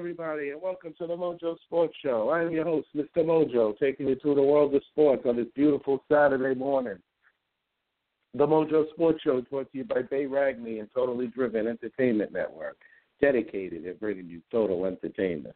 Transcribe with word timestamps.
Everybody, 0.00 0.48
and 0.48 0.62
welcome 0.62 0.94
to 0.96 1.06
the 1.06 1.14
Mojo 1.14 1.60
Sports 1.66 1.94
Show. 2.02 2.30
I 2.30 2.40
am 2.40 2.52
your 2.52 2.64
host, 2.64 2.88
Mr. 2.96 3.18
Mojo, 3.18 3.78
taking 3.78 4.08
you 4.08 4.16
through 4.16 4.34
the 4.34 4.42
world 4.42 4.74
of 4.74 4.80
sports 4.90 5.24
on 5.28 5.36
this 5.36 5.48
beautiful 5.54 6.02
Saturday 6.10 6.58
morning. 6.58 6.96
The 8.32 8.46
Mojo 8.46 8.88
Sports 8.94 9.20
Show 9.22 9.36
is 9.36 9.44
brought 9.50 9.70
to 9.70 9.76
you 9.76 9.84
by 9.84 10.00
Bay 10.00 10.24
Ragney 10.24 10.80
and 10.80 10.88
Totally 10.94 11.26
Driven 11.26 11.66
Entertainment 11.66 12.32
Network, 12.32 12.78
dedicated 13.20 13.86
at 13.86 14.00
bringing 14.00 14.26
you 14.26 14.40
total 14.50 14.86
entertainment. 14.86 15.54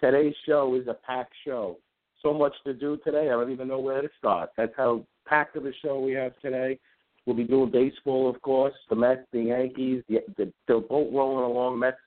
Today's 0.00 0.36
show 0.46 0.76
is 0.76 0.86
a 0.86 0.94
packed 0.94 1.34
show. 1.44 1.76
So 2.22 2.32
much 2.32 2.54
to 2.64 2.74
do 2.74 2.98
today, 3.04 3.30
I 3.30 3.32
don't 3.32 3.50
even 3.50 3.66
know 3.66 3.80
where 3.80 4.00
to 4.00 4.08
start. 4.16 4.50
That's 4.56 4.74
how 4.76 5.04
packed 5.26 5.56
of 5.56 5.66
a 5.66 5.72
show 5.84 5.98
we 5.98 6.12
have 6.12 6.38
today. 6.40 6.78
We'll 7.26 7.34
be 7.34 7.42
doing 7.42 7.72
baseball, 7.72 8.30
of 8.30 8.40
course. 8.42 8.74
The 8.90 8.94
Mets, 8.94 9.22
the 9.32 9.42
Yankees, 9.42 10.04
the, 10.08 10.52
the, 10.68 10.86
rolling 10.88 11.50
along. 11.50 11.80
Mets 11.80 11.98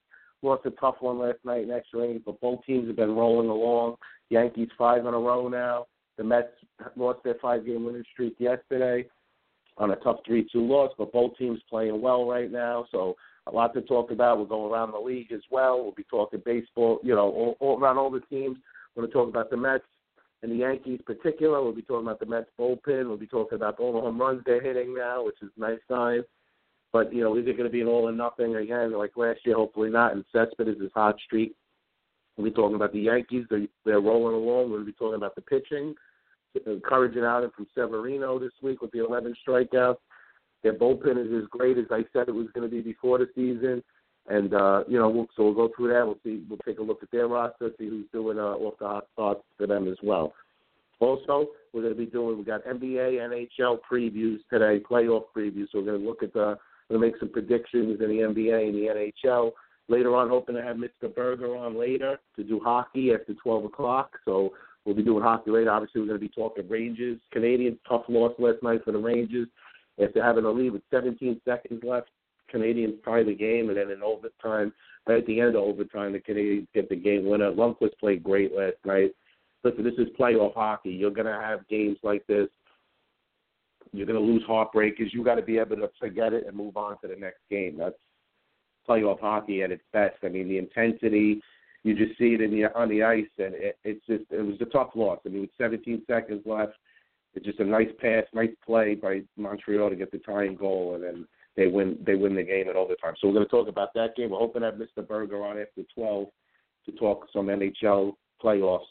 lost 0.45 0.65
a 0.65 0.71
tough 0.71 0.95
one 0.99 1.19
last 1.19 1.39
night 1.43 1.63
in 1.63 1.71
extra 1.71 2.03
innings, 2.03 2.21
but 2.25 2.39
both 2.39 2.63
teams 2.65 2.87
have 2.87 2.95
been 2.95 3.15
rolling 3.15 3.49
along. 3.49 3.95
Yankees 4.29 4.69
five 4.77 5.05
in 5.05 5.13
a 5.13 5.19
row 5.19 5.47
now. 5.47 5.87
The 6.17 6.23
Mets 6.23 6.47
lost 6.95 7.19
their 7.23 7.35
five-game 7.41 7.83
winning 7.83 8.05
streak 8.13 8.35
yesterday 8.39 9.07
on 9.77 9.91
a 9.91 9.95
tough 9.97 10.17
three-two 10.25 10.65
loss, 10.65 10.91
but 10.97 11.11
both 11.11 11.37
teams 11.37 11.59
playing 11.69 12.01
well 12.01 12.25
right 12.25 12.49
now. 12.51 12.85
So 12.91 13.15
a 13.47 13.51
lot 13.51 13.73
to 13.73 13.81
talk 13.81 14.11
about. 14.11 14.37
We'll 14.37 14.47
go 14.47 14.71
around 14.71 14.91
the 14.91 14.99
league 14.99 15.31
as 15.31 15.41
well. 15.51 15.83
We'll 15.83 15.91
be 15.91 16.05
talking 16.09 16.41
baseball, 16.45 16.99
you 17.03 17.13
know, 17.13 17.29
all, 17.31 17.57
all 17.59 17.79
around 17.79 17.97
all 17.97 18.09
the 18.09 18.21
teams. 18.21 18.57
We're 18.95 19.01
going 19.01 19.11
to 19.11 19.13
talk 19.13 19.29
about 19.29 19.49
the 19.49 19.57
Mets 19.57 19.83
and 20.41 20.51
the 20.51 20.55
Yankees 20.55 20.99
in 20.99 21.15
particular. 21.15 21.61
We'll 21.61 21.73
be 21.73 21.81
talking 21.81 22.07
about 22.07 22.19
the 22.19 22.25
Mets 22.25 22.49
bullpen. 22.59 23.07
We'll 23.07 23.17
be 23.17 23.27
talking 23.27 23.57
about 23.57 23.79
all 23.79 23.93
the 23.93 24.01
home 24.01 24.19
runs 24.19 24.41
they're 24.45 24.61
hitting 24.61 24.95
now, 24.95 25.25
which 25.25 25.35
is 25.41 25.49
a 25.57 25.59
nice 25.59 25.79
sign. 25.89 26.23
But, 26.95 27.13
you 27.13 27.25
know, 27.25 27.35
is 27.35 27.45
it 27.45 27.57
going 27.57 27.69
to 27.69 27.73
be 27.73 27.81
an 27.81 27.89
all 27.89 28.07
or 28.07 28.13
nothing 28.13 28.55
again 28.55 28.93
like 28.97 29.17
last 29.17 29.41
year? 29.43 29.57
Hopefully 29.57 29.89
not. 29.89 30.13
And 30.13 30.23
Cespedes 30.31 30.77
is 30.77 30.83
his 30.83 30.91
hot 30.95 31.17
streak. 31.25 31.53
We'll 32.37 32.45
be 32.45 32.55
talking 32.55 32.77
about 32.77 32.93
the 32.93 33.01
Yankees. 33.01 33.45
They're, 33.49 33.67
they're 33.83 33.99
rolling 33.99 34.33
along. 34.33 34.71
We'll 34.71 34.85
be 34.85 34.93
talking 34.93 35.17
about 35.17 35.35
the 35.35 35.41
pitching. 35.41 35.93
Encouraging 36.65 37.25
outing 37.25 37.49
from 37.53 37.67
Severino 37.75 38.39
this 38.39 38.53
week 38.63 38.81
with 38.81 38.91
the 38.91 39.05
11 39.05 39.35
strikeouts. 39.45 39.97
Their 40.63 40.75
bullpen 40.75 41.17
is 41.17 41.43
as 41.43 41.49
great 41.49 41.77
as 41.77 41.83
I 41.91 42.05
said 42.13 42.29
it 42.29 42.33
was 42.33 42.47
going 42.55 42.65
to 42.65 42.73
be 42.73 42.79
before 42.79 43.17
the 43.17 43.27
season. 43.35 43.83
And, 44.29 44.53
uh, 44.53 44.85
you 44.87 44.97
know, 44.97 45.09
we'll, 45.09 45.27
so 45.35 45.43
we'll 45.43 45.67
go 45.67 45.73
through 45.75 45.89
that. 45.89 46.05
We'll 46.05 46.19
see. 46.23 46.45
We'll 46.47 46.59
take 46.65 46.79
a 46.79 46.81
look 46.81 47.03
at 47.03 47.11
their 47.11 47.27
roster, 47.27 47.71
see 47.77 47.89
who's 47.89 48.07
doing 48.13 48.39
uh, 48.39 48.53
off 48.53 48.75
the 48.79 48.87
hot 48.87 49.07
spots 49.11 49.43
for 49.57 49.67
them 49.67 49.89
as 49.89 49.97
well. 50.01 50.31
Also, 51.01 51.47
we're 51.73 51.81
going 51.81 51.93
to 51.93 51.99
be 51.99 52.05
doing, 52.05 52.37
we 52.37 52.45
got 52.45 52.63
NBA, 52.63 53.49
NHL 53.59 53.79
previews 53.91 54.37
today, 54.49 54.81
playoff 54.89 55.23
previews. 55.35 55.67
So 55.73 55.79
we're 55.79 55.87
going 55.87 56.01
to 56.01 56.07
look 56.07 56.23
at 56.23 56.31
the, 56.31 56.57
we're 56.89 56.97
to 56.97 57.05
make 57.05 57.17
some 57.19 57.29
predictions 57.29 57.99
in 57.99 58.09
the 58.09 58.23
NBA 58.23 58.69
and 58.69 58.75
the 58.75 59.11
NHL. 59.27 59.51
Later 59.87 60.15
on, 60.15 60.29
hoping 60.29 60.55
to 60.55 60.63
have 60.63 60.77
Mr. 60.77 61.13
Berger 61.13 61.55
on 61.55 61.77
later 61.79 62.17
to 62.35 62.43
do 62.43 62.59
hockey 62.63 63.13
after 63.13 63.33
12 63.33 63.65
o'clock. 63.65 64.11
So 64.25 64.51
we'll 64.83 64.95
be 64.95 65.03
doing 65.03 65.23
hockey 65.23 65.51
later. 65.51 65.71
Obviously, 65.71 66.01
we're 66.01 66.07
going 66.07 66.19
to 66.19 66.25
be 66.25 66.33
talking 66.33 66.67
Rangers. 66.67 67.19
Canadiens, 67.35 67.77
tough 67.87 68.03
loss 68.09 68.33
last 68.39 68.63
night 68.63 68.83
for 68.83 68.91
the 68.91 68.97
Rangers. 68.97 69.47
After 70.03 70.23
having 70.23 70.45
a 70.45 70.49
lead 70.49 70.71
with 70.71 70.81
17 70.91 71.39
seconds 71.45 71.83
left, 71.83 72.09
Canadiens 72.53 73.03
tie 73.03 73.23
the 73.23 73.33
game, 73.33 73.69
and 73.69 73.77
then 73.77 73.91
in 73.91 74.03
overtime, 74.03 74.73
right 75.07 75.19
at 75.19 75.25
the 75.27 75.39
end 75.39 75.55
of 75.55 75.63
overtime, 75.63 76.13
the 76.13 76.19
Canadiens 76.19 76.67
get 76.73 76.89
the 76.89 76.95
game 76.95 77.25
winner. 77.25 77.51
Lundqvist 77.51 77.97
played 77.99 78.23
great 78.23 78.53
last 78.53 78.77
night. 78.85 79.11
Listen, 79.63 79.83
this 79.83 79.93
is 79.97 80.07
playoff 80.19 80.53
hockey. 80.53 80.91
You're 80.91 81.11
going 81.11 81.25
to 81.25 81.33
have 81.33 81.67
games 81.67 81.97
like 82.03 82.25
this. 82.27 82.47
You're 83.95 84.05
going 84.05 84.19
to 84.19 84.25
lose 84.25 84.43
heartbreakers. 84.47 85.13
You 85.13 85.23
got 85.23 85.35
to 85.35 85.41
be 85.41 85.57
able 85.57 85.77
to 85.77 85.89
forget 85.99 86.33
it 86.33 86.45
and 86.47 86.55
move 86.55 86.77
on 86.77 86.99
to 87.01 87.07
the 87.07 87.15
next 87.15 87.41
game. 87.49 87.77
That's 87.77 87.95
playoff 88.87 89.19
hockey 89.19 89.63
at 89.63 89.71
its 89.71 89.83
best. 89.93 90.17
I 90.23 90.29
mean, 90.29 90.47
the 90.47 90.57
intensity. 90.57 91.41
You 91.83 91.93
just 91.95 92.17
see 92.17 92.33
it 92.33 92.41
in 92.41 92.49
the 92.49 92.65
on 92.75 92.89
the 92.89 93.03
ice, 93.03 93.25
and 93.37 93.53
it, 93.53 93.77
it's 93.83 94.03
just 94.07 94.23
it 94.31 94.41
was 94.41 94.55
a 94.59 94.65
tough 94.65 94.89
loss. 94.95 95.19
I 95.25 95.29
mean, 95.29 95.41
with 95.41 95.51
17 95.57 96.01
seconds 96.07 96.41
left, 96.45 96.73
it's 97.35 97.45
just 97.45 97.59
a 97.59 97.65
nice 97.65 97.89
pass, 97.99 98.23
nice 98.33 98.49
play 98.65 98.95
by 98.95 99.21
Montreal 99.37 99.91
to 99.91 99.95
get 99.95 100.11
the 100.11 100.17
tying 100.19 100.55
goal, 100.55 100.95
and 100.95 101.03
then 101.03 101.27
they 101.55 101.67
win 101.67 101.97
they 102.05 102.15
win 102.15 102.35
the 102.35 102.43
game 102.43 102.69
at 102.69 102.75
overtime. 102.75 103.13
So 103.19 103.27
we're 103.27 103.35
going 103.35 103.45
to 103.45 103.51
talk 103.51 103.67
about 103.67 103.93
that 103.93 104.15
game. 104.15 104.31
We're 104.31 104.39
hoping 104.39 104.61
to 104.61 104.71
have 104.71 104.75
Mr. 104.75 105.07
Berger 105.07 105.43
on 105.43 105.59
after 105.59 105.83
12 105.93 106.27
to 106.87 106.91
talk 106.93 107.27
some 107.31 107.47
NHL 107.47 108.13
playoffs 108.43 108.81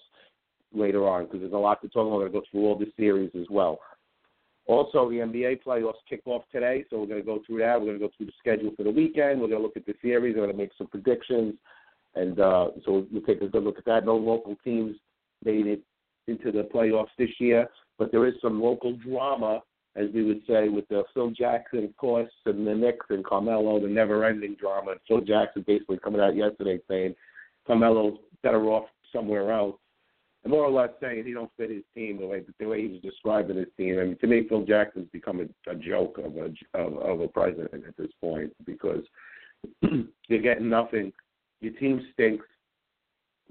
later 0.72 1.08
on 1.08 1.24
because 1.24 1.40
there's 1.40 1.52
a 1.52 1.56
lot 1.56 1.80
to 1.82 1.88
talk 1.88 2.06
about. 2.06 2.18
We're 2.18 2.28
going 2.28 2.32
to 2.32 2.38
go 2.40 2.46
through 2.50 2.66
all 2.66 2.78
the 2.78 2.92
series 2.96 3.30
as 3.38 3.46
well. 3.50 3.80
Also, 4.66 5.10
the 5.10 5.16
NBA 5.16 5.62
playoffs 5.62 6.00
kick 6.08 6.22
off 6.24 6.42
today, 6.50 6.84
so 6.88 6.98
we're 6.98 7.06
going 7.06 7.20
to 7.20 7.26
go 7.26 7.40
through 7.46 7.58
that. 7.58 7.78
We're 7.78 7.86
going 7.86 7.98
to 7.98 8.06
go 8.06 8.12
through 8.16 8.26
the 8.26 8.32
schedule 8.38 8.72
for 8.76 8.82
the 8.82 8.90
weekend. 8.90 9.40
We're 9.40 9.48
going 9.48 9.60
to 9.60 9.66
look 9.66 9.76
at 9.76 9.84
the 9.84 9.94
series. 10.00 10.34
We're 10.34 10.46
going 10.46 10.56
to 10.56 10.62
make 10.62 10.72
some 10.78 10.86
predictions, 10.86 11.54
and 12.14 12.40
uh, 12.40 12.68
so 12.84 13.06
we'll 13.12 13.22
take 13.22 13.42
a 13.42 13.48
good 13.48 13.62
look 13.62 13.78
at 13.78 13.84
that. 13.84 14.06
No 14.06 14.16
local 14.16 14.56
teams 14.64 14.96
made 15.44 15.66
it 15.66 15.82
into 16.28 16.50
the 16.50 16.66
playoffs 16.74 17.08
this 17.18 17.28
year, 17.38 17.68
but 17.98 18.10
there 18.10 18.26
is 18.26 18.34
some 18.40 18.62
local 18.62 18.96
drama, 18.96 19.62
as 19.96 20.06
we 20.14 20.24
would 20.24 20.40
say, 20.46 20.70
with 20.70 20.88
the 20.88 21.04
Phil 21.12 21.30
Jackson, 21.30 21.84
of 21.84 21.94
course, 21.98 22.30
and 22.46 22.66
the 22.66 22.74
Knicks 22.74 23.06
and 23.10 23.22
Carmelo, 23.22 23.78
the 23.80 23.86
never-ending 23.86 24.56
drama. 24.58 24.92
And 24.92 25.00
Phil 25.06 25.20
Jackson 25.20 25.62
basically 25.66 25.98
coming 25.98 26.22
out 26.22 26.36
yesterday 26.36 26.80
saying 26.88 27.14
Carmelo's 27.66 28.16
better 28.42 28.64
off 28.70 28.86
somewhere 29.12 29.52
else 29.52 29.76
more 30.46 30.64
or 30.64 30.70
less 30.70 30.90
saying 31.00 31.24
he 31.24 31.32
don't 31.32 31.50
fit 31.56 31.70
his 31.70 31.82
team 31.94 32.18
the 32.18 32.26
way 32.26 32.42
the 32.58 32.66
way 32.66 32.86
he's 32.86 33.00
describing 33.00 33.56
his 33.56 33.68
team. 33.76 33.98
I 33.98 34.04
mean, 34.04 34.18
to 34.18 34.26
me, 34.26 34.46
Phil 34.48 34.64
Jackson's 34.64 35.08
become 35.12 35.40
a, 35.40 35.70
a 35.70 35.74
joke 35.74 36.18
of 36.18 36.36
a 36.36 36.52
of, 36.78 36.98
of 36.98 37.20
a 37.20 37.28
president 37.28 37.84
at 37.86 37.96
this 37.96 38.10
point 38.20 38.52
because 38.66 39.02
you're 40.28 40.42
getting 40.42 40.68
nothing. 40.68 41.12
Your 41.60 41.72
team 41.74 42.06
stinks. 42.12 42.44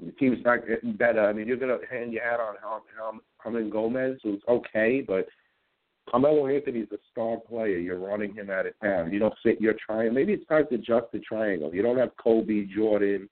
Your 0.02 0.12
team's 0.14 0.44
not 0.44 0.68
getting 0.68 0.94
better. 0.94 1.28
I 1.28 1.34
mean, 1.34 1.48
you're 1.48 1.58
gonna 1.58 1.78
hand 1.90 2.14
your 2.14 2.24
hat 2.24 2.40
on 2.40 2.56
Hernangomez, 3.44 4.18
who's 4.24 4.42
okay, 4.48 5.04
but 5.06 5.28
Carmelo 6.10 6.48
Anthony's 6.48 6.92
a 6.92 6.98
star 7.12 7.38
player. 7.38 7.78
You're 7.78 8.00
running 8.00 8.36
him 8.36 8.50
out 8.50 8.68
of 8.68 8.74
town. 8.84 9.12
You 9.12 9.20
don't 9.20 9.34
fit 9.42 9.62
your 9.62 9.75
triangle. 9.84 10.13
Maybe 10.13 10.34
it's 10.34 10.48
time 10.48 10.66
to 10.69 10.75
adjust 10.75 11.12
the 11.12 11.19
triangle. 11.19 11.74
You 11.74 11.81
don't 11.81 11.98
have 11.98 12.16
Kobe, 12.18 12.66
Jordan, 12.66 13.30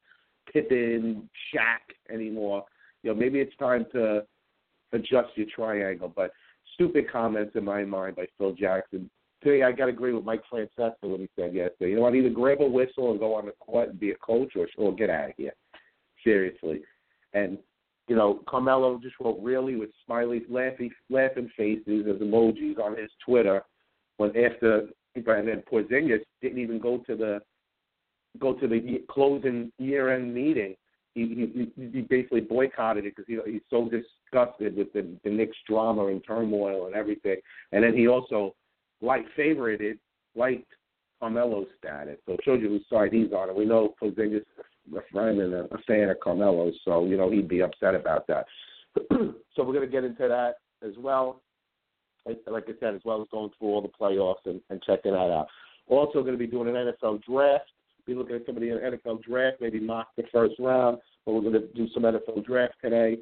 Pippen, 0.52 1.30
Shaq 1.54 2.14
anymore 2.14 2.64
you 3.04 3.12
know, 3.12 3.20
maybe 3.20 3.40
it's 3.40 3.56
time 3.58 3.86
to 3.94 4.24
adjust 4.94 5.30
your 5.36 5.48
triangle. 5.54 6.12
But 6.14 6.32
stupid 6.74 7.12
comments 7.12 7.56
in 7.56 7.64
my 7.64 7.84
mind 7.84 8.16
by 8.16 8.26
Phil 8.38 8.54
Jackson. 8.54 9.10
Today, 9.44 9.64
I 9.64 9.72
got 9.72 9.86
to 9.86 9.92
agree 9.92 10.14
with 10.14 10.24
Mike 10.24 10.44
Francesa 10.52 10.94
when 11.02 11.22
he 11.22 11.30
said 11.36 11.54
yesterday. 11.54 11.92
You 11.92 11.96
know 11.96 12.04
what? 12.04 12.16
Either 12.16 12.30
grab 12.30 12.62
a 12.62 12.68
whistle 12.68 13.12
and 13.12 13.20
go 13.20 13.34
on 13.34 13.48
the 13.48 13.54
court 13.54 13.90
and 13.90 14.00
be 14.00 14.12
a 14.12 14.16
coach, 14.18 14.54
or 14.56 14.68
or 14.78 14.94
get 14.94 15.10
out 15.10 15.30
of 15.30 15.36
here. 15.38 15.54
Seriously. 16.24 16.82
And 17.34 17.58
you 18.08 18.16
know, 18.16 18.42
Carmelo 18.48 19.00
just 19.02 19.16
wrote 19.20 19.40
really 19.42 19.76
with 19.76 19.90
smiley, 20.06 20.44
laughing, 20.50 20.92
laughing 21.10 21.50
faces 21.58 22.06
as 22.08 22.22
emojis 22.22 22.78
on 22.80 22.98
his 22.98 23.10
Twitter. 23.26 23.64
When 24.18 24.36
after 24.38 24.88
and 25.16 25.48
then 25.48 25.64
Porzingis 25.72 26.22
didn't 26.42 26.60
even 26.60 26.80
go 26.80 27.00
to 27.00 27.16
the 27.16 27.42
go 28.40 28.54
to 28.54 28.68
the 28.68 29.04
closing 29.10 29.72
year-end 29.78 30.34
meeting 30.34 30.76
he, 31.14 31.70
he, 31.76 31.90
he 31.92 32.02
basically 32.02 32.42
boycotted 32.42 33.06
it 33.06 33.16
because 33.16 33.26
he, 33.28 33.52
he's 33.52 33.62
so 33.70 33.90
disgusted 33.90 34.76
with 34.76 34.94
the, 34.94 35.08
the 35.24 35.30
Knicks 35.30 35.58
drama 35.68 36.08
and 36.08 36.24
turmoil 36.26 36.86
and 36.88 36.96
everything. 36.96 37.38
And 37.72 37.84
then 37.84 37.96
he 37.96 38.08
also 38.08 38.56
light 39.02 39.26
favorited, 39.38 39.98
liked 40.36 40.72
Carmelo's 41.22 41.68
status. 41.78 42.18
So 42.26 42.34
it 42.34 42.40
shows 42.44 42.62
you 42.62 42.70
whose 42.70 42.86
side 42.90 43.12
he's 43.12 43.34
on. 43.34 43.50
And 43.50 43.58
we 43.58 43.66
know 43.66 43.94
Porzingis 44.02 44.46
a 44.96 45.02
friend 45.12 45.40
and 45.40 45.54
a, 45.54 45.64
a 45.74 45.78
fan 45.88 46.10
of 46.10 46.20
Carmelo's, 46.20 46.76
so 46.84 47.06
you 47.06 47.18
know 47.18 47.30
he'd 47.30 47.48
be 47.48 47.62
upset 47.62 47.96
about 47.96 48.28
that. 48.28 48.46
so 49.12 49.64
we're 49.64 49.80
to 49.80 49.88
get 49.88 50.04
into 50.04 50.28
that 50.28 50.56
as 50.86 50.94
well. 50.98 51.42
Like 52.26 52.40
like 52.48 52.66
I 52.68 52.74
said, 52.80 52.96
as 52.96 53.02
well 53.06 53.22
as 53.22 53.28
going 53.32 53.52
through 53.58 53.68
all 53.70 53.82
the 53.82 53.90
playoffs 53.90 54.46
and, 54.46 54.62
and 54.70 54.82
checking 54.84 55.14
that 55.14 55.18
out. 55.18 55.48
Also 55.88 56.22
going 56.22 56.34
to 56.34 56.38
be 56.38 56.48
doing 56.48 56.70
an 56.70 56.76
NFL 56.76 57.24
draft. 57.24 57.72
Be 58.12 58.18
looking 58.18 58.36
at 58.36 58.46
somebody 58.46 58.70
in 58.70 58.78
an 58.78 59.00
NFL 59.00 59.24
draft, 59.24 59.58
maybe 59.62 59.80
mock 59.80 60.10
the 60.18 60.24
first 60.34 60.56
round. 60.60 60.98
But 61.26 61.34
we're 61.34 61.42
going 61.42 61.54
to 61.54 61.68
do 61.74 61.88
some 61.94 62.04
NFL 62.04 62.46
draft 62.46 62.74
today. 62.84 63.20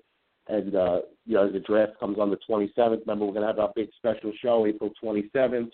And 0.48 0.76
uh, 0.76 1.02
you 1.28 1.36
know, 1.36 1.52
the 1.52 1.60
draft 1.60 2.00
comes 2.00 2.18
on 2.18 2.32
the 2.32 2.40
27th. 2.50 3.02
Remember, 3.02 3.26
we're 3.26 3.34
going 3.34 3.42
to 3.42 3.48
have 3.48 3.60
our 3.60 3.72
big 3.76 3.90
special 3.98 4.32
show 4.42 4.66
April 4.66 4.90
27th 5.04 5.70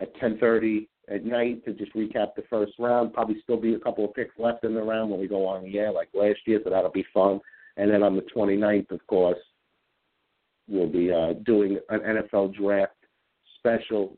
at 0.00 0.16
10:30 0.16 0.88
at 1.12 1.26
night 1.26 1.62
to 1.66 1.74
just 1.74 1.94
recap 1.94 2.34
the 2.34 2.44
first 2.48 2.72
round. 2.78 3.12
Probably 3.12 3.42
still 3.42 3.58
be 3.58 3.74
a 3.74 3.78
couple 3.78 4.06
of 4.06 4.14
picks 4.14 4.38
left 4.38 4.64
in 4.64 4.74
the 4.74 4.82
round 4.82 5.10
when 5.10 5.20
we 5.20 5.28
go 5.28 5.46
on 5.46 5.64
the 5.64 5.78
air 5.78 5.92
like 5.92 6.08
last 6.14 6.40
year, 6.46 6.60
so 6.64 6.70
that'll 6.70 6.90
be 6.90 7.04
fun. 7.12 7.40
And 7.76 7.90
then 7.90 8.02
on 8.02 8.16
the 8.16 8.26
29th, 8.34 8.90
of 8.90 9.06
course, 9.06 9.38
we'll 10.66 10.88
be 10.88 11.12
uh, 11.12 11.34
doing 11.44 11.78
an 11.90 12.00
NFL 12.00 12.54
draft 12.56 12.92
special, 13.58 14.16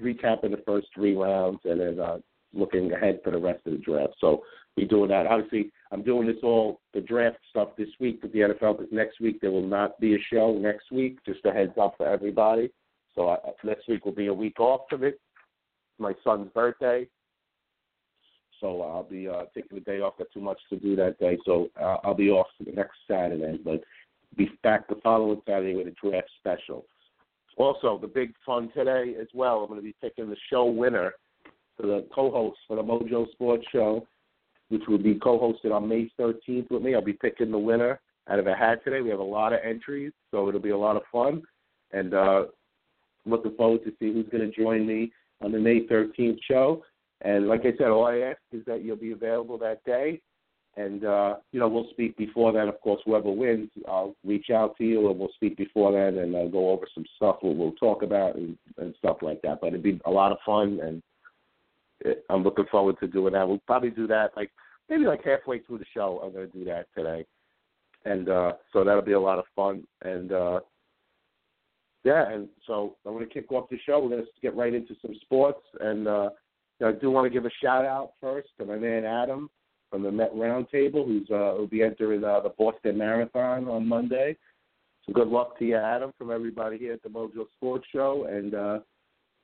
recapping 0.00 0.50
the 0.50 0.62
first 0.64 0.86
three 0.94 1.14
rounds, 1.14 1.60
and 1.64 1.78
then 1.78 2.00
uh, 2.00 2.18
looking 2.52 2.92
ahead 2.92 3.20
for 3.22 3.30
the 3.30 3.38
rest 3.38 3.66
of 3.66 3.72
the 3.72 3.78
draft. 3.78 4.14
So 4.20 4.42
we're 4.76 4.86
doing 4.86 5.10
that. 5.10 5.26
Obviously, 5.26 5.70
I'm 5.90 6.02
doing 6.02 6.26
this 6.26 6.36
all 6.42 6.80
the 6.94 7.00
draft 7.00 7.38
stuff 7.50 7.70
this 7.76 7.88
week 8.00 8.22
with 8.22 8.32
the 8.32 8.40
NFL, 8.40 8.78
but 8.78 8.92
next 8.92 9.20
week 9.20 9.40
there 9.40 9.50
will 9.50 9.66
not 9.66 9.98
be 10.00 10.14
a 10.14 10.18
show 10.32 10.56
next 10.56 10.90
week. 10.90 11.18
Just 11.26 11.44
a 11.44 11.52
heads 11.52 11.72
up 11.80 11.94
for 11.96 12.06
everybody. 12.06 12.70
So 13.14 13.30
I, 13.30 13.38
next 13.64 13.88
week 13.88 14.04
will 14.04 14.12
be 14.12 14.28
a 14.28 14.34
week 14.34 14.60
off 14.60 14.82
of 14.92 15.02
it. 15.02 15.20
My 15.98 16.12
son's 16.22 16.48
birthday, 16.52 17.08
so 18.60 18.82
I'll 18.82 19.02
be 19.02 19.28
uh, 19.28 19.44
taking 19.54 19.78
the 19.78 19.84
day 19.84 20.00
off. 20.00 20.18
Got 20.18 20.28
too 20.32 20.40
much 20.40 20.60
to 20.70 20.76
do 20.76 20.96
that 20.96 21.18
day, 21.18 21.38
so 21.44 21.68
uh, 21.80 21.96
I'll 22.04 22.14
be 22.14 22.30
off 22.30 22.46
for 22.56 22.64
the 22.64 22.72
next 22.72 22.96
Saturday. 23.08 23.58
But 23.64 23.82
be 24.36 24.50
back 24.62 24.88
the 24.88 24.96
following 25.02 25.40
Saturday 25.46 25.74
with 25.74 25.88
a 25.88 25.94
draft 26.02 26.30
special. 26.38 26.86
Also, 27.56 27.98
the 27.98 28.06
big 28.06 28.34
fun 28.46 28.70
today 28.74 29.14
as 29.20 29.26
well. 29.34 29.60
I'm 29.60 29.68
going 29.68 29.80
to 29.80 29.84
be 29.84 29.96
picking 30.00 30.28
the 30.28 30.36
show 30.50 30.66
winner 30.66 31.14
for 31.78 31.86
the 31.86 32.06
co-host 32.14 32.58
for 32.66 32.76
the 32.76 32.82
Mojo 32.82 33.30
Sports 33.32 33.64
Show, 33.72 34.06
which 34.68 34.82
will 34.88 34.98
be 34.98 35.14
co-hosted 35.14 35.72
on 35.72 35.88
May 35.88 36.10
13th 36.20 36.70
with 36.70 36.82
me. 36.82 36.94
I'll 36.94 37.02
be 37.02 37.12
picking 37.14 37.50
the 37.50 37.58
winner 37.58 38.00
out 38.28 38.38
of 38.38 38.46
a 38.46 38.54
hat 38.54 38.84
today. 38.84 39.00
We 39.00 39.10
have 39.10 39.20
a 39.20 39.22
lot 39.22 39.52
of 39.52 39.60
entries, 39.64 40.12
so 40.30 40.48
it'll 40.48 40.60
be 40.60 40.70
a 40.70 40.78
lot 40.78 40.96
of 40.96 41.02
fun. 41.10 41.42
And 41.92 42.12
uh, 42.12 42.44
looking 43.24 43.56
forward 43.56 43.84
to 43.84 43.90
see 43.98 44.12
who's 44.12 44.28
going 44.28 44.50
to 44.50 44.56
join 44.56 44.86
me 44.86 45.12
on 45.40 45.52
the 45.52 45.58
May 45.58 45.86
13th 45.86 46.38
show. 46.46 46.84
And 47.22 47.48
like 47.48 47.60
I 47.60 47.76
said, 47.78 47.88
all 47.88 48.06
I 48.06 48.18
ask 48.18 48.38
is 48.52 48.64
that 48.66 48.84
you'll 48.84 48.96
be 48.96 49.12
available 49.12 49.58
that 49.58 49.82
day. 49.84 50.20
And, 50.76 51.04
uh, 51.04 51.36
you 51.50 51.58
know, 51.58 51.68
we'll 51.68 51.88
speak 51.90 52.16
before 52.16 52.52
then. 52.52 52.68
Of 52.68 52.80
course, 52.80 53.00
whoever 53.04 53.30
wins, 53.30 53.70
I'll 53.88 54.14
reach 54.24 54.50
out 54.50 54.76
to 54.76 54.84
you 54.84 55.10
and 55.10 55.18
we'll 55.18 55.32
speak 55.34 55.56
before 55.56 55.90
then 55.92 56.22
and 56.22 56.36
uh, 56.36 56.46
go 56.46 56.70
over 56.70 56.86
some 56.94 57.04
stuff 57.16 57.38
we'll, 57.42 57.54
we'll 57.54 57.72
talk 57.72 58.02
about 58.02 58.36
and, 58.36 58.56
and 58.76 58.94
stuff 58.98 59.16
like 59.22 59.42
that. 59.42 59.60
But 59.60 59.68
it'd 59.68 59.82
be 59.82 60.00
a 60.04 60.10
lot 60.10 60.30
of 60.30 60.38
fun 60.46 60.78
and 60.80 61.02
I'm 62.30 62.42
looking 62.42 62.66
forward 62.70 62.96
to 63.00 63.06
doing 63.06 63.32
that. 63.32 63.46
We'll 63.46 63.58
probably 63.66 63.90
do 63.90 64.06
that 64.06 64.30
like 64.36 64.50
maybe 64.88 65.04
like 65.04 65.24
halfway 65.24 65.60
through 65.60 65.78
the 65.78 65.84
show. 65.94 66.20
I'm 66.22 66.32
going 66.32 66.50
to 66.50 66.58
do 66.58 66.64
that 66.64 66.86
today. 66.96 67.26
And 68.04 68.28
uh, 68.28 68.52
so 68.72 68.84
that'll 68.84 69.02
be 69.02 69.12
a 69.12 69.20
lot 69.20 69.38
of 69.38 69.44
fun. 69.54 69.84
And, 70.02 70.32
uh, 70.32 70.60
yeah, 72.04 72.30
and 72.30 72.48
so 72.66 72.96
I'm 73.04 73.14
going 73.14 73.26
to 73.26 73.32
kick 73.32 73.50
off 73.52 73.68
the 73.68 73.78
show. 73.84 73.98
We're 74.00 74.10
going 74.10 74.22
to 74.22 74.28
get 74.40 74.56
right 74.56 74.72
into 74.72 74.94
some 75.02 75.14
sports, 75.22 75.60
and 75.80 76.06
uh, 76.06 76.30
I 76.82 76.92
do 76.92 77.10
want 77.10 77.26
to 77.26 77.30
give 77.30 77.44
a 77.44 77.50
shout 77.62 77.84
out 77.84 78.12
first 78.20 78.48
to 78.58 78.64
my 78.64 78.76
man 78.76 79.04
Adam 79.04 79.50
from 79.90 80.04
the 80.04 80.12
Met 80.12 80.32
Roundtable, 80.32 81.04
who's 81.04 81.28
uh, 81.30 81.58
will 81.58 81.66
be 81.66 81.82
entering 81.82 82.22
uh, 82.22 82.40
the 82.40 82.50
Boston 82.50 82.98
Marathon 82.98 83.68
on 83.68 83.86
Monday. 83.86 84.36
So 85.04 85.12
good 85.12 85.28
luck 85.28 85.58
to 85.58 85.64
you, 85.64 85.76
Adam, 85.76 86.12
from 86.16 86.30
everybody 86.30 86.78
here 86.78 86.92
at 86.92 87.02
the 87.02 87.08
Mojo 87.08 87.46
Sports 87.56 87.86
Show, 87.92 88.26
and 88.30 88.54
uh, 88.54 88.78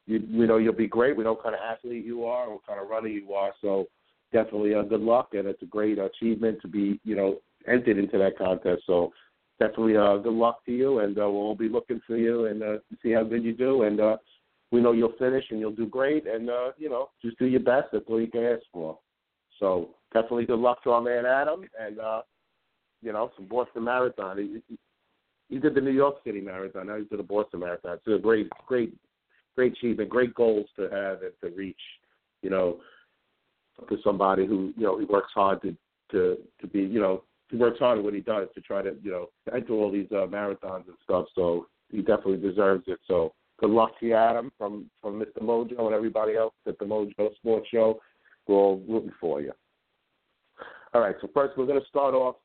you, 0.06 0.22
you 0.28 0.46
know 0.46 0.58
you'll 0.58 0.72
be 0.72 0.88
great. 0.88 1.16
We 1.16 1.24
know 1.24 1.32
what 1.32 1.42
kind 1.42 1.54
of 1.54 1.60
athlete 1.60 2.04
you 2.04 2.24
are, 2.24 2.50
what 2.50 2.66
kind 2.66 2.80
of 2.80 2.88
runner 2.88 3.08
you 3.08 3.32
are, 3.32 3.52
so 3.60 3.86
definitely 4.32 4.74
uh, 4.74 4.82
good 4.82 5.00
luck, 5.00 5.30
and 5.32 5.46
it's 5.46 5.62
a 5.62 5.66
great 5.66 5.98
achievement 5.98 6.60
to 6.62 6.68
be 6.68 7.00
you 7.04 7.16
know 7.16 7.38
entered 7.66 7.98
into 7.98 8.18
that 8.18 8.36
contest. 8.36 8.82
So 8.86 9.12
definitely 9.58 9.96
uh, 9.96 10.16
good 10.16 10.34
luck 10.34 10.64
to 10.66 10.72
you, 10.72 10.98
and 11.00 11.18
uh, 11.18 11.30
we'll 11.30 11.54
be 11.54 11.68
looking 11.68 12.00
for 12.06 12.16
you 12.16 12.46
and 12.46 12.62
uh, 12.62 12.76
see 13.02 13.12
how 13.12 13.24
good 13.24 13.44
you 13.44 13.54
do. 13.54 13.82
And 13.82 14.00
uh, 14.00 14.16
we 14.70 14.80
know 14.80 14.92
you'll 14.92 15.16
finish 15.18 15.44
and 15.50 15.60
you'll 15.60 15.70
do 15.70 15.86
great, 15.86 16.26
and 16.26 16.50
uh, 16.50 16.72
you 16.76 16.88
know 16.88 17.10
just 17.22 17.38
do 17.38 17.46
your 17.46 17.60
best. 17.60 17.88
That's 17.92 18.04
all 18.08 18.20
you 18.20 18.30
can 18.30 18.44
ask 18.44 18.62
for. 18.72 18.98
So 19.60 19.90
definitely 20.12 20.46
good 20.46 20.58
luck 20.58 20.82
to 20.84 20.90
our 20.90 21.00
man 21.00 21.24
Adam, 21.26 21.64
and 21.80 21.98
uh, 21.98 22.22
you 23.02 23.12
know 23.12 23.30
some 23.36 23.46
Boston 23.46 23.84
Marathon. 23.84 24.38
He, 24.38 24.60
he, 24.68 24.78
he 25.48 25.58
did 25.58 25.74
the 25.74 25.80
New 25.80 25.90
York 25.92 26.16
City 26.24 26.40
Marathon. 26.40 26.88
Now 26.88 26.96
he's 26.96 27.08
doing 27.08 27.22
the 27.22 27.28
Boston 27.28 27.60
Marathon. 27.60 27.98
It's 28.04 28.06
a 28.06 28.20
great, 28.20 28.48
great, 28.66 28.94
great 29.54 29.72
achievement, 29.72 30.10
great 30.10 30.34
goals 30.34 30.66
to 30.76 30.82
have 30.82 31.22
and 31.22 31.32
to 31.42 31.50
reach. 31.56 31.80
You 32.42 32.50
know, 32.50 32.80
to 33.88 33.96
somebody 34.04 34.46
who 34.46 34.72
you 34.76 34.84
know 34.84 34.98
he 34.98 35.04
works 35.04 35.32
hard 35.34 35.62
to 35.62 35.76
to 36.12 36.36
to 36.60 36.66
be 36.66 36.80
you 36.80 37.00
know 37.00 37.24
he 37.50 37.56
works 37.56 37.78
hard 37.78 37.98
at 37.98 38.04
what 38.04 38.14
he 38.14 38.20
does 38.20 38.48
to 38.54 38.60
try 38.60 38.82
to 38.82 38.94
you 39.02 39.10
know 39.10 39.26
enter 39.54 39.72
all 39.72 39.90
these 39.90 40.08
uh, 40.12 40.26
marathons 40.26 40.86
and 40.86 40.96
stuff. 41.02 41.26
So 41.34 41.66
he 41.90 41.98
definitely 41.98 42.38
deserves 42.38 42.84
it. 42.86 42.98
So 43.06 43.32
good 43.58 43.70
luck 43.70 43.98
to 44.00 44.06
you, 44.06 44.14
Adam, 44.14 44.52
from 44.58 44.90
from 45.00 45.20
Mr. 45.20 45.42
Mojo 45.42 45.86
and 45.86 45.94
everybody 45.94 46.36
else 46.36 46.54
at 46.66 46.78
the 46.78 46.84
Mojo 46.84 47.34
Sports 47.36 47.68
Show. 47.70 48.00
We're 48.46 48.56
all 48.56 48.82
rooting 48.88 49.12
for 49.20 49.40
you. 49.40 49.52
All 50.92 51.00
right. 51.00 51.16
So 51.20 51.28
first, 51.34 51.56
we're 51.56 51.66
going 51.66 51.80
to 51.80 51.88
start 51.88 52.14
off. 52.14 52.36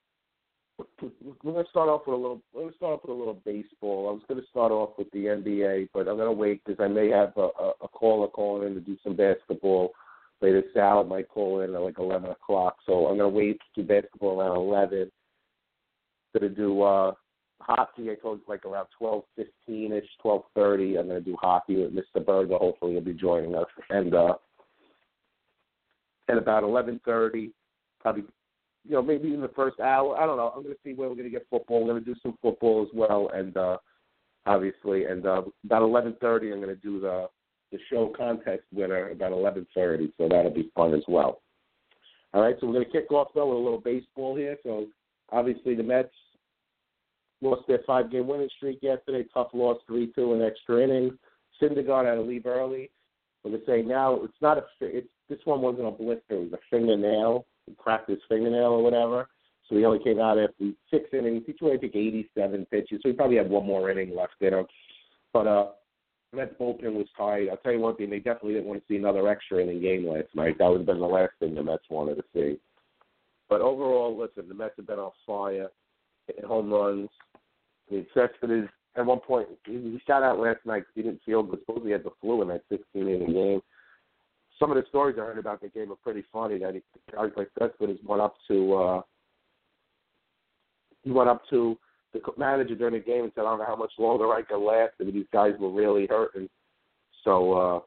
We're 1.01 1.53
going 1.53 1.63
to 1.63 1.69
start 1.69 1.89
off 1.89 2.01
with 2.05 2.13
a 2.13 2.17
little. 2.17 2.41
To 2.53 2.71
start 2.77 2.93
off 2.93 3.01
with 3.03 3.15
a 3.15 3.19
little 3.19 3.41
baseball. 3.45 4.09
I 4.09 4.13
was 4.13 4.21
going 4.27 4.41
to 4.41 4.47
start 4.47 4.71
off 4.71 4.91
with 4.97 5.09
the 5.11 5.25
NBA, 5.25 5.89
but 5.93 6.07
I'm 6.07 6.17
going 6.17 6.27
to 6.27 6.31
wait 6.31 6.61
because 6.63 6.79
I 6.83 6.87
may 6.87 7.09
have 7.09 7.33
a, 7.35 7.49
a, 7.59 7.71
a 7.81 7.87
caller 7.87 8.27
calling 8.27 8.67
in 8.67 8.75
to 8.75 8.81
do 8.81 8.97
some 9.03 9.15
basketball 9.15 9.91
later. 10.41 10.63
Sal 10.73 11.03
might 11.03 11.29
call 11.29 11.61
in 11.61 11.75
at 11.75 11.81
like 11.81 11.99
11 11.99 12.29
o'clock, 12.29 12.77
so 12.85 13.07
I'm 13.07 13.17
going 13.17 13.31
to 13.31 13.37
wait 13.37 13.59
to 13.75 13.81
do 13.81 13.87
basketball 13.87 14.39
around 14.41 14.57
11. 14.57 15.11
Going 16.37 16.49
to 16.49 16.55
do 16.55 16.81
uh, 16.81 17.13
hockey. 17.61 18.11
I 18.11 18.15
told 18.15 18.39
you 18.39 18.45
like 18.47 18.65
around 18.65 18.87
12:15 19.01 19.91
ish, 19.91 20.05
12:30. 20.23 20.99
I'm 20.99 21.07
going 21.07 21.09
to 21.09 21.21
do 21.21 21.35
hockey 21.41 21.77
with 21.77 21.93
Mr. 21.93 22.25
Berger. 22.25 22.57
Hopefully, 22.57 22.93
he'll 22.93 23.01
be 23.01 23.13
joining 23.13 23.55
us. 23.55 23.67
And 23.89 24.13
uh, 24.13 24.33
at 26.29 26.37
about 26.37 26.63
11:30, 26.63 27.51
probably 27.99 28.23
you 28.89 28.95
know, 28.95 29.03
maybe 29.03 29.35
in 29.35 29.39
the 29.39 29.49
first 29.49 29.79
hour. 29.79 30.19
I 30.19 30.25
don't 30.25 30.37
know. 30.37 30.51
I'm 30.53 30.63
going 30.63 30.73
to 30.73 30.81
see 30.83 30.95
where 30.95 31.07
we're 31.07 31.15
going 31.15 31.27
to 31.27 31.31
get 31.31 31.45
football. 31.47 31.85
We're 31.85 31.93
going 31.93 32.03
to 32.03 32.13
do 32.13 32.19
some 32.23 32.35
football 32.41 32.81
as 32.81 32.89
well, 32.91 33.29
and 33.35 33.55
uh, 33.55 33.77
obviously, 34.47 35.05
and 35.05 35.27
uh, 35.27 35.43
about 35.63 35.83
11:30, 35.83 36.51
I'm 36.51 36.59
going 36.59 36.69
to 36.69 36.75
do 36.75 36.99
the 36.99 37.27
the 37.71 37.77
show 37.87 38.11
contest 38.17 38.63
winner 38.73 39.11
about 39.11 39.31
11:30. 39.31 40.11
So 40.17 40.27
that'll 40.27 40.49
be 40.49 40.71
fun 40.75 40.95
as 40.95 41.03
well. 41.07 41.41
All 42.33 42.41
right, 42.41 42.55
so 42.59 42.65
we're 42.65 42.73
going 42.73 42.85
to 42.85 42.91
kick 42.91 43.11
off 43.11 43.27
though 43.35 43.49
with 43.49 43.57
a 43.57 43.61
little 43.61 43.79
baseball 43.79 44.35
here. 44.35 44.57
So 44.63 44.87
obviously, 45.31 45.75
the 45.75 45.83
Mets 45.83 46.09
lost 47.41 47.67
their 47.67 47.81
five-game 47.85 48.27
winning 48.27 48.49
streak 48.57 48.79
yesterday. 48.81 49.27
Tough 49.31 49.49
loss, 49.53 49.77
three-two 49.85 50.33
in 50.33 50.41
extra 50.41 50.83
innings. 50.83 51.13
Syndergaard 51.61 52.05
had 52.05 52.15
to 52.15 52.21
leave 52.21 52.47
early. 52.47 52.89
We're 53.43 53.51
going 53.51 53.61
to 53.61 53.67
say 53.67 53.81
now 53.83 54.15
it's 54.23 54.33
not 54.41 54.57
a. 54.57 54.63
It's 54.81 55.07
this 55.29 55.39
one 55.45 55.61
wasn't 55.61 55.87
a 55.87 55.91
blister. 55.91 56.23
It 56.31 56.49
was 56.49 56.53
a 56.53 56.75
fingernail 56.75 57.45
cracked 57.77 58.09
his 58.09 58.19
fingernail 58.27 58.71
or 58.71 58.83
whatever. 58.83 59.27
So 59.67 59.75
he 59.75 59.85
only 59.85 60.03
came 60.03 60.19
out 60.19 60.39
after 60.39 60.71
six 60.89 61.05
innings. 61.13 61.43
He 61.45 61.53
threw 61.53 61.73
I 61.73 61.77
think 61.77 61.95
87 61.95 62.65
pitches, 62.71 62.99
so 63.01 63.09
he 63.09 63.13
probably 63.13 63.37
had 63.37 63.49
one 63.49 63.67
more 63.67 63.91
inning 63.91 64.15
left 64.15 64.33
in 64.41 64.53
him. 64.53 64.65
But 65.31 65.47
uh, 65.47 65.67
Mets 66.33 66.53
bullpen 66.59 66.93
was 66.93 67.07
tight. 67.15 67.49
I'll 67.49 67.57
tell 67.57 67.73
you 67.73 67.79
one 67.79 67.95
thing: 67.95 68.09
they 68.09 68.17
definitely 68.17 68.53
didn't 68.53 68.67
want 68.67 68.81
to 68.81 68.85
see 68.87 68.97
another 68.97 69.27
extra 69.27 69.61
inning 69.61 69.81
game 69.81 70.07
last 70.07 70.27
night. 70.33 70.57
That 70.57 70.69
would 70.69 70.79
have 70.79 70.87
been 70.87 70.99
the 70.99 71.05
last 71.05 71.33
thing 71.39 71.53
the 71.53 71.63
Mets 71.63 71.83
wanted 71.89 72.15
to 72.15 72.23
see. 72.33 72.59
But 73.47 73.61
overall, 73.61 74.17
listen, 74.17 74.49
the 74.49 74.55
Mets 74.55 74.73
have 74.77 74.87
been 74.87 74.99
on 74.99 75.11
fire, 75.25 75.69
hitting 76.27 76.45
home 76.45 76.71
runs. 76.71 77.09
I 77.89 77.95
mean, 77.95 78.07
Cespedes 78.13 78.69
at 78.95 79.05
one 79.05 79.19
point 79.19 79.47
he, 79.65 79.73
he 79.73 80.01
shot 80.05 80.23
out 80.23 80.39
last 80.39 80.59
night 80.65 80.79
because 80.79 80.93
he 80.95 81.01
didn't 81.03 81.21
feel 81.25 81.43
good. 81.43 81.59
Supposedly 81.61 81.89
he 81.89 81.93
had 81.93 82.03
the 82.03 82.11
flu 82.21 82.41
in 82.41 82.47
that 82.49 82.63
16 82.69 83.07
inning 83.07 83.33
game 83.33 83.61
some 84.59 84.71
of 84.71 84.77
the 84.77 84.83
stories 84.89 85.17
I 85.17 85.25
heard 85.25 85.37
about 85.37 85.61
the 85.61 85.69
game 85.69 85.91
are 85.91 85.95
pretty 85.95 86.23
funny. 86.31 86.59
That 86.59 86.75
he, 86.75 86.81
guys 87.11 87.31
like 87.37 87.49
Cespedes 87.57 87.99
went 88.05 88.21
up 88.21 88.35
to 88.47 88.73
uh, 88.73 89.01
he 91.03 91.11
went 91.11 91.29
up 91.29 91.41
to 91.49 91.77
the 92.13 92.19
manager 92.37 92.75
during 92.75 92.93
the 92.93 92.99
game 92.99 93.23
and 93.23 93.31
said, 93.35 93.41
"I 93.41 93.51
don't 93.51 93.59
know 93.59 93.65
how 93.65 93.75
much 93.75 93.93
longer 93.97 94.31
I 94.33 94.41
can 94.41 94.65
last." 94.65 94.93
And 94.99 95.13
these 95.13 95.25
guys 95.31 95.53
were 95.59 95.71
really 95.71 96.07
hurting. 96.07 96.49
So, 97.23 97.53
uh, 97.53 97.79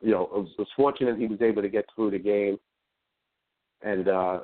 you 0.00 0.10
know, 0.10 0.22
it 0.22 0.32
was, 0.32 0.48
it 0.52 0.58
was 0.58 0.68
fortunate 0.76 1.18
he 1.18 1.26
was 1.26 1.40
able 1.40 1.62
to 1.62 1.68
get 1.68 1.86
through 1.94 2.10
the 2.12 2.18
game. 2.18 2.58
And 3.82 4.08
uh, 4.08 4.40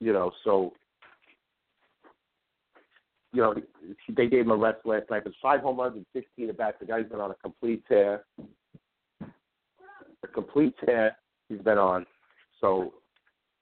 you 0.00 0.12
know, 0.12 0.32
so 0.44 0.72
you 3.32 3.40
know, 3.40 3.54
they 4.08 4.26
gave 4.26 4.42
him 4.42 4.50
a 4.50 4.56
rest 4.56 4.80
last 4.84 5.10
night. 5.10 5.24
But 5.24 5.32
five 5.40 5.60
home 5.60 5.78
runs 5.78 5.96
and 5.96 6.06
16 6.12 6.50
at 6.50 6.56
bats. 6.56 6.76
The 6.80 6.86
guy's 6.86 7.06
been 7.06 7.20
on 7.20 7.30
a 7.30 7.34
complete 7.34 7.82
tear. 7.88 8.24
Complete 10.32 10.74
tear 10.84 11.16
he's 11.48 11.60
been 11.60 11.78
on. 11.78 12.06
So, 12.60 12.94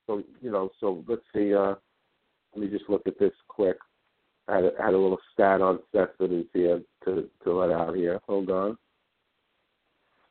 so 0.06 0.22
you 0.40 0.50
know, 0.50 0.70
so 0.80 1.04
let's 1.08 1.22
see. 1.34 1.54
Uh, 1.54 1.74
let 2.54 2.64
me 2.64 2.68
just 2.68 2.88
look 2.88 3.06
at 3.06 3.18
this 3.18 3.32
quick. 3.48 3.76
I 4.48 4.56
had 4.56 4.64
a, 4.64 4.70
I 4.80 4.84
had 4.86 4.94
a 4.94 4.98
little 4.98 5.18
stat 5.32 5.60
on 5.60 5.78
Cespedes 5.92 6.46
here 6.52 6.80
to 7.04 7.28
to 7.44 7.52
let 7.52 7.70
out 7.70 7.94
here. 7.94 8.20
Hold 8.26 8.50
on. 8.50 8.78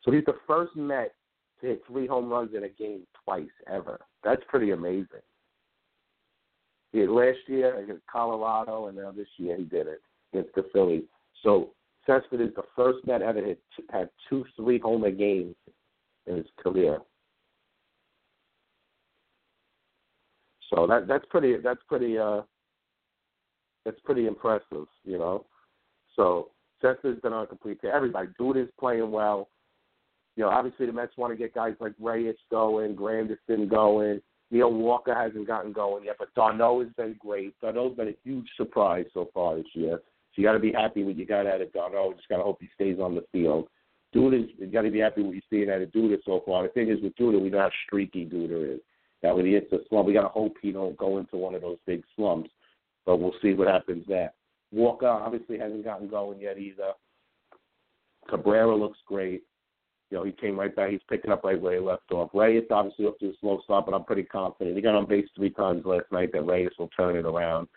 So 0.04 0.12
he's 0.12 0.26
the 0.26 0.36
first 0.48 0.76
Met 0.76 1.14
to 1.62 1.68
hit 1.68 1.84
three 1.88 2.08
home 2.08 2.30
runs 2.30 2.54
in 2.56 2.64
a 2.64 2.70
game 2.70 3.02
twice 3.24 3.46
ever. 3.68 4.00
That's 4.24 4.42
pretty 4.48 4.72
amazing. 4.72 5.24
He 6.92 7.00
had 7.00 7.10
last 7.10 7.38
year 7.48 7.78
against 7.78 8.08
Colorado, 8.12 8.88
and 8.88 8.98
now 8.98 9.12
this 9.12 9.28
year 9.38 9.58
he 9.58 9.64
did 9.64 9.88
it 9.88 10.02
against 10.34 10.56
the 10.56 10.66
Phillies. 10.74 11.04
So 11.44 11.72
Cespedes 12.06 12.50
is 12.50 12.56
the 12.56 12.64
first 12.76 13.06
Met 13.06 13.22
ever 13.22 13.42
hit 13.42 13.60
had 13.90 14.10
two 14.30 14.46
three 14.56 14.80
homer 14.80 15.12
games 15.12 15.56
in 16.30 16.38
his. 16.38 16.46
So 20.70 20.86
that 20.88 21.08
that's 21.08 21.26
pretty 21.30 21.58
that's 21.58 21.82
pretty 21.88 22.18
uh 22.18 22.42
that's 23.86 24.00
pretty 24.06 24.28
impressive, 24.28 24.86
you 25.04 25.18
know. 25.18 25.46
So 26.16 26.50
Cespedes 26.82 27.20
been 27.22 27.34
on 27.34 27.44
a 27.44 27.48
complete 27.48 27.82
tear. 27.82 27.94
Everybody, 27.94 28.30
dude 28.38 28.58
is 28.58 28.68
playing 28.80 29.12
well. 29.12 29.50
You 30.36 30.44
know, 30.44 30.50
obviously 30.50 30.86
the 30.86 30.94
Mets 30.94 31.18
want 31.18 31.34
to 31.34 31.38
get 31.38 31.56
guys 31.56 31.74
like 31.80 31.94
Reyes 32.00 32.36
going, 32.52 32.96
Granderson 32.96 33.70
going. 33.70 34.22
Neil 34.52 34.72
Walker 34.72 35.14
hasn't 35.14 35.48
gotten 35.48 35.74
going 35.74 36.06
yet, 36.06 36.16
but 36.18 36.34
d'Arnaud 36.34 36.82
has 36.82 36.90
been 36.98 37.16
great. 37.20 37.60
d'Arnaud's 37.62 37.98
been 37.98 38.08
a 38.08 38.18
huge 38.24 38.48
surprise 38.58 39.06
so 39.14 39.30
far 39.34 39.58
this 39.58 39.66
year. 39.74 39.98
So 39.98 40.42
you 40.42 40.44
got 40.44 40.54
to 40.54 40.60
be 40.60 40.72
happy 40.72 41.04
with 41.04 41.18
you 41.18 41.26
got 41.26 41.46
out 41.46 41.62
of 41.62 41.72
d'Arnaud. 41.74 42.14
Just 42.14 42.30
got 42.30 42.38
to 42.38 42.44
hope 42.44 42.60
he 42.62 42.70
stays 42.74 43.00
on 43.00 43.16
the 43.16 43.26
field. 43.32 43.68
Duda, 44.16 44.48
you 44.58 44.68
got 44.68 44.82
to 44.82 44.92
be 44.92 45.00
happy 45.00 45.22
with 45.22 45.34
you're 45.34 45.44
seeing 45.50 45.70
out 45.70 45.82
of 45.82 45.90
Duda 45.90 46.18
so 46.26 46.42
far. 46.46 46.64
The 46.64 46.70
thing 46.70 46.90
is 46.90 47.02
with 47.02 47.16
Duda, 47.16 47.40
we 47.40 47.50
know 47.50 47.60
how 47.60 47.72
streaky 47.86 48.26
Duda 48.26 48.76
is. 48.76 48.82
That 49.22 49.36
when 49.36 49.46
he 49.46 49.54
hits 49.54 49.72
a 49.72 49.80
slump, 49.90 50.08
we 50.08 50.14
got 50.14 50.24
to 50.24 50.30
hope 50.30 50.56
he 50.62 50.72
don't 50.72 50.98
go 50.98 51.18
into 51.18 51.38
one 51.38 51.54
of 51.54 51.62
those 51.62 51.78
big 51.86 52.04
slumps. 52.16 52.50
But 53.06 53.18
we'll 53.18 53.36
see 53.42 53.54
what 53.54 53.68
happens 53.68 54.06
there. 54.08 54.32
Walker 54.72 55.08
obviously 55.08 55.58
hasn't 55.60 55.84
gotten 55.84 56.08
going 56.08 56.40
yet 56.40 56.58
either. 56.58 56.94
Cabrera 58.30 58.76
looks 58.76 59.00
great. 59.06 59.44
You 60.10 60.18
know, 60.18 60.24
he 60.24 60.32
came 60.32 60.60
right 60.60 60.76
back. 60.76 60.90
He's 60.90 61.02
picking 61.10 61.32
up 61.32 61.44
right 61.44 61.60
where 61.60 61.74
he 61.74 61.80
left 61.80 62.12
off. 62.12 62.32
Reyes 62.34 62.64
obviously 62.72 63.06
up 63.06 63.20
to 63.20 63.30
a 63.30 63.34
slow 63.40 63.60
start, 63.64 63.86
but 63.86 63.94
I'm 63.94 64.06
pretty 64.06 64.24
confident. 64.24 64.76
He 64.76 64.82
got 64.82 64.96
on 64.96 65.08
base 65.08 65.28
three 65.36 65.52
times 65.52 65.86
last 65.86 66.12
night 66.12 66.32
that 66.34 66.46
Reyes 66.46 66.72
will 66.80 66.90
turn 66.90 67.16
it 67.16 67.26
around. 67.26 67.68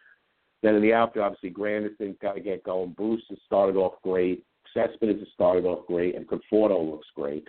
Then 0.63 0.77
in 0.77 0.83
the 0.83 0.95
outfield, 0.95 1.27
obviously 1.27 1.51
Granderson's 1.51 2.17
got 2.23 2.35
to 2.35 2.41
get 2.41 2.65
going. 2.65 2.93
Bruce 2.93 3.25
has 3.29 3.39
started 3.45 3.77
off 3.77 3.95
great. 4.03 4.45
Cespedes 4.75 5.21
has 5.21 5.29
started 5.35 5.65
off 5.65 5.87
great, 5.87 6.15
and 6.15 6.27
Conforto 6.27 6.91
looks 6.91 7.07
great. 7.15 7.47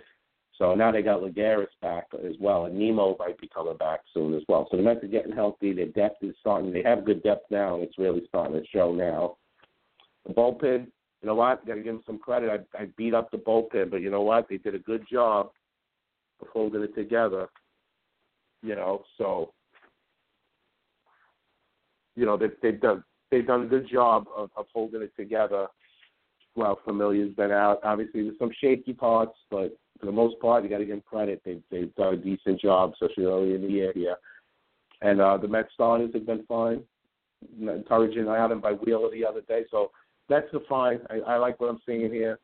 So 0.58 0.74
now 0.74 0.92
they 0.92 1.02
got 1.02 1.20
Lagares 1.20 1.66
back 1.82 2.06
as 2.24 2.34
well, 2.40 2.66
and 2.66 2.78
Nimmo 2.78 3.16
might 3.18 3.38
be 3.40 3.48
coming 3.48 3.76
back 3.76 4.00
soon 4.12 4.34
as 4.34 4.42
well. 4.48 4.68
So 4.70 4.76
the 4.76 4.84
Mets 4.84 5.02
are 5.02 5.08
getting 5.08 5.32
healthy. 5.32 5.72
Their 5.72 5.86
depth 5.86 6.22
is 6.22 6.34
starting. 6.40 6.72
They 6.72 6.82
have 6.82 7.04
good 7.04 7.22
depth 7.24 7.50
now, 7.50 7.74
and 7.74 7.82
it's 7.82 7.98
really 7.98 8.22
starting 8.28 8.54
to 8.54 8.66
show 8.68 8.92
now. 8.92 9.36
The 10.26 10.32
bullpen, 10.32 10.86
you 11.22 11.26
know 11.26 11.34
what? 11.34 11.66
Got 11.66 11.74
to 11.74 11.82
give 11.82 11.94
them 11.94 12.04
some 12.06 12.18
credit. 12.18 12.66
I, 12.74 12.82
I 12.82 12.86
beat 12.96 13.14
up 13.14 13.30
the 13.30 13.38
bullpen, 13.38 13.90
but 13.90 14.00
you 14.00 14.10
know 14.10 14.22
what? 14.22 14.48
They 14.48 14.58
did 14.58 14.76
a 14.76 14.78
good 14.78 15.04
job 15.10 15.50
of 16.40 16.48
holding 16.52 16.82
it 16.82 16.94
together. 16.94 17.48
You 18.62 18.76
know, 18.76 19.02
so 19.18 19.52
you 22.16 22.24
know 22.24 22.36
they, 22.36 22.46
they've 22.62 22.80
done 22.80 23.04
they've 23.30 23.46
done 23.46 23.62
a 23.62 23.66
good 23.66 23.88
job 23.90 24.26
of, 24.34 24.50
of 24.56 24.66
holding 24.72 25.02
it 25.02 25.12
together. 25.16 25.66
While 26.54 26.78
Familia's 26.84 27.34
been 27.34 27.50
out, 27.50 27.80
obviously 27.82 28.22
there's 28.22 28.38
some 28.38 28.52
shaky 28.60 28.92
parts, 28.92 29.36
but 29.50 29.76
for 29.98 30.06
the 30.06 30.12
most 30.12 30.38
part, 30.40 30.62
you 30.62 30.70
got 30.70 30.78
to 30.78 30.84
give 30.84 30.96
them 30.96 31.02
credit. 31.08 31.42
They've 31.44 31.62
they've 31.70 31.94
done 31.94 32.14
a 32.14 32.16
decent 32.16 32.60
job, 32.60 32.92
especially 32.92 33.24
early 33.24 33.54
in 33.54 33.62
the 33.62 33.68
year 33.68 33.92
here. 33.94 34.16
And 35.02 35.20
uh, 35.20 35.36
the 35.36 35.48
Mets 35.48 35.68
starters 35.74 36.10
have 36.14 36.26
been 36.26 36.44
fine. 36.46 36.82
Encouraging. 37.60 38.28
I 38.28 38.40
had 38.40 38.50
them 38.50 38.60
by 38.60 38.72
Wheeler 38.72 39.10
the 39.10 39.26
other 39.26 39.42
day, 39.42 39.64
so 39.70 39.90
that's 40.28 40.46
the 40.52 40.60
fine. 40.68 41.00
I, 41.10 41.16
I 41.32 41.36
like 41.36 41.60
what 41.60 41.70
I'm 41.70 41.80
seeing 41.84 42.10
here. 42.10 42.38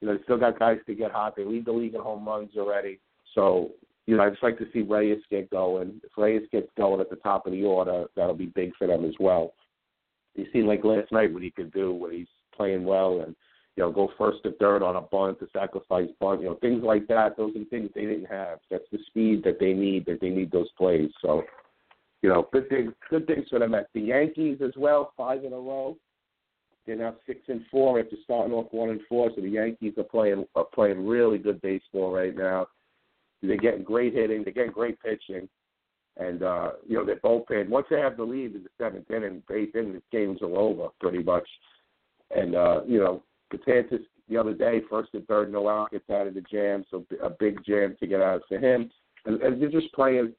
You 0.00 0.08
know, 0.08 0.16
they 0.16 0.22
still 0.22 0.38
got 0.38 0.58
guys 0.58 0.78
to 0.86 0.94
get 0.94 1.10
hot. 1.10 1.34
They 1.36 1.44
lead 1.44 1.66
the 1.66 1.72
league 1.72 1.94
in 1.94 2.00
home 2.00 2.26
runs 2.26 2.50
already. 2.56 3.00
So, 3.34 3.72
you 4.06 4.16
know, 4.16 4.22
I 4.22 4.30
just 4.30 4.42
like 4.42 4.58
to 4.58 4.66
see 4.72 4.82
Reyes 4.82 5.18
get 5.30 5.50
going. 5.50 6.00
If 6.04 6.16
Reyes 6.16 6.48
gets 6.52 6.68
going 6.76 7.00
at 7.00 7.10
the 7.10 7.16
top 7.16 7.46
of 7.46 7.52
the 7.52 7.64
order, 7.64 8.06
that'll 8.16 8.34
be 8.34 8.46
big 8.46 8.72
for 8.76 8.86
them 8.86 9.04
as 9.04 9.14
well. 9.20 9.52
You 10.34 10.46
seen 10.52 10.66
like 10.66 10.84
last 10.84 11.10
night 11.12 11.32
what 11.32 11.42
he 11.42 11.50
could 11.50 11.72
do 11.72 11.92
when 11.92 12.12
he's 12.12 12.28
playing 12.58 12.84
well 12.84 13.22
and 13.24 13.34
you 13.78 13.84
know, 13.84 13.92
go 13.92 14.10
first 14.18 14.42
to 14.42 14.50
third 14.54 14.82
on 14.82 14.96
a 14.96 15.00
bunt, 15.00 15.38
a 15.40 15.46
sacrifice 15.56 16.08
bunt, 16.18 16.40
you 16.40 16.48
know, 16.48 16.56
things 16.56 16.82
like 16.82 17.06
that. 17.06 17.36
Those 17.36 17.54
are 17.54 17.64
things 17.66 17.88
they 17.94 18.06
didn't 18.06 18.24
have. 18.24 18.58
That's 18.72 18.82
the 18.90 18.98
speed 19.06 19.44
that 19.44 19.60
they 19.60 19.72
need, 19.72 20.04
that 20.06 20.20
they 20.20 20.30
need 20.30 20.50
those 20.50 20.66
plays. 20.76 21.10
So, 21.22 21.44
you 22.20 22.28
know, 22.28 22.48
good 22.52 22.68
things 22.68 22.92
good 23.08 23.28
things 23.28 23.46
for 23.48 23.60
them 23.60 23.74
at 23.74 23.86
the 23.94 24.00
Yankees 24.00 24.58
as 24.64 24.72
well, 24.76 25.12
five 25.16 25.44
in 25.44 25.52
a 25.52 25.56
row. 25.56 25.96
They're 26.88 26.96
now 26.96 27.14
six 27.24 27.38
and 27.46 27.64
four 27.70 28.00
after 28.00 28.16
starting 28.24 28.52
off 28.52 28.66
one 28.72 28.90
and 28.90 29.00
four. 29.08 29.30
So 29.36 29.42
the 29.42 29.48
Yankees 29.48 29.94
are 29.96 30.02
playing 30.02 30.44
are 30.56 30.64
playing 30.64 31.06
really 31.06 31.38
good 31.38 31.62
baseball 31.62 32.10
right 32.10 32.34
now. 32.36 32.66
They're 33.44 33.56
getting 33.58 33.84
great 33.84 34.12
hitting, 34.12 34.42
they're 34.42 34.52
getting 34.52 34.72
great 34.72 34.98
pitching. 35.00 35.48
And 36.16 36.42
uh, 36.42 36.70
you 36.84 36.96
know, 36.96 37.06
they're 37.06 37.20
bullpen. 37.20 37.68
Once 37.68 37.86
they 37.90 38.00
have 38.00 38.16
the 38.16 38.24
lead 38.24 38.56
in 38.56 38.64
the 38.64 38.70
seventh 38.76 39.08
inning, 39.08 39.40
eighth 39.52 39.76
inning, 39.76 39.92
the 39.92 40.02
games 40.10 40.42
are 40.42 40.56
over 40.56 40.88
pretty 40.98 41.22
much. 41.22 41.46
And 42.34 42.54
uh, 42.54 42.80
you 42.86 42.98
know, 42.98 43.22
Katantis 43.52 44.04
the 44.28 44.36
other 44.36 44.54
day, 44.54 44.82
first 44.90 45.10
and 45.14 45.26
third, 45.26 45.50
no 45.50 45.68
out, 45.68 45.90
gets 45.90 46.08
out 46.10 46.26
of 46.26 46.34
the 46.34 46.42
jam, 46.42 46.84
so 46.90 47.04
a 47.22 47.30
big 47.30 47.64
jam 47.64 47.96
to 47.98 48.06
get 48.06 48.20
out 48.20 48.42
for 48.48 48.58
him. 48.58 48.90
And, 49.24 49.40
and 49.40 49.60
they're 49.60 49.70
just 49.70 49.92
playing, 49.94 50.34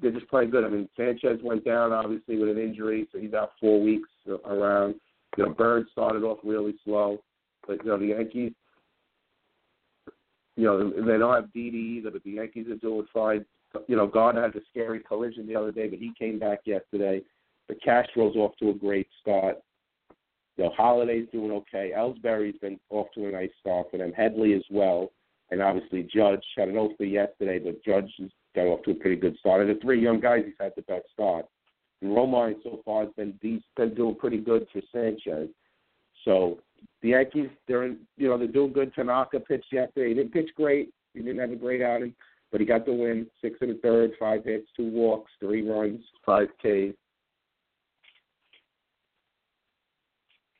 they're 0.00 0.12
just 0.12 0.28
playing 0.28 0.50
good. 0.50 0.64
I 0.64 0.68
mean, 0.68 0.88
Sanchez 0.96 1.38
went 1.42 1.64
down 1.64 1.92
obviously 1.92 2.38
with 2.38 2.50
an 2.50 2.58
injury, 2.58 3.08
so 3.10 3.18
he's 3.18 3.34
out 3.34 3.52
four 3.58 3.80
weeks 3.80 4.08
around. 4.46 4.96
You 5.36 5.46
know, 5.46 5.54
Burns 5.54 5.88
started 5.92 6.22
off 6.24 6.38
really 6.44 6.74
slow, 6.84 7.22
but 7.66 7.82
you 7.82 7.90
know 7.90 7.98
the 7.98 8.06
Yankees, 8.06 8.52
you 10.56 10.64
know, 10.64 10.90
they 10.90 11.18
don't 11.18 11.34
have 11.34 11.52
Didi 11.52 11.96
either, 11.98 12.10
but 12.10 12.22
the 12.24 12.32
Yankees 12.32 12.66
are 12.68 12.76
doing 12.76 13.06
fine. 13.12 13.44
You 13.88 13.96
know, 13.96 14.06
Gardner 14.06 14.42
had 14.42 14.54
a 14.54 14.60
scary 14.70 15.00
collision 15.00 15.46
the 15.46 15.56
other 15.56 15.72
day, 15.72 15.88
but 15.88 15.98
he 15.98 16.12
came 16.18 16.38
back 16.38 16.60
yesterday. 16.66 17.22
The 17.68 17.74
Castro's 17.76 18.36
off 18.36 18.52
to 18.58 18.68
a 18.68 18.74
great 18.74 19.08
start. 19.22 19.56
You 20.56 20.64
know, 20.64 20.70
Holliday's 20.76 21.28
doing 21.32 21.50
okay. 21.50 21.92
Ellsbury's 21.96 22.58
been 22.60 22.78
off 22.90 23.08
to 23.14 23.26
a 23.26 23.32
nice 23.32 23.50
start 23.60 23.90
for 23.90 23.98
them. 23.98 24.12
Headley 24.12 24.54
as 24.54 24.64
well. 24.70 25.10
And 25.50 25.62
obviously 25.62 26.02
Judge 26.02 26.44
had 26.56 26.68
an 26.68 26.76
off 26.76 26.92
yesterday, 26.98 27.58
but 27.58 27.84
Judge 27.84 28.10
has 28.18 28.30
got 28.54 28.66
off 28.66 28.82
to 28.84 28.92
a 28.92 28.94
pretty 28.94 29.16
good 29.16 29.36
start. 29.38 29.60
And 29.60 29.70
the 29.70 29.80
three 29.80 30.02
young 30.02 30.20
guys, 30.20 30.42
he's 30.44 30.54
had 30.58 30.72
the 30.76 30.82
best 30.82 31.04
start. 31.12 31.46
And 32.00 32.10
Romine 32.10 32.62
so 32.62 32.80
far 32.84 33.04
has 33.04 33.12
been 33.16 33.34
he's 33.40 33.60
been 33.76 33.94
doing 33.94 34.16
pretty 34.16 34.38
good 34.38 34.66
for 34.72 34.82
Sanchez. 34.92 35.48
So 36.24 36.58
the 37.00 37.10
Yankees, 37.10 37.50
they're 37.68 37.88
you 37.88 38.28
know 38.28 38.38
they're 38.38 38.48
doing 38.48 38.72
good. 38.72 38.92
Tanaka 38.94 39.40
pitched 39.40 39.72
yesterday. 39.72 40.08
He 40.08 40.14
didn't 40.14 40.32
pitch 40.32 40.50
great. 40.56 40.90
He 41.14 41.20
didn't 41.20 41.38
have 41.38 41.52
a 41.52 41.56
great 41.56 41.82
outing, 41.82 42.14
but 42.50 42.60
he 42.60 42.66
got 42.66 42.86
the 42.86 42.92
win. 42.92 43.26
Six 43.40 43.58
and 43.60 43.70
a 43.70 43.74
third, 43.74 44.12
five 44.18 44.44
hits, 44.44 44.66
two 44.76 44.90
walks, 44.90 45.30
three 45.38 45.68
runs, 45.68 46.00
five 46.24 46.48
Ks. 46.58 46.96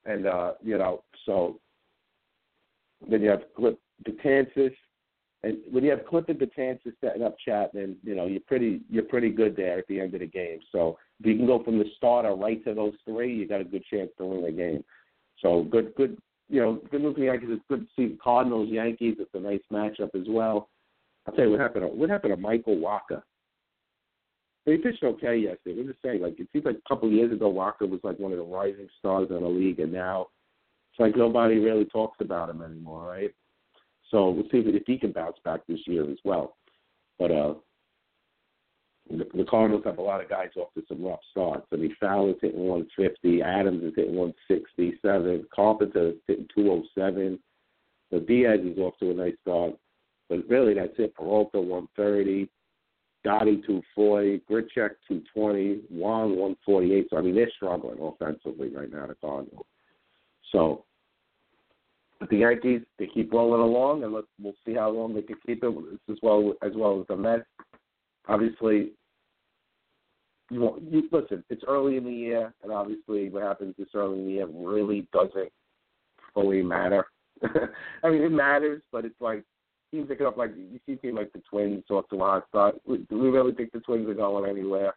And 0.04 0.26
uh, 0.26 0.52
you 0.62 0.78
know, 0.78 1.04
so 1.26 1.60
then 3.08 3.22
you 3.22 3.30
have 3.30 3.42
Clip 3.56 3.78
Betances, 4.06 4.74
and 5.44 5.58
when 5.70 5.84
you 5.84 5.90
have 5.90 6.06
Clip 6.06 6.28
and 6.28 6.38
Betances 6.38 6.92
setting 7.00 7.22
up 7.22 7.36
Chapman, 7.44 7.96
you 8.02 8.14
know 8.14 8.26
you're 8.26 8.40
pretty 8.40 8.80
you're 8.90 9.04
pretty 9.04 9.30
good 9.30 9.56
there 9.56 9.78
at 9.78 9.86
the 9.88 10.00
end 10.00 10.14
of 10.14 10.20
the 10.20 10.26
game. 10.26 10.58
So 10.72 10.98
if 11.20 11.26
you 11.26 11.36
can 11.36 11.46
go 11.46 11.62
from 11.62 11.78
the 11.78 11.86
starter 11.96 12.34
right 12.34 12.62
to 12.64 12.74
those 12.74 12.94
three, 13.04 13.34
you 13.34 13.46
got 13.46 13.60
a 13.60 13.64
good 13.64 13.84
chance 13.84 14.10
to 14.18 14.26
win 14.26 14.42
the 14.42 14.52
game. 14.52 14.84
So 15.40 15.64
good, 15.64 15.94
good, 15.96 16.18
you 16.48 16.60
know, 16.60 16.80
good 16.90 17.02
the 17.02 17.22
Yankees. 17.22 17.48
It's 17.52 17.62
good 17.68 17.80
to 17.80 17.86
see 17.96 18.12
the 18.12 18.18
Cardinals 18.22 18.68
Yankees. 18.70 19.16
It's 19.18 19.30
a 19.34 19.40
nice 19.40 19.60
matchup 19.72 20.14
as 20.14 20.26
well. 20.28 20.68
I'll 21.26 21.34
tell 21.34 21.44
you 21.44 21.50
what 21.52 21.60
happened. 21.60 21.88
What 21.92 22.10
happened 22.10 22.34
to 22.34 22.40
Michael 22.40 22.76
Wacha? 22.76 23.22
He 24.64 24.76
pitched 24.76 25.02
okay 25.02 25.36
yesterday. 25.36 25.80
I'm 25.80 25.88
just 25.88 26.02
saying, 26.02 26.22
like 26.22 26.38
it 26.38 26.48
seems 26.52 26.64
like 26.64 26.76
a 26.76 26.88
couple 26.88 27.08
of 27.08 27.14
years 27.14 27.32
ago, 27.32 27.52
Wacha 27.52 27.88
was 27.88 28.00
like 28.04 28.18
one 28.18 28.32
of 28.32 28.38
the 28.38 28.44
rising 28.44 28.88
stars 28.98 29.28
in 29.30 29.42
the 29.42 29.48
league, 29.48 29.80
and 29.80 29.92
now 29.92 30.28
it's 30.90 31.00
like 31.00 31.16
nobody 31.16 31.58
really 31.58 31.84
talks 31.86 32.18
about 32.20 32.50
him 32.50 32.62
anymore, 32.62 33.06
right? 33.06 33.34
So 34.10 34.30
we'll 34.30 34.44
see 34.44 34.58
if 34.58 34.82
he 34.86 34.98
can 34.98 35.12
bounce 35.12 35.38
back 35.44 35.60
this 35.66 35.80
year 35.86 36.08
as 36.08 36.18
well. 36.24 36.56
But 37.18 37.30
uh, 37.32 37.54
the, 39.10 39.26
the 39.34 39.44
Cardinals 39.44 39.82
have 39.84 39.98
a 39.98 40.02
lot 40.02 40.22
of 40.22 40.28
guys 40.28 40.50
off 40.56 40.72
to 40.74 40.82
some 40.86 41.02
rough 41.02 41.20
starts. 41.30 41.66
I 41.72 41.76
mean, 41.76 41.96
Fowler's 41.98 42.36
hitting 42.40 42.60
150, 42.60 43.42
Adams 43.42 43.82
is 43.82 43.92
hitting 43.96 44.14
167, 44.14 45.46
Carpenter 45.54 46.12
hitting 46.28 46.46
207. 46.54 47.38
So 48.10 48.20
Diaz 48.20 48.60
is 48.62 48.78
off 48.78 48.94
to 49.00 49.10
a 49.10 49.14
nice 49.14 49.34
start. 49.40 49.74
But 50.28 50.48
really, 50.48 50.74
that's 50.74 50.92
it. 50.98 51.14
Peralta 51.14 51.60
130. 51.60 52.48
Gotti 53.26 53.64
240, 53.66 54.42
Grichuk 54.50 54.90
220, 55.08 55.80
Wong 55.90 56.30
148. 56.36 57.06
So 57.10 57.16
I 57.16 57.22
mean 57.22 57.34
they're 57.34 57.50
struggling 57.56 57.98
offensively 58.00 58.68
right 58.68 58.92
now. 58.92 59.06
The 59.06 59.14
Cardinals. 59.14 59.66
So 60.50 60.84
the 62.30 62.38
Yankees 62.38 62.82
they 62.98 63.06
keep 63.06 63.32
rolling 63.32 63.60
along, 63.60 64.04
and 64.04 64.12
let's 64.12 64.26
we'll 64.40 64.54
see 64.66 64.74
how 64.74 64.90
long 64.90 65.14
they 65.14 65.22
can 65.22 65.36
keep 65.46 65.62
it 65.62 65.74
as 66.10 66.16
well 66.22 66.54
as 66.62 66.72
well 66.74 67.00
as 67.00 67.06
the 67.08 67.16
Mets. 67.16 67.44
Obviously, 68.28 68.92
you, 70.50 70.60
won't, 70.60 70.82
you 70.90 71.08
listen. 71.10 71.42
It's 71.50 71.64
early 71.66 71.96
in 71.96 72.04
the 72.04 72.12
year, 72.12 72.54
and 72.62 72.70
obviously, 72.72 73.28
what 73.30 73.42
happens 73.42 73.74
this 73.78 73.88
early 73.94 74.18
in 74.20 74.26
the 74.26 74.32
year 74.32 74.46
really 74.52 75.08
doesn't 75.12 75.50
fully 76.34 76.62
matter. 76.62 77.06
I 78.04 78.10
mean, 78.10 78.22
it 78.22 78.30
matters, 78.30 78.82
but 78.92 79.04
it's 79.04 79.20
like 79.20 79.44
teams 79.92 80.08
that 80.08 80.18
get 80.18 80.26
up 80.26 80.36
like 80.36 80.50
you 80.56 80.80
see 80.86 80.96
teams 80.96 81.14
like 81.14 81.32
the 81.32 81.42
Twins 81.48 81.84
off 81.90 82.08
to 82.08 82.16
a 82.16 82.18
hot 82.18 82.44
start. 82.48 82.76
We 82.86 83.04
really 83.10 83.52
think 83.52 83.72
the 83.72 83.80
Twins 83.80 84.08
are 84.08 84.14
going 84.14 84.50
anywhere? 84.50 84.94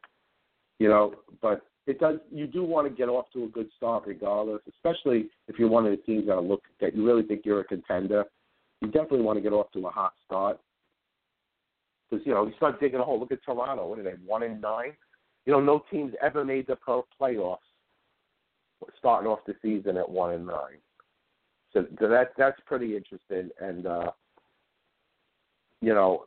You 0.80 0.90
know, 0.90 1.14
but 1.42 1.62
it 1.86 2.00
does. 2.00 2.18
You 2.32 2.48
do 2.48 2.64
want 2.64 2.88
to 2.88 2.94
get 2.94 3.10
off 3.10 3.26
to 3.34 3.44
a 3.44 3.48
good 3.48 3.70
start, 3.78 4.06
regardless. 4.08 4.62
Especially 4.68 5.30
if 5.48 5.60
you're 5.60 5.70
one 5.70 5.86
of 5.86 5.92
the 5.92 5.98
teams 5.98 6.28
that 6.28 6.42
look 6.42 6.64
that 6.82 6.96
you 6.96 7.06
really 7.06 7.24
think 7.24 7.42
you're 7.46 7.62
a 7.62 7.66
contender. 7.66 8.26
You 8.82 8.88
definitely 8.88 9.22
want 9.22 9.38
to 9.38 9.42
get 9.42 9.54
off 9.54 9.72
to 9.74 9.86
a 9.86 9.90
hot 9.90 10.14
start 10.26 10.60
because 12.10 12.26
you 12.26 12.34
know 12.34 12.46
you 12.46 12.54
start 12.58 12.80
digging 12.80 13.00
a 13.00 13.04
hole. 13.04 13.20
Look 13.20 13.32
at 13.32 13.44
Toronto. 13.44 13.88
What 13.88 14.00
are 14.00 14.04
they? 14.04 14.16
One 14.26 14.44
in 14.44 14.60
nine. 14.60 14.94
You 15.46 15.54
know, 15.54 15.60
no 15.60 15.84
teams 15.92 16.14
ever 16.24 16.44
made 16.44 16.68
the 16.68 16.78
playoffs 17.22 17.58
starting 18.98 19.30
off 19.30 19.40
the 19.46 19.56
season 19.62 19.98
at 19.98 20.10
one 20.10 20.34
and 20.34 20.48
nine. 20.48 20.80
So 21.72 21.86
so 22.00 22.08
that 22.08 22.32
that's 22.38 22.60
pretty 22.66 22.96
interesting. 22.98 23.50
And 23.60 23.86
uh, 23.86 24.12
you 25.86 25.94
know, 25.94 26.26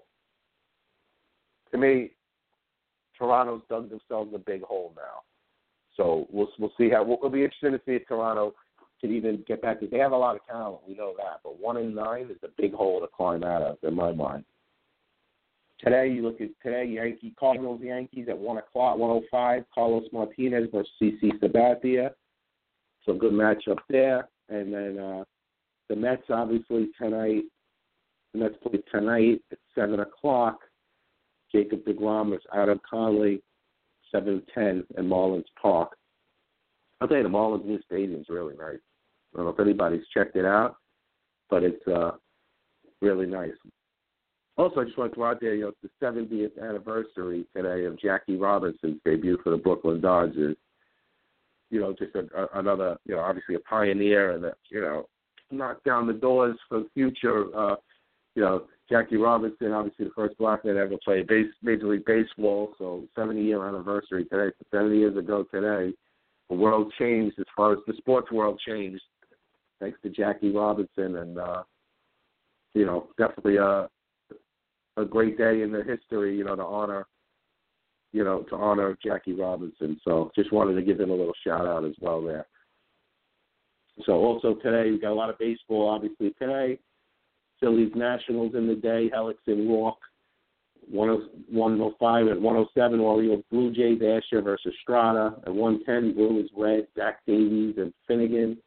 to 1.73 1.79
me, 1.79 2.13
Toronto's 3.19 3.63
dug 3.69 3.91
themselves 3.91 4.33
a 4.33 4.39
big 4.39 4.63
hole 4.63 4.93
now. 4.95 5.23
So 5.97 6.29
we'll 6.31 6.49
we'll 6.61 6.73
see 6.79 6.89
how 6.89 7.03
it'll 7.03 7.29
be 7.29 7.43
interesting 7.43 7.73
to 7.73 7.81
see 7.85 7.97
if 7.97 8.07
Toronto 8.07 8.55
can 9.01 9.13
even 9.13 9.43
get 9.49 9.61
back. 9.61 9.79
They 9.81 9.99
have 9.99 10.13
a 10.13 10.17
lot 10.17 10.37
of 10.37 10.47
talent, 10.47 10.83
we 10.87 10.95
know 10.95 11.13
that, 11.17 11.41
but 11.43 11.59
one 11.59 11.77
in 11.77 11.93
nine 11.93 12.29
is 12.31 12.37
a 12.45 12.49
big 12.57 12.73
hole 12.73 13.01
to 13.01 13.09
climb 13.09 13.43
out 13.43 13.63
of 13.63 13.79
in 13.83 13.95
my 13.95 14.13
mind. 14.13 14.45
Today, 15.81 16.09
you 16.09 16.23
look 16.23 16.41
at 16.41 16.51
today, 16.63 16.85
Yankee 16.85 17.35
Cardinals 17.39 17.81
Yankees 17.83 18.27
at 18.29 18.39
one 18.39 18.59
o'clock, 18.59 18.97
one 18.97 19.11
o 19.11 19.23
five. 19.29 19.65
Carlos 19.75 20.05
Martinez 20.13 20.69
versus 20.73 20.91
CC 21.03 21.33
Sabathia. 21.43 22.11
So 23.05 23.15
good 23.15 23.33
matchup 23.33 23.79
there. 23.89 24.29
And 24.49 24.73
then 24.73 24.99
uh, 24.99 25.25
the 25.89 25.97
Mets 25.97 26.23
obviously 26.31 26.91
tonight. 26.97 27.43
The 28.33 28.41
Mets 28.41 28.55
play 28.63 28.81
tonight 28.93 29.43
at 29.53 29.59
seven 29.75 30.01
o'clock. 30.01 30.59
Jacob 31.51 31.85
Degrom 31.85 32.31
versus 32.31 32.47
Adam 32.55 32.81
Conley, 32.89 33.43
seven 34.13 34.43
ten 34.55 34.85
in 34.97 35.09
Marlins 35.09 35.45
Park. 35.61 35.97
I'll 37.01 37.09
tell 37.09 37.17
you, 37.17 37.23
the 37.23 37.29
Marlins 37.29 37.65
new 37.65 37.81
stadium's 37.87 38.27
really 38.29 38.55
nice. 38.57 38.81
I 39.33 39.39
don't 39.39 39.47
know 39.47 39.53
if 39.53 39.61
anybody's 39.61 40.07
checked 40.13 40.37
it 40.37 40.45
out, 40.45 40.77
but 41.49 41.63
it's 41.63 41.87
uh 41.87 42.13
really 43.01 43.27
nice. 43.27 43.53
Also, 44.59 44.81
I 44.81 44.85
just 44.85 44.99
want 44.99 45.13
to 45.13 45.15
throw 45.15 45.31
out 45.31 45.41
there, 45.41 45.55
you 45.55 45.63
know, 45.63 45.69
it's 45.69 45.93
the 46.01 46.05
70th 46.05 46.61
anniversary 46.61 47.47
today 47.55 47.85
of 47.85 47.99
Jackie 48.01 48.37
Robinson's 48.37 49.01
debut 49.05 49.39
for 49.45 49.51
the 49.51 49.57
Brooklyn 49.57 50.01
Dodgers. 50.01 50.57
You 51.71 51.81
know, 51.81 51.95
just 51.97 52.17
a, 52.17 52.27
a, 52.37 52.59
another, 52.59 52.97
you 53.07 53.15
know, 53.15 53.21
obviously 53.21 53.55
a 53.55 53.61
pioneer 53.61 54.33
and, 54.33 54.45
a, 54.45 54.55
you 54.69 54.81
know, 54.81 55.07
knocked 55.53 55.85
down 55.85 56.09
the 56.09 56.13
doors 56.13 56.59
for 56.69 56.83
future. 56.93 57.45
Uh, 57.57 57.77
you 58.39 58.45
know, 58.45 58.63
Jackie 58.89 59.17
Robinson, 59.17 59.73
obviously 59.73 60.05
the 60.05 60.13
first 60.15 60.39
black 60.39 60.65
man 60.65 60.77
ever 60.77 60.95
play 61.05 61.23
base, 61.23 61.51
Major 61.61 61.89
League 61.89 62.05
Baseball. 62.05 62.73
So 62.79 63.03
70 63.17 63.43
year 63.43 63.67
anniversary 63.67 64.27
today. 64.27 64.55
So 64.61 64.79
70 64.79 64.97
years 64.97 65.17
ago 65.17 65.45
today, 65.53 65.93
the 66.49 66.55
world 66.55 66.93
changed 67.01 67.37
as 67.41 67.47
far 67.57 67.73
as 67.73 67.81
the 67.89 67.95
sports 67.95 68.31
world 68.31 68.61
changed, 68.65 69.03
thanks 69.81 69.99
to 70.05 70.09
Jackie 70.09 70.53
Robinson, 70.53 71.17
and 71.17 71.37
uh, 71.37 71.65
you 72.75 72.87
know, 72.87 73.09
definitely 73.19 73.57
a 73.57 73.89
a 74.97 75.05
great 75.05 75.37
day 75.37 75.63
in 75.63 75.73
the 75.73 75.83
history. 75.83 76.37
You 76.37 76.45
know, 76.45 76.55
to 76.55 76.63
honor, 76.63 77.09
you 78.13 78.23
know, 78.23 78.43
to 78.51 78.55
honor 78.55 78.97
Jackie 79.05 79.35
Robinson. 79.35 80.01
So 80.05 80.31
just 80.37 80.53
wanted 80.53 80.75
to 80.75 80.83
give 80.83 81.01
him 81.01 81.11
a 81.11 81.15
little 81.15 81.35
shout 81.45 81.67
out 81.67 81.85
as 81.85 81.95
well 82.01 82.23
there. 82.23 82.47
So 84.07 84.13
also 84.13 84.55
today 84.55 84.93
we 84.93 85.01
got 85.01 85.11
a 85.11 85.15
lot 85.15 85.29
of 85.29 85.39
baseball. 85.41 85.89
Obviously 85.89 86.31
today, 86.39 86.79
Phillies 87.61 87.93
Nationals 87.95 88.55
in 88.55 88.67
the 88.67 88.75
day. 88.75 89.11
Helix 89.13 89.41
oh, 89.49 89.53
oh 89.53 89.55
and 89.55 89.69
Roark, 89.69 89.97
105 90.91 92.27
and 92.27 92.43
107. 92.43 93.01
Orioles 93.01 93.45
Blue 93.51 93.73
Jays 93.73 94.01
Asher 94.03 94.43
versus 94.43 94.73
Estrada. 94.79 95.37
At 95.47 95.55
110 95.55 96.15
Brewers 96.15 96.51
Red 96.57 96.87
Zach 96.97 97.21
Davies 97.27 97.75
and 97.79 97.93
Finnegan. 98.07 98.59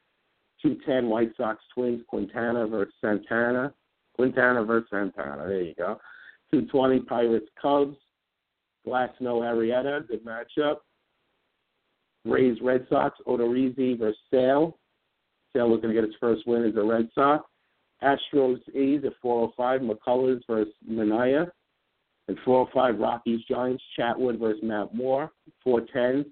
210 0.61 1.09
White 1.09 1.31
Sox 1.37 1.63
Twins 1.73 2.01
Quintana 2.07 2.67
versus 2.67 2.93
Santana. 3.01 3.73
Quintana 4.15 4.63
versus 4.63 4.89
Santana. 4.91 5.47
There 5.47 5.61
you 5.61 5.73
go. 5.75 5.99
220 6.51 6.99
Pirates 7.01 7.49
Cubs. 7.59 7.97
Glass 8.85 9.09
Snow 9.19 9.39
Arrieta. 9.39 10.07
Good 10.07 10.25
matchup. 10.25 10.77
Rays 12.25 12.57
Red 12.61 12.85
Sox. 12.89 13.17
Odorizzi 13.27 13.97
versus 13.97 14.19
Sale. 14.31 14.77
Sale 15.53 15.69
looking 15.69 15.89
to 15.89 15.93
get 15.93 16.03
his 16.03 16.13
first 16.19 16.45
win 16.47 16.65
as 16.65 16.75
a 16.75 16.83
Red 16.83 17.09
Sox. 17.15 17.45
Astros 18.03 18.59
A's 18.75 19.03
at 19.05 19.13
405, 19.21 19.81
McCullers 19.81 20.41
versus 20.47 20.73
Manaea. 20.89 21.49
At 22.29 22.35
405, 22.45 22.99
Rockies 22.99 23.41
Giants, 23.47 23.83
Chatwood 23.97 24.39
versus 24.39 24.61
Matt 24.63 24.93
Moore. 24.93 25.31
410, 25.63 26.31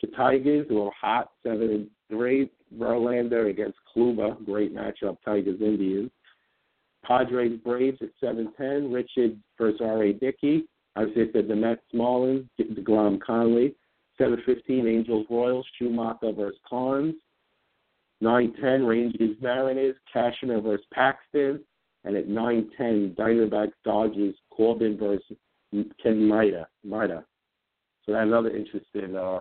the 0.00 0.16
Tigers, 0.16 0.66
a 0.70 0.72
little 0.72 0.92
hot, 0.98 1.30
7 1.42 1.62
and 1.62 1.88
3. 2.08 2.50
Verlander 2.78 3.50
against 3.50 3.78
Kluber, 3.94 4.44
great 4.44 4.74
matchup, 4.74 5.16
Tigers 5.24 5.60
Indians. 5.60 6.10
Padres 7.04 7.58
Braves 7.64 7.98
at 8.02 8.10
710, 8.20 8.92
Richard 8.92 9.38
versus 9.58 9.80
R.A. 9.82 10.12
Dickey. 10.12 10.66
I 10.96 11.04
said 11.14 11.32
the 11.32 11.56
Mets 11.56 11.80
Marlins, 11.94 12.46
DeGrom 12.60 13.20
Conley. 13.20 13.74
715, 14.18 14.86
Angels 14.86 15.26
Royals, 15.30 15.66
Shoemaker 15.78 16.32
versus 16.32 16.60
Karns. 16.68 17.14
910 18.20 18.86
Rangers 18.86 19.36
Mariners, 19.40 19.96
Cashner 20.14 20.62
versus 20.62 20.84
Paxton, 20.92 21.60
and 22.04 22.16
at 22.16 22.28
910 22.28 23.16
Diamondbacks 23.18 23.72
Dodgers, 23.84 24.34
Corbin 24.50 24.96
versus 24.98 25.36
Kenta 25.74 25.92
Maeda. 26.06 26.66
Maeda. 26.86 27.24
So 28.04 28.12
that's 28.12 28.26
another 28.26 28.54
interesting, 28.54 29.16
uh, 29.16 29.40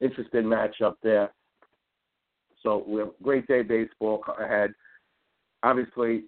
interesting 0.00 0.42
matchup 0.42 0.94
there. 1.02 1.30
So 2.62 2.84
we 2.86 3.00
have 3.00 3.08
a 3.08 3.22
great 3.22 3.46
day 3.46 3.62
baseball 3.62 4.22
ahead. 4.38 4.72
Obviously, 5.62 6.24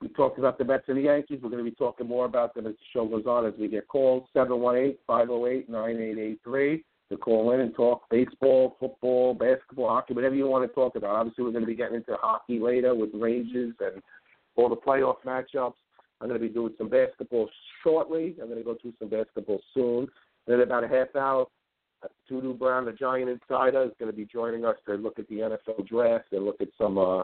we 0.00 0.08
talked 0.08 0.38
about 0.38 0.56
the 0.58 0.64
Mets 0.64 0.84
and 0.88 0.96
the 0.96 1.02
Yankees. 1.02 1.40
We're 1.42 1.50
going 1.50 1.62
to 1.64 1.70
be 1.70 1.76
talking 1.76 2.08
more 2.08 2.24
about 2.24 2.54
them 2.54 2.66
as 2.66 2.72
the 2.72 2.78
show 2.92 3.06
goes 3.06 3.26
on 3.26 3.44
as 3.46 3.52
we 3.58 3.68
get 3.68 3.86
calls. 3.88 4.26
718-508-9883 4.34 6.82
to 7.10 7.16
call 7.16 7.52
in 7.52 7.60
and 7.60 7.74
talk 7.74 8.08
baseball, 8.10 8.76
football, 8.78 9.34
basketball, 9.34 9.88
hockey, 9.88 10.14
whatever 10.14 10.34
you 10.34 10.46
want 10.46 10.68
to 10.68 10.74
talk 10.74 10.96
about. 10.96 11.16
Obviously, 11.16 11.44
we're 11.44 11.50
going 11.50 11.64
to 11.64 11.66
be 11.66 11.74
getting 11.74 11.96
into 11.96 12.16
hockey 12.20 12.58
later 12.58 12.94
with 12.94 13.10
Rangers 13.12 13.74
and 13.80 14.02
all 14.56 14.68
the 14.68 14.76
playoff 14.76 15.16
matchups. 15.26 15.74
I'm 16.20 16.28
going 16.28 16.40
to 16.40 16.46
be 16.46 16.52
doing 16.52 16.74
some 16.78 16.88
basketball 16.88 17.48
shortly. 17.82 18.36
I'm 18.40 18.46
going 18.46 18.58
to 18.58 18.64
go 18.64 18.76
through 18.80 18.94
some 18.98 19.08
basketball 19.08 19.60
soon. 19.74 20.06
Then 20.46 20.60
about 20.60 20.84
a 20.84 20.88
half 20.88 21.14
hour, 21.16 21.46
Tudu 22.28 22.54
Brown, 22.54 22.84
the 22.84 22.92
Giant 22.92 23.28
Insider, 23.28 23.84
is 23.84 23.92
going 23.98 24.10
to 24.10 24.16
be 24.16 24.24
joining 24.24 24.64
us 24.64 24.76
to 24.86 24.94
look 24.94 25.18
at 25.18 25.28
the 25.28 25.36
NFL 25.36 25.86
draft 25.88 26.32
and 26.32 26.44
look 26.44 26.60
at 26.60 26.68
some 26.78 26.96
uh, 26.98 27.22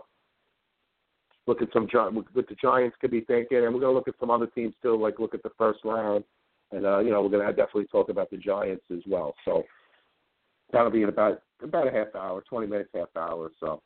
look 1.47 1.63
at 1.63 1.69
some 1.73 1.87
what 1.93 2.27
the 2.35 2.57
Giants 2.61 2.97
could 3.01 3.11
be 3.11 3.21
thinking, 3.21 3.59
and 3.59 3.73
we're 3.73 3.81
going 3.81 3.93
to 3.93 3.97
look 3.97 4.09
at 4.09 4.19
some 4.19 4.31
other 4.31 4.47
teams 4.49 4.75
too, 4.83 5.01
like 5.01 5.19
look 5.19 5.35
at 5.35 5.43
the 5.43 5.53
first 5.57 5.81
round, 5.85 6.25
and 6.73 6.85
uh, 6.85 6.99
you 6.99 7.11
know 7.11 7.23
we're 7.23 7.31
to 7.31 7.53
definitely 7.53 7.87
talk 7.87 8.09
about 8.09 8.31
the 8.31 8.37
Giants 8.37 8.85
as 8.93 9.01
well. 9.07 9.35
So 9.45 9.63
that'll 10.73 10.91
be 10.91 11.03
in 11.03 11.09
about 11.09 11.43
about 11.63 11.89
a 11.89 11.93
half 11.93 12.15
hour, 12.15 12.43
twenty 12.49 12.67
minutes, 12.67 12.91
half 12.95 13.09
hour 13.17 13.37
or 13.37 13.51
so, 13.61 13.83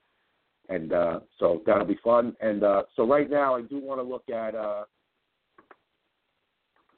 and 0.68 0.92
uh, 0.92 1.20
so 1.38 1.62
that'll 1.66 1.84
be 1.84 1.98
fun. 2.02 2.34
And 2.40 2.64
uh, 2.64 2.82
so 2.96 3.06
right 3.06 3.28
now, 3.30 3.56
I 3.56 3.62
do 3.62 3.78
want 3.78 4.00
to 4.00 4.04
look 4.04 4.28
at 4.30 4.54
uh, 4.54 4.84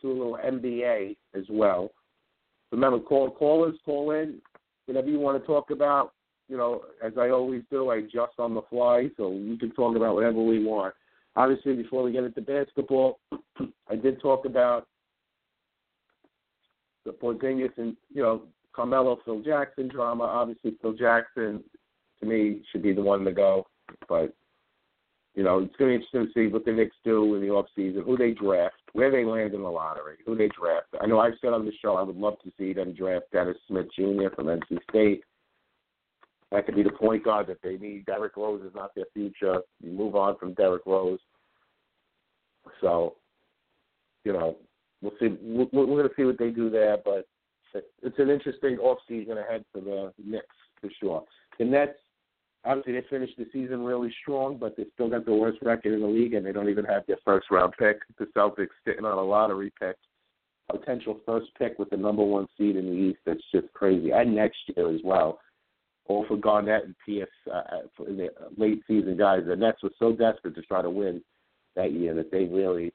do 0.02 0.10
a 0.10 0.12
little 0.12 0.38
NBA 0.44 1.16
as 1.34 1.44
well. 1.48 1.90
Remember, 2.70 2.98
call 2.98 3.30
callers, 3.30 3.76
call 3.84 4.12
in, 4.12 4.40
whatever 4.86 5.08
you 5.08 5.18
want 5.18 5.40
to 5.40 5.46
talk 5.46 5.70
about. 5.70 6.12
You 6.48 6.56
know, 6.56 6.82
as 7.02 7.12
I 7.18 7.30
always 7.30 7.62
do, 7.70 7.90
I 7.90 7.96
adjust 7.96 8.34
on 8.38 8.54
the 8.54 8.62
fly, 8.68 9.08
so 9.16 9.28
we 9.28 9.56
can 9.56 9.70
talk 9.72 9.96
about 9.96 10.14
whatever 10.14 10.42
we 10.42 10.64
want. 10.64 10.94
Obviously, 11.34 11.74
before 11.74 12.02
we 12.02 12.12
get 12.12 12.24
into 12.24 12.42
basketball, 12.42 13.20
I 13.88 13.96
did 13.96 14.20
talk 14.20 14.44
about 14.44 14.86
the 17.04 17.12
Porzingis 17.12 17.76
and 17.76 17.96
you 18.12 18.22
know 18.22 18.42
Carmelo 18.72 19.18
Phil 19.24 19.42
Jackson 19.42 19.88
drama. 19.88 20.24
Obviously, 20.24 20.74
Phil 20.80 20.94
Jackson 20.94 21.62
to 22.20 22.26
me 22.26 22.62
should 22.70 22.82
be 22.82 22.92
the 22.92 23.02
one 23.02 23.24
to 23.24 23.32
go, 23.32 23.66
but 24.08 24.34
You 25.34 25.42
know, 25.42 25.60
it's 25.60 25.74
going 25.76 25.92
to 25.92 25.98
be 25.98 26.04
interesting 26.04 26.26
to 26.26 26.32
see 26.48 26.52
what 26.52 26.64
the 26.66 26.72
Knicks 26.72 26.96
do 27.04 27.34
in 27.34 27.40
the 27.40 27.48
off 27.48 27.66
season, 27.74 28.02
who 28.04 28.18
they 28.18 28.32
draft, 28.32 28.74
where 28.92 29.10
they 29.10 29.24
land 29.24 29.54
in 29.54 29.62
the 29.62 29.68
lottery, 29.68 30.16
who 30.26 30.36
they 30.36 30.48
draft. 30.48 30.88
I 31.00 31.06
know 31.06 31.20
I've 31.20 31.32
said 31.40 31.54
on 31.54 31.64
the 31.64 31.72
show 31.80 31.96
I 31.96 32.02
would 32.02 32.16
love 32.16 32.34
to 32.44 32.52
see 32.58 32.74
them 32.74 32.92
draft 32.92 33.26
Dennis 33.32 33.56
Smith 33.66 33.86
Jr. 33.96 34.28
from 34.34 34.46
NC 34.46 34.78
State. 34.90 35.22
That 36.50 36.66
could 36.66 36.74
be 36.76 36.82
the 36.82 36.90
point 36.90 37.24
guard 37.24 37.46
that 37.46 37.62
they 37.62 37.78
need. 37.78 38.04
Derrick 38.04 38.36
Rose 38.36 38.62
is 38.62 38.74
not 38.74 38.94
their 38.94 39.06
future. 39.14 39.60
You 39.80 39.92
move 39.92 40.14
on 40.16 40.36
from 40.36 40.52
Derrick 40.52 40.82
Rose. 40.84 41.20
So, 42.82 43.14
you 44.24 44.34
know, 44.34 44.56
we'll 45.02 45.12
see. 45.20 45.36
We're, 45.42 45.66
going 45.66 46.08
to 46.08 46.14
see 46.16 46.24
what 46.24 46.38
they 46.38 46.50
do 46.50 46.70
there, 46.70 46.96
but 47.04 47.26
it's 48.02 48.18
an 48.18 48.30
interesting 48.30 48.78
off 48.78 48.98
season 49.08 49.38
ahead 49.38 49.64
for 49.72 49.80
the 49.80 50.12
Knicks 50.24 50.46
for 50.80 50.90
sure. 51.00 51.24
The 51.58 51.64
Nets, 51.64 51.98
obviously, 52.64 52.94
they 52.94 53.06
finished 53.10 53.36
the 53.36 53.46
season 53.52 53.82
really 53.82 54.14
strong, 54.22 54.56
but 54.56 54.76
they 54.76 54.84
still 54.94 55.10
got 55.10 55.24
the 55.24 55.34
worst 55.34 55.58
record 55.62 55.92
in 55.92 56.00
the 56.00 56.06
league, 56.06 56.34
and 56.34 56.44
they 56.44 56.52
don't 56.52 56.68
even 56.68 56.84
have 56.84 57.06
their 57.06 57.18
first 57.24 57.50
round 57.50 57.74
pick. 57.78 57.98
The 58.18 58.26
Celtics 58.36 58.68
sitting 58.86 59.04
on 59.04 59.18
a 59.18 59.22
lottery 59.22 59.72
pick, 59.78 59.96
potential 60.70 61.20
first 61.26 61.48
pick 61.58 61.78
with 61.78 61.90
the 61.90 61.96
number 61.96 62.22
one 62.22 62.46
seed 62.56 62.76
in 62.76 62.86
the 62.86 62.92
East. 62.92 63.20
That's 63.26 63.42
just 63.52 63.72
crazy, 63.74 64.10
and 64.10 64.34
next 64.34 64.58
year 64.74 64.94
as 64.94 65.00
well. 65.04 65.40
All 66.06 66.26
for 66.26 66.36
Garnett 66.36 66.84
and 66.84 66.96
Pierce 67.06 67.28
uh, 67.52 67.62
for 67.96 68.06
the 68.06 68.28
late 68.56 68.82
season 68.88 69.16
guys. 69.16 69.42
The 69.46 69.54
Nets 69.54 69.84
were 69.84 69.92
so 70.00 70.12
desperate 70.12 70.56
to 70.56 70.62
try 70.62 70.82
to 70.82 70.90
win 70.90 71.22
that 71.76 71.92
year 71.92 72.12
that 72.14 72.32
they 72.32 72.44
really 72.44 72.92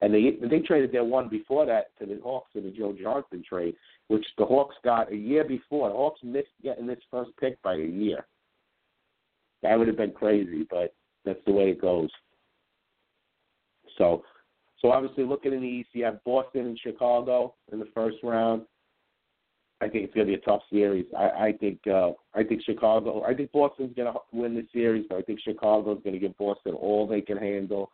and 0.00 0.14
they 0.14 0.36
they 0.48 0.60
traded 0.60 0.92
their 0.92 1.04
one 1.04 1.28
before 1.28 1.66
that 1.66 1.96
to 1.98 2.06
the 2.06 2.20
Hawks 2.22 2.52
in 2.54 2.64
the 2.64 2.70
Joe 2.70 2.94
Johnson 3.00 3.42
trade, 3.46 3.74
which 4.08 4.26
the 4.38 4.46
Hawks 4.46 4.76
got 4.82 5.12
a 5.12 5.16
year 5.16 5.44
before. 5.44 5.88
The 5.88 5.94
Hawks 5.94 6.20
missed 6.22 6.48
getting 6.62 6.86
this 6.86 6.98
first 7.10 7.30
pick 7.38 7.60
by 7.62 7.74
a 7.74 7.84
year. 7.84 8.26
That 9.62 9.78
would 9.78 9.88
have 9.88 9.96
been 9.96 10.12
crazy, 10.12 10.66
but 10.70 10.94
that's 11.24 11.44
the 11.46 11.52
way 11.52 11.70
it 11.70 11.80
goes. 11.80 12.08
So, 13.98 14.24
so 14.80 14.90
obviously 14.90 15.24
looking 15.24 15.52
in 15.52 15.60
the 15.60 15.66
East, 15.66 15.90
you 15.92 16.04
have 16.04 16.24
Boston 16.24 16.66
and 16.66 16.78
Chicago 16.78 17.54
in 17.70 17.78
the 17.78 17.88
first 17.94 18.16
round. 18.22 18.62
I 19.82 19.88
think 19.88 20.04
it's 20.04 20.14
going 20.14 20.26
to 20.26 20.32
be 20.32 20.40
a 20.40 20.44
tough 20.44 20.62
series. 20.70 21.06
I, 21.16 21.24
I 21.24 21.52
think 21.58 21.80
uh, 21.86 22.10
I 22.34 22.42
think 22.42 22.62
Chicago. 22.64 23.22
I 23.24 23.34
think 23.34 23.52
Boston's 23.52 23.94
going 23.94 24.12
to 24.12 24.18
win 24.32 24.54
the 24.54 24.66
series, 24.72 25.06
but 25.08 25.18
I 25.18 25.22
think 25.22 25.40
Chicago's 25.40 26.00
going 26.04 26.14
to 26.14 26.18
give 26.18 26.36
Boston 26.38 26.74
all 26.74 27.06
they 27.06 27.20
can 27.20 27.36
handle. 27.36 27.90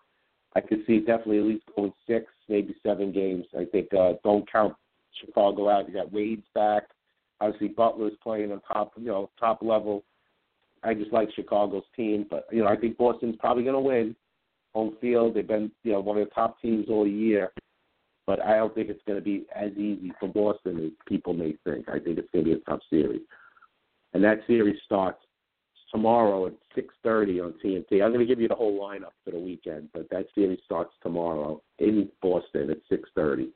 I 0.56 0.62
could 0.62 0.84
see 0.86 1.00
definitely 1.00 1.38
at 1.38 1.44
least 1.44 1.64
going 1.76 1.92
six, 2.06 2.24
maybe 2.48 2.74
seven 2.82 3.12
games. 3.12 3.44
I 3.54 3.66
think 3.66 3.92
uh, 3.92 4.14
don't 4.24 4.50
count 4.50 4.74
Chicago 5.20 5.68
out. 5.68 5.86
You 5.86 5.94
got 5.94 6.10
Wade's 6.10 6.46
back. 6.54 6.84
Obviously 7.42 7.68
Butler's 7.68 8.14
playing 8.22 8.52
on 8.52 8.62
top, 8.62 8.92
you 8.96 9.04
know, 9.04 9.28
top 9.38 9.60
level. 9.60 10.02
I 10.82 10.94
just 10.94 11.12
like 11.12 11.28
Chicago's 11.34 11.84
team, 11.94 12.24
but 12.30 12.46
you 12.50 12.62
know, 12.62 12.68
I 12.68 12.76
think 12.76 12.96
Boston's 12.96 13.36
probably 13.38 13.64
going 13.64 13.74
to 13.74 13.80
win 13.80 14.16
home 14.74 14.96
field. 14.98 15.34
They've 15.34 15.46
been, 15.46 15.70
you 15.82 15.92
know, 15.92 16.00
one 16.00 16.16
of 16.16 16.26
the 16.26 16.34
top 16.34 16.60
teams 16.62 16.86
all 16.88 17.06
year, 17.06 17.52
but 18.26 18.40
I 18.42 18.56
don't 18.56 18.74
think 18.74 18.88
it's 18.88 19.02
going 19.06 19.18
to 19.18 19.24
be 19.24 19.44
as 19.54 19.72
easy 19.72 20.10
for 20.18 20.28
Boston 20.28 20.86
as 20.86 20.92
people 21.06 21.34
may 21.34 21.54
think. 21.64 21.86
I 21.90 21.98
think 21.98 22.18
it's 22.18 22.30
going 22.32 22.46
to 22.46 22.50
be 22.50 22.56
a 22.56 22.70
tough 22.70 22.80
series, 22.88 23.22
and 24.14 24.24
that 24.24 24.38
series 24.46 24.80
starts 24.86 25.18
tomorrow 25.96 26.46
at 26.46 26.52
6:30 26.76 27.42
on 27.42 27.54
TNT. 27.64 28.02
I'm 28.02 28.12
going 28.12 28.20
to 28.20 28.26
give 28.26 28.40
you 28.40 28.48
the 28.48 28.54
whole 28.54 28.78
lineup 28.78 29.12
for 29.24 29.30
the 29.30 29.38
weekend, 29.38 29.88
but 29.94 30.08
that 30.10 30.26
series 30.34 30.60
starts 30.64 30.92
tomorrow 31.02 31.62
in 31.78 32.10
Boston 32.20 32.70
at 32.70 32.78
6:30. 32.90 33.48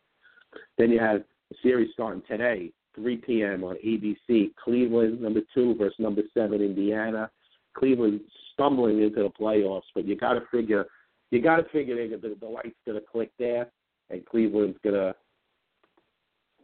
Then 0.78 0.90
you 0.90 0.98
have 0.98 1.20
a 1.20 1.54
series 1.62 1.90
starting 1.92 2.22
today, 2.26 2.72
3 2.94 3.18
p.m. 3.18 3.62
on 3.62 3.76
ABC. 3.84 4.54
Cleveland, 4.56 5.20
number 5.20 5.40
two 5.52 5.74
versus 5.74 5.98
number 5.98 6.22
seven, 6.32 6.62
Indiana. 6.62 7.30
Cleveland 7.74 8.20
stumbling 8.54 9.02
into 9.02 9.22
the 9.22 9.30
playoffs, 9.30 9.82
but 9.94 10.06
you 10.06 10.16
got 10.16 10.34
to 10.34 10.42
figure 10.50 10.86
you 11.30 11.42
got 11.42 11.56
to 11.56 11.64
figure 11.64 12.08
the, 12.08 12.36
the 12.40 12.46
light's 12.46 12.74
going 12.86 12.98
to 12.98 13.06
click 13.06 13.30
there, 13.38 13.66
and 14.08 14.24
Cleveland's 14.24 14.78
going 14.82 14.96
to 14.96 15.14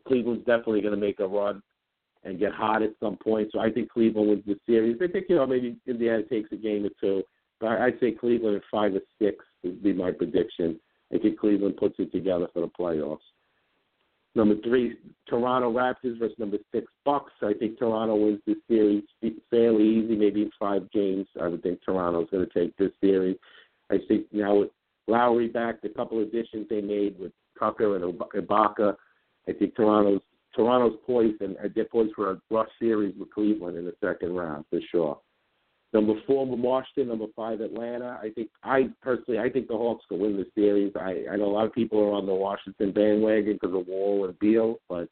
Cleveland's 0.08 0.46
definitely 0.46 0.80
going 0.80 0.94
to 0.94 1.00
make 1.00 1.20
a 1.20 1.26
run 1.26 1.62
and 2.26 2.38
get 2.38 2.52
hot 2.52 2.82
at 2.82 2.90
some 3.00 3.16
point. 3.16 3.48
So 3.52 3.60
I 3.60 3.70
think 3.70 3.90
Cleveland 3.90 4.28
wins 4.28 4.42
the 4.46 4.58
series. 4.66 4.98
I 5.00 5.06
think 5.06 5.26
you 5.28 5.36
know 5.36 5.46
maybe 5.46 5.76
Indiana 5.86 6.22
takes 6.24 6.50
a 6.52 6.56
game 6.56 6.84
or 6.84 6.90
two, 7.00 7.22
but 7.60 7.68
I'd 7.68 8.00
say 8.00 8.12
Cleveland 8.12 8.56
at 8.56 8.62
five 8.70 8.94
or 8.94 9.00
six 9.20 9.44
would 9.62 9.82
be 9.82 9.92
my 9.92 10.10
prediction. 10.10 10.78
I 11.14 11.18
think 11.18 11.38
Cleveland 11.38 11.76
puts 11.76 11.94
it 11.98 12.12
together 12.12 12.48
for 12.52 12.60
the 12.60 12.68
playoffs. 12.68 13.18
Number 14.34 14.56
three, 14.62 14.98
Toronto 15.28 15.72
Raptors 15.72 16.18
versus 16.18 16.36
number 16.38 16.58
six 16.70 16.86
Bucks. 17.06 17.32
I 17.42 17.54
think 17.54 17.78
Toronto 17.78 18.16
wins 18.16 18.40
this 18.46 18.56
series 18.68 19.04
fairly 19.50 19.84
easy, 19.84 20.14
maybe 20.14 20.42
in 20.42 20.50
five 20.58 20.90
games. 20.90 21.26
I 21.40 21.48
would 21.48 21.62
think 21.62 21.80
Toronto's 21.82 22.28
going 22.30 22.46
to 22.46 22.52
take 22.58 22.76
this 22.76 22.90
series. 23.00 23.36
I 23.90 23.98
think 24.08 24.26
now 24.32 24.56
with 24.56 24.70
Lowry 25.06 25.48
back, 25.48 25.80
the 25.80 25.88
couple 25.88 26.20
of 26.20 26.28
additions 26.28 26.66
they 26.68 26.82
made 26.82 27.18
with 27.18 27.32
Tucker 27.58 27.96
and 27.96 28.04
Ibaka, 28.12 28.96
I 29.48 29.52
think 29.52 29.74
Toronto's 29.74 30.20
Toronto's 30.56 30.98
poised 31.06 31.42
and 31.42 31.56
they're 31.74 31.84
poised 31.84 32.14
for 32.14 32.30
a 32.30 32.40
rough 32.50 32.68
series 32.80 33.14
with 33.18 33.30
Cleveland 33.32 33.76
in 33.76 33.84
the 33.84 33.94
second 34.02 34.34
round 34.34 34.64
for 34.70 34.80
sure. 34.90 35.20
Number 35.92 36.14
four, 36.26 36.46
Washington. 36.46 37.08
Number 37.08 37.26
five, 37.36 37.60
Atlanta. 37.60 38.18
I 38.20 38.30
think 38.30 38.48
I 38.64 38.88
personally, 39.02 39.38
I 39.38 39.48
think 39.48 39.68
the 39.68 39.76
Hawks 39.76 40.04
will 40.10 40.18
win 40.18 40.36
the 40.36 40.46
series. 40.54 40.92
I, 40.96 41.24
I 41.30 41.36
know 41.36 41.46
a 41.46 41.54
lot 41.54 41.66
of 41.66 41.72
people 41.72 42.00
are 42.00 42.12
on 42.12 42.26
the 42.26 42.34
Washington 42.34 42.92
bandwagon 42.92 43.58
because 43.60 43.74
of 43.74 43.86
Wall 43.86 44.24
and 44.24 44.38
Beal, 44.38 44.76
but 44.88 45.08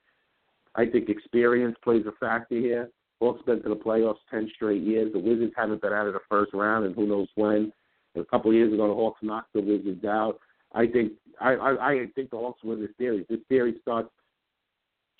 I 0.74 0.86
think 0.86 1.08
experience 1.08 1.76
plays 1.84 2.04
a 2.06 2.12
factor 2.18 2.56
here. 2.56 2.90
Hawks 3.20 3.42
been 3.46 3.62
to 3.62 3.68
the 3.68 3.76
playoffs 3.76 4.16
ten 4.30 4.50
straight 4.54 4.82
years. 4.82 5.12
The 5.12 5.18
Wizards 5.20 5.52
haven't 5.56 5.80
been 5.80 5.92
out 5.92 6.08
of 6.08 6.14
the 6.14 6.20
first 6.28 6.52
round, 6.52 6.84
and 6.84 6.94
who 6.94 7.06
knows 7.06 7.28
when. 7.36 7.72
A 8.16 8.24
couple 8.24 8.50
of 8.50 8.56
years 8.56 8.72
ago, 8.72 8.88
the 8.88 8.94
Hawks 8.94 9.20
knocked 9.22 9.52
the 9.54 9.60
Wizards 9.60 10.04
out. 10.04 10.38
I 10.74 10.86
think 10.86 11.12
I, 11.40 11.54
I, 11.54 11.90
I 11.90 12.06
think 12.14 12.30
the 12.30 12.36
Hawks 12.36 12.62
win 12.64 12.80
the 12.80 12.88
series. 12.98 13.26
This 13.30 13.40
series 13.48 13.80
starts 13.80 14.10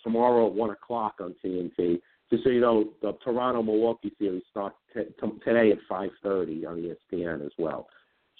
tomorrow 0.04 0.46
at 0.46 0.52
one 0.52 0.70
o'clock 0.70 1.16
on 1.20 1.34
TNT. 1.44 2.00
Just 2.30 2.44
so 2.44 2.50
you 2.50 2.60
know, 2.60 2.90
the 3.02 3.12
Toronto 3.24 3.62
Milwaukee 3.62 4.12
series 4.18 4.42
starts 4.50 4.76
t- 4.94 5.02
t- 5.20 5.38
today 5.44 5.72
at 5.72 5.78
five 5.88 6.10
thirty 6.22 6.64
on 6.64 6.76
ESPN 6.76 7.44
as 7.44 7.52
well. 7.58 7.88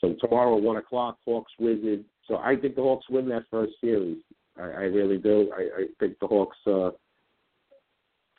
So 0.01 0.15
tomorrow 0.21 0.57
at 0.57 0.63
one 0.63 0.77
o'clock, 0.77 1.19
Hawks 1.25 1.53
Wizards. 1.59 2.05
So 2.29 2.37
I 2.37 2.57
think 2.57 2.77
the 2.77 2.83
Hawks 2.83 3.07
win 3.11 3.29
that 3.31 3.45
first 3.51 3.73
series. 3.81 4.19
I, 4.57 4.63
I 4.63 4.85
really 4.85 5.19
do. 5.19 5.53
I, 5.57 5.83
I 5.83 5.87
think 5.99 6.19
the 6.21 6.27
Hawks. 6.27 6.57
Uh, 6.67 6.89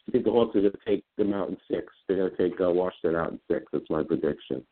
I 0.08 0.12
think 0.12 0.24
the 0.24 0.32
Hawks 0.32 0.56
are 0.56 0.62
going 0.62 0.72
to 0.72 0.80
take 0.86 1.04
them 1.18 1.34
out 1.34 1.50
in 1.50 1.58
six. 1.70 1.88
They're 2.08 2.18
going 2.18 2.32
to 2.32 2.38
take 2.38 2.62
uh, 2.62 2.70
Washington 2.70 3.20
out 3.20 3.32
in 3.32 3.40
six. 3.50 3.66
That's 3.74 3.90
my 3.90 4.04
prediction 4.04 4.64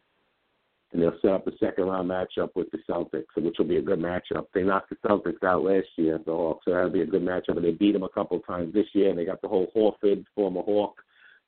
and 0.93 1.01
they'll 1.01 1.19
set 1.21 1.31
up 1.31 1.47
a 1.47 1.57
second 1.57 1.85
round 1.85 2.09
matchup 2.09 2.49
with 2.55 2.69
the 2.71 2.77
Celtics, 2.87 3.25
which 3.35 3.55
will 3.57 3.65
be 3.65 3.77
a 3.77 3.81
good 3.81 3.99
matchup. 3.99 4.45
They 4.53 4.61
knocked 4.61 4.91
the 4.91 4.95
Celtics 5.07 5.43
out 5.43 5.63
last 5.63 5.87
year, 5.95 6.19
the 6.23 6.31
Hawks, 6.31 6.65
so 6.65 6.71
that'll 6.71 6.91
be 6.91 7.01
a 7.01 7.05
good 7.05 7.23
matchup. 7.23 7.57
And 7.57 7.65
they 7.65 7.71
beat 7.71 7.93
them 7.93 8.03
a 8.03 8.09
couple 8.09 8.37
of 8.37 8.45
times 8.45 8.73
this 8.73 8.85
year, 8.93 9.09
and 9.09 9.17
they 9.17 9.25
got 9.25 9.41
the 9.41 9.47
whole 9.47 9.71
Horford, 9.75 10.23
former 10.35 10.61
Hawk, 10.61 11.01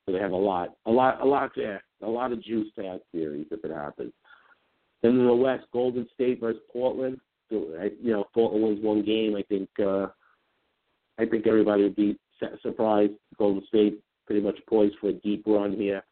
so 0.05 0.11
they 0.11 0.19
have 0.19 0.31
a 0.31 0.35
lot, 0.35 0.75
a 0.87 0.91
lot, 0.91 1.21
a 1.21 1.25
lot 1.25 1.51
there, 1.55 1.83
a 2.01 2.07
lot 2.07 2.31
of 2.31 2.43
juice 2.43 2.71
to 2.75 2.81
that 2.81 3.01
series 3.11 3.45
if 3.51 3.63
it 3.63 3.71
happens. 3.71 4.13
Then 5.03 5.11
in 5.11 5.27
the 5.27 5.35
West, 5.35 5.65
Golden 5.71 6.07
State 6.15 6.39
versus 6.39 6.61
Portland. 6.73 7.19
So, 7.51 7.67
you 8.01 8.11
know, 8.11 8.25
Portland 8.33 8.63
wins 8.63 8.83
one 8.83 9.03
game. 9.03 9.35
I 9.35 9.43
think, 9.43 9.69
uh, 9.79 10.07
I 11.19 11.25
think 11.25 11.45
everybody 11.45 11.83
would 11.83 11.95
be 11.95 12.17
surprised. 12.63 13.13
Golden 13.37 13.65
State 13.67 13.99
pretty 14.25 14.41
much 14.41 14.57
poised 14.67 14.95
for 14.99 15.09
a 15.09 15.13
deep 15.13 15.43
run 15.45 15.73
here 15.73 16.03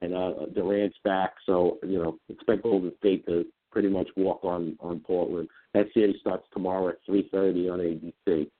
and 0.00 0.14
uh, 0.14 0.32
Durant's 0.54 0.98
back, 1.04 1.34
so 1.46 1.78
you 1.82 2.02
know 2.02 2.18
expect 2.28 2.62
Golden 2.62 2.92
State 2.98 3.26
to 3.26 3.46
pretty 3.70 3.88
much 3.88 4.08
walk 4.16 4.44
on 4.44 4.76
on 4.80 5.00
Portland. 5.00 5.48
That 5.74 5.86
series 5.94 6.20
starts 6.20 6.46
tomorrow 6.52 6.88
at 6.88 6.98
3:30 7.08 7.70
on 7.72 7.80
ABC. 7.80 8.50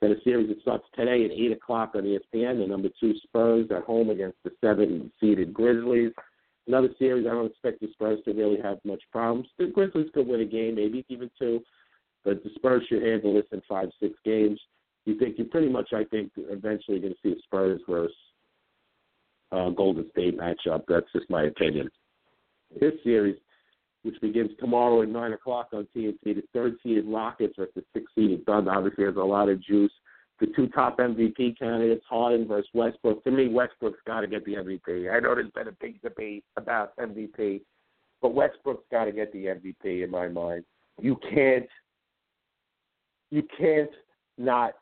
Then 0.00 0.12
a 0.12 0.20
series 0.22 0.48
that 0.48 0.60
starts 0.60 0.84
today 0.94 1.24
at 1.24 1.30
8 1.30 1.52
o'clock 1.52 1.92
on 1.94 2.02
ESPN. 2.02 2.58
The 2.58 2.66
number 2.66 2.88
two 3.00 3.14
Spurs 3.22 3.66
at 3.70 3.84
home 3.84 4.10
against 4.10 4.36
the 4.44 4.50
seven-seeded 4.60 5.54
Grizzlies. 5.54 6.12
Another 6.66 6.90
series 6.98 7.26
I 7.26 7.30
don't 7.30 7.46
expect 7.46 7.80
the 7.80 7.88
Spurs 7.92 8.18
to 8.24 8.32
really 8.32 8.60
have 8.60 8.78
much 8.84 9.02
problems. 9.10 9.48
The 9.58 9.68
Grizzlies 9.68 10.10
could 10.12 10.26
win 10.26 10.40
a 10.40 10.44
game, 10.44 10.74
maybe 10.74 11.04
even 11.08 11.30
two, 11.38 11.62
but 12.24 12.44
the 12.44 12.50
Spurs 12.56 12.82
should 12.88 13.04
handle 13.04 13.34
this 13.34 13.46
in 13.52 13.62
five, 13.68 13.88
six 13.98 14.14
games. 14.24 14.60
You 15.06 15.18
think 15.18 15.38
you're 15.38 15.46
pretty 15.46 15.68
much, 15.68 15.92
I 15.94 16.04
think, 16.04 16.32
eventually 16.36 16.98
going 16.98 17.14
to 17.14 17.18
see 17.22 17.34
the 17.34 17.40
Spurs 17.44 17.80
versus 17.88 18.14
uh, 19.52 19.70
Golden 19.70 20.08
State 20.10 20.38
matchup. 20.38 20.82
That's 20.88 21.06
just 21.12 21.28
my 21.30 21.44
opinion. 21.44 21.88
This 22.80 22.92
series, 23.04 23.36
which 24.02 24.20
begins 24.20 24.50
tomorrow 24.58 25.02
at 25.02 25.08
9 25.08 25.32
o'clock 25.32 25.68
on 25.72 25.86
TNT, 25.96 26.18
the 26.22 26.42
third 26.52 26.76
seeded 26.82 27.06
Rockets 27.06 27.54
versus 27.56 27.72
the 27.74 27.84
sixth 27.92 28.14
seeded 28.14 28.44
Thunder, 28.44 28.72
obviously 28.72 29.04
has 29.04 29.16
a 29.16 29.20
lot 29.20 29.48
of 29.48 29.62
juice. 29.62 29.92
The 30.38 30.48
two 30.54 30.68
top 30.68 30.98
MVP 30.98 31.58
candidates, 31.58 32.04
Harden 32.08 32.46
versus 32.46 32.68
Westbrook. 32.74 33.24
To 33.24 33.30
me, 33.30 33.48
Westbrook's 33.48 34.00
got 34.06 34.20
to 34.20 34.26
get 34.26 34.44
the 34.44 34.54
MVP. 34.54 35.10
I 35.10 35.18
know 35.20 35.34
there's 35.34 35.50
been 35.52 35.68
a 35.68 35.72
big 35.80 36.02
debate 36.02 36.44
about 36.58 36.94
MVP, 36.98 37.62
but 38.20 38.34
Westbrook's 38.34 38.84
got 38.90 39.06
to 39.06 39.12
get 39.12 39.32
the 39.32 39.46
MVP 39.46 40.04
in 40.04 40.10
my 40.10 40.28
mind. 40.28 40.64
You 41.00 41.18
can't, 41.32 41.66
you 43.30 43.42
can't 43.58 43.90
not 44.36 44.74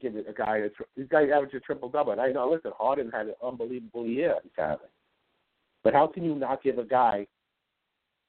give 0.00 0.14
a 0.16 0.32
guy 0.32 0.58
a 0.58 0.68
this 0.96 1.08
guy 1.08 1.24
averaged 1.24 1.54
a 1.54 1.60
triple 1.60 1.88
double. 1.88 2.12
And 2.12 2.20
I 2.20 2.32
know, 2.32 2.50
listen, 2.50 2.72
Harden 2.76 3.10
had 3.10 3.26
an 3.26 3.34
unbelievable 3.42 4.06
year 4.06 4.36
he's 4.42 4.52
having, 4.56 4.88
but 5.84 5.94
how 5.94 6.06
can 6.06 6.24
you 6.24 6.34
not 6.34 6.62
give 6.62 6.78
a 6.78 6.84
guy 6.84 7.26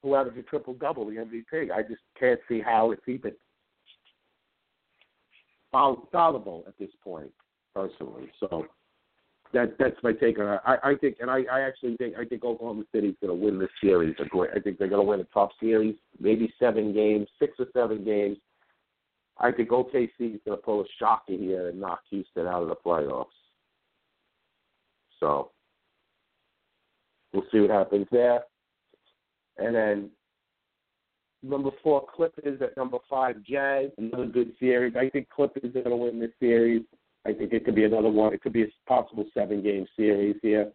who 0.01 0.15
averaged 0.15 0.37
a 0.37 0.43
triple 0.43 0.73
double, 0.73 1.05
the 1.05 1.15
MVP. 1.15 1.71
I 1.71 1.81
just 1.81 2.01
can't 2.19 2.39
see 2.47 2.61
how 2.61 2.91
it's 2.91 3.07
even 3.07 3.33
sol- 5.71 6.07
solvable 6.11 6.63
at 6.67 6.77
this 6.79 6.91
point, 7.03 7.31
personally. 7.75 8.29
So 8.39 8.65
that 9.53 9.77
that's 9.77 10.01
my 10.03 10.13
take 10.13 10.39
on 10.39 10.53
it. 10.53 10.61
I, 10.65 10.77
I 10.83 10.95
think, 10.95 11.17
and 11.19 11.29
I, 11.29 11.43
I 11.51 11.61
actually 11.61 11.97
think 11.97 12.15
I 12.17 12.25
think 12.25 12.43
Oklahoma 12.43 12.83
City's 12.93 13.15
going 13.21 13.37
to 13.37 13.45
win 13.45 13.59
this 13.59 13.69
series. 13.81 14.15
I 14.19 14.59
think 14.59 14.77
they're 14.77 14.87
going 14.87 15.05
to 15.05 15.09
win 15.09 15.19
a 15.19 15.27
tough 15.33 15.51
series, 15.59 15.95
maybe 16.19 16.53
seven 16.59 16.93
games, 16.93 17.27
six 17.39 17.53
or 17.59 17.67
seven 17.73 18.03
games. 18.03 18.37
I 19.39 19.51
think 19.51 19.69
OKC 19.69 20.09
is 20.19 20.41
going 20.45 20.57
to 20.57 20.57
pull 20.57 20.81
a 20.81 20.85
shocker 20.99 21.33
here 21.33 21.69
and 21.69 21.79
knock 21.79 22.01
Houston 22.09 22.45
out 22.47 22.63
of 22.63 22.69
the 22.69 22.75
playoffs. 22.75 23.25
So 25.19 25.51
we'll 27.33 27.45
see 27.51 27.59
what 27.59 27.69
happens 27.69 28.07
there. 28.11 28.41
And 29.57 29.75
then 29.75 30.09
number 31.41 31.71
four, 31.83 32.05
Clippers 32.13 32.61
at 32.61 32.75
number 32.75 32.97
five, 33.09 33.41
Jazz. 33.43 33.89
Another 33.97 34.25
good 34.25 34.51
series. 34.59 34.95
I 34.95 35.09
think 35.09 35.29
Clippers 35.29 35.75
are 35.75 35.83
going 35.83 35.89
to 35.89 35.95
win 35.95 36.19
this 36.19 36.31
series. 36.39 36.83
I 37.25 37.33
think 37.33 37.53
it 37.53 37.65
could 37.65 37.75
be 37.75 37.85
another 37.85 38.09
one. 38.09 38.33
It 38.33 38.41
could 38.41 38.53
be 38.53 38.63
a 38.63 38.67
possible 38.87 39.25
seven-game 39.33 39.85
series 39.95 40.37
here. 40.41 40.71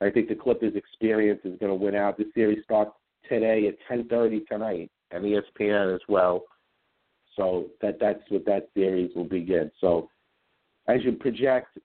I 0.00 0.10
think 0.10 0.28
the 0.28 0.34
Clippers' 0.34 0.76
experience 0.76 1.40
is 1.44 1.58
going 1.58 1.70
to 1.70 1.84
win 1.84 1.94
out. 1.94 2.18
The 2.18 2.30
series 2.34 2.64
starts 2.64 2.92
today 3.28 3.68
at 3.68 3.76
10:30 3.90 4.46
tonight 4.46 4.90
on 5.14 5.22
ESPN 5.22 5.94
as 5.94 6.00
well. 6.08 6.44
So 7.36 7.66
that 7.80 7.98
that's 8.00 8.22
what 8.28 8.44
that 8.46 8.68
series 8.74 9.10
will 9.14 9.24
begin. 9.24 9.70
So 9.80 10.08
as 10.88 11.02
you 11.02 11.12
project, 11.12 11.78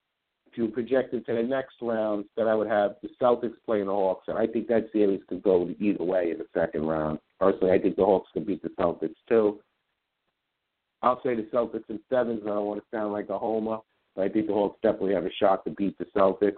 if 0.51 0.57
you 0.57 0.67
project 0.67 1.13
into 1.13 1.33
the 1.33 1.43
next 1.43 1.75
round, 1.81 2.25
then 2.35 2.47
I 2.47 2.55
would 2.55 2.67
have 2.67 2.95
the 3.01 3.09
Celtics 3.21 3.55
playing 3.65 3.85
the 3.85 3.91
Hawks, 3.91 4.27
and 4.27 4.38
I 4.38 4.47
think 4.47 4.67
that 4.67 4.89
series 4.91 5.21
could 5.27 5.43
go 5.43 5.69
either 5.79 6.03
way 6.03 6.31
in 6.31 6.39
the 6.39 6.47
second 6.53 6.85
round. 6.85 7.19
Personally, 7.39 7.73
I 7.73 7.79
think 7.79 7.95
the 7.95 8.05
Hawks 8.05 8.29
could 8.33 8.45
beat 8.45 8.62
the 8.62 8.69
Celtics 8.69 9.15
too. 9.27 9.59
I'll 11.01 11.21
say 11.23 11.35
the 11.35 11.47
Celtics 11.53 11.89
in 11.89 11.99
sevens, 12.09 12.41
and 12.41 12.49
I 12.49 12.55
don't 12.55 12.65
want 12.65 12.81
to 12.81 12.97
sound 12.97 13.13
like 13.13 13.29
a 13.29 13.38
homer, 13.38 13.77
but 14.15 14.23
I 14.23 14.29
think 14.29 14.47
the 14.47 14.53
Hawks 14.53 14.79
definitely 14.81 15.13
have 15.13 15.25
a 15.25 15.33
shot 15.39 15.63
to 15.65 15.71
beat 15.71 15.97
the 15.97 16.05
Celtics. 16.15 16.57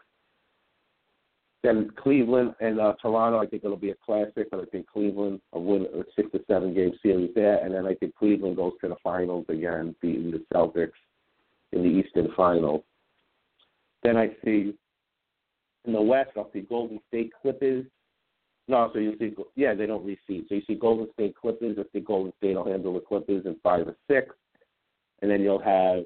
Then 1.63 1.91
Cleveland 1.95 2.55
and 2.59 2.79
uh, 2.79 2.93
Toronto, 2.99 3.39
I 3.39 3.45
think 3.45 3.63
it'll 3.63 3.77
be 3.77 3.91
a 3.91 3.95
classic, 4.03 4.49
but 4.49 4.59
I 4.59 4.65
think 4.65 4.87
Cleveland 4.87 5.41
will 5.51 5.63
win 5.63 5.83
a 5.83 6.03
six 6.15 6.31
to 6.31 6.41
seven 6.47 6.73
game 6.73 6.93
series 7.03 7.31
there, 7.35 7.63
and 7.63 7.73
then 7.73 7.85
I 7.85 7.93
think 7.93 8.15
Cleveland 8.15 8.55
goes 8.55 8.73
to 8.81 8.87
the 8.87 8.95
finals 9.03 9.45
again, 9.47 9.95
beating 10.01 10.31
the 10.31 10.43
Celtics 10.51 10.91
in 11.71 11.83
the 11.83 11.89
Eastern 11.89 12.29
Final. 12.35 12.83
Then 14.03 14.17
I 14.17 14.31
see 14.43 14.73
in 15.85 15.93
the 15.93 16.01
West, 16.01 16.31
I'll 16.35 16.51
see 16.51 16.61
Golden 16.61 16.99
State 17.07 17.31
Clippers. 17.41 17.85
No, 18.67 18.89
so 18.93 18.99
you 18.99 19.15
see, 19.19 19.33
yeah, 19.55 19.73
they 19.73 19.85
don't 19.85 20.05
reseed. 20.05 20.47
So 20.47 20.55
you 20.55 20.61
see 20.65 20.75
Golden 20.75 21.11
State 21.13 21.35
Clippers. 21.35 21.77
I 21.79 21.83
think 21.91 22.05
Golden 22.05 22.33
State 22.37 22.55
will 22.55 22.65
handle 22.65 22.93
the 22.93 22.99
Clippers 23.01 23.45
in 23.45 23.55
five 23.61 23.87
or 23.87 23.95
six, 24.09 24.33
and 25.21 25.29
then 25.29 25.41
you'll 25.41 25.61
have 25.61 26.05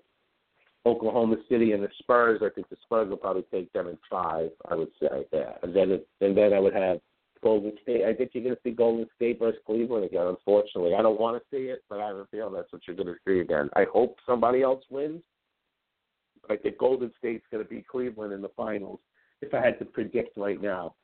Oklahoma 0.85 1.37
City 1.49 1.71
and 1.71 1.83
the 1.83 1.89
Spurs. 1.99 2.41
I 2.43 2.49
think 2.49 2.69
the 2.69 2.77
Spurs 2.83 3.09
will 3.09 3.17
probably 3.17 3.45
take 3.51 3.71
them 3.73 3.87
in 3.87 3.97
five. 4.09 4.51
I 4.69 4.75
would 4.75 4.91
say, 5.01 5.25
yeah, 5.33 5.53
and 5.63 5.75
then 5.75 5.91
it, 5.91 6.07
and 6.21 6.37
then 6.37 6.53
I 6.53 6.59
would 6.59 6.75
have 6.75 6.99
Golden 7.41 7.73
State. 7.81 8.05
I 8.05 8.13
think 8.13 8.31
you're 8.33 8.43
going 8.43 8.55
to 8.55 8.61
see 8.63 8.71
Golden 8.71 9.07
State 9.15 9.39
versus 9.39 9.59
Cleveland 9.65 10.05
again. 10.05 10.27
Unfortunately, 10.27 10.93
I 10.93 11.01
don't 11.01 11.19
want 11.19 11.41
to 11.41 11.55
see 11.55 11.65
it, 11.65 11.83
but 11.89 11.99
I 11.99 12.07
have 12.07 12.17
a 12.17 12.25
feeling 12.27 12.53
that's 12.53 12.71
what 12.71 12.83
you're 12.87 12.95
going 12.95 13.07
to 13.07 13.15
see 13.27 13.39
again. 13.39 13.69
I 13.75 13.85
hope 13.91 14.17
somebody 14.25 14.61
else 14.61 14.83
wins. 14.89 15.21
I 16.49 16.55
think 16.55 16.77
Golden 16.77 17.11
State's 17.17 17.45
going 17.51 17.63
to 17.63 17.69
beat 17.69 17.87
Cleveland 17.87 18.33
in 18.33 18.41
the 18.41 18.51
finals. 18.55 18.99
If 19.41 19.53
I 19.53 19.61
had 19.61 19.79
to 19.79 19.85
predict 19.85 20.37
right 20.37 20.61
now, 20.61 20.95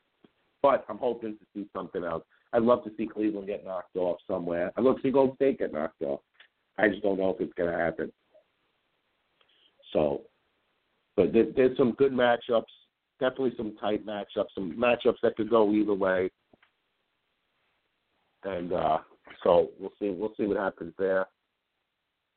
but 0.62 0.86
I'm 0.88 0.98
hoping 0.98 1.38
to 1.38 1.46
see 1.54 1.68
something 1.76 2.04
else. 2.04 2.24
I'd 2.54 2.62
love 2.62 2.84
to 2.84 2.92
see 2.98 3.08
Cleveland 3.08 3.48
get 3.48 3.66
knocked 3.66 3.96
off 3.96 4.18
somewhere. 4.28 4.72
I'd 4.78 4.84
love 4.84 4.98
to 4.98 5.02
see 5.02 5.12
Golden 5.12 5.36
State 5.36 5.60
get 5.60 5.74
knocked 5.74 6.02
off. 6.04 6.22
I 6.78 6.90
just 6.90 7.02
don't 7.02 7.18
know 7.18 7.32
if 7.32 7.42
it's 7.42 7.54
going 7.54 7.72
to 7.72 7.78
happen. 7.78 8.12
So, 9.94 10.22
but 11.16 11.34
there, 11.34 11.46
there's 11.56 11.78
some 11.78 11.92
good 11.94 12.12
matchups. 12.12 12.64
Definitely 13.20 13.54
some 13.58 13.76
tight 13.80 14.06
matchups. 14.06 14.48
Some 14.56 14.74
matchups 14.78 15.18
that 15.24 15.36
could 15.36 15.50
go 15.50 15.72
either 15.72 15.94
way. 15.94 16.30
And 18.44 18.74
uh, 18.74 19.00
so 19.44 19.70
we'll 19.80 19.94
see. 20.00 20.10
We'll 20.10 20.34
see 20.38 20.46
what 20.46 20.58
happens 20.58 20.94
there. 20.98 21.28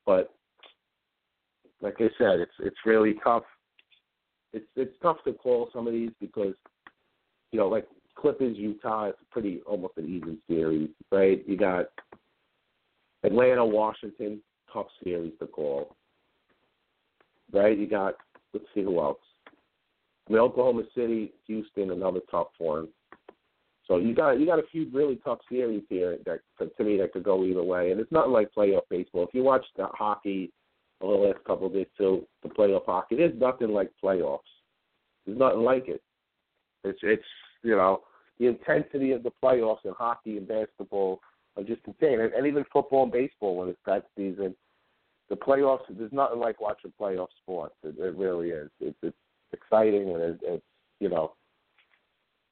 But 0.05 0.35
like 1.81 1.97
I 1.99 2.09
said, 2.19 2.41
it's 2.41 2.53
it's 2.61 2.77
really 2.85 3.15
tough. 3.25 3.45
It's 4.53 4.67
it's 4.77 4.95
tough 5.03 5.19
to 5.25 5.33
call 5.33 5.71
some 5.73 5.87
of 5.87 5.95
these 5.95 6.11
because 6.21 6.55
you 7.53 7.61
know, 7.61 7.69
like 7.69 7.87
Clippers 8.17 8.57
Utah 8.57 9.11
is 9.11 9.15
pretty 9.31 9.61
almost 9.67 9.95
an 9.97 10.13
even 10.13 10.39
series, 10.49 10.91
right? 11.13 11.43
You 11.47 11.57
got 11.57 11.87
Atlanta 13.23 13.65
Washington, 13.65 14.41
tough 14.73 14.87
series 15.03 15.33
to 15.41 15.47
call. 15.47 15.97
Right? 17.55 17.79
You 17.79 17.87
got 17.87 18.15
let's 18.53 18.67
see 18.75 18.83
who 18.83 19.01
else. 19.01 19.19
I 20.29 20.33
mean 20.33 20.41
Oklahoma 20.41 20.83
City, 20.95 21.33
Houston, 21.47 21.91
another 21.91 22.21
tough 22.31 22.49
one. 22.59 22.89
So 23.87 23.99
you 23.99 24.15
got 24.15 24.41
you 24.41 24.47
got 24.47 24.59
a 24.59 24.67
few 24.73 24.89
really 24.93 25.17
tough 25.25 25.39
series 25.49 25.83
here 25.89 26.19
that 26.25 26.41
to 26.59 26.85
me 26.85 26.97
that 26.99 27.13
could 27.13 27.25
go 27.25 27.45
either 27.45 27.63
way, 27.63 27.91
and 27.91 28.01
it's 28.01 28.13
not 28.13 28.31
like 28.31 28.49
playoff 28.57 28.83
baseball. 28.91 29.25
If 29.25 29.35
you 29.35 29.43
watch 29.43 29.65
the 29.77 29.87
hockey 29.93 30.51
over 31.01 31.17
the 31.17 31.29
last 31.29 31.45
couple 31.45 31.67
of 31.67 31.75
days 31.75 31.87
too, 31.99 32.27
the 32.43 32.49
playoff 32.49 32.87
hockey, 32.87 33.17
there's 33.17 33.39
nothing 33.39 33.69
like 33.69 33.91
playoffs. 34.03 34.41
There's 35.27 35.39
nothing 35.39 35.61
like 35.61 35.89
it. 35.89 36.03
It's 36.83 36.99
it's 37.03 37.25
you 37.63 37.77
know 37.77 38.03
the 38.39 38.47
intensity 38.47 39.13
of 39.13 39.23
the 39.23 39.33
playoffs 39.43 39.85
in 39.85 39.93
hockey 39.93 40.39
and 40.39 40.49
basketball 40.49 41.21
are 41.57 41.63
just 41.63 41.83
insane, 41.87 42.21
and, 42.21 42.33
and 42.33 42.47
even 42.47 42.65
football 42.73 43.05
and 43.05 43.13
baseball 43.13 43.57
when 43.57 43.69
it's 43.69 43.79
that 43.87 44.07
season. 44.17 44.55
The 45.31 45.37
playoffs, 45.37 45.81
there's 45.89 46.13
nothing 46.13 46.39
like 46.39 46.61
watching 46.61 46.93
playoff 47.01 47.29
sports. 47.43 47.75
It, 47.83 47.97
it 47.99 48.17
really 48.17 48.51
is. 48.51 48.71
It's, 48.81 48.97
it's 49.03 49.17
exciting 49.53 50.11
and 50.11 50.21
it, 50.21 50.41
it's 50.43 50.65
you 51.01 51.09
know 51.09 51.33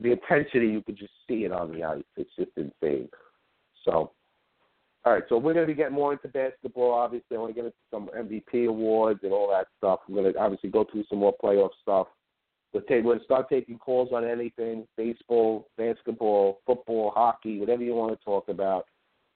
the 0.02 0.12
intensity 0.12 0.66
you 0.66 0.82
could 0.82 0.98
just 0.98 1.12
see 1.28 1.44
it 1.44 1.52
on 1.52 1.72
the 1.72 1.84
ice. 1.84 2.02
It's 2.16 2.30
just 2.36 2.50
insane. 2.56 3.08
So, 3.84 4.12
all 5.04 5.12
right. 5.12 5.22
So 5.28 5.38
we're 5.38 5.54
going 5.54 5.66
to 5.66 5.72
be 5.72 5.76
getting 5.76 5.94
more 5.94 6.12
into 6.12 6.28
basketball. 6.28 6.92
Obviously, 6.92 7.36
I 7.36 7.40
want 7.40 7.50
to 7.50 7.54
get 7.54 7.64
into 7.66 7.76
some 7.90 8.10
MVP 8.16 8.68
awards 8.68 9.20
and 9.22 9.32
all 9.32 9.48
that 9.50 9.68
stuff. 9.78 10.00
I'm 10.06 10.14
going 10.14 10.32
to 10.32 10.38
obviously 10.38 10.70
go 10.70 10.86
through 10.90 11.04
some 11.08 11.18
more 11.18 11.34
playoff 11.42 11.70
stuff. 11.80 12.08
We'll 12.72 12.82
take, 12.82 13.04
we're 13.04 13.12
going 13.12 13.18
to 13.18 13.24
start 13.24 13.48
taking 13.48 13.78
calls 13.78 14.10
on 14.12 14.24
anything: 14.24 14.86
baseball, 14.96 15.68
basketball, 15.76 16.60
football, 16.66 17.12
hockey, 17.14 17.58
whatever 17.60 17.82
you 17.82 17.94
want 17.94 18.18
to 18.18 18.24
talk 18.24 18.48
about. 18.48 18.86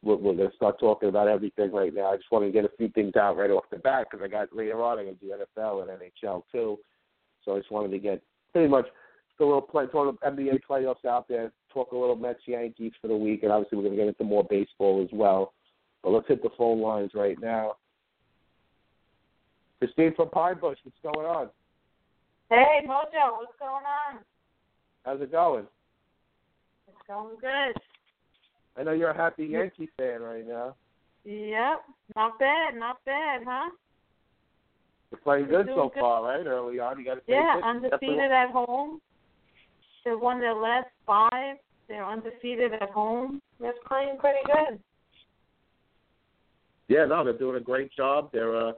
We're, 0.02 0.16
we're 0.16 0.35
going 0.35 0.50
to 0.50 0.56
start 0.56 0.78
talking 0.78 1.09
about 1.09 1.28
everything 1.28 1.72
right 1.72 1.92
now. 1.92 2.12
I 2.12 2.16
just 2.16 2.30
want 2.30 2.44
to 2.44 2.52
get 2.52 2.64
a 2.64 2.76
few 2.76 2.88
things 2.90 3.16
out 3.16 3.37
right 3.37 3.50
off 3.50 3.64
the 3.70 3.78
bat 3.78 4.06
because 4.11 4.24
I 4.24 4.28
got 4.28 4.54
later 4.54 4.82
on 4.82 4.98
I 4.98 5.04
got 5.04 5.20
to 5.20 5.26
do 5.26 5.35
NFL 5.59 5.82
and 5.82 5.90
NHL 5.90 6.42
too. 6.52 6.78
So 7.44 7.54
I 7.54 7.59
just 7.59 7.70
wanted 7.70 7.90
to 7.92 7.98
get 7.98 8.22
pretty 8.52 8.68
much 8.68 8.87
the 9.38 9.44
little 9.44 9.61
play, 9.61 9.87
talk 9.87 10.20
NBA 10.22 10.61
playoffs 10.68 11.04
out 11.04 11.28
there, 11.28 11.52
talk 11.72 11.92
a 11.92 11.96
little 11.96 12.16
Mets 12.16 12.40
Yankees 12.46 12.92
for 13.00 13.09
the 13.09 13.16
week, 13.16 13.42
and 13.42 13.52
obviously 13.52 13.76
we're 13.76 13.85
going 13.85 13.96
to 13.96 14.02
get 14.02 14.09
into 14.09 14.24
more 14.24 14.44
baseball 14.48 15.02
as 15.02 15.11
well. 15.12 15.52
But 16.02 16.11
let's 16.11 16.28
hit 16.28 16.42
the 16.42 16.50
phone 16.56 16.80
lines 16.80 17.11
right 17.14 17.37
now. 17.40 17.74
Christine 19.78 20.14
from 20.14 20.30
Pine 20.30 20.59
Bush, 20.59 20.78
what's 20.85 20.96
going 21.02 21.26
on? 21.26 21.50
Hey, 22.48 22.87
Mojo, 22.87 23.38
what's 23.38 23.52
going 23.59 23.85
on? 23.85 24.20
How's 25.04 25.20
it 25.20 25.30
going? 25.30 25.66
It's 26.88 26.96
going 27.06 27.37
good. 27.40 27.80
I 28.78 28.82
know 28.82 28.92
you're 28.92 29.10
a 29.10 29.16
happy 29.16 29.46
Yankee 29.46 29.88
fan 29.96 30.20
right 30.20 30.46
now. 30.46 30.74
Yep, 31.24 31.82
not 32.14 32.38
bad, 32.38 32.74
not 32.76 33.04
bad, 33.04 33.42
huh? 33.46 33.70
You're 35.10 35.20
playing 35.20 35.46
good 35.48 35.66
so 35.74 35.90
good. 35.92 36.00
far, 36.00 36.24
right? 36.24 36.46
Early 36.46 36.78
on, 36.78 36.98
you 36.98 37.04
got 37.04 37.14
to 37.14 37.20
Yeah, 37.26 37.60
undefeated 37.64 38.30
at 38.30 38.50
home. 38.50 39.00
They 40.04 40.14
won 40.14 40.38
their 40.38 40.54
last 40.54 40.88
five. 41.04 41.56
They're 41.88 42.06
undefeated 42.06 42.72
at 42.74 42.90
home. 42.90 43.40
They're 43.60 43.74
playing 43.88 44.18
pretty 44.18 44.38
good. 44.46 44.78
Yeah, 46.88 47.06
no, 47.06 47.24
they're 47.24 47.36
doing 47.36 47.56
a 47.56 47.60
great 47.60 47.90
job. 47.96 48.30
They're 48.32 48.56
uh, 48.56 48.72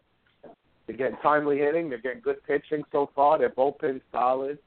they're 0.87 0.97
getting 0.97 1.19
timely 1.23 1.59
hitting. 1.59 1.91
They're 1.91 2.01
getting 2.01 2.23
good 2.23 2.43
pitching 2.47 2.83
so 2.93 3.11
far. 3.15 3.39
Their 3.39 3.51
bullpen's 3.51 4.01
solid. 4.11 4.59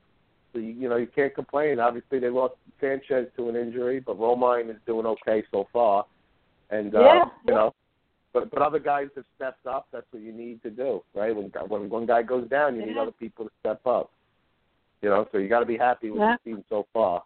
So 0.53 0.59
you, 0.59 0.69
you 0.69 0.89
know 0.89 0.97
you 0.97 1.07
can't 1.07 1.33
complain. 1.33 1.79
Obviously, 1.79 2.19
they 2.19 2.29
lost 2.29 2.55
Sanchez 2.79 3.27
to 3.37 3.49
an 3.49 3.55
injury, 3.55 3.99
but 3.99 4.17
Romine 4.17 4.69
is 4.69 4.77
doing 4.85 5.05
okay 5.05 5.43
so 5.51 5.67
far. 5.71 6.05
And 6.69 6.95
uh, 6.95 6.99
Yeah, 7.01 7.23
you 7.47 7.53
know, 7.53 7.73
but 8.33 8.49
but 8.51 8.61
other 8.61 8.79
guys 8.79 9.07
have 9.15 9.25
stepped 9.35 9.65
up. 9.65 9.87
That's 9.91 10.05
what 10.11 10.21
you 10.21 10.31
need 10.31 10.61
to 10.63 10.69
do, 10.69 11.03
right? 11.13 11.35
When 11.35 11.51
when 11.67 11.89
one 11.89 12.05
guy 12.05 12.23
goes 12.23 12.49
down, 12.49 12.75
you 12.75 12.85
need 12.85 12.97
other 12.97 13.11
people 13.11 13.45
to 13.45 13.51
step 13.59 13.85
up. 13.85 14.11
You 15.01 15.09
know, 15.09 15.27
so 15.31 15.37
you 15.37 15.49
got 15.49 15.61
to 15.61 15.65
be 15.65 15.77
happy 15.77 16.11
with 16.11 16.21
Yeah. 16.21 16.35
the 16.43 16.51
team 16.51 16.63
so 16.69 16.85
far. 16.93 17.23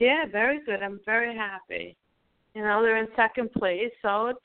Yeah, 0.00 0.26
very 0.26 0.60
good. 0.64 0.82
I'm 0.82 1.00
very 1.04 1.34
happy. 1.34 1.96
You 2.54 2.62
know, 2.62 2.82
they're 2.82 2.98
in 2.98 3.08
second 3.16 3.52
place, 3.52 3.92
so 4.02 4.26
it's 4.26 4.40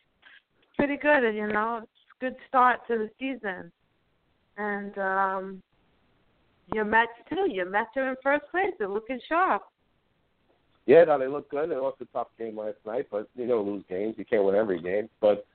pretty 0.77 0.97
good. 0.97 1.23
And 1.23 1.35
you 1.35 1.47
know, 1.47 1.81
it's 1.83 1.91
a 2.19 2.25
good 2.25 2.35
start 2.47 2.81
to 2.87 2.97
the 2.97 3.09
season. 3.19 3.71
And 4.57 4.97
um 4.97 5.63
your 6.73 6.85
Mets 6.85 7.11
too. 7.29 7.47
Your 7.49 7.69
Mets 7.69 7.89
are 7.95 8.09
in 8.09 8.15
first 8.23 8.45
place. 8.51 8.71
They're 8.79 8.87
looking 8.87 9.19
sharp. 9.27 9.63
Yeah, 10.85 11.03
no, 11.05 11.17
they 11.17 11.27
look 11.27 11.49
good. 11.49 11.69
They 11.69 11.75
lost 11.75 12.01
a 12.01 12.05
tough 12.05 12.27
game 12.37 12.57
last 12.57 12.77
night, 12.85 13.07
but 13.11 13.27
you're 13.35 13.47
gonna 13.47 13.61
lose 13.61 13.83
games. 13.89 14.15
You 14.17 14.25
can't 14.25 14.43
win 14.43 14.55
every 14.55 14.81
game, 14.81 15.09
but 15.19 15.45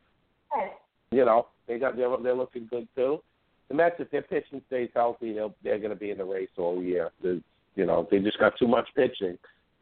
you 1.10 1.24
know 1.24 1.46
they 1.66 1.78
got 1.78 1.96
they're 1.96 2.14
they're 2.22 2.34
looking 2.34 2.66
good 2.70 2.88
too. 2.96 3.20
The 3.68 3.76
Mets, 3.76 3.96
if 4.00 4.10
their 4.10 4.22
pitching 4.22 4.60
stays 4.66 4.90
healthy, 4.94 5.32
they'll 5.32 5.54
they're 5.62 5.78
going 5.78 5.90
to 5.90 5.96
be 5.96 6.10
in 6.10 6.18
the 6.18 6.24
race 6.24 6.48
all 6.58 6.82
year. 6.82 7.10
There's, 7.22 7.40
you 7.76 7.86
know, 7.86 8.06
they 8.10 8.18
just 8.18 8.38
got 8.40 8.58
too 8.58 8.66
much 8.66 8.88
pitching 8.96 9.38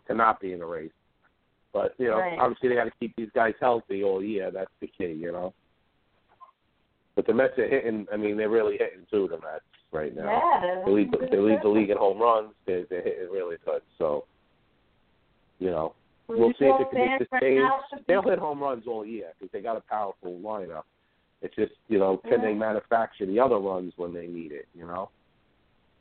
to 0.06 0.14
not 0.14 0.40
be 0.40 0.52
in 0.52 0.58
the 0.58 0.66
race. 0.66 0.92
But 1.72 1.94
you 1.96 2.08
know, 2.08 2.18
Right. 2.18 2.38
obviously 2.38 2.68
they 2.68 2.74
got 2.74 2.84
to 2.84 2.92
keep 3.00 3.16
these 3.16 3.30
guys 3.34 3.54
healthy 3.58 4.04
all 4.04 4.22
year. 4.22 4.50
That's 4.50 4.70
the 4.80 4.88
key, 4.88 5.12
you 5.12 5.32
know. 5.32 5.54
But 7.18 7.26
the 7.26 7.34
Mets 7.34 7.58
are 7.58 7.66
hitting. 7.66 8.06
I 8.12 8.16
mean, 8.16 8.36
they're 8.36 8.48
really 8.48 8.78
hitting 8.78 9.04
too. 9.10 9.26
The 9.28 9.38
Mets 9.38 9.64
right 9.90 10.14
now. 10.14 10.22
Yeah. 10.62 10.82
They 10.86 10.92
lead, 10.92 11.10
the, 11.10 11.26
they 11.28 11.38
lead 11.38 11.58
the 11.64 11.68
league 11.68 11.90
in 11.90 11.96
home 11.96 12.20
runs. 12.22 12.50
They're, 12.64 12.84
they're 12.88 13.02
hitting 13.02 13.28
really 13.32 13.56
good. 13.66 13.82
So, 13.98 14.24
you 15.58 15.68
know, 15.72 15.94
Well, 16.28 16.52
see 16.60 16.66
if 16.66 16.80
it 16.80 16.90
can 16.90 17.00
be 17.00 17.06
fans 17.08 17.20
right 17.32 17.40
sustained. 17.40 17.56
now 17.56 17.80
should 17.90 17.98
be- 17.98 18.04
They'll 18.06 18.22
hit 18.22 18.38
home 18.38 18.62
runs 18.62 18.84
all 18.86 19.04
year 19.04 19.32
because 19.36 19.50
they 19.52 19.60
got 19.60 19.76
a 19.76 19.80
powerful 19.80 20.38
lineup. 20.38 20.84
It's 21.42 21.56
just, 21.56 21.72
you 21.88 21.98
know, 21.98 22.18
can 22.18 22.40
they 22.40 22.54
manufacture 22.54 23.26
the 23.26 23.40
other 23.40 23.56
runs 23.58 23.94
when 23.96 24.14
they 24.14 24.28
need 24.28 24.52
it? 24.52 24.68
You 24.72 24.86
know. 24.86 25.10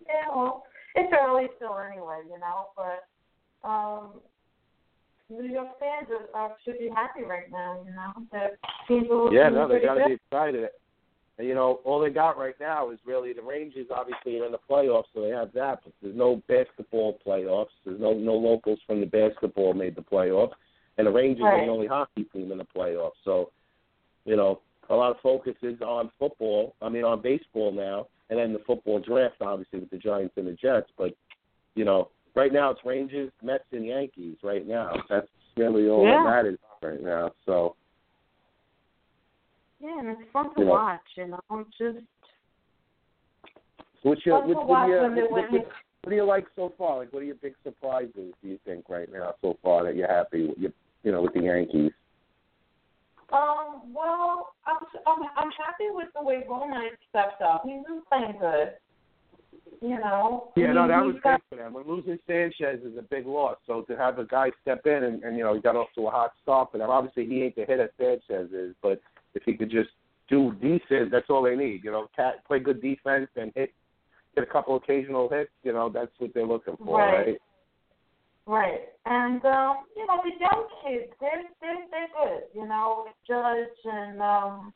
Yeah, 0.05 0.29
well, 0.35 0.65
it's 0.93 1.11
early 1.19 1.47
still 1.55 1.79
anyway, 1.79 2.19
you 2.31 2.37
know, 2.37 2.67
but 2.75 3.67
um 3.67 4.21
New 5.31 5.51
York 5.51 5.79
fans 5.79 6.09
are, 6.11 6.39
are 6.39 6.55
should 6.63 6.77
be 6.77 6.89
happy 6.93 7.23
right 7.23 7.51
now, 7.51 7.79
you 7.83 7.91
know. 7.91 8.13
The 8.31 8.49
teams 8.87 9.07
are 9.11 9.33
Yeah, 9.33 9.49
no, 9.49 9.67
they 9.67 9.81
got 9.81 9.95
to 9.95 10.05
be 10.05 10.13
excited. 10.13 10.69
And 11.37 11.47
you 11.47 11.53
know, 11.53 11.81
all 11.83 11.99
they 11.99 12.09
got 12.09 12.37
right 12.37 12.55
now 12.59 12.89
is 12.89 12.99
really 13.05 13.31
the 13.33 13.43
Rangers. 13.43 13.87
Obviously, 13.95 14.39
are 14.39 14.45
in 14.45 14.51
the 14.51 14.57
playoffs, 14.69 15.05
so 15.13 15.21
they 15.21 15.29
have 15.29 15.53
that. 15.53 15.79
But 15.83 15.93
there's 16.01 16.15
no 16.15 16.41
basketball 16.47 17.19
playoffs. 17.25 17.67
There's 17.85 17.99
no 17.99 18.13
no 18.13 18.33
locals 18.33 18.79
from 18.87 19.01
the 19.01 19.05
basketball 19.05 19.73
made 19.73 19.95
the 19.95 20.01
playoffs, 20.01 20.53
and 20.97 21.05
the 21.05 21.11
Rangers 21.11 21.45
are 21.45 21.63
the 21.63 21.71
only 21.71 21.87
hockey 21.87 22.23
team 22.33 22.51
in 22.51 22.57
the 22.57 22.65
playoffs. 22.65 23.11
So, 23.23 23.51
you 24.25 24.35
know, 24.35 24.61
a 24.89 24.95
lot 24.95 25.11
of 25.11 25.17
focus 25.21 25.53
is 25.61 25.79
on 25.81 26.09
football. 26.17 26.73
I 26.81 26.89
mean, 26.89 27.03
on 27.03 27.21
baseball 27.21 27.71
now, 27.71 28.07
and 28.31 28.39
then 28.39 28.51
the 28.51 28.63
football 28.65 28.99
draft, 28.99 29.35
obviously 29.41 29.79
with 29.79 29.91
the 29.91 29.97
Giants 29.97 30.33
and 30.37 30.47
the 30.47 30.53
Jets. 30.53 30.89
But 30.97 31.15
you 31.75 31.85
know, 31.85 32.09
right 32.35 32.51
now 32.51 32.71
it's 32.71 32.81
Rangers, 32.83 33.31
Mets, 33.43 33.63
and 33.71 33.85
Yankees. 33.85 34.37
Right 34.41 34.65
now, 34.65 35.03
that's 35.07 35.27
really 35.55 35.87
all 35.87 36.03
Yeah. 36.03 36.17
that 36.17 36.23
matters 36.23 36.59
right 36.81 37.01
now. 37.01 37.31
So. 37.45 37.75
Yeah, 39.97 40.09
and 40.09 40.17
it's 40.19 40.31
fun 40.31 40.53
to 40.55 40.59
You 40.59 40.65
know. 40.65 40.71
watch, 40.71 41.01
you 41.15 41.27
know. 41.27 41.65
Just 41.77 42.05
What's 44.03 44.25
your, 44.25 44.41
fun 44.41 44.49
what, 44.49 44.53
to 44.53 44.59
what, 44.59 44.67
watch 44.67 44.87
do 44.87 44.93
you, 44.93 45.01
when 45.01 45.15
they're 45.15 45.25
what, 45.25 45.51
what, 45.51 45.67
what 46.03 46.09
do 46.09 46.15
you 46.15 46.25
like 46.25 46.45
so 46.55 46.73
far? 46.77 46.99
Like, 46.99 47.11
what 47.13 47.21
are 47.21 47.25
your 47.25 47.35
big 47.35 47.53
surprises? 47.63 48.33
Do 48.41 48.47
you 48.47 48.59
think 48.65 48.85
right 48.89 49.11
now 49.11 49.33
so 49.41 49.57
far 49.63 49.83
that 49.85 49.95
you're 49.95 50.07
happy 50.07 50.47
with? 50.47 50.57
You, 50.57 50.73
you 51.03 51.11
know, 51.11 51.21
with 51.21 51.33
the 51.33 51.41
Yankees. 51.41 51.91
Um, 53.31 53.93
well, 53.93 54.53
I'm 54.65 54.77
I'm 55.05 55.23
I'm 55.35 55.51
happy 55.51 55.89
with 55.89 56.07
the 56.15 56.23
way 56.23 56.43
Romine 56.49 56.89
stepped 57.09 57.41
up. 57.41 57.63
He's 57.65 57.83
been 57.85 58.01
playing 58.09 58.37
good. 58.39 58.73
You 59.81 59.99
know. 59.99 60.51
Yeah, 60.55 60.73
no, 60.73 60.87
that 60.87 61.03
was 61.03 61.15
got, 61.21 61.41
big 61.49 61.59
for 61.59 61.63
them. 61.63 61.73
When 61.73 61.87
losing 61.87 62.17
Sanchez 62.25 62.79
is 62.85 62.97
a 62.97 63.01
big 63.01 63.27
loss, 63.27 63.57
so 63.67 63.81
to 63.81 63.97
have 63.97 64.17
a 64.17 64.25
guy 64.25 64.51
step 64.61 64.85
in 64.85 65.03
and, 65.03 65.23
and 65.23 65.37
you 65.37 65.43
know 65.43 65.55
he 65.55 65.61
got 65.61 65.75
off 65.75 65.89
to 65.95 66.07
a 66.07 66.09
hot 66.09 66.31
start 66.41 66.71
for 66.71 66.77
them. 66.77 66.89
Obviously, 66.89 67.25
he 67.25 67.43
ain't 67.43 67.55
the 67.55 67.65
hitter 67.65 67.91
Sanchez 67.99 68.51
is, 68.51 68.73
but 68.81 69.01
if 69.37 69.43
he 69.45 69.53
could 69.53 69.69
just 69.71 69.89
do 70.29 70.53
decent, 70.61 71.11
that's 71.11 71.29
all 71.29 71.43
they 71.43 71.55
need. 71.55 71.83
You 71.83 71.91
know, 71.91 72.07
cat, 72.15 72.45
play 72.45 72.59
good 72.59 72.81
defense 72.81 73.29
and 73.35 73.51
hit 73.55 73.71
get 74.35 74.43
a 74.43 74.51
couple 74.51 74.75
occasional 74.75 75.29
hits. 75.29 75.51
You 75.63 75.73
know, 75.73 75.89
that's 75.89 76.11
what 76.17 76.33
they're 76.33 76.45
looking 76.45 76.75
for, 76.77 76.97
Right. 76.99 77.25
right? 77.27 77.41
Right. 78.45 78.81
And 79.05 79.43
um, 79.45 79.77
you 79.95 80.05
know, 80.07 80.21
the 80.23 80.31
young 80.39 80.67
kids, 80.83 81.11
they're 81.19 81.43
they're 81.61 81.85
they're 81.91 82.07
good, 82.17 82.43
you 82.53 82.67
know, 82.67 83.07
Judge 83.27 83.77
and 83.85 84.21
um 84.21 84.73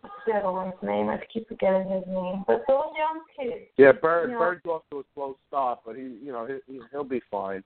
what's 0.00 0.14
the 0.26 0.32
other 0.32 0.52
one's 0.52 0.74
name? 0.82 1.08
I 1.08 1.20
keep 1.32 1.48
forgetting 1.48 1.88
his 1.90 2.04
name. 2.06 2.44
But 2.46 2.64
those 2.66 2.92
young 2.96 3.20
kids. 3.38 3.66
Yeah, 3.76 3.92
Bird. 3.92 4.30
Bird's 4.30 4.64
off 4.66 4.82
to 4.90 5.00
a 5.00 5.02
slow 5.14 5.36
start, 5.48 5.80
but 5.84 5.96
he, 5.96 6.02
you 6.02 6.32
know, 6.32 6.46
he, 6.46 6.80
he'll 6.90 7.04
be 7.04 7.20
fine. 7.30 7.62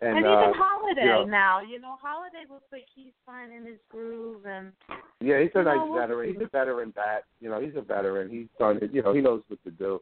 And, 0.00 0.18
And, 0.18 0.26
uh, 0.26 0.30
even 0.30 0.54
Holliday 0.54 1.00
you 1.02 1.06
know- 1.08 1.24
now, 1.24 1.60
you 1.60 1.80
know, 1.80 1.96
Holliday 2.00 2.44
looks 2.48 2.70
like 2.70 2.86
he's 2.94 3.12
finding 3.26 3.64
his 3.64 3.78
groove 3.88 4.46
and 4.46 4.72
Yeah, 5.20 5.40
he's 5.40 5.50
a 5.56 5.58
You 5.58 5.64
know, 5.64 5.86
nice 5.94 6.00
veteran. 6.00 6.32
He's 6.32 6.42
a 6.42 6.46
veteran 6.46 6.90
bat. 6.90 7.24
You 7.40 7.50
know, 7.50 7.60
he's 7.60 7.74
a 7.74 7.80
veteran. 7.82 8.30
He's 8.30 8.46
done 8.58 8.78
it. 8.80 8.92
You 8.92 9.02
know, 9.02 9.12
he 9.12 9.20
knows 9.20 9.42
what 9.48 9.62
to 9.64 9.70
do. 9.72 10.00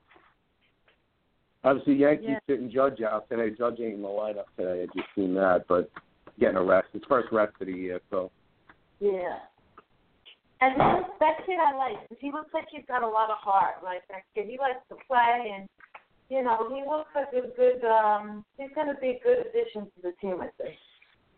Obviously, 1.64 1.94
Yankees 1.94 2.28
Yeah. 2.28 2.38
sitting 2.46 2.70
Judge 2.70 3.00
out 3.00 3.28
today. 3.30 3.50
Judge 3.50 3.80
ain't 3.80 3.94
in 3.94 4.02
the 4.02 4.09
lineup 4.09 4.44
today. 4.56 4.82
I 4.82 4.87
just 4.94 5.12
seen 5.14 5.35
that, 5.35 5.66
but 5.66 5.90
getting 6.38 6.56
a 6.59 6.62
rest. 6.62 6.88
His 6.92 7.02
first 7.04 7.32
rest 7.32 7.54
of 7.61 7.66
the 7.66 7.72
year, 7.72 8.00
so 8.11 8.30
Yeah. 9.00 9.40
And 10.61 10.76
looks, 10.78 11.18
that 11.18 11.44
kid 11.44 11.59
I 11.59 11.72
like. 11.76 11.98
He 12.18 12.30
looks 12.32 12.52
like 12.54 12.66
he's 12.70 12.85
got 12.87 13.02
a 13.02 13.06
lot 13.09 13.30
of 13.30 13.37
heart. 13.38 13.82
Like 13.82 14.06
that 14.09 14.22
kid, 14.35 14.46
he 14.46 14.59
likes 14.59 14.87
to 14.88 14.96
play, 15.06 15.52
and 15.54 15.68
you 16.29 16.43
know, 16.43 16.69
he 16.75 16.83
looks 16.89 17.11
like 17.15 17.33
a 17.33 17.47
good. 17.57 17.85
um 17.85 18.45
He's 18.59 18.71
going 18.75 18.89
to 18.89 19.01
be 19.01 19.11
a 19.11 19.21
good 19.23 19.47
addition 19.47 19.85
to 19.87 20.03
the 20.03 20.12
team. 20.21 20.41
I 20.41 20.49
think. 20.61 20.77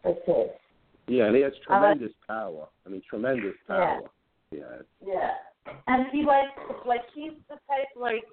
That's 0.05 0.19
it. 0.27 0.61
yeah, 1.09 1.27
and 1.27 1.37
he 1.37 1.43
has 1.43 1.53
like- 1.53 1.63
tremendous 1.81 2.13
power. 2.27 2.69
I 2.87 2.89
mean, 2.89 3.03
tremendous 3.09 3.55
power. 3.67 4.01
Yeah. 4.51 4.61
Yeah. 5.05 5.31
And 5.87 6.07
he 6.13 6.23
likes 6.23 6.51
like 6.87 7.03
he's 7.15 7.33
the 7.49 7.57
type 7.69 7.89
like 7.97 8.25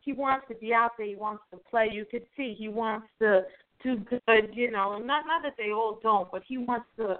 he 0.00 0.12
wants 0.12 0.46
to 0.48 0.54
be 0.56 0.72
out 0.74 0.92
there. 0.98 1.06
He 1.06 1.14
wants 1.14 1.42
to 1.52 1.58
play. 1.70 1.88
You 1.92 2.04
could 2.10 2.24
see 2.36 2.54
he 2.58 2.68
wants 2.68 3.06
to 3.20 3.42
do 3.84 3.96
good. 3.98 4.50
You 4.52 4.70
know, 4.72 4.98
not 4.98 5.26
not 5.26 5.42
that 5.44 5.54
they 5.56 5.70
all 5.70 6.00
don't, 6.02 6.30
but 6.32 6.42
he 6.48 6.58
wants 6.58 6.86
to. 6.96 7.18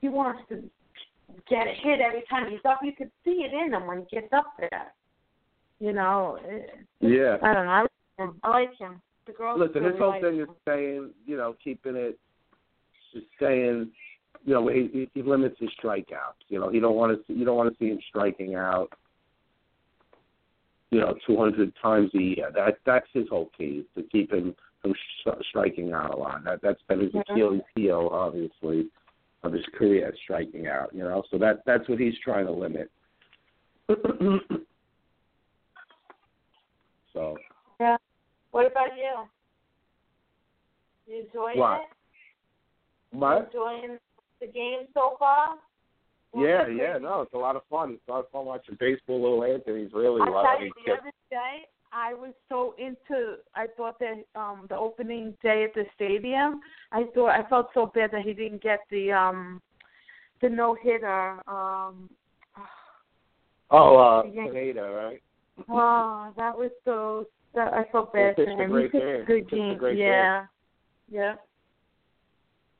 He 0.00 0.08
wants 0.08 0.42
to 0.50 0.62
get 1.50 1.66
a 1.66 1.72
hit 1.82 2.00
every 2.00 2.22
time 2.30 2.48
he's 2.50 2.60
up. 2.64 2.78
You 2.84 2.92
could 2.96 3.10
see 3.24 3.42
it 3.44 3.52
in 3.52 3.72
him 3.72 3.86
when 3.88 4.06
he 4.08 4.16
gets 4.20 4.32
up 4.32 4.52
there. 4.60 4.92
You 5.80 5.92
know. 5.92 6.38
it- 6.44 6.70
Yeah. 7.00 7.38
I 7.42 7.52
don't 7.54 7.66
know. 7.66 7.72
I 7.72 7.86
him. 8.18 8.38
I 8.42 8.50
like 8.50 8.76
him. 8.78 9.00
The 9.26 9.32
girls. 9.32 9.58
Listen, 9.60 9.82
really 9.82 9.92
his 9.94 10.00
whole 10.00 10.10
like 10.10 10.22
thing 10.22 10.40
is 10.40 10.48
him. 10.48 10.54
staying, 10.62 11.10
you 11.26 11.36
know, 11.36 11.54
keeping 11.62 11.96
it, 11.96 12.18
just 13.12 13.26
staying, 13.36 13.90
you 14.44 14.54
know, 14.54 14.68
he, 14.68 15.08
he- 15.14 15.22
limits 15.22 15.56
his 15.58 15.70
strikeouts. 15.82 16.42
You 16.48 16.60
know, 16.60 16.68
he 16.70 16.80
don't 16.80 16.96
want 16.96 17.16
to, 17.16 17.24
see, 17.26 17.38
you 17.38 17.44
don't 17.44 17.56
want 17.56 17.72
to 17.72 17.78
see 17.78 17.90
him 17.90 17.98
striking 18.08 18.54
out, 18.54 18.88
you 20.90 21.00
know, 21.00 21.14
200 21.26 21.72
times 21.82 22.10
a 22.14 22.18
year. 22.18 22.50
That 22.54 22.78
that's 22.86 23.06
his 23.12 23.28
whole 23.28 23.50
key 23.56 23.84
is 23.84 23.86
to 23.96 24.02
keep 24.10 24.32
him 24.32 24.54
from 24.80 24.94
sh- 24.94 25.28
striking 25.50 25.92
out 25.92 26.14
a 26.14 26.16
lot. 26.16 26.44
That 26.44 26.60
that's 26.62 26.80
been 26.88 27.00
his 27.00 27.12
Mhm. 27.12 27.20
Achilles 27.30 27.62
heel, 27.74 28.08
obviously, 28.12 28.88
of 29.42 29.52
his 29.52 29.66
career, 29.74 30.14
striking 30.22 30.66
out. 30.68 30.94
You 30.94 31.02
know, 31.04 31.22
so 31.30 31.36
that 31.38 31.64
that's 31.66 31.86
what 31.88 31.98
he's 31.98 32.18
trying 32.20 32.46
to 32.46 32.52
limit. 32.52 32.90
so. 37.12 37.36
Yeah. 37.80 37.96
What 38.50 38.66
about 38.70 38.96
you? 38.96 39.28
You 41.06 41.24
enjoying 41.24 41.58
What? 41.58 41.80
it? 41.80 43.16
What? 43.16 43.46
Enjoying 43.46 43.98
the 44.40 44.46
game 44.46 44.80
so 44.94 45.16
far? 45.18 45.56
Yeah, 46.36 46.68
yeah, 46.68 46.98
no, 46.98 47.22
it's 47.22 47.32
a 47.32 47.38
lot 47.38 47.56
of 47.56 47.62
fun. 47.70 47.92
It's 47.92 48.02
a 48.08 48.10
lot 48.10 48.20
of 48.20 48.30
fun 48.30 48.44
watching 48.44 48.76
baseball. 48.78 49.22
Little 49.22 49.44
Anthony's 49.44 49.92
really 49.94 50.20
I 50.20 50.26
a 50.26 50.30
lot 50.30 50.42
tell 50.42 50.56
of 50.56 50.60
you, 50.62 50.66
these 50.66 50.84
the 50.84 50.90
kids. 50.92 51.00
other 51.00 51.12
day 51.30 51.66
I 51.90 52.12
was 52.12 52.34
so 52.50 52.74
into. 52.78 53.36
I 53.54 53.66
thought 53.76 53.98
that 54.00 54.24
um 54.38 54.66
the 54.68 54.76
opening 54.76 55.34
day 55.42 55.64
at 55.64 55.72
the 55.74 55.84
stadium. 55.94 56.60
I 56.92 57.04
thought 57.14 57.30
I 57.30 57.48
felt 57.48 57.68
so 57.72 57.86
bad 57.94 58.10
that 58.12 58.22
he 58.22 58.34
didn't 58.34 58.62
get 58.62 58.80
the 58.90 59.10
um 59.10 59.62
the 60.42 60.50
no 60.50 60.74
hitter. 60.74 61.40
Um, 61.48 62.10
Oh, 63.70 63.96
uh. 63.96 64.22
Pineda, 64.22 64.82
right? 64.82 65.22
oh, 65.68 66.32
that 66.36 66.56
was 66.56 66.70
so. 66.84 67.26
That, 67.58 67.74
I 67.74 67.90
felt 67.90 68.12
bad 68.12 68.36
for 68.36 68.44
him. 68.44 68.70
he 68.70 68.88
pitched 68.88 68.94
a 68.94 69.24
good 69.26 69.42
a 69.42 69.50
game. 69.50 69.78
great 69.78 69.98
yeah. 69.98 70.44
Yep. 71.10 71.44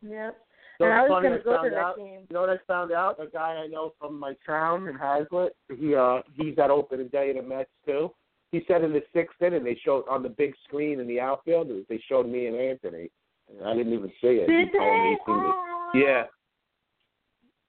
Yep. 0.03 0.37
So 0.79 0.85
and 0.85 0.95
I 0.95 1.03
was 1.03 1.21
gonna 1.21 1.35
I 1.35 1.39
go 1.39 1.65
to 1.65 1.71
that 1.71 1.77
out, 1.77 1.97
game. 1.97 2.21
You 2.31 2.35
know 2.35 2.43
what 2.43 2.51
I 2.51 2.59
found 2.65 2.93
out? 2.93 3.21
A 3.21 3.27
guy 3.27 3.61
I 3.65 3.67
know 3.67 3.93
from 3.99 4.17
my 4.17 4.35
town 4.47 4.87
in 4.87 4.97
Hazlet. 4.97 5.49
He 5.77 5.97
uh 5.97 6.23
he's 6.37 6.57
at 6.61 6.71
opening 6.71 7.09
day 7.09 7.31
of 7.31 7.37
the 7.37 7.43
Mets 7.43 7.69
too. 7.85 8.13
He 8.53 8.63
said 8.69 8.85
in 8.85 8.93
the 8.93 9.03
sixth 9.13 9.43
inning 9.43 9.65
they 9.65 9.77
showed 9.85 10.05
on 10.09 10.23
the 10.23 10.29
big 10.29 10.55
screen 10.69 11.01
in 11.01 11.09
the 11.09 11.19
outfield. 11.19 11.73
They 11.89 12.01
showed 12.09 12.29
me 12.29 12.47
and 12.47 12.55
Anthony. 12.55 13.11
And 13.51 13.67
I 13.67 13.75
didn't 13.75 13.95
even 13.95 14.13
see 14.21 14.29
it. 14.29 14.47
Did 14.47 14.69
he 14.69 14.79
told 14.79 15.03
me 15.03 15.11
he. 15.11 15.33
Oh. 15.33 15.91
Yeah. 15.93 16.23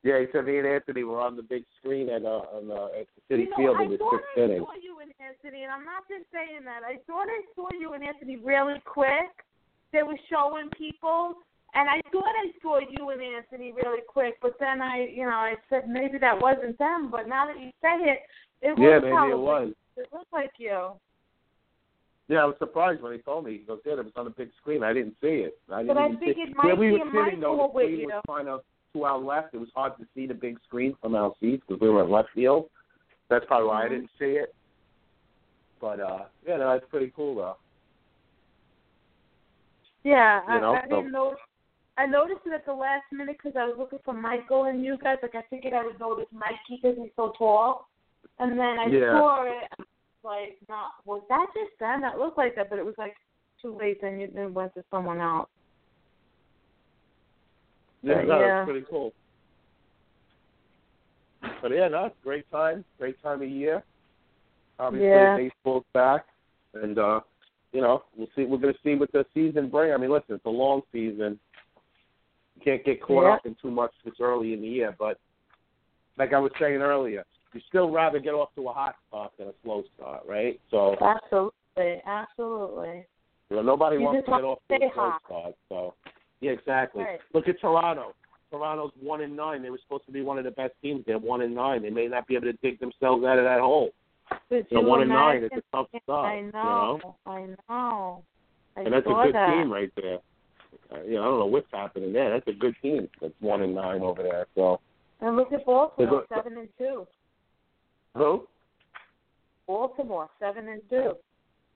Yeah, 0.03 0.19
he 0.21 0.27
said 0.31 0.45
me 0.45 0.57
and 0.57 0.67
Anthony 0.67 1.03
were 1.03 1.19
on 1.19 1.35
the 1.35 1.43
big 1.43 1.63
screen 1.79 2.07
at 2.07 2.23
uh, 2.23 2.47
on 2.55 2.71
uh, 2.71 2.87
at 2.99 3.07
the 3.11 3.35
Citi 3.35 3.43
you 3.43 3.49
know, 3.49 3.55
Field 3.57 3.77
I 3.79 3.83
in 3.83 3.89
the 3.91 3.97
sixth 3.99 4.31
I 4.37 4.41
inning. 4.41 4.63
saw 4.63 4.71
you 4.81 4.99
and 5.03 5.11
Anthony, 5.19 5.63
and 5.63 5.71
I'm 5.71 5.83
not 5.83 6.07
just 6.07 6.23
saying 6.31 6.63
that. 6.63 6.87
I 6.87 7.03
thought 7.05 7.27
I 7.27 7.41
saw 7.55 7.67
you 7.77 7.93
and 7.93 8.03
Anthony 8.03 8.37
really 8.37 8.79
quick. 8.85 9.43
They 9.91 10.03
were 10.03 10.17
showing 10.29 10.69
people, 10.77 11.35
and 11.73 11.89
I 11.89 11.99
thought 12.13 12.31
I 12.31 12.47
saw 12.61 12.79
you 12.79 13.09
and 13.09 13.21
Anthony 13.21 13.73
really 13.73 13.99
quick. 14.07 14.35
But 14.41 14.55
then 14.59 14.81
I, 14.81 15.09
you 15.11 15.25
know, 15.25 15.35
I 15.35 15.55
said 15.69 15.89
maybe 15.89 16.17
that 16.19 16.39
wasn't 16.39 16.77
them. 16.79 17.11
But 17.11 17.27
now 17.27 17.47
that 17.47 17.59
you 17.59 17.71
say 17.81 17.99
it, 17.99 18.19
it 18.61 18.79
Yeah, 18.79 18.99
was 18.99 19.01
maybe 19.03 19.11
probably, 19.11 19.31
it 19.33 19.37
was. 19.37 19.73
It 19.97 20.07
looked 20.13 20.31
like 20.31 20.51
you. 20.59 20.91
Yeah, 22.29 22.43
I 22.43 22.45
was 22.45 22.55
surprised 22.59 23.01
when 23.01 23.11
he 23.11 23.19
told 23.19 23.45
me. 23.45 23.51
He 23.53 23.65
goes, 23.65 23.79
"Yeah, 23.85 23.93
it 23.93 24.05
was 24.05 24.13
on 24.15 24.25
the 24.25 24.31
big 24.31 24.51
screen. 24.61 24.83
I 24.83 24.93
didn't 24.93 25.15
see 25.19 25.43
it. 25.49 25.57
I 25.69 25.81
didn't 25.81 25.95
But 25.95 25.97
I 25.97 26.07
think 26.15 26.37
see 26.37 26.41
it 26.43 26.55
might 26.55 26.67
Where 26.67 26.75
we 26.77 26.87
be 26.87 26.91
were 26.93 27.25
sitting, 27.25 27.41
though, 27.41 27.57
the 27.73 27.81
screen 27.81 28.05
was 28.05 28.23
kind 28.27 28.47
of 28.47 28.61
to 28.93 29.03
our 29.03 29.17
left. 29.17 29.53
It 29.53 29.57
was 29.59 29.69
hard 29.75 29.93
to 29.99 30.05
see 30.15 30.25
the 30.27 30.33
big 30.33 30.57
screen 30.67 30.95
from 31.01 31.15
our 31.15 31.33
seats 31.39 31.63
because 31.67 31.81
we 31.81 31.89
were 31.89 32.03
in 32.03 32.09
left 32.11 32.29
field. 32.33 32.69
That's 33.29 33.45
probably 33.45 33.67
why 33.67 33.83
I 33.83 33.85
Mhm. 33.85 33.89
didn't 33.89 34.11
see 34.19 34.37
it. 34.37 34.53
But 35.79 35.99
uh 35.99 36.25
yeah, 36.45 36.57
no, 36.57 36.73
that's 36.73 36.89
pretty 36.89 37.11
cool 37.15 37.35
though. 37.35 37.57
Yeah, 40.03 40.41
You 40.53 40.61
know, 40.61 40.73
I, 40.73 40.79
I 40.79 40.87
so- 40.89 40.95
didn't 40.95 41.11
know. 41.11 41.35
I 41.97 42.05
noticed 42.05 42.39
it 42.45 42.53
at 42.53 42.65
the 42.65 42.73
last 42.73 43.03
minute 43.11 43.35
because 43.37 43.57
I 43.57 43.65
was 43.65 43.75
looking 43.77 43.99
for 44.05 44.13
Michael 44.13 44.65
and 44.65 44.83
you 44.85 44.97
guys. 44.97 45.17
Like 45.21 45.35
I 45.35 45.41
figured 45.49 45.73
I 45.73 45.83
would 45.83 45.99
notice 45.99 46.27
Mikey 46.31 46.79
because 46.81 46.97
he's 46.97 47.11
so 47.17 47.33
tall, 47.37 47.89
and 48.39 48.57
then 48.57 48.79
I 48.79 48.85
Yeah. 48.85 49.19
saw 49.19 49.43
it. 49.43 49.67
I 49.69 49.75
was 49.79 49.87
like, 50.23 50.57
not 50.69 50.91
was 51.05 51.21
that 51.27 51.47
just 51.53 51.77
them? 51.77 51.99
That 52.01 52.17
looked 52.17 52.37
like 52.37 52.55
that, 52.55 52.69
but 52.69 52.79
it 52.79 52.85
was 52.85 52.97
like 52.97 53.17
too 53.61 53.75
late. 53.75 53.99
Then 53.99 54.17
you 54.21 54.27
then 54.27 54.53
went 54.53 54.73
to 54.75 54.83
someone 54.89 55.19
else. 55.19 55.49
Yeah, 58.01 58.21
no, 58.23 58.39
yeah. 58.39 58.63
pretty 58.65 58.85
cool. 58.89 59.13
But 61.61 61.71
yeah, 61.71 61.87
no, 61.87 62.05
it's 62.05 62.15
a 62.21 62.23
great 62.23 62.49
time, 62.51 62.83
great 62.97 63.21
time 63.21 63.41
of 63.41 63.49
year. 63.49 63.83
Obviously, 64.79 65.07
Yeah. 65.09 65.35
baseball's 65.35 65.85
back, 65.93 66.25
and 66.73 66.97
uh, 66.97 67.21
you 67.73 67.81
know, 67.81 68.03
we'll 68.15 68.27
see. 68.35 68.45
We're 68.45 68.57
going 68.57 68.73
to 68.73 68.79
see 68.83 68.95
what 68.95 69.11
the 69.11 69.25
season 69.33 69.69
brings. 69.69 69.93
I 69.93 69.97
mean, 69.97 70.09
listen, 70.09 70.35
it's 70.35 70.45
a 70.45 70.49
long 70.49 70.81
season. 70.91 71.39
You 72.55 72.61
can't 72.63 72.83
get 72.83 73.01
caught 73.01 73.23
Yeah. 73.25 73.33
up 73.33 73.45
in 73.45 73.55
too 73.61 73.71
much 73.71 73.91
this 74.05 74.15
early 74.19 74.53
in 74.53 74.61
the 74.61 74.67
year. 74.67 74.95
But 74.97 75.19
like 76.17 76.33
I 76.33 76.39
was 76.39 76.51
saying 76.59 76.81
earlier, 76.81 77.25
you 77.53 77.61
still 77.67 77.89
rather 77.89 78.19
get 78.19 78.33
off 78.33 78.53
to 78.55 78.67
a 78.69 78.73
hot 78.73 78.95
start 79.07 79.31
than 79.37 79.47
a 79.49 79.53
slow 79.63 79.83
start, 79.95 80.23
right? 80.27 80.59
So 80.71 80.95
Absolutely, 81.01 82.01
absolutely. 82.05 83.05
you 83.49 83.55
know, 83.57 83.61
nobody 83.61 83.97
You 83.97 84.03
wants 84.03 84.25
to 84.25 84.31
get 84.31 84.43
off 84.43 84.59
to 84.69 84.79
to 84.79 84.85
a 84.85 84.89
slow 84.93 85.03
hot. 85.11 85.21
start. 85.25 85.55
So 85.69 85.93
yeah, 86.41 86.51
exactly. 86.51 87.03
Right. 87.03 87.19
Look 87.33 87.47
at 87.47 87.59
Toronto. 87.59 88.13
Toronto's 88.51 88.91
one 88.99 89.21
and 89.21 89.35
nine. 89.35 89.61
They 89.61 89.69
were 89.69 89.79
supposed 89.83 90.05
to 90.07 90.11
be 90.11 90.21
one 90.21 90.37
of 90.39 90.43
the 90.43 90.51
best 90.51 90.73
teams. 90.81 91.03
They're 91.05 91.19
one 91.19 91.41
and 91.41 91.53
nine. 91.53 91.83
They 91.83 91.89
may 91.91 92.07
not 92.07 92.27
be 92.27 92.35
able 92.35 92.47
to 92.47 92.53
dig 92.53 92.79
themselves 92.79 93.23
out 93.23 93.37
of 93.37 93.45
that 93.45 93.59
hole. 93.59 93.91
Could 94.49 94.65
So 94.71 94.81
you 94.81 94.87
one 94.87 95.01
and 95.01 95.09
nine 95.09 95.43
is 95.43 95.51
a 95.55 95.61
tough 95.75 95.87
start. 96.03 96.33
I 96.33 96.37
You 96.39 96.51
know, 96.51 96.99
know? 97.03 97.15
I 97.25 97.45
know. 97.69 98.23
I 98.77 98.81
And 98.81 98.93
that's 98.93 99.05
a 99.05 99.09
good 99.09 99.35
that. 99.35 99.51
team 99.53 99.71
right 99.71 99.91
there. 99.95 100.19
Uh, 100.91 101.03
you 101.03 101.15
know, 101.15 101.21
I 101.21 101.25
don't 101.25 101.39
know 101.39 101.45
what's 101.45 101.67
happening 101.71 102.13
there. 102.13 102.31
That's 102.31 102.47
a 102.47 102.59
good 102.59 102.75
team. 102.81 103.07
That's 103.21 103.33
one 103.39 103.61
and 103.61 103.75
nine 103.75 104.01
over 104.01 104.23
there. 104.23 104.47
So 104.55 104.79
And 105.21 105.35
look 105.35 105.51
at 105.53 105.65
Baltimore, 105.65 106.25
They're 106.29 106.37
seven 106.37 106.57
and 106.57 106.69
two. 106.77 107.05
who? 108.15 108.47
Baltimore, 109.67 110.29
seven 110.39 110.67
and 110.67 110.81
two. 110.89 111.13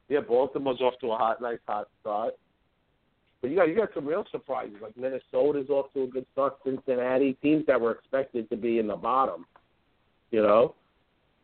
Yeah, 0.10 0.22
Baltimore's 0.22 0.82
off 0.82 0.96
to 1.02 1.12
a 1.12 1.18
hot, 1.18 1.42
nice 1.42 1.60
hot 1.68 1.88
start. 2.02 2.34
But 3.44 3.52
you 3.52 3.58
got 3.58 3.68
you 3.68 3.76
got 3.76 3.90
some 3.94 4.08
real 4.08 4.24
surprises 4.32 4.78
like 4.82 4.96
Minnesota's 4.96 5.70
off 5.70 5.92
to 5.94 6.04
a 6.04 6.08
good 6.08 6.26
start. 6.32 6.56
Cincinnati 6.64 7.34
teams 7.44 7.66
that 7.68 7.80
were 7.80 7.92
expected 7.92 8.50
to 8.50 8.56
be 8.56 8.80
in 8.80 8.88
the 8.88 8.96
bottom. 8.96 9.46
You 10.32 10.44
know, 10.44 10.76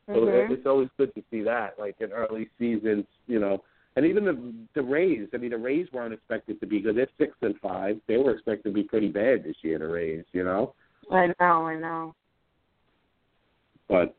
so 0.08 0.14
Mhm. 0.14 0.50
it's 0.50 0.66
always 0.66 0.88
good 0.98 1.14
to 1.14 1.24
see 1.30 1.42
that, 1.42 1.78
like 1.78 2.00
in 2.00 2.14
early 2.14 2.50
seasons. 2.58 3.06
You 3.28 3.40
know, 3.40 3.66
and 3.98 4.06
even 4.06 4.24
the 4.24 4.54
the 4.76 4.82
Rays. 4.82 5.28
I 5.34 5.38
mean, 5.38 5.50
the 5.50 5.58
Rays 5.58 5.92
weren't 5.92 6.14
expected 6.14 6.62
to 6.62 6.66
be 6.66 6.80
good. 6.80 6.96
They're 6.96 7.10
six 7.18 7.36
and 7.42 7.60
five. 7.60 8.00
They 8.08 8.16
were 8.16 8.32
expected 8.32 8.70
to 8.70 8.74
be 8.74 8.84
pretty 8.84 9.10
bad 9.10 9.44
this 9.44 9.58
year. 9.62 9.78
The 9.78 9.90
Rays. 9.90 10.24
You 10.32 10.46
know. 10.46 10.74
I 11.12 11.28
know, 11.42 11.68
I 11.68 11.76
know. 11.76 12.16
But 13.90 14.16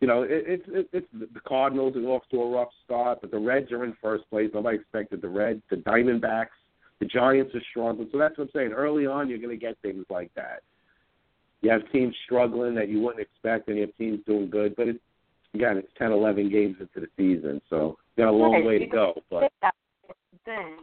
you 0.00 0.08
know, 0.08 0.22
it, 0.24 0.44
it's 0.48 0.68
it, 0.68 0.88
it's 0.92 1.06
the 1.12 1.40
Cardinals 1.46 1.94
are 1.96 2.00
off 2.08 2.28
to 2.32 2.42
a 2.42 2.50
rough 2.50 2.72
start, 2.84 3.20
but 3.20 3.30
the 3.30 3.38
Reds 3.38 3.70
are 3.70 3.84
in 3.84 3.94
first 4.02 4.28
place. 4.28 4.50
Nobody 4.52 4.78
expected 4.78 5.22
the 5.22 5.28
Reds. 5.28 5.62
The 5.70 5.76
Diamondbacks, 5.76 6.48
the 7.00 7.06
Giants 7.06 7.54
are 7.54 7.62
struggling. 7.70 8.08
So 8.12 8.18
that's 8.18 8.36
what 8.38 8.44
I'm 8.44 8.50
saying. 8.54 8.72
Early 8.72 9.06
on, 9.06 9.28
you're 9.28 9.38
going 9.38 9.50
to 9.50 9.56
get 9.56 9.76
things 9.82 10.04
like 10.10 10.30
that. 10.36 10.62
You 11.60 11.70
have 11.70 11.82
teams 11.92 12.14
struggling 12.24 12.74
that 12.74 12.88
you 12.88 13.00
wouldn't 13.00 13.20
expect, 13.22 13.68
and 13.68 13.76
you 13.78 13.86
have 13.86 13.96
teams 13.96 14.20
doing 14.26 14.50
good. 14.50 14.76
But 14.76 14.88
it's 14.88 14.98
again, 15.54 15.76
it's 15.78 15.88
10, 15.98 16.12
11 16.12 16.50
games 16.50 16.76
into 16.80 17.00
the 17.00 17.08
season, 17.16 17.60
so 17.70 17.96
you 18.16 18.24
got 18.24 18.30
a 18.30 18.36
long 18.36 18.52
Right, 18.52 18.64
way 18.64 18.78
to 18.78 18.86
go. 18.86 19.14
But 19.30 19.50
That's 19.62 19.76
the 20.06 20.38
thing. 20.44 20.76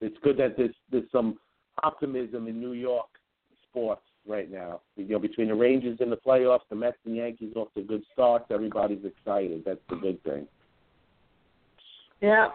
it's 0.00 0.16
good 0.22 0.36
that 0.38 0.56
there's 0.56 0.74
there's 0.90 1.10
some 1.10 1.38
optimism 1.82 2.46
in 2.48 2.60
New 2.60 2.72
York 2.72 3.06
sports 3.70 4.02
right 4.26 4.50
now. 4.50 4.80
You 4.96 5.06
know, 5.08 5.18
between 5.18 5.48
the 5.48 5.54
Rangers 5.54 5.98
in 6.00 6.10
the 6.10 6.16
playoffs, 6.16 6.60
the 6.68 6.76
Mets 6.76 6.96
and 7.06 7.16
Yankees 7.16 7.52
off 7.56 7.68
to 7.74 7.82
good 7.82 8.02
starts, 8.12 8.46
everybody's 8.50 9.04
excited. 9.04 9.62
That's 9.64 9.80
the 9.88 9.96
big 9.96 10.22
thing. 10.22 10.46
Yeah. 12.20 12.48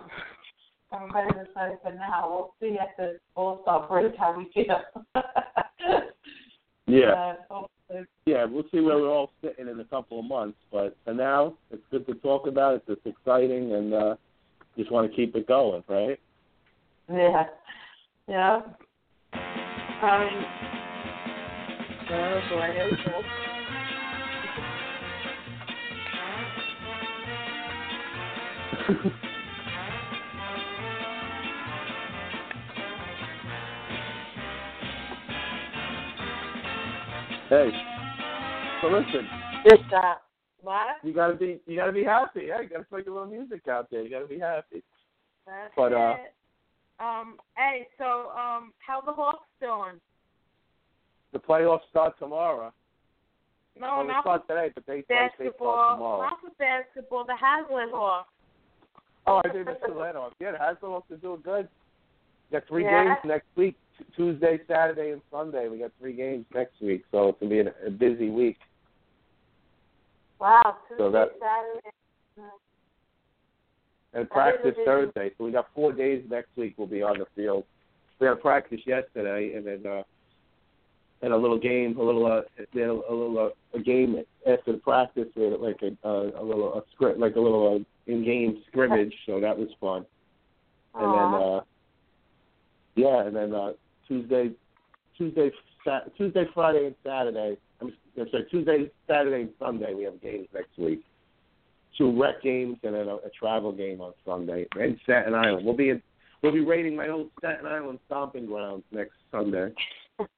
Everybody's 0.94 1.48
excited 1.48 1.78
for 1.84 1.94
now. 1.94 2.30
We'll 2.30 2.54
see 2.60 2.78
at 2.80 2.98
the 2.98 3.20
All 3.36 3.60
Star 3.62 3.88
break 3.88 4.16
how 4.18 4.36
we 4.38 4.50
feel. 4.54 4.82
Yeah, 6.90 7.36
Uh, 7.52 7.64
yeah. 8.26 8.46
We'll 8.46 8.64
see 8.72 8.80
where 8.80 8.98
we're 8.98 9.12
all 9.12 9.32
sitting 9.44 9.68
in 9.68 9.80
a 9.80 9.84
couple 9.86 10.20
of 10.20 10.26
months, 10.26 10.58
but 10.72 10.98
for 11.06 11.14
now, 11.14 11.54
it's 11.70 11.84
good 11.92 12.08
to 12.08 12.16
talk 12.16 12.48
about 12.48 12.78
it. 12.78 12.84
It's 12.88 13.06
exciting, 13.06 13.74
and 13.74 13.94
uh, 13.94 14.16
just 14.76 14.92
want 14.92 15.08
to 15.10 15.16
keep 15.16 15.36
it 15.36 15.48
going, 15.48 15.84
right? 15.88 16.20
Yeah. 17.12 17.44
Yeah. 18.28 18.62
Um. 20.02 20.46
Oh 22.12 22.42
boy, 22.50 22.72
here 22.74 22.90
we 22.90 22.98
go. 29.12 29.29
Hey, 37.50 37.72
so 38.80 38.90
listen, 38.90 39.28
Good 39.68 39.80
job. 39.90 40.18
What? 40.62 40.98
you 41.04 41.14
gotta 41.14 41.34
be 41.34 41.60
you 41.66 41.78
gotta 41.78 41.92
be 41.92 42.04
happy. 42.04 42.44
Yeah, 42.48 42.62
you 42.62 42.70
gotta 42.70 42.84
play 42.84 43.02
your 43.04 43.16
little 43.16 43.30
music 43.30 43.68
out 43.68 43.90
there. 43.90 44.04
You 44.04 44.10
gotta 44.12 44.28
be 44.28 44.38
happy. 44.38 44.84
That's 45.48 45.74
But, 45.76 45.94
uh. 45.94 46.16
Um. 47.00 47.38
Hey. 47.58 47.88
So. 47.98 48.30
Um. 48.30 48.74
How 48.86 49.02
the 49.02 49.12
Hawks 49.12 49.48
doing? 49.60 50.00
The 51.34 51.40
playoffs 51.40 51.90
start 51.90 52.20
tomorrow. 52.20 52.72
No, 53.80 53.88
well, 53.88 54.02
they 54.04 54.08
not 54.10 54.24
start 54.24 54.48
today, 54.48 54.72
but 54.76 54.86
they 54.86 55.02
play 55.02 55.30
they 55.40 55.50
start 55.56 55.96
tomorrow. 55.96 56.22
Not 56.22 56.42
for 56.42 56.52
basketball. 56.60 57.26
The 57.26 57.34
Hazlet 57.34 57.92
Hawks. 57.92 58.30
Oh, 59.26 59.42
I 59.44 59.50
did 59.50 59.66
miss 59.66 59.76
the 59.86 59.94
off. 59.94 60.34
Yeah, 60.40 60.52
the 60.52 60.58
Hasselhoffs 60.58 61.10
are 61.12 61.18
doing 61.18 61.42
good. 61.44 61.68
Got 62.52 62.68
three 62.68 62.84
Yeah. 62.84 63.06
games 63.06 63.18
next 63.24 63.48
week: 63.56 63.76
Tuesday, 64.16 64.60
Saturday, 64.68 65.12
and 65.12 65.22
Sunday. 65.32 65.68
We 65.70 65.80
got 65.80 65.92
three 66.00 66.14
games 66.14 66.46
next 66.54 66.82
week, 66.82 67.04
so 67.12 67.30
it's 67.30 67.40
gonna 67.40 67.50
be 67.50 67.60
a, 67.60 67.74
a 67.88 67.90
busy 67.90 68.30
week. 68.30 68.58
Wow. 70.40 70.78
Tuesday, 70.88 71.04
So 71.04 71.12
that- 71.12 71.30
Saturday. 71.40 71.96
And 74.12 74.28
practice 74.28 74.76
Thursday, 74.86 75.32
so 75.38 75.44
we 75.46 75.52
got 75.52 75.68
four 75.76 75.92
days 75.94 76.24
next 76.32 76.50
week. 76.58 76.74
We'll 76.78 76.88
be 76.88 77.04
on 77.04 77.20
the 77.20 77.28
field. 77.36 77.64
We 78.20 78.26
had 78.26 78.42
practice 78.42 78.80
yesterday, 78.88 79.54
and 79.56 79.68
then 79.68 79.86
uh, 79.86 80.02
and 81.22 81.32
a 81.32 81.38
little 81.38 81.60
game, 81.60 81.96
a 81.98 82.02
little 82.02 82.26
uh, 82.26 82.42
then 82.74 82.90
a 82.90 83.14
little 83.14 83.38
uh, 83.38 83.78
a 83.78 83.82
game 83.82 84.16
after 84.50 84.72
the 84.72 84.80
practice, 84.80 85.28
we 85.36 85.44
had 85.44 85.60
like 85.60 85.80
a 85.84 86.08
uh, 86.08 86.42
a 86.42 86.44
little 86.44 86.74
a 86.74 86.82
script, 86.96 87.20
like 87.20 87.36
a 87.36 87.40
little 87.40 87.76
uh, 87.76 88.12
in-game 88.12 88.64
scrimmage. 88.68 89.14
So 89.28 89.40
that 89.40 89.56
was 89.56 89.70
fun. 89.80 90.06
And 90.96 91.14
then 91.14 91.42
uh 91.42 91.62
yeah, 92.96 93.28
and 93.28 93.36
then 93.36 93.54
uh 93.54 93.74
Tuesday 94.10 94.52
Tuesday 95.18 95.52
Sa- 95.84 96.02
Tuesday, 96.18 96.46
Friday 96.54 96.88
and 96.88 96.96
Saturday. 97.04 97.58
I'm, 97.82 97.94
I'm 98.18 98.28
sorry, 98.30 98.46
Tuesday, 98.52 98.92
Saturday 99.08 99.44
and 99.44 99.52
Sunday 99.60 99.94
we 99.94 100.04
have 100.04 100.22
games 100.22 100.48
next 100.54 100.78
week. 100.78 101.04
Two 101.98 102.20
rec 102.22 102.42
games 102.44 102.78
and 102.84 102.96
then 102.96 103.08
a, 103.08 103.16
a 103.16 103.30
travel 103.38 103.72
game 103.72 104.02
on 104.02 104.14
Sunday. 104.26 104.66
And 104.76 105.00
Staten 105.04 105.34
Island. 105.34 105.66
We'll 105.66 105.76
be 105.76 105.90
in 105.90 106.02
we'll 106.42 106.52
be 106.52 106.62
raiding 106.62 106.96
my 106.96 107.10
old 107.10 107.30
Staten 107.40 107.66
Island 107.66 108.00
stomping 108.06 108.46
grounds 108.46 108.84
next 108.92 109.16
Sunday. 109.32 109.74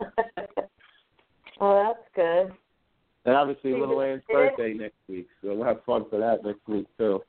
well, 1.60 1.96
that's 1.96 2.08
good. 2.16 2.54
And 3.26 3.36
obviously 3.36 3.74
Little 3.74 4.02
Ann's 4.02 4.24
birthday 4.32 4.74
next 4.74 4.96
week, 5.08 5.28
so 5.42 5.54
we'll 5.54 5.68
have 5.68 5.84
fun 5.86 6.06
for 6.10 6.20
that 6.20 6.44
next 6.44 6.68
week 6.68 6.88
too. 6.98 7.22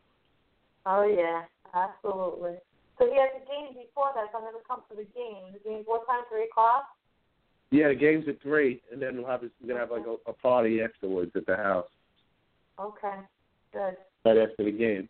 Oh 0.86 1.05
yeah, 1.05 1.43
absolutely. 1.74 2.57
So 2.99 3.07
he 3.07 3.16
has 3.18 3.30
a 3.36 3.45
game 3.47 3.74
before 3.74 4.12
that. 4.14 4.28
So 4.32 4.38
I'm 4.38 4.45
gonna 4.45 4.64
come 4.66 4.82
to 4.90 4.97
the 4.97 5.09
game. 5.16 5.53
The 5.53 5.61
game 5.64 5.82
what 5.86 6.07
time? 6.07 6.22
Three 6.30 6.45
o'clock. 6.45 6.84
Yeah, 7.70 7.88
the 7.88 7.95
game's 7.95 8.28
at 8.28 8.40
three, 8.43 8.82
and 8.93 9.01
then 9.01 9.16
we'll 9.16 9.26
have 9.26 9.40
we're 9.40 9.68
gonna 9.68 9.80
have 9.80 9.90
like 9.90 10.07
a, 10.07 10.30
a 10.30 10.32
party 10.34 10.82
afterwards 10.82 11.32
at 11.34 11.47
the 11.47 11.57
house. 11.57 11.88
Okay, 12.78 13.16
good. 13.72 13.97
right 14.24 14.36
after 14.38 14.64
the 14.64 14.72
game. 14.72 15.09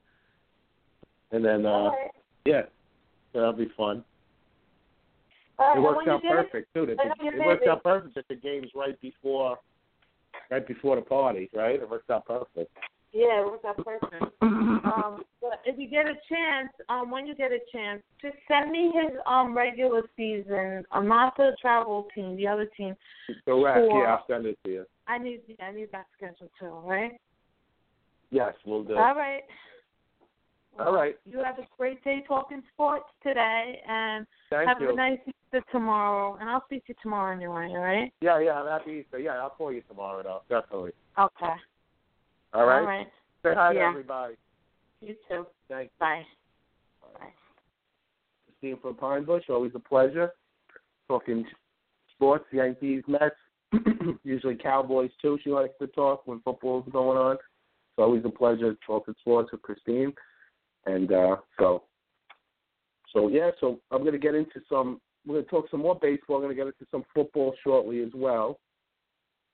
And 1.32 1.44
then, 1.44 1.64
uh, 1.64 1.88
right. 1.88 2.10
yeah, 2.44 2.62
that'll 3.32 3.52
be 3.54 3.70
fun. 3.76 4.04
Right, 5.58 5.76
It 5.76 5.80
works 5.80 6.06
out 6.08 6.22
get 6.22 6.32
it- 6.32 6.50
perfect 6.50 6.74
too. 6.74 6.86
That 6.86 6.96
the, 6.96 7.26
it 7.26 7.46
works 7.46 7.66
out 7.68 7.82
perfect 7.82 8.14
that 8.16 8.28
the 8.28 8.36
game's 8.36 8.70
right 8.74 9.00
before, 9.00 9.58
right 10.50 10.66
before 10.66 10.96
the 10.96 11.02
party, 11.02 11.48
right? 11.54 11.80
It 11.80 11.88
works 11.88 12.10
out 12.10 12.26
perfect. 12.26 12.76
Yeah, 13.12 13.40
it 13.40 13.44
was 13.44 13.60
that 13.62 13.76
person. 13.84 14.30
um, 14.84 15.22
but 15.40 15.60
if 15.66 15.78
you 15.78 15.88
get 15.88 16.06
a 16.06 16.14
chance, 16.28 16.70
um, 16.88 17.10
when 17.10 17.26
you 17.26 17.34
get 17.34 17.52
a 17.52 17.58
chance, 17.70 18.02
just 18.20 18.36
send 18.48 18.70
me 18.70 18.90
his 18.94 19.18
um 19.26 19.54
regular 19.54 20.02
season. 20.16 20.84
Um, 20.92 21.08
not 21.08 21.36
the 21.36 21.54
travel 21.60 22.08
team, 22.14 22.36
the 22.36 22.46
other 22.46 22.66
team. 22.76 22.94
Correct. 23.44 23.90
For- 23.90 24.02
Yeah, 24.02 24.14
I'll 24.14 24.24
send 24.26 24.46
it 24.46 24.58
to 24.64 24.70
you. 24.70 24.86
I 25.06 25.18
need, 25.18 25.40
yeah, 25.46 25.66
I 25.66 25.72
need 25.72 25.88
that 25.92 26.06
schedule 26.16 26.50
too. 26.58 26.88
Right? 26.88 27.12
Yes, 28.30 28.54
we'll 28.64 28.84
do. 28.84 28.96
All 28.96 29.14
right. 29.14 29.42
All 30.78 30.94
right. 30.94 31.16
You 31.26 31.42
have 31.44 31.58
a 31.58 31.66
great 31.76 32.02
day 32.02 32.24
talking 32.26 32.62
sports 32.72 33.04
today, 33.22 33.82
and 33.86 34.26
Thank 34.48 34.68
have 34.68 34.80
you. 34.80 34.90
a 34.90 34.94
nice 34.94 35.18
Easter 35.26 35.62
tomorrow. 35.70 36.38
And 36.40 36.48
I'll 36.48 36.64
speak 36.64 36.86
to 36.86 36.92
you 36.92 36.94
tomorrow 37.02 37.36
anyway. 37.36 37.68
All 37.68 37.78
right? 37.78 38.10
Yeah, 38.22 38.40
yeah. 38.40 38.52
I'm 38.52 38.66
happy 38.66 39.04
Easter. 39.04 39.18
Yeah, 39.18 39.32
I'll 39.32 39.50
call 39.50 39.70
you 39.70 39.82
tomorrow 39.82 40.22
though. 40.22 40.42
Definitely. 40.48 40.92
Okay. 41.18 41.52
All 42.55 42.66
right. 42.66 42.80
All 42.80 42.86
right. 42.86 43.07
Say 43.42 43.50
hi 43.55 43.72
to 43.72 43.80
everybody. 43.80 44.34
You 45.00 45.14
too. 45.28 45.46
Thank 45.68 45.84
you. 45.84 45.90
Bye. 45.98 46.22
Christine 48.46 48.78
from 48.80 48.94
Pine 48.94 49.24
Bush. 49.24 49.44
Always 49.48 49.72
a 49.74 49.80
pleasure. 49.80 50.30
Talking 51.09 51.44
sports, 52.14 52.44
Yankees, 52.53 53.03
Mets, 53.09 53.34
usually 54.24 54.55
Cowboys 54.55 55.11
too. 55.20 55.38
She 55.42 55.50
likes 55.50 55.74
to 55.80 55.88
talk 55.88 56.26
when 56.26 56.40
football's 56.40 56.88
going 56.92 57.18
on. 57.18 57.34
It's 57.34 57.98
always 57.98 58.22
a 58.24 58.30
pleasure 58.30 58.76
talking 58.86 59.14
sports 59.20 59.50
with 59.50 59.62
Christine. 59.62 60.12
And 60.86 61.12
uh, 61.12 61.36
so, 61.59 61.84
so 63.12 63.28
yeah. 63.28 63.50
So 63.61 63.80
I'm 63.90 64.00
going 64.00 64.12
to 64.12 64.18
get 64.18 64.34
into 64.34 64.61
some. 64.68 65.00
We're 65.26 65.34
going 65.34 65.44
to 65.44 65.50
talk 65.50 65.70
some 65.70 65.80
more 65.80 65.98
baseball. 66.00 66.36
I'm 66.36 66.42
going 66.42 66.57
to 66.57 66.61
get 66.62 66.66
into 66.66 66.86
some 66.90 67.05
football 67.14 67.55
shortly 67.64 68.03
as 68.03 68.11
well. 68.14 68.59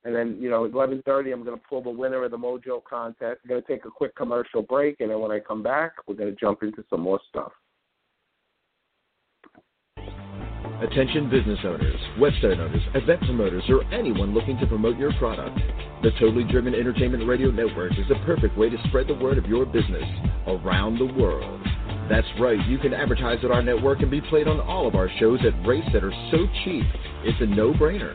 And 0.05 0.14
then, 0.14 0.36
you 0.40 0.49
know, 0.49 0.64
at 0.64 0.72
11:30, 0.72 1.32
I'm 1.32 1.44
going 1.44 1.59
to 1.59 1.64
pull 1.68 1.82
the 1.82 1.90
winner 1.90 2.24
of 2.24 2.30
the 2.30 2.36
Mojo 2.36 2.82
contest. 2.88 3.40
I'm 3.44 3.49
going 3.49 3.62
to 3.62 3.66
take 3.66 3.84
a 3.84 3.90
quick 3.90 4.14
commercial 4.14 4.62
break, 4.62 5.01
and 5.01 5.11
then 5.11 5.20
when 5.20 5.32
I 5.32 5.40
come 5.40 5.62
back, 5.62 5.92
we're 6.07 6.14
going 6.14 6.30
to 6.30 6.40
jump 6.40 6.62
into 6.62 6.84
some 6.88 7.01
more 7.01 7.20
stuff. 7.28 7.53
Attention 10.80 11.28
business 11.28 11.59
owners, 11.64 12.01
website 12.20 12.61
owners, 12.61 12.82
event 12.94 13.20
promoters, 13.22 13.64
or 13.68 13.82
anyone 13.92 14.32
looking 14.32 14.57
to 14.59 14.66
promote 14.66 14.96
your 14.96 15.12
product. 15.14 15.59
The 16.05 16.12
Totally 16.20 16.44
Driven 16.44 16.72
Entertainment 16.72 17.26
Radio 17.26 17.51
Network 17.51 17.99
is 17.99 18.07
the 18.09 18.14
perfect 18.24 18.57
way 18.57 18.70
to 18.70 18.76
spread 18.86 19.09
the 19.09 19.14
word 19.14 19.38
of 19.38 19.46
your 19.46 19.66
business 19.66 20.05
around 20.46 20.99
the 20.99 21.12
world. 21.20 21.61
That's 22.09 22.28
right, 22.38 22.64
you 22.68 22.78
can 22.78 22.94
advertise 22.94 23.38
at 23.42 23.51
our 23.51 23.61
network 23.61 24.03
and 24.03 24.11
be 24.11 24.20
played 24.20 24.46
on 24.46 24.61
all 24.61 24.86
of 24.86 24.94
our 24.94 25.11
shows 25.18 25.40
at 25.44 25.66
rates 25.66 25.88
that 25.92 26.05
are 26.05 26.14
so 26.30 26.46
cheap, 26.64 26.84
it's 27.24 27.40
a 27.40 27.46
no-brainer. 27.46 28.14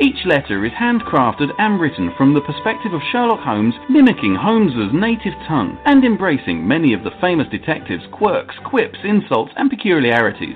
Each 0.00 0.24
letter 0.24 0.64
is 0.64 0.70
handcrafted 0.72 1.50
and 1.58 1.80
written 1.80 2.12
from 2.16 2.32
the 2.32 2.40
perspective 2.40 2.92
of 2.92 3.00
Sherlock 3.10 3.40
Holmes, 3.40 3.74
mimicking 3.90 4.36
Holmes's 4.36 4.92
native 4.92 5.34
tongue 5.48 5.76
and 5.86 6.04
embracing 6.04 6.68
many 6.68 6.92
of 6.92 7.02
the 7.02 7.10
famous 7.20 7.48
detective's 7.50 8.06
quirks, 8.12 8.54
quips, 8.64 9.00
insults, 9.02 9.50
and 9.56 9.68
peculiarities. 9.68 10.54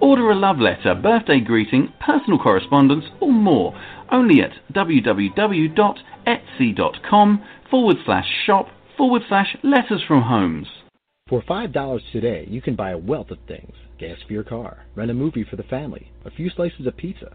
Order 0.00 0.30
a 0.30 0.36
love 0.36 0.60
letter, 0.60 0.94
birthday 0.94 1.40
greeting, 1.40 1.92
personal 1.98 2.38
correspondence, 2.38 3.06
or 3.20 3.32
more 3.32 3.74
only 4.12 4.40
at 4.40 4.52
www.etsy.com 4.72 5.74
forward 7.70 7.96
slash 8.04 8.28
shop 8.46 8.68
forward 8.96 9.22
slash 9.28 9.56
letters 9.64 10.02
from 10.06 10.22
Holmes. 10.22 10.68
For 11.28 11.42
$5 11.42 12.00
today, 12.12 12.46
you 12.48 12.62
can 12.62 12.76
buy 12.76 12.92
a 12.92 12.98
wealth 12.98 13.32
of 13.32 13.38
things 13.48 13.74
gas 13.98 14.18
for 14.26 14.32
your 14.32 14.44
car, 14.44 14.86
rent 14.94 15.10
a 15.10 15.14
movie 15.14 15.44
for 15.44 15.56
the 15.56 15.64
family, 15.64 16.12
a 16.24 16.30
few 16.30 16.48
slices 16.50 16.86
of 16.86 16.96
pizza. 16.96 17.34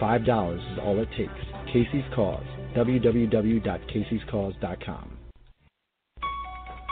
$5 0.00 0.72
is 0.72 0.78
all 0.82 0.98
it 0.98 1.08
takes. 1.16 1.30
Casey's 1.72 2.04
Cause, 2.14 2.44
www.caseyscause.com. 2.74 5.18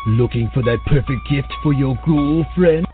Looking 0.09 0.49
for 0.55 0.63
that 0.63 0.79
perfect 0.87 1.19
gift 1.29 1.53
for 1.63 1.73
your 1.73 1.99
girlfriend? 2.07 2.87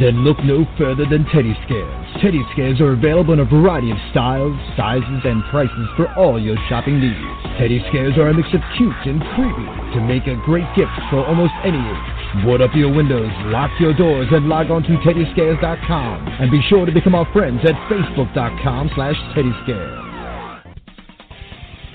Then 0.00 0.24
look 0.24 0.38
no 0.42 0.64
further 0.78 1.04
than 1.06 1.24
Teddy 1.30 1.54
Scares. 1.64 2.06
Teddy 2.20 2.42
Scares 2.52 2.80
are 2.80 2.92
available 2.92 3.34
in 3.34 3.40
a 3.40 3.44
variety 3.44 3.92
of 3.92 3.98
styles, 4.10 4.56
sizes, 4.76 5.22
and 5.22 5.44
prices 5.50 5.88
for 5.96 6.12
all 6.18 6.40
your 6.42 6.56
shopping 6.68 6.98
needs. 6.98 7.18
Teddy 7.58 7.78
Scares 7.88 8.18
are 8.18 8.28
a 8.28 8.34
mix 8.34 8.48
of 8.54 8.60
cute 8.76 9.06
and 9.06 9.22
creepy 9.36 9.68
to 9.94 10.00
make 10.02 10.26
a 10.26 10.34
great 10.44 10.66
gift 10.74 10.90
for 11.10 11.24
almost 11.24 11.52
any 11.62 11.78
age. 11.78 12.21
Board 12.40 12.62
up 12.62 12.70
your 12.74 12.90
windows, 12.90 13.30
lock 13.52 13.70
your 13.78 13.92
doors, 13.92 14.26
and 14.30 14.48
log 14.48 14.70
on 14.70 14.82
to 14.84 14.96
teddyscares.com. 15.04 16.28
And 16.40 16.50
be 16.50 16.62
sure 16.66 16.86
to 16.86 16.92
become 16.92 17.14
our 17.14 17.30
friends 17.30 17.60
at 17.62 17.74
facebook.com 17.90 18.90
slash 18.94 19.16
teddyscares. 19.36 20.62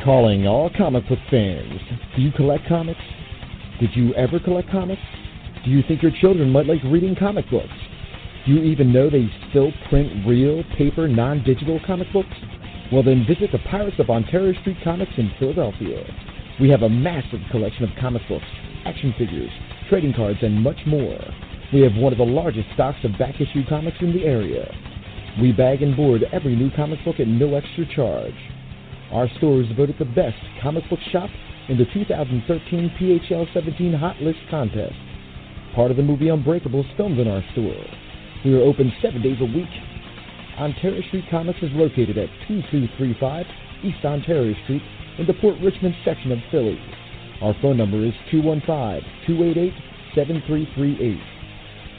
Calling 0.05 0.45
all 0.45 0.69
comic 0.77 1.09
book 1.09 1.17
fans. 1.31 1.81
Do 2.15 2.21
you 2.21 2.31
collect 2.33 2.67
comics? 2.67 3.01
Did 3.79 3.89
you 3.95 4.13
ever 4.13 4.39
collect 4.39 4.69
comics? 4.69 5.01
Do 5.65 5.71
you 5.71 5.81
think 5.88 6.03
your 6.03 6.11
children 6.21 6.51
might 6.51 6.67
like 6.67 6.83
reading 6.83 7.15
comic 7.15 7.49
books? 7.49 7.73
Do 8.45 8.53
you 8.53 8.61
even 8.61 8.93
know 8.93 9.09
they 9.09 9.27
still 9.49 9.71
print 9.89 10.25
real, 10.27 10.63
paper, 10.77 11.07
non 11.07 11.43
digital 11.43 11.79
comic 11.85 12.13
books? 12.13 12.29
Well, 12.91 13.01
then 13.01 13.25
visit 13.27 13.51
the 13.51 13.59
Pirates 13.69 13.97
of 13.99 14.11
Ontario 14.11 14.53
Street 14.61 14.77
Comics 14.83 15.11
in 15.17 15.31
Philadelphia. 15.39 16.03
We 16.61 16.69
have 16.69 16.83
a 16.83 16.89
massive 16.89 17.41
collection 17.49 17.85
of 17.85 17.89
comic 17.99 18.21
books, 18.29 18.45
action 18.85 19.13
figures, 19.17 19.51
trading 19.89 20.13
cards, 20.13 20.39
and 20.41 20.61
much 20.61 20.79
more. 20.85 21.19
We 21.73 21.81
have 21.81 21.95
one 21.95 22.13
of 22.13 22.17
the 22.17 22.25
largest 22.25 22.67
stocks 22.73 22.99
of 23.03 23.17
back 23.17 23.35
issue 23.41 23.63
comics 23.67 23.97
in 24.01 24.13
the 24.13 24.23
area. 24.23 24.73
We 25.41 25.51
bag 25.51 25.81
and 25.81 25.95
board 25.95 26.23
every 26.31 26.55
new 26.55 26.71
comic 26.75 27.03
book 27.05 27.19
at 27.19 27.27
no 27.27 27.55
extra 27.55 27.85
charge. 27.93 28.35
Our 29.11 29.29
store 29.38 29.61
is 29.61 29.67
voted 29.75 29.95
the 29.99 30.05
best 30.05 30.38
comic 30.61 30.89
book 30.89 30.99
shop 31.11 31.29
in 31.69 31.77
the 31.77 31.85
2013 31.93 32.91
PHL 32.99 33.53
17 33.53 33.93
Hot 33.93 34.21
List 34.21 34.39
contest. 34.49 34.95
Part 35.75 35.91
of 35.91 35.97
the 35.97 36.03
movie 36.03 36.29
Unbreakable 36.29 36.81
is 36.81 36.97
filmed 36.97 37.19
in 37.19 37.27
our 37.27 37.43
store. 37.51 37.85
We 38.45 38.53
are 38.53 38.61
open 38.61 38.91
seven 39.01 39.21
days 39.21 39.38
a 39.41 39.45
week. 39.45 39.69
Ontario 40.57 41.01
Street 41.07 41.25
Comics 41.29 41.59
is 41.61 41.71
located 41.73 42.17
at 42.17 42.29
2235 42.47 43.45
East 43.83 44.03
Ontario 44.03 44.55
Street 44.63 44.81
in 45.19 45.27
the 45.27 45.33
Port 45.35 45.55
Richmond 45.61 45.95
section 46.03 46.31
of 46.31 46.39
Philly. 46.49 46.79
Our 47.41 47.53
phone 47.61 47.77
number 47.77 48.03
is 48.03 48.13
215-288-7338. 48.33 51.21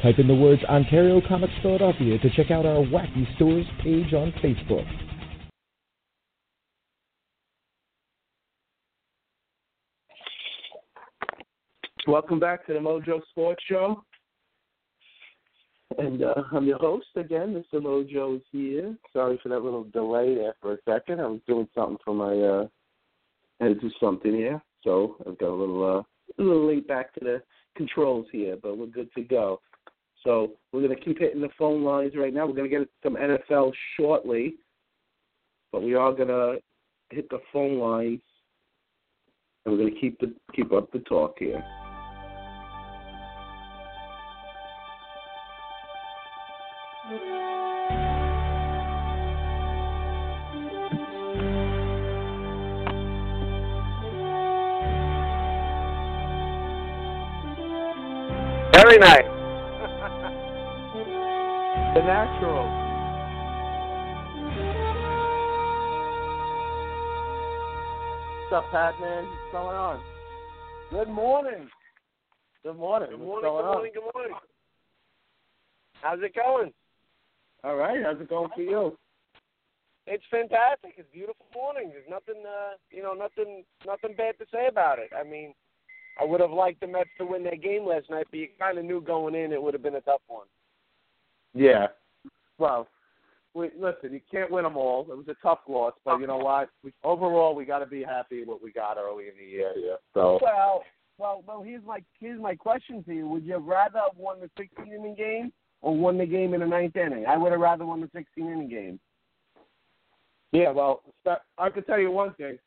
Type 0.02 0.18
in 0.18 0.26
the 0.26 0.34
words 0.34 0.64
Ontario 0.64 1.20
Comics 1.26 1.54
Philadelphia 1.62 2.18
to 2.18 2.28
check 2.30 2.50
out 2.50 2.66
our 2.66 2.84
Wacky 2.84 3.32
Stores 3.36 3.66
page 3.82 4.12
on 4.14 4.32
Facebook. 4.42 4.84
Welcome 12.08 12.40
back 12.40 12.66
to 12.66 12.72
the 12.72 12.80
Mojo 12.80 13.20
Sports 13.30 13.62
Show. 13.68 14.02
And 15.98 16.22
uh, 16.22 16.42
I'm 16.52 16.66
your 16.66 16.78
host 16.78 17.06
again. 17.16 17.54
Mr. 17.54 17.80
Mojo 17.80 18.36
is 18.36 18.42
here. 18.50 18.96
Sorry 19.12 19.38
for 19.42 19.48
that 19.50 19.62
little 19.62 19.84
delay 19.84 20.34
there 20.34 20.54
for 20.60 20.74
a 20.74 20.78
second. 20.88 21.20
I 21.20 21.26
was 21.26 21.40
doing 21.46 21.68
something 21.74 21.98
for 22.04 22.14
my. 22.14 22.34
Uh, 22.34 22.66
I 23.60 23.64
had 23.64 23.80
to 23.80 23.88
do 23.88 23.90
something 24.00 24.32
here, 24.32 24.62
so 24.82 25.16
I've 25.26 25.38
got 25.38 25.50
a 25.50 25.54
little 25.54 25.84
uh, 25.84 26.42
a 26.42 26.42
little 26.42 26.66
late 26.66 26.86
back 26.86 27.14
to 27.14 27.20
the 27.20 27.42
controls 27.76 28.26
here, 28.32 28.56
but 28.62 28.76
we're 28.76 28.86
good 28.86 29.12
to 29.14 29.22
go. 29.22 29.60
So 30.24 30.52
we're 30.72 30.82
going 30.82 30.96
to 30.96 31.04
keep 31.04 31.18
hitting 31.18 31.40
the 31.40 31.48
phone 31.56 31.84
lines 31.84 32.12
right 32.16 32.34
now. 32.34 32.46
We're 32.46 32.54
going 32.54 32.68
to 32.68 32.78
get 32.78 32.88
some 33.04 33.14
NFL 33.14 33.72
shortly, 33.96 34.56
but 35.72 35.82
we 35.82 35.94
are 35.94 36.12
going 36.12 36.28
to 36.28 36.58
hit 37.10 37.28
the 37.30 37.38
phone 37.52 37.78
lines 37.78 38.20
And 39.64 39.74
we're 39.76 39.88
gonna 39.88 40.00
keep 40.00 40.18
the 40.20 40.34
keep 40.54 40.72
up 40.72 40.90
the 40.92 41.00
talk 41.00 41.36
here. 41.38 41.64
Very 58.98 59.22
nice. 59.22 59.34
The 61.94 62.02
natural. 62.02 62.68
What's 68.50 68.52
up, 68.52 68.70
Pat 68.70 69.00
man? 69.00 69.24
What's 69.24 69.52
going 69.52 69.76
on? 69.76 70.00
Good 70.90 71.08
morning. 71.08 71.68
Good 72.62 72.76
morning. 72.76 73.10
Good 73.10 73.20
morning, 73.20 73.42
going 73.42 73.62
good 73.62 73.68
on? 73.68 73.74
morning, 73.74 73.92
good 73.94 74.14
morning. 74.14 74.36
How's 76.02 76.18
it 76.22 76.34
going? 76.34 76.72
All 77.64 77.76
right. 77.76 77.98
How's 78.04 78.20
it 78.20 78.28
going 78.28 78.50
for 78.54 78.62
you? 78.62 78.98
It's 80.06 80.24
fantastic. 80.30 80.94
It's 80.98 81.08
a 81.08 81.12
beautiful 81.12 81.46
morning. 81.54 81.90
There's 81.90 82.08
nothing 82.08 82.42
uh 82.46 82.76
you 82.90 83.02
know, 83.02 83.14
nothing 83.14 83.64
nothing 83.86 84.14
bad 84.16 84.38
to 84.38 84.46
say 84.52 84.66
about 84.68 84.98
it. 84.98 85.10
I 85.18 85.24
mean, 85.24 85.54
I 86.20 86.24
would 86.24 86.40
have 86.40 86.50
liked 86.50 86.80
the 86.80 86.86
Mets 86.86 87.10
to 87.18 87.24
win 87.24 87.44
that 87.44 87.62
game 87.62 87.86
last 87.86 88.10
night, 88.10 88.26
but 88.30 88.38
you 88.38 88.48
kinda 88.60 88.82
knew 88.82 89.00
going 89.00 89.34
in 89.34 89.52
it 89.52 89.62
would 89.62 89.74
have 89.74 89.82
been 89.82 89.94
a 89.96 90.00
tough 90.00 90.22
one. 90.26 90.46
Yeah. 91.54 91.88
Well, 92.58 92.88
we, 93.54 93.70
listen, 93.78 94.12
you 94.12 94.20
can't 94.30 94.50
win 94.50 94.64
them 94.64 94.76
all. 94.76 95.06
It 95.10 95.16
was 95.16 95.28
a 95.28 95.36
tough 95.42 95.60
loss, 95.68 95.94
but 96.04 96.18
you 96.18 96.26
know 96.26 96.36
what? 96.36 96.68
We, 96.82 96.92
overall, 97.02 97.54
we 97.54 97.64
got 97.64 97.78
to 97.80 97.86
be 97.86 98.02
happy 98.02 98.40
with 98.40 98.48
what 98.48 98.62
we 98.62 98.72
got 98.72 98.98
early 98.98 99.28
in 99.28 99.34
the 99.38 99.50
year. 99.50 99.72
Yeah. 99.76 99.94
So 100.14 100.38
Well 100.42 100.82
well 101.18 101.42
well 101.46 101.62
here's 101.62 101.84
my 101.84 102.00
here's 102.20 102.40
my 102.40 102.54
question 102.54 103.02
to 103.04 103.14
you. 103.14 103.26
Would 103.28 103.44
you 103.44 103.54
have 103.54 103.64
rather 103.64 103.98
have 103.98 104.16
won 104.16 104.40
the 104.40 104.50
sixteen 104.56 104.92
inning 104.92 105.14
game 105.16 105.52
or 105.82 105.96
won 105.96 106.18
the 106.18 106.26
game 106.26 106.54
in 106.54 106.60
the 106.60 106.66
ninth 106.66 106.96
inning? 106.96 107.26
I 107.26 107.36
would 107.36 107.52
have 107.52 107.60
rather 107.60 107.84
won 107.86 108.00
the 108.00 108.10
sixteen 108.14 108.46
inning 108.46 108.68
game. 108.68 109.00
yeah. 110.52 110.70
Well, 110.70 111.02
I 111.58 111.70
can 111.70 111.84
tell 111.84 111.98
you 111.98 112.10
one 112.10 112.34
thing. 112.34 112.58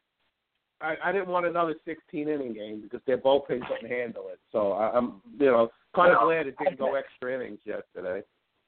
I, 0.81 0.95
I 1.03 1.11
didn't 1.11 1.27
want 1.27 1.45
another 1.45 1.75
16 1.85 2.27
inning 2.27 2.53
game 2.53 2.81
because 2.81 3.01
their 3.05 3.17
bullpen 3.17 3.61
couldn't 3.67 3.89
handle 3.89 4.27
it. 4.31 4.39
So 4.51 4.73
I, 4.73 4.91
I'm, 4.97 5.21
you 5.39 5.47
know, 5.47 5.69
kind 5.95 6.11
of 6.11 6.17
Well, 6.19 6.27
glad 6.27 6.47
it 6.47 6.55
didn't 6.57 6.79
go 6.79 6.95
extra 6.95 7.35
innings 7.35 7.59
yesterday. 7.65 8.21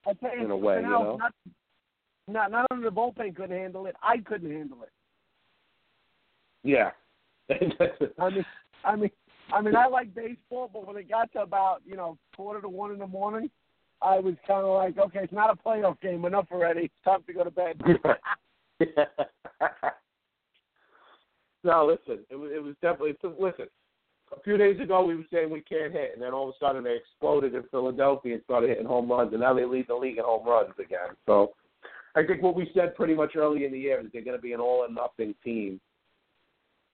I 0.05 0.13
tell 0.13 0.35
you, 0.37 0.45
In 0.45 0.51
a 0.51 0.57
way, 0.57 0.77
you 0.77 0.83
know? 0.83 1.17
Not, 1.17 1.33
not 2.27 2.51
not 2.51 2.67
only 2.71 2.83
the 2.83 2.91
bullpen 2.91 3.35
couldn't 3.35 3.57
handle 3.57 3.85
it, 3.85 3.95
I 4.01 4.17
couldn't 4.17 4.51
handle 4.51 4.83
it. 4.83 4.91
Yeah. 6.63 6.91
I 8.19 8.29
mean, 8.29 8.45
I 8.85 8.95
mean, 8.95 9.11
I 9.53 9.61
mean, 9.61 9.75
I 9.75 9.87
like 9.87 10.15
baseball, 10.15 10.69
but 10.71 10.87
when 10.87 10.97
it 10.97 11.09
got 11.09 11.31
to 11.33 11.41
about 11.41 11.81
you 11.85 11.95
know 11.95 12.17
quarter 12.35 12.61
to 12.61 12.69
one 12.69 12.91
in 12.91 12.99
the 12.99 13.07
morning, 13.07 13.49
I 14.01 14.19
was 14.19 14.35
kind 14.47 14.65
of 14.65 14.73
like, 14.75 14.97
okay, 14.97 15.19
it's 15.23 15.33
not 15.33 15.49
a 15.49 15.55
playoff 15.55 15.99
game. 16.01 16.23
Enough 16.25 16.47
already. 16.51 16.85
It's 16.85 16.93
time 17.03 17.23
to 17.27 17.33
go 17.33 17.43
to 17.43 17.51
bed. 17.51 17.81
no, 21.63 21.85
listen, 21.85 22.23
it 22.29 22.35
was 22.35 22.51
it 22.53 22.61
was 22.61 22.75
definitely 22.81 23.15
listen. 23.39 23.65
A 24.35 24.41
few 24.41 24.57
days 24.57 24.79
ago, 24.79 25.05
we 25.05 25.15
were 25.15 25.23
saying 25.31 25.51
we 25.51 25.61
can't 25.61 25.93
hit, 25.93 26.11
and 26.13 26.21
then 26.21 26.33
all 26.33 26.49
of 26.49 26.55
a 26.55 26.65
sudden 26.65 26.83
they 26.83 26.95
exploded 26.95 27.53
in 27.53 27.63
Philadelphia 27.69 28.33
and 28.33 28.43
started 28.43 28.69
hitting 28.69 28.85
home 28.85 29.09
runs, 29.11 29.31
and 29.31 29.41
now 29.41 29.53
they 29.53 29.65
lead 29.65 29.85
the 29.87 29.95
league 29.95 30.17
in 30.17 30.23
home 30.23 30.47
runs 30.47 30.73
again. 30.79 31.15
So, 31.27 31.51
I 32.15 32.25
think 32.25 32.41
what 32.41 32.55
we 32.55 32.71
said 32.73 32.95
pretty 32.95 33.13
much 33.13 33.35
early 33.35 33.65
in 33.65 33.71
the 33.71 33.79
year 33.79 33.99
is 33.99 34.07
they're 34.11 34.23
going 34.23 34.37
to 34.37 34.41
be 34.41 34.53
an 34.53 34.59
all 34.59 34.85
or 34.85 34.89
nothing 34.89 35.35
team, 35.43 35.79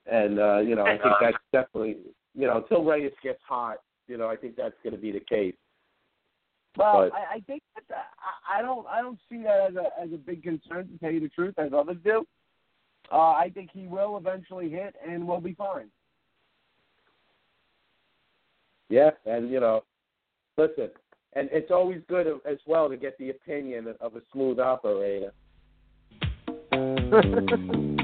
and 0.05 0.39
uh, 0.39 0.59
you 0.59 0.75
know 0.75 0.83
I 0.83 0.97
think 0.97 1.15
that's 1.21 1.37
definitely 1.53 1.97
you 2.35 2.47
know 2.47 2.57
until 2.57 2.83
Reyes 2.83 3.11
gets 3.23 3.41
hot, 3.47 3.77
you 4.07 4.17
know 4.17 4.27
I 4.27 4.35
think 4.35 4.55
that's 4.55 4.75
going 4.83 4.95
to 4.95 5.01
be 5.01 5.11
the 5.11 5.21
case. 5.21 5.55
Well, 6.77 7.09
But- 7.09 7.13
I, 7.13 7.35
I 7.35 7.39
think 7.47 7.63
that 7.75 8.05
I, 8.49 8.59
I 8.59 8.61
don't 8.61 8.85
I 8.87 9.01
don't 9.01 9.19
see 9.29 9.43
that 9.43 9.69
as 9.69 9.75
a 9.75 10.01
as 10.01 10.13
a 10.13 10.17
big 10.17 10.43
concern 10.43 10.89
to 10.89 10.97
tell 10.99 11.11
you 11.11 11.21
the 11.21 11.29
truth, 11.29 11.55
as 11.57 11.71
others 11.73 11.97
do. 12.03 12.25
Uh, 13.11 13.31
I 13.31 13.51
think 13.53 13.69
he 13.73 13.87
will 13.87 14.17
eventually 14.17 14.69
hit, 14.69 14.95
and 15.07 15.27
we'll 15.27 15.41
be 15.41 15.53
fine. 15.53 15.89
Yeah, 18.89 19.11
and 19.25 19.49
you 19.49 19.59
know, 19.59 19.83
listen, 20.57 20.89
and 21.33 21.49
it's 21.51 21.71
always 21.71 22.01
good 22.07 22.27
as 22.27 22.57
well 22.65 22.89
to 22.89 22.97
get 22.97 23.17
the 23.17 23.29
opinion 23.29 23.93
of 23.99 24.15
a 24.15 24.21
smooth 24.31 24.59
operator. 24.59 25.31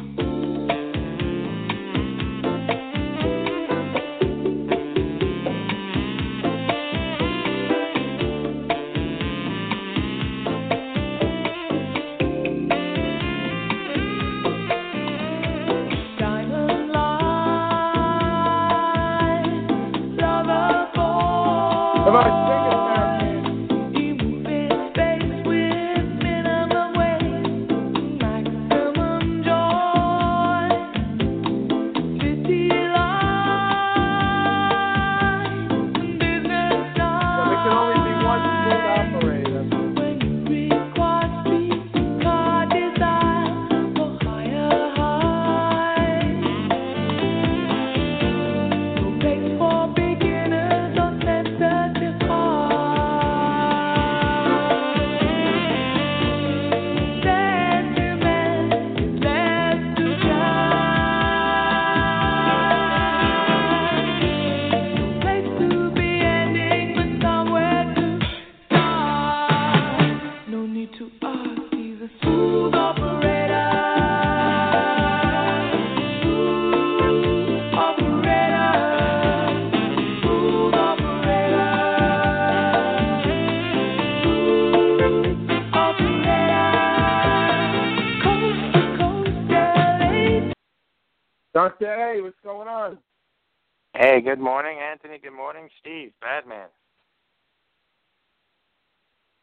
good 94.35 94.43
morning, 94.43 94.79
Anthony. 94.79 95.17
Good 95.17 95.31
morning, 95.31 95.69
Steve. 95.79 96.11
Batman. 96.19 96.67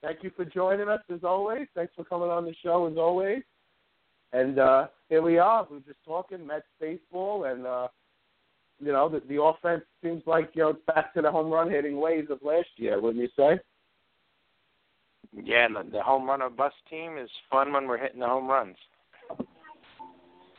Thank 0.03 0.23
you 0.23 0.31
for 0.37 0.45
joining 0.45 0.87
us 0.87 1.01
as 1.11 1.21
always. 1.25 1.67
Thanks 1.75 1.95
for 1.97 2.05
coming 2.05 2.29
on 2.29 2.45
the 2.45 2.55
show 2.63 2.87
as 2.87 2.99
always. 2.99 3.43
And 4.35 4.59
uh 4.59 4.89
here 5.09 5.23
we 5.23 5.39
are. 5.39 5.67
We're 5.71 5.79
just 5.79 6.05
talking 6.05 6.47
Mets 6.47 6.67
baseball, 6.79 7.45
and 7.45 7.67
uh 7.67 7.89
you 8.81 8.93
know 8.93 9.09
the, 9.09 9.23
the 9.31 9.41
offense 9.41 9.83
seems 10.05 10.25
like 10.27 10.51
you 10.53 10.65
know 10.65 10.69
it's 10.71 10.87
back 10.87 11.15
to 11.15 11.23
the 11.23 11.31
home 11.31 11.51
run 11.51 11.71
hitting 11.71 11.99
ways 11.99 12.27
of 12.29 12.41
last 12.43 12.69
year, 12.77 13.01
wouldn't 13.01 13.23
you 13.23 13.31
say? 13.35 13.61
Yeah, 15.33 15.69
the, 15.69 15.91
the 15.91 16.03
home 16.03 16.27
run 16.27 16.43
or 16.43 16.51
bust 16.51 16.75
team 16.91 17.17
is 17.17 17.31
fun 17.51 17.73
when 17.73 17.87
we're 17.87 17.97
hitting 17.97 18.21
the 18.21 18.27
home 18.27 18.47
runs. 18.47 18.77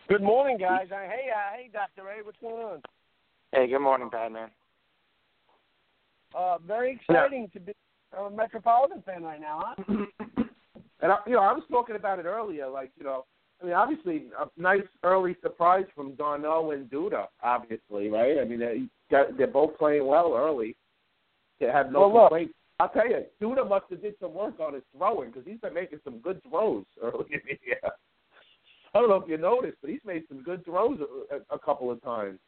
Good 0.09 0.23
morning, 0.23 0.57
guys. 0.57 0.87
Uh, 0.91 1.01
hey, 1.01 1.29
uh, 1.29 1.55
hey, 1.55 1.69
Doctor 1.71 2.05
Ray, 2.05 2.23
what's 2.23 2.39
going 2.41 2.55
on? 2.55 2.81
Hey, 3.53 3.67
good 3.67 3.79
morning, 3.81 4.09
Badman. 4.09 4.49
Uh, 6.35 6.57
very 6.65 6.93
exciting 6.99 7.49
to 7.53 7.59
be 7.59 7.73
a 8.17 8.27
Metropolitan 8.27 9.03
fan 9.03 9.21
right 9.21 9.39
now, 9.39 9.75
huh? 9.77 10.05
And 11.01 11.11
I, 11.11 11.17
you 11.27 11.33
know, 11.33 11.41
I 11.41 11.51
was 11.51 11.63
talking 11.69 11.97
about 11.97 12.19
it 12.19 12.25
earlier. 12.25 12.69
Like, 12.69 12.89
you 12.97 13.03
know, 13.03 13.25
I 13.61 13.65
mean, 13.65 13.73
obviously, 13.73 14.27
a 14.39 14.47
nice 14.59 14.87
early 15.03 15.35
surprise 15.43 15.83
from 15.93 16.15
d'Arnaud 16.15 16.71
and 16.71 16.89
Duda. 16.89 17.25
Obviously, 17.43 18.07
right? 18.07 18.37
I 18.39 18.45
mean, 18.45 18.59
they 18.59 18.83
got, 19.11 19.37
they're 19.37 19.47
both 19.47 19.77
playing 19.77 20.07
well 20.07 20.33
early. 20.33 20.77
They 21.59 21.65
have 21.65 21.91
no 21.91 21.99
Well, 22.07 22.13
look. 22.13 22.29
complaints. 22.29 22.53
I'll 22.79 22.87
tell 22.87 23.07
you, 23.09 23.23
Duda 23.41 23.67
must 23.67 23.85
have 23.89 24.01
did 24.01 24.15
some 24.21 24.33
work 24.33 24.61
on 24.61 24.75
his 24.75 24.83
throwing 24.97 25.29
because 25.29 25.43
he's 25.45 25.59
been 25.59 25.73
making 25.73 25.99
some 26.05 26.19
good 26.19 26.41
throws 26.49 26.85
early 27.03 27.25
in 27.31 27.41
the 27.45 27.59
year. 27.65 27.81
I 28.95 28.99
don't 28.99 29.09
know 29.09 29.17
if 29.17 29.27
you 29.27 29.37
noticed, 29.37 29.79
but 29.81 29.89
he's 29.89 29.99
made 30.05 30.23
some 30.29 30.41
good 30.41 30.63
throws 30.63 30.99
a, 31.01 31.35
a, 31.35 31.55
a 31.55 31.59
couple 31.59 31.91
of 31.91 32.01
times. 32.01 32.39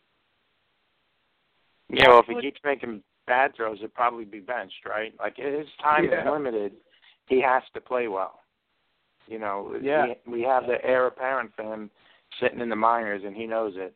Yeah, 1.90 2.10
well, 2.10 2.20
if 2.20 2.26
he 2.26 2.42
keeps 2.42 2.60
making 2.64 3.04
bad 3.28 3.56
throws, 3.56 3.80
he'll 3.80 3.90
probably 3.90 4.26
be 4.26 4.40
benched, 4.40 4.86
right? 4.86 5.14
Like 5.20 5.38
his 5.38 5.68
time 5.82 6.06
Yeah. 6.06 6.22
is 6.22 6.32
limited. 6.32 6.74
He 7.28 7.42
has 7.42 7.64
to 7.74 7.82
play 7.82 8.08
well. 8.08 8.42
You 9.28 9.40
know, 9.40 9.76
Yeah. 9.82 10.14
we, 10.26 10.40
we 10.40 10.42
have 10.44 10.68
the 10.68 10.84
heir 10.86 11.08
apparent 11.08 11.54
for 11.56 11.64
him 11.64 11.90
sitting 12.40 12.60
in 12.60 12.70
the 12.70 12.76
minors, 12.76 13.24
and 13.24 13.36
he 13.36 13.46
knows 13.48 13.76
it. 13.78 13.96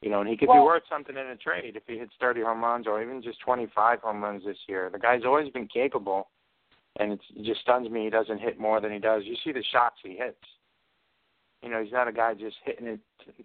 You 0.00 0.10
know, 0.10 0.20
and 0.20 0.28
he 0.28 0.36
could 0.36 0.48
Well- 0.48 0.62
be 0.62 0.64
worth 0.66 0.86
something 0.88 1.16
in 1.16 1.26
a 1.26 1.36
trade 1.36 1.76
if 1.76 1.86
he 1.86 1.98
hits 1.98 2.14
30 2.20 2.42
home 2.42 2.62
runs 2.62 2.86
or 2.86 3.02
even 3.02 3.22
just 3.22 3.40
25 3.40 4.00
home 4.02 4.22
runs 4.22 4.44
this 4.44 4.58
year. 4.68 4.90
The 4.90 4.98
guy's 4.98 5.24
always 5.24 5.50
been 5.50 5.66
capable, 5.68 6.30
and 6.96 7.12
it's, 7.12 7.24
it 7.34 7.44
just 7.44 7.60
stuns 7.62 7.88
me 7.88 8.04
he 8.04 8.10
doesn't 8.10 8.38
hit 8.38 8.58
more 8.58 8.80
than 8.80 8.92
he 8.92 8.98
does. 8.98 9.24
You 9.24 9.36
see 9.36 9.52
the 9.52 9.62
shots 9.62 9.96
he 10.02 10.16
hits. 10.16 10.44
You 11.62 11.70
know, 11.70 11.82
he's 11.82 11.92
not 11.92 12.08
a 12.08 12.12
guy 12.12 12.34
just 12.34 12.56
hitting 12.64 12.86
it, 12.86 13.00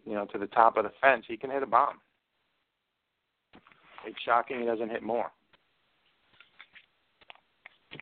you 0.05 0.13
know, 0.13 0.25
to 0.25 0.37
the 0.37 0.47
top 0.47 0.75
of 0.75 0.83
the 0.83 0.91
fence. 1.01 1.25
He 1.27 1.37
can 1.37 1.49
hit 1.49 1.63
a 1.63 1.65
bomb. 1.65 2.01
It's 4.09 4.21
shocking 4.25 4.59
he 4.59 4.65
doesn't 4.65 4.89
hit 4.89 5.03
more. 5.03 5.31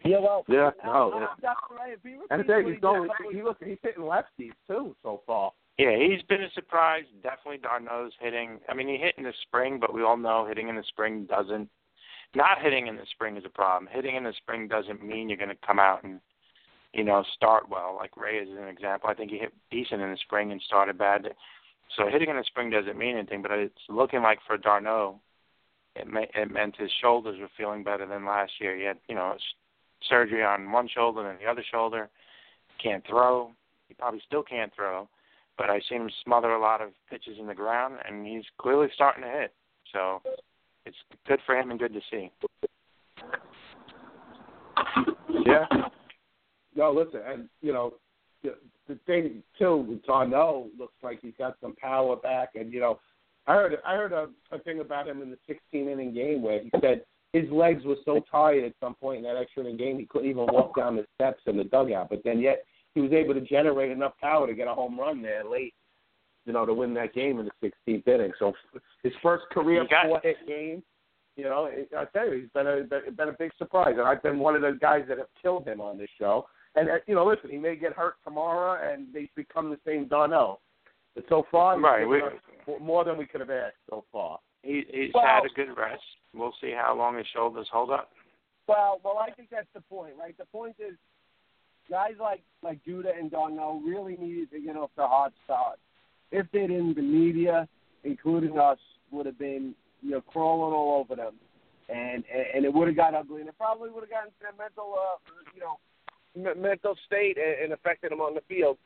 Yeah, 0.04 0.20
well, 0.20 0.44
Yeah, 0.48 0.72
no, 0.86 1.12
uh, 1.14 1.20
yeah. 1.20 1.28
Dr. 1.42 1.76
Ray, 1.76 1.94
if 1.94 2.22
And 2.30 2.42
I 2.42 2.44
think 2.44 2.68
he's 2.68 2.82
going. 2.82 3.10
He 3.32 3.42
look. 3.42 3.58
He's 3.64 3.78
hitting 3.82 4.04
lefties 4.04 4.54
too 4.68 4.96
so 5.02 5.22
far. 5.26 5.52
Yeah, 5.78 5.96
he's 5.98 6.24
been 6.24 6.42
a 6.42 6.52
surprise. 6.52 7.04
Definitely 7.22 7.60
d'Arnaud's 7.60 8.16
hitting. 8.20 8.60
I 8.68 8.74
mean, 8.74 8.88
he 8.88 8.98
hit 8.98 9.16
in 9.18 9.24
the 9.24 9.34
spring, 9.44 9.80
but 9.80 9.94
we 9.94 10.04
all 10.04 10.18
know 10.18 10.46
hitting 10.48 10.70
in 10.70 10.76
the 10.76 10.84
spring 10.88 11.26
doesn't. 11.26 11.70
Not 12.36 12.62
hitting 12.62 12.88
in 12.88 12.96
the 12.96 13.06
spring 13.12 13.38
is 13.38 13.46
a 13.46 13.50
problem. 13.50 13.90
Hitting 13.92 14.16
in 14.16 14.24
the 14.24 14.34
spring 14.34 14.68
doesn't 14.68 15.06
mean 15.06 15.30
you're 15.30 15.38
going 15.38 15.50
to 15.50 15.66
come 15.66 15.80
out 15.80 16.04
and, 16.04 16.20
you 16.94 17.04
know, 17.04 17.24
start 17.34 17.70
well. 17.70 17.96
Like 17.96 18.18
Ray 18.18 18.38
is 18.38 18.50
an 18.50 18.68
example. 18.68 19.10
I 19.10 19.14
think 19.14 19.32
he 19.32 19.38
hit 19.38 19.54
decent 19.72 20.02
in 20.02 20.12
the 20.12 20.18
spring 20.18 20.52
and 20.52 20.62
started 20.62 20.98
bad. 20.98 21.28
So 21.96 22.08
hitting 22.12 22.30
in 22.30 22.36
the 22.36 22.44
spring 22.44 22.70
doesn't 22.70 22.98
mean 22.98 23.16
anything. 23.16 23.42
But 23.42 23.52
it's 23.52 23.82
looking 23.88 24.22
like 24.22 24.40
for 24.46 24.58
d'Arnaud, 24.58 25.20
it, 26.00 26.08
may, 26.08 26.30
it 26.36 26.52
meant 26.52 26.76
his 26.78 26.92
shoulders 27.02 27.40
were 27.40 27.50
feeling 27.58 27.84
better 27.84 28.06
than 28.06 28.26
last 28.26 28.52
year. 28.60 28.76
He 28.76 28.84
had, 28.84 28.98
you 29.08 29.16
know, 29.16 29.36
surgery 30.08 30.44
on 30.44 30.72
one 30.72 30.88
shoulder 30.88 31.30
and 31.30 31.40
the 31.40 31.46
other 31.46 31.64
shoulder. 31.72 32.10
Can't 32.82 33.06
throw. 33.08 33.52
He 33.88 33.94
probably 33.94 34.22
still 34.28 34.44
can't 34.44 34.74
throw 34.76 35.08
but 35.58 35.70
I've 35.70 35.82
seen 35.90 36.02
him 36.02 36.12
smother 36.24 36.52
a 36.52 36.62
lot 36.62 36.82
of 36.82 36.90
pitches 37.10 37.38
in 37.40 37.48
the 37.48 37.56
ground, 37.56 37.96
and 38.08 38.26
he's 38.26 38.44
clearly 38.60 38.88
starting 38.94 39.24
to 39.24 39.30
hit. 39.30 39.54
So 39.92 40.22
it's 40.86 40.98
good 41.28 41.40
for 41.46 41.56
him 41.56 41.72
and 41.72 41.80
good 41.80 41.94
to 41.94 42.02
see. 42.12 42.32
Yeah. 45.46 45.66
No, 46.76 46.92
listen, 46.92 47.22
and 47.26 47.50
you 47.62 47.74
know, 47.74 47.94
the, 48.44 48.56
the 48.88 49.00
thing 49.08 49.42
too 49.58 49.78
with 49.78 50.04
d'Arnaud 50.06 50.68
looks 50.78 50.94
like 51.02 51.20
he's 51.22 51.34
got 51.38 51.58
some 51.60 51.76
power 51.76 52.16
back, 52.16 52.50
and 52.54 52.72
you 52.72 52.80
know, 52.80 53.00
I 53.48 53.54
heard 53.54 53.78
I 53.86 53.96
heard 53.96 54.12
a, 54.12 54.28
a 54.52 54.60
thing 54.60 54.80
about 54.80 55.08
him 55.08 55.22
in 55.22 55.30
the 55.30 55.38
16 55.48 55.88
inning 55.88 56.14
game 56.14 56.42
where 56.42 56.62
he 56.62 56.70
said 56.82 57.04
his 57.34 57.50
legs 57.50 57.84
were 57.86 57.96
so 58.04 58.22
tired 58.30 58.64
at 58.64 58.74
some 58.80 58.96
point 58.96 59.20
in 59.20 59.24
that 59.24 59.38
extra 59.38 59.64
inning 59.64 59.78
game 59.78 59.98
he 59.98 60.06
couldn't 60.06 60.30
even 60.30 60.46
walk 60.48 60.76
down 60.76 60.96
the 60.96 61.06
steps 61.16 61.42
in 61.46 61.58
the 61.58 61.64
dugout, 61.64 62.10
but 62.10 62.24
then 62.24 62.40
yet 62.40 62.64
he 62.94 63.02
was 63.02 63.12
able 63.14 63.34
to 63.34 63.42
generate 63.42 63.92
enough 63.92 64.14
power 64.20 64.48
to 64.48 64.54
get 64.54 64.68
a 64.68 64.74
home 64.74 65.00
run 65.00 65.22
there 65.22 65.44
late, 65.48 65.74
you 66.46 66.54
know, 66.54 66.66
to 66.66 66.74
win 66.74 66.94
that 66.96 67.14
game 67.14 67.40
in 67.40 67.46
the 67.46 67.72
16th 67.88 68.08
inning. 68.08 68.32
So 68.40 68.54
his 69.04 69.14
first 69.22 69.46
career 69.52 69.86
four 70.06 70.20
hit 70.24 70.38
game. 70.48 70.84
You 71.36 71.44
know, 71.44 71.66
it, 71.72 71.90
I 71.96 72.06
tell 72.06 72.28
you, 72.28 72.42
he's 72.42 72.50
been 72.56 72.66
a 72.66 72.84
been, 73.12 73.30
a 73.30 73.36
big 73.38 73.52
surprise, 73.60 73.94
and 74.00 74.08
I've 74.08 74.24
been 74.24 74.40
one 74.40 74.56
of 74.56 74.64
the 74.64 74.76
guys 74.82 75.04
that 75.08 75.20
have 75.20 75.28
killed 75.40 75.68
him 75.68 75.80
on 75.80 76.00
this 76.00 76.10
show. 76.20 76.48
And 76.76 76.90
uh, 76.90 76.94
you 77.06 77.14
know, 77.14 77.28
listen, 77.28 77.52
he 77.52 77.58
may 77.58 77.76
get 77.76 77.94
hurt 77.94 78.16
tomorrow, 78.24 78.82
and 78.84 79.14
they 79.14 79.30
become 79.36 79.70
the 79.70 79.78
same 79.86 80.08
Darnell. 80.08 80.62
But 81.18 81.26
so 81.30 81.48
far, 81.50 81.80
Right, 81.80 82.08
we- 82.08 82.22
us 82.22 82.34
more 82.80 83.04
than 83.04 83.18
we 83.18 83.26
could 83.26 83.40
have 83.40 83.50
asked 83.50 83.78
so 83.90 84.04
far. 84.12 84.40
He, 84.62 84.86
he's 84.88 85.12
Well- 85.16 85.26
had 85.26 85.46
a 85.46 85.50
good 85.50 85.76
rest. 85.76 86.04
We'll 86.32 86.54
see 86.62 86.70
how 86.72 86.94
long 86.94 87.18
his 87.18 87.26
shoulders 87.34 87.68
hold 87.70 87.90
up. 87.90 88.12
Well, 88.68 89.02
well, 89.04 89.18
I 89.18 89.32
think 89.32 89.50
that's 89.50 89.72
the 89.74 89.82
point, 89.82 90.14
right? 90.16 90.38
The 90.38 90.46
point 90.46 90.76
is, 90.78 90.96
guys 91.90 92.14
like 92.20 92.44
like 92.62 92.84
Judah 92.84 93.14
and 93.18 93.32
Darnell 93.32 93.80
really 93.80 94.16
needed 94.18 94.52
to 94.52 94.60
get 94.60 94.76
off 94.78 94.92
the 94.96 95.08
hot 95.08 95.34
start. 95.46 95.80
If 96.32 96.52
they 96.52 96.68
didn't, 96.68 96.94
the 96.96 97.02
media, 97.02 97.68
including 98.04 98.60
us, 98.60 98.78
would 99.10 99.26
have 99.26 99.40
been 99.40 99.74
you 100.04 100.12
know 100.12 100.22
crawling 100.22 100.74
all 100.76 101.00
over 101.00 101.16
them, 101.16 101.40
and 101.90 102.24
and, 102.32 102.46
and 102.54 102.66
it 102.66 102.72
would 102.72 102.88
have 102.90 102.98
got 102.98 103.16
ugly, 103.16 103.40
and 103.40 103.50
it 103.50 103.58
probably 103.58 103.90
would 103.90 104.04
have 104.04 104.12
gotten 104.12 104.30
to 104.30 104.36
their 104.42 104.54
mental, 104.56 104.94
uh, 105.00 105.18
you 105.56 105.62
know, 105.62 106.52
m- 106.52 106.62
mental 106.62 106.96
state 107.08 107.38
and, 107.38 107.64
and 107.64 107.74
affected 107.74 108.12
them 108.12 108.22
on 108.22 108.36
the 108.36 108.42
field. 108.42 108.78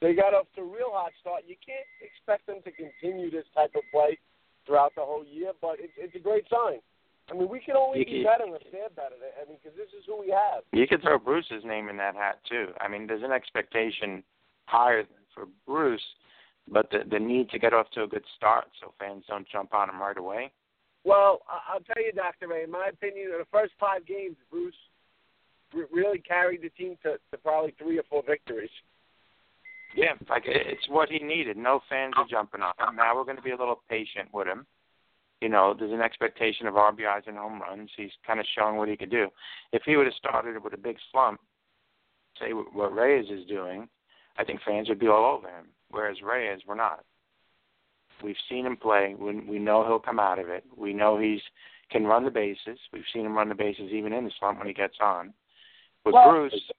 They 0.00 0.14
got 0.14 0.34
off 0.34 0.46
to 0.56 0.60
a 0.60 0.64
real 0.64 0.92
hot 0.92 1.12
start. 1.20 1.42
You 1.46 1.56
can't 1.64 1.86
expect 2.04 2.46
them 2.46 2.60
to 2.64 2.70
continue 2.72 3.30
this 3.30 3.46
type 3.54 3.72
of 3.74 3.82
play 3.90 4.18
throughout 4.66 4.92
the 4.94 5.02
whole 5.02 5.24
year, 5.24 5.52
but 5.60 5.76
it's 5.78 5.92
it's 5.96 6.14
a 6.14 6.18
great 6.18 6.44
sign. 6.50 6.80
I 7.30 7.34
mean, 7.34 7.48
we 7.48 7.58
can 7.60 7.76
only 7.76 8.00
You 8.00 8.04
be 8.04 8.10
can- 8.22 8.24
better 8.24 8.46
if 8.54 8.62
they're 8.70 8.90
better. 8.90 9.16
I 9.40 9.48
mean, 9.48 9.58
because 9.62 9.76
this 9.76 9.88
is 9.98 10.04
who 10.06 10.20
we 10.20 10.30
have. 10.30 10.62
You 10.72 10.86
could 10.86 11.02
throw 11.02 11.18
Bruce's 11.18 11.64
name 11.64 11.88
in 11.88 11.96
that 11.96 12.14
hat 12.14 12.38
too. 12.48 12.68
I 12.80 12.88
mean, 12.88 13.06
there's 13.06 13.22
an 13.24 13.32
expectation 13.32 14.22
higher 14.66 15.04
for 15.34 15.46
Bruce, 15.66 16.04
but 16.68 16.90
the 16.90 17.04
the 17.10 17.18
need 17.18 17.48
to 17.50 17.58
get 17.58 17.72
off 17.72 17.88
to 17.94 18.02
a 18.02 18.06
good 18.06 18.24
start 18.36 18.66
so 18.80 18.92
fans 18.98 19.24
don't 19.28 19.48
jump 19.48 19.72
on 19.74 19.88
him 19.88 20.00
right 20.00 20.18
away. 20.18 20.52
Well, 21.04 21.40
I'll 21.48 21.80
tell 21.80 22.02
you, 22.02 22.12
Doctor 22.12 22.48
Ray. 22.48 22.64
In 22.64 22.70
my 22.70 22.88
opinion, 22.88 23.30
in 23.32 23.38
the 23.38 23.46
first 23.52 23.72
five 23.78 24.04
games, 24.06 24.36
Bruce 24.50 24.74
really 25.92 26.18
carried 26.18 26.62
the 26.62 26.70
team 26.70 26.96
to, 27.02 27.16
to 27.30 27.38
probably 27.38 27.74
three 27.78 27.98
or 27.98 28.02
four 28.10 28.22
victories. 28.26 28.70
Yeah, 29.94 30.12
like 30.28 30.42
it's 30.46 30.88
what 30.88 31.08
he 31.08 31.18
needed. 31.18 31.56
No 31.56 31.80
fans 31.88 32.14
are 32.16 32.26
jumping 32.28 32.60
on 32.60 32.72
him. 32.78 32.96
Now 32.96 33.16
we're 33.16 33.24
going 33.24 33.36
to 33.36 33.42
be 33.42 33.50
a 33.50 33.56
little 33.56 33.82
patient 33.88 34.28
with 34.32 34.46
him. 34.46 34.66
You 35.40 35.48
know, 35.48 35.74
there's 35.78 35.92
an 35.92 36.00
expectation 36.00 36.66
of 36.66 36.74
RBIs 36.74 37.26
and 37.26 37.36
home 37.36 37.60
runs. 37.60 37.90
He's 37.96 38.10
kind 38.26 38.40
of 38.40 38.46
showing 38.56 38.76
what 38.76 38.88
he 38.88 38.96
could 38.96 39.10
do. 39.10 39.28
If 39.72 39.82
he 39.84 39.96
would 39.96 40.06
have 40.06 40.14
started 40.14 40.62
with 40.62 40.72
a 40.72 40.78
big 40.78 40.96
slump, 41.12 41.40
say 42.40 42.52
what 42.52 42.94
Reyes 42.94 43.26
is 43.30 43.46
doing, 43.46 43.88
I 44.38 44.44
think 44.44 44.60
fans 44.66 44.88
would 44.88 44.98
be 44.98 45.08
all 45.08 45.36
over 45.36 45.48
him. 45.48 45.66
Whereas 45.90 46.16
Reyes, 46.22 46.60
we're 46.66 46.74
not. 46.74 47.04
We've 48.22 48.36
seen 48.48 48.64
him 48.66 48.76
play. 48.76 49.14
We, 49.18 49.40
we 49.40 49.58
know 49.58 49.84
he'll 49.86 49.98
come 49.98 50.18
out 50.18 50.38
of 50.38 50.48
it. 50.48 50.64
We 50.76 50.94
know 50.94 51.18
he's 51.18 51.40
can 51.90 52.04
run 52.04 52.24
the 52.24 52.30
bases. 52.30 52.78
We've 52.92 53.04
seen 53.12 53.24
him 53.24 53.36
run 53.36 53.48
the 53.48 53.54
bases 53.54 53.92
even 53.92 54.12
in 54.12 54.24
the 54.24 54.32
slump 54.40 54.58
when 54.58 54.66
he 54.66 54.74
gets 54.74 54.96
on. 55.00 55.32
With 56.04 56.14
Well- 56.14 56.30
Bruce, 56.30 56.70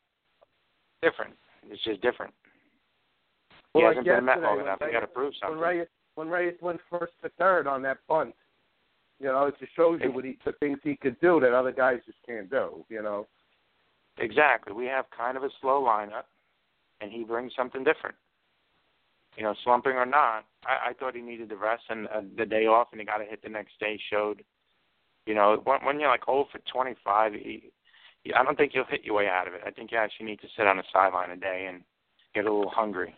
different. 1.01 1.35
It's 1.69 1.83
just 1.83 2.01
different. 2.01 2.33
He 3.77 3.83
Well, 3.83 3.91
hasn't 3.93 4.07
like 4.07 4.17
been 4.17 4.25
met 4.25 4.41
long 4.41 4.59
enough. 4.59 4.81
Reyes- 4.81 4.93
got 4.93 4.99
to 5.01 5.07
prove 5.07 5.33
When. 5.41 5.59
Reyes, 5.59 5.87
when 6.15 6.29
Reyes 6.29 6.55
went 6.61 6.81
first 6.89 7.13
to 7.21 7.29
third 7.37 7.67
on 7.67 7.81
that 7.83 7.97
punt, 8.07 8.35
you 9.19 9.27
know, 9.27 9.45
it 9.45 9.55
just 9.59 9.75
shows 9.75 9.99
you 10.03 10.11
what 10.11 10.25
he, 10.25 10.37
the 10.45 10.51
things 10.53 10.79
he 10.83 10.95
could 10.95 11.19
do 11.19 11.39
that 11.39 11.53
other 11.53 11.71
guys 11.71 11.99
just 12.05 12.19
can't 12.25 12.49
do. 12.49 12.85
You 12.89 13.01
know. 13.01 13.27
Exactly. 14.19 14.73
We 14.73 14.85
have 14.85 15.05
kind 15.15 15.37
of 15.37 15.43
a 15.43 15.49
slow 15.61 15.81
lineup, 15.81 16.25
and 17.01 17.11
he 17.11 17.23
brings 17.23 17.53
something 17.55 17.83
different. 17.83 18.15
You 19.35 19.43
know, 19.43 19.53
slumping 19.63 19.93
or 19.93 20.05
not, 20.05 20.45
I, 20.65 20.89
I 20.89 20.93
thought 20.93 21.15
he 21.15 21.21
needed 21.21 21.49
the 21.49 21.55
rest 21.57 21.83
and 21.89 22.07
uh, 22.07 22.21
the 22.37 22.45
day 22.45 22.65
off, 22.65 22.87
and 22.91 22.99
he 22.99 23.05
got 23.05 23.21
a 23.21 23.25
hit 23.25 23.43
the 23.43 23.49
next 23.49 23.79
day. 23.79 23.99
Showed, 24.09 24.43
you 25.27 25.35
know, 25.35 25.61
when, 25.63 25.85
when 25.85 25.99
you're 25.99 26.09
like 26.09 26.25
0 26.25 26.47
for 26.51 26.59
25, 26.71 27.33
he, 27.33 27.71
he, 28.23 28.33
I 28.33 28.43
don't 28.43 28.57
think 28.57 28.71
he'll 28.73 28.85
hit 28.85 29.05
your 29.05 29.13
way 29.15 29.27
out 29.27 29.47
of 29.47 29.53
it. 29.53 29.61
I 29.65 29.69
think 29.69 29.91
you 29.91 29.99
actually 29.99 30.25
need 30.25 30.41
to 30.41 30.47
sit 30.57 30.65
on 30.65 30.77
the 30.77 30.83
sideline 30.91 31.29
a 31.29 31.35
day 31.37 31.67
and 31.69 31.83
get 32.33 32.45
a 32.45 32.53
little 32.53 32.71
hungry. 32.71 33.13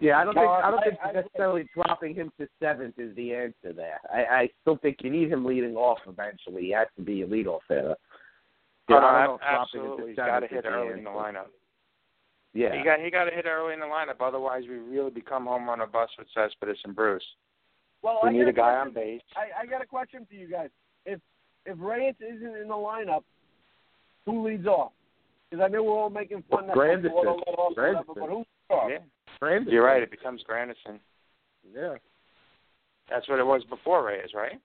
Yeah, 0.00 0.18
I 0.18 0.24
don't 0.24 0.34
No, 0.34 0.40
think 0.40 0.50
I 0.50 0.70
don't 0.70 0.80
I- 0.80 0.82
think 0.84 0.98
I- 1.04 1.12
necessarily 1.12 1.68
dropping 1.74 2.14
him 2.14 2.32
to 2.38 2.48
seventh 2.58 2.98
is 2.98 3.14
the 3.16 3.34
answer 3.34 3.72
there. 3.74 4.00
I, 4.12 4.24
I 4.42 4.48
still 4.62 4.76
think 4.78 4.98
you 5.02 5.10
need 5.10 5.30
him 5.30 5.44
leading 5.44 5.76
off 5.76 5.98
eventually. 6.06 6.62
He 6.62 6.70
has 6.70 6.88
to 6.96 7.02
be 7.02 7.20
a 7.22 7.26
leadoff 7.26 7.60
hitter. 7.68 7.94
Yeah, 8.88 8.98
no, 8.98 9.06
I 9.06 9.26
don't 9.26 9.28
know 9.28 9.34
if 9.36 9.40
ab- 9.42 9.50
dropping 9.50 9.80
him 9.80 9.84
to 9.86 9.92
absolutely. 9.92 10.08
He's 10.08 10.16
got 10.16 10.40
to 10.40 10.46
hit 10.46 10.62
the 10.62 10.68
early 10.70 10.98
in 10.98 11.04
the 11.04 11.10
lineup. 11.10 11.46
Yeah. 12.54 12.76
He 12.76 12.82
got 12.82 12.98
he 13.00 13.10
got 13.10 13.24
to 13.24 13.30
hit 13.30 13.44
early 13.46 13.74
in 13.74 13.80
the 13.80 13.86
lineup. 13.86 14.16
Otherwise, 14.20 14.62
we 14.68 14.76
really 14.76 15.10
become 15.10 15.44
home 15.46 15.68
run 15.68 15.80
or 15.80 15.86
bust 15.86 16.12
with 16.18 16.26
Cespedes 16.34 16.78
and 16.84 16.96
Bruce. 16.96 17.22
Well, 18.02 18.20
We 18.22 18.30
I 18.30 18.32
need 18.32 18.48
a 18.48 18.52
guy 18.52 18.76
on 18.76 18.92
base. 18.94 19.20
I, 19.36 19.62
I 19.62 19.66
got 19.66 19.82
a 19.82 19.86
question 19.86 20.26
for 20.26 20.34
you 20.34 20.48
guys. 20.50 20.70
If 21.04 21.20
if 21.66 21.76
Reyes 21.78 22.14
isn't 22.20 22.56
in 22.56 22.68
the 22.68 22.74
lineup, 22.74 23.22
who 24.24 24.44
leads 24.46 24.66
off? 24.66 24.92
Because 25.50 25.62
I 25.64 25.68
know 25.68 25.82
we're 25.84 25.92
all 25.92 26.10
making 26.10 26.42
fun 26.50 26.66
that 26.68 26.76
Granderson. 26.76 27.10
Porter 27.10 27.30
led 27.30 27.54
off, 27.58 27.76
whatever, 27.76 28.02
but 28.06 28.28
who's 28.30 28.46
off? 28.70 28.88
Yeah, 28.90 28.98
Granderson. 29.42 29.70
you're 29.72 29.84
right. 29.84 30.02
It 30.02 30.10
becomes 30.10 30.42
Granderson. 30.48 30.98
Yeah. 31.74 31.94
That's 33.10 33.28
what 33.28 33.38
it 33.38 33.46
was 33.46 33.62
before 33.68 34.04
Reyes, 34.04 34.30
right? 34.34 34.60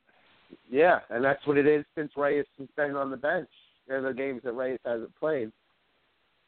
Yeah, 0.69 0.99
and 1.09 1.23
that's 1.23 1.45
what 1.47 1.57
it 1.57 1.65
is 1.65 1.84
since 1.95 2.11
Reyes 2.15 2.45
has 2.59 2.67
been 2.78 2.95
on 2.95 3.09
the 3.09 3.17
bench. 3.17 3.49
They're 3.88 4.01
the 4.01 4.13
games 4.13 4.41
that 4.43 4.53
Reyes 4.53 4.80
hasn't 4.86 5.15
played. 5.15 5.51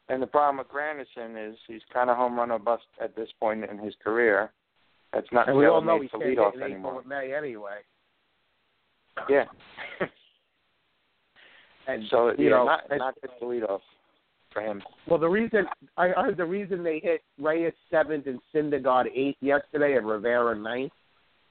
And 0.08 0.22
the 0.22 0.26
problem 0.26 0.58
with 0.58 0.68
Granderson 0.68 1.50
is 1.50 1.56
he's 1.66 1.82
kind 1.92 2.08
of 2.08 2.16
home 2.16 2.36
run 2.36 2.50
or 2.50 2.58
bust 2.58 2.84
at 3.02 3.14
this 3.16 3.28
point 3.40 3.64
in 3.64 3.78
his 3.78 3.94
career. 4.02 4.52
That's 5.12 5.26
not 5.32 5.48
And 5.48 5.56
we 5.58 5.66
all 5.66 5.82
know 5.82 5.98
made 5.98 6.02
he 6.04 6.08
for 6.08 6.18
can't 6.18 6.30
in 6.32 6.38
April 6.38 6.64
anymore. 6.64 7.00
and 7.00 7.08
May 7.08 7.34
anyway. 7.34 7.78
Yeah. 9.28 9.44
And 11.88 12.04
so 12.10 12.28
you 12.36 12.44
yeah, 12.44 12.50
know, 12.50 12.64
not 12.66 12.82
not 12.98 13.14
good 13.22 13.30
for 13.40 13.50
leadoff 13.54 13.80
for 14.52 14.62
him. 14.62 14.82
Well, 15.06 15.18
the 15.18 15.28
reason 15.28 15.66
I 15.96 16.08
heard 16.08 16.36
the 16.36 16.44
reason 16.44 16.82
they 16.82 17.00
hit 17.00 17.22
Reyes 17.38 17.72
seventh 17.90 18.26
and 18.26 18.40
Syndergaard 18.54 19.06
eighth 19.14 19.38
yesterday 19.40 19.96
and 19.96 20.06
Rivera 20.06 20.56
ninth 20.56 20.92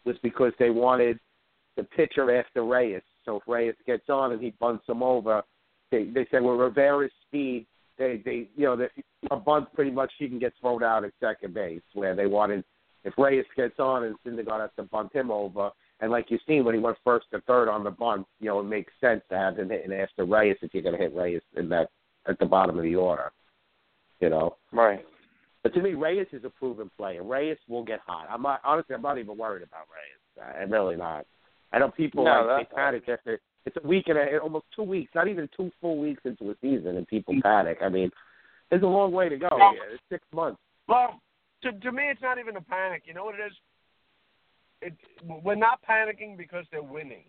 was 0.06 0.16
because 0.24 0.54
they 0.60 0.70
wanted 0.70 1.20
the 1.76 1.84
pitcher 1.84 2.38
after 2.40 2.64
Reyes. 2.64 3.02
So 3.26 3.38
if 3.38 3.44
Reyes 3.48 3.76
gets 3.86 4.10
on 4.10 4.32
and 4.32 4.42
he 4.42 4.52
bunts 4.60 4.88
him 4.88 5.04
over, 5.04 5.44
they 5.92 6.06
they 6.06 6.28
said 6.32 6.42
with 6.42 6.60
Rivera's 6.60 7.12
speed, 7.28 7.66
they 7.98 8.22
they 8.24 8.50
you 8.56 8.66
know 8.66 8.88
a 9.32 9.36
bunt 9.36 9.74
pretty 9.74 9.92
much 9.92 10.12
he 10.18 10.28
can 10.28 10.40
get 10.40 10.54
thrown 10.60 10.84
out 10.84 11.04
at 11.04 11.12
second 11.20 11.54
base. 11.54 11.82
Where 11.94 12.16
they 12.16 12.28
wanted 12.28 12.64
if 13.04 13.14
Reyes 13.18 13.46
gets 13.56 13.80
on 13.80 14.04
and 14.04 14.16
Syndergaard 14.26 14.62
has 14.62 14.70
to 14.78 14.84
bunt 14.84 15.14
him 15.14 15.32
over, 15.32 15.70
and 16.00 16.12
like 16.12 16.26
you've 16.30 16.42
seen 16.48 16.66
when 16.66 16.76
he 16.76 16.82
went 16.82 16.98
first 17.04 17.28
to 17.32 17.42
third 17.42 17.70
on 17.70 17.84
the 17.84 17.92
bunt, 17.92 18.26
you 18.40 18.48
know 18.48 18.60
it 18.60 18.64
makes 18.64 18.94
sense 19.00 19.22
to 19.30 19.38
have 19.38 19.58
him 19.58 19.70
hitting 19.70 19.94
after 19.94 20.26
Reyes 20.26 20.58
if 20.62 20.74
you're 20.74 20.84
going 20.84 20.98
to 20.98 21.02
hit 21.02 21.16
Reyes 21.16 21.42
in 21.56 21.70
that 21.70 21.90
at 22.28 22.40
the 22.40 22.46
bottom 22.46 22.78
of 22.78 22.84
the 22.84 22.96
order. 22.96 23.32
You 24.20 24.30
know. 24.30 24.56
Right. 24.72 25.06
But 25.64 25.74
to 25.74 25.82
me, 25.82 25.94
Reyes 25.94 26.28
is 26.32 26.44
a 26.44 26.50
proven 26.50 26.90
player. 26.98 27.24
Reyes 27.24 27.58
will 27.68 27.84
get 27.84 28.00
hot. 28.06 28.28
I'm 28.30 28.42
not 28.42 28.62
honestly. 28.64 28.96
I'm 28.96 29.02
not 29.02 29.18
even 29.18 29.38
worried 29.38 29.64
about 29.64 29.86
Reyes. 29.90 30.56
I'm 30.62 30.72
really 30.72 30.96
not. 30.96 31.26
I 31.74 31.80
know 31.80 31.90
people 31.90 32.24
No, 32.24 32.46
like 32.48 32.70
they 32.70 32.76
panic 32.76 33.10
after 33.10 33.40
it's 33.66 33.76
a 33.84 33.86
week 33.86 34.06
and 34.08 34.18
a, 34.18 34.38
almost 34.38 34.66
two 34.74 34.84
weeks, 34.84 35.12
not 35.14 35.28
even 35.28 35.50
two 35.56 35.70
full 35.82 35.98
weeks 35.98 36.22
into 36.24 36.52
a 36.52 36.56
season, 36.62 36.96
and 36.96 37.08
people 37.08 37.34
mm-hmm. 37.34 37.42
panic. 37.42 37.80
I 37.82 37.90
mean, 37.90 38.10
there's 38.70 38.84
a 38.84 38.88
long 38.88 39.12
way 39.12 39.30
to 39.30 39.38
go. 39.38 39.50
Well- 39.52 39.74
here. 39.74 39.90
It's 39.94 40.04
six 40.10 40.24
months. 40.34 40.60
Well, 40.88 41.22
to 41.64 41.72
to 41.72 41.92
me, 41.92 42.04
it's 42.10 42.22
not 42.22 42.38
even 42.38 42.56
a 42.56 42.62
panic. 42.62 43.04
You 43.06 43.14
know 43.14 43.26
what 43.26 43.36
it 43.36 43.44
is? 43.48 43.54
It 44.82 44.94
we're 45.44 45.56
not 45.56 45.80
panicking 45.88 46.38
because 46.38 46.66
they're 46.72 46.82
winning. 46.82 47.24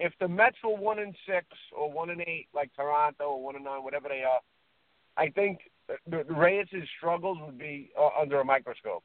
If 0.00 0.14
the 0.18 0.28
Mets 0.28 0.56
were 0.64 0.74
one 0.74 0.98
and 0.98 1.14
six 1.26 1.46
or 1.76 1.92
one 1.92 2.08
and 2.08 2.22
eight, 2.22 2.48
like 2.54 2.70
Toronto 2.74 3.24
or 3.24 3.42
one 3.42 3.54
and 3.54 3.64
nine, 3.64 3.84
whatever 3.84 4.08
they 4.08 4.22
are, 4.22 4.40
I 5.16 5.28
think 5.28 5.60
Reyes' 6.28 6.66
struggles 6.96 7.36
would 7.44 7.58
be 7.58 7.90
uh, 7.98 8.08
under 8.18 8.40
a 8.40 8.44
microscope. 8.44 9.04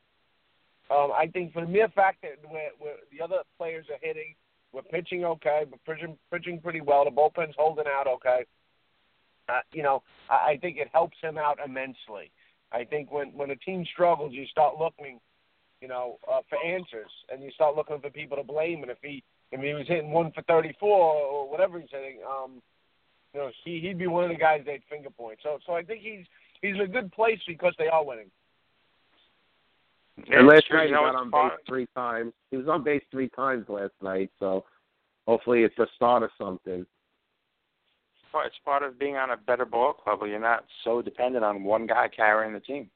Um, 0.89 1.11
I 1.11 1.27
think 1.27 1.51
for 1.51 1.61
the 1.61 1.67
mere 1.67 1.89
fact 1.89 2.21
that 2.21 2.37
we're, 2.49 2.69
we're, 2.79 2.95
the 3.11 3.21
other 3.21 3.39
players 3.57 3.87
are 3.89 3.99
hitting, 4.01 4.35
we're 4.71 4.83
pitching 4.83 5.25
okay, 5.25 5.63
we're 5.69 5.95
pitching 5.95 6.17
pitching 6.31 6.61
pretty 6.61 6.81
well. 6.81 7.03
The 7.03 7.11
bullpen's 7.11 7.55
holding 7.57 7.85
out 7.87 8.07
okay. 8.07 8.45
Uh, 9.49 9.61
you 9.73 9.83
know, 9.83 10.01
I, 10.29 10.51
I 10.51 10.57
think 10.61 10.77
it 10.77 10.89
helps 10.93 11.17
him 11.21 11.37
out 11.37 11.59
immensely. 11.63 12.31
I 12.71 12.83
think 12.83 13.11
when 13.11 13.29
when 13.33 13.51
a 13.51 13.55
team 13.57 13.85
struggles, 13.91 14.33
you 14.33 14.45
start 14.45 14.77
looking, 14.77 15.19
you 15.81 15.87
know, 15.87 16.19
uh, 16.31 16.41
for 16.49 16.57
answers, 16.63 17.11
and 17.31 17.43
you 17.43 17.51
start 17.51 17.75
looking 17.75 17.99
for 17.99 18.09
people 18.09 18.37
to 18.37 18.43
blame. 18.43 18.81
And 18.81 18.91
if 18.91 18.97
he 19.01 19.23
if 19.55 19.61
he 19.61 19.73
was 19.73 19.87
hitting 19.87 20.11
one 20.11 20.31
for 20.31 20.41
thirty 20.43 20.75
four 20.79 21.15
or 21.15 21.49
whatever 21.49 21.79
he's 21.79 21.89
hitting, 21.91 22.19
um, 22.27 22.61
you 23.33 23.39
know, 23.39 23.51
he 23.63 23.79
he'd 23.79 23.97
be 23.97 24.07
one 24.07 24.23
of 24.23 24.29
the 24.29 24.35
guys 24.35 24.61
they'd 24.65 24.81
finger 24.89 25.09
point. 25.09 25.39
So 25.43 25.59
so 25.65 25.73
I 25.73 25.83
think 25.83 26.01
he's 26.01 26.25
he's 26.61 26.75
in 26.75 26.81
a 26.81 26.87
good 26.87 27.11
place 27.11 27.39
because 27.47 27.73
they 27.77 27.87
are 27.87 28.03
winning. 28.05 28.31
and 30.17 30.47
last 30.47 30.65
night 30.71 30.87
he 30.87 30.93
got 30.93 31.15
on 31.15 31.31
base 31.31 31.59
three 31.67 31.87
times. 31.95 32.33
He 32.51 32.57
was 32.57 32.67
on 32.67 32.83
base 32.83 33.03
three 33.11 33.29
times 33.29 33.65
last 33.67 33.93
night, 34.01 34.29
so 34.39 34.65
hopefully 35.27 35.63
it's 35.63 35.77
a 35.79 35.87
start 35.95 36.23
of 36.23 36.29
something. 36.37 36.85
part- 38.31 38.47
it's 38.47 38.55
part 38.65 38.83
of 38.83 38.99
being 38.99 39.15
on 39.15 39.31
a 39.31 39.37
better 39.37 39.65
ball 39.65 39.93
club 39.93 40.21
where 40.21 40.29
you're 40.29 40.39
not 40.39 40.65
so 40.83 41.01
dependent 41.01 41.45
on 41.45 41.63
one 41.63 41.87
guy 41.87 42.07
carrying 42.07 42.53
the 42.53 42.59
team. 42.59 42.89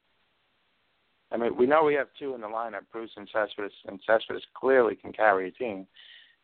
I 1.31 1.37
mean, 1.37 1.55
we 1.55 1.67
know 1.67 1.83
we 1.83 1.93
have 1.93 2.07
two 2.17 2.33
in 2.33 2.41
the 2.41 2.47
lineup, 2.47 2.89
Bruce 2.91 3.11
and 3.15 3.29
Cespedes, 3.31 3.71
and 3.87 3.99
Cespedes 4.05 4.41
clearly 4.55 4.95
can 4.95 5.13
carry 5.13 5.47
a 5.47 5.51
team, 5.51 5.85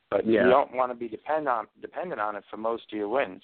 but 0.09 0.25
Yeah. 0.25 0.43
you 0.45 0.49
don't 0.49 0.73
want 0.73 0.91
to 0.91 0.95
be 0.95 1.07
depend 1.07 1.47
on 1.47 1.67
dependent 1.81 2.21
on 2.21 2.35
it 2.35 2.43
for 2.49 2.57
most 2.57 2.91
of 2.91 2.97
your 2.97 3.09
wins. 3.09 3.43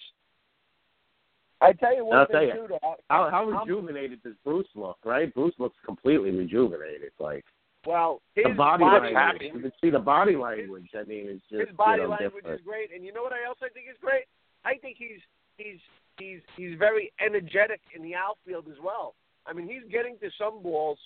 I 1.62 1.74
tell 1.74 1.96
you 1.96 2.10
I'll 2.10 2.26
tell 2.28 2.44
you. 2.44 2.54
too. 2.54 2.68
though, 2.70 2.96
How 3.10 3.30
how 3.30 3.46
rejuvenated 3.46 4.24
does 4.24 4.36
Bruce 4.44 4.68
look? 4.76 4.98
Right, 5.06 5.32
Bruce 5.34 5.54
looks 5.60 5.78
completely 5.86 6.32
rejuvenated. 6.32 7.12
Like 7.20 7.46
Well, 7.86 8.22
his 8.36 8.46
the 8.46 8.54
body, 8.54 8.84
body 8.84 9.14
language, 9.14 9.52
you 9.54 9.60
can 9.62 9.74
see 9.82 9.90
the 9.92 10.00
body 10.00 10.36
language. 10.36 10.90
I 10.96 11.04
mean, 11.04 11.28
it's 11.30 11.44
just 11.50 11.68
his 11.68 11.76
body 11.78 12.02
you 12.02 12.08
know, 12.08 12.10
language 12.16 12.44
different. 12.44 12.60
is 12.62 12.66
great, 12.66 12.92
and 12.94 13.06
you 13.06 13.14
know 13.14 13.22
what 13.22 13.34
I 13.34 13.46
also 13.48 13.66
think 13.74 13.88
is 13.90 13.98
great? 14.02 14.26
I 14.66 14.76
think 14.78 14.98
he's 14.98 15.20
he's 15.58 15.80
he's 16.18 16.40
he's 16.58 16.78
very 16.80 17.12
energetic 17.24 17.82
in 17.96 18.02
the 18.02 18.16
outfield 18.16 18.66
as 18.68 18.78
well. 18.84 19.14
I 19.46 19.54
mean, 19.54 19.68
he's 19.68 19.84
getting 19.92 20.18
to 20.20 20.30
some 20.38 20.62
balls 20.64 21.00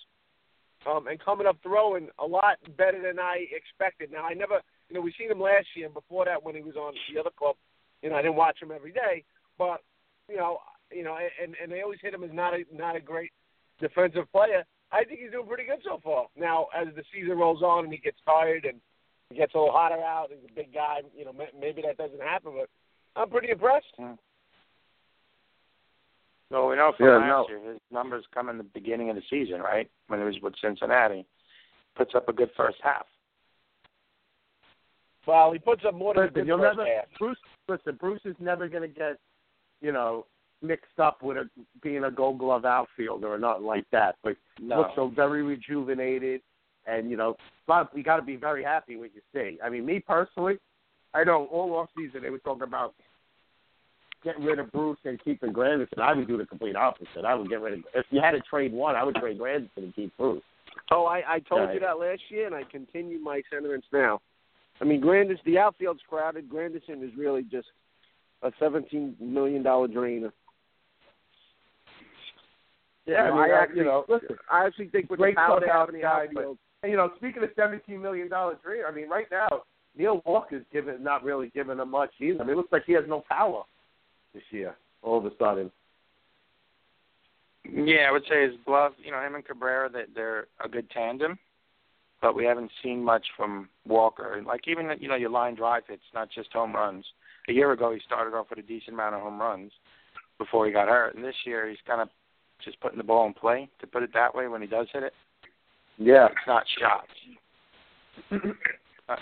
um, 0.86 1.06
and 1.06 1.18
coming 1.20 1.46
up 1.46 1.56
throwing 1.62 2.08
a 2.18 2.26
lot 2.26 2.58
better 2.76 3.00
than 3.02 3.18
I 3.18 3.46
expected. 3.50 4.12
Now, 4.12 4.24
I 4.24 4.34
never, 4.34 4.60
you 4.88 4.94
know, 4.94 5.00
we 5.00 5.12
seen 5.18 5.30
him 5.30 5.40
last 5.40 5.66
year, 5.74 5.86
and 5.86 5.94
before 5.94 6.24
that, 6.24 6.42
when 6.42 6.54
he 6.54 6.62
was 6.62 6.76
on 6.76 6.94
the 7.12 7.20
other 7.20 7.30
club, 7.36 7.56
you 8.02 8.10
know, 8.10 8.16
I 8.16 8.22
didn't 8.22 8.36
watch 8.36 8.60
him 8.60 8.70
every 8.74 8.92
day, 8.92 9.24
but 9.58 9.80
you 10.28 10.36
know, 10.36 10.58
you 10.92 11.02
know, 11.02 11.16
and 11.42 11.54
and 11.62 11.70
they 11.70 11.82
always 11.82 11.98
hit 12.02 12.14
him 12.14 12.24
as 12.24 12.30
not 12.32 12.54
a 12.54 12.64
not 12.72 12.96
a 12.96 13.00
great 13.00 13.32
defensive 13.80 14.30
player. 14.32 14.64
I 14.92 15.04
think 15.04 15.20
he's 15.20 15.32
doing 15.32 15.46
pretty 15.46 15.64
good 15.64 15.80
so 15.84 16.00
far. 16.02 16.26
Now, 16.36 16.66
as 16.76 16.88
the 16.94 17.02
season 17.12 17.38
rolls 17.38 17.62
on 17.62 17.84
and 17.84 17.92
he 17.92 17.98
gets 17.98 18.18
tired 18.24 18.64
and 18.64 18.80
he 19.30 19.36
gets 19.36 19.54
a 19.54 19.58
little 19.58 19.72
hotter 19.72 20.00
out, 20.00 20.28
he's 20.30 20.48
a 20.48 20.54
big 20.54 20.72
guy. 20.72 21.00
You 21.16 21.24
know, 21.24 21.32
maybe 21.58 21.82
that 21.82 21.96
doesn't 21.96 22.22
happen, 22.22 22.52
but 22.56 22.68
I'm 23.20 23.28
pretty 23.28 23.50
impressed. 23.50 23.86
So 26.50 26.70
we 26.70 26.76
know 26.76 26.92
from 26.96 27.06
Yeah, 27.06 27.16
last 27.16 27.28
no. 27.28 27.46
year 27.48 27.72
his 27.72 27.80
numbers 27.90 28.24
come 28.32 28.48
in 28.48 28.58
the 28.58 28.64
beginning 28.64 29.10
of 29.10 29.16
the 29.16 29.22
season, 29.28 29.60
right? 29.60 29.90
When 30.06 30.20
he 30.20 30.26
was 30.26 30.36
with 30.40 30.54
Cincinnati, 30.60 31.26
puts 31.96 32.14
up 32.14 32.28
a 32.28 32.32
good 32.32 32.50
first 32.56 32.78
half. 32.82 33.06
Well, 35.26 35.52
he 35.52 35.58
puts 35.58 35.82
up 35.84 35.94
more 35.94 36.14
than 36.14 36.22
a 36.22 36.26
Listen, 36.26 36.34
good 36.34 36.46
you'll 36.46 36.58
first 36.58 36.78
never 36.78 36.88
half. 36.88 37.04
Bruce. 37.18 37.38
Listen, 37.68 37.96
Bruce 38.00 38.20
is 38.24 38.36
never 38.38 38.68
going 38.68 38.82
to 38.82 38.88
get, 38.88 39.18
you 39.80 39.92
know, 39.92 40.26
mixed 40.62 40.98
up 40.98 41.22
with 41.22 41.36
a, 41.36 41.48
being 41.82 42.04
a 42.04 42.10
Gold 42.10 42.38
Glove 42.38 42.64
outfielder 42.64 43.26
or 43.26 43.38
nothing 43.38 43.66
like 43.66 43.84
that. 43.90 44.16
But 44.22 44.36
No. 44.60 44.78
looks 44.78 44.92
so 44.94 45.08
very 45.08 45.42
rejuvenated, 45.42 46.42
and 46.86 47.10
you 47.10 47.16
know, 47.16 47.36
but 47.66 47.90
you 47.94 48.02
got 48.02 48.16
to 48.16 48.22
be 48.22 48.36
very 48.36 48.62
happy 48.62 48.96
with 48.96 49.10
your 49.14 49.22
see. 49.34 49.58
I 49.62 49.68
mean, 49.68 49.84
me 49.84 50.00
personally, 50.00 50.58
I 51.12 51.24
know 51.24 51.46
all 51.46 51.74
off 51.74 51.88
season 51.96 52.22
they 52.22 52.30
were 52.30 52.38
talking 52.38 52.62
about 52.62 52.94
getting 54.22 54.44
rid 54.44 54.58
of 54.58 54.70
Bruce 54.72 54.98
and 55.04 55.22
keeping 55.22 55.52
Granderson. 55.52 55.98
I 56.00 56.14
would 56.14 56.26
do 56.28 56.36
the 56.36 56.46
complete 56.46 56.76
opposite. 56.76 57.24
I 57.24 57.34
would 57.34 57.48
get 57.48 57.60
rid 57.60 57.74
of. 57.74 57.80
If 57.94 58.06
you 58.10 58.20
had 58.20 58.32
to 58.32 58.40
trade 58.40 58.72
one, 58.72 58.96
I 58.96 59.02
would 59.02 59.16
trade 59.16 59.38
Granderson 59.38 59.68
and 59.78 59.94
keep 59.94 60.16
Bruce. 60.16 60.42
Oh, 60.90 61.04
I, 61.04 61.22
I 61.26 61.38
told 61.40 61.72
you 61.74 61.80
that 61.80 61.98
last 61.98 62.22
year, 62.28 62.46
and 62.46 62.54
I 62.54 62.62
continue 62.64 63.18
my 63.18 63.42
sentiments 63.50 63.86
now. 63.92 64.20
I 64.80 64.84
mean, 64.84 65.00
Grandis, 65.00 65.38
the 65.46 65.58
outfield's 65.58 66.02
crowded. 66.08 66.48
Granderson 66.50 67.02
is 67.02 67.10
really 67.16 67.42
just 67.44 67.68
a 68.42 68.52
seventeen 68.58 69.16
million 69.20 69.62
dollar 69.62 69.88
drainer. 69.88 70.32
Yeah, 73.06 73.14
I, 73.16 73.24
You 73.24 73.30
know, 73.30 73.34
mean, 73.42 73.50
I 73.50 73.54
I- 73.54 73.62
actually, 73.62 73.78
you 73.78 73.84
know, 73.84 74.04
listen, 74.08 74.36
I 74.50 74.66
actually 74.66 74.88
think 74.88 75.10
with 75.10 75.20
great 75.20 75.34
the 75.34 75.40
power 75.40 75.60
they 75.60 75.68
have 75.68 75.88
in 75.88 75.94
the 75.94 76.00
guy, 76.02 76.26
but 76.32 76.40
outfield, 76.40 76.58
And, 76.82 76.90
you 76.90 76.98
know, 76.98 77.10
speaking 77.16 77.42
of 77.42 77.50
seventeen 77.56 78.02
million 78.02 78.28
dollar 78.28 78.56
dream, 78.62 78.82
I 78.86 78.90
mean, 78.92 79.08
right 79.08 79.26
now 79.30 79.62
Neil 79.96 80.22
Walker's 80.26 80.64
given 80.72 81.02
not 81.02 81.24
really 81.24 81.50
giving 81.54 81.78
him 81.78 81.90
much 81.90 82.10
either. 82.20 82.40
I 82.40 82.44
mean, 82.44 82.52
it 82.52 82.56
looks 82.56 82.72
like 82.72 82.84
he 82.86 82.92
has 82.92 83.04
no 83.08 83.22
power 83.28 83.62
this 84.34 84.42
year. 84.50 84.76
All 85.02 85.18
of 85.18 85.24
a 85.24 85.30
sudden, 85.38 85.70
Yeah, 87.64 88.08
I 88.08 88.12
would 88.12 88.24
say 88.28 88.42
his 88.46 88.56
glove. 88.66 88.92
You 89.02 89.12
know, 89.12 89.20
him 89.20 89.36
and 89.36 89.44
Cabrera, 89.46 89.88
that 89.90 90.06
they're 90.14 90.48
a 90.62 90.68
good 90.68 90.90
tandem, 90.90 91.38
but 92.22 92.34
we 92.34 92.44
haven't 92.44 92.70
seen 92.82 93.02
much 93.02 93.26
from 93.36 93.68
Walker. 93.86 94.34
And 94.34 94.46
Like 94.46 94.62
even 94.66 94.90
you 95.00 95.08
know 95.08 95.16
your 95.16 95.30
line 95.30 95.54
drive 95.54 95.82
hits, 95.88 96.02
not 96.14 96.30
just 96.30 96.52
home 96.52 96.74
runs. 96.74 97.04
A 97.48 97.52
year 97.52 97.72
ago, 97.72 97.92
he 97.92 98.00
started 98.04 98.34
off 98.36 98.50
with 98.50 98.58
a 98.58 98.62
decent 98.62 98.94
amount 98.94 99.14
of 99.14 99.22
home 99.22 99.40
runs 99.40 99.70
before 100.38 100.66
he 100.66 100.72
got 100.72 100.88
hurt, 100.88 101.14
and 101.14 101.24
this 101.24 101.34
year 101.44 101.68
he's 101.68 101.78
kind 101.86 102.00
of 102.00 102.08
just 102.64 102.80
putting 102.80 102.98
the 102.98 103.04
ball 103.04 103.26
in 103.26 103.34
play, 103.34 103.68
to 103.80 103.86
put 103.86 104.02
it 104.02 104.10
that 104.14 104.34
way. 104.34 104.48
When 104.48 104.60
he 104.62 104.66
does 104.66 104.88
hit 104.92 105.02
it, 105.02 105.12
yeah, 105.98 106.26
it's 106.26 106.46
not 106.46 106.64
shots. 106.78 108.42
Uh, 109.08 109.14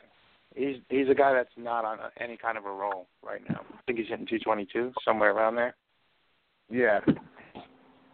he's 0.55 0.77
he's 0.89 1.11
a 1.11 1.15
guy 1.15 1.35
that's 1.35 1.51
not 1.59 1.85
on 1.85 1.99
any 2.19 2.39
kind 2.39 2.57
of 2.57 2.65
a 2.65 2.71
roll 2.71 3.07
right 3.23 3.43
now. 3.51 3.61
I 3.71 3.77
think 3.87 3.99
he's 3.99 4.09
hitting 4.09 4.25
222 4.25 4.95
somewhere 5.05 5.33
around 5.33 5.57
there. 5.57 5.75
yeah, 6.71 7.01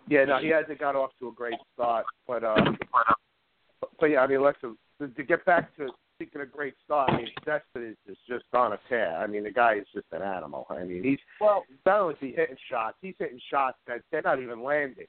yeah. 0.09 0.24
No, 0.24 0.39
he 0.41 0.49
hasn't 0.49 0.81
got 0.81 0.97
off 0.97 1.11
to 1.20 1.28
a 1.28 1.33
great 1.33 1.55
start, 1.74 2.07
but 2.26 2.43
uh, 2.43 2.57
but 4.01 4.07
yeah, 4.07 4.20
I 4.20 4.26
mean, 4.26 4.42
listen, 4.42 4.76
to, 5.01 5.09
to 5.09 5.22
get 5.22 5.44
back 5.44 5.76
to 5.76 5.88
speaking 6.16 6.40
of 6.42 6.51
great 6.53 6.74
start, 6.84 7.11
I 7.11 7.16
mean, 7.18 7.28
Cespedes 7.44 7.96
is 8.07 8.16
just 8.28 8.44
on 8.53 8.72
a 8.72 8.78
tear. 8.88 9.16
I 9.16 9.26
mean, 9.26 9.44
the 9.44 9.51
guy 9.51 9.74
is 9.76 9.86
just 9.94 10.07
an 10.12 10.22
animal. 10.22 10.66
I 10.70 10.84
mean, 10.84 11.03
he's 11.03 11.18
well, 11.40 11.64
not 11.86 12.01
only 12.01 12.14
is 12.14 12.18
he 12.20 12.32
hitting 12.32 12.57
shots, 12.70 12.96
he's 13.01 13.14
hitting 13.18 13.40
shots 13.51 13.78
that 13.86 14.03
they're 14.11 14.22
not 14.22 14.40
even 14.40 14.62
landing. 14.62 15.07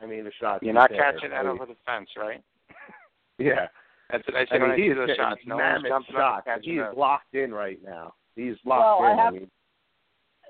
I 0.00 0.06
mean, 0.06 0.24
the 0.24 0.32
shots. 0.40 0.62
You're 0.62 0.74
not 0.74 0.90
hitting. 0.90 1.04
catching 1.04 1.32
I 1.32 1.42
that 1.42 1.46
mean, 1.46 1.54
over 1.60 1.66
the 1.66 1.76
fence, 1.86 2.08
right? 2.16 2.42
Yeah. 3.38 3.66
That's 4.12 4.24
what 4.28 4.36
I 4.36 4.42
I 4.42 4.44
say 4.44 4.60
when 4.60 4.62
I 4.62 4.76
mean, 4.76 4.84
see 4.84 4.88
he's 4.88 4.96
those 4.96 5.16
shots. 5.16 5.40
No 5.44 5.56
one's 5.56 5.82
mammoth 5.82 5.88
jumping 5.88 6.14
shots. 6.14 6.46
He's 6.62 6.78
those. 6.78 6.94
locked 6.96 7.34
in 7.34 7.52
right 7.52 7.80
now. 7.84 8.14
He's 8.36 8.54
Well, 8.64 8.78
locked 8.78 9.02
I 9.02 9.12
in. 9.12 9.18
have- 9.18 9.34
mean, 9.34 9.50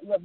but, 0.06 0.20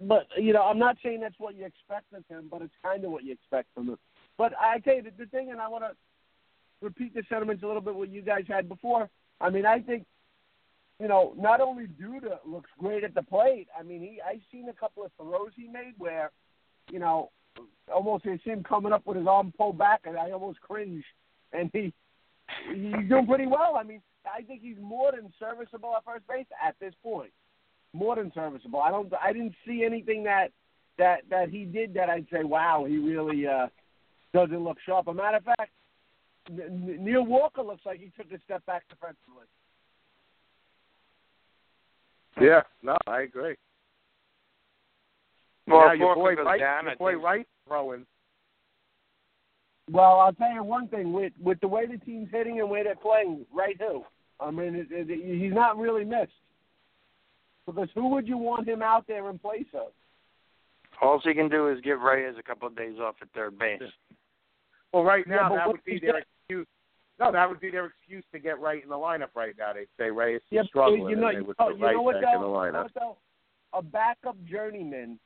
but 0.00 0.26
you 0.38 0.52
know, 0.54 0.62
I'm 0.62 0.78
not 0.78 0.96
saying 1.02 1.20
that's 1.20 1.34
what 1.38 1.54
you 1.54 1.66
expect 1.66 2.06
of 2.14 2.24
him, 2.28 2.48
but 2.50 2.62
it's 2.62 2.72
kind 2.82 3.04
of 3.04 3.10
what 3.10 3.24
you 3.24 3.32
expect 3.32 3.68
from 3.74 3.88
him. 3.88 3.98
But 4.38 4.52
I 4.58 4.78
tell 4.78 4.94
you 4.94 5.02
the, 5.02 5.10
the 5.18 5.26
thing, 5.26 5.50
and 5.50 5.60
I 5.60 5.68
want 5.68 5.84
to 5.84 5.90
repeat 6.86 7.14
the 7.14 7.22
sentiments 7.28 7.62
a 7.62 7.66
little 7.66 7.82
bit 7.82 7.94
what 7.94 8.08
you 8.08 8.22
guys 8.22 8.44
had 8.48 8.68
before. 8.68 9.08
I 9.40 9.50
mean, 9.50 9.66
I 9.66 9.80
think 9.80 10.06
you 10.98 11.08
know, 11.08 11.34
not 11.36 11.60
only 11.60 11.86
Duda 11.86 12.38
looks 12.46 12.70
great 12.78 13.04
at 13.04 13.14
the 13.14 13.22
plate. 13.22 13.68
I 13.78 13.82
mean, 13.82 14.00
he 14.00 14.20
I've 14.26 14.40
seen 14.50 14.68
a 14.68 14.72
couple 14.72 15.04
of 15.04 15.10
throws 15.18 15.50
he 15.54 15.68
made 15.68 15.94
where, 15.98 16.30
you 16.90 16.98
know, 16.98 17.30
almost 17.92 18.24
you 18.24 18.38
see 18.44 18.50
him 18.50 18.62
coming 18.62 18.92
up 18.92 19.06
with 19.06 19.18
his 19.18 19.26
arm 19.26 19.52
pulled 19.56 19.78
back, 19.78 20.02
and 20.04 20.16
I 20.16 20.30
almost 20.30 20.60
cringe. 20.60 21.04
And 21.52 21.70
he 21.72 21.92
he's 22.72 23.08
doing 23.08 23.26
pretty 23.26 23.46
well. 23.46 23.76
I 23.78 23.82
mean, 23.82 24.00
I 24.26 24.42
think 24.42 24.62
he's 24.62 24.78
more 24.80 25.12
than 25.12 25.32
serviceable 25.38 25.94
at 25.96 26.04
first 26.04 26.26
base 26.28 26.46
at 26.64 26.76
this 26.80 26.94
point. 27.02 27.32
More 27.92 28.16
than 28.16 28.32
serviceable. 28.34 28.80
I 28.80 28.90
don't. 28.90 29.12
I 29.22 29.32
didn't 29.32 29.54
see 29.66 29.84
anything 29.84 30.24
that 30.24 30.48
that 30.98 31.20
that 31.28 31.50
he 31.50 31.64
did 31.64 31.92
that 31.94 32.08
I'd 32.08 32.26
say, 32.32 32.42
wow, 32.42 32.86
he 32.88 32.96
really 32.96 33.46
uh, 33.46 33.68
doesn't 34.32 34.64
look 34.64 34.78
sharp. 34.84 35.08
A 35.08 35.14
matter 35.14 35.36
of 35.36 35.44
fact, 35.44 35.70
Neil 36.50 37.24
Walker 37.24 37.62
looks 37.62 37.84
like 37.84 37.98
he 38.00 38.10
took 38.16 38.30
a 38.32 38.40
step 38.44 38.64
back 38.66 38.84
defensively. 38.88 39.46
Yeah, 42.40 42.62
no, 42.82 42.96
I 43.06 43.22
agree. 43.22 43.56
Well, 45.66 45.86
now 45.86 45.92
if 45.92 45.98
your 45.98 46.14
boy 46.14 46.36
goes 46.36 46.44
Wright, 46.46 46.60
down, 46.60 46.84
your 46.84 46.92
I 46.92 46.96
boy 46.96 47.12
think- 47.12 47.24
Wright 47.24 47.48
throwing. 47.66 48.06
Well, 49.90 50.18
I'll 50.18 50.32
tell 50.32 50.52
you 50.52 50.62
one 50.64 50.88
thing 50.88 51.12
with 51.12 51.32
with 51.40 51.60
the 51.60 51.68
way 51.68 51.86
the 51.86 51.96
team's 51.98 52.28
hitting 52.32 52.52
and 52.54 52.62
the 52.62 52.66
way 52.66 52.82
they're 52.82 52.96
playing, 52.96 53.46
right? 53.54 53.76
Who? 53.80 54.04
I 54.40 54.50
mean, 54.50 54.74
it, 54.74 54.88
it, 54.90 55.40
he's 55.40 55.52
not 55.54 55.78
really 55.78 56.04
missed. 56.04 56.32
Because 57.66 57.88
who 57.94 58.08
would 58.08 58.26
you 58.28 58.36
want 58.36 58.68
him 58.68 58.82
out 58.82 59.06
there 59.06 59.28
in 59.30 59.38
place 59.38 59.66
of? 59.74 59.92
All 61.00 61.20
he 61.22 61.34
can 61.34 61.48
do 61.48 61.68
is 61.68 61.80
give 61.82 62.00
Reyes 62.00 62.34
a 62.38 62.42
couple 62.42 62.66
of 62.68 62.76
days 62.76 62.98
off 63.00 63.14
at 63.22 63.28
third 63.32 63.58
base. 63.58 63.80
Well, 64.92 65.04
right 65.04 65.26
now 65.26 65.48
but 65.50 65.56
that 65.56 65.68
would 65.68 65.84
be 65.84 65.92
is 65.94 66.00
their 66.00 66.12
that- 66.12 66.18
excuse. 66.18 66.35
No, 67.18 67.32
that 67.32 67.48
would 67.48 67.60
be 67.60 67.70
their 67.70 67.86
excuse 67.86 68.24
to 68.32 68.38
get 68.38 68.60
right 68.60 68.82
in 68.82 68.90
the 68.90 68.94
lineup 68.96 69.34
right 69.34 69.54
now. 69.58 69.72
They'd 69.72 69.86
say 69.98 70.10
Reyes 70.10 70.40
is 70.50 70.58
but 70.58 70.66
struggling, 70.66 71.08
you 71.08 71.16
know, 71.16 71.28
and 71.28 71.36
they 71.38 71.40
would 71.40 71.56
know, 71.58 71.68
put 71.70 71.80
right 71.80 71.80
back 71.80 72.34
in 72.34 72.40
though? 72.40 72.52
the 72.52 72.66
You 72.66 72.72
know 72.72 72.88
lineup. 72.94 73.16
A 73.72 73.82
backup 73.82 74.36
journeyman, 74.44 75.18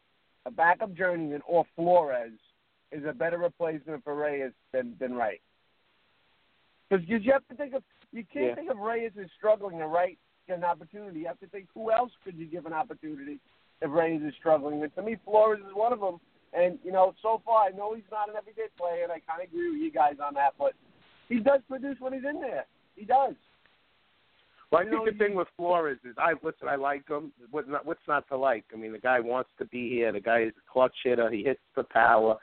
a 0.47 0.51
backup 0.51 0.95
journeyman 0.95 1.41
or 1.47 1.64
Flores 1.76 2.32
is 2.93 3.05
a 3.05 3.12
better 3.12 3.38
replacement 3.38 4.03
for 4.05 4.14
Reyes 4.14 4.53
than 4.72 4.97
than 4.99 5.14
Wright. 5.14 5.41
Because 6.88 7.07
you 7.09 7.20
have 7.32 7.47
to 7.49 7.55
think 7.55 7.74
of 7.74 7.82
you 8.12 8.24
can't 8.24 8.47
Yeah. 8.47 8.55
think 8.55 8.70
of 8.70 8.78
Reyes 8.78 9.12
as 9.20 9.30
struggling 9.36 9.80
and 9.80 9.93
Wright 9.93 10.18
get 10.49 10.59
an 10.59 10.64
opportunity. 10.64 11.20
You 11.20 11.26
have 11.26 11.38
to 11.41 11.47
think 11.49 11.68
who 11.74 11.93
else 11.93 12.12
could 12.24 12.36
you 12.36 12.47
give 12.47 12.66
an 12.66 12.72
opportunity 12.72 13.38
if 13.82 13.91
Reyes 13.91 14.22
is 14.22 14.34
struggling. 14.34 14.82
And 14.82 14.95
to 14.97 15.03
me, 15.03 15.16
Flores 15.24 15.61
is 15.61 15.74
one 15.74 15.93
of 15.93 16.01
them. 16.01 16.20
And 16.53 16.78
you 16.82 16.91
know, 16.93 17.14
so 17.22 17.41
far 17.45 17.66
I 17.66 17.70
know 17.70 17.95
he's 17.95 18.11
not 18.11 18.28
an 18.28 18.34
everyday 18.36 18.66
player, 18.76 19.05
and 19.05 19.12
I 19.12 19.20
kind 19.20 19.43
of 19.43 19.49
agree 19.49 19.70
with 19.70 19.80
you 19.80 19.93
guys 19.93 20.16
on 20.18 20.34
that. 20.34 20.55
But 20.59 20.74
he 21.31 21.39
does 21.39 21.61
produce 21.68 21.97
when 22.01 22.12
he's 22.12 22.24
in 22.28 22.41
there. 22.41 22.66
He 22.97 23.07
does. 23.07 23.35
Well, 24.70 24.83
I 24.83 24.85
You 24.85 24.91
think 24.91 25.05
know, 25.07 25.12
the 25.12 25.18
thing 25.18 25.35
with 25.35 25.49
Flores 25.57 25.99
is, 26.05 26.14
I 26.18 26.35
listen. 26.43 26.68
I 26.68 26.76
like 26.76 27.09
him. 27.09 27.33
What 27.51 27.68
not, 27.68 27.87
what's 27.87 28.07
not 28.07 28.28
to 28.28 28.37
like? 28.37 28.64
I 28.72 28.76
mean, 28.76 28.93
the 28.93 28.99
guy 28.99 29.18
wants 29.18 29.51
to 29.59 29.64
be 29.64 29.89
here. 29.89 30.12
The 30.12 30.20
guy 30.20 30.43
is 30.43 30.53
a 30.57 30.72
clutch 30.72 30.95
hitter. 31.03 31.31
He 31.31 31.43
hits 31.43 31.61
for 31.74 31.83
power. 31.85 32.37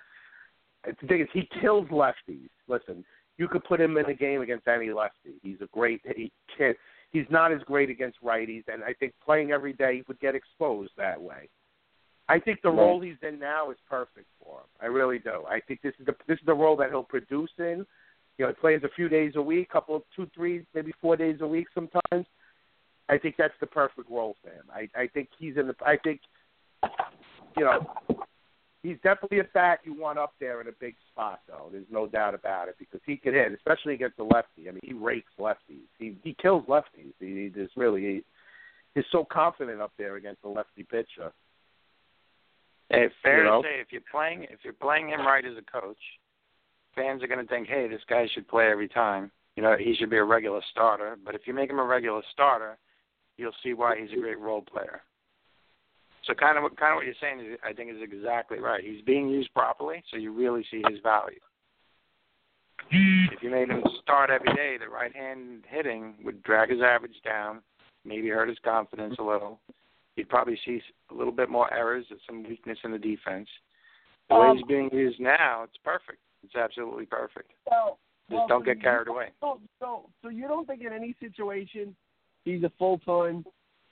The 0.86 1.08
thing 1.08 1.22
is, 1.22 1.28
he 1.34 1.48
kills 1.62 1.88
lefties. 1.90 2.50
Listen, 2.68 3.06
you 3.38 3.48
could 3.48 3.64
put 3.64 3.80
him 3.80 3.98
in 3.98 4.06
a 4.08 4.14
game 4.14 4.42
against 4.42 4.68
any 4.68 4.92
lefty. 4.92 5.36
He's 5.44 5.62
a 5.62 5.68
great. 5.68 6.02
He 6.16 6.32
can 6.58 6.74
He's 7.12 7.26
not 7.30 7.54
as 7.54 7.62
great 7.64 7.90
against 7.90 8.22
righties, 8.22 8.64
and 8.68 8.84
I 8.84 8.94
think 8.94 9.14
playing 9.24 9.52
every 9.52 9.72
day 9.72 9.96
he 9.98 10.04
would 10.10 10.20
get 10.20 10.36
exposed 10.36 10.92
that 10.98 11.20
way. 11.22 11.48
I 12.28 12.38
think 12.40 12.62
the 12.62 12.70
Right. 12.70 12.78
role 12.78 13.00
he's 13.00 13.16
in 13.24 13.40
now 13.40 13.72
is 13.72 13.78
perfect 13.90 14.28
for 14.44 14.60
him. 14.60 14.68
I 14.82 14.88
really 14.88 15.18
do. 15.18 15.46
I 15.48 15.62
think 15.62 15.82
this 15.82 15.94
is 16.00 16.06
the 16.06 16.16
this 16.28 16.38
is 16.40 16.46
the 16.46 16.54
role 16.54 16.76
that 16.76 16.90
he'll 16.90 17.04
produce 17.06 17.52
in. 17.58 17.86
You 18.38 18.46
know, 18.46 18.50
he 18.50 18.56
plays 18.60 18.82
a 18.84 18.90
few 18.96 19.10
days 19.10 19.34
a 19.36 19.42
week, 19.42 19.70
couple 19.70 19.96
of 19.96 20.04
two, 20.16 20.30
three, 20.36 20.66
maybe 20.76 20.94
four 21.02 21.18
days 21.18 21.38
a 21.42 21.48
week 21.48 21.68
sometimes. 21.74 22.26
I 23.10 23.18
think 23.18 23.36
that's 23.38 23.54
the 23.60 23.68
perfect 23.68 24.10
role 24.10 24.36
for 24.44 24.50
him. 24.50 24.66
I 24.72 24.90
I 25.00 25.08
think 25.08 25.30
he's 25.40 25.58
in 25.58 25.68
the. 25.68 25.76
I 25.86 25.98
think, 26.04 26.22
you 27.56 27.64
know, 27.64 27.88
he's 28.84 28.98
definitely 29.04 29.40
a 29.40 29.46
bat 29.54 29.80
you 29.84 29.94
want 29.94 30.20
up 30.20 30.34
there 30.40 30.62
in 30.62 30.68
a 30.68 30.72
big 30.80 30.96
spot, 31.12 31.42
though. 31.48 31.70
There's 31.72 31.86
no 31.92 32.08
doubt 32.08 32.36
about 32.36 32.68
it 32.68 32.76
because 32.78 33.02
he 33.06 33.18
can 33.18 33.34
hit, 33.34 33.52
especially 33.54 33.94
against 33.94 34.18
the 34.18 34.24
lefty. 34.24 34.68
I 34.68 34.72
mean, 34.72 34.82
he 34.84 34.94
rakes 34.94 35.32
lefties. 35.40 35.88
He 35.98 36.18
he 36.24 36.36
kills 36.42 36.66
lefties. 36.68 37.14
He, 37.20 37.44
he 37.44 37.52
just 37.54 37.76
really 37.76 38.02
he, 38.02 38.24
he's 38.96 39.06
so 39.12 39.26
confident 39.26 39.82
up 39.82 39.94
there 39.98 40.16
against 40.18 40.42
the 40.42 40.50
lefty 40.50 40.84
pitcher. 40.84 41.32
Hey, 42.90 43.08
fair 43.22 43.40
You 43.40 43.44
know? 43.44 43.62
to 43.62 43.68
say, 43.68 43.82
if 43.82 43.88
you're 43.92 44.02
playing 44.12 44.44
if 44.44 44.60
you're 44.64 44.74
playing 44.74 45.10
him 45.10 45.22
right 45.22 45.46
as 45.46 45.54
a 45.58 45.80
coach, 45.80 45.98
fans 46.98 47.24
are 47.24 47.28
going 47.28 47.40
to 47.40 47.48
think, 47.48 47.68
hey, 47.68 47.88
this 47.88 48.02
guy 48.10 48.28
should 48.34 48.48
play 48.48 48.70
every 48.70 48.90
time. 48.90 49.32
You 49.56 49.64
know, 49.64 49.78
he 49.80 49.96
should 49.96 50.10
be 50.10 50.18
a 50.18 50.24
regular 50.24 50.62
starter. 50.72 51.18
But 51.24 51.36
if 51.36 51.42
you 51.46 51.54
make 51.54 51.70
him 51.70 51.80
a 51.80 51.84
regular 51.84 52.22
starter, 52.34 52.78
you'll 53.38 53.56
see 53.64 53.74
why 53.74 53.98
he's 54.00 54.12
a 54.12 54.22
great 54.22 54.40
role 54.40 54.62
player. 54.62 55.02
So 56.26 56.34
kind 56.34 56.58
of 56.58 56.64
what 56.64 56.78
kind 56.78 56.92
of 56.92 56.98
what 56.98 57.06
you're 57.06 57.16
saying 57.22 57.40
is, 57.40 57.58
I 57.64 57.72
think 57.72 57.90
is 57.90 58.02
exactly 58.02 58.60
right. 58.60 58.84
He's 58.84 59.02
being 59.04 59.30
used 59.30 59.54
properly, 59.54 60.04
so 60.12 60.18
you 60.18 60.34
really 60.34 60.66
see 60.70 60.82
his 60.90 61.00
value. 61.02 61.40
If 63.32 63.42
you 63.42 63.50
made 63.50 63.70
him 63.70 63.84
start 64.02 64.30
every 64.30 64.54
day, 64.54 64.78
the 64.78 64.90
right 64.90 65.16
hand 65.16 65.64
hitting 65.70 66.16
would 66.24 66.44
drag 66.44 66.70
his 66.70 66.82
average 66.82 67.16
down, 67.24 67.62
maybe 68.04 68.30
hurt 68.30 68.50
his 68.50 68.58
confidence 68.64 69.16
a 69.20 69.24
little. 69.24 69.60
You'd 70.16 70.30
probably 70.30 70.60
see 70.66 70.82
a 71.12 71.14
little 71.14 71.34
bit 71.34 71.50
more 71.50 71.74
errors, 71.74 72.06
some 72.26 72.44
weakness 72.44 72.78
in 72.84 72.92
the 72.92 72.98
defense. 73.00 73.48
The 74.30 74.36
way 74.36 74.48
Um, 74.48 74.58
he's 74.58 74.66
being 74.66 74.90
used 74.92 75.20
now, 75.20 75.64
it's 75.64 75.78
perfect. 75.84 76.20
It's 76.48 76.56
absolutely 76.56 77.06
perfect. 77.06 77.52
Well, 77.70 78.00
Just 78.30 78.48
don't 78.48 78.62
so 78.62 78.66
get 78.66 78.82
carried 78.82 79.10
away. 79.10 79.28
So, 79.42 79.60
so, 79.80 80.10
so 80.22 80.30
you 80.30 80.48
don't 80.48 80.66
think 80.66 80.82
in 80.82 80.94
any 80.94 81.14
situation 81.20 81.94
he's 82.46 82.64
a 82.64 82.72
full 82.80 83.00
time 83.00 83.46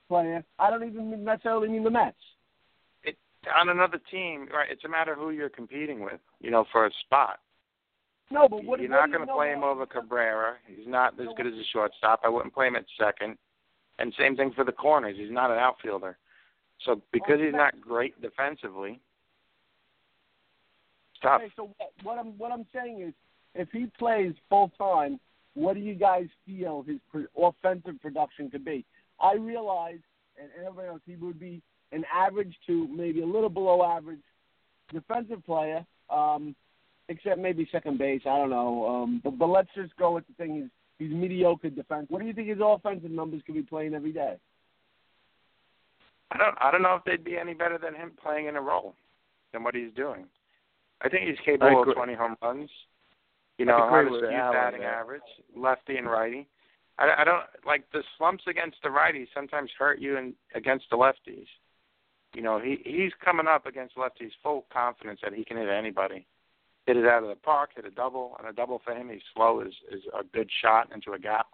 player? 0.07 0.43
I 0.57 0.69
don't 0.69 0.87
even 0.87 1.25
necessarily 1.25 1.67
mean 1.67 1.83
the 1.83 1.89
Mets. 1.89 2.15
It, 3.03 3.17
on 3.59 3.67
another 3.67 3.99
team, 4.09 4.47
right? 4.53 4.69
It's 4.71 4.85
a 4.85 4.89
matter 4.89 5.11
of 5.11 5.19
who 5.19 5.31
you're 5.31 5.49
competing 5.49 6.01
with, 6.01 6.21
you 6.39 6.49
know, 6.49 6.63
for 6.71 6.85
a 6.85 6.91
spot. 7.05 7.39
No, 8.31 8.47
but 8.47 8.63
what 8.63 8.79
You're 8.79 8.89
what 8.89 9.07
not 9.07 9.11
going 9.11 9.27
to 9.27 9.33
play 9.33 9.51
him 9.51 9.63
over 9.63 9.85
Cabrera. 9.85 10.55
He's 10.65 10.87
not 10.87 11.19
as 11.19 11.27
good 11.35 11.47
as 11.47 11.53
a 11.53 11.63
shortstop. 11.73 12.21
I 12.23 12.29
wouldn't 12.29 12.53
play 12.53 12.67
him 12.67 12.77
at 12.77 12.85
second. 12.97 13.37
And 13.99 14.13
same 14.17 14.37
thing 14.37 14.53
for 14.55 14.63
the 14.63 14.71
corners. 14.71 15.17
He's 15.17 15.31
not 15.31 15.51
an 15.51 15.57
outfielder. 15.57 16.17
So 16.85 17.01
because 17.11 17.39
he's 17.39 17.53
not 17.53 17.79
great 17.79 18.19
defensively, 18.21 19.01
tough. 21.25 21.41
Okay, 21.41 21.53
so 21.55 21.73
what- 21.77 21.93
what 22.03 22.19
I'm 22.19 22.37
what 22.37 22.51
I'm 22.51 22.65
saying 22.73 23.01
is, 23.01 23.13
if 23.53 23.71
he 23.71 23.87
plays 23.97 24.35
full 24.49 24.69
time, 24.77 25.19
what 25.55 25.73
do 25.73 25.79
you 25.79 25.95
guys 25.95 26.27
feel 26.45 26.83
his 26.83 26.99
pro- 27.11 27.47
offensive 27.47 27.99
production 28.01 28.49
could 28.49 28.65
be? 28.65 28.85
I 29.19 29.33
realize, 29.33 29.99
and 30.37 30.49
everybody 30.59 30.89
else, 30.89 31.01
he 31.05 31.15
would 31.15 31.39
be 31.39 31.61
an 31.91 32.05
average 32.13 32.55
to 32.67 32.87
maybe 32.87 33.21
a 33.21 33.25
little 33.25 33.49
below 33.49 33.83
average 33.83 34.23
defensive 34.91 35.43
player, 35.45 35.85
um, 36.09 36.55
except 37.07 37.39
maybe 37.39 37.65
second 37.71 37.97
base. 37.97 38.21
I 38.25 38.37
don't 38.37 38.49
know. 38.49 38.85
Um, 38.85 39.21
but, 39.23 39.37
but 39.37 39.47
let's 39.47 39.73
just 39.73 39.95
go 39.95 40.11
with 40.11 40.27
the 40.27 40.33
thing. 40.33 40.55
He's 40.55 40.69
he's 41.07 41.15
mediocre 41.15 41.69
defense. 41.69 42.09
What 42.09 42.21
do 42.21 42.27
you 42.27 42.33
think 42.33 42.49
his 42.49 42.61
offensive 42.61 43.11
numbers 43.11 43.41
could 43.45 43.55
be 43.55 43.63
playing 43.63 43.95
every 43.95 44.11
day? 44.11 44.37
I 46.31 46.37
don't 46.37 46.57
I 46.59 46.71
don't 46.71 46.81
know 46.81 46.95
if 46.95 47.03
they'd 47.03 47.23
be 47.23 47.37
any 47.37 47.53
better 47.53 47.77
than 47.77 47.95
him 47.95 48.11
playing 48.21 48.47
in 48.47 48.55
a 48.55 48.61
role 48.61 48.93
than 49.53 49.63
what 49.63 49.75
he's 49.75 49.93
doing. 49.95 50.25
I 51.01 51.09
think 51.09 51.27
he's 51.27 51.37
capable 51.45 51.83
of 51.83 51.95
20 51.95 52.13
home 52.13 52.35
runs. 52.41 52.69
You 53.57 53.65
know, 53.65 53.77
agree 53.87 53.89
how 53.89 54.01
to 54.03 54.11
with 54.11 54.21
skew 54.21 54.51
batting 54.53 54.81
there. 54.81 54.93
average, 54.93 55.21
lefty 55.55 55.97
and 55.97 56.09
righty. 56.09 56.47
I, 56.97 57.09
I 57.19 57.23
don't 57.23 57.43
like 57.65 57.85
the 57.91 58.03
slumps 58.17 58.43
against 58.47 58.77
the 58.83 58.89
righties 58.89 59.27
sometimes 59.33 59.69
hurt 59.77 59.99
you 59.99 60.17
in, 60.17 60.33
against 60.53 60.85
the 60.89 60.97
lefties. 60.97 61.47
You 62.33 62.41
know, 62.41 62.59
he 62.59 62.79
he's 62.83 63.11
coming 63.23 63.47
up 63.47 63.65
against 63.65 63.95
lefties 63.95 64.31
full 64.43 64.65
confidence 64.71 65.21
that 65.23 65.33
he 65.33 65.45
can 65.45 65.57
hit 65.57 65.69
anybody. 65.69 66.25
Hit 66.85 66.97
it 66.97 67.05
out 67.05 67.23
of 67.23 67.29
the 67.29 67.35
park, 67.35 67.71
hit 67.75 67.85
a 67.85 67.91
double, 67.91 68.35
and 68.39 68.47
a 68.47 68.53
double 68.53 68.81
for 68.83 68.93
him. 68.93 69.09
He's 69.09 69.21
slow 69.33 69.61
is 69.61 69.73
is 69.91 70.01
a 70.17 70.23
good 70.23 70.49
shot 70.61 70.91
into 70.93 71.13
a 71.13 71.19
gap. 71.19 71.47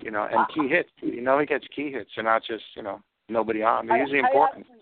You 0.00 0.10
know, 0.10 0.28
and 0.30 0.46
key 0.54 0.68
hits. 0.68 0.90
You 1.00 1.22
know, 1.22 1.38
he 1.38 1.46
gets 1.46 1.64
key 1.74 1.90
hits, 1.90 2.10
and 2.16 2.26
not 2.26 2.42
just 2.46 2.64
you 2.76 2.82
know 2.82 3.00
nobody 3.28 3.62
on. 3.62 3.86
They're 3.86 3.98
usually 3.98 4.20
I 4.20 4.26
important. 4.26 4.66
actually- 4.66 4.78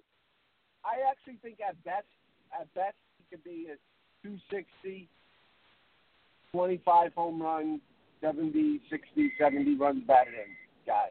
I 0.83 0.97
actually 1.11 1.37
think 1.43 1.61
at 1.61 1.77
best, 1.85 2.09
at 2.59 2.73
best, 2.73 2.97
he 2.97 3.10
could 3.31 3.43
be 3.45 3.69
a 3.73 3.77
260, 4.27 5.09
25 6.53 7.15
home 7.15 7.41
runs, 7.41 7.81
70, 8.21 8.81
60, 8.91 9.33
70 9.39 9.77
runs 9.77 10.03
batted 10.07 10.35
in 10.35 10.51
guy. 10.87 11.09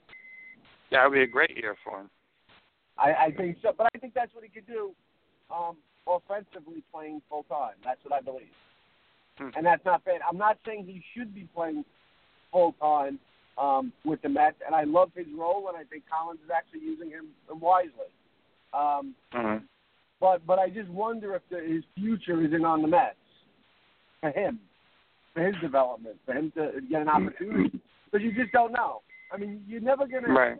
That 0.91 1.05
would 1.05 1.15
be 1.15 1.21
a 1.21 1.27
great 1.27 1.55
year 1.55 1.75
for 1.83 2.01
him. 2.01 2.09
I, 2.97 3.27
I 3.27 3.31
think 3.31 3.57
so, 3.61 3.73
but 3.75 3.87
I 3.95 3.99
think 3.99 4.13
that's 4.13 4.33
what 4.35 4.43
he 4.43 4.49
could 4.49 4.67
do 4.67 4.91
um, 5.49 5.77
offensively 6.07 6.83
playing 6.91 7.21
full 7.29 7.43
time. 7.43 7.75
That's 7.83 7.99
what 8.03 8.13
I 8.13 8.21
believe. 8.21 8.51
Hmm. 9.37 9.49
And 9.55 9.65
that's 9.65 9.85
not 9.85 10.03
bad. 10.03 10.19
I'm 10.27 10.37
not 10.37 10.57
saying 10.65 10.85
he 10.85 11.01
should 11.15 11.33
be 11.33 11.47
playing 11.55 11.85
full 12.51 12.73
time 12.73 13.19
um, 13.57 13.93
with 14.03 14.21
the 14.21 14.29
Mets, 14.29 14.57
and 14.65 14.75
I 14.75 14.83
love 14.83 15.11
his 15.15 15.27
role, 15.37 15.69
and 15.69 15.77
I 15.77 15.83
think 15.83 16.03
Collins 16.11 16.41
is 16.43 16.51
actually 16.53 16.81
using 16.81 17.09
him 17.09 17.27
wisely. 17.49 18.11
Um, 18.73 19.15
Mm-hmm. 19.33 19.65
But 20.19 20.45
but 20.45 20.59
I 20.59 20.69
just 20.69 20.89
wonder 20.89 21.35
if 21.35 21.41
the, 21.49 21.59
his 21.59 21.83
future 21.95 22.43
isn't 22.43 22.65
on 22.65 22.81
the 22.81 22.87
Mets 22.87 23.15
for 24.21 24.31
him, 24.31 24.59
for 25.33 25.43
his 25.45 25.55
development, 25.61 26.17
for 26.25 26.33
him 26.33 26.51
to 26.55 26.81
get 26.89 27.01
an 27.01 27.09
opportunity. 27.09 27.79
Because 28.11 28.23
you 28.25 28.33
just 28.33 28.51
don't 28.51 28.71
know. 28.71 29.01
I 29.31 29.37
mean, 29.37 29.63
you're 29.67 29.81
never 29.81 30.07
gonna 30.07 30.33
Right. 30.33 30.57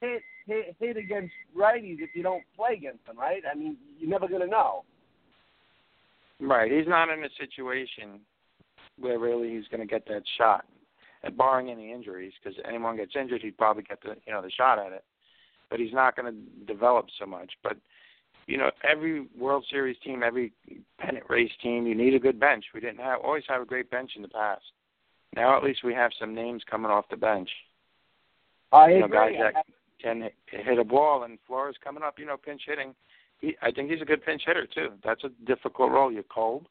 hit 0.00 0.22
hit 0.46 0.76
hit 0.80 0.96
against 0.96 1.32
righties 1.56 2.00
if 2.00 2.10
you 2.14 2.22
don't 2.22 2.42
play 2.56 2.74
against 2.74 3.06
them, 3.06 3.18
right? 3.18 3.42
I 3.50 3.54
mean, 3.56 3.76
you're 3.98 4.10
never 4.10 4.28
gonna 4.28 4.46
know. 4.46 4.84
Right. 6.40 6.70
He's 6.70 6.86
not 6.86 7.08
in 7.08 7.24
a 7.24 7.28
situation 7.38 8.20
where 8.98 9.18
really 9.18 9.50
he's 9.56 9.66
going 9.68 9.80
to 9.80 9.86
get 9.86 10.06
that 10.06 10.22
shot. 10.36 10.64
and 11.24 11.36
barring 11.36 11.68
any 11.68 11.90
injuries, 11.92 12.32
because 12.40 12.56
anyone 12.64 12.96
gets 12.96 13.16
injured, 13.16 13.42
he'd 13.42 13.58
probably 13.58 13.82
get 13.82 14.00
the 14.02 14.16
you 14.24 14.32
know 14.32 14.40
the 14.40 14.50
shot 14.50 14.78
at 14.78 14.92
it. 14.92 15.04
But 15.68 15.80
he's 15.80 15.92
not 15.92 16.14
going 16.16 16.32
to 16.32 16.64
develop 16.72 17.06
so 17.18 17.26
much. 17.26 17.52
But 17.62 17.76
you 18.48 18.56
know, 18.56 18.70
every 18.82 19.26
World 19.38 19.64
Series 19.70 19.96
team, 20.02 20.22
every 20.22 20.52
pennant 20.98 21.24
race 21.28 21.50
team, 21.62 21.86
you 21.86 21.94
need 21.94 22.14
a 22.14 22.18
good 22.18 22.40
bench. 22.40 22.64
We 22.74 22.80
didn't 22.80 23.00
have 23.00 23.20
always 23.22 23.44
have 23.46 23.60
a 23.60 23.66
great 23.66 23.90
bench 23.90 24.12
in 24.16 24.22
the 24.22 24.28
past. 24.28 24.62
Now 25.36 25.56
at 25.56 25.62
least 25.62 25.84
we 25.84 25.92
have 25.92 26.10
some 26.18 26.34
names 26.34 26.62
coming 26.68 26.90
off 26.90 27.04
the 27.10 27.16
bench. 27.16 27.50
I 28.72 28.88
you 28.88 28.98
know, 29.00 29.04
agree. 29.04 29.18
guys 29.18 29.52
that 29.54 29.64
can 30.02 30.30
hit- 30.50 30.78
a 30.78 30.84
ball, 30.84 31.24
and 31.24 31.38
Flores 31.46 31.76
coming 31.84 32.02
up. 32.02 32.18
You 32.18 32.24
know, 32.26 32.36
pinch 32.38 32.62
hitting. 32.66 32.94
He, 33.40 33.54
I 33.62 33.70
think 33.70 33.90
he's 33.90 34.00
a 34.02 34.06
good 34.06 34.24
pinch 34.24 34.42
hitter 34.46 34.66
too. 34.66 34.94
That's 35.04 35.24
a 35.24 35.30
difficult 35.46 35.92
role. 35.92 36.10
You're 36.10 36.22
cold. 36.24 36.66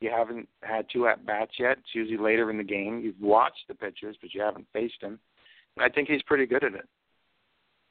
You 0.00 0.10
haven't 0.10 0.48
had 0.62 0.86
two 0.92 1.08
at 1.08 1.26
bats 1.26 1.52
yet. 1.58 1.72
It's 1.78 1.94
usually 1.94 2.16
later 2.18 2.50
in 2.50 2.56
the 2.56 2.64
game. 2.64 3.00
You've 3.00 3.20
watched 3.20 3.66
the 3.68 3.74
pitchers, 3.74 4.16
but 4.20 4.32
you 4.32 4.40
haven't 4.40 4.66
faced 4.72 5.02
him. 5.02 5.18
And 5.76 5.84
I 5.84 5.88
think 5.88 6.08
he's 6.08 6.22
pretty 6.22 6.46
good 6.46 6.64
at 6.64 6.74
it. 6.74 6.88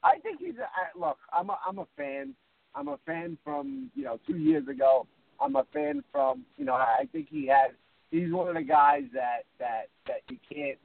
I 0.02 0.18
think 0.18 0.40
he's 0.40 0.56
a 0.58 0.62
I- 0.64 0.98
look. 0.98 1.18
I'm 1.32 1.50
a 1.50 1.58
I'm 1.66 1.78
a 1.78 1.86
fan. 1.96 2.34
I'm 2.74 2.88
a 2.88 2.98
fan 3.06 3.38
from 3.44 3.90
you 3.94 4.04
know 4.04 4.18
two 4.26 4.36
years 4.36 4.68
ago. 4.68 5.06
I'm 5.40 5.56
a 5.56 5.64
fan 5.72 6.02
from 6.12 6.44
you 6.56 6.64
know 6.64 6.74
I 6.74 7.08
think 7.12 7.28
he 7.30 7.46
has. 7.48 7.72
He's 8.10 8.32
one 8.32 8.48
of 8.48 8.54
the 8.54 8.62
guys 8.62 9.02
that 9.14 9.44
that 9.58 9.88
that 10.06 10.20
you 10.30 10.38
can't 10.52 10.78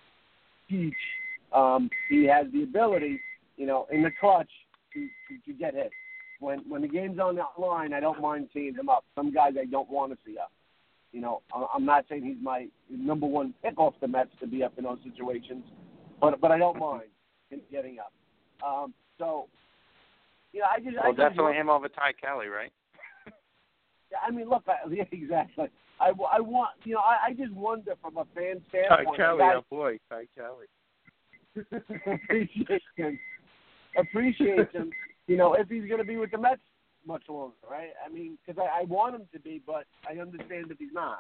teach. 0.70 0.94
Um, 1.54 1.90
he 2.10 2.26
has 2.26 2.48
the 2.52 2.64
ability, 2.64 3.20
you 3.58 3.66
know, 3.66 3.88
in 3.92 4.02
the 4.02 4.12
clutch 4.20 4.50
to 4.94 5.00
to, 5.02 5.52
to 5.52 5.58
get 5.58 5.74
hit. 5.74 5.92
When 6.40 6.60
when 6.68 6.82
the 6.82 6.88
game's 6.88 7.20
on 7.20 7.36
the 7.36 7.44
line, 7.62 7.94
I 7.94 8.00
don't 8.00 8.22
mind 8.22 8.50
seeing 8.54 8.76
him 8.76 8.90
up. 8.90 9.06
Some 9.16 9.34
guys 9.34 9.54
I 9.60 9.66
don't 9.66 9.90
want 9.90 10.12
to 10.12 10.18
see 10.26 10.38
up. 10.38 10.52
You 11.12 11.22
know, 11.22 11.42
I'm 11.74 11.86
not 11.86 12.06
saying 12.10 12.24
he's 12.24 12.44
my 12.44 12.68
number 12.90 13.28
one 13.28 13.54
pick 13.64 13.78
off 13.78 13.94
the 14.02 14.08
Mets 14.08 14.32
to 14.40 14.48
be 14.48 14.64
up 14.64 14.74
in 14.78 14.84
those 14.84 14.98
situations, 15.04 15.64
but 16.20 16.42
but 16.42 16.52
I 16.52 16.58
don't 16.58 16.80
mind 16.80 17.10
him 17.52 17.62
getting 17.72 18.00
up. 18.00 18.12
Um, 18.66 18.94
so, 19.20 19.48
you 20.54 20.60
know, 20.62 20.68
I 20.72 20.80
just 20.80 20.98
I 20.98 21.02
Well, 21.04 21.12
just 21.12 21.18
definitely 21.18 21.44
want- 21.44 21.58
him 21.58 21.70
over 21.70 21.90
Ty 21.90 22.14
Kelly, 22.22 22.48
right? 22.48 22.72
Yeah, 24.12 24.20
I 24.26 24.32
mean, 24.32 24.48
look, 24.48 24.64
I, 24.68 24.88
yeah, 24.92 25.04
exactly. 25.12 25.66
I, 26.00 26.10
I 26.32 26.40
want, 26.40 26.72
you 26.84 26.94
know, 26.94 27.00
I, 27.02 27.30
I 27.30 27.34
just 27.34 27.52
wonder 27.54 27.94
from 28.02 28.18
a 28.18 28.26
fan 28.36 28.62
standpoint. 28.70 28.90
Ty 28.90 28.96
standpoint. 28.96 29.18
Kelly, 29.18 29.40
guys- 29.40 29.56
oh 29.58 29.66
boy, 29.70 29.98
Ty 30.10 30.26
Kelly. 30.36 30.68
appreciate 32.24 32.82
him. 32.96 33.20
Appreciate 33.98 34.72
him. 34.72 34.92
You 35.28 35.38
know, 35.38 35.54
if 35.54 35.70
he's 35.70 35.86
going 35.88 36.00
to 36.00 36.04
be 36.04 36.18
with 36.18 36.32
the 36.32 36.38
Mets 36.38 36.62
much 37.06 37.24
longer, 37.30 37.54
right? 37.70 37.90
I 38.06 38.10
mean, 38.12 38.38
because 38.46 38.62
I, 38.62 38.82
I 38.82 38.84
want 38.86 39.16
him 39.16 39.24
to 39.34 39.40
be, 39.40 39.62
but 39.66 39.86
I 40.10 40.20
understand 40.20 40.72
if 40.72 40.78
he's 40.80 40.94
not. 40.94 41.20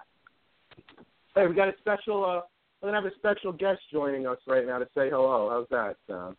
Hey, 1.36 1.45
we 1.47 1.55
got 1.55 1.67
a 1.67 1.73
special. 1.79 2.23
uh 2.25 2.41
We're 2.81 2.91
gonna 2.91 3.01
have 3.01 3.11
a 3.11 3.15
special 3.15 3.51
guest 3.51 3.81
joining 3.91 4.25
us 4.27 4.38
right 4.47 4.65
now 4.65 4.79
to 4.79 4.86
say 4.95 5.09
hello. 5.09 5.49
How's 5.51 5.67
that 5.69 5.97
sound? 6.09 6.36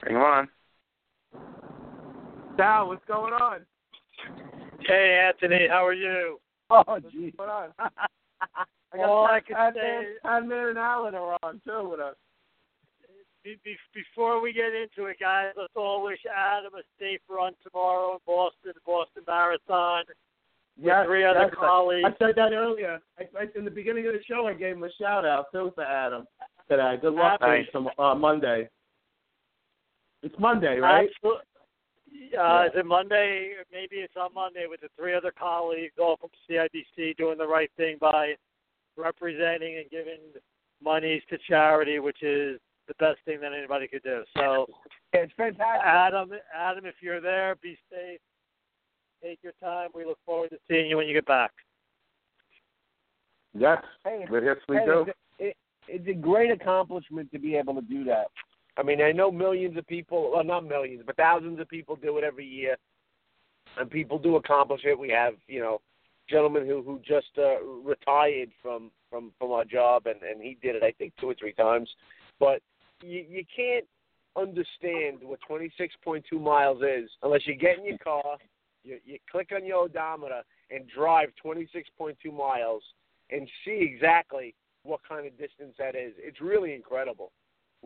Bring 0.00 0.16
him 0.16 0.22
on. 0.22 0.48
Sal, 2.56 2.88
what's 2.88 3.04
going 3.06 3.32
on? 3.34 3.60
Hey, 4.86 5.28
Anthony, 5.28 5.66
how 5.68 5.86
are 5.86 5.92
you? 5.94 6.38
Oh, 6.70 6.98
geez. 7.12 7.32
What's 7.36 7.48
going 7.48 7.50
on? 7.50 7.68
I 8.92 8.98
All 9.02 9.26
got 9.26 9.34
I 9.34 9.40
can 9.40 9.56
Adnan, 9.56 9.74
say- 9.74 10.06
Adnan 10.24 10.70
and 10.70 10.78
Alan 10.78 11.14
are 11.14 11.36
on 11.42 11.60
too 11.66 11.88
with 11.90 12.00
us. 12.00 12.14
Be- 13.44 13.58
be- 13.64 13.76
Before 13.94 14.40
we 14.40 14.52
get 14.52 14.72
into 14.74 15.08
it, 15.08 15.18
guys, 15.20 15.52
let's 15.56 15.72
all 15.76 16.02
wish 16.02 16.18
Adam 16.34 16.72
a 16.74 16.82
safe 16.98 17.20
run 17.28 17.52
tomorrow 17.62 18.12
in 18.14 18.18
Boston, 18.26 18.72
the 18.74 18.80
Boston 18.84 19.22
Marathon. 19.26 20.04
With 20.08 20.16
Yes, 20.86 21.06
three 21.06 21.24
other 21.24 21.40
yes, 21.44 21.54
colleagues. 21.56 22.06
I 22.06 22.10
said 22.18 22.34
that 22.36 22.52
earlier. 22.52 23.00
I, 23.18 23.22
I, 23.38 23.44
in 23.56 23.64
the 23.64 23.70
beginning 23.70 24.06
of 24.08 24.12
the 24.12 24.20
show, 24.28 24.46
I 24.46 24.52
gave 24.52 24.76
him 24.76 24.82
a 24.84 24.90
shout 25.00 25.24
out 25.24 25.46
too 25.52 25.72
for 25.74 25.84
Adam 25.84 26.26
today. 26.68 26.96
Good 27.00 27.14
luck 27.14 27.40
to 27.40 27.46
him 27.46 27.84
Nice. 27.84 27.94
uh, 27.98 28.14
Monday. 28.14 28.68
It's 30.26 30.34
Monday, 30.40 30.78
right? 30.78 31.08
Absolutely. 31.14 31.42
Uh, 32.36 32.64
Is 32.66 32.72
it 32.74 32.84
Monday? 32.84 33.52
Maybe 33.72 33.96
it's 33.96 34.14
on 34.20 34.34
Monday 34.34 34.66
with 34.68 34.80
the 34.80 34.88
three 34.98 35.14
other 35.14 35.32
colleagues, 35.38 35.94
all 36.00 36.16
from 36.16 36.30
CIBC, 36.50 37.16
doing 37.16 37.38
the 37.38 37.46
right 37.46 37.70
thing 37.76 37.96
by 38.00 38.34
representing 38.96 39.76
and 39.76 39.88
giving 39.88 40.18
monies 40.82 41.22
to 41.30 41.38
charity, 41.48 42.00
which 42.00 42.24
is 42.24 42.58
the 42.88 42.94
best 42.98 43.18
thing 43.24 43.40
that 43.40 43.52
anybody 43.52 43.86
could 43.86 44.02
do. 44.02 44.24
So, 44.36 44.66
it's 45.12 45.32
fantastic. 45.36 45.84
Adam, 45.84 46.30
Adam, 46.52 46.86
if 46.86 46.96
you're 47.00 47.20
there, 47.20 47.54
be 47.62 47.78
safe. 47.88 48.18
Take 49.22 49.38
your 49.42 49.52
time. 49.62 49.90
We 49.94 50.04
look 50.04 50.18
forward 50.26 50.50
to 50.50 50.58
seeing 50.68 50.90
you 50.90 50.96
when 50.96 51.06
you 51.06 51.14
get 51.14 51.26
back. 51.26 51.52
Yes. 53.54 53.80
Hey, 54.04 54.26
But 54.28 54.42
yes, 54.42 54.56
we 54.68 54.76
hey, 54.78 54.86
do. 54.86 55.00
It's 55.02 55.10
a, 55.40 55.44
it, 55.44 55.56
it's 55.86 56.08
a 56.08 56.20
great 56.20 56.50
accomplishment 56.50 57.30
to 57.30 57.38
be 57.38 57.54
able 57.54 57.74
to 57.76 57.82
do 57.82 58.02
that. 58.04 58.26
I 58.76 58.82
mean, 58.82 59.00
I 59.00 59.12
know 59.12 59.30
millions 59.30 59.76
of 59.76 59.86
people, 59.86 60.32
well, 60.34 60.44
not 60.44 60.66
millions, 60.66 61.02
but 61.06 61.16
thousands 61.16 61.60
of 61.60 61.68
people 61.68 61.96
do 61.96 62.18
it 62.18 62.24
every 62.24 62.46
year, 62.46 62.76
and 63.78 63.90
people 63.90 64.18
do 64.18 64.36
accomplish 64.36 64.82
it. 64.84 64.98
We 64.98 65.08
have, 65.10 65.34
you 65.48 65.60
know, 65.60 65.80
gentlemen 66.28 66.66
who 66.66 66.82
who 66.82 67.00
just 67.06 67.30
uh, 67.38 67.62
retired 67.62 68.50
from 68.60 68.90
from 69.10 69.32
from 69.38 69.52
our 69.52 69.64
job, 69.64 70.06
and 70.06 70.22
and 70.22 70.42
he 70.42 70.58
did 70.60 70.76
it, 70.76 70.82
I 70.82 70.92
think, 70.92 71.14
two 71.20 71.30
or 71.30 71.34
three 71.34 71.52
times. 71.54 71.88
But 72.38 72.60
you 73.02 73.24
you 73.28 73.44
can't 73.54 73.86
understand 74.36 75.18
what 75.22 75.38
26.2 75.48 76.22
miles 76.38 76.82
is 76.82 77.08
unless 77.22 77.46
you 77.46 77.54
get 77.54 77.78
in 77.78 77.86
your 77.86 77.98
car, 77.98 78.36
you 78.84 78.98
you 79.04 79.18
click 79.30 79.50
on 79.54 79.64
your 79.64 79.84
odometer, 79.84 80.42
and 80.70 80.86
drive 80.88 81.30
26.2 81.44 82.14
miles 82.36 82.82
and 83.30 83.48
see 83.64 83.90
exactly 83.92 84.54
what 84.82 85.00
kind 85.08 85.26
of 85.26 85.32
distance 85.38 85.74
that 85.78 85.94
is. 85.94 86.12
It's 86.18 86.40
really 86.40 86.74
incredible. 86.74 87.32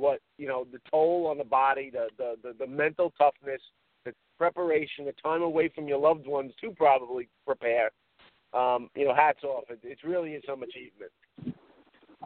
What 0.00 0.20
you 0.38 0.48
know, 0.48 0.66
the 0.72 0.80
toll 0.90 1.26
on 1.30 1.36
the 1.38 1.44
body, 1.44 1.90
the 1.92 2.08
the 2.16 2.36
the, 2.42 2.54
the 2.58 2.66
mental 2.66 3.12
toughness, 3.18 3.60
the 4.04 4.12
preparation, 4.38 5.04
the 5.04 5.14
time 5.22 5.42
away 5.42 5.68
from 5.74 5.86
your 5.86 5.98
loved 5.98 6.26
ones 6.26 6.52
to 6.62 6.70
probably 6.70 7.28
prepare. 7.46 7.90
Um, 8.52 8.88
you 8.96 9.04
know, 9.04 9.14
hats 9.14 9.44
off. 9.44 9.64
It, 9.70 9.78
it 9.84 9.98
really 10.02 10.32
is 10.32 10.42
some 10.46 10.62
achievement. 10.62 11.12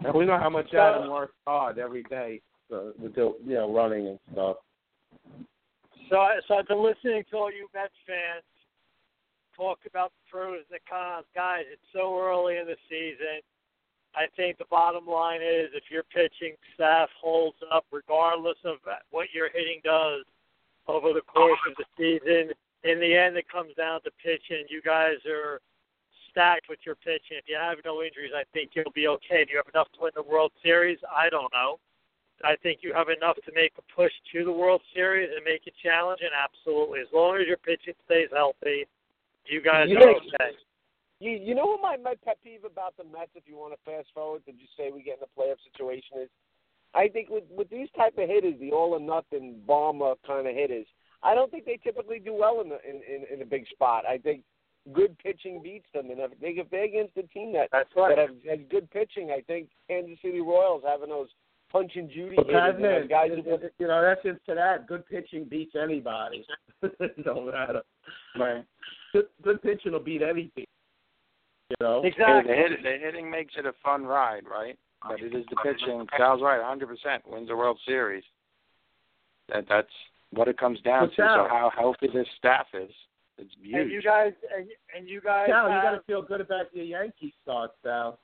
And 0.05 0.15
we 0.15 0.25
know 0.25 0.39
how 0.39 0.49
much 0.51 0.71
So- 0.71 0.79
Adam 0.79 1.11
works 1.11 1.35
hard 1.47 1.79
every 1.79 2.03
day 2.05 2.41
uh, 2.73 2.93
with 2.99 3.15
the, 3.15 3.35
you 3.45 3.55
know 3.55 3.73
running 3.75 4.07
and 4.09 4.19
stuff. 4.33 4.57
So, 6.11 6.17
I- 6.17 6.41
so 6.49 6.55
I've 6.55 6.69
been 6.69 6.83
listening 6.83 7.25
to 7.31 7.37
all 7.37 7.53
you 7.53 7.69
Mets 7.75 7.93
fans 8.07 8.45
talk 9.57 9.79
about 9.87 10.13
the 10.13 10.31
pros 10.31 10.63
and 10.71 10.81
the 10.81 10.81
cons. 10.89 11.27
Guys, 11.35 11.65
it's 11.71 11.83
so 11.93 12.19
early 12.19 12.57
in 12.57 12.67
the 12.67 12.77
season. 12.89 13.41
I 14.17 14.27
think 14.37 14.59
the 14.59 14.65
bottom 14.71 15.07
line 15.07 15.41
is 15.43 15.71
if 15.75 15.91
your 15.91 16.05
pitching 16.05 16.55
staff 16.75 17.09
holds 17.21 17.57
up, 17.73 17.85
regardless 17.91 18.59
of 18.65 18.77
what 19.11 19.29
your 19.33 19.49
hitting 19.51 19.81
does 19.83 20.25
over 20.87 21.13
the 21.13 21.23
course 21.23 21.59
of 21.69 21.75
the 21.77 21.85
season, 21.99 22.53
in 22.85 23.01
the 23.01 23.17
end, 23.17 23.37
it 23.37 23.49
comes 23.49 23.75
down 23.75 24.03
to 24.03 24.11
pitching. 24.23 24.67
You 24.69 24.83
guys 24.83 25.17
are 25.27 25.61
stacked 26.31 26.69
with 26.69 26.79
your 26.85 26.97
pitching. 26.97 27.39
If 27.39 27.45
you 27.49 27.57
have 27.57 27.79
no 27.85 28.03
injuries, 28.03 28.33
I 28.37 28.45
think 28.53 28.71
you'll 28.75 28.93
be 28.95 29.09
okay. 29.09 29.45
Do 29.45 29.53
you 29.53 29.57
have 29.57 29.73
enough 29.73 29.91
to 29.95 30.03
win 30.03 30.13
the 30.15 30.23
World 30.23 30.53
Series? 30.63 30.99
I 31.11 31.31
don't 31.31 31.53
know. 31.53 31.79
I 32.43 32.57
think 32.63 32.81
you 32.83 32.93
have 32.93 33.09
enough 33.09 33.37
to 33.47 33.53
make 33.55 33.73
a 33.79 33.95
push 33.95 34.13
to 34.33 34.45
the 34.45 34.53
World 34.53 34.83
Series 34.93 35.31
and 35.35 35.45
make 35.45 35.67
it 35.67 35.75
challenging. 35.83 36.29
Absolutely, 36.35 37.01
as 37.01 37.07
long 37.13 37.37
as 37.41 37.47
your 37.47 37.57
pitching 37.57 37.95
stays 38.05 38.29
healthy, 38.33 38.87
you 39.47 39.63
guys 39.63 39.87
You 39.89 39.99
are 39.99 40.11
okay. 40.11 40.53
You 41.25 41.41
you 41.43 41.55
know 41.55 41.65
what 41.65 41.81
my 41.81 41.97
my 41.97 42.15
pet 42.23 42.37
peeve 42.45 42.65
about 42.65 42.95
the 42.99 43.05
Mets, 43.05 43.31
if 43.35 43.45
you 43.47 43.57
want 43.57 43.73
to 43.73 43.91
fast 43.91 44.09
forward 44.13 44.45
to 44.45 44.53
just 44.53 44.77
say 44.77 44.91
we 44.93 45.03
get 45.03 45.17
in 45.19 45.25
a 45.25 45.41
playoff 45.41 45.57
situation 45.73 46.19
is, 46.23 46.29
I 46.95 47.09
think 47.09 47.31
with 47.31 47.45
with 47.51 47.71
these 47.71 47.89
type 47.97 48.19
of 48.19 48.29
hitters, 48.29 48.61
the 48.61 48.73
all 48.73 48.93
or 48.93 49.01
nothing 49.01 49.63
bomber 49.67 50.13
kind 50.27 50.47
of 50.47 50.55
hitters, 50.55 50.87
I 51.23 51.35
don't 51.35 51.51
think 51.51 51.65
they 51.65 51.79
typically 51.83 52.19
do 52.19 52.35
well 52.35 52.61
in 52.61 52.69
the 52.69 52.79
in 52.89 52.97
in, 53.09 53.25
in 53.37 53.43
a 53.43 53.47
big 53.47 53.67
spot. 53.69 54.05
I 54.07 54.19
think 54.19 54.43
good 54.93 55.17
pitching 55.19 55.63
beats 55.63 55.87
them, 55.95 56.11
and 56.11 56.21
if 56.21 56.39
they 56.43 56.49
if 56.61 56.69
they're 56.69 56.85
against 56.85 57.17
a 57.17 57.23
team 57.23 57.55
that 57.55 57.69
That's 57.73 57.89
right. 57.97 58.15
that 58.15 58.29
has, 58.29 58.37
has 58.51 58.59
good 58.71 58.91
pitching, 58.91 59.31
I 59.31 59.41
think 59.47 59.69
Kansas 59.89 60.19
City 60.21 60.41
Royals 60.43 60.83
having 60.87 61.09
those 61.09 61.29
punch 61.73 61.93
and 61.97 62.11
Judy 62.11 62.37
But 62.37 62.47
hitters, 62.49 62.75
and 62.77 62.85
Adnan, 62.85 63.09
guys 63.09 63.31
it- 63.33 63.45
who 63.47 63.55
it- 63.55 63.73
you 63.79 63.89
know 63.89 64.03
that's 64.03 64.21
into 64.27 64.55
that. 64.55 64.87
Good 64.87 65.07
pitching 65.07 65.45
beats 65.45 65.75
anybody. 65.75 66.45
it 66.83 67.25
don't 67.25 67.47
matter. 67.47 67.81
Right. 68.39 68.63
Good, 69.15 69.27
good 69.43 69.63
pitching 69.63 69.93
will 69.93 70.01
beat 70.01 70.21
anything. 70.21 70.67
You 71.81 71.87
know. 71.87 72.03
Hey, 72.03 72.13
the, 72.17 72.55
hit, 72.55 72.83
the 72.83 72.99
hitting 73.05 73.31
makes 73.31 73.55
it 73.57 73.67
a 73.67 73.73
fun 73.83 74.05
ride, 74.05 74.45
right? 74.51 74.79
But 75.07 75.21
it 75.21 75.35
is 75.35 75.45
the 75.51 75.57
pitching. 75.57 76.07
Sal's 76.17 76.41
right, 76.43 76.61
100% 76.61 76.87
wins 77.27 77.49
the 77.49 77.57
World 77.57 77.79
Series. 77.87 78.25
That 79.53 79.65
that's 79.69 79.89
what 80.31 80.49
it 80.49 80.57
comes 80.59 80.81
down 80.81 81.07
But 81.09 81.11
to. 81.11 81.17
Sal- 81.17 81.45
So 81.45 81.49
how 81.51 81.71
healthy 81.77 82.09
this 82.13 82.27
staff 82.39 82.67
is, 82.73 82.91
it's 83.37 83.51
huge. 83.61 83.75
And 83.75 83.91
you 83.91 84.01
guys, 84.03 84.33
and, 84.57 84.67
and 84.97 85.09
you 85.09 85.21
guys, 85.21 85.49
Sal, 85.51 85.69
you 85.69 85.83
got 85.83 85.91
to 85.93 86.01
feel 86.07 86.23
good 86.23 86.41
about 86.41 86.67
your 86.75 86.85
Yankee 86.87 87.35
start, 87.43 87.73
Sal. 87.83 88.19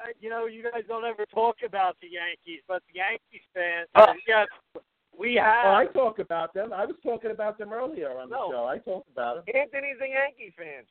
uh, 0.00 0.08
you 0.20 0.30
know, 0.30 0.46
you 0.46 0.62
guys 0.62 0.82
don't 0.86 1.04
ever 1.04 1.26
talk 1.26 1.56
about 1.66 1.96
the 2.00 2.08
Yankees, 2.08 2.62
but 2.68 2.82
the 2.92 2.98
Yankees 3.00 3.42
fans, 3.52 3.88
Oh. 3.96 4.12
yes, 4.28 4.46
we 5.18 5.34
have. 5.34 5.64
Oh, 5.66 5.74
I 5.74 5.86
talk 5.86 6.18
about 6.20 6.54
them. 6.54 6.72
I 6.72 6.84
was 6.84 6.94
talking 7.02 7.30
about 7.32 7.58
them 7.58 7.72
earlier 7.72 8.10
on 8.10 8.28
the 8.30 8.36
No. 8.36 8.50
show. 8.52 8.64
I 8.66 8.78
talk 8.78 9.04
about 9.12 9.44
them. 9.46 9.54
Anthony's 9.56 9.96
a 10.00 10.08
Yankee 10.08 10.54
fan. 10.56 10.84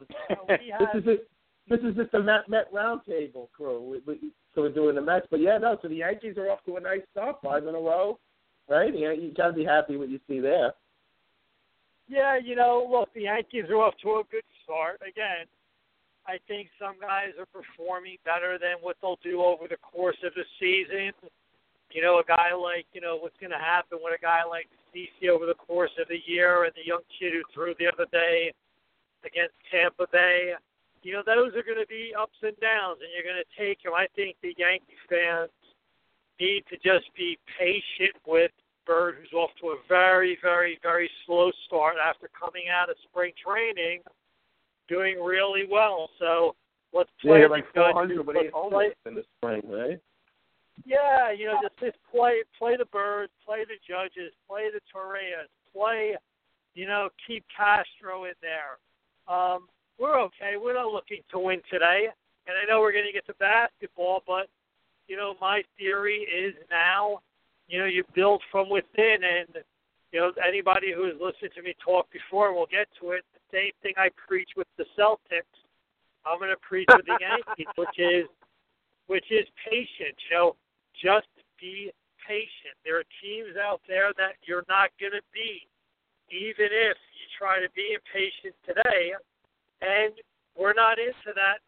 this 0.48 0.58
is 0.94 1.06
a 1.06 1.16
this 1.68 1.80
is 1.80 1.96
just 1.96 2.12
the 2.12 2.22
Met 2.22 2.48
Met 2.48 2.72
roundtable 2.72 3.50
crew. 3.52 3.80
We, 3.80 4.00
we, 4.06 4.30
so 4.54 4.62
we're 4.62 4.72
doing 4.72 4.94
the 4.94 5.00
Mets, 5.00 5.26
but 5.30 5.40
yeah, 5.40 5.58
no. 5.58 5.78
So 5.80 5.88
the 5.88 5.96
Yankees 5.96 6.36
are 6.36 6.50
off 6.50 6.64
to 6.66 6.76
a 6.76 6.80
nice 6.80 7.00
start, 7.12 7.36
five 7.42 7.66
in 7.66 7.74
a 7.74 7.78
row, 7.78 8.18
right? 8.68 8.92
Yeah, 8.96 9.12
you 9.12 9.32
gotta 9.36 9.52
be 9.52 9.64
happy 9.64 9.96
what 9.96 10.10
you 10.10 10.20
see 10.28 10.40
there. 10.40 10.72
Yeah, 12.06 12.36
you 12.36 12.54
know, 12.54 12.86
look, 12.90 13.12
the 13.14 13.22
Yankees 13.22 13.64
are 13.70 13.76
off 13.76 13.94
to 14.02 14.08
a 14.10 14.22
good 14.30 14.44
start. 14.62 15.00
Again, 15.00 15.46
I 16.26 16.36
think 16.48 16.68
some 16.78 16.96
guys 17.00 17.32
are 17.38 17.48
performing 17.48 18.18
better 18.24 18.58
than 18.58 18.76
what 18.80 18.96
they'll 19.00 19.18
do 19.22 19.42
over 19.42 19.68
the 19.68 19.76
course 19.78 20.16
of 20.24 20.32
the 20.34 20.44
season. 20.60 21.12
You 21.92 22.02
know, 22.02 22.18
a 22.18 22.24
guy 22.24 22.52
like, 22.52 22.86
you 22.92 23.00
know, 23.00 23.16
what's 23.16 23.36
going 23.40 23.52
to 23.52 23.58
happen 23.58 23.98
with 24.02 24.18
a 24.18 24.20
guy 24.20 24.40
like 24.48 24.68
CC 24.92 25.28
over 25.28 25.46
the 25.46 25.54
course 25.54 25.92
of 26.00 26.08
the 26.08 26.20
year 26.26 26.64
and 26.64 26.72
the 26.76 26.86
young 26.86 27.02
kid 27.18 27.32
who 27.32 27.42
threw 27.52 27.74
the 27.78 27.86
other 27.86 28.06
day 28.12 28.52
against 29.24 29.54
Tampa 29.70 30.06
Bay. 30.12 30.52
You 31.02 31.12
know, 31.12 31.22
those 31.24 31.52
are 31.54 31.62
going 31.62 31.80
to 31.80 31.86
be 31.88 32.12
ups 32.18 32.38
and 32.42 32.56
downs, 32.60 32.98
and 33.00 33.10
you're 33.12 33.26
going 33.26 33.40
to 33.42 33.52
take 33.60 33.82
them. 33.82 33.92
I 33.92 34.06
think 34.16 34.36
the 34.42 34.54
Yankee 34.56 34.96
fans 35.08 35.50
need 36.40 36.64
to 36.70 36.76
just 36.76 37.12
be 37.16 37.38
patient 37.58 38.16
with 38.26 38.50
Bird, 38.86 39.16
who's 39.20 39.32
off 39.32 39.50
to 39.60 39.68
a 39.68 39.76
very, 39.88 40.36
very, 40.42 40.78
very 40.82 41.08
slow 41.24 41.50
start 41.66 41.96
after 41.96 42.28
coming 42.38 42.64
out 42.68 42.90
of 42.90 42.96
spring 43.08 43.32
training, 43.42 44.00
doing 44.88 45.22
really 45.22 45.64
well. 45.68 46.10
So 46.18 46.54
let's 46.92 47.08
play 47.20 47.40
Yeah, 47.40 47.46
like 47.48 47.64
400 47.72 48.26
with 48.26 48.36
Let's 48.36 48.52
play- 48.70 48.92
in 49.06 49.14
the 49.14 49.24
spring, 49.38 49.62
right? 49.64 49.98
yeah, 50.84 51.30
you 51.30 51.46
know, 51.46 51.58
just 51.62 51.78
just 51.78 51.96
play 52.10 52.42
play 52.58 52.76
the 52.76 52.84
birds, 52.86 53.32
play 53.44 53.64
the 53.64 53.78
judges, 53.86 54.32
play 54.46 54.68
the 54.70 54.80
Torres, 54.92 55.48
play, 55.72 56.16
you 56.74 56.86
know, 56.86 57.08
keep 57.26 57.44
Castro 57.56 58.24
in 58.24 58.34
there. 58.42 58.78
Um, 59.28 59.68
we're 59.98 60.20
okay. 60.22 60.56
We're 60.60 60.74
not 60.74 60.92
looking 60.92 61.20
to 61.30 61.38
win 61.38 61.60
today, 61.70 62.08
and 62.46 62.56
I 62.56 62.68
know 62.68 62.80
we're 62.80 62.92
going 62.92 63.06
to 63.06 63.12
get 63.12 63.26
to 63.26 63.34
basketball, 63.34 64.22
but 64.26 64.48
you 65.06 65.16
know, 65.16 65.34
my 65.40 65.62
theory 65.78 66.26
is 66.26 66.54
now, 66.70 67.20
you 67.68 67.78
know, 67.78 67.84
you 67.86 68.04
build 68.14 68.42
from 68.50 68.70
within, 68.70 69.18
and 69.22 69.64
you 70.12 70.20
know, 70.20 70.32
anybody 70.46 70.92
who 70.94 71.04
has 71.04 71.14
listened 71.20 71.52
to 71.56 71.62
me 71.62 71.74
talk 71.84 72.06
before, 72.10 72.54
we'll 72.54 72.70
get 72.70 72.88
to 73.00 73.12
it. 73.12 73.24
The 73.34 73.58
same 73.58 73.72
thing 73.82 73.94
I 73.96 74.08
preach 74.28 74.50
with 74.56 74.68
the 74.78 74.84
Celtics, 74.98 75.50
I'm 76.24 76.38
going 76.38 76.50
to 76.50 76.60
preach 76.62 76.88
with 76.88 77.06
the 77.06 77.18
Yankees, 77.20 77.66
which 77.76 77.98
is 77.98 78.26
which 79.06 79.26
is 79.30 79.46
patience. 79.68 80.16
You 80.30 80.36
know, 80.36 80.56
just 80.96 81.28
be 81.60 81.92
patient. 82.26 82.74
There 82.84 82.98
are 82.98 83.08
teams 83.20 83.56
out 83.60 83.80
there 83.86 84.12
that 84.16 84.40
you're 84.44 84.64
not 84.68 84.90
going 84.98 85.12
to 85.12 85.24
beat, 85.32 85.68
even 86.30 86.70
if 86.70 86.96
you 87.16 87.24
try 87.38 87.60
to 87.60 87.68
be 87.74 87.96
impatient 87.96 88.54
today. 88.66 89.12
And 89.82 90.14
we're 90.56 90.72
not 90.74 90.98
into 90.98 91.34
that, 91.34 91.58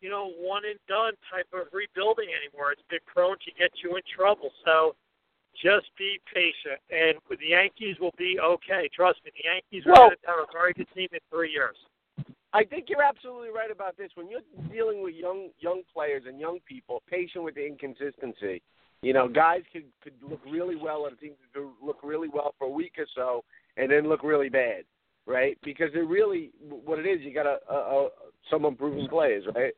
you 0.00 0.08
know, 0.08 0.32
one 0.38 0.62
and 0.64 0.78
done 0.88 1.14
type 1.30 1.48
of 1.52 1.68
rebuilding 1.72 2.28
anymore. 2.30 2.72
It's 2.72 2.86
been 2.88 3.04
prone 3.06 3.36
to 3.44 3.50
get 3.58 3.72
you 3.82 3.96
in 3.96 4.02
trouble. 4.06 4.50
So 4.64 4.94
just 5.56 5.86
be 5.96 6.20
patient, 6.32 6.80
and 6.90 7.16
the 7.30 7.48
Yankees 7.48 7.96
will 7.98 8.14
be 8.18 8.38
okay. 8.38 8.88
Trust 8.94 9.20
me, 9.24 9.32
the 9.36 9.48
Yankees 9.48 9.84
Well- 9.86 10.10
to 10.10 10.16
have 10.26 10.38
a 10.38 10.52
very 10.52 10.72
good 10.74 10.88
team 10.92 11.08
in 11.12 11.20
three 11.30 11.50
years. 11.50 11.76
I 12.52 12.64
think 12.64 12.88
you're 12.88 13.02
absolutely 13.02 13.50
right 13.50 13.70
about 13.70 13.96
this. 13.96 14.10
When 14.14 14.28
you're 14.28 14.44
dealing 14.70 15.02
with 15.02 15.14
young 15.14 15.50
young 15.58 15.82
players 15.92 16.24
and 16.26 16.40
young 16.40 16.60
people, 16.60 17.02
patient 17.06 17.44
with 17.44 17.54
the 17.54 17.66
inconsistency. 17.66 18.62
You 19.02 19.12
know, 19.12 19.28
guys 19.28 19.62
could 19.72 19.84
could 20.00 20.14
look 20.22 20.40
really 20.46 20.76
well 20.76 21.06
and 21.06 21.18
teams 21.18 21.36
could 21.52 21.68
look 21.82 22.02
really 22.02 22.28
well 22.28 22.54
for 22.58 22.66
a 22.66 22.70
week 22.70 22.94
or 22.98 23.06
so, 23.14 23.44
and 23.76 23.90
then 23.90 24.08
look 24.08 24.22
really 24.22 24.48
bad, 24.48 24.84
right? 25.26 25.58
Because 25.62 25.90
they're 25.92 26.04
really 26.04 26.50
what 26.60 26.98
it 26.98 27.06
is. 27.06 27.20
You 27.22 27.32
got 27.34 27.46
a, 27.46 27.58
a, 27.70 27.74
uh, 27.74 27.76
a 27.76 28.04
uh, 28.06 28.08
some 28.50 28.64
improving 28.64 29.08
players, 29.08 29.44
right? 29.54 29.72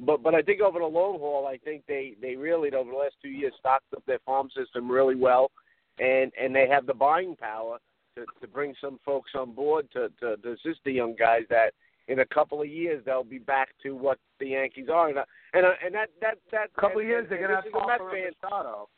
But 0.00 0.22
but 0.22 0.34
I 0.34 0.42
think 0.42 0.60
over 0.60 0.78
the 0.78 0.86
long 0.86 1.18
haul, 1.18 1.46
I 1.46 1.58
think 1.58 1.82
they 1.88 2.14
they 2.20 2.36
really 2.36 2.72
over 2.72 2.90
the 2.90 2.96
last 2.96 3.14
two 3.22 3.28
years 3.28 3.52
stocked 3.58 3.92
up 3.96 4.02
their 4.06 4.20
farm 4.24 4.48
system 4.56 4.90
really 4.90 5.16
well, 5.16 5.50
and 5.98 6.32
and 6.40 6.54
they 6.54 6.68
have 6.68 6.86
the 6.86 6.94
buying 6.94 7.34
power 7.36 7.78
to 8.14 8.24
to 8.40 8.46
bring 8.46 8.74
some 8.80 8.98
folks 9.04 9.32
on 9.34 9.52
board 9.52 9.88
to 9.92 10.08
to, 10.20 10.36
to 10.36 10.52
assist 10.52 10.80
the 10.84 10.92
young 10.92 11.14
guys 11.18 11.42
that 11.50 11.72
in 12.06 12.20
a 12.20 12.26
couple 12.26 12.62
of 12.62 12.68
years 12.68 13.02
they'll 13.04 13.24
be 13.24 13.38
back 13.38 13.68
to 13.82 13.94
what 13.94 14.18
the 14.40 14.46
Yankees 14.48 14.88
are, 14.88 15.08
and 15.08 15.18
I- 15.18 15.24
and 15.52 15.66
I- 15.66 15.76
and 15.84 15.94
that 15.94 16.10
that 16.20 16.38
that 16.52 16.70
A 16.76 16.80
couple 16.80 17.00
and, 17.00 17.02
of 17.02 17.06
years 17.08 17.22
and, 17.24 17.32
they're 17.32 17.48
gonna 17.48 17.60
this 17.62 17.72
have 17.72 17.82
is 17.82 17.84
a 17.84 17.86
Met 17.86 18.00
Harper 18.00 18.10
fan, 18.16 18.26
and 18.26 18.36
Machado. 18.42 18.88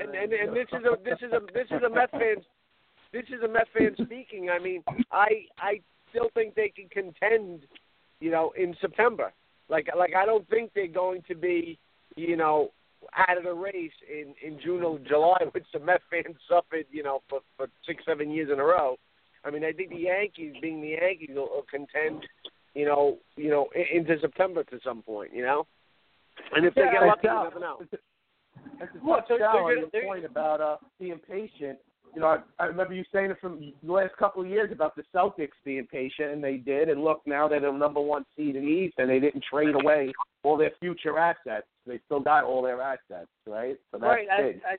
and 0.00 0.14
and, 0.14 0.32
and 0.32 0.56
this 0.56 0.68
is 0.72 0.84
a 0.84 0.96
this 1.04 1.18
is 1.22 1.32
a 1.32 1.40
this 1.54 1.66
is 1.70 1.82
a 1.84 1.88
Met 1.88 2.10
fan 2.10 2.36
this 3.12 3.24
is 3.28 3.42
a 3.44 3.48
Met 3.48 3.66
fan 3.76 3.94
speaking. 4.04 4.50
I 4.50 4.58
mean, 4.58 4.82
I 5.10 5.46
I 5.58 5.80
still 6.10 6.30
think 6.34 6.54
they 6.54 6.68
can 6.74 6.88
contend, 6.88 7.60
you 8.20 8.30
know, 8.30 8.52
in 8.56 8.74
September. 8.80 9.32
Like 9.68 9.88
like 9.96 10.14
I 10.14 10.26
don't 10.26 10.48
think 10.48 10.72
they're 10.74 10.86
going 10.86 11.22
to 11.28 11.34
be, 11.34 11.78
you 12.16 12.36
know, 12.36 12.70
out 13.16 13.38
of 13.38 13.44
the 13.44 13.52
race 13.54 13.92
in 14.08 14.34
in 14.46 14.60
June 14.60 14.82
or 14.82 14.98
July, 15.00 15.38
which 15.52 15.66
the 15.72 15.80
Met 15.80 16.00
fans 16.10 16.36
suffered, 16.48 16.86
you 16.90 17.02
know, 17.02 17.22
for 17.28 17.40
for 17.56 17.66
six 17.86 18.04
seven 18.06 18.30
years 18.30 18.50
in 18.52 18.58
a 18.60 18.64
row. 18.64 18.96
I 19.44 19.50
mean, 19.50 19.64
I 19.64 19.72
think 19.72 19.88
the 19.90 19.96
Yankees, 19.96 20.52
being 20.60 20.82
the 20.82 20.98
Yankees, 21.00 21.30
will, 21.34 21.48
will 21.48 21.64
contend, 21.70 22.26
you 22.74 22.84
know, 22.84 23.16
you 23.36 23.48
know, 23.48 23.68
i- 23.74 23.96
into 23.96 24.20
September 24.20 24.62
to 24.64 24.78
some 24.84 25.00
point, 25.02 25.32
you 25.34 25.42
know. 25.42 25.66
And 26.54 26.66
if 26.66 26.74
they 26.74 26.82
get 26.82 27.06
lucky, 27.06 27.20
you 27.24 27.28
Sal, 27.30 27.44
never 27.44 27.58
know. 27.60 27.78
That's 28.78 28.92
a 28.94 28.98
Well, 29.06 29.24
so- 29.26 29.36
so 29.36 29.38
touchdown 29.38 29.56
on 29.56 29.68
you're- 29.70 29.80
your 29.80 29.88
they're- 29.92 30.04
point 30.04 30.24
about 30.26 30.60
uh, 30.60 30.76
being 30.98 31.18
patient. 31.26 31.78
You 32.14 32.20
know, 32.20 32.26
I, 32.26 32.38
I 32.62 32.66
remember 32.66 32.94
you 32.94 33.04
saying 33.12 33.30
it 33.30 33.38
from 33.40 33.72
the 33.82 33.92
last 33.92 34.16
couple 34.16 34.42
of 34.42 34.48
years 34.48 34.70
about 34.72 34.96
the 34.96 35.02
Celtics 35.14 35.50
being 35.64 35.86
patient, 35.86 36.32
and 36.32 36.42
they 36.42 36.56
did. 36.56 36.88
And 36.88 37.02
look, 37.02 37.22
now 37.26 37.46
they're 37.48 37.60
the 37.60 37.70
number 37.70 38.00
one 38.00 38.24
seed 38.36 38.56
in 38.56 38.64
the 38.64 38.70
East, 38.70 38.94
and 38.98 39.08
they 39.08 39.20
didn't 39.20 39.44
trade 39.50 39.74
away 39.74 40.12
all 40.42 40.56
their 40.56 40.72
future 40.80 41.18
assets. 41.18 41.66
They 41.86 42.00
still 42.06 42.20
got 42.20 42.44
all 42.44 42.62
their 42.62 42.80
assets, 42.80 43.30
right? 43.46 43.76
So 43.92 43.98
that's 43.98 44.02
right. 44.02 44.26
As, 44.30 44.44
big. 44.44 44.60
as, 44.70 44.78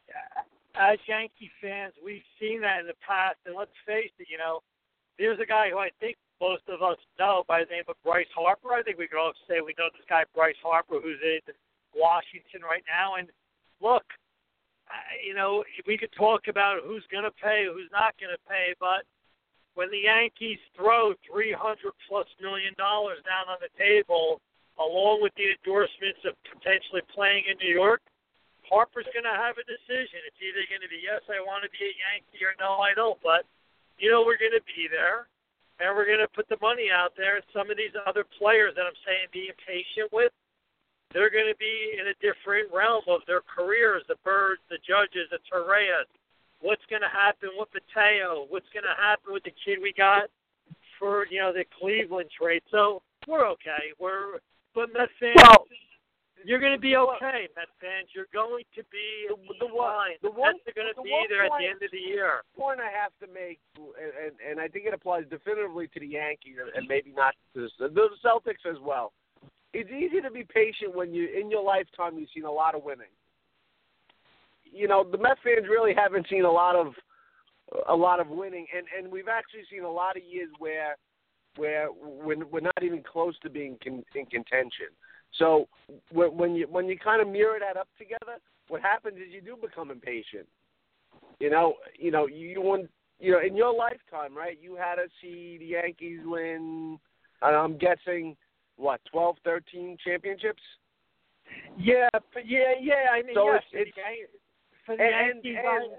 as 0.76 0.99
Yankee 1.08 1.52
fans, 1.62 1.94
we've 2.03 2.24
seen 2.40 2.62
that 2.62 2.82
in 2.82 2.88
the 2.88 2.99
past, 3.06 3.38
and 3.45 3.56
let's 3.56 3.72
face 3.86 4.12
it, 4.20 4.28
you 4.30 4.38
know, 4.38 4.60
there's 5.18 5.40
a 5.40 5.45
guy 5.45 5.70
who 5.70 5.78
I 5.78 5.90
think 5.99 6.18
most 6.41 6.64
of 6.68 6.82
us 6.82 6.98
know 7.20 7.44
by 7.48 7.64
the 7.64 7.70
name 7.70 7.86
of 7.88 7.95
Bryce 8.03 8.32
Harper. 8.34 8.74
I 8.74 8.82
think 8.82 8.98
we 8.98 9.08
could 9.08 9.22
all 9.22 9.34
say 9.48 9.62
we 9.62 9.76
know 9.78 9.90
this 9.94 10.06
guy 10.10 10.24
Bryce 10.34 10.58
Harper, 10.64 10.98
who's 11.02 11.22
in 11.22 11.53
Washington 11.95 12.66
right 12.66 12.84
now. 12.90 13.16
And 13.16 13.30
look, 13.80 14.03
you 15.26 15.34
know, 15.34 15.63
we 15.88 15.97
could 15.97 16.11
talk 16.18 16.47
about 16.47 16.81
who's 16.84 17.05
going 17.11 17.23
to 17.23 17.35
pay, 17.41 17.65
who's 17.68 17.91
not 17.91 18.15
going 18.19 18.31
to 18.34 18.41
pay, 18.49 18.73
but 18.80 19.05
when 19.76 19.89
the 19.91 20.03
Yankees 20.03 20.59
throw 20.76 21.13
300 21.31 21.55
plus 22.07 22.27
million 22.41 22.76
dollars 22.76 23.23
down 23.23 23.47
on 23.47 23.59
the 23.63 23.72
table, 23.80 24.41
along 24.80 25.23
with 25.23 25.31
the 25.39 25.55
endorsements 25.55 26.19
of 26.27 26.35
potentially 26.43 27.01
playing 27.13 27.47
in 27.47 27.55
New 27.59 27.72
York, 27.72 28.01
Harper's 28.68 29.07
going 29.11 29.27
to 29.27 29.35
have 29.35 29.59
a 29.59 29.65
decision. 29.68 30.23
It's 30.27 30.39
either 30.39 30.63
going 30.72 30.84
to 30.84 30.91
be 30.91 31.03
yes, 31.03 31.23
I 31.27 31.43
want 31.43 31.63
to 31.68 31.72
be 31.76 31.84
a 31.88 31.91
Yankee, 31.91 32.43
or 32.43 32.55
no, 32.59 32.80
I 32.80 32.95
don't. 32.95 33.19
But 33.19 33.43
you 33.99 34.11
know, 34.11 34.23
we're 34.23 34.39
going 34.39 34.55
to 34.55 34.63
be 34.63 34.88
there, 34.88 35.27
and 35.80 35.91
we're 35.91 36.07
going 36.07 36.23
to 36.23 36.31
put 36.31 36.47
the 36.47 36.59
money 36.63 36.88
out 36.88 37.13
there. 37.15 37.39
Some 37.51 37.69
of 37.69 37.76
these 37.76 37.93
other 38.07 38.23
players 38.39 38.73
that 38.80 38.88
I'm 38.88 38.97
saying 39.03 39.31
being 39.31 39.55
patient 39.63 40.11
with, 40.11 40.31
they're 41.14 41.30
going 41.30 41.48
to 41.52 41.58
be 41.58 41.98
in 42.00 42.08
a 42.08 42.16
different 42.22 42.72
realm 42.74 43.04
of 43.08 43.22
their 43.28 43.42
careers. 43.42 44.04
The 44.08 44.16
Birds, 44.24 44.62
the 44.70 44.78
Judges, 44.88 45.28
the 45.32 45.40
Torres. 45.50 46.08
What's 46.62 46.86
going 46.90 47.02
to 47.02 47.10
happen 47.10 47.50
with 47.58 47.70
Mateo? 47.74 48.46
What's 48.50 48.70
going 48.74 48.86
to 48.86 48.96
happen 49.02 49.34
with 49.34 49.44
the 49.44 49.54
kid 49.66 49.80
we 49.82 49.94
got 49.98 50.30
for 51.00 51.26
you 51.28 51.40
know 51.40 51.52
the 51.52 51.66
Cleveland 51.80 52.30
trade? 52.32 52.62
So 52.72 53.02
we're 53.28 53.48
okay. 53.58 53.92
We're 54.00 54.40
but 54.74 54.94
Met 54.94 55.10
fans, 55.20 55.36
Well- 55.36 55.66
you're 56.46 56.60
going 56.60 56.74
to 56.74 56.80
be 56.80 56.96
okay, 56.96 57.50
Met 57.56 57.68
fans. 57.82 58.10
You're 58.16 58.32
going 58.34 58.64
to 58.76 58.84
be 58.90 59.28
the 59.60 59.68
one- 59.68 59.94
fine. 59.94 60.16
the 60.22 60.30
The 60.30 60.38
one- 60.40 60.54
Mets 60.58 60.68
are 60.70 60.74
going 60.74 60.88
to 60.88 60.94
the 60.98 61.04
be 61.04 61.12
one 61.12 61.26
there 61.30 61.44
at 61.46 61.52
the 61.60 61.68
end 61.68 61.84
of 61.84 61.92
the 61.92 62.00
year. 62.00 62.42
point 62.58 62.80
I 62.80 62.90
have 62.90 63.12
to 63.22 63.28
make, 63.34 63.60
and, 63.78 64.14
and, 64.26 64.34
and 64.42 64.60
I 64.60 64.68
think 64.68 64.86
it 64.88 64.94
applies 64.94 65.26
definitively 65.30 65.88
to 65.90 66.00
the 66.00 66.08
Yankees 66.08 66.58
and- 66.62 66.72
and 66.74 66.88
maybe 66.88 67.12
not 67.12 67.36
to 67.54 67.68
the, 67.78 67.90
the 67.90 68.10
Celtics 68.24 68.66
as 68.70 68.80
well. 68.80 69.14
It's 69.73 69.89
easy 69.89 70.22
to 70.22 70.31
be 70.31 70.43
patient 70.43 70.93
when 70.93 71.14
you, 71.14 71.30
in 71.30 71.49
your 71.49 71.64
lifetime, 71.64 72.18
you've 72.18 72.30
seen 72.34 72.45
a 72.45 72.52
lot 72.52 72.76
of 72.76 72.84
winning. 72.84 73.14
You 74.64 74.88
know, 74.88 75.03
the 75.03 75.18
Met 75.18 75.38
fans 75.43 75.68
really 75.69 75.93
haven't 75.93 76.27
seen 76.30 76.45
a 76.45 76.52
lot 76.52 76.76
of 76.76 76.93
a 77.88 77.95
lot 77.95 78.19
of 78.19 78.27
winning, 78.27 78.68
and 78.76 78.85
and 78.98 79.11
we've 79.11 79.30
actually 79.30 79.64
seen 79.72 79.84
a 79.84 79.91
lot 79.91 80.18
of 80.18 80.23
years 80.23 80.49
where 80.60 80.95
where 81.56 81.88
we're, 81.91 82.45
we're 82.45 82.61
not 82.61 82.84
even 82.84 83.03
close 83.03 83.38
to 83.39 83.49
being 83.49 83.77
con, 83.84 84.03
in 84.15 84.26
contention. 84.26 84.88
So 85.38 85.68
when, 86.11 86.35
when 86.38 86.56
you 86.56 86.68
when 86.69 86.88
you 86.88 86.98
kind 86.98 87.22
of 87.22 87.27
mirror 87.27 87.60
that 87.60 87.77
up 87.80 87.88
together, 87.98 88.39
what 88.68 88.81
happens 88.81 89.18
is 89.18 89.34
you 89.34 89.41
do 89.41 89.57
become 89.61 89.91
impatient. 89.91 90.48
You 91.39 91.49
know, 91.49 91.76
you 91.98 92.11
know, 92.11 92.27
you, 92.27 92.48
you 92.48 92.61
want, 92.61 92.89
you 93.19 93.31
know, 93.31 93.39
in 93.39 93.56
your 93.56 93.73
lifetime, 93.73 94.35
right? 94.35 94.57
You 94.61 94.76
had 94.76 94.95
to 94.95 95.07
see 95.22 95.57
the 95.60 95.65
Yankees 95.65 96.19
win. 96.23 96.99
I'm 97.41 97.77
guessing 97.77 98.38
what 98.82 98.99
12, 99.12 99.38
13 99.44 99.98
championships. 100.03 100.62
Yeah, 101.78 102.10
yeah, 102.45 102.74
yeah. 102.82 103.12
I 103.14 103.22
mean, 103.24 103.36
So 103.36 103.49
it's- 103.56 103.64
for 104.86 104.95
the 104.95 104.98
for 104.98 105.02
and 105.03 105.45
and, 105.45 105.91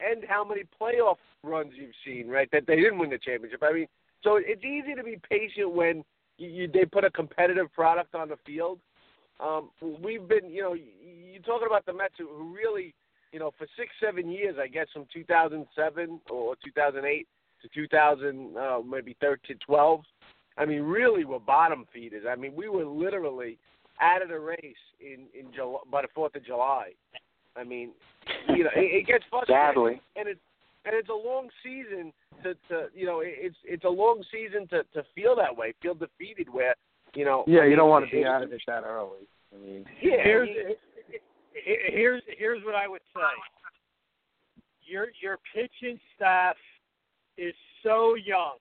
and 0.00 0.24
how 0.28 0.44
many 0.44 0.62
playoff 0.80 1.18
runs 1.42 1.72
you've 1.76 1.94
seen, 2.04 2.28
right? 2.28 2.48
That 2.50 2.66
they 2.66 2.76
didn't 2.76 2.98
win 2.98 3.10
the 3.10 3.18
championship. 3.18 3.62
I 3.62 3.72
mean, 3.72 3.86
so 4.22 4.36
it's 4.36 4.64
easy 4.64 4.94
to 4.94 5.02
be 5.04 5.18
patient 5.30 5.70
when 5.70 6.04
you, 6.38 6.48
you, 6.48 6.68
they 6.68 6.84
put 6.84 7.04
a 7.04 7.10
competitive 7.10 7.72
product 7.72 8.14
on 8.14 8.28
the 8.28 8.36
field. 8.44 8.80
Um, 9.38 9.70
we've 10.02 10.26
been, 10.26 10.50
you 10.50 10.62
know, 10.62 10.74
you're 10.74 11.42
talking 11.42 11.66
about 11.66 11.86
the 11.86 11.92
Mets 11.92 12.14
who 12.18 12.26
who 12.28 12.54
really, 12.54 12.94
you 13.32 13.38
know, 13.38 13.50
for 13.56 13.66
six, 13.76 13.90
seven 14.02 14.30
years, 14.30 14.56
I 14.58 14.66
guess, 14.66 14.86
from 14.92 15.06
2007 15.12 16.20
or 16.30 16.56
2008 16.64 17.28
to 17.62 17.68
2000, 17.68 18.56
uh, 18.56 18.78
maybe 18.86 19.16
13, 19.20 19.58
12. 19.64 20.00
I 20.58 20.64
mean, 20.64 20.82
really, 20.82 21.24
were 21.24 21.38
bottom 21.40 21.86
feeders. 21.92 22.24
I 22.28 22.34
mean, 22.36 22.54
we 22.56 22.68
were 22.68 22.84
literally 22.86 23.58
out 24.00 24.22
of 24.22 24.28
the 24.28 24.38
race 24.38 24.82
in 25.00 25.26
in 25.38 25.52
July, 25.54 25.80
by 25.90 26.02
the 26.02 26.08
Fourth 26.14 26.34
of 26.36 26.44
July. 26.44 26.92
I 27.56 27.64
mean, 27.64 27.92
you 28.50 28.64
know, 28.64 28.70
it, 28.76 29.02
it 29.02 29.06
gets 29.06 29.24
frustrating, 29.30 29.64
Sadly. 29.74 30.00
and 30.16 30.28
it's 30.28 30.40
and 30.84 30.94
it's 30.94 31.08
a 31.08 31.12
long 31.12 31.48
season 31.62 32.12
to 32.42 32.54
to 32.68 32.88
you 32.94 33.06
know, 33.06 33.20
it- 33.20 33.34
it's 33.38 33.56
it's 33.64 33.84
a 33.84 33.88
long 33.88 34.22
season 34.32 34.66
to 34.68 34.82
to 34.94 35.04
feel 35.14 35.34
that 35.36 35.54
way, 35.56 35.74
feel 35.82 35.94
defeated, 35.94 36.48
where 36.52 36.74
you 37.14 37.24
know. 37.24 37.44
Yeah, 37.46 37.60
I 37.60 37.66
you 37.66 37.76
don't 37.76 37.88
want 37.90 38.04
to 38.06 38.10
be 38.10 38.22
it- 38.22 38.26
out 38.26 38.42
of 38.42 38.52
it 38.52 38.60
that 38.66 38.84
early. 38.84 39.28
I 39.54 39.58
mean, 39.58 39.84
Yeah, 40.02 40.22
Here's 40.22 40.48
here's 41.88 42.22
here's 42.38 42.64
what 42.64 42.74
I 42.74 42.88
would 42.88 43.00
say. 43.14 43.20
Your 44.82 45.06
your 45.22 45.38
pitching 45.54 45.98
staff 46.14 46.56
is 47.36 47.54
so 47.82 48.14
young, 48.14 48.56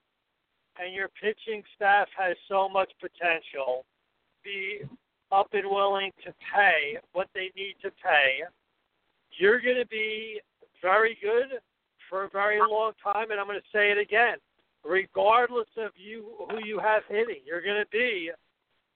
and 0.84 0.93
your 0.93 1.10
pitching 1.22 1.64
staff 1.76 2.07
has 2.18 2.35
so 2.47 2.69
much 2.69 2.91
potential. 2.99 3.85
Be 4.43 4.81
up 5.31 5.49
and 5.53 5.69
willing 5.69 6.11
to 6.26 6.34
pay 6.53 6.97
what 7.14 7.27
they 7.34 7.52
need 7.56 7.76
to 7.81 7.91
pay. 8.03 8.41
You're 9.38 9.61
going 9.61 9.77
to 9.77 9.88
be 9.88 10.39
very 10.81 11.18
good 11.22 11.60
for 12.10 12.26
a 12.26 12.30
very 12.30 12.60
long 12.60 12.91
time, 13.03 13.31
and 13.31 13.39
I'm 13.39 13.47
going 13.47 13.60
to 13.60 13.77
say 13.77 13.91
it 13.91 13.97
again. 13.97 14.38
Regardless 14.84 15.68
of 15.77 15.91
you 15.95 16.26
who 16.49 16.64
you 16.64 16.80
have 16.80 17.03
hitting, 17.10 17.41
you're 17.45 17.61
going 17.61 17.81
to 17.81 17.89
be 17.91 18.30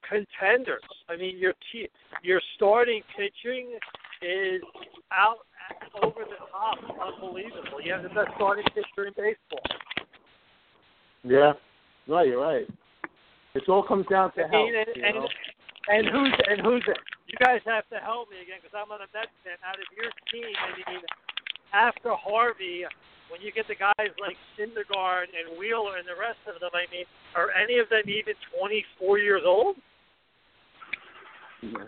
contenders. 0.08 0.84
I 1.10 1.16
mean, 1.18 1.38
your 1.38 1.54
your 2.22 2.42
starting 2.56 3.02
pitching 3.18 3.72
is 4.22 4.62
out 5.12 5.40
over 6.04 6.22
the 6.26 6.36
top, 6.52 6.78
unbelievable. 7.02 7.82
You 7.84 7.94
have 7.94 8.04
the 8.04 8.10
best 8.10 8.30
starting 8.36 8.66
pitcher 8.66 9.08
in 9.08 9.14
baseball. 9.16 9.64
yeah, 11.24 11.54
no, 12.10 12.22
you're 12.26 12.42
right. 12.42 12.68
It 13.56 13.64
all 13.70 13.84
comes 13.86 14.06
down 14.10 14.34
to 14.34 14.44
I 14.44 14.50
health. 14.50 14.70
and, 14.74 14.96
you 14.96 15.14
know? 15.14 15.28
and 15.90 16.04
who's 16.10 16.34
and 16.50 16.60
who's 16.62 16.84
you 17.30 17.38
guys 17.38 17.62
have 17.66 17.86
to 17.94 18.02
help 18.02 18.30
me 18.30 18.42
again 18.42 18.58
because 18.62 18.74
I'm 18.74 18.90
on 18.90 19.02
a 19.06 19.10
Mets 19.14 19.30
fan. 19.46 19.58
Out 19.62 19.78
of 19.78 19.86
your 19.94 20.10
team, 20.34 20.50
I 20.58 20.74
mean, 20.74 21.02
after 21.74 22.14
Harvey, 22.18 22.86
when 23.30 23.42
you 23.42 23.54
get 23.54 23.70
the 23.70 23.78
guys 23.78 24.10
like 24.18 24.38
Syndergaard 24.58 25.30
and 25.30 25.58
Wheeler 25.58 25.98
and 26.02 26.10
the 26.10 26.18
rest 26.18 26.42
of 26.50 26.58
them, 26.60 26.74
I 26.74 26.90
mean, 26.90 27.06
are 27.38 27.54
any 27.54 27.78
of 27.78 27.90
them 27.90 28.06
even 28.10 28.34
24 28.58 29.20
years 29.20 29.42
old? 29.46 29.78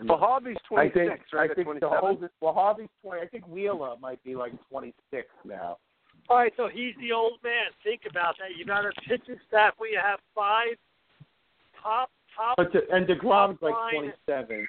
Well, 0.06 0.18
Harvey's 0.18 0.56
I 0.70 0.88
26, 0.88 0.94
think 0.94 1.20
right? 1.32 1.50
I 1.50 1.54
think 1.54 1.66
27? 1.66 1.80
the 1.80 2.06
oldest. 2.06 2.34
Well, 2.40 2.52
Harvey's 2.52 2.92
twenty. 3.02 3.22
I 3.22 3.26
think 3.26 3.46
Wheeler 3.48 3.94
might 4.00 4.22
be 4.22 4.36
like 4.36 4.52
twenty 4.68 4.92
six 5.10 5.28
now. 5.44 5.78
All 6.28 6.36
right, 6.38 6.52
so 6.56 6.68
he's 6.72 6.94
the 7.00 7.12
old 7.12 7.38
man. 7.44 7.66
Think 7.84 8.02
about 8.08 8.36
that. 8.38 8.56
You 8.56 8.64
got 8.64 8.84
a 8.86 8.92
pitching 9.08 9.36
staff 9.48 9.74
where 9.78 9.90
you 9.90 9.98
have 10.02 10.18
five 10.34 10.76
top 11.82 12.10
top 12.36 12.56
But 12.56 12.72
to, 12.72 12.80
and 12.90 13.06
deGrom's 13.06 13.60
like 13.60 13.74
twenty 13.92 14.12
seven. 14.26 14.66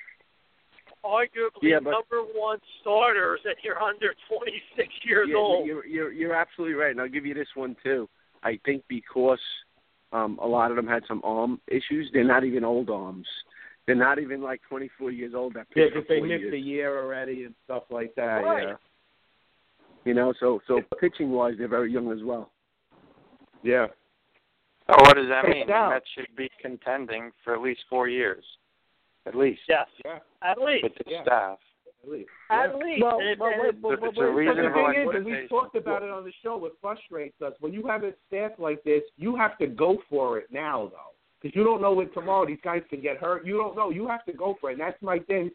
arguably 1.05 1.61
Yeah, 1.61 1.79
but- 1.79 1.91
number 1.91 2.21
one 2.33 2.59
starters, 2.81 3.39
and 3.45 3.55
you're 3.63 3.81
under 3.81 4.13
26 4.27 4.89
years 5.05 5.27
yeah, 5.31 5.37
old. 5.37 5.65
You're, 5.67 5.85
you're 5.85 6.11
you're 6.11 6.35
absolutely 6.35 6.75
right, 6.75 6.91
and 6.91 6.99
I'll 6.99 7.07
give 7.09 7.25
you 7.25 7.33
this 7.33 7.47
one 7.55 7.75
too. 7.83 8.09
I 8.43 8.59
think 8.65 8.83
because 8.89 9.39
um, 10.11 10.37
a 10.41 10.47
lot 10.47 10.69
of 10.71 10.75
them 10.75 10.87
had 10.87 11.03
some 11.07 11.21
arm 11.23 11.61
issues, 11.67 12.09
they're 12.13 12.23
not 12.25 12.43
even 12.43 12.63
old 12.65 12.89
arms. 12.89 13.27
They're 13.85 13.95
not 13.95 14.19
even 14.19 14.41
like 14.41 14.61
24 14.69 15.11
years 15.11 15.33
old. 15.35 15.53
That 15.55 15.67
Yeah, 15.75 15.85
pitch 15.85 15.93
because 15.93 16.07
they 16.09 16.19
missed 16.21 16.41
years. 16.41 16.53
a 16.53 16.57
year 16.57 17.03
already 17.03 17.43
and 17.45 17.55
stuff 17.65 17.83
like 17.89 18.13
that. 18.15 18.23
Right. 18.43 18.67
Yeah. 18.69 18.75
You 20.05 20.13
know, 20.13 20.33
so 20.39 20.59
so 20.67 20.81
pitching 20.99 21.31
wise, 21.31 21.55
they're 21.57 21.67
very 21.67 21.91
young 21.91 22.11
as 22.11 22.23
well. 22.23 22.51
Yeah. 23.63 23.87
Oh, 24.89 24.95
what 24.99 25.15
does 25.15 25.29
that 25.29 25.45
Hey, 25.45 25.59
mean? 25.59 25.67
Sal. 25.67 25.91
The 25.91 26.01
should 26.13 26.35
be 26.35 26.49
contending 26.61 27.31
for 27.43 27.53
at 27.55 27.61
least 27.61 27.81
four 27.89 28.09
years, 28.09 28.43
at 29.25 29.33
least 29.35 29.61
Yes, 29.69 29.87
Yeah. 30.03 30.19
at 30.41 30.57
least. 30.59 30.83
with 30.83 30.95
the 30.95 31.03
Yeah. 31.09 31.21
staff. 31.23 31.59
At 32.03 32.09
least. 32.09 32.29
At 32.49 32.69
Yeah. 32.71 32.75
least. 32.75 33.01
Well, 33.01 33.19
And- 33.21 33.39
well, 33.39 33.49
wait, 33.51 33.59
well, 33.59 33.93
It's 33.93 34.01
well, 34.01 34.29
a 34.29 34.33
wait, 34.33 34.45
the 34.47 34.55
thing 34.55 34.59
is, 34.59 34.65
and 34.65 34.75
we 34.75 34.97
expectation. 34.97 35.47
talked 35.47 35.75
about 35.77 36.03
it 36.03 36.09
on 36.09 36.25
the 36.25 36.33
show. 36.33 36.57
What 36.57 36.77
frustrates 36.81 37.41
us 37.41 37.53
when 37.61 37.71
you 37.71 37.83
have 37.87 38.03
a 38.03 38.13
staff 38.27 38.59
like 38.59 38.83
this, 38.83 39.03
you 39.15 39.37
have 39.37 39.57
to 39.59 39.67
go 39.67 39.99
for 40.09 40.37
it 40.39 40.51
now, 40.51 40.87
though, 40.87 41.13
because 41.39 41.55
you 41.55 41.63
don't 41.63 41.79
know 41.81 41.93
when 41.93 42.09
tomorrow 42.09 42.45
these 42.45 42.59
guys 42.59 42.83
can 42.89 42.99
get 42.99 43.17
hurt. 43.17 43.45
You 43.45 43.55
don't 43.57 43.77
know. 43.77 43.89
You 43.89 44.05
have 44.07 44.25
to 44.25 44.33
go 44.33 44.55
for 44.55 44.69
it. 44.69 44.73
And 44.73 44.81
that's 44.81 45.01
my 45.01 45.19
thing. 45.19 45.49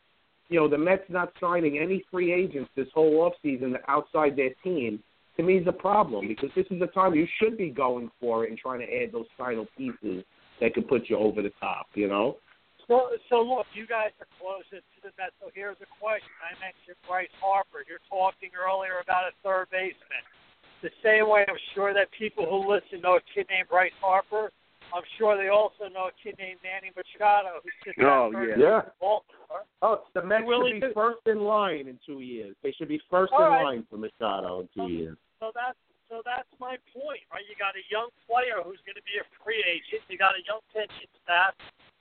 You 0.48 0.60
know, 0.60 0.68
the 0.68 0.78
Mets 0.78 1.04
not 1.08 1.32
signing 1.40 1.78
any 1.78 2.04
free 2.10 2.32
agents 2.32 2.70
this 2.74 2.88
whole 2.94 3.20
off 3.20 3.34
season 3.42 3.76
outside 3.86 4.34
their 4.36 4.50
team 4.64 5.02
to 5.36 5.42
me 5.42 5.58
is 5.58 5.66
a 5.66 5.72
problem 5.72 6.26
because 6.26 6.50
this 6.56 6.66
is 6.70 6.80
the 6.80 6.88
time 6.88 7.14
you 7.14 7.26
should 7.40 7.56
be 7.56 7.70
going 7.70 8.10
for 8.20 8.44
it 8.44 8.50
and 8.50 8.58
trying 8.58 8.80
to 8.80 8.86
add 8.86 9.12
those 9.12 9.26
final 9.36 9.66
pieces 9.76 10.24
that 10.60 10.74
could 10.74 10.88
put 10.88 11.08
you 11.08 11.16
over 11.16 11.42
the 11.42 11.52
top. 11.60 11.86
You 11.94 12.08
know. 12.08 12.36
So, 12.88 13.12
so 13.28 13.42
look, 13.42 13.66
you 13.74 13.86
guys 13.86 14.16
are 14.18 14.26
closest 14.40 14.82
to 14.96 14.98
the 15.04 15.12
Mets. 15.20 15.36
So 15.40 15.52
here's 15.54 15.76
a 15.84 15.90
question. 16.00 16.32
I 16.40 16.56
mentioned 16.56 16.96
Bryce 17.06 17.32
Harper. 17.38 17.84
You're 17.84 18.02
talking 18.08 18.48
earlier 18.56 19.04
about 19.04 19.28
a 19.28 19.32
third 19.44 19.68
baseman. 19.70 20.24
The 20.80 20.90
same 21.04 21.28
way 21.28 21.44
I'm 21.46 21.60
sure 21.74 21.92
that 21.92 22.08
people 22.16 22.48
who 22.48 22.64
listen 22.64 23.02
know 23.02 23.20
a 23.20 23.24
kid 23.34 23.46
named 23.50 23.68
Bryce 23.68 23.94
Harper. 24.00 24.50
I'm 24.94 25.04
sure 25.18 25.36
they 25.36 25.48
also 25.48 25.88
know 25.92 26.08
a 26.08 26.14
kid 26.22 26.36
named 26.38 26.60
Manny 26.62 26.90
Machado 26.96 27.60
who 27.62 27.70
sits 27.84 27.98
Oh, 28.00 28.28
at 28.28 28.32
third 28.32 28.58
yeah. 28.60 28.64
Yeah. 28.64 28.82
Baltimore. 29.00 29.64
Oh, 29.82 30.04
the 30.14 30.22
Mets 30.24 30.44
willing 30.46 30.80
should 30.80 30.80
be 30.80 30.88
to- 30.88 30.94
first 30.94 31.22
in 31.26 31.40
line 31.44 31.88
in 31.88 31.98
two 32.04 32.20
years. 32.20 32.56
They 32.62 32.72
should 32.72 32.88
be 32.88 33.00
first 33.10 33.32
All 33.32 33.44
in 33.44 33.52
right. 33.52 33.64
line 33.64 33.86
for 33.90 33.96
Machado 33.98 34.60
in 34.64 34.68
two 34.74 34.88
years. 34.92 35.16
So 35.40 35.52
that's 35.54 35.76
so 36.08 36.22
that's 36.24 36.48
my 36.58 36.80
point, 36.96 37.20
right? 37.28 37.44
You 37.44 37.52
got 37.60 37.76
a 37.76 37.84
young 37.92 38.08
player 38.24 38.64
who's 38.64 38.80
going 38.88 38.96
to 38.96 39.04
be 39.04 39.20
a 39.20 39.26
free 39.44 39.60
agent. 39.68 40.00
You 40.08 40.16
got 40.16 40.32
a 40.32 40.42
young 40.48 40.64
pitching 40.72 41.12
staff. 41.20 41.52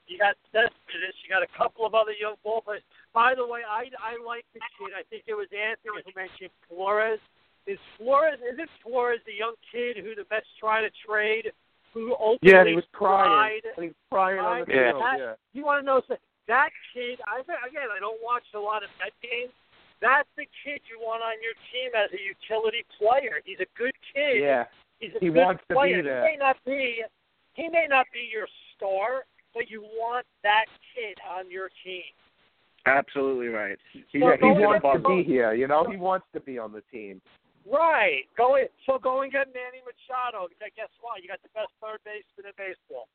You 0.07 0.15
got 0.17 0.39
Cespedes. 0.55 1.11
You 1.19 1.27
got 1.27 1.43
a 1.43 1.51
couple 1.51 1.83
of 1.83 1.91
other 1.91 2.15
young 2.15 2.39
ball 2.39 2.63
players. 2.63 2.87
By 3.11 3.35
the 3.35 3.43
way, 3.45 3.67
I 3.67 3.91
I 3.99 4.15
like 4.23 4.47
the 4.55 4.63
kid. 4.79 4.95
I 4.95 5.03
think 5.11 5.27
it 5.27 5.35
was 5.35 5.51
Anthony 5.51 5.99
who 6.07 6.11
mentioned 6.15 6.55
Flores. 6.71 7.19
Is 7.67 7.75
Flores? 7.99 8.39
Isn't 8.39 8.69
Flores 8.79 9.19
the 9.27 9.35
young 9.35 9.59
kid 9.67 9.99
who 9.99 10.15
the 10.15 10.23
Mets 10.31 10.47
try 10.55 10.79
to 10.79 10.87
trade? 11.03 11.51
Who 11.93 12.13
openly 12.15 12.39
Yeah, 12.41 12.65
he 12.65 12.75
was 12.75 12.85
crying. 12.91 13.61
cried? 13.63 13.73
He 13.75 13.87
was 13.87 13.95
crying 14.11 14.39
on 14.39 14.65
the 14.65 14.73
Yeah. 14.73 14.91
field. 14.91 15.01
That- 15.01 15.19
Yeah. 15.19 15.35
You 15.53 15.63
want 15.65 15.81
to 15.81 15.85
know 15.85 15.99
something? 16.01 16.17
That 16.47 16.71
kid, 16.93 17.19
I 17.27 17.39
again, 17.39 17.89
I 17.91 17.99
don't 17.99 18.21
watch 18.21 18.45
a 18.53 18.59
lot 18.59 18.83
of 18.83 18.89
Met 18.99 19.13
games. 19.21 19.51
That's 19.99 20.29
the 20.35 20.45
kid 20.63 20.81
you 20.89 20.99
want 20.99 21.23
on 21.23 21.41
your 21.41 21.53
team 21.71 21.91
as 21.95 22.11
a 22.13 22.21
utility 22.21 22.85
player. 22.97 23.41
He's 23.43 23.59
a 23.59 23.65
good 23.75 23.93
kid. 24.13 24.41
Yeah. 24.41 24.65
He's 24.99 25.13
a 25.15 25.19
He 25.19 25.27
good 25.27 25.35
wants 25.43 25.63
to 25.69 25.75
be 25.81 26.01
there. 26.01 26.21
He 26.23 26.31
may 26.31 26.37
not 26.37 26.63
be, 26.63 27.03
he 27.53 27.67
may 27.69 27.87
not 27.87 28.05
be 28.13 28.21
your 28.31 28.47
star, 28.75 29.25
but 29.53 29.69
you 29.69 29.81
want 29.81 30.25
that 30.43 30.65
kid 30.93 31.19
on 31.27 31.49
your 31.49 31.69
team. 31.83 32.03
Absolutely 32.85 33.47
right. 33.49 33.77
He, 33.91 34.19
Yeah, 34.19 34.37
he 34.37 34.45
wants 34.45 34.85
to 34.85 34.99
be 34.99 35.23
here. 35.23 35.53
You 35.53 35.67
know, 35.67 35.83
he 35.83 35.97
wants 35.97 36.27
to 36.33 36.39
be 36.39 36.57
on 36.57 36.71
the 36.71 36.81
team. 36.91 37.21
Right. 37.69 38.23
Go 38.37 38.55
in, 38.55 38.67
so 38.85 38.97
go 38.97 39.21
and 39.21 39.31
get 39.31 39.47
Manny 39.53 39.83
Machado. 39.83 40.47
Guess 40.75 40.89
what? 41.01 41.21
You 41.21 41.27
got 41.27 41.41
the 41.43 41.49
best 41.53 41.71
third 41.81 41.99
baseman 42.05 42.47
in 42.47 42.55
baseball. 42.57 43.07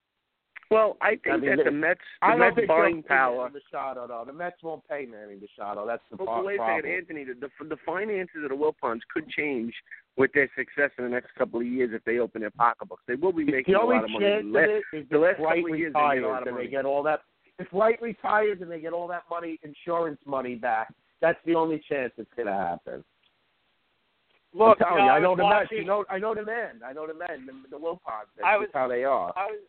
Well, 0.71 0.97
I 1.03 1.17
think 1.21 1.29
I 1.29 1.37
mean, 1.37 1.51
that 1.51 1.57
they- 1.59 1.65
the 1.65 1.71
Mets, 1.71 2.01
the 2.21 2.27
I 2.27 2.31
don't 2.31 2.39
Mets 2.41 2.57
think 2.57 2.69
buying 2.69 2.95
they'll 2.97 3.03
pay 3.03 3.09
power. 3.09 3.51
Machado 3.51 4.07
though. 4.07 4.25
The 4.27 4.33
Mets 4.33 4.63
won't 4.63 4.87
pay 4.89 5.05
Manny 5.07 5.37
Machado. 5.37 5.87
That's 5.87 6.03
the 6.11 6.17
But 6.17 6.27
pro- 6.27 6.45
wait 6.45 6.55
a 6.55 6.59
problem. 6.59 6.79
second, 6.83 6.97
Anthony. 6.97 7.25
The, 7.25 7.35
the 7.35 7.65
the 7.77 7.77
finances 7.85 8.43
of 8.45 8.49
the 8.51 8.57
Wilpons 8.57 9.01
could 9.13 9.29
change 9.29 9.75
with 10.17 10.33
their 10.33 10.49
success 10.57 10.91
in 10.99 11.05
the 11.05 11.11
next 11.11 11.35
couple 11.35 11.61
of 11.61 11.67
years 11.67 11.91
if 11.93 12.03
they 12.05 12.19
open 12.21 12.41
their 12.41 12.51
pocketbooks. 12.53 13.03
They 13.07 13.17
will 13.17 13.33
be 13.33 13.45
making 13.45 13.75
the 13.75 13.81
a 13.81 13.85
lot 13.85 14.05
of 14.05 14.11
money. 14.11 14.25
chance 14.25 14.45
of 14.45 14.51
Let- 14.51 14.69
it 14.71 14.83
is 14.93 15.09
the 15.09 15.17
if 15.17 15.23
last 15.23 15.37
couple 15.37 15.73
of 15.73 15.79
years, 15.79 15.93
they 15.93 16.09
made 16.09 16.23
a 16.23 16.29
lot 16.29 16.47
of 16.47 16.55
money. 16.55 16.65
they 16.67 16.71
get 16.71 16.85
all 16.87 17.03
that. 17.05 17.21
If 17.59 17.69
Wright 17.73 18.01
retires 18.01 18.59
and 18.63 18.71
they 18.71 18.81
get 18.81 18.93
all 18.95 19.07
that 19.09 19.25
money, 19.29 19.59
insurance 19.63 20.21
money 20.25 20.55
back, 20.55 20.93
that's 21.21 21.39
the 21.45 21.55
only 21.55 21.81
chance 21.81 22.13
it's 22.17 22.33
going 22.35 22.47
to 22.47 22.53
happen. 22.55 23.05
Look, 24.55 24.79
I'm 24.83 24.89
telling 24.89 25.05
you 25.07 25.11
I 25.11 25.19
know 25.21 25.35
the 25.37 25.45
watching- 25.45 25.79
You 25.79 25.85
know, 25.85 26.05
I 26.11 26.19
know 26.19 26.35
the 26.35 26.45
men. 26.45 26.83
I 26.85 26.93
know 26.93 27.07
the 27.07 27.15
men. 27.15 27.47
The, 27.47 27.77
the 27.77 27.79
Wilpons. 27.83 28.29
That's 28.37 28.45
I 28.47 28.57
was- 28.57 28.69
how 28.75 28.87
they 28.89 29.05
are. 29.05 29.33
I 29.37 29.47
was 29.47 29.61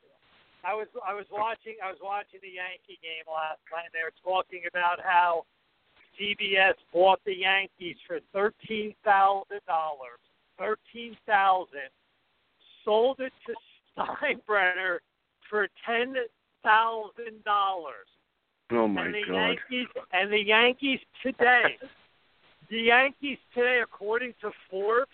I 0.65 0.73
was 0.73 0.87
I 1.05 1.13
was 1.13 1.25
watching 1.31 1.75
I 1.83 1.89
was 1.89 1.99
watching 2.01 2.39
the 2.41 2.49
Yankee 2.49 2.99
game 3.01 3.23
last 3.27 3.59
night. 3.71 3.85
and 3.85 3.93
They 3.93 4.03
were 4.03 4.13
talking 4.23 4.63
about 4.67 4.99
how 5.03 5.45
CBS 6.19 6.75
bought 6.93 7.19
the 7.25 7.35
Yankees 7.35 7.97
for 8.07 8.19
thirteen 8.33 8.93
thousand 9.03 9.59
dollars. 9.67 10.19
Thirteen 10.57 11.17
thousand. 11.25 11.89
Sold 12.85 13.19
it 13.19 13.33
to 13.47 13.53
Steinbrenner 13.97 14.99
for 15.49 15.67
ten 15.85 16.15
thousand 16.63 17.43
dollars. 17.43 18.07
Oh 18.71 18.87
my 18.87 19.05
and 19.05 19.13
the 19.15 19.23
God! 19.27 19.33
Yankees 19.35 19.87
and 20.13 20.31
the 20.31 20.39
Yankees 20.45 20.99
today, 21.21 21.77
the 22.73 22.81
Yankees 22.81 23.37
today, 23.53 23.81
according 23.83 24.33
to 24.41 24.49
Forbes, 24.69 25.11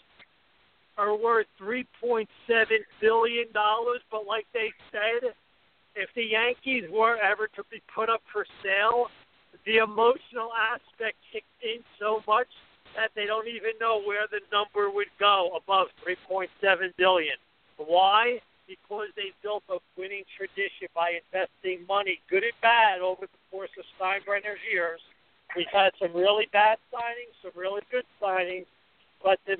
are 0.97 1.15
worth 1.15 1.45
three 1.57 1.85
point 1.99 2.29
seven 2.47 2.79
billion 3.01 3.51
dollars. 3.53 3.99
But 4.09 4.25
like 4.25 4.45
they 4.53 4.71
said, 4.91 5.35
if 5.93 6.09
the 6.15 6.23
Yankees 6.23 6.85
were 6.89 7.17
ever 7.17 7.47
to 7.55 7.63
be 7.69 7.81
put 7.93 8.09
up 8.09 8.21
for 8.31 8.45
sale, 8.63 9.07
the 9.65 9.77
emotional 9.77 10.51
aspect 10.55 11.17
kicked 11.33 11.51
in 11.61 11.83
so 11.99 12.23
much 12.25 12.47
that 12.95 13.11
they 13.13 13.25
don't 13.25 13.47
even 13.49 13.71
know 13.79 14.01
where 14.07 14.25
the 14.31 14.39
number 14.53 14.89
would 14.89 15.11
go 15.19 15.51
above 15.55 15.87
3.7 16.07 16.47
billion. 16.97 17.35
Why? 17.75 18.39
Because 18.67 19.07
they 19.17 19.35
built 19.43 19.63
a 19.69 19.79
winning 19.97 20.23
tradition 20.37 20.87
by 20.95 21.19
investing 21.19 21.85
money, 21.87 22.19
good 22.29 22.43
and 22.43 22.55
bad, 22.61 23.01
over 23.01 23.27
the 23.27 23.41
course 23.51 23.71
of 23.77 23.83
Steinbrenner's 23.99 24.63
years. 24.71 25.01
We've 25.55 25.71
had 25.71 25.91
some 25.99 26.13
really 26.13 26.47
bad 26.53 26.77
signings, 26.93 27.33
some 27.41 27.51
really 27.55 27.81
good 27.91 28.05
signings, 28.21 28.65
but 29.23 29.39
the 29.47 29.57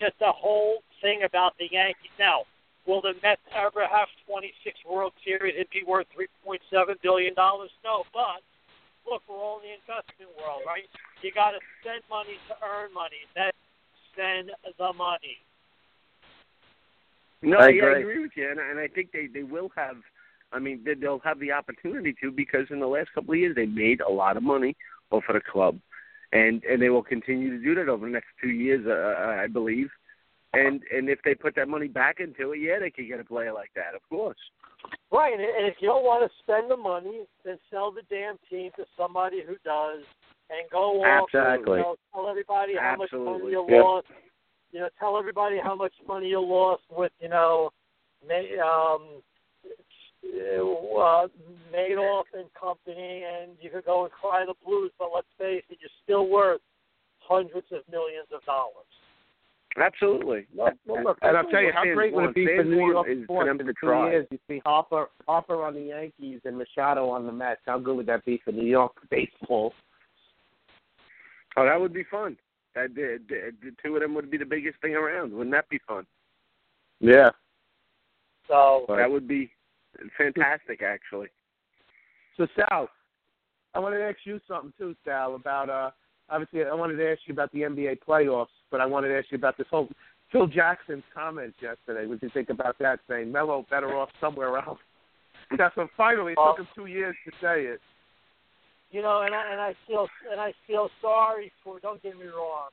just 0.00 0.18
the 0.20 0.32
whole 0.32 0.78
thing 1.02 1.22
about 1.24 1.54
the 1.58 1.68
Yankees. 1.70 2.14
Now, 2.18 2.42
will 2.86 3.02
the 3.02 3.14
Mets 3.22 3.42
ever 3.54 3.86
have 3.86 4.08
26 4.26 4.78
World 4.88 5.12
Series 5.24 5.54
and 5.58 5.66
be 5.70 5.82
worth 5.86 6.06
3.7 6.16 6.60
billion 7.02 7.34
dollars? 7.34 7.70
No, 7.84 8.04
but 8.14 8.40
look, 9.10 9.22
we're 9.28 9.36
all 9.36 9.60
in 9.60 9.68
the 9.68 9.74
investment 9.74 10.32
world, 10.40 10.62
right? 10.66 10.88
You 11.22 11.32
got 11.32 11.50
to 11.52 11.58
spend 11.82 12.02
money 12.08 12.38
to 12.48 12.54
earn 12.64 12.94
money. 12.94 13.20
Then 13.34 13.52
spend 14.12 14.50
the 14.78 14.92
money. 14.92 15.38
No, 17.42 17.58
I 17.58 17.68
yeah, 17.68 17.84
I 17.84 17.98
agree. 17.98 18.00
agree 18.00 18.22
with 18.22 18.32
you, 18.34 18.50
and, 18.50 18.58
and 18.58 18.78
I 18.78 18.88
think 18.88 19.12
they 19.12 19.26
they 19.26 19.42
will 19.42 19.70
have. 19.76 19.96
I 20.50 20.58
mean, 20.58 20.82
they'll 20.98 21.20
have 21.20 21.38
the 21.40 21.52
opportunity 21.52 22.14
to 22.22 22.30
because 22.30 22.66
in 22.70 22.80
the 22.80 22.86
last 22.86 23.12
couple 23.14 23.34
of 23.34 23.38
years 23.38 23.54
they 23.54 23.66
made 23.66 24.00
a 24.00 24.10
lot 24.10 24.38
of 24.38 24.42
money 24.42 24.74
off 25.10 25.24
of 25.28 25.34
the 25.34 25.40
club, 25.40 25.78
and 26.32 26.62
and 26.64 26.80
they 26.80 26.90
will 26.90 27.02
continue 27.02 27.50
to 27.50 27.62
do 27.62 27.74
that 27.74 27.88
over 27.88 28.06
the 28.06 28.12
next 28.12 28.28
two 28.40 28.50
years, 28.50 28.86
uh, 28.86 29.42
I 29.42 29.46
believe. 29.46 29.88
And 30.54 30.82
and 30.94 31.08
if 31.08 31.18
they 31.24 31.34
put 31.34 31.54
that 31.56 31.68
money 31.68 31.88
back 31.88 32.20
into 32.20 32.52
it, 32.52 32.60
yeah, 32.60 32.78
they 32.78 32.90
could 32.90 33.06
get 33.06 33.20
a 33.20 33.24
player 33.24 33.52
like 33.52 33.70
that, 33.76 33.94
of 33.94 34.00
course. 34.08 34.38
Right, 35.10 35.32
and 35.32 35.42
and 35.42 35.66
if 35.66 35.76
you 35.80 35.88
don't 35.88 36.04
want 36.04 36.30
to 36.30 36.38
spend 36.38 36.70
the 36.70 36.76
money, 36.76 37.26
then 37.44 37.58
sell 37.70 37.90
the 37.90 38.02
damn 38.08 38.36
team 38.50 38.70
to 38.76 38.84
somebody 38.96 39.42
who 39.46 39.56
does, 39.64 40.04
and 40.50 40.68
go 40.70 41.02
off. 41.02 41.28
Exactly. 41.32 41.78
You 41.78 41.82
know, 41.82 41.96
tell 42.12 42.28
everybody 42.28 42.74
how 42.78 42.96
much 42.96 43.12
money 43.12 43.50
you 43.50 43.66
Yep. 43.68 43.82
lost. 43.82 44.06
You 44.70 44.80
know, 44.80 44.88
tell 44.98 45.18
everybody 45.18 45.58
how 45.58 45.74
much 45.74 45.94
money 46.06 46.28
you 46.28 46.40
lost 46.40 46.82
with 46.90 47.12
you 47.20 47.28
know, 47.28 47.70
um, 48.62 49.22
uh, 50.24 51.28
and 52.38 52.48
company, 52.54 53.24
and 53.24 53.52
you 53.60 53.70
could 53.70 53.84
go 53.84 54.04
and 54.04 54.12
cry 54.12 54.44
the 54.46 54.54
blues. 54.64 54.90
But 54.98 55.10
let's 55.14 55.26
face 55.38 55.64
it, 55.68 55.78
you're 55.80 55.90
still 56.04 56.28
worth 56.28 56.60
hundreds 57.20 57.66
of 57.72 57.82
millions 57.90 58.28
of 58.34 58.44
dollars. 58.44 58.86
Absolutely. 59.76 60.46
Look, 60.56 60.74
And- 60.88 61.04
look, 61.04 61.18
and 61.22 61.28
and 61.28 61.36
I'll 61.38 61.50
tell 61.50 61.62
you 61.62 61.72
how 61.72 61.84
great 61.84 62.12
would 62.14 62.30
it 62.30 62.34
be 62.34 62.46
for 62.46 62.64
New 62.64 62.88
York 62.90 63.06
is 63.08 63.18
for 63.20 63.24
sports 63.44 63.50
in 63.50 63.58
to 63.58 63.64
two 63.64 63.72
try. 63.86 64.10
years? 64.10 64.26
You 64.30 64.38
see 64.48 64.62
Harper, 64.64 65.08
Harper 65.26 65.62
on 65.64 65.74
the 65.74 65.82
Yankees 65.82 66.40
and 66.44 66.56
Machado 66.58 67.08
on 67.10 67.26
the 67.26 67.32
Mets. 67.32 67.60
How 67.66 67.78
good 67.78 67.96
would 67.96 68.06
that 68.06 68.24
be 68.24 68.40
for 68.44 68.52
New 68.52 68.66
York 68.66 68.92
baseball? 69.10 69.74
Oh, 71.56 71.64
that 71.64 71.80
would 71.80 71.92
be 71.92 72.04
fun. 72.04 72.36
That 72.74 72.94
the, 72.94 73.18
the, 73.28 73.52
the 73.62 73.74
two 73.82 73.94
of 73.96 74.02
them 74.02 74.14
would 74.14 74.30
be 74.30 74.38
the 74.38 74.44
biggest 74.44 74.80
thing 74.80 74.94
around. 74.94 75.32
Wouldn't 75.32 75.54
that 75.54 75.68
be 75.68 75.80
fun? 75.86 76.06
Yeah. 77.00 77.30
So 78.48 78.86
that 78.88 79.10
would 79.10 79.28
be 79.28 79.50
fantastic, 80.16 80.82
actually. 80.82 81.28
So 82.38 82.46
Sal, 82.56 82.88
I 83.74 83.80
wanted 83.80 83.98
to 83.98 84.04
ask 84.04 84.18
you 84.24 84.40
something 84.48 84.72
too, 84.78 84.94
Sal, 85.04 85.34
about 85.34 85.68
uh 85.68 85.90
obviously 86.30 86.62
I 86.62 86.74
wanted 86.74 86.96
to 86.96 87.10
ask 87.10 87.20
you 87.26 87.34
about 87.34 87.52
the 87.52 87.60
NBA 87.60 87.98
playoffs, 88.08 88.46
but 88.70 88.80
I 88.80 88.86
wanted 88.86 89.08
to 89.08 89.18
ask 89.18 89.26
you 89.30 89.36
about 89.36 89.58
this 89.58 89.66
whole 89.70 89.88
Phil 90.32 90.46
Jackson's 90.46 91.04
comments 91.14 91.56
yesterday. 91.60 92.06
What 92.06 92.20
do 92.20 92.26
you 92.26 92.32
think 92.32 92.50
about 92.50 92.78
that 92.78 93.00
saying 93.08 93.30
Melo 93.32 93.66
better 93.70 93.96
off 93.96 94.10
somewhere 94.20 94.56
else? 94.58 94.78
That's 95.58 95.76
when 95.76 95.88
finally 95.96 96.32
it 96.32 96.38
took 96.44 96.58
him 96.58 96.68
two 96.74 96.86
years 96.86 97.16
to 97.24 97.32
say 97.40 97.62
it. 97.62 97.80
you 98.90 99.02
know, 99.02 99.22
and 99.22 99.34
I 99.34 99.52
and 99.52 99.60
I 99.60 99.74
feel 99.86 100.06
and 100.30 100.40
I 100.40 100.52
feel 100.66 100.90
sorry 101.00 101.50
for. 101.64 101.80
Don't 101.80 102.02
get 102.02 102.16
me 102.16 102.26
wrong, 102.26 102.68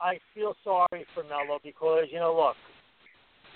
I 0.00 0.18
feel 0.34 0.54
sorry 0.64 1.06
for 1.14 1.22
Melo 1.24 1.60
because 1.62 2.06
you 2.10 2.18
know, 2.18 2.34
look, 2.36 2.56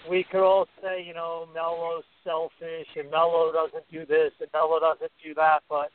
we 0.09 0.25
could 0.25 0.45
all 0.45 0.67
say 0.83 1.03
you 1.07 1.15
know 1.15 1.49
Melo's 1.55 2.05
selfish 2.25 2.89
and 2.97 3.11
Melo 3.11 3.53
doesn't 3.53 3.85
do 3.91 4.05
this 4.07 4.33
and 4.41 4.49
Melo 4.53 4.81
doesn't 4.81 5.13
do 5.23 5.35
that, 5.35 5.63
but 5.69 5.91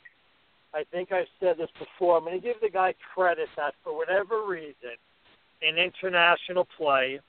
I 0.73 0.83
think 0.91 1.11
I've 1.11 1.27
said 1.39 1.57
this 1.57 1.69
before. 1.77 2.17
I'm 2.17 2.23
going 2.23 2.39
to 2.39 2.45
give 2.45 2.61
the 2.61 2.69
guy 2.69 2.93
credit 3.13 3.49
that 3.57 3.73
for 3.83 3.95
whatever 3.95 4.45
reason, 4.47 4.95
in 5.61 5.77
international 5.77 6.67
play, 6.77 7.19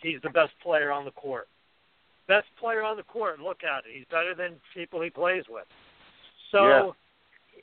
he's 0.00 0.20
the 0.22 0.30
best 0.30 0.52
player 0.62 0.90
on 0.90 1.04
the 1.04 1.10
court. 1.10 1.46
Best 2.26 2.46
player 2.58 2.82
on 2.82 2.96
the 2.96 3.02
court. 3.02 3.40
Look 3.40 3.64
at 3.64 3.84
it. 3.84 3.92
He's 3.94 4.06
better 4.10 4.34
than 4.34 4.54
people 4.72 5.00
he 5.02 5.10
plays 5.10 5.44
with. 5.48 5.66
So 6.50 6.64
Yeah. 6.64 6.92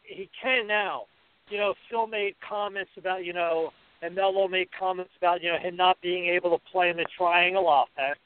he 0.04 0.30
can 0.40 0.68
now. 0.68 1.08
You 1.50 1.58
know, 1.58 1.74
Phil 1.90 2.08
made 2.08 2.36
comments 2.42 2.92
about, 2.98 3.26
you 3.26 3.34
know, 3.34 3.74
and 4.02 4.14
Melo 4.14 4.48
made 4.48 4.70
comments 4.72 5.12
about, 5.18 5.42
you 5.42 5.52
know, 5.52 5.58
him 5.58 5.76
not 5.76 6.00
being 6.02 6.26
able 6.26 6.58
to 6.58 6.64
play 6.72 6.90
in 6.90 6.98
the 6.98 7.06
triangle 7.06 7.68
offense. 7.70 8.20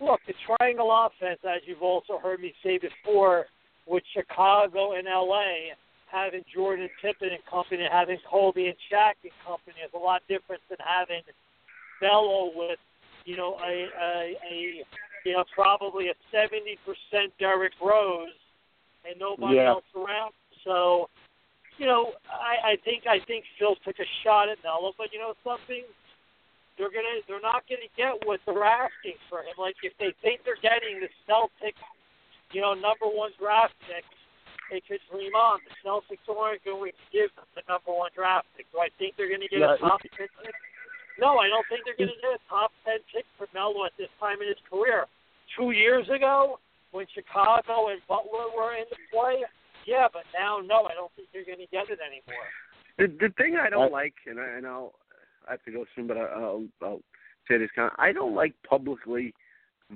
Look, 0.00 0.20
the 0.26 0.34
triangle 0.46 0.90
offense, 0.90 1.40
as 1.44 1.62
you've 1.66 1.82
also 1.82 2.18
heard 2.18 2.40
me 2.40 2.52
say 2.62 2.78
before, 2.78 3.46
with 3.86 4.02
Chicago 4.12 4.92
and 4.92 5.06
LA 5.06 5.74
having 6.10 6.44
Jordan 6.52 6.88
Pippen 7.02 7.28
and 7.30 7.44
company, 7.50 7.86
having 7.90 8.18
Kobe 8.30 8.66
and 8.66 8.76
Shaq 8.90 9.14
and 9.22 9.32
company 9.46 9.76
is 9.84 9.90
a 9.94 9.98
lot 9.98 10.22
different 10.28 10.62
than 10.68 10.78
having 10.84 11.22
Melo 12.00 12.50
with, 12.54 12.78
you 13.24 13.36
know, 13.36 13.56
a 13.62 13.88
a, 14.00 14.36
a 14.50 14.84
you 15.24 15.32
know, 15.32 15.44
probably 15.54 16.08
a 16.08 16.14
seventy 16.32 16.78
percent 16.84 17.32
Derrick 17.38 17.72
Rose 17.82 18.28
and 19.08 19.18
nobody 19.18 19.56
Yeah. 19.56 19.70
else 19.70 19.84
around. 19.94 20.32
So, 20.64 21.08
you 21.78 21.86
know, 21.86 22.12
I, 22.30 22.72
I 22.72 22.76
think 22.84 23.06
I 23.06 23.18
think 23.26 23.44
Phil 23.58 23.76
took 23.84 23.98
a 23.98 24.08
shot 24.22 24.48
at 24.48 24.58
Melo, 24.64 24.92
but 24.96 25.12
you 25.12 25.18
know 25.18 25.34
something, 25.44 25.84
they're 26.78 26.90
gonna 26.90 27.22
they're 27.28 27.42
not 27.44 27.62
gonna 27.70 27.90
get 27.96 28.18
what 28.26 28.40
they're 28.46 28.64
asking 28.66 29.18
for 29.30 29.40
him. 29.46 29.54
Like 29.58 29.76
if 29.82 29.94
they 29.98 30.10
think 30.22 30.42
they're 30.42 30.60
getting 30.62 30.98
the 31.00 31.10
Celtics, 31.28 31.78
you 32.52 32.60
know, 32.60 32.74
number 32.74 33.06
one 33.06 33.30
draft 33.38 33.74
pick, 33.86 34.02
they 34.70 34.80
could 34.82 35.00
dream 35.10 35.34
on. 35.38 35.60
The 35.66 35.74
Celtics 35.86 36.24
aren't 36.26 36.64
going 36.64 36.92
to 36.92 37.06
give 37.14 37.30
them 37.38 37.46
the 37.54 37.62
number 37.70 37.94
one 37.94 38.10
draft 38.14 38.46
pick. 38.56 38.66
Do 38.74 38.78
I 38.82 38.88
think 38.98 39.14
they're 39.16 39.30
gonna 39.30 39.50
get 39.50 39.60
Yeah, 39.62 39.74
a 39.74 39.78
top 39.78 40.02
ten 40.02 40.26
pick? 40.42 40.54
No, 41.18 41.38
I 41.38 41.46
don't 41.46 41.62
think 41.70 41.86
they're 41.86 41.94
gonna 41.98 42.18
get 42.18 42.34
a 42.34 42.42
top 42.50 42.74
ten 42.82 42.98
pick 43.14 43.26
for 43.38 43.46
Melo 43.54 43.86
at 43.86 43.94
this 43.98 44.10
time 44.18 44.42
in 44.42 44.48
his 44.50 44.58
career. 44.66 45.06
Two 45.54 45.70
years 45.70 46.08
ago, 46.10 46.58
when 46.90 47.06
Chicago 47.14 47.94
and 47.94 48.02
Butler 48.08 48.50
were 48.56 48.74
in 48.74 48.86
the 48.90 48.98
play, 49.14 49.42
yeah, 49.86 50.08
but 50.10 50.26
now 50.34 50.58
no, 50.58 50.90
I 50.90 50.94
don't 50.94 51.12
think 51.14 51.28
they're 51.30 51.46
gonna 51.46 51.70
get 51.70 51.86
it 51.90 52.02
anymore. 52.02 52.48
The 52.98 53.06
the 53.14 53.30
thing 53.38 53.54
I 53.54 53.70
don't 53.70 53.94
I- 53.94 54.02
like, 54.10 54.14
and 54.26 54.40
I 54.40 54.58
and 54.58 54.66
I'll 54.66 54.94
I 55.48 55.52
have 55.52 55.62
to 55.64 55.72
go 55.72 55.84
soon, 55.94 56.06
but 56.06 56.16
I, 56.16 56.22
I'll 56.22 56.64
I'll 56.82 57.00
say 57.48 57.58
this 57.58 57.70
kind. 57.74 57.90
I 57.98 58.12
don't 58.12 58.34
like 58.34 58.54
publicly 58.68 59.34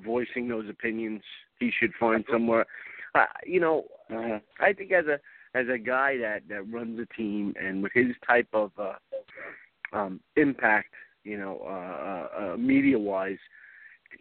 voicing 0.04 0.48
those 0.48 0.68
opinions. 0.68 1.22
He 1.58 1.70
should 1.78 1.92
find 1.98 2.24
somewhere. 2.30 2.66
Uh, 3.14 3.24
you 3.44 3.60
know, 3.60 3.84
uh, 4.12 4.38
I 4.60 4.72
think 4.72 4.92
as 4.92 5.06
a 5.06 5.18
as 5.58 5.66
a 5.72 5.78
guy 5.78 6.16
that 6.18 6.42
that 6.48 6.70
runs 6.72 6.98
a 7.00 7.06
team 7.14 7.54
and 7.60 7.82
with 7.82 7.92
his 7.94 8.14
type 8.26 8.48
of 8.52 8.70
uh, 8.78 8.94
um, 9.92 10.20
impact, 10.36 10.94
you 11.24 11.38
know, 11.38 11.60
uh, 11.64 11.68
uh, 11.68 12.52
uh, 12.52 12.56
media 12.56 12.98
wise, 12.98 13.38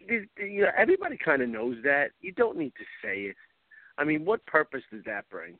you 0.08 0.62
know, 0.62 0.70
everybody 0.76 1.18
kind 1.22 1.42
of 1.42 1.48
knows 1.48 1.76
that. 1.84 2.10
You 2.20 2.32
don't 2.32 2.58
need 2.58 2.72
to 2.78 2.84
say 3.02 3.20
it. 3.22 3.36
I 3.98 4.04
mean, 4.04 4.24
what 4.24 4.44
purpose 4.46 4.82
does 4.92 5.02
that 5.06 5.28
bring? 5.28 5.54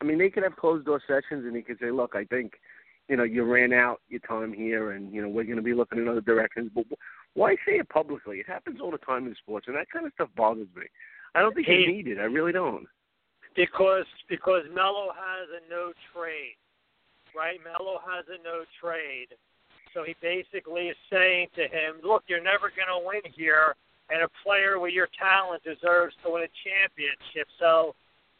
I 0.00 0.04
mean, 0.04 0.18
they 0.18 0.30
could 0.30 0.42
have 0.42 0.56
closed 0.56 0.86
door 0.86 1.00
sessions, 1.06 1.44
and 1.44 1.54
he 1.54 1.62
could 1.62 1.78
say, 1.78 1.90
"Look, 1.90 2.14
I 2.14 2.24
think, 2.24 2.54
you 3.10 3.16
know, 3.16 3.24
you 3.24 3.42
ran 3.42 3.72
out 3.72 4.00
your 4.08 4.20
time 4.20 4.52
here, 4.52 4.92
and 4.92 5.12
you 5.12 5.20
know, 5.20 5.28
we're 5.28 5.42
going 5.42 5.56
to 5.56 5.62
be 5.62 5.74
looking 5.74 5.98
in 5.98 6.08
other 6.08 6.20
directions." 6.20 6.70
But 6.72 6.86
why 7.34 7.56
say 7.66 7.78
it 7.78 7.88
publicly? 7.88 8.38
It 8.38 8.46
happens 8.46 8.80
all 8.80 8.92
the 8.92 8.98
time 8.98 9.26
in 9.26 9.34
sports, 9.34 9.66
and 9.66 9.76
that 9.76 9.90
kind 9.90 10.06
of 10.06 10.12
stuff 10.14 10.28
bothers 10.36 10.68
me. 10.76 10.84
I 11.34 11.40
don't 11.40 11.52
think 11.52 11.66
He- 11.66 11.80
you 11.80 11.88
need 11.88 12.06
it. 12.06 12.18
I 12.18 12.24
really 12.24 12.52
don't. 12.52 12.86
Because 13.56 14.06
because 14.28 14.62
Melo 14.72 15.12
has 15.12 15.48
a 15.50 15.68
no 15.68 15.92
trade, 16.14 16.54
right? 17.34 17.58
Melo 17.64 18.00
has 18.06 18.24
a 18.28 18.40
no 18.44 18.64
trade, 18.80 19.34
so 19.92 20.04
he 20.04 20.14
basically 20.22 20.88
is 20.88 20.96
saying 21.10 21.48
to 21.56 21.66
him, 21.66 22.00
"Look, 22.04 22.22
you're 22.28 22.40
never 22.40 22.70
going 22.70 22.88
to 22.88 23.04
win 23.04 23.22
here, 23.32 23.74
and 24.08 24.22
a 24.22 24.28
player 24.44 24.78
with 24.78 24.94
your 24.94 25.08
talent 25.18 25.64
deserves 25.64 26.14
to 26.22 26.30
win 26.30 26.44
a 26.44 26.48
championship." 26.62 27.48
So 27.58 27.96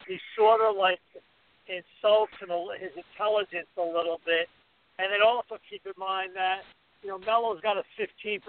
he 0.06 0.20
sort 0.36 0.60
of 0.60 0.76
like 0.76 1.00
insults 1.66 2.32
him, 2.40 2.50
a 2.50 2.56
li- 2.56 2.78
his 2.78 2.96
intelligence 2.96 3.68
a 3.76 3.82
little 3.82 4.20
bit, 4.24 4.48
and 5.02 5.12
then 5.12 5.22
also 5.24 5.56
keep 5.68 5.82
in 5.86 5.92
mind 5.98 6.32
that 6.34 6.60
you 7.02 7.08
know 7.08 7.18
Melo's 7.18 7.60
got 7.62 7.76
a 7.76 7.84
15% 7.98 8.40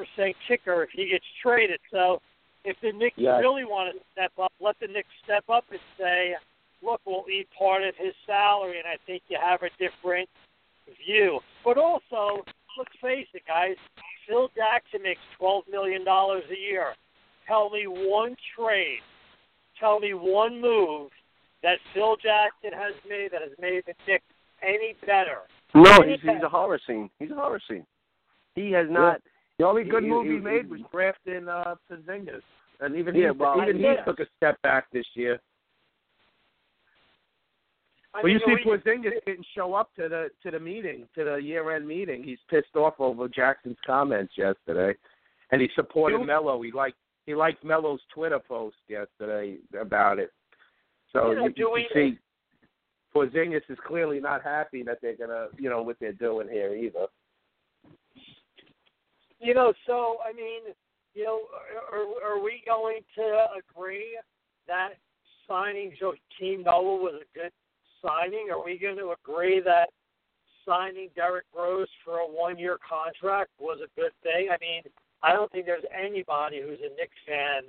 kicker 0.47 0.83
if 0.83 0.89
he 0.91 1.09
gets 1.09 1.25
traded. 1.41 1.79
So 1.91 2.21
if 2.65 2.75
the 2.81 2.91
Knicks 2.91 3.17
Yeah. 3.17 3.39
really 3.39 3.63
want 3.65 3.95
to 3.95 4.03
step 4.11 4.31
up, 4.37 4.51
let 4.59 4.79
the 4.79 4.87
Knicks 4.87 5.09
step 5.23 5.49
up 5.49 5.65
and 5.71 5.79
say, 5.97 6.35
look, 6.83 7.01
we'll 7.05 7.25
eat 7.29 7.47
part 7.57 7.83
of 7.83 7.95
his 7.95 8.13
salary, 8.25 8.77
and 8.79 8.87
I 8.87 8.97
think 9.05 9.23
you 9.29 9.37
have 9.41 9.61
a 9.63 9.69
different 9.79 10.29
view. 11.05 11.39
But 11.63 11.77
also, 11.77 12.43
let's 12.77 12.95
face 13.01 13.27
it, 13.33 13.43
guys, 13.47 13.77
Phil 14.27 14.49
Jackson 14.55 15.01
makes 15.03 15.21
$12 15.39 15.67
million 15.71 16.05
a 16.07 16.41
year. 16.59 16.93
Tell 17.47 17.69
me 17.69 17.85
one 17.87 18.35
trade. 18.55 19.01
tell 19.79 19.99
me 19.99 20.13
one 20.13 20.61
move 20.61 21.09
that 21.63 21.77
Phil 21.93 22.15
Jackson 22.17 22.71
has 22.77 22.93
made 23.09 23.31
that 23.31 23.41
has 23.41 23.51
made 23.59 23.83
the 23.87 23.93
Knicks 24.07 24.23
any 24.61 24.95
better. 25.05 25.41
No, 25.73 26.01
he's 26.05 26.21
he's 26.21 26.43
a 26.43 26.49
horror 26.49 26.79
scene. 26.85 27.09
He's 27.19 27.31
a 27.31 27.35
horror 27.35 27.61
scene. 27.69 27.85
He 28.55 28.71
has 28.71 28.87
not. 28.89 29.21
The 29.57 29.65
only 29.65 29.83
good 29.83 30.03
he- 30.03 30.09
move 30.09 30.25
he, 30.25 30.33
he- 30.33 30.39
made 30.39 30.69
was 30.69 30.81
drafting 30.91 31.47
uh, 31.47 31.75
Porzingis, 31.89 32.41
and 32.79 32.95
even 32.95 33.15
Yeah, 33.15 33.31
he 33.31 33.37
well, 33.37 33.61
even 33.61 33.77
he 33.77 33.95
took 34.05 34.19
a 34.19 34.25
step 34.37 34.61
back 34.63 34.85
this 34.91 35.05
year. 35.13 35.39
I 38.13 38.21
well, 38.23 38.31
you 38.31 38.39
see, 38.45 38.55
Porzingis 38.65 39.23
didn't 39.25 39.45
show 39.55 39.73
up 39.73 39.89
to 39.95 40.09
the 40.09 40.29
to 40.43 40.51
the 40.51 40.59
meeting, 40.59 41.07
to 41.15 41.23
the 41.23 41.35
year-end 41.37 41.87
meeting. 41.87 42.23
He's 42.23 42.39
pissed 42.49 42.75
off 42.75 42.95
over 42.99 43.29
Jackson's 43.29 43.77
comments 43.85 44.33
yesterday, 44.37 44.97
and 45.51 45.61
he 45.61 45.69
supported 45.75 46.19
You- 46.19 46.25
Melo. 46.25 46.61
He 46.61 46.71
liked 46.71 46.97
he 47.25 47.35
liked 47.35 47.63
Melo's 47.63 48.01
Twitter 48.13 48.39
post 48.39 48.75
yesterday 48.89 49.57
about 49.79 50.19
it. 50.19 50.31
So 51.13 51.31
Yeah, 51.31 51.43
you, 51.43 51.49
do 51.53 51.61
you 51.61 51.71
we- 51.71 51.87
see, 51.93 52.17
Porzingis 53.13 53.61
is 53.69 53.77
clearly 53.85 54.19
not 54.19 54.43
happy 54.43 54.83
that 54.83 54.99
they're 55.01 55.17
gonna, 55.17 55.47
you 55.57 55.69
know, 55.69 55.81
what 55.81 55.97
they're 55.99 56.13
doing 56.13 56.47
here 56.47 56.73
either. 56.73 57.07
You 59.39 59.53
know, 59.53 59.73
so 59.87 60.17
I 60.27 60.33
mean, 60.33 60.73
you 61.13 61.23
know, 61.23 61.41
are, 61.91 62.33
are 62.35 62.43
we 62.43 62.61
going 62.65 62.99
to 63.15 63.45
agree 63.57 64.17
that 64.67 64.91
signing 65.47 65.91
Joakim 66.01 66.65
Noah 66.65 67.01
was 67.01 67.15
a 67.21 67.37
good 67.37 67.51
signing? 68.01 68.47
Are 68.51 68.63
we 68.63 68.77
going 68.77 68.97
to 68.97 69.13
agree 69.21 69.59
that 69.61 69.89
signing 70.65 71.09
Derrick 71.15 71.45
Rose 71.55 71.87
for 72.05 72.17
a 72.19 72.25
one-year 72.25 72.77
contract 72.87 73.49
was 73.59 73.79
a 73.83 73.99
good 73.99 74.11
thing? 74.23 74.49
I 74.51 74.57
mean, 74.61 74.83
I 75.23 75.33
don't 75.33 75.51
think 75.51 75.65
there's 75.65 75.83
anybody 75.91 76.61
who's 76.61 76.79
a 76.79 76.95
Knicks 76.95 77.17
fan. 77.27 77.63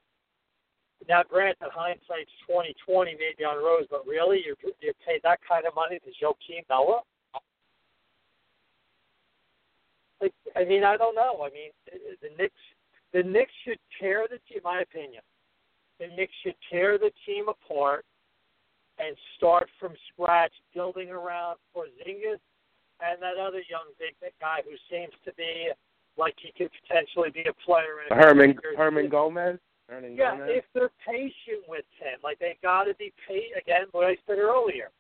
Now, 1.08 1.22
granted, 1.28 1.68
hindsight's 1.72 2.30
twenty 2.46 2.74
twenty 2.86 3.16
maybe 3.18 3.44
on 3.44 3.62
Rose, 3.62 3.86
but 3.90 4.06
really, 4.06 4.42
you're 4.44 4.56
you 4.80 4.92
pay 5.06 5.20
that 5.22 5.40
kind 5.46 5.66
of 5.66 5.74
money 5.74 5.98
to 5.98 6.10
Joakim 6.24 6.62
Noah? 6.70 7.00
Like, 10.20 10.32
I 10.54 10.64
mean, 10.64 10.84
I 10.84 10.96
don't 10.96 11.16
know. 11.16 11.44
I 11.44 11.50
mean, 11.50 11.70
the 12.22 12.28
Knicks, 12.38 12.54
the 13.12 13.22
Knicks 13.24 13.52
should 13.64 13.78
tear 14.00 14.26
the 14.30 14.38
team. 14.48 14.62
My 14.62 14.80
opinion, 14.82 15.22
the 15.98 16.06
Knicks 16.06 16.34
should 16.44 16.54
tear 16.70 16.98
the 16.98 17.10
team 17.26 17.46
apart 17.48 18.04
and 18.98 19.16
start 19.36 19.68
from 19.80 19.94
scratch, 20.12 20.52
building 20.74 21.10
around 21.10 21.56
Porzingis 21.74 22.38
and 23.00 23.20
that 23.20 23.36
other 23.40 23.62
young 23.68 23.90
big 23.98 24.14
big 24.20 24.32
guy 24.40 24.60
who 24.64 24.76
seems 24.88 25.12
to 25.24 25.32
be 25.34 25.70
like 26.16 26.34
he 26.40 26.52
could 26.56 26.70
potentially 26.82 27.30
be 27.30 27.44
a 27.48 27.54
player. 27.64 28.02
In 28.06 28.16
a 28.16 28.20
Herman. 28.20 28.56
Herman 28.76 29.08
Gomez. 29.08 29.58
Herman 29.92 30.16
Yeah, 30.16 30.36
Gomez. 30.36 30.50
if 30.50 30.64
they're 30.72 30.90
patient 31.04 31.68
with 31.68 31.84
him, 32.00 32.18
like 32.24 32.38
they 32.38 32.56
got 32.62 32.84
to 32.84 32.94
be 32.94 33.12
patient. 33.28 33.60
Again, 33.60 33.86
what 33.92 34.06
I 34.06 34.16
said 34.26 34.38
earlier, 34.38 34.90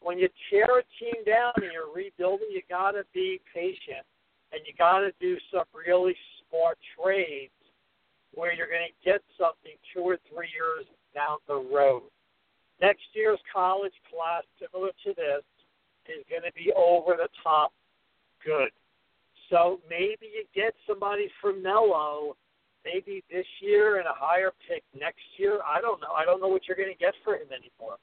when 0.00 0.18
you 0.18 0.28
tear 0.50 0.78
a 0.78 0.82
team 0.98 1.24
down 1.26 1.52
and 1.56 1.72
you're 1.72 1.92
rebuilding, 1.92 2.48
you 2.50 2.62
got 2.68 2.92
to 2.92 3.04
be 3.12 3.40
patient, 3.52 4.06
and 4.52 4.60
you 4.66 4.72
got 4.78 5.00
to 5.00 5.12
do 5.20 5.36
some 5.50 5.64
really 5.74 6.14
smart 6.48 6.78
trades 6.94 7.52
where 8.34 8.52
you're 8.52 8.68
going 8.68 8.86
to 8.86 9.04
get 9.04 9.22
something 9.38 9.72
two 9.92 10.00
or 10.00 10.18
three 10.30 10.48
years 10.54 10.86
down 11.14 11.38
the 11.48 11.56
road. 11.56 12.02
Next 12.80 13.04
year's 13.14 13.40
college 13.52 13.94
class, 14.12 14.44
similar 14.60 14.90
to 15.04 15.14
this, 15.16 15.42
is 16.06 16.22
going 16.30 16.42
to 16.42 16.52
be 16.52 16.70
over 16.76 17.16
the 17.16 17.28
top 17.42 17.72
good. 18.44 18.70
So 19.50 19.80
maybe 19.88 20.26
you 20.28 20.44
get 20.54 20.74
somebody 20.86 21.28
from 21.40 21.62
Melo 21.62 22.36
maybe 22.86 23.22
this 23.30 23.46
year 23.60 23.98
and 23.98 24.06
a 24.06 24.14
higher 24.14 24.52
pick 24.68 24.82
next 24.98 25.24
year. 25.36 25.58
I 25.66 25.80
don't 25.80 26.00
know. 26.00 26.12
I 26.16 26.24
don't 26.24 26.40
know 26.40 26.48
what 26.48 26.62
you're 26.68 26.76
going 26.76 26.92
to 26.92 26.98
get 26.98 27.14
for 27.24 27.34
him 27.34 27.48
anymore. 27.50 27.96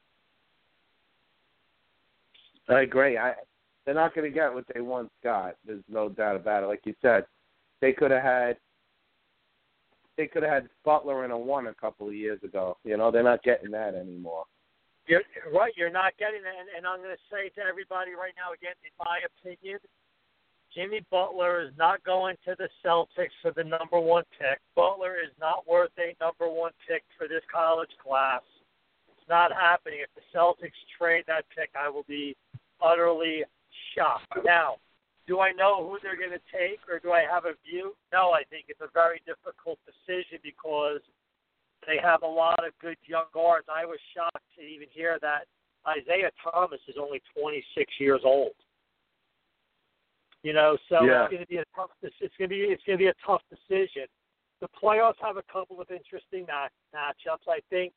I 2.70 2.82
agree. 2.82 3.18
I 3.18 3.34
they're 3.86 3.96
not 3.96 4.16
going 4.16 4.30
to 4.30 4.34
get 4.34 4.54
what 4.54 4.66
they 4.74 4.80
once 4.80 5.10
got. 5.24 5.56
There's 5.66 5.84
no 5.90 6.08
doubt 6.08 6.38
about 6.38 6.64
it. 6.64 6.68
Like 6.68 6.82
you 6.86 6.96
said, 7.02 7.26
they 7.82 7.92
could 7.92 8.12
have 8.12 8.24
had 8.24 8.58
they 10.18 10.28
could 10.28 10.44
have 10.44 10.52
had 10.52 10.70
Butler 10.86 11.26
in 11.26 11.32
a 11.32 11.38
one 11.38 11.68
a 11.68 11.74
couple 11.74 12.08
of 12.08 12.14
years 12.14 12.40
ago. 12.44 12.78
You 12.84 12.98
know, 12.98 13.12
they're 13.12 13.24
not 13.24 13.44
getting 13.44 13.72
that 13.72 13.96
anymore. 13.96 14.46
You're 15.08 15.24
right. 15.54 15.74
You're 15.76 15.92
not 15.92 16.14
getting 16.18 16.44
that. 16.44 16.56
And, 16.56 16.70
and 16.78 16.88
I'm 16.88 17.00
going 17.00 17.16
to 17.16 17.28
say 17.28 17.50
to 17.60 17.68
everybody 17.68 18.12
right 18.12 18.32
now, 18.40 18.54
again, 18.56 18.78
in 18.88 18.94
my 18.96 19.20
opinion, 19.28 19.80
Jimmy 20.76 21.02
Butler 21.12 21.62
is 21.62 21.72
not 21.78 22.04
going 22.04 22.36
to 22.46 22.56
the 22.58 22.70
Celtics 22.84 23.36
for 23.42 23.52
the 23.52 23.64
number 23.64 24.00
one 24.00 24.24
pick. 24.40 24.60
Butler 24.76 25.18
is 25.18 25.32
not 25.40 25.68
worth 25.68 25.92
a 26.00 26.16
number 26.20 26.52
one 26.52 26.72
pick 26.88 27.04
for 27.18 27.28
this 27.28 27.44
college 27.52 27.92
class. 28.04 28.42
It's 29.08 29.30
not 29.30 29.52
happening. 29.52 30.00
If 30.02 30.10
the 30.16 30.38
Celtics 30.38 30.78
trade 30.98 31.26
that 31.28 31.46
pick, 31.56 31.70
I 31.80 31.90
will 31.90 32.06
be 32.08 32.36
utterly 32.82 33.44
shocked. 33.96 34.26
Now, 34.44 34.78
do 35.28 35.40
I 35.40 35.52
know 35.52 35.88
who 35.88 36.00
they're 36.02 36.18
going 36.18 36.36
to 36.36 36.52
take 36.52 36.80
or 36.90 37.00
do 37.00 37.12
I 37.12 37.22
have 37.22 37.46
a 37.46 37.54
view? 37.66 37.96
No, 38.12 38.32
I 38.32 38.44
think 38.50 38.66
it's 38.68 38.82
a 38.82 38.90
very 38.94 39.22
difficult 39.26 39.80
decision 39.86 40.40
because 40.44 41.00
they 41.86 41.98
have 42.02 42.24
a 42.24 42.28
lot 42.28 42.66
of 42.66 42.74
good 42.82 42.98
young 43.06 43.30
guards. 43.34 43.68
I 43.74 43.86
was 43.86 44.00
shocked 44.16 44.44
to 44.58 44.64
even 44.64 44.88
hear 44.92 45.20
that 45.22 45.46
Isaiah 45.88 46.32
Thomas 46.44 46.80
is 46.88 46.96
only 47.00 47.22
26 47.40 47.94
years 48.00 48.22
old. 48.24 48.54
You 50.44 50.54
know, 50.54 50.78
so 50.90 51.04
Yeah. 51.04 51.24
it's 51.24 51.32
going 51.32 51.42
to 51.42 51.48
be 51.48 51.58
a 51.58 51.66
tough. 51.76 51.90
It's 52.02 52.36
going 52.38 52.50
to 52.50 52.56
be 52.56 52.62
it's 52.68 52.84
going 52.84 53.00
to 53.00 53.04
be 53.04 53.08
a 53.08 53.16
tough 53.26 53.42
decision. 53.50 54.06
The 54.60 54.68
playoffs 54.82 55.20
have 55.22 55.38
a 55.38 55.44
couple 55.52 55.82
of 55.82 55.90
interesting 55.90 56.46
match, 56.46 56.72
matchups. 56.94 57.48
I 57.50 57.60
think 57.70 57.94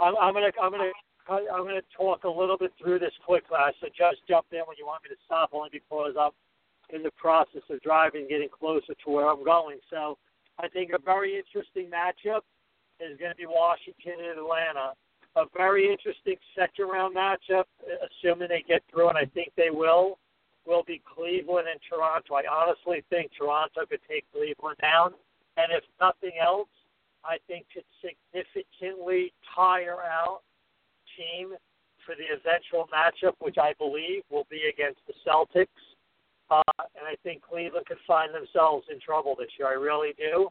I'm, 0.00 0.16
I'm 0.16 0.32
going 0.34 0.50
to 0.50 0.60
I'm 0.60 0.70
going 0.70 0.92
to 0.92 0.92
I'm 1.28 1.64
going 1.64 1.80
to 1.80 1.96
talk 1.96 2.24
a 2.24 2.28
little 2.28 2.58
bit 2.58 2.72
through 2.80 2.98
this 2.98 3.12
quickly. 3.24 3.56
So 3.80 3.88
just 3.88 4.26
jump 4.28 4.46
in 4.52 4.60
when 4.66 4.76
you 4.78 4.86
want 4.86 5.02
me 5.04 5.10
to 5.10 5.20
stop, 5.24 5.50
only 5.52 5.70
because 5.72 6.14
I'm 6.18 6.32
in 6.94 7.02
the 7.02 7.12
process 7.12 7.62
of 7.70 7.80
driving, 7.80 8.26
getting 8.28 8.48
closer 8.48 8.92
to 8.92 9.10
where 9.10 9.28
I'm 9.28 9.44
going. 9.44 9.78
So 9.88 10.18
I 10.58 10.68
think 10.68 10.90
a 10.92 11.00
very 11.00 11.38
interesting 11.38 11.88
matchup 11.88 12.42
is 13.00 13.16
going 13.18 13.30
to 13.30 13.36
be 13.36 13.46
Washington 13.46 14.20
and 14.20 14.38
Atlanta. 14.38 14.92
A 15.36 15.44
very 15.56 15.90
interesting 15.90 16.36
second 16.54 16.88
round 16.88 17.16
matchup, 17.16 17.64
assuming 18.04 18.48
they 18.48 18.62
get 18.66 18.82
through, 18.92 19.08
and 19.08 19.16
I 19.16 19.24
think 19.24 19.52
they 19.56 19.70
will, 19.70 20.18
will 20.66 20.82
be 20.84 21.02
Cleveland 21.02 21.68
and 21.70 21.80
Toronto. 21.88 22.34
I 22.34 22.44
honestly 22.50 23.02
think 23.10 23.30
Toronto 23.36 23.86
could 23.88 24.00
take 24.08 24.24
Cleveland 24.32 24.78
down, 24.80 25.14
and 25.56 25.72
if 25.72 25.84
nothing 26.00 26.38
else, 26.40 26.68
I 27.24 27.38
think 27.46 27.66
could 27.72 27.84
significantly 28.02 29.32
tire 29.54 30.02
out 30.02 30.42
team 31.16 31.54
for 32.04 32.14
the 32.14 32.34
eventual 32.34 32.88
matchup, 32.90 33.34
which 33.38 33.58
I 33.58 33.74
believe 33.78 34.22
will 34.30 34.46
be 34.50 34.70
against 34.72 35.00
the 35.06 35.14
Celtics. 35.26 35.66
Uh, 36.50 36.62
and 36.98 37.06
I 37.06 37.14
think 37.22 37.42
Cleveland 37.42 37.86
could 37.86 38.02
find 38.06 38.34
themselves 38.34 38.86
in 38.90 39.00
trouble 39.00 39.34
this 39.38 39.48
year. 39.58 39.68
I 39.68 39.74
really 39.74 40.12
do. 40.18 40.48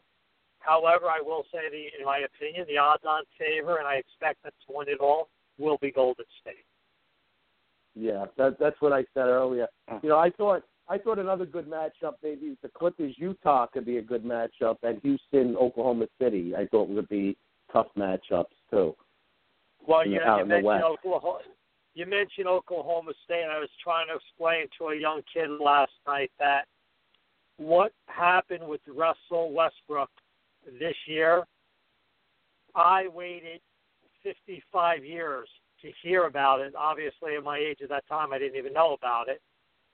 However, 0.58 1.06
I 1.06 1.20
will 1.20 1.44
say, 1.52 1.68
the, 1.70 1.98
in 1.98 2.04
my 2.04 2.24
opinion, 2.24 2.66
the 2.68 2.78
odds-on 2.78 3.24
favor, 3.38 3.78
and 3.78 3.86
I 3.86 3.96
expect 3.96 4.42
them 4.42 4.52
to 4.66 4.74
win 4.74 4.88
it 4.88 5.00
all, 5.00 5.28
will 5.58 5.78
be 5.78 5.90
Golden 5.90 6.24
State. 6.40 6.64
Yeah, 7.94 8.26
that, 8.38 8.58
that's 8.58 8.80
what 8.80 8.92
I 8.92 9.04
said 9.14 9.26
earlier. 9.26 9.68
Uh. 9.90 9.98
You 10.02 10.10
know, 10.10 10.18
I 10.18 10.30
thought 10.30 10.62
I 10.88 10.98
thought 10.98 11.18
another 11.18 11.46
good 11.46 11.70
matchup 11.70 12.14
maybe 12.22 12.56
the 12.62 12.68
Clippers 12.68 13.14
Utah 13.16 13.66
could 13.66 13.84
be 13.84 13.98
a 13.98 14.02
good 14.02 14.24
matchup, 14.24 14.76
and 14.82 15.00
Houston 15.02 15.56
Oklahoma 15.56 16.06
City 16.20 16.54
I 16.56 16.66
thought 16.66 16.88
would 16.88 17.08
be 17.08 17.36
tough 17.72 17.88
matchups 17.96 18.44
too. 18.70 18.94
Well, 19.86 20.06
you, 20.06 20.20
know, 20.20 20.38
you 20.38 20.46
mentioned 20.46 20.84
Oklahoma. 20.84 21.38
You 21.94 22.06
mentioned 22.06 22.46
Oklahoma 22.46 23.12
State. 23.24 23.42
and 23.42 23.52
I 23.52 23.58
was 23.58 23.68
trying 23.82 24.06
to 24.08 24.14
explain 24.14 24.66
to 24.78 24.96
a 24.96 24.96
young 25.00 25.22
kid 25.32 25.50
last 25.60 25.92
night 26.06 26.30
that 26.38 26.64
what 27.58 27.92
happened 28.06 28.66
with 28.66 28.80
Russell 28.88 29.52
Westbrook 29.52 30.10
this 30.78 30.94
year. 31.06 31.44
I 32.74 33.08
waited 33.08 33.60
55 34.22 35.04
years 35.04 35.48
to 35.82 35.90
hear 36.02 36.24
about 36.26 36.60
it. 36.60 36.74
Obviously, 36.76 37.36
at 37.36 37.44
my 37.44 37.58
age 37.58 37.78
at 37.82 37.88
that 37.90 38.06
time, 38.08 38.32
I 38.32 38.38
didn't 38.38 38.58
even 38.58 38.72
know 38.72 38.94
about 38.94 39.28
it. 39.28 39.40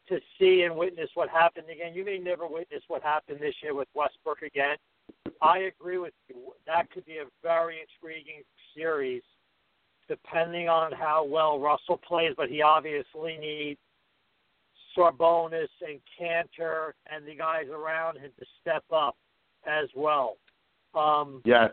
To 0.09 0.19
see 0.39 0.63
and 0.63 0.75
witness 0.77 1.11
what 1.15 1.29
happened 1.29 1.67
again. 1.71 1.93
You 1.95 2.05
may 2.05 2.19
never 2.19 2.47
witness 2.47 2.83
what 2.89 3.03
happened 3.03 3.41
this 3.41 3.55
year 3.63 3.75
with 3.75 3.89
Westbrook 3.95 4.43
again. 4.43 4.77
I 5.43 5.59
agree 5.59 5.99
with 5.99 6.15
you. 6.29 6.53
That 6.67 6.91
could 6.91 7.05
be 7.05 7.19
a 7.19 7.27
very 7.43 7.79
intriguing 7.81 8.43
series, 8.75 9.23
depending 10.09 10.69
on 10.69 10.93
how 10.93 11.25
well 11.25 11.59
Russell 11.59 11.99
plays. 11.99 12.33
But 12.37 12.49
he 12.49 12.63
obviously 12.63 13.37
needs 13.39 13.79
Sabonis 14.97 15.69
and 15.87 16.01
Kanter 16.19 16.93
and 17.13 17.27
the 17.27 17.35
guys 17.35 17.67
around 17.71 18.17
him 18.19 18.31
to 18.39 18.47
step 18.61 18.85
up 18.91 19.17
as 19.67 19.89
well. 19.95 20.39
Um, 20.95 21.43
Yeah, 21.45 21.69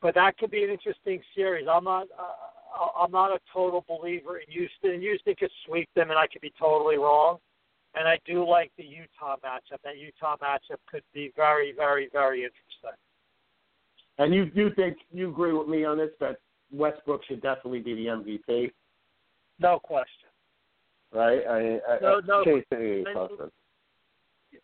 but 0.00 0.16
that 0.16 0.36
could 0.36 0.50
be 0.50 0.64
an 0.64 0.70
interesting 0.70 1.22
series. 1.34 1.66
I'm 1.70 1.84
not. 1.84 2.08
Uh, 2.18 2.32
Uh, 2.74 2.88
I'm 3.02 3.10
not 3.10 3.30
a 3.30 3.38
total 3.52 3.84
believer 3.88 4.38
in 4.38 4.50
Houston. 4.50 5.00
Houston 5.00 5.34
could 5.38 5.50
sweep 5.66 5.88
them, 5.94 6.10
and 6.10 6.18
I 6.18 6.26
could 6.26 6.40
be 6.40 6.52
totally 6.58 6.96
wrong. 6.96 7.38
And 7.94 8.08
I 8.08 8.18
do 8.24 8.48
like 8.48 8.72
the 8.78 8.84
Utah 8.84 9.36
matchup. 9.44 9.78
That 9.84 9.98
Utah 9.98 10.36
matchup 10.42 10.78
could 10.90 11.02
be 11.12 11.32
very, 11.36 11.72
very, 11.76 12.08
very 12.12 12.38
interesting. 12.44 12.98
And 14.18 14.34
you 14.34 14.50
you 14.54 14.70
think 14.74 14.96
you 15.12 15.30
agree 15.30 15.52
with 15.52 15.68
me 15.68 15.84
on 15.84 15.98
this 15.98 16.10
that 16.20 16.36
Westbrook 16.70 17.22
should 17.26 17.42
definitely 17.42 17.80
be 17.80 17.94
the 17.94 18.06
MVP, 18.06 18.70
No 19.58 19.78
question. 19.78 20.28
right? 21.12 21.40
I, 21.46 21.80
I, 21.92 21.98
No, 22.00 22.20
no. 22.20 22.44
Can't 22.44 22.64
say 22.72 22.76
any 22.78 22.96
And- 23.04 23.14
question. 23.14 23.50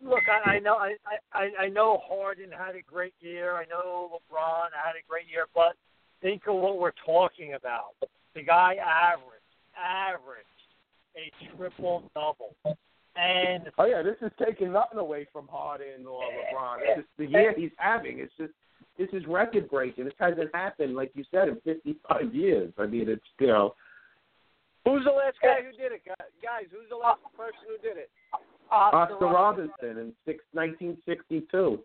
Look, 0.03 0.23
I, 0.29 0.53
I 0.57 0.59
know 0.61 0.77
I, 0.77 0.95
I 1.33 1.49
I 1.65 1.69
know 1.69 1.99
Harden 2.07 2.53
had 2.53 2.77
a 2.77 2.83
great 2.83 3.15
year. 3.21 3.55
I 3.57 3.65
know 3.67 4.11
LeBron 4.13 4.69
had 4.73 4.93
a 4.97 5.03
great 5.09 5.27
year, 5.31 5.47
but 5.55 5.75
think 6.23 6.43
of 6.47 6.57
what 6.57 6.79
we're 6.79 6.93
talking 7.05 7.55
about. 7.55 7.95
The 8.35 8.43
guy 8.43 8.77
averaged 8.77 9.35
averaged 9.77 10.47
a 11.17 11.57
triple 11.57 12.11
double, 12.15 12.55
and 13.17 13.65
Oh 13.79 13.85
yeah, 13.85 14.03
this 14.03 14.17
is 14.23 14.33
taking 14.45 14.73
nothing 14.73 14.99
away 14.99 15.27
from 15.33 15.49
Harden 15.49 16.07
or 16.07 16.23
LeBron. 16.23 16.79
It's 16.81 17.01
just 17.01 17.09
the 17.19 17.27
year 17.27 17.55
he's 17.57 17.71
having. 17.77 18.19
It's 18.19 18.33
just 18.39 18.53
this 18.99 19.09
is 19.13 19.27
record 19.27 19.71
breaking. 19.71 20.05
This 20.05 20.15
hasn't 20.19 20.55
happened, 20.55 20.97
like 20.97 21.13
you 21.15 21.25
said, 21.31 21.49
in 21.49 21.61
55 21.65 22.35
years. 22.35 22.73
I 22.79 22.87
mean, 22.87 23.09
it's 23.09 23.23
you 23.39 23.47
know, 23.47 23.75
Who's 24.89 25.05
the 25.05 25.13
last 25.13 25.37
guy 25.43 25.61
who 25.61 25.77
did 25.77 25.93
it, 25.93 26.01
guys? 26.07 26.65
Who's 26.73 26.89
the 26.89 26.97
last 26.97 27.21
person 27.37 27.61
who 27.69 27.77
did 27.87 28.01
it? 28.01 28.11
Oscar 28.73 29.27
Robertson 29.27 30.01
in 30.01 30.13
six, 30.25 30.41
1962. 30.53 31.81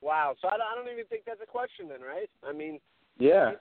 Wow. 0.00 0.34
So 0.40 0.48
I 0.48 0.56
don't, 0.56 0.68
I 0.72 0.74
don't 0.74 0.88
even 0.92 1.04
think 1.06 1.24
that's 1.26 1.42
a 1.42 1.46
question 1.46 1.88
then, 1.88 2.00
right? 2.00 2.30
I 2.48 2.52
mean, 2.52 2.80
Yeah. 3.18 3.52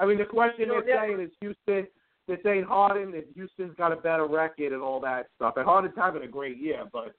I 0.00 0.06
mean, 0.06 0.18
the 0.18 0.24
question 0.24 0.68
they're 0.68 0.84
saying 0.86 1.20
is 1.20 1.30
Houston. 1.40 1.86
They're 2.26 2.38
saying 2.44 2.64
Harden 2.64 3.14
and 3.14 3.24
Houston's 3.34 3.74
got 3.76 3.90
a 3.90 3.96
better 3.96 4.26
record 4.26 4.72
and 4.72 4.82
all 4.82 5.00
that 5.00 5.28
stuff. 5.36 5.54
And 5.56 5.64
Harden's 5.64 5.94
having 5.96 6.22
a 6.22 6.28
great 6.28 6.58
year, 6.58 6.84
but 6.92 7.14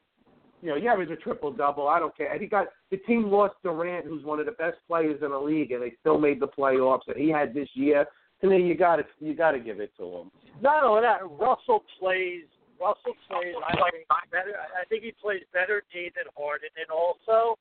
you 0.62 0.70
know, 0.70 0.80
he 0.80 0.88
averaged 0.88 1.12
a 1.12 1.16
triple 1.16 1.52
double. 1.52 1.88
I 1.88 2.00
don't 2.00 2.16
care. 2.16 2.32
And 2.32 2.42
he 2.42 2.48
got 2.48 2.68
the 2.92 2.98
team 2.98 3.32
lost 3.32 3.56
Durant, 3.64 4.06
who's 4.06 4.24
one 4.24 4.40
of 4.40 4.46
the 4.46 4.52
best 4.54 4.78
players 4.88 5.22
in 5.24 5.32
the 5.32 5.38
league, 5.38 5.72
and 5.72 5.82
they 5.82 5.94
still 6.00 6.20
made 6.20 6.40
the 6.40 6.48
playoffs. 6.48 7.08
And 7.08 7.18
he 7.18 7.30
had 7.30 7.54
this 7.54 7.70
year. 7.74 8.06
To 8.42 8.48
me, 8.48 8.62
you 8.66 8.76
got 8.76 8.98
to 8.98 9.04
you 9.20 9.36
got 9.36 9.52
to 9.52 9.60
give 9.60 9.80
it 9.80 9.92
to 9.98 10.04
him. 10.04 10.32
not 10.62 10.84
only 10.84 11.02
that, 11.02 11.22
Russell 11.24 11.84
plays. 12.00 12.44
Russell 12.80 13.16
plays. 13.28 13.56
I 13.68 13.76
think 13.92 14.08
better. 14.32 14.56
I 14.56 14.86
think 14.88 15.04
he 15.04 15.14
plays 15.22 15.42
better 15.54 15.84
D 15.92 16.12
than 16.16 16.26
Harden, 16.38 16.70
and 16.78 16.90
also 16.90 17.58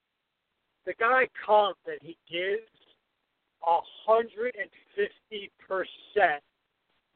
the 0.86 0.94
guy 0.94 1.28
comes 1.44 1.76
and 1.86 1.98
he 2.00 2.16
gives 2.30 2.62
a 3.66 3.78
hundred 4.06 4.54
and 4.58 4.70
fifty 4.94 5.50
percent 5.58 6.42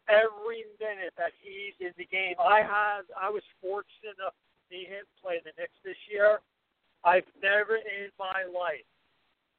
every 0.08 0.66
minute 0.80 1.14
that 1.16 1.32
he's 1.40 1.74
in 1.80 1.92
the 1.98 2.06
game. 2.06 2.34
I 2.38 2.62
had. 2.62 3.06
I 3.14 3.30
was 3.30 3.42
fortunate 3.60 4.18
enough 4.18 4.34
to 4.34 4.58
see 4.70 4.84
him 4.84 5.04
play 5.22 5.38
the 5.44 5.52
Knicks 5.58 5.78
this 5.84 5.98
year. 6.10 6.40
I've 7.04 7.26
never 7.42 7.76
in 7.76 8.10
my 8.18 8.46
life, 8.46 8.86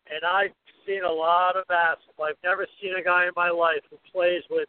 and 0.08 0.24
I've 0.24 0.56
seen 0.88 1.04
a 1.04 1.12
lot 1.12 1.56
of 1.56 1.68
basketball. 1.68 2.28
I've 2.28 2.44
never 2.44 2.68
seen 2.82 2.96
a 3.00 3.04
guy 3.04 3.26
in 3.26 3.36
my 3.36 3.50
life 3.50 3.84
who 3.90 3.98
plays 4.12 4.44
with 4.50 4.68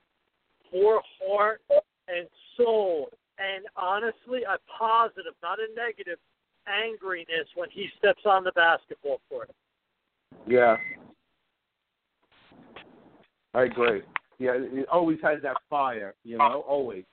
more 0.73 1.01
heart 1.23 1.61
and 2.09 2.27
soul, 2.57 3.11
and 3.39 3.65
honestly, 3.77 4.43
a 4.43 4.59
positive, 4.67 5.35
not 5.43 5.59
a 5.59 5.69
negative, 5.75 6.19
angriness 6.69 7.47
when 7.55 7.69
he 7.71 7.89
steps 7.99 8.23
on 8.25 8.45
the 8.45 8.53
basketball 8.53 9.21
court. 9.29 9.51
Yeah. 10.47 10.77
I 13.55 13.65
agree. 13.65 14.03
Yeah, 14.39 14.59
he 14.59 14.85
always 14.91 15.19
has 15.23 15.41
that 15.43 15.57
fire, 15.71 16.15
you 16.25 16.39
know, 16.39 16.65
always. 16.67 17.05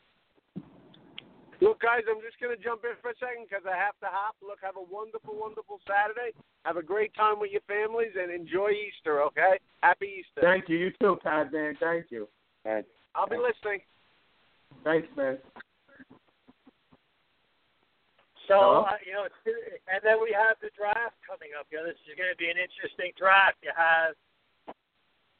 look, 1.61 1.79
guys, 1.79 2.01
I'm 2.09 2.21
just 2.25 2.41
going 2.41 2.55
to 2.55 2.61
jump 2.61 2.81
in 2.83 2.97
for 3.01 3.11
a 3.11 3.17
second 3.21 3.45
because 3.47 3.63
I 3.69 3.77
have 3.77 3.93
to 4.01 4.09
hop. 4.09 4.35
Look, 4.41 4.57
have 4.63 4.75
a 4.75 4.81
wonderful, 4.81 5.37
wonderful 5.37 5.79
Saturday. 5.85 6.33
Have 6.65 6.77
a 6.77 6.83
great 6.83 7.13
time 7.13 7.39
with 7.39 7.51
your 7.51 7.61
families 7.69 8.17
and 8.17 8.33
enjoy 8.33 8.73
Easter, 8.73 9.21
okay? 9.29 9.61
Happy 9.83 10.25
Easter. 10.25 10.41
Thank 10.41 10.67
you. 10.67 10.77
You 10.77 10.91
too, 10.99 11.17
Pat, 11.21 11.53
man. 11.53 11.77
Thank 11.79 12.09
you. 12.09 12.27
I'll 12.65 13.29
be 13.29 13.37
listening. 13.37 13.81
Thanks, 14.83 15.07
man. 15.15 15.37
So, 18.49 18.57
Hello? 18.57 18.83
uh, 18.89 18.97
you 19.05 19.13
know, 19.13 19.29
and 19.87 20.01
then 20.03 20.17
we 20.19 20.33
have 20.33 20.57
the 20.59 20.73
draft 20.73 21.15
coming 21.21 21.53
up. 21.53 21.69
You 21.69 21.79
know, 21.79 21.85
this 21.85 22.01
is 22.09 22.17
going 22.17 22.33
to 22.33 22.39
be 22.41 22.49
an 22.49 22.57
interesting 22.57 23.13
draft. 23.15 23.61
You 23.61 23.71
have, 23.77 24.17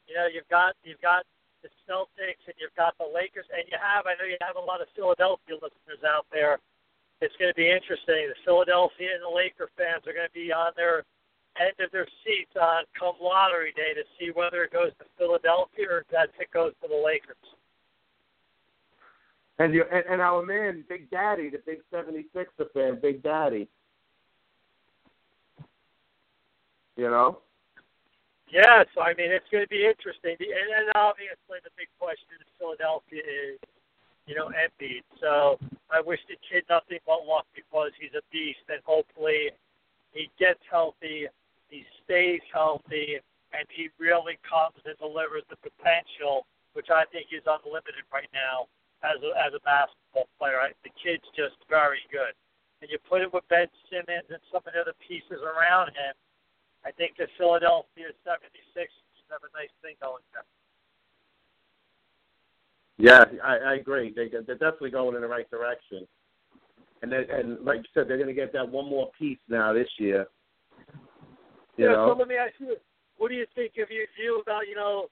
you 0.08 0.14
know, 0.14 0.26
you've 0.26 0.48
got 0.48 0.74
you've 0.82 1.00
got 1.00 1.24
the 1.62 1.70
Celtics 1.86 2.42
and 2.46 2.56
you've 2.58 2.74
got 2.74 2.98
the 2.98 3.06
Lakers, 3.06 3.46
and 3.54 3.62
you 3.70 3.78
have 3.78 4.06
I 4.06 4.18
know 4.18 4.26
you 4.26 4.38
have 4.42 4.58
a 4.58 4.62
lot 4.62 4.82
of 4.82 4.88
Philadelphia 4.94 5.54
listeners 5.56 6.02
out 6.02 6.26
there. 6.32 6.58
It's 7.22 7.34
going 7.38 7.54
to 7.54 7.58
be 7.58 7.70
interesting. 7.70 8.26
The 8.26 8.40
Philadelphia 8.42 9.14
and 9.14 9.22
the 9.22 9.30
Laker 9.30 9.70
fans 9.78 10.02
are 10.10 10.14
going 10.14 10.26
to 10.26 10.34
be 10.34 10.50
on 10.50 10.74
their 10.74 11.06
end 11.54 11.78
of 11.78 11.92
their 11.92 12.08
seats 12.24 12.50
on 12.58 12.82
come 12.98 13.14
lottery 13.22 13.72
day 13.76 13.94
to 13.94 14.02
see 14.18 14.34
whether 14.34 14.64
it 14.64 14.72
goes 14.72 14.90
to 14.98 15.06
Philadelphia 15.18 15.86
or 15.86 15.98
if 16.02 16.08
that 16.10 16.34
pick 16.38 16.52
goes 16.52 16.72
to 16.82 16.88
the 16.88 16.98
Lakers. 16.98 17.38
And 19.58 19.74
you 19.74 19.84
and, 19.92 20.04
and 20.10 20.20
our 20.20 20.44
man, 20.44 20.84
Big 20.88 21.10
Daddy, 21.10 21.50
the 21.50 21.62
big 21.64 21.78
76er 21.92 22.72
fan, 22.74 22.98
Big 23.00 23.22
Daddy. 23.22 23.68
You 26.96 27.10
know? 27.10 27.38
Yeah, 28.52 28.84
so 28.92 29.00
I 29.00 29.16
mean, 29.16 29.32
it's 29.32 29.48
going 29.48 29.64
to 29.64 29.72
be 29.72 29.88
interesting. 29.88 30.36
And 30.36 30.68
then 30.68 30.92
obviously 30.92 31.64
the 31.64 31.72
big 31.72 31.88
question 31.96 32.36
in 32.36 32.44
Philadelphia 32.60 33.24
is, 33.24 33.56
you 34.28 34.36
know, 34.36 34.52
Embiid. 34.52 35.08
So 35.24 35.56
I 35.88 36.04
wish 36.04 36.20
the 36.28 36.36
kid 36.44 36.68
nothing 36.68 37.00
but 37.08 37.24
luck 37.24 37.48
because 37.56 37.96
he's 37.96 38.12
a 38.12 38.20
beast, 38.28 38.60
and 38.68 38.84
hopefully 38.84 39.56
he 40.12 40.28
gets 40.36 40.60
healthy, 40.68 41.32
he 41.72 41.80
stays 42.04 42.44
healthy, 42.52 43.24
and 43.56 43.64
he 43.72 43.88
really 43.96 44.36
comes 44.44 44.76
and 44.84 45.00
delivers 45.00 45.48
the 45.48 45.56
potential, 45.56 46.44
which 46.76 46.92
I 46.92 47.08
think 47.08 47.32
is 47.32 47.48
unlimited 47.48 48.04
right 48.12 48.28
now 48.36 48.68
as 49.00 49.16
a 49.24 49.32
as 49.32 49.56
a 49.56 49.64
basketball 49.64 50.28
player. 50.36 50.60
I, 50.60 50.76
the 50.84 50.92
kid's 51.00 51.24
just 51.32 51.56
very 51.72 52.04
good, 52.12 52.36
and 52.84 52.92
you 52.92 53.00
put 53.08 53.24
him 53.24 53.32
with 53.32 53.48
Ben 53.48 53.66
Simmons 53.88 54.28
and 54.28 54.44
some 54.52 54.60
of 54.60 54.76
the 54.76 54.80
other 54.84 54.96
pieces 55.00 55.40
around 55.40 55.96
him. 55.96 56.12
I 56.84 56.90
think 56.90 57.16
the 57.16 57.26
Philadelphia 57.38 58.10
76ers 58.26 59.26
have 59.30 59.42
a 59.42 59.52
nice 59.56 59.72
thing 59.82 59.94
going 60.02 60.22
there. 60.32 60.44
Yeah, 62.98 63.24
I, 63.42 63.72
I 63.72 63.74
agree. 63.74 64.12
They 64.14 64.28
they're 64.28 64.54
definitely 64.54 64.90
going 64.90 65.16
in 65.16 65.22
the 65.22 65.28
right 65.28 65.48
direction. 65.50 66.06
And 67.02 67.10
then, 67.10 67.24
and 67.30 67.64
like 67.64 67.78
you 67.78 67.90
said, 67.94 68.06
they're 68.08 68.16
going 68.16 68.28
to 68.28 68.34
get 68.34 68.52
that 68.52 68.68
one 68.68 68.88
more 68.88 69.10
piece 69.18 69.38
now 69.48 69.72
this 69.72 69.88
year. 69.98 70.26
You 71.76 71.86
yeah, 71.86 71.92
know? 71.92 72.12
so 72.12 72.18
let 72.18 72.28
me 72.28 72.36
ask 72.36 72.52
you, 72.58 72.76
what 73.18 73.28
do 73.28 73.34
you 73.34 73.46
think 73.54 73.72
of 73.82 73.90
your 73.90 74.06
view 74.16 74.40
about, 74.40 74.68
you 74.68 74.76
know, 74.76 75.06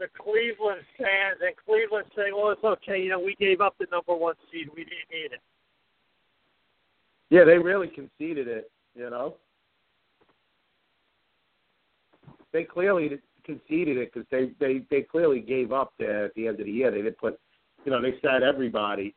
the 0.00 0.06
Cleveland 0.18 0.80
fans 0.98 1.38
and 1.44 1.54
Cleveland 1.64 2.06
saying, 2.16 2.32
well, 2.34 2.50
it's 2.50 2.64
okay, 2.64 3.00
you 3.00 3.10
know, 3.10 3.20
we 3.20 3.36
gave 3.38 3.60
up 3.60 3.76
the 3.78 3.86
number 3.92 4.14
one 4.14 4.34
seed. 4.50 4.68
We 4.74 4.82
didn't 4.82 5.10
need 5.12 5.32
it. 5.32 5.40
Yeah, 7.28 7.44
they 7.44 7.58
really 7.58 7.88
conceded 7.88 8.48
it. 8.48 8.70
You 8.96 9.08
know, 9.08 9.36
they 12.52 12.64
clearly 12.64 13.20
conceded 13.44 13.96
it 13.96 14.12
because 14.12 14.28
they 14.30 14.50
they 14.60 14.84
they 14.90 15.02
clearly 15.02 15.40
gave 15.40 15.72
up 15.72 15.92
there 15.98 16.26
at 16.26 16.34
the 16.34 16.48
end 16.48 16.60
of 16.60 16.66
the 16.66 16.72
year. 16.72 16.90
They 16.90 17.02
didn't 17.02 17.18
put, 17.18 17.38
you 17.84 17.92
know, 17.92 18.00
they 18.00 18.14
sat 18.22 18.42
everybody. 18.42 19.14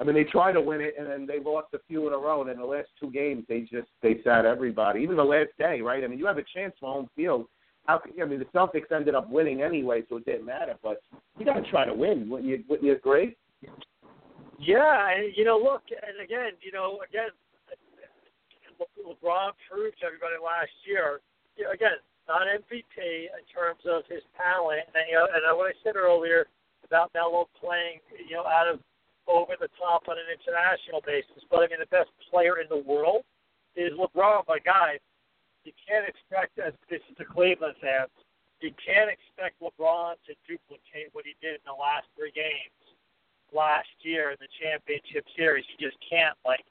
I 0.00 0.04
mean, 0.04 0.14
they 0.14 0.24
tried 0.24 0.52
to 0.52 0.60
win 0.60 0.80
it, 0.80 0.94
and 0.96 1.08
then 1.08 1.26
they 1.26 1.40
lost 1.40 1.68
a 1.74 1.78
few 1.88 2.06
in 2.06 2.12
a 2.12 2.16
row. 2.16 2.40
And 2.42 2.50
in 2.50 2.58
the 2.58 2.64
last 2.64 2.88
two 3.00 3.10
games, 3.10 3.44
they 3.48 3.62
just 3.62 3.88
they 4.02 4.20
sat 4.22 4.44
everybody. 4.44 5.00
Even 5.00 5.16
the 5.16 5.24
last 5.24 5.50
day, 5.58 5.80
right? 5.80 6.04
I 6.04 6.06
mean, 6.06 6.18
you 6.18 6.26
have 6.26 6.38
a 6.38 6.44
chance 6.54 6.74
for 6.78 6.92
home 6.92 7.08
field. 7.16 7.46
How? 7.86 8.00
I 8.20 8.24
mean, 8.24 8.38
the 8.38 8.44
Celtics 8.46 8.92
ended 8.94 9.14
up 9.14 9.28
winning 9.28 9.62
anyway, 9.62 10.02
so 10.08 10.16
it 10.16 10.26
didn't 10.26 10.46
matter. 10.46 10.74
But 10.82 11.02
you 11.38 11.44
got 11.44 11.54
to 11.54 11.70
try 11.70 11.84
to 11.84 11.94
win. 11.94 12.28
Wouldn't 12.28 12.48
you? 12.48 12.62
Wouldn't 12.68 12.86
you 12.86 12.94
agree? 12.94 13.36
Yeah, 14.60 15.10
and 15.10 15.32
you 15.36 15.44
know, 15.44 15.58
look, 15.58 15.82
and 15.90 16.22
again, 16.22 16.52
you 16.62 16.72
know, 16.72 17.00
again, 17.08 17.30
Le- 18.78 19.14
LeBron 19.14 19.50
proved 19.70 19.98
to 20.00 20.06
everybody 20.06 20.34
last 20.42 20.70
year. 20.86 21.20
You 21.56 21.64
know, 21.64 21.70
again, 21.72 21.98
not 22.28 22.44
MVP 22.44 23.32
in 23.32 23.44
terms 23.48 23.80
of 23.88 24.04
his 24.06 24.22
talent, 24.36 24.84
and 24.92 25.08
you 25.08 25.16
know, 25.16 25.26
and 25.26 25.42
what 25.56 25.72
I 25.72 25.76
said 25.82 25.96
earlier 25.96 26.46
about 26.84 27.10
Melo 27.16 27.48
playing, 27.58 28.00
you 28.28 28.36
know, 28.36 28.46
out 28.46 28.68
of 28.68 28.80
over 29.28 29.56
the 29.60 29.68
top 29.76 30.08
on 30.08 30.16
an 30.16 30.28
international 30.32 31.04
basis. 31.04 31.44
But 31.50 31.64
I 31.64 31.66
mean, 31.68 31.80
the 31.80 31.92
best 31.92 32.08
player 32.32 32.60
in 32.60 32.68
the 32.72 32.80
world 32.80 33.24
is 33.76 33.92
LeBron. 33.92 34.48
But 34.48 34.64
guys, 34.64 35.00
you 35.64 35.72
can't 35.84 36.08
expect 36.08 36.56
as 36.56 36.72
this 36.88 37.04
is 37.12 37.16
the 37.20 37.28
Cleveland 37.28 37.76
fans. 37.80 38.12
You 38.60 38.72
can't 38.80 39.12
expect 39.12 39.60
LeBron 39.60 40.16
to 40.26 40.32
duplicate 40.48 41.12
what 41.12 41.28
he 41.28 41.36
did 41.44 41.60
in 41.60 41.66
the 41.68 41.76
last 41.76 42.08
three 42.16 42.32
games 42.32 42.74
last 43.52 43.88
year 44.02 44.32
in 44.32 44.38
the 44.40 44.50
championship 44.60 45.24
series. 45.36 45.64
You 45.76 45.88
just 45.88 46.00
can't. 46.02 46.34
Like, 46.44 46.64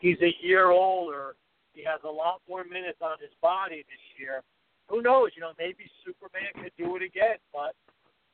he's 0.00 0.18
a 0.20 0.34
year 0.42 0.72
older. 0.72 1.36
He 1.72 1.84
has 1.84 2.00
a 2.02 2.10
lot 2.10 2.42
more 2.48 2.64
minutes 2.64 2.98
on 3.00 3.16
his 3.20 3.30
body 3.40 3.84
this 3.86 4.04
year. 4.18 4.42
Who 4.88 5.02
knows? 5.02 5.30
You 5.36 5.42
know, 5.42 5.52
maybe 5.58 5.84
Superman 6.04 6.52
could 6.62 6.72
do 6.78 6.96
it 6.96 7.02
again, 7.02 7.36
but 7.52 7.74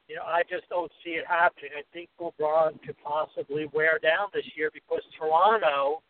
you 0.08 0.16
know, 0.16 0.22
I 0.22 0.42
just 0.48 0.68
don't 0.68 0.92
see 1.02 1.12
it 1.12 1.24
happening. 1.26 1.70
I 1.76 1.82
think 1.92 2.10
LeBron 2.20 2.82
could 2.84 2.96
possibly 3.02 3.66
wear 3.72 3.98
down 3.98 4.28
this 4.34 4.44
year 4.54 4.70
because 4.72 5.00
Toronto, 5.18 6.02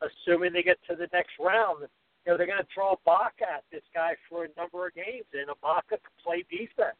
assuming 0.00 0.52
they 0.52 0.62
get 0.62 0.78
to 0.88 0.94
the 0.94 1.08
next 1.12 1.32
round, 1.40 1.86
you 2.24 2.32
know, 2.32 2.38
they're 2.38 2.46
going 2.46 2.62
to 2.62 2.68
throw 2.72 2.92
a 2.92 2.96
Ibaka 2.96 3.48
at 3.58 3.64
this 3.72 3.82
guy 3.92 4.12
for 4.28 4.44
a 4.44 4.48
number 4.56 4.86
of 4.86 4.94
games, 4.94 5.26
and 5.32 5.48
Ibaka 5.48 5.98
can 5.98 6.14
play 6.22 6.44
defense. 6.48 6.96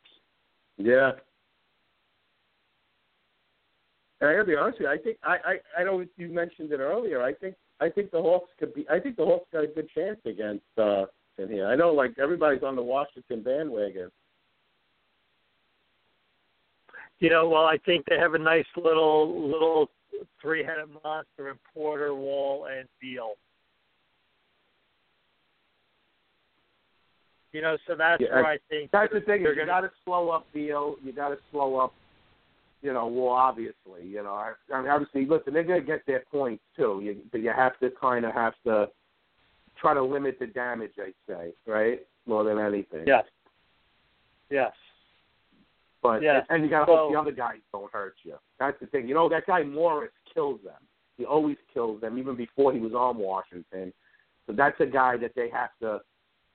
Yeah. 0.76 1.12
And 4.20 4.28
I 4.28 4.32
gotta 4.34 4.44
be 4.44 4.56
honest 4.56 4.80
with 4.80 4.86
you, 4.86 4.92
I 4.92 4.98
think 4.98 5.16
I, 5.22 5.36
I 5.44 5.80
I 5.80 5.84
know 5.84 6.04
you 6.18 6.28
mentioned 6.28 6.72
it 6.72 6.80
earlier. 6.80 7.22
I 7.22 7.32
think 7.32 7.54
I 7.80 7.88
think 7.88 8.10
the 8.10 8.20
Hawks 8.20 8.50
could 8.58 8.74
be. 8.74 8.86
I 8.90 8.98
think 8.98 9.16
the 9.16 9.24
Hawks 9.24 9.48
got 9.50 9.64
a 9.64 9.66
good 9.66 9.88
chance 9.94 10.18
against 10.26 10.66
uh 10.76 11.06
in 11.40 11.48
here. 11.48 11.66
I 11.66 11.76
know 11.76 11.92
like 11.92 12.18
everybody's 12.18 12.62
on 12.62 12.76
the 12.76 12.82
Washington 12.82 13.42
bandwagon. 13.42 14.10
You 17.18 17.28
know, 17.28 17.48
well, 17.48 17.64
I 17.64 17.76
think 17.84 18.06
they 18.08 18.18
have 18.18 18.34
a 18.34 18.38
nice 18.38 18.66
little 18.76 19.50
little 19.50 19.90
three-headed 20.40 20.88
monster 21.04 21.50
in 21.50 21.58
Porter, 21.74 22.14
Wall, 22.14 22.66
and 22.66 22.88
Beal. 23.00 23.32
You 27.52 27.62
know, 27.62 27.76
so 27.86 27.94
that's 27.96 28.22
Yeah, 28.22 28.36
where 28.36 28.46
I 28.46 28.58
think 28.68 28.90
That's 28.90 29.12
the 29.12 29.20
thing. 29.20 29.42
Is 29.42 29.56
you 29.56 29.66
got 29.66 29.80
to 29.80 29.90
slow 30.04 30.30
up 30.30 30.46
Beal. 30.54 30.96
You 31.04 31.12
got 31.12 31.30
to 31.30 31.38
slow 31.50 31.76
up. 31.76 31.92
You 32.82 32.94
know, 32.94 33.08
well, 33.08 33.34
obviously, 33.34 34.06
you 34.06 34.22
know, 34.22 34.32
I, 34.32 34.52
I 34.72 34.80
mean, 34.80 34.90
obviously, 34.90 35.26
listen, 35.26 35.52
they're 35.52 35.64
gonna 35.64 35.82
get 35.82 36.06
their 36.06 36.24
points 36.32 36.62
too. 36.74 37.00
You, 37.04 37.18
but 37.30 37.42
you 37.42 37.52
have 37.54 37.78
to 37.80 37.90
kind 38.00 38.24
of 38.24 38.32
have 38.32 38.54
to 38.64 38.88
try 39.80 39.94
to 39.94 40.02
limit 40.02 40.38
the 40.38 40.46
damage. 40.46 40.92
I'd 40.98 41.14
say, 41.26 41.52
right, 41.66 42.00
more 42.26 42.44
than 42.44 42.58
anything. 42.58 43.04
Yes. 43.06 43.24
Yes. 44.50 44.72
But 46.02 46.22
Yeah. 46.22 46.44
and 46.48 46.62
you 46.64 46.70
got 46.70 46.86
to 46.86 46.92
So- 46.92 46.96
hope 46.96 47.12
the 47.12 47.18
other 47.20 47.32
guys 47.32 47.60
don't 47.72 47.90
hurt 47.92 48.16
you. 48.22 48.38
That's 48.58 48.78
the 48.80 48.86
thing. 48.86 49.06
You 49.08 49.14
know, 49.14 49.28
that 49.28 49.46
guy 49.46 49.62
Morris 49.62 50.12
kills 50.32 50.60
them. 50.62 50.86
He 51.16 51.24
always 51.26 51.58
kills 51.72 52.00
them, 52.00 52.18
even 52.18 52.34
before 52.34 52.72
he 52.72 52.80
was 52.80 52.94
on 52.94 53.18
Washington. 53.18 53.92
So 54.46 54.52
that's 54.54 54.80
a 54.80 54.86
guy 54.86 55.16
that 55.18 55.34
they 55.34 55.48
have 55.50 55.70
to 55.80 56.00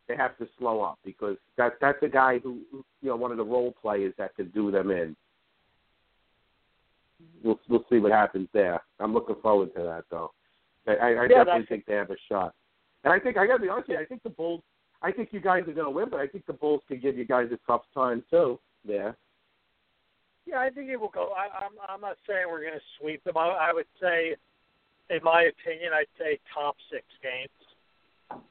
they 0.08 0.16
have 0.16 0.38
to 0.38 0.48
slow 0.60 0.82
up 0.82 1.00
because 1.04 1.38
that 1.58 1.80
that's 1.80 2.02
a 2.04 2.08
guy 2.08 2.38
who 2.40 2.62
you 2.72 2.86
know 3.10 3.16
one 3.16 3.32
of 3.32 3.38
the 3.38 3.44
role 3.46 3.72
players 3.72 4.14
that 4.18 4.36
could 4.36 4.54
do 4.54 4.70
them 4.72 4.92
in. 4.92 5.16
We'll 7.44 7.60
we'll 7.70 7.86
see 7.90 8.00
what 8.00 8.12
happens 8.12 8.50
there. 8.54 8.82
I'm 9.00 9.14
looking 9.14 9.36
forward 9.42 9.74
to 9.76 9.84
that 9.84 10.06
though. 10.10 10.32
I, 10.88 10.92
I, 10.92 11.08
I 11.08 11.10
Yeah, 11.24 11.28
definitely 11.44 11.66
think 11.68 11.86
they 11.86 11.94
have 11.96 12.12
a 12.12 12.18
shot. 12.30 12.54
And 13.06 13.14
I 13.14 13.20
think 13.20 13.38
I 13.38 13.48
got 13.48 13.58
to 13.58 13.62
be 13.62 13.70
honest 13.70 13.88
with 13.88 13.98
you. 13.98 14.04
I 14.04 14.06
think 14.06 14.24
the 14.24 14.30
Bulls. 14.30 14.62
I 15.02 15.12
think 15.12 15.30
you 15.32 15.40
guys 15.40 15.62
are 15.68 15.74
going 15.74 15.86
to 15.86 15.92
win, 15.92 16.10
but 16.10 16.20
I 16.20 16.28
think 16.28 16.46
the 16.48 16.54
Bulls 16.54 16.82
could 16.88 17.02
give 17.02 17.18
you 17.18 17.26
guys 17.26 17.48
a 17.54 17.60
tough 17.68 17.84
time 17.94 18.24
too. 18.30 18.60
There. 18.84 19.16
Yeah, 20.46 20.60
I 20.60 20.70
think 20.70 20.90
it 20.90 21.00
will 21.00 21.10
go. 21.10 21.30
I, 21.38 21.66
I'm 21.66 21.72
I'm 21.88 22.02
not 22.02 22.18
saying 22.28 22.46
we're 22.50 22.62
going 22.62 22.74
to 22.74 22.86
sweep 23.00 23.24
them. 23.24 23.38
I, 23.38 23.70
I 23.70 23.74
would 23.74 23.88
say, 24.02 24.36
in 25.10 25.24
my 25.24 25.44
opinion, 25.44 25.92
I'd 25.94 26.06
say 26.20 26.40
top 26.54 26.76
six 26.92 27.04
games. 27.22 28.44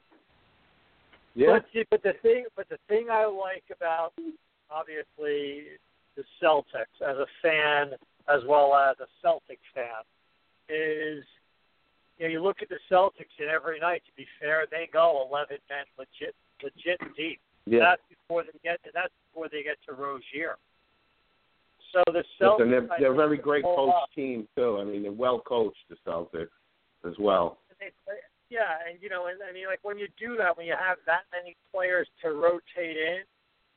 Yeah. 1.35 1.59
But, 1.59 1.65
see, 1.73 1.83
but 1.91 2.01
the 2.03 2.13
thing, 2.21 2.45
but 2.55 2.69
the 2.69 2.77
thing 2.87 3.07
I 3.11 3.25
like 3.25 3.63
about 3.75 4.13
obviously 4.71 5.65
the 6.15 6.23
Celtics 6.41 7.01
as 7.05 7.17
a 7.17 7.27
fan 7.41 7.97
as 8.27 8.41
well 8.47 8.73
as 8.73 8.95
a 9.01 9.07
Celtic 9.21 9.59
fan 9.73 10.03
is 10.69 11.23
you 12.17 12.25
know 12.25 12.31
you 12.31 12.41
look 12.41 12.57
at 12.61 12.69
the 12.69 12.79
Celtics 12.91 13.35
and 13.39 13.49
every 13.49 13.79
night. 13.79 14.03
To 14.05 14.11
be 14.15 14.25
fair, 14.39 14.65
they 14.69 14.89
go 14.91 15.27
eleven 15.29 15.57
men 15.69 15.85
legit 15.97 16.35
legit 16.63 16.99
deep. 17.15 17.39
Yeah. 17.65 17.79
That's 17.79 18.01
before 18.09 18.43
they 18.43 18.57
get 18.63 18.83
to 18.83 18.91
that's 18.93 19.13
before 19.29 19.49
they 19.49 19.63
get 19.63 19.77
to 19.87 19.93
Rozier. 19.93 20.57
So 21.93 22.03
the 22.07 22.23
Celtics, 22.41 22.69
they're, 22.69 22.87
they're 22.99 23.13
a 23.13 23.15
very 23.15 23.37
great 23.37 23.63
coach 23.63 23.93
up. 23.95 24.09
team 24.13 24.47
too. 24.55 24.79
I 24.81 24.83
mean, 24.83 25.03
they're 25.03 25.11
well 25.11 25.39
coached, 25.39 25.77
the 25.89 25.95
Celtics, 26.05 26.51
as 27.07 27.13
well. 27.19 27.59
They 27.79 27.91
play, 28.03 28.15
yeah, 28.49 28.83
and 28.89 29.01
you 29.01 29.09
know, 29.09 29.27
and 29.27 29.39
I 29.47 29.53
mean, 29.53 29.67
like 29.67 29.79
when 29.83 29.97
you 29.97 30.07
do 30.19 30.35
that, 30.37 30.57
when 30.57 30.65
you 30.65 30.75
have 30.77 30.97
that 31.05 31.23
many 31.31 31.55
players 31.71 32.07
to 32.21 32.31
rotate 32.31 32.97
in, 32.97 33.23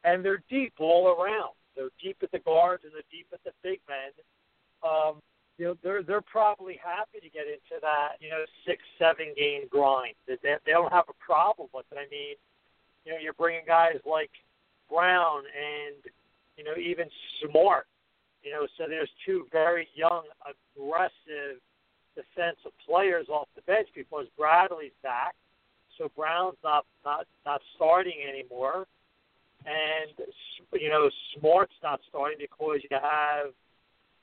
and 0.04 0.24
they're 0.24 0.42
deep 0.50 0.74
all 0.78 1.08
around. 1.08 1.54
They're 1.76 1.90
deep 2.02 2.18
at 2.22 2.32
the 2.32 2.40
guards 2.40 2.82
and 2.84 2.92
they're 2.92 3.06
deep 3.10 3.26
at 3.32 3.42
the 3.44 3.52
big 3.62 3.80
men. 3.88 4.10
Um, 4.82 5.22
you 5.58 5.64
know, 5.66 5.76
they're 5.82 6.02
they're 6.02 6.22
probably 6.22 6.78
happy 6.82 7.18
to 7.20 7.28
get 7.28 7.46
into 7.46 7.82
that, 7.82 8.14
you 8.20 8.30
know, 8.30 8.44
six, 8.64 8.80
seven 8.98 9.34
game 9.36 9.62
grind. 9.68 10.14
They 10.26 10.36
they 10.42 10.72
don't 10.72 10.92
have 10.92 11.06
a 11.10 11.24
problem 11.24 11.68
with 11.74 11.84
it. 11.90 11.98
I 11.98 12.06
mean, 12.10 12.36
you 13.04 13.12
know, 13.12 13.18
you're 13.20 13.34
bringing 13.34 13.66
guys 13.66 13.98
like 14.06 14.30
Brown 14.88 15.42
and 15.50 15.96
you 16.56 16.64
know 16.64 16.76
even 16.80 17.06
Smart. 17.42 17.86
You 18.44 18.52
know, 18.52 18.66
so 18.78 18.84
there's 18.88 19.10
two 19.26 19.46
very 19.50 19.88
young, 19.94 20.22
aggressive 20.46 21.58
defensive 22.14 22.72
players 22.86 23.26
off 23.28 23.48
the 23.56 23.62
bench 23.62 23.88
because 23.94 24.26
Bradley's 24.38 24.94
back, 25.02 25.34
so 25.98 26.08
Brown's 26.16 26.56
not 26.62 26.86
not 27.04 27.26
not 27.44 27.60
starting 27.74 28.20
anymore, 28.28 28.86
and 29.66 30.26
you 30.80 30.88
know 30.88 31.10
Smart's 31.36 31.74
not 31.82 32.00
starting 32.08 32.38
because 32.38 32.78
you 32.88 32.96
have 32.96 33.50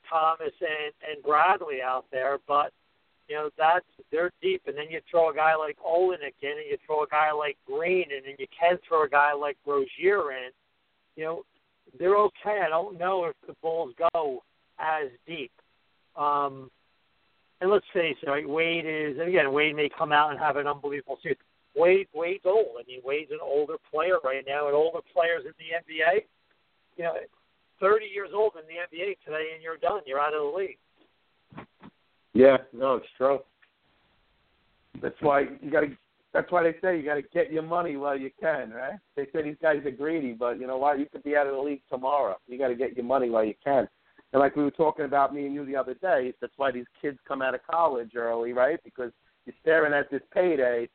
Thomas 0.09 0.53
and 0.61 0.93
and 1.09 1.23
Bradley 1.23 1.81
out 1.81 2.05
there, 2.11 2.39
but 2.47 2.71
you 3.27 3.35
know 3.35 3.49
that's 3.57 3.85
they're 4.11 4.31
deep, 4.41 4.63
and 4.67 4.77
then 4.77 4.89
you 4.89 4.99
throw 5.09 5.29
a 5.29 5.35
guy 5.35 5.55
like 5.55 5.77
Olynyk 5.85 6.35
in, 6.41 6.51
and 6.51 6.69
you 6.69 6.77
throw 6.85 7.03
a 7.03 7.07
guy 7.07 7.31
like 7.31 7.57
Green, 7.65 8.05
and 8.15 8.25
then 8.25 8.35
you 8.37 8.47
can 8.57 8.77
throw 8.87 9.03
a 9.03 9.09
guy 9.09 9.33
like 9.33 9.57
Rozier 9.65 10.31
in. 10.31 10.51
You 11.15 11.23
know 11.23 11.43
they're 11.97 12.17
okay. 12.17 12.61
I 12.65 12.69
don't 12.69 12.97
know 12.97 13.25
if 13.25 13.35
the 13.47 13.55
Bulls 13.61 13.93
go 14.13 14.43
as 14.79 15.09
deep. 15.27 15.51
Um, 16.15 16.69
and 17.61 17.71
let's 17.71 17.85
face 17.93 18.17
it, 18.21 18.29
right? 18.29 18.47
Wade 18.47 18.85
is 18.85 19.17
and 19.19 19.29
again. 19.29 19.51
Wade 19.51 19.75
may 19.75 19.89
come 19.89 20.11
out 20.11 20.31
and 20.31 20.39
have 20.39 20.57
an 20.57 20.67
unbelievable 20.67 21.17
season. 21.23 21.37
Wade 21.75 22.07
Wade's 22.13 22.45
old. 22.45 22.77
I 22.79 22.83
mean, 22.87 23.01
Wade's 23.03 23.31
an 23.31 23.39
older 23.41 23.75
player 23.91 24.17
right 24.23 24.43
now, 24.47 24.67
and 24.67 24.75
older 24.75 24.99
players 25.13 25.43
in 25.45 25.53
the 25.57 25.93
NBA. 25.93 26.23
You 26.97 27.03
know, 27.03 27.13
30 27.79 28.05
years 28.05 28.29
old 28.33 28.53
in 28.55 28.65
the 28.67 28.97
NBA 28.97 29.17
today, 29.25 29.49
and 29.53 29.63
you're 29.63 29.77
done. 29.77 30.01
You're 30.05 30.19
out 30.19 30.33
of 30.33 30.51
the 30.51 30.57
league. 30.57 30.77
Yeah, 32.33 32.57
no, 32.73 32.95
it's 32.95 33.07
true. 33.17 33.39
That's 35.01 35.15
why 35.21 35.41
you 35.61 35.71
got 35.71 35.81
to. 35.81 35.97
That's 36.33 36.51
why 36.51 36.63
they 36.63 36.75
say 36.81 36.97
you 36.97 37.03
got 37.05 37.15
to 37.15 37.21
get 37.21 37.49
your 37.49 37.63
money 37.63 37.95
while 37.95 38.19
you 38.19 38.29
can, 38.41 38.71
right? 38.71 38.99
They 39.15 39.25
say 39.31 39.41
these 39.41 39.55
guys 39.61 39.77
are 39.85 39.91
greedy, 39.91 40.33
but 40.33 40.59
you 40.59 40.67
know 40.67 40.77
what? 40.77 40.99
You 40.99 41.05
could 41.09 41.23
be 41.23 41.37
out 41.37 41.47
of 41.47 41.55
the 41.55 41.61
league 41.61 41.81
tomorrow. 41.89 42.35
You 42.47 42.57
got 42.57 42.67
to 42.67 42.75
get 42.75 42.97
your 42.97 43.05
money 43.05 43.29
while 43.29 43.45
you 43.45 43.53
can. 43.63 43.87
And 44.33 44.41
like 44.41 44.57
we 44.57 44.63
were 44.63 44.71
talking 44.71 45.05
about 45.05 45.33
me 45.33 45.45
and 45.45 45.55
you 45.55 45.65
the 45.65 45.77
other 45.77 45.93
day, 45.93 46.33
that's 46.41 46.51
why 46.57 46.71
these 46.71 46.87
kids 47.01 47.17
come 47.25 47.41
out 47.41 47.55
of 47.55 47.61
college 47.71 48.11
early, 48.17 48.51
right? 48.51 48.77
Because 48.83 49.11
you're 49.45 49.55
staring 49.61 49.93
at 49.93 50.11
this 50.11 50.23
payday, 50.33 50.89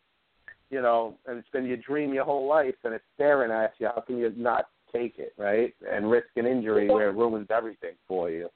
you 0.69 0.82
know, 0.82 1.16
and 1.27 1.39
it's 1.39 1.48
been 1.48 1.65
your 1.65 1.78
dream 1.78 2.12
your 2.12 2.27
whole 2.27 2.47
life, 2.47 2.74
and 2.85 2.93
it's 2.93 3.05
staring 3.15 3.51
at 3.51 3.73
you. 3.78 3.86
How 3.86 4.02
can 4.02 4.19
you 4.19 4.31
not 4.36 4.66
take 4.93 5.19
it, 5.19 5.33
right? 5.37 5.75
And 5.91 6.11
risk 6.11 6.29
an 6.37 6.47
injury 6.47 6.89
where 6.89 7.11
it 7.11 7.15
ruins 7.15 7.49
everything 7.51 7.95
for 8.07 8.31
you. 8.31 8.49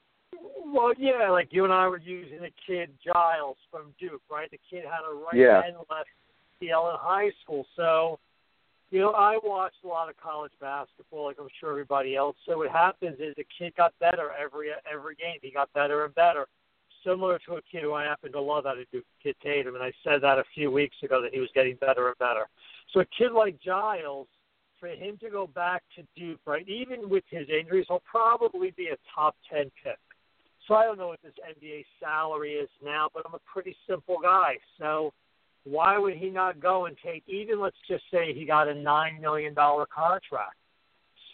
Well, 0.65 0.93
yeah, 0.97 1.29
like 1.29 1.49
you 1.51 1.63
and 1.63 1.73
I 1.73 1.87
were 1.87 1.99
using 1.99 2.39
the 2.39 2.51
kid 2.65 2.89
Giles 3.05 3.57
from 3.71 3.93
Duke, 3.99 4.21
right? 4.29 4.49
The 4.51 4.59
kid 4.69 4.83
had 4.83 5.01
a 5.09 5.13
right 5.13 5.33
Yeah. 5.33 5.63
and 5.65 5.77
left 5.89 6.09
ACL 6.61 6.91
in 6.91 6.97
high 6.99 7.31
school. 7.43 7.65
So, 7.75 8.19
you 8.89 8.99
know, 8.99 9.11
I 9.11 9.37
watched 9.43 9.83
a 9.83 9.87
lot 9.87 10.09
of 10.09 10.17
college 10.17 10.51
basketball, 10.59 11.25
like 11.25 11.37
I'm 11.39 11.49
sure 11.59 11.71
everybody 11.71 12.15
else. 12.15 12.35
So 12.45 12.57
what 12.57 12.71
happens 12.71 13.19
is 13.19 13.35
the 13.35 13.45
kid 13.57 13.75
got 13.75 13.93
better 13.99 14.31
every 14.39 14.69
every 14.91 15.15
game. 15.15 15.37
He 15.41 15.51
got 15.51 15.71
better 15.73 16.05
and 16.05 16.15
better. 16.15 16.47
Similar 17.03 17.39
to 17.47 17.55
a 17.55 17.61
kid 17.61 17.83
who 17.83 17.93
I 17.93 18.03
happen 18.03 18.31
to 18.31 18.41
love 18.41 18.65
out 18.65 18.79
of 18.79 18.89
Duke, 18.91 19.05
Kid 19.21 19.35
Tatum, 19.43 19.75
and 19.75 19.83
I 19.83 19.93
said 20.03 20.21
that 20.21 20.39
a 20.39 20.43
few 20.55 20.71
weeks 20.71 20.95
ago 21.03 21.21
that 21.21 21.33
he 21.33 21.39
was 21.39 21.49
getting 21.53 21.75
better 21.75 22.07
and 22.07 22.17
better. 22.17 22.47
So 22.91 23.01
a 23.01 23.05
kid 23.05 23.31
like 23.31 23.59
Giles, 23.61 24.27
for 24.85 25.03
him 25.03 25.17
to 25.21 25.29
go 25.29 25.47
back 25.47 25.81
to 25.95 26.03
Duke, 26.15 26.39
right, 26.45 26.67
even 26.67 27.09
with 27.09 27.23
his 27.29 27.47
injuries, 27.49 27.85
he'll 27.87 28.03
probably 28.09 28.71
be 28.77 28.87
a 28.87 28.97
top 29.13 29.35
ten 29.51 29.71
pick. 29.83 29.97
So 30.67 30.75
I 30.75 30.83
don't 30.83 30.97
know 30.97 31.07
what 31.07 31.21
this 31.23 31.33
NBA 31.43 31.85
salary 31.99 32.53
is 32.53 32.69
now, 32.83 33.09
but 33.13 33.23
I'm 33.25 33.33
a 33.33 33.39
pretty 33.51 33.75
simple 33.87 34.17
guy. 34.21 34.55
So 34.79 35.13
why 35.63 35.97
would 35.97 36.15
he 36.15 36.29
not 36.29 36.59
go 36.59 36.85
and 36.85 36.95
take 37.03 37.23
even 37.27 37.59
let's 37.59 37.77
just 37.87 38.03
say 38.11 38.33
he 38.33 38.45
got 38.45 38.67
a 38.67 38.75
nine 38.75 39.19
million 39.21 39.53
dollar 39.53 39.85
contract? 39.85 40.55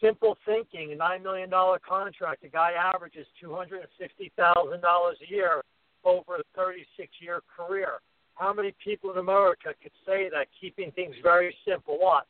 Simple 0.02 0.38
thinking, 0.46 0.94
a 0.94 0.96
nine 0.96 1.22
million 1.22 1.50
dollar 1.50 1.80
contract, 1.80 2.44
a 2.44 2.50
guy 2.50 2.72
averages 2.72 3.28
two 3.42 3.54
hundred 3.54 3.82
and 3.82 3.90
fifty 3.98 4.32
thousand 4.38 4.82
dollars 4.82 5.18
a 5.28 5.32
year 5.32 5.62
over 6.04 6.38
a 6.38 6.44
thirty 6.56 6.86
six 6.98 7.10
year 7.20 7.42
career. 7.56 8.00
How 8.36 8.54
many 8.54 8.74
people 8.84 9.12
in 9.12 9.18
America 9.18 9.74
could 9.82 9.92
say 10.06 10.30
that 10.30 10.48
keeping 10.60 10.92
things 10.92 11.16
very 11.22 11.56
simple? 11.66 11.98
What? 12.00 12.26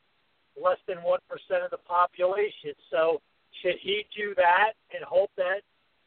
Less 0.59 0.79
than 0.87 0.99
one 1.03 1.19
percent 1.29 1.63
of 1.63 1.71
the 1.71 1.81
population. 1.83 2.75
So 2.91 3.21
should 3.61 3.79
he 3.81 4.05
do 4.15 4.33
that 4.35 4.73
and 4.93 5.03
hope 5.03 5.31
that 5.37 5.63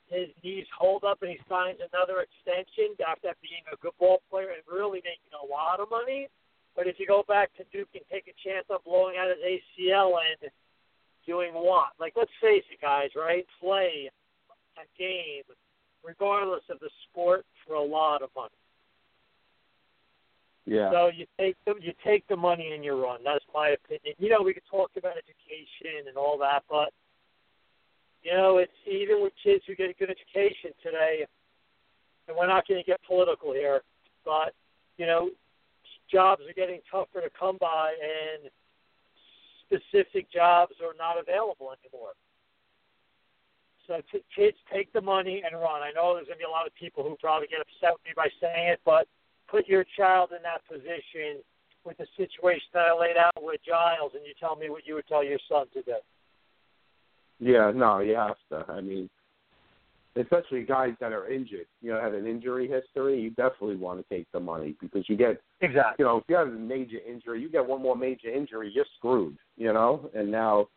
his 0.07 0.29
knees 0.45 0.67
hold 0.77 1.05
up 1.05 1.23
and 1.23 1.31
he 1.31 1.41
signs 1.49 1.81
another 1.81 2.21
extension 2.21 2.93
after 3.01 3.33
being 3.41 3.65
a 3.73 3.77
good 3.81 3.97
ball 3.99 4.21
player 4.31 4.53
and 4.53 4.63
really 4.69 5.01
making 5.01 5.33
a 5.33 5.47
lot 5.47 5.81
of 5.81 5.89
money? 5.91 6.29
But 6.77 6.87
if 6.87 6.99
you 6.99 7.07
go 7.07 7.25
back 7.27 7.55
to 7.57 7.65
Duke 7.73 7.89
and 7.95 8.03
take 8.11 8.27
a 8.29 8.37
chance 8.43 8.67
of 8.69 8.85
blowing 8.85 9.17
out 9.17 9.31
his 9.31 9.41
ACL 9.41 10.19
and 10.19 10.51
doing 11.27 11.55
what? 11.55 11.95
Like, 11.99 12.15
let's 12.17 12.31
face 12.41 12.65
it, 12.71 12.81
guys, 12.83 13.11
right? 13.17 13.47
Play 13.61 14.11
a 14.77 14.87
game, 14.99 15.45
regardless 16.05 16.63
of 16.69 16.81
the 16.81 16.91
sport, 17.09 17.47
for 17.67 17.75
a 17.75 17.83
lot 17.83 18.23
of 18.23 18.31
money. 18.37 18.51
Yeah. 20.67 20.91
So 20.91 21.11
you 21.15 21.27
take 21.39 21.57
the 21.67 21.75
you 21.81 21.93
take 22.05 22.27
the 22.29 22.37
money 22.37 22.73
and 22.73 22.85
you 22.85 23.01
run. 23.01 23.21
That's 23.25 23.45
my 23.53 23.71
opinion. 23.71 24.15
You 24.19 24.31
know, 24.31 24.43
we 24.43 24.55
could 24.55 24.67
talk 24.71 24.91
about 24.97 25.13
education 25.13 26.09
and 26.09 26.17
all 26.17 26.39
that, 26.39 26.63
but 26.71 26.93
you 28.23 28.33
know, 28.33 28.57
it's 28.57 28.73
even 28.91 29.23
with 29.23 29.35
kids 29.43 29.63
who 29.67 29.75
get 29.75 29.91
a 29.91 29.93
good 29.93 30.09
education 30.09 30.73
today, 30.83 31.27
and 32.27 32.37
we're 32.37 32.47
not 32.47 32.67
going 32.67 32.81
to 32.81 32.87
get 32.87 33.01
political 33.07 33.53
here, 33.53 33.83
but 34.25 34.55
you 34.97 35.05
know, 35.05 35.29
jobs 36.11 36.41
are 36.49 36.55
getting 36.55 36.81
tougher 36.91 37.21
to 37.21 37.29
come 37.39 37.59
by, 37.61 37.93
and 38.01 38.51
specific 39.69 40.33
jobs 40.33 40.73
are 40.81 40.97
not 40.97 41.21
available 41.21 41.73
anymore. 41.77 42.17
So 43.87 44.01
t- 44.11 44.25
kids 44.35 44.57
take 44.73 44.91
the 44.95 45.01
money 45.03 45.43
and 45.45 45.61
run. 45.61 45.83
I 45.83 45.93
know 45.93 46.15
there's 46.15 46.27
going 46.27 46.41
to 46.41 46.45
be 46.45 46.49
a 46.49 46.51
lot 46.51 46.67
of 46.67 46.75
people 46.75 47.05
who 47.05 47.17
probably 47.21 47.49
get 47.49 47.61
upset 47.61 47.93
with 47.93 48.05
me 48.09 48.13
by 48.17 48.29
saying 48.41 48.73
it, 48.73 48.81
but 48.85 49.07
put 49.49 49.69
your 49.69 49.85
child 49.97 50.31
in 50.37 50.43
that 50.43 50.63
position 50.69 51.43
with 51.85 51.99
the 51.99 52.07
situation 52.17 52.69
that 52.73 52.87
I 52.87 52.99
laid 52.99 53.17
out 53.17 53.43
with 53.43 53.61
Giles, 53.67 54.13
and 54.15 54.25
you 54.25 54.33
tell 54.39 54.57
me 54.57 54.71
what 54.71 54.87
you 54.87 54.95
would 54.95 55.07
tell 55.07 55.23
your 55.23 55.39
son 55.49 55.67
to 55.75 55.83
do. 55.83 55.97
Yeah, 57.41 57.73
no, 57.75 58.01
you 58.01 58.15
have 58.15 58.37
to. 58.51 58.73
I 58.73 58.81
mean, 58.81 59.11
especially 60.17 60.63
guys 60.63 60.95
that 61.01 61.13
are 61.13 61.29
injured, 61.29 61.67
you 61.83 61.91
know, 61.91 62.01
have 62.01 62.15
an 62.15 62.27
injury 62.27 62.69
history, 62.69 63.21
you 63.21 63.31
definitely 63.31 63.77
want 63.77 64.01
to 64.01 64.15
take 64.15 64.31
the 64.33 64.41
money 64.41 64.75
because 64.81 65.05
you 65.09 65.17
get 65.17 65.41
exactly. 65.61 65.97
You 65.99 66.05
know, 66.07 66.19
if 66.19 66.25
you 66.29 66.37
have 66.37 66.49
a 66.49 66.53
major 66.53 66.99
injury, 67.07 67.43
you 67.43 67.51
get 67.51 67.67
one 67.67 67.83
more 67.83 67.97
major 67.97 68.31
injury, 68.31 68.71
you're 68.75 68.87
screwed. 68.97 69.37
You 69.57 69.73
know, 69.73 70.09
and 70.15 70.31
now, 70.31 70.69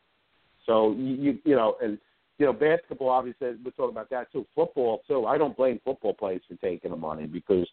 so 0.65 0.93
you 0.93 1.15
you, 1.15 1.39
you 1.45 1.55
know, 1.55 1.75
and 1.81 1.97
you 2.37 2.45
know, 2.45 2.53
basketball 2.53 3.09
obviously 3.09 3.49
we're 3.63 3.71
talking 3.71 3.91
about 3.91 4.09
that 4.09 4.31
too. 4.31 4.45
Football 4.55 5.01
too. 5.07 5.25
I 5.25 5.37
don't 5.37 5.55
blame 5.55 5.79
football 5.85 6.13
players 6.13 6.41
for 6.47 6.55
taking 6.55 6.91
the 6.91 6.97
money 6.97 7.27
because 7.27 7.67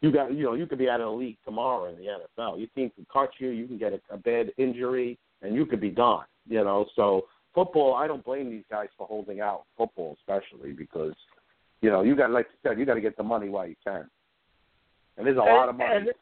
you 0.00 0.10
got 0.12 0.32
you 0.32 0.44
know 0.44 0.54
you 0.54 0.66
could 0.66 0.78
be 0.78 0.88
out 0.88 1.00
of 1.00 1.10
the 1.12 1.16
league 1.16 1.36
tomorrow 1.44 1.86
in 1.86 1.96
the 1.96 2.04
NFL. 2.04 2.58
Your 2.58 2.68
team 2.74 2.90
can 2.94 3.06
cut 3.12 3.30
you, 3.38 3.50
you 3.50 3.66
can 3.66 3.78
get 3.78 3.92
a, 3.92 4.00
a 4.10 4.16
bad 4.16 4.50
injury, 4.58 5.18
and 5.42 5.54
you 5.54 5.66
could 5.66 5.80
be 5.80 5.90
gone. 5.90 6.24
You 6.48 6.64
know, 6.64 6.86
so 6.96 7.26
football, 7.54 7.94
I 7.94 8.06
don't 8.06 8.24
blame 8.24 8.50
these 8.50 8.64
guys 8.70 8.88
for 8.96 9.06
holding 9.06 9.40
out 9.40 9.64
football, 9.76 10.16
especially 10.20 10.72
because 10.72 11.12
you 11.82 11.90
know 11.90 12.02
you 12.02 12.16
got 12.16 12.30
like 12.30 12.46
you 12.50 12.70
said, 12.70 12.78
you 12.78 12.86
got 12.86 12.94
to 12.94 13.00
get 13.00 13.16
the 13.16 13.22
money 13.22 13.48
while 13.48 13.66
you 13.66 13.76
can. 13.86 14.08
And 15.16 15.26
there's 15.26 15.36
a 15.36 15.40
And- 15.40 15.48
lot 15.50 15.68
of 15.68 15.76
money 15.76 15.94
and- 15.96 16.08
in 16.08 16.14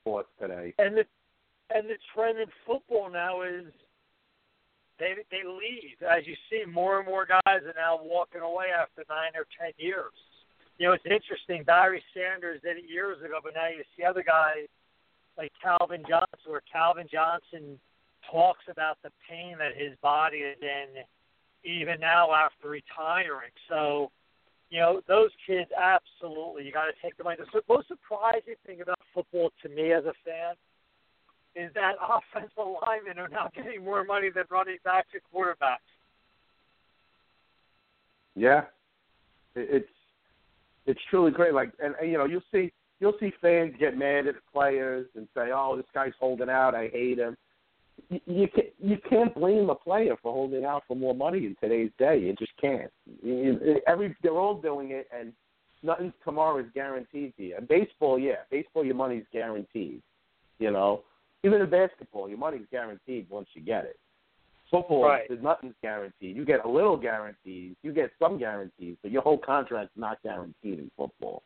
sports 0.00 0.28
today. 0.40 0.72
And 0.78 0.96
the 0.96 1.04
and 1.74 1.88
the 1.88 1.98
trend 2.14 2.38
in 2.38 2.46
football 2.64 3.10
now 3.10 3.42
is 3.42 3.64
they 4.98 5.14
they 5.30 5.42
leave. 5.44 6.00
As 6.08 6.26
you 6.26 6.34
see, 6.48 6.64
more 6.70 6.98
and 6.98 7.06
more 7.06 7.26
guys 7.26 7.40
are 7.46 7.74
now 7.76 8.00
walking 8.02 8.40
away 8.40 8.66
after 8.70 9.04
nine 9.10 9.32
or 9.34 9.46
ten 9.60 9.72
years. 9.76 10.12
You 10.78 10.88
know, 10.88 10.92
it's 10.92 11.06
interesting. 11.06 11.64
Barry 11.64 12.02
Sanders 12.12 12.60
did 12.62 12.76
it 12.76 12.84
years 12.88 13.18
ago, 13.24 13.38
but 13.42 13.54
now 13.54 13.68
you 13.68 13.82
see 13.96 14.04
other 14.04 14.22
guys 14.22 14.68
like 15.38 15.52
Calvin 15.62 16.02
Johnson, 16.08 16.46
where 16.46 16.62
Calvin 16.70 17.06
Johnson 17.10 17.78
talks 18.30 18.64
about 18.70 18.98
the 19.02 19.10
pain 19.28 19.56
that 19.58 19.76
his 19.76 19.96
body 20.02 20.38
is 20.38 20.58
in, 20.60 21.00
even 21.64 22.00
now 22.00 22.32
after 22.32 22.68
retiring. 22.68 23.52
So, 23.68 24.10
you 24.70 24.80
know, 24.80 25.00
those 25.08 25.30
kids 25.46 25.70
absolutely 25.72 26.64
you 26.64 26.72
got 26.72 26.86
to 26.86 26.96
take 27.02 27.16
the 27.16 27.24
money. 27.24 27.36
The 27.40 27.62
most 27.68 27.88
surprising 27.88 28.56
thing 28.66 28.80
about 28.80 28.98
football 29.14 29.52
to 29.62 29.68
me 29.68 29.92
as 29.92 30.04
a 30.04 30.14
fan 30.24 30.54
is 31.54 31.72
that 31.74 31.94
offensive 32.02 32.52
linemen 32.82 33.18
are 33.18 33.28
now 33.28 33.48
getting 33.54 33.84
more 33.84 34.04
money 34.04 34.28
than 34.34 34.44
running 34.50 34.76
backs 34.84 35.08
and 35.14 35.22
quarterbacks. 35.32 35.88
Yeah, 38.34 38.64
it's 39.54 39.88
it's 40.86 41.00
truly 41.10 41.30
great. 41.30 41.54
Like, 41.54 41.72
and, 41.82 41.94
and 42.00 42.10
you 42.10 42.18
know, 42.18 42.24
you'll 42.24 42.42
see 42.52 42.72
you'll 43.00 43.16
see 43.20 43.32
fans 43.40 43.74
get 43.78 43.96
mad 43.96 44.26
at 44.26 44.34
players 44.52 45.06
and 45.14 45.28
say, 45.34 45.50
"Oh, 45.52 45.76
this 45.76 45.86
guy's 45.94 46.12
holding 46.18 46.48
out. 46.48 46.74
I 46.74 46.88
hate 46.88 47.18
him." 47.18 47.36
You, 48.10 48.46
can't 48.54 48.68
you 48.78 48.98
can't 49.08 49.34
blame 49.34 49.70
a 49.70 49.74
player 49.74 50.16
for 50.22 50.32
holding 50.32 50.64
out 50.64 50.82
for 50.86 50.94
more 50.96 51.14
money 51.14 51.38
in 51.38 51.56
today's 51.60 51.90
day. 51.98 52.18
You 52.18 52.34
just 52.34 52.52
can't. 52.60 52.90
You, 53.22 53.80
every 53.86 54.14
they're 54.22 54.32
all 54.32 54.60
doing 54.60 54.90
it, 54.90 55.08
and 55.18 55.32
nothing 55.82 56.12
tomorrow 56.24 56.58
is 56.58 56.66
guaranteed 56.74 57.34
to 57.36 57.42
you. 57.42 57.56
Baseball, 57.68 58.18
yeah, 58.18 58.44
baseball, 58.50 58.84
your 58.84 58.94
money's 58.94 59.24
guaranteed. 59.32 60.02
You 60.58 60.70
know, 60.70 61.02
even 61.42 61.60
in 61.60 61.70
basketball, 61.70 62.28
your 62.28 62.38
money's 62.38 62.66
guaranteed 62.70 63.26
once 63.30 63.48
you 63.54 63.62
get 63.62 63.84
it. 63.84 63.98
Football, 64.70 65.04
Right. 65.04 65.28
there's 65.28 65.42
nothing's 65.42 65.76
guaranteed. 65.80 66.34
You 66.36 66.44
get 66.44 66.64
a 66.64 66.68
little 66.68 66.96
guarantees, 66.96 67.76
you 67.82 67.92
get 67.92 68.10
some 68.18 68.36
guarantees, 68.36 68.96
but 69.00 69.12
your 69.12 69.22
whole 69.22 69.38
contract's 69.38 69.96
not 69.96 70.20
guaranteed 70.22 70.80
in 70.80 70.90
football. 70.96 71.42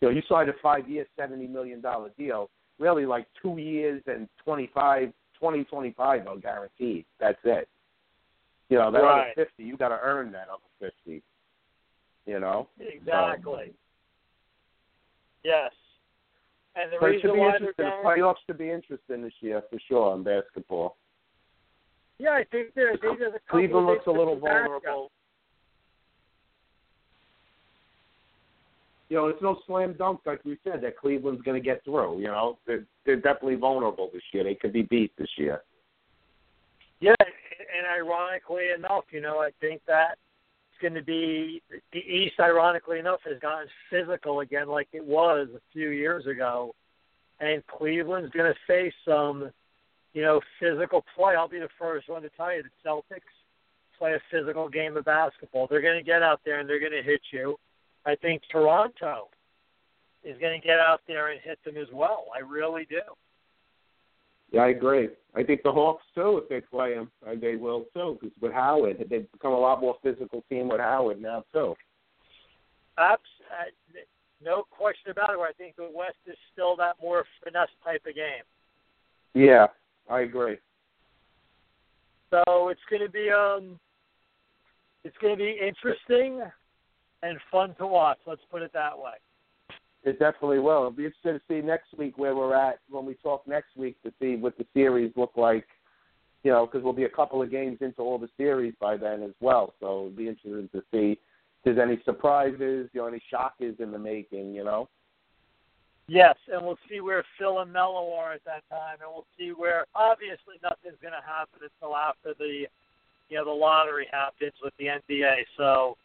You 0.00 0.08
know, 0.08 0.14
you 0.14 0.22
signed 0.28 0.48
a 0.48 0.52
five-year, 0.54 1.06
seventy 1.16 1.46
million 1.46 1.80
dollar 1.80 2.10
deal. 2.18 2.50
Really, 2.78 3.06
like 3.06 3.26
two 3.40 3.56
years 3.58 4.02
and 4.06 4.28
twenty-five, 4.44 5.12
twenty, 5.38 5.62
twenty-five 5.64 6.26
are 6.26 6.36
guaranteed. 6.36 7.04
That's 7.20 7.38
it. 7.44 7.68
You 8.68 8.78
know, 8.78 8.90
that 8.90 9.00
Right. 9.02 9.20
other 9.32 9.32
fifty, 9.36 9.62
you 9.62 9.76
got 9.76 9.90
to 9.90 10.00
earn 10.02 10.32
that 10.32 10.48
other 10.48 10.62
fifty. 10.80 11.22
You 12.26 12.40
know, 12.40 12.68
Exactly. 12.80 13.72
Yes. 15.44 15.72
And 16.74 16.90
the 16.90 16.96
But 16.98 17.06
it 17.06 17.08
reason 17.14 17.20
should 17.28 17.34
be 17.34 17.40
why 17.40 17.46
interesting. 17.54 17.84
The 17.84 17.90
playoffs 18.04 18.36
should 18.46 18.58
be 18.58 18.70
interesting 18.70 19.22
this 19.22 19.32
year 19.40 19.62
for 19.70 19.78
sure 19.86 20.14
in 20.16 20.24
basketball. 20.24 20.96
Yeah, 22.18 22.30
I 22.30 22.44
think 22.50 22.74
there. 22.74 22.92
I 22.92 22.96
think 22.96 23.18
there's 23.18 23.34
a 23.34 23.40
couple 23.40 23.60
Cleveland 23.60 23.86
looks 23.86 24.06
a 24.06 24.10
little 24.10 24.38
vulnerable. 24.38 25.10
You 29.08 29.16
know, 29.16 29.26
it's 29.28 29.42
no 29.42 29.58
slam 29.66 29.94
dunk 29.98 30.20
like 30.24 30.44
we 30.44 30.56
said 30.64 30.80
that 30.82 30.96
Cleveland's 30.96 31.42
going 31.42 31.60
to 31.60 31.64
get 31.64 31.84
through. 31.84 32.20
You 32.20 32.28
know, 32.28 32.58
they're, 32.66 32.84
they're 33.04 33.16
definitely 33.16 33.56
vulnerable 33.56 34.10
this 34.12 34.22
year. 34.32 34.44
They 34.44 34.54
could 34.54 34.72
be 34.72 34.82
beat 34.82 35.12
this 35.18 35.28
year. 35.36 35.62
Yeah, 37.00 37.14
and 37.20 37.86
ironically 37.86 38.64
enough, 38.76 39.04
you 39.10 39.20
know, 39.20 39.38
I 39.38 39.50
think 39.60 39.82
that 39.86 40.16
it's 40.70 40.80
going 40.80 40.94
to 40.94 41.02
be 41.02 41.62
the 41.92 41.98
East. 41.98 42.34
Ironically 42.40 42.98
enough, 42.98 43.20
has 43.28 43.38
gotten 43.40 43.68
physical 43.90 44.40
again, 44.40 44.68
like 44.68 44.88
it 44.92 45.04
was 45.04 45.48
a 45.54 45.60
few 45.72 45.90
years 45.90 46.26
ago, 46.26 46.74
and 47.40 47.62
Cleveland's 47.66 48.30
going 48.30 48.52
to 48.52 48.58
face 48.66 48.94
some, 49.06 49.50
you 50.14 50.22
know, 50.22 50.40
physical 50.60 51.04
play. 51.14 51.34
I'll 51.34 51.48
be 51.48 51.58
the 51.58 51.68
first 51.78 52.08
one 52.08 52.22
to 52.22 52.30
tell 52.30 52.54
you 52.54 52.62
the 52.62 52.88
Celtics 52.88 53.20
play 53.98 54.14
a 54.14 54.20
physical 54.30 54.68
game 54.68 54.96
of 54.96 55.04
basketball. 55.04 55.66
They're 55.68 55.82
going 55.82 55.98
to 55.98 56.04
get 56.04 56.22
out 56.22 56.40
there 56.44 56.60
and 56.60 56.68
they're 56.68 56.80
going 56.80 56.92
to 56.92 57.02
hit 57.02 57.20
you. 57.32 57.56
I 58.06 58.14
think 58.14 58.42
Toronto 58.50 59.28
is 60.22 60.38
going 60.40 60.58
to 60.60 60.66
get 60.66 60.78
out 60.78 61.00
there 61.06 61.30
and 61.30 61.40
hit 61.40 61.58
them 61.64 61.76
as 61.76 61.88
well. 61.92 62.26
I 62.34 62.40
really 62.40 62.86
do. 62.88 63.00
Yeah, 64.50 64.62
I 64.62 64.68
agree. 64.68 65.08
I 65.34 65.42
think 65.42 65.62
the 65.64 65.72
Hawks 65.72 66.04
too, 66.14 66.38
if 66.42 66.48
they 66.48 66.60
play 66.60 66.94
them, 66.94 67.10
uh, 67.26 67.34
they 67.40 67.56
will 67.56 67.86
too. 67.92 68.18
Because 68.20 68.36
with 68.40 68.52
Howard, 68.52 69.04
they've 69.10 69.30
become 69.32 69.52
a 69.52 69.58
lot 69.58 69.80
more 69.80 69.96
physical 70.02 70.44
team 70.48 70.68
with 70.68 70.80
Howard 70.80 71.20
now 71.20 71.44
too. 71.52 71.74
Abs- 72.98 73.22
uh, 73.50 73.98
no 74.44 74.62
question 74.70 75.10
about 75.10 75.30
it. 75.30 75.38
Where 75.38 75.48
I 75.48 75.52
think 75.52 75.74
the 75.76 75.90
West 75.92 76.18
is 76.26 76.36
still 76.52 76.76
that 76.76 76.94
more 77.02 77.24
finesse 77.42 77.68
type 77.82 78.02
of 78.06 78.14
game. 78.14 78.44
Yeah, 79.34 79.66
I 80.08 80.20
agree. 80.20 80.56
So 82.30 82.68
it's 82.68 82.80
going 82.90 83.02
to 83.02 83.10
be 83.10 83.30
um, 83.30 83.78
it's 85.04 85.16
going 85.20 85.36
to 85.36 85.38
be 85.38 85.58
interesting 85.60 86.42
and 87.22 87.38
fun 87.50 87.74
to 87.78 87.86
watch. 87.86 88.18
Let's 88.26 88.40
put 88.50 88.62
it 88.62 88.72
that 88.74 88.98
way. 88.98 89.12
It 90.02 90.18
definitely 90.18 90.58
will. 90.58 90.78
It'll 90.78 90.90
be 90.90 91.06
interesting 91.06 91.34
to 91.34 91.40
see 91.48 91.66
next 91.66 91.96
week 91.96 92.18
where 92.18 92.34
we're 92.34 92.54
at 92.54 92.80
when 92.90 93.06
we 93.06 93.14
talk 93.14 93.46
next 93.46 93.76
week 93.76 93.96
to 94.02 94.12
see 94.20 94.36
what 94.36 94.58
the 94.58 94.66
series 94.74 95.12
look 95.16 95.32
like. 95.36 95.66
You 96.42 96.50
know, 96.50 96.66
because 96.66 96.84
we'll 96.84 96.92
be 96.92 97.04
a 97.04 97.08
couple 97.08 97.40
of 97.40 97.50
games 97.50 97.78
into 97.80 98.02
all 98.02 98.18
the 98.18 98.28
series 98.36 98.74
by 98.78 98.98
then 98.98 99.22
as 99.22 99.32
well. 99.40 99.72
So 99.80 99.86
it'll 99.86 100.10
be 100.10 100.28
interesting 100.28 100.68
to 100.72 100.82
see 100.92 101.12
if 101.12 101.18
there's 101.64 101.78
any 101.78 102.02
surprises, 102.04 102.90
you 102.92 103.00
know, 103.00 103.06
any 103.06 103.22
shockers 103.30 103.76
in 103.78 103.90
the 103.90 103.98
making. 103.98 104.54
You 104.54 104.64
know. 104.64 104.88
Yes, 106.06 106.36
and 106.52 106.64
we'll 106.64 106.78
see 106.88 107.00
where 107.00 107.24
Phil 107.38 107.60
and 107.60 107.72
Melo 107.72 108.12
are 108.12 108.34
at 108.34 108.44
that 108.44 108.62
time, 108.68 108.98
and 109.00 109.10
we'll 109.10 109.26
see 109.38 109.50
where 109.50 109.86
obviously 109.94 110.56
nothing's 110.62 111.00
going 111.00 111.14
to 111.14 111.26
happen 111.26 111.60
until 111.62 111.96
after 111.96 112.34
the 112.38 112.66
you 113.30 113.38
know 113.38 113.44
the 113.44 113.50
lottery 113.50 114.06
happens 114.12 114.52
with 114.62 114.74
the 114.78 114.86
NBA. 114.86 115.44
So, 115.56 115.96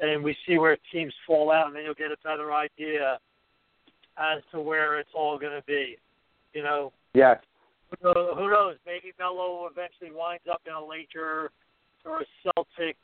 and 0.00 0.24
we 0.24 0.34
see 0.46 0.58
where 0.58 0.78
teams 0.90 1.12
fall 1.26 1.52
out, 1.52 1.66
and 1.66 1.76
then 1.76 1.84
you'll 1.84 1.94
get 1.94 2.10
a 2.10 2.16
better 2.24 2.52
idea 2.54 3.18
as 4.16 4.42
to 4.52 4.60
where 4.60 4.98
it's 4.98 5.10
all 5.14 5.38
going 5.38 5.52
to 5.52 5.66
be. 5.66 5.96
You 6.54 6.62
know, 6.62 6.92
Yes. 7.12 7.38
who 7.90 8.14
knows, 8.14 8.34
who 8.36 8.50
knows? 8.50 8.76
Maybe 8.86 9.12
Melo 9.18 9.68
eventually 9.70 10.10
winds 10.10 10.44
up 10.50 10.62
in 10.66 10.72
a 10.72 10.82
Laker 10.82 11.50
or 12.06 12.22
a 12.22 12.24
Celtic 12.42 12.96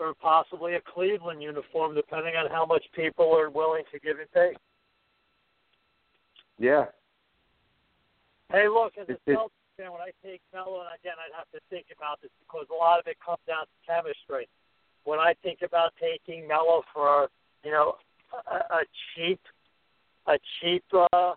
or 0.00 0.14
possibly 0.14 0.74
a 0.74 0.80
Cleveland 0.80 1.42
uniform, 1.42 1.94
depending 1.94 2.34
on 2.34 2.50
how 2.50 2.64
much 2.64 2.82
people 2.96 3.36
are 3.36 3.50
willing 3.50 3.84
to 3.92 3.98
give 3.98 4.18
and 4.18 4.28
take. 4.34 4.56
Yeah. 6.58 6.86
Hey, 8.52 8.68
look, 8.68 8.92
as 9.00 9.08
a 9.08 9.18
Celtics 9.30 9.50
fan, 9.76 9.90
when 9.90 10.00
I 10.00 10.12
take 10.24 10.40
Melo, 10.52 10.80
and 10.80 10.94
again, 11.00 11.18
I'd 11.18 11.34
have 11.36 11.50
to 11.52 11.60
think 11.70 11.86
about 11.96 12.20
this 12.22 12.30
because 12.40 12.66
a 12.70 12.74
lot 12.74 13.00
of 13.00 13.06
it 13.06 13.16
comes 13.24 13.42
down 13.46 13.66
to 13.66 13.76
chemistry. 13.86 14.48
When 15.04 15.18
I 15.18 15.34
think 15.42 15.60
about 15.62 15.92
taking 16.00 16.46
Melo 16.46 16.82
for, 16.92 17.28
you 17.64 17.72
know, 17.72 17.96
a, 18.50 18.56
a 18.56 18.82
cheap, 19.14 19.40
a 20.26 20.38
cheap 20.60 20.84
uh, 20.92 21.34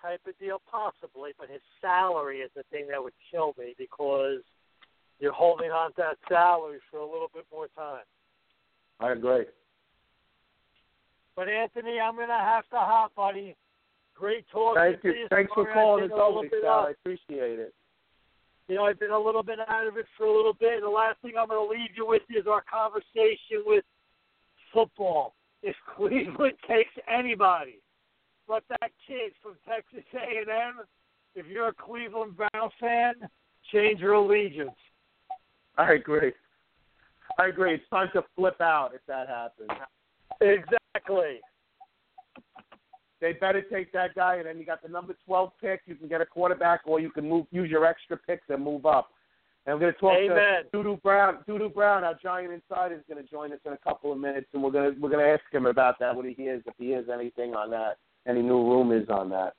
type 0.00 0.20
of 0.26 0.38
deal, 0.38 0.62
possibly, 0.70 1.32
but 1.38 1.50
his 1.50 1.60
salary 1.80 2.38
is 2.38 2.50
the 2.54 2.62
thing 2.70 2.86
that 2.90 3.02
would 3.02 3.12
kill 3.30 3.54
me 3.58 3.74
because 3.76 4.40
you're 5.18 5.32
holding 5.32 5.70
on 5.70 5.90
to 5.90 5.96
that 5.98 6.18
salary 6.28 6.78
for 6.90 6.98
a 6.98 7.04
little 7.04 7.30
bit 7.34 7.44
more 7.52 7.68
time. 7.76 8.04
I 9.00 9.12
agree. 9.12 9.44
But 11.36 11.48
Anthony, 11.48 12.00
I'm 12.00 12.16
gonna 12.16 12.38
have 12.38 12.64
to 12.70 12.76
hop, 12.76 13.14
buddy. 13.14 13.56
Great 14.20 14.44
talk. 14.52 14.76
Thank 14.76 15.02
you. 15.02 15.26
Thanks 15.30 15.50
for 15.54 15.64
calling 15.72 16.04
as 16.04 16.10
always, 16.12 16.50
Sal. 16.62 16.88
I 16.88 16.90
appreciate 16.90 17.58
it. 17.58 17.74
You 18.68 18.76
know, 18.76 18.84
I've 18.84 19.00
been 19.00 19.10
a 19.10 19.18
little 19.18 19.42
bit 19.42 19.58
out 19.66 19.86
of 19.86 19.96
it 19.96 20.04
for 20.16 20.26
a 20.26 20.36
little 20.36 20.52
bit. 20.52 20.82
The 20.82 20.88
last 20.88 21.20
thing 21.22 21.32
I'm 21.40 21.48
going 21.48 21.66
to 21.66 21.72
leave 21.72 21.90
you 21.96 22.06
with 22.06 22.22
is 22.28 22.46
our 22.46 22.62
conversation 22.70 23.64
with 23.64 23.82
football. 24.74 25.34
If 25.62 25.74
Cleveland 25.96 26.52
takes 26.68 26.90
anybody, 27.08 27.80
but 28.46 28.62
that 28.68 28.90
kid 29.08 29.32
from 29.42 29.54
Texas 29.66 30.04
A&M, 30.14 30.80
if 31.34 31.46
you're 31.46 31.68
a 31.68 31.72
Cleveland 31.72 32.36
Brown 32.36 32.70
fan, 32.78 33.14
change 33.72 34.00
your 34.00 34.12
allegiance. 34.14 34.76
I 35.78 35.92
agree. 35.92 36.32
I 37.38 37.46
agree. 37.46 37.74
It's 37.74 37.88
time 37.88 38.08
to 38.12 38.22
flip 38.36 38.60
out 38.60 38.90
if 38.94 39.00
that 39.08 39.28
happens. 39.28 39.70
Exactly. 40.42 41.40
They 43.20 43.32
better 43.34 43.62
take 43.62 43.92
that 43.92 44.14
guy, 44.14 44.36
and 44.36 44.46
then 44.46 44.58
you 44.58 44.64
got 44.64 44.82
the 44.82 44.88
number 44.88 45.14
12 45.26 45.52
pick. 45.60 45.82
You 45.86 45.94
can 45.94 46.08
get 46.08 46.20
a 46.20 46.26
quarterback, 46.26 46.80
or 46.86 47.00
you 47.00 47.10
can 47.10 47.28
move 47.28 47.46
use 47.50 47.70
your 47.70 47.84
extra 47.84 48.16
picks 48.16 48.44
and 48.48 48.64
move 48.64 48.86
up. 48.86 49.10
And 49.66 49.74
I'm 49.74 49.80
going 49.80 49.92
to 49.92 49.98
talk 49.98 50.16
Amen. 50.16 50.64
to 50.72 50.76
Doodoo 50.76 51.02
Brown. 51.02 51.38
Doodoo 51.46 51.72
Brown, 51.74 52.02
our 52.02 52.18
Giant 52.22 52.52
Insider, 52.52 52.94
is 52.94 53.02
going 53.08 53.22
to 53.22 53.30
join 53.30 53.52
us 53.52 53.58
in 53.66 53.72
a 53.72 53.78
couple 53.78 54.10
of 54.10 54.18
minutes, 54.18 54.46
and 54.54 54.62
we're 54.62 54.70
going 54.70 54.94
to 54.94 55.00
we're 55.00 55.10
going 55.10 55.24
to 55.24 55.30
ask 55.30 55.42
him 55.52 55.66
about 55.66 55.98
that. 56.00 56.16
What 56.16 56.24
he 56.24 56.32
hears, 56.32 56.62
if 56.66 56.74
he 56.78 56.86
hears 56.86 57.08
anything 57.12 57.54
on 57.54 57.70
that, 57.70 57.98
any 58.26 58.40
new 58.40 58.62
rumors 58.62 59.08
on 59.10 59.28
that. 59.30 59.54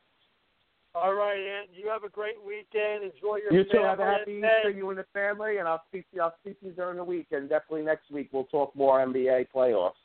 All 0.94 1.14
right, 1.14 1.40
Ant. 1.40 1.70
You 1.72 1.88
have 1.90 2.04
a 2.04 2.10
great 2.10 2.36
weekend. 2.46 3.04
Enjoy 3.04 3.38
your 3.38 3.54
You 3.54 3.64
too. 3.64 3.82
Have 3.84 4.00
a 4.00 4.06
happy 4.06 4.42
Easter, 4.44 4.72
you 4.72 4.90
and 4.90 5.00
the 5.00 5.06
family, 5.14 5.58
and 5.58 5.68
I'll 5.68 5.84
speak 5.88 6.10
to 6.10 6.18
you. 6.18 6.22
I'll 6.24 6.36
speak 6.42 6.60
to 6.62 6.66
you 6.66 6.72
during 6.74 6.98
the 6.98 7.04
week, 7.04 7.28
and 7.32 7.48
definitely 7.48 7.84
next 7.84 8.12
week 8.12 8.30
we'll 8.34 8.46
talk 8.46 8.76
more 8.76 9.00
NBA 9.00 9.48
playoffs. 9.56 10.01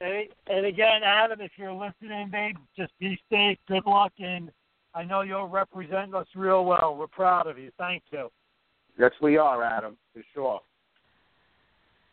And, 0.00 0.28
and 0.46 0.66
again, 0.66 1.02
Adam, 1.04 1.40
if 1.40 1.52
you're 1.56 1.72
listening, 1.72 2.30
babe, 2.30 2.56
just 2.76 2.92
be 2.98 3.20
safe. 3.30 3.58
Good 3.68 3.84
luck, 3.86 4.12
and 4.18 4.50
I 4.94 5.04
know 5.04 5.20
you'll 5.22 5.48
represent 5.48 6.14
us 6.14 6.26
real 6.34 6.64
well. 6.64 6.96
We're 6.98 7.06
proud 7.06 7.46
of 7.46 7.58
you. 7.58 7.70
Thank 7.78 8.02
you. 8.10 8.30
Yes, 8.98 9.12
we 9.20 9.36
are, 9.36 9.62
Adam, 9.62 9.96
for 10.14 10.22
sure. 10.34 10.60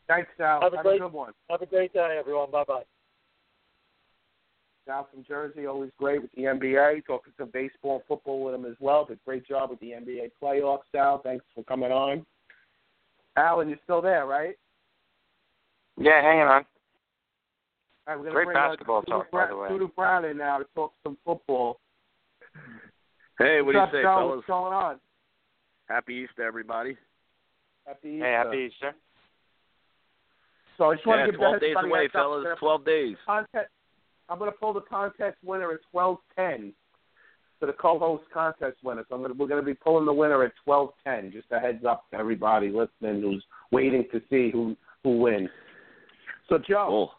Thanks, 0.07 0.29
Sal. 0.37 0.61
Have 0.61 0.73
a 0.73 0.77
Have 0.77 0.85
great- 0.85 0.95
a 0.97 0.99
good 1.05 1.13
one. 1.13 1.33
Have 1.49 1.61
a 1.61 1.65
great 1.65 1.93
day, 1.93 2.17
everyone. 2.19 2.51
Bye 2.51 2.63
bye. 2.65 2.83
Sal 4.85 5.05
from 5.11 5.25
Jersey, 5.25 5.65
always 5.65 5.91
great 5.97 6.21
with 6.21 6.31
the 6.31 6.43
NBA. 6.43 7.05
Talking 7.05 7.33
some 7.37 7.49
baseball 7.51 7.95
and 7.95 8.03
football 8.05 8.41
with 8.45 8.55
him 8.55 8.63
as 8.65 8.75
well. 8.79 9.03
Did 9.03 9.19
great 9.25 9.45
job 9.45 9.69
with 9.69 9.79
the 9.81 9.91
NBA 9.91 10.31
playoffs, 10.41 10.83
Sal. 10.93 11.19
Thanks 11.21 11.43
for 11.53 11.63
coming 11.65 11.91
on. 11.91 12.25
Alan, 13.35 13.67
you're 13.67 13.79
still 13.83 14.01
there, 14.01 14.25
right? 14.25 14.55
Yeah, 15.97 16.21
hanging 16.21 16.43
on. 16.43 16.65
All 18.07 18.13
right, 18.13 18.19
we're 18.19 18.23
gonna 18.25 18.35
Great 18.35 18.45
bring, 18.45 18.55
basketball 18.55 18.97
uh, 18.99 19.01
Doodoo 19.01 19.05
talk, 19.09 19.31
by 19.31 19.37
Brown, 19.45 19.49
the 19.49 19.57
way. 19.57 19.69
Doodoo 19.69 19.95
Brown 19.95 20.25
in 20.25 20.37
now 20.37 20.57
to 20.59 20.65
talk 20.73 20.93
some 21.03 21.17
football. 21.25 21.79
Hey, 23.37 23.61
what 23.61 23.73
do 23.73 23.77
you 23.77 23.83
up, 23.83 23.91
say, 23.91 24.01
Sal? 24.01 24.17
fellas? 24.19 24.35
What's 24.37 24.47
going 24.47 24.73
on? 24.73 24.99
Happy 25.89 26.13
Easter, 26.15 26.43
everybody. 26.43 26.97
Happy 27.85 28.09
Easter. 28.09 28.25
Hey, 28.25 28.31
happy 28.31 28.57
Easter. 28.73 28.95
So 30.77 30.91
I 30.91 30.95
just 30.95 31.05
want 31.05 31.19
Yeah, 31.19 31.25
to 31.25 31.31
give 31.31 31.39
12 31.39 31.59
days 31.59 31.75
a 31.77 31.85
away, 31.85 32.01
heads 32.03 32.15
up. 32.15 32.21
fellas. 32.21 32.37
We're 32.37 32.43
gonna 32.43 32.55
12 32.59 32.85
days. 32.85 33.17
contest. 33.25 33.69
I'm 34.29 34.39
going 34.39 34.51
to 34.51 34.57
pull 34.57 34.73
the 34.73 34.81
contest 34.81 35.37
winner 35.43 35.71
at 35.71 35.79
twelve 35.91 36.17
ten 36.35 36.73
for 37.59 37.65
the 37.65 37.73
co-host 37.73 38.23
contest 38.33 38.77
winner. 38.83 39.03
So 39.09 39.15
I'm 39.15 39.21
going 39.21 39.31
to, 39.33 39.37
we're 39.37 39.47
going 39.47 39.61
to 39.61 39.65
be 39.65 39.73
pulling 39.73 40.05
the 40.05 40.13
winner 40.13 40.43
at 40.43 40.51
twelve 40.65 40.89
ten. 41.03 41.31
Just 41.31 41.47
a 41.51 41.59
heads 41.59 41.83
up 41.85 42.09
to 42.11 42.17
everybody 42.17 42.69
listening 42.69 43.21
who's 43.21 43.43
waiting 43.71 44.05
to 44.11 44.21
see 44.29 44.49
who 44.51 44.75
who 45.03 45.17
wins. 45.19 45.49
So 46.49 46.57
Joe, 46.57 46.85
Cool. 46.89 47.11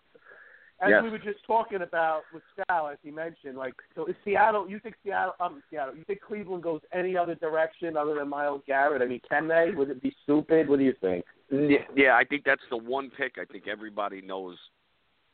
As 0.81 0.91
Yes. 0.91 1.03
we 1.03 1.11
were 1.11 1.19
just 1.19 1.45
talking 1.45 1.83
about 1.83 2.23
with 2.33 2.43
Sal, 2.55 2.87
as 2.89 2.99
he 3.03 3.11
mentioned, 3.11 3.57
like 3.59 3.75
so 3.97 4.07
is 4.07 4.15
Seattle. 4.25 4.69
You 4.69 4.79
think 4.79 4.95
Seattle? 5.03 5.35
Um, 5.41 5.61
Seattle. 5.71 5.97
You 5.97 6.05
think 6.05 6.21
Cleveland 6.21 6.63
goes 6.63 6.81
any 6.93 7.17
other 7.17 7.35
direction 7.35 7.97
other 7.97 8.15
than 8.15 8.29
Myles 8.29 8.63
Garrett? 8.65 9.03
I 9.03 9.07
mean, 9.07 9.21
can 9.29 9.49
they? 9.49 9.73
Would 9.75 9.91
it 9.91 10.01
be 10.01 10.15
stupid? 10.23 10.69
What 10.69 10.79
do 10.79 10.85
you 10.85 10.95
think? 11.01 11.25
Yeah, 11.51 11.79
yeah, 11.97 12.15
I 12.17 12.23
think 12.25 12.45
that's 12.45 12.63
the 12.71 12.77
one 12.77 13.11
pick. 13.11 13.39
I 13.41 13.45
think 13.45 13.67
everybody 13.67 14.21
knows, 14.21 14.57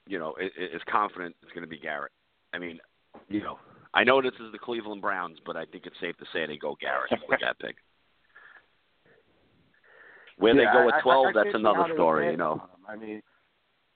you 0.06 0.18
know, 0.18 0.34
i- 0.40 0.44
i- 0.44 0.70
is 0.76 0.82
confident 0.84 1.36
it's 1.42 1.52
going 1.52 1.62
to 1.64 1.68
be 1.68 1.78
Garrett. 1.78 2.12
I 2.54 2.58
mean, 2.58 2.80
you 3.28 3.42
know, 3.42 3.58
I 3.92 4.02
know 4.04 4.22
this 4.22 4.32
is 4.40 4.50
the 4.50 4.58
Cleveland 4.58 5.02
Browns, 5.02 5.40
but 5.44 5.56
I 5.58 5.66
think 5.66 5.84
it's 5.86 5.98
safe 6.00 6.16
to 6.18 6.24
say 6.32 6.46
they 6.46 6.56
go 6.56 6.74
Garrett 6.76 7.10
with 7.28 7.40
that 7.40 7.58
pick. 7.58 7.76
Where 10.38 10.54
Yeah, 10.54 10.58
they 10.60 10.72
go 10.72 10.84
I- 10.84 10.88
at 10.88 10.94
I- 10.94 10.98
I 10.98 11.00
12, 11.02 11.34
that's 11.34 11.54
another 11.54 11.92
story, 11.92 12.30
you 12.30 12.36
know. 12.38 12.62
I 12.88 12.96
mean, 12.96 13.18
I, 13.18 13.33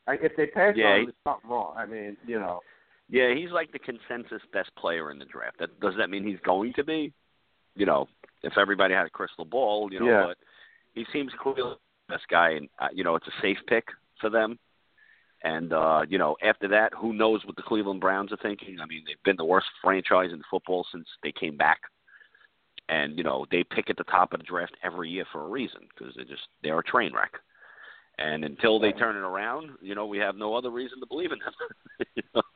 if 0.09 0.37
they 0.37 0.47
pass 0.47 0.75
Yeah, 0.77 0.87
on 0.87 0.99
he- 1.01 1.07
there's 1.07 1.17
something 1.25 1.51
wrong. 1.51 1.75
I 1.77 1.87
mean, 1.87 2.17
you 2.27 2.39
know. 2.39 2.61
Yeah, 3.11 3.35
he's 3.35 3.51
like 3.51 3.73
the 3.73 3.79
consensus 3.79 4.43
best 4.53 4.75
player 4.77 5.11
in 5.11 5.19
the 5.19 5.25
draft. 5.25 5.59
That 5.61 5.81
does 5.81 5.95
that 5.97 6.11
mean 6.11 6.27
he's 6.27 6.41
going 6.45 6.73
to 6.75 6.85
be? 6.85 7.13
You 7.75 7.87
know, 7.87 8.09
if 8.43 8.59
everybody 8.59 8.93
had 8.95 9.07
a 9.07 9.11
crystal 9.11 9.45
ball, 9.45 9.91
you 9.93 10.01
know, 10.01 10.07
Yeah. 10.07 10.25
but 10.27 10.39
he 10.95 11.07
seems 11.13 11.33
clearly 11.41 11.77
the 12.09 12.15
best 12.15 12.29
guy, 12.29 12.51
and 12.51 12.69
uh, 12.79 12.89
you 12.93 13.05
know, 13.05 13.15
it's 13.15 13.27
a 13.27 13.41
safe 13.41 13.59
pick 13.67 13.89
for 14.21 14.29
them. 14.31 14.59
And 15.43 15.73
uh, 15.73 16.05
you 16.09 16.19
know, 16.19 16.37
after 16.43 16.69
that, 16.69 16.93
who 16.95 17.13
knows 17.13 17.47
what 17.47 17.57
the 17.57 17.63
Cleveland 17.63 18.01
Browns 18.01 18.33
are 18.33 18.37
thinking? 18.39 18.79
I 18.81 18.87
mean, 18.87 19.05
they've 19.07 19.23
been 19.25 19.37
the 19.37 19.45
worst 19.45 19.69
franchise 19.83 20.31
in 20.33 20.43
football 20.51 20.85
since 20.93 21.07
they 21.23 21.33
came 21.33 21.57
back, 21.57 21.79
and 22.89 23.17
you 23.17 23.25
know, 23.25 23.47
they 23.51 23.63
pick 23.65 23.89
at 23.89 23.97
the 23.97 24.05
top 24.05 24.33
of 24.33 24.41
the 24.41 24.45
draft 24.47 24.77
every 24.83 25.09
year 25.09 25.25
for 25.33 25.43
a 25.45 25.49
reason 25.49 25.83
because 25.97 26.15
they're 26.17 26.25
just 26.25 26.49
they're 26.63 26.79
a 26.79 26.85
train 26.85 27.15
wreck. 27.15 27.33
And 28.19 28.45
until 28.45 28.81
they 28.81 28.93
turn 28.93 29.17
it 29.17 29.21
around, 29.21 29.71
you 29.81 29.95
know, 29.95 30.07
we 30.07 30.19
have 30.19 30.35
no 30.35 30.55
other 30.55 30.71
reason 30.71 30.99
to 31.01 31.07
believe 31.07 31.31
in 31.33 31.39
them. 31.39 32.43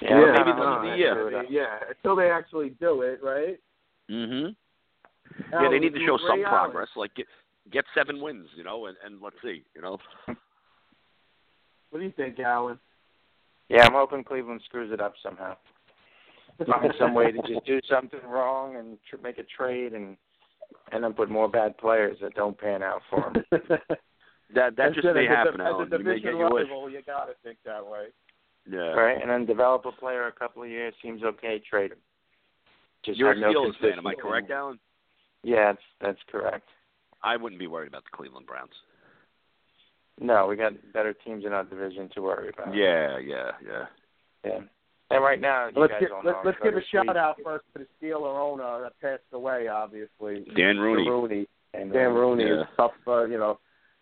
You 0.00 0.10
know? 0.10 0.16
Or 0.16 0.32
maybe 0.32 0.52
this 0.52 0.58
no, 0.58 0.82
is 0.84 0.90
the 0.92 0.96
year. 0.96 1.42
Yeah, 1.50 1.78
until 1.88 2.14
they 2.14 2.30
actually 2.30 2.70
do 2.80 3.02
it, 3.02 3.18
right? 3.20 3.58
Mhm. 4.08 4.54
Yeah, 5.50 5.58
Alan, 5.58 5.72
they 5.72 5.78
need 5.80 5.94
to 5.94 6.06
show 6.06 6.14
agree, 6.14 6.28
some 6.28 6.44
Alan? 6.44 6.70
progress. 6.70 6.88
Like 6.94 7.14
get 7.16 7.26
get 7.72 7.84
seven 7.96 8.20
wins, 8.20 8.48
you 8.56 8.62
know, 8.62 8.86
and, 8.86 8.96
and 9.04 9.20
let's 9.20 9.36
see, 9.42 9.64
you 9.74 9.82
know. 9.82 9.98
What 11.90 12.00
do 12.00 12.04
you 12.04 12.12
think, 12.12 12.38
Alan? 12.38 12.78
Yeah, 13.70 13.86
I'm 13.86 13.94
hoping 13.94 14.22
Cleveland 14.22 14.60
screws 14.66 14.92
it 14.92 15.00
up 15.00 15.14
somehow. 15.22 15.56
Find 16.66 16.92
some 16.98 17.14
way 17.14 17.32
to 17.32 17.38
just 17.42 17.64
do 17.64 17.80
something 17.90 18.20
wrong 18.28 18.76
and 18.76 18.98
tr- 19.08 19.22
make 19.22 19.38
a 19.38 19.44
trade 19.44 19.94
and 19.94 20.18
end 20.92 21.06
up 21.06 21.18
with 21.18 21.30
more 21.30 21.48
bad 21.48 21.78
players 21.78 22.18
that 22.20 22.34
don't 22.34 22.58
pan 22.58 22.82
out 22.82 23.00
for 23.08 23.32
them. 23.32 23.78
That 24.54 24.76
that 24.76 24.88
As 24.90 24.94
just 24.94 25.06
may 25.14 25.26
happen, 25.26 25.60
as 25.60 25.66
Alan. 25.66 25.92
a 25.92 25.98
You 25.98 26.04
may 26.04 26.14
division 26.14 26.32
get 26.32 26.38
your 26.38 26.50
wish. 26.52 26.66
you 26.92 27.02
gotta 27.06 27.32
think 27.44 27.58
that 27.64 27.84
way. 27.86 28.06
Yeah. 28.70 28.92
right? 28.92 29.20
And 29.20 29.30
then 29.30 29.46
develop 29.46 29.84
a 29.86 29.92
player 29.92 30.26
a 30.26 30.32
couple 30.32 30.62
of 30.62 30.68
years 30.68 30.94
seems 31.02 31.22
okay. 31.22 31.60
Trade 31.68 31.92
him. 31.92 31.98
Just 33.04 33.18
You're 33.18 33.32
a 33.32 33.36
no 33.38 33.52
Steelers 33.52 33.78
fan, 33.80 33.98
am 33.98 34.06
I 34.06 34.14
correct, 34.14 34.50
Alan? 34.50 34.78
Yeah, 35.42 35.72
that's 35.72 35.82
that's 36.00 36.18
correct. 36.30 36.68
I 37.22 37.36
wouldn't 37.36 37.58
be 37.58 37.66
worried 37.66 37.88
about 37.88 38.04
the 38.04 38.10
Cleveland 38.16 38.46
Browns. 38.46 38.72
No, 40.20 40.46
we 40.46 40.56
got 40.56 40.72
better 40.92 41.12
teams 41.12 41.44
in 41.44 41.52
our 41.52 41.64
division 41.64 42.08
to 42.14 42.22
worry 42.22 42.48
about. 42.48 42.74
Yeah, 42.74 43.18
yeah, 43.18 43.52
yeah. 43.64 43.84
Yeah. 44.44 44.60
And 45.10 45.22
right 45.24 45.40
now, 45.40 45.68
you 45.68 45.80
Let's 45.80 45.92
guys 45.92 46.00
give, 46.00 46.08
don't 46.10 46.24
let's, 46.24 46.36
know. 46.36 46.42
let's 46.44 46.58
give 46.62 46.74
a 46.76 46.82
shout 46.90 47.06
week- 47.06 47.16
out 47.16 47.36
first 47.44 47.64
to 47.74 47.84
the 47.84 47.86
Steeler 48.06 48.38
owner 48.38 48.82
that 48.82 49.00
passed 49.00 49.22
away, 49.32 49.68
obviously. 49.68 50.44
Dan 50.56 50.78
Rooney. 50.78 51.04
Dan 51.04 51.12
Rooney. 51.12 51.46
And, 51.74 51.92
Dan 51.92 52.14
Rooney 52.14 52.44
Yeah. 52.44 52.62
is 52.62 52.66
tough, 52.76 52.92
uh, 53.06 53.24
you 53.24 53.38
know, 53.38 53.58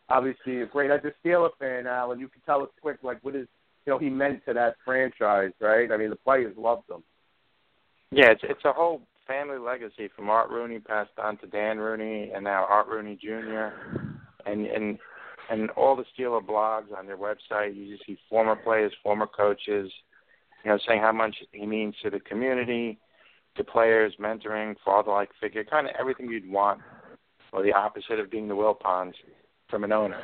obviously 0.09 0.63
a 0.63 0.67
great 0.67 0.91
as 0.91 1.01
a 1.05 1.27
Steeler 1.27 1.51
fan, 1.59 1.87
Alan. 1.87 2.21
You 2.21 2.29
can 2.29 2.43
tell 2.43 2.63
us 2.63 2.69
quick, 2.81 2.99
like 3.03 3.19
what 3.23 3.35
is 3.35 3.49
you 3.85 3.93
know 3.93 3.99
he 3.99 4.11
meant 4.11 4.45
to 4.47 4.55
that 4.55 4.77
franchise, 4.85 5.53
right? 5.61 5.91
I 5.91 5.97
mean, 5.97 6.11
the 6.11 6.17
players 6.17 6.55
loved 6.57 6.91
him. 6.91 7.03
Yeah, 8.11 8.31
it's 8.31 8.43
it's 8.45 8.65
a 8.65 8.73
whole 8.73 9.03
family 9.27 9.59
legacy 9.59 10.09
from 10.15 10.31
Art 10.31 10.51
Rooney 10.51 10.79
passed 10.79 11.19
on 11.19 11.37
to 11.39 11.47
Dan 11.47 11.79
Rooney 11.79 12.31
and 12.35 12.45
now 12.45 12.65
Art 12.69 12.87
Rooney 12.89 13.19
Jr. 13.21 13.71
and 14.47 14.67
and 14.67 14.99
and 15.51 15.71
all 15.71 15.97
the 15.97 16.05
Steeler 16.17 16.45
blogs 16.45 16.97
on 16.97 17.07
their 17.07 17.17
website. 17.17 17.77
You 17.77 17.95
just 17.95 18.07
see 18.07 18.19
former 18.29 18.57
players, 18.57 18.93
former 19.03 19.27
coaches, 19.27 19.91
you 20.65 20.71
know, 20.71 20.79
saying 20.87 21.01
how 21.01 21.13
much 21.13 21.37
he 21.53 21.67
means 21.67 21.95
to 22.03 22.11
the 22.11 22.21
community, 22.21 22.99
to 23.57 23.63
players, 23.63 24.15
mentoring, 24.21 24.75
father-like 24.85 25.31
figure, 25.41 25.63
kind 25.65 25.87
of 25.87 25.95
everything 25.99 26.29
you'd 26.29 26.51
want, 26.51 26.81
or 27.53 27.63
the 27.63 27.73
opposite 27.73 28.19
of 28.19 28.31
being 28.31 28.49
the 28.49 28.55
Wilpons 28.55 29.15
from 29.69 29.85
an 29.85 29.93
owner. 29.93 30.21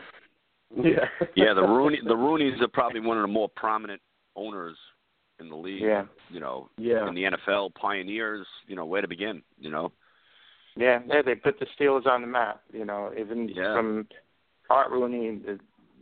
Yeah. 0.76 1.04
Yeah, 1.36 1.54
the 1.54 1.62
Rooney 1.62 1.98
the 2.02 2.14
Rooneys 2.14 2.60
are 2.62 2.68
probably 2.68 3.00
one 3.00 3.18
of 3.18 3.22
the 3.22 3.28
more 3.28 3.48
prominent 3.48 4.00
owners 4.36 4.76
in 5.40 5.48
the 5.48 5.56
league. 5.56 5.82
Yeah. 5.82 6.04
You 6.30 6.40
know, 6.40 6.70
Yeah. 6.78 7.06
in 7.08 7.14
the 7.14 7.24
NFL, 7.24 7.74
pioneers, 7.74 8.46
you 8.66 8.76
know, 8.76 8.84
where 8.86 9.02
to 9.02 9.08
begin, 9.08 9.42
you 9.58 9.70
know. 9.70 9.92
Yeah, 10.76 11.00
yeah, 11.06 11.20
they 11.22 11.34
put 11.34 11.58
the 11.60 11.66
Steelers 11.78 12.06
on 12.06 12.22
the 12.22 12.26
map. 12.26 12.62
You 12.72 12.84
know, 12.86 13.12
even 13.18 13.48
Yeah. 13.48 13.74
from 13.76 14.08
Art 14.70 14.90
Rooney, 14.90 15.36
the, 15.44 15.58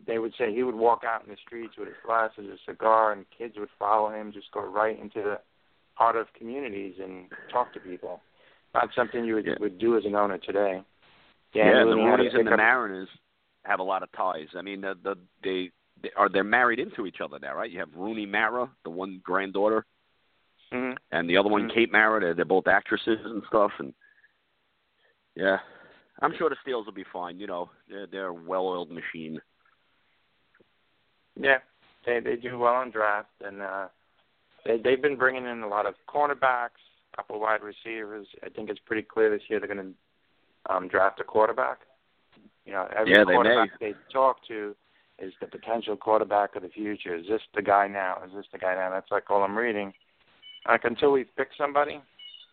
they 0.06 0.18
would 0.18 0.32
say 0.38 0.54
he 0.54 0.62
would 0.62 0.74
walk 0.76 1.02
out 1.04 1.24
in 1.24 1.30
the 1.30 1.36
streets 1.44 1.74
with 1.76 1.88
his 1.88 1.96
glasses, 2.06 2.46
a 2.46 2.70
cigar, 2.70 3.12
and 3.12 3.24
kids 3.36 3.54
would 3.58 3.68
follow 3.78 4.10
him, 4.10 4.30
just 4.32 4.52
go 4.52 4.60
right 4.60 4.98
into 4.98 5.20
the 5.22 5.40
heart 5.94 6.16
of 6.16 6.32
communities 6.34 6.94
and 7.02 7.26
talk 7.52 7.72
to 7.74 7.80
people. 7.80 8.20
Not 8.74 8.90
something 8.94 9.24
you 9.24 9.34
would, 9.34 9.58
would 9.58 9.78
do 9.78 9.96
as 9.98 10.04
an 10.04 10.14
owner 10.14 10.38
today. 10.38 10.82
Dan 11.52 11.66
yeah, 11.66 11.72
the 11.80 11.86
Rooney 11.86 12.02
had 12.04 12.10
to 12.10 12.22
Rooney's 12.22 12.34
and 12.34 12.38
pick 12.40 12.46
the 12.46 12.52
up- 12.52 12.58
Mariners 12.58 13.08
have 13.64 13.80
a 13.80 13.84
lot 13.84 14.02
of 14.02 14.10
ties. 14.12 14.48
I 14.56 14.62
mean, 14.62 14.80
the, 14.80 14.94
the 15.02 15.16
they, 15.42 15.70
they 16.02 16.10
are 16.16 16.28
they're 16.28 16.44
married 16.44 16.78
into 16.78 17.06
each 17.06 17.20
other 17.22 17.38
now, 17.38 17.54
right? 17.54 17.70
You 17.70 17.78
have 17.80 17.94
Rooney 17.94 18.26
Mara, 18.26 18.70
the 18.84 18.90
one 18.90 19.20
granddaughter, 19.22 19.84
Mhm. 20.72 20.96
and 21.12 21.28
the 21.28 21.36
other 21.36 21.48
one, 21.50 21.68
Mhm. 21.68 21.74
Kate 21.74 21.92
Mara. 21.92 22.20
They're, 22.20 22.34
they're 22.34 22.44
both 22.44 22.66
actresses 22.66 23.18
and 23.24 23.42
stuff, 23.48 23.72
and 23.78 23.92
yeah, 25.34 25.58
I'm 26.22 26.34
sure 26.36 26.48
the 26.48 26.56
Steels 26.62 26.86
will 26.86 26.92
be 26.92 27.04
fine. 27.12 27.38
You 27.38 27.46
know, 27.46 27.70
they're, 27.88 28.06
they're 28.06 28.26
a 28.28 28.32
well-oiled 28.32 28.90
machine. 28.90 29.40
Yeah, 31.36 31.58
they 32.06 32.20
they 32.20 32.36
do 32.36 32.58
well 32.58 32.74
on 32.74 32.90
draft, 32.90 33.30
and 33.44 33.62
uh, 33.62 33.88
they 34.64 34.78
they've 34.78 35.00
been 35.02 35.16
bringing 35.16 35.46
in 35.46 35.62
a 35.62 35.68
lot 35.68 35.86
of 35.86 35.94
cornerbacks, 36.08 36.80
a 37.12 37.16
couple 37.16 37.40
wide 37.40 37.62
receivers. 37.62 38.26
I 38.44 38.48
think 38.48 38.70
it's 38.70 38.80
pretty 38.80 39.02
clear 39.02 39.30
this 39.30 39.48
year 39.48 39.60
they're 39.60 39.72
going 39.72 39.94
to 40.68 40.74
um, 40.74 40.88
draft 40.88 41.20
a 41.20 41.24
quarterback. 41.24 41.80
You 42.64 42.72
know, 42.72 42.88
every 42.96 43.12
Yeah, 43.12 43.24
they 43.24 43.34
quarterback 43.34 43.80
they 43.80 43.94
talk 44.12 44.36
to 44.48 44.74
is 45.18 45.32
the 45.40 45.46
potential 45.46 45.96
quarterback 45.96 46.56
of 46.56 46.62
the 46.62 46.68
future. 46.68 47.14
Is 47.14 47.26
this 47.28 47.42
the 47.54 47.62
guy 47.62 47.86
now? 47.88 48.22
Is 48.24 48.32
this 48.34 48.46
the 48.52 48.58
guy 48.58 48.74
now? 48.74 48.90
That's 48.90 49.10
like 49.10 49.30
all 49.30 49.42
I'm 49.42 49.56
reading. 49.56 49.92
Like 50.68 50.84
until 50.84 51.12
we 51.12 51.24
pick 51.24 51.48
somebody, 51.56 52.00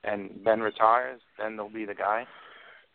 and 0.03 0.43
Ben 0.43 0.59
retires, 0.61 1.21
then 1.37 1.55
they'll 1.55 1.69
be 1.69 1.85
the 1.85 1.93
guy. 1.93 2.25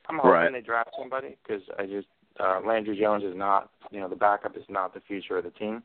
I'm 0.09 0.17
hoping 0.17 0.31
Right. 0.31 0.53
they 0.53 0.61
draft 0.61 0.91
somebody 0.99 1.37
because 1.43 1.63
I 1.79 1.87
just 1.87 2.09
uh, 2.41 2.61
Landry 2.67 2.99
Jones 2.99 3.25
is 3.25 3.37
not, 3.37 3.71
you 3.91 4.01
know, 4.01 4.09
the 4.09 4.17
backup 4.17 4.57
is 4.57 4.65
not 4.69 4.95
the 4.95 5.01
future 5.01 5.39
of 5.39 5.45
the 5.45 5.51
team 5.51 5.83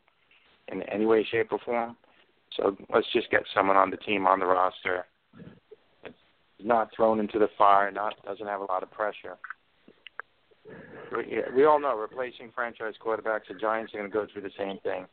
in 0.69 0.81
any 0.83 1.05
way, 1.05 1.23
shape, 1.29 1.51
or 1.51 1.59
form. 1.59 1.97
So 2.55 2.75
let's 2.93 3.11
just 3.11 3.29
get 3.29 3.43
someone 3.53 3.75
on 3.77 3.91
the 3.91 3.97
team 3.97 4.25
on 4.25 4.39
the 4.39 4.45
roster. 4.45 5.05
Not 6.63 6.89
thrown 6.95 7.19
into 7.19 7.37
the 7.37 7.49
fire, 7.57 7.91
not 7.91 8.15
doesn't 8.25 8.47
have 8.47 8.61
a 8.61 8.65
lot 8.65 8.81
of 8.81 8.89
pressure. 8.89 9.37
We, 11.15 11.25
yeah, 11.37 11.53
we 11.55 11.65
all 11.65 11.79
know 11.79 11.97
replacing 11.97 12.51
franchise 12.53 12.93
quarterbacks. 13.03 13.47
The 13.47 13.55
Giants 13.55 13.93
are 13.93 13.97
going 13.99 14.09
to 14.09 14.13
go 14.13 14.27
through 14.31 14.43
the 14.43 14.51
same 14.57 14.77
thing. 14.83 15.05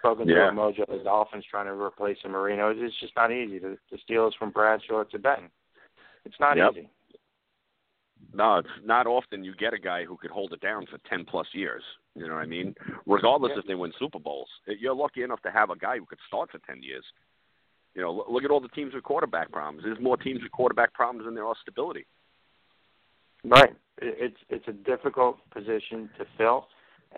Spoken 0.00 0.28
Yeah. 0.28 0.46
to 0.46 0.52
Mojo, 0.52 0.86
the 0.86 1.02
Dolphins 1.02 1.44
trying 1.50 1.66
to 1.66 1.72
replace 1.72 2.18
a 2.24 2.28
Marino. 2.28 2.70
It's 2.76 2.98
just 3.00 3.16
not 3.16 3.32
easy. 3.32 3.58
The, 3.58 3.78
the 3.90 3.98
Steelers 4.08 4.32
from 4.38 4.50
Bradshaw 4.50 5.04
to 5.04 5.18
Benton. 5.18 5.50
It's 6.24 6.38
not 6.40 6.56
Yep. 6.56 6.72
easy. 6.72 6.88
No, 8.32 8.56
it's 8.56 8.68
not 8.82 9.06
often 9.06 9.44
you 9.44 9.54
get 9.54 9.74
a 9.74 9.78
guy 9.78 10.04
who 10.04 10.16
could 10.16 10.30
hold 10.30 10.52
it 10.52 10.60
down 10.60 10.86
for 10.86 10.98
ten 11.08 11.24
plus 11.24 11.46
years. 11.52 11.82
You 12.14 12.26
know 12.26 12.34
what 12.34 12.42
I 12.42 12.46
mean? 12.46 12.74
Regardless 13.06 13.52
if 13.56 13.66
they 13.66 13.74
win 13.74 13.92
Super 13.98 14.18
Bowls, 14.18 14.48
you're 14.66 14.94
lucky 14.94 15.22
enough 15.22 15.42
to 15.42 15.50
have 15.50 15.70
a 15.70 15.76
guy 15.76 15.98
who 15.98 16.06
could 16.06 16.18
start 16.26 16.50
for 16.50 16.58
ten 16.66 16.82
years. 16.82 17.04
You 17.94 18.02
know, 18.02 18.24
look 18.28 18.42
at 18.44 18.50
all 18.50 18.60
the 18.60 18.68
teams 18.68 18.94
with 18.94 19.04
quarterback 19.04 19.52
problems. 19.52 19.84
There's 19.84 20.00
more 20.00 20.16
teams 20.16 20.42
with 20.42 20.50
quarterback 20.52 20.92
problems 20.94 21.26
than 21.26 21.34
there 21.34 21.46
are 21.46 21.54
stability. 21.62 22.06
Right. 23.44 23.74
It's 23.98 24.36
it's 24.48 24.66
a 24.68 24.72
difficult 24.72 25.38
position 25.50 26.10
to 26.18 26.24
fill, 26.36 26.66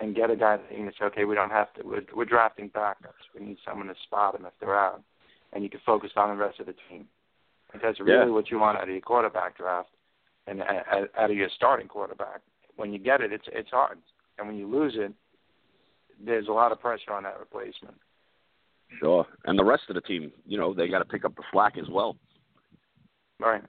and 0.01 0.15
get 0.15 0.31
a 0.31 0.36
guy 0.36 0.59
that 0.59 0.70
you 0.70 0.85
can 0.85 0.93
say, 0.98 1.05
okay, 1.07 1.24
we 1.24 1.35
don't 1.35 1.51
have 1.51 1.73
to. 1.74 1.82
We're, 1.85 2.03
we're 2.15 2.24
drafting 2.24 2.70
backups. 2.70 3.24
We 3.39 3.47
need 3.47 3.57
someone 3.66 3.86
to 3.86 3.94
spot 4.05 4.35
them 4.35 4.44
if 4.44 4.53
they're 4.61 4.78
out, 4.78 5.03
and 5.53 5.62
you 5.65 5.70
can 5.70 5.81
focus 5.86 6.11
on 6.16 6.36
the 6.36 6.43
rest 6.44 6.61
of 6.61 6.66
the 6.66 6.74
team. 6.89 7.07
And 7.73 7.82
that's 7.82 7.98
really 8.01 8.27
Yeah. 8.27 8.32
what 8.32 8.51
you 8.51 8.59
want 8.59 8.78
out 8.78 8.85
of 8.85 8.90
your 8.90 9.01
quarterback 9.01 9.57
draft, 9.57 9.89
and 10.47 10.62
out 10.62 11.31
of 11.31 11.36
your 11.36 11.48
starting 11.57 11.89
quarterback. 11.89 12.40
When 12.77 12.93
you 12.93 12.98
get 12.98 13.20
it, 13.20 13.32
it's 13.32 13.47
it's 13.53 13.70
hard, 13.70 13.98
and 14.39 14.47
when 14.47 14.57
you 14.57 14.66
lose 14.66 14.94
it, 14.97 15.12
there's 16.23 16.48
a 16.48 16.53
lot 16.53 16.73
of 16.73 16.81
pressure 16.81 17.12
on 17.12 17.23
that 17.23 17.39
replacement. 17.39 17.97
Sure. 19.01 19.27
And 19.47 19.59
the 19.59 19.65
rest 19.65 19.85
of 19.89 19.94
the 19.94 20.01
team, 20.01 20.31
you 20.47 20.59
know, 20.59 20.73
they 20.73 20.89
got 20.89 21.01
to 21.01 21.05
pick 21.05 21.24
up 21.24 21.35
the 21.36 21.43
slack 21.53 21.77
as 21.78 21.89
well. 21.90 22.16
Right. 23.40 23.62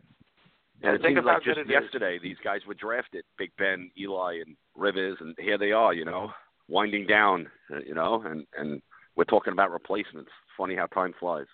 And 0.84 0.96
it 0.96 1.02
think 1.02 1.18
seems 1.18 1.26
like 1.26 1.44
just 1.44 1.56
good 1.58 1.70
it 1.70 1.72
is. 1.72 1.82
yesterday 1.84 2.20
these 2.22 2.38
guys 2.44 2.62
were 2.68 2.76
drafted, 2.76 3.24
Big 3.38 3.52
Ben, 3.58 3.90
Eli, 3.98 4.42
and 4.46 4.56
Rivers, 4.76 5.18
and 5.20 5.36
here 5.40 5.58
they 5.58 5.72
are, 5.72 5.94
you 5.94 6.06
know, 6.06 6.32
winding 6.68 7.08
down, 7.08 7.48
uh, 7.74 7.80
you 7.80 7.96
know, 7.96 8.22
and 8.26 8.46
and 8.58 8.82
we're 9.16 9.24
talking 9.24 9.54
about 9.54 9.72
replacements. 9.72 10.30
Funny 10.58 10.76
how 10.76 10.86
time 10.88 11.14
flies. 11.20 11.48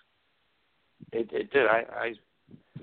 It 1.12 1.30
it 1.32 1.50
did. 1.50 1.66
I 1.66 1.84
I 1.92 2.14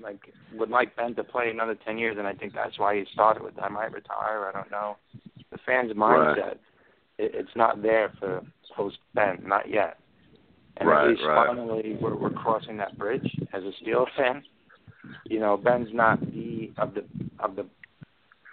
like 0.00 0.20
would 0.54 0.70
like 0.70 0.96
Ben 0.96 1.14
to 1.14 1.24
play 1.24 1.50
another 1.50 1.76
ten 1.84 1.98
years, 1.98 2.16
and 2.18 2.26
I 2.26 2.32
think 2.32 2.54
that's 2.54 2.78
why 2.78 2.96
he 2.96 3.04
started 3.12 3.42
with. 3.42 3.54
I 3.62 3.68
might 3.68 3.92
retire. 3.92 4.46
I 4.48 4.52
don't 4.52 4.70
know. 4.70 4.96
The 5.50 5.58
fans' 5.66 5.92
mindset, 5.92 6.54
it, 7.18 7.32
it's 7.34 7.54
not 7.54 7.82
there 7.82 8.12
for 8.18 8.42
post 8.74 8.98
Ben, 9.14 9.42
not 9.46 9.68
yet. 9.68 9.98
And 10.78 10.88
Right, 10.88 11.04
at 11.04 11.10
least 11.10 11.22
right. 11.24 11.46
finally, 11.46 11.98
we're 12.00 12.16
we're 12.16 12.30
crossing 12.30 12.78
that 12.78 12.98
bridge 12.98 13.30
as 13.52 13.62
a 13.62 13.72
Steel 13.80 14.06
fan. 14.16 14.42
You 15.24 15.40
know, 15.40 15.56
Ben's 15.56 15.88
not 15.92 16.20
the 16.20 16.72
of 16.78 16.94
the 16.94 17.04
of 17.40 17.56
the 17.56 17.66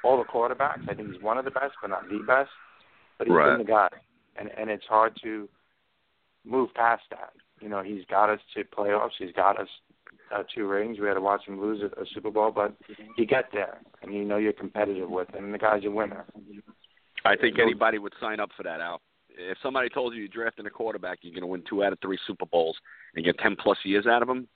all 0.03 0.17
the 0.17 0.23
quarterbacks. 0.23 0.87
I 0.87 0.93
think 0.93 1.11
he's 1.11 1.21
one 1.21 1.37
of 1.37 1.45
the 1.45 1.51
best, 1.51 1.73
but 1.81 1.89
not 1.89 2.07
the 2.09 2.19
best. 2.25 2.49
But 3.17 3.27
he's 3.27 3.35
Right. 3.35 3.49
been 3.49 3.65
the 3.65 3.71
guy, 3.71 3.89
and 4.37 4.49
and 4.57 4.69
it's 4.69 4.85
hard 4.85 5.13
to 5.23 5.47
move 6.45 6.73
past 6.73 7.03
that. 7.11 7.33
You 7.59 7.69
know, 7.69 7.83
he's 7.83 8.05
got 8.05 8.29
us 8.29 8.39
to 8.55 8.63
playoffs. 8.63 9.11
He's 9.17 9.33
got 9.33 9.59
us 9.59 9.67
uh, 10.33 10.43
two 10.55 10.67
rings. 10.67 10.99
We 10.99 11.07
had 11.07 11.15
to 11.15 11.21
watch 11.21 11.45
him 11.45 11.59
lose 11.59 11.81
a, 11.81 12.01
a 12.01 12.05
Super 12.13 12.31
Bowl, 12.31 12.51
but 12.51 12.73
you 13.17 13.25
get 13.25 13.49
there, 13.51 13.79
and 14.01 14.13
you 14.13 14.23
know 14.23 14.37
you're 14.37 14.53
competitive 14.53 15.09
with 15.09 15.33
him. 15.33 15.45
And 15.45 15.53
the 15.53 15.57
guy's 15.57 15.83
a 15.85 15.91
winner. 15.91 16.25
I 17.25 17.35
think 17.35 17.59
anybody 17.59 17.97
would 17.99 18.13
sign 18.21 18.39
up 18.39 18.49
for 18.55 18.63
that, 18.63 18.79
Al. 18.79 19.01
If 19.29 19.57
somebody 19.61 19.89
told 19.89 20.13
you 20.13 20.19
you're 20.19 20.27
drafting 20.27 20.65
a 20.65 20.69
quarterback, 20.69 21.19
you're 21.21 21.33
going 21.33 21.41
to 21.41 21.47
win 21.47 21.63
two 21.69 21.83
out 21.83 21.93
of 21.93 21.99
three 21.99 22.17
Super 22.27 22.45
Bowls 22.45 22.77
and 23.15 23.25
get 23.25 23.37
ten 23.39 23.55
plus 23.55 23.77
years 23.83 24.05
out 24.05 24.21
of 24.21 24.29
him, 24.29 24.47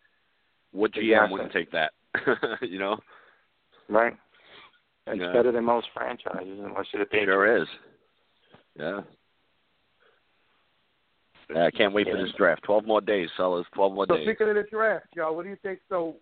what 0.74 0.92
GM 0.92 1.04
Exactly. 1.14 1.32
wouldn't 1.32 1.54
take 1.54 1.72
that? 1.72 1.92
you 2.62 2.80
know, 2.80 2.98
Right? 3.90 4.16
It's 5.08 5.20
Yeah. 5.20 5.34
better 5.34 5.52
than 5.52 5.66
most 5.66 5.88
franchises, 5.94 6.60
unless 6.64 6.86
you're 6.94 7.04
the 7.04 7.10
Patriots. 7.10 7.28
sure 7.30 7.58
is. 7.58 7.68
Yeah. 8.80 9.02
Yeah, 11.54 11.66
I 11.66 11.72
can't 11.72 11.94
wait 11.94 12.08
for 12.10 12.18
this 12.18 12.32
draft. 12.38 12.64
Twelve 12.64 12.86
more 12.86 13.02
days, 13.02 13.30
fellas. 13.36 13.66
Twelve 13.74 13.94
more 13.94 14.06
So 14.08 14.16
days. 14.16 14.26
So 14.26 14.32
speaking 14.32 14.50
of 14.50 14.56
the 14.56 14.64
draft, 14.72 15.08
Joe, 15.16 15.34
what 15.34 15.44
do 15.44 15.50
you 15.50 15.58
think? 15.62 15.80
So 15.90 16.16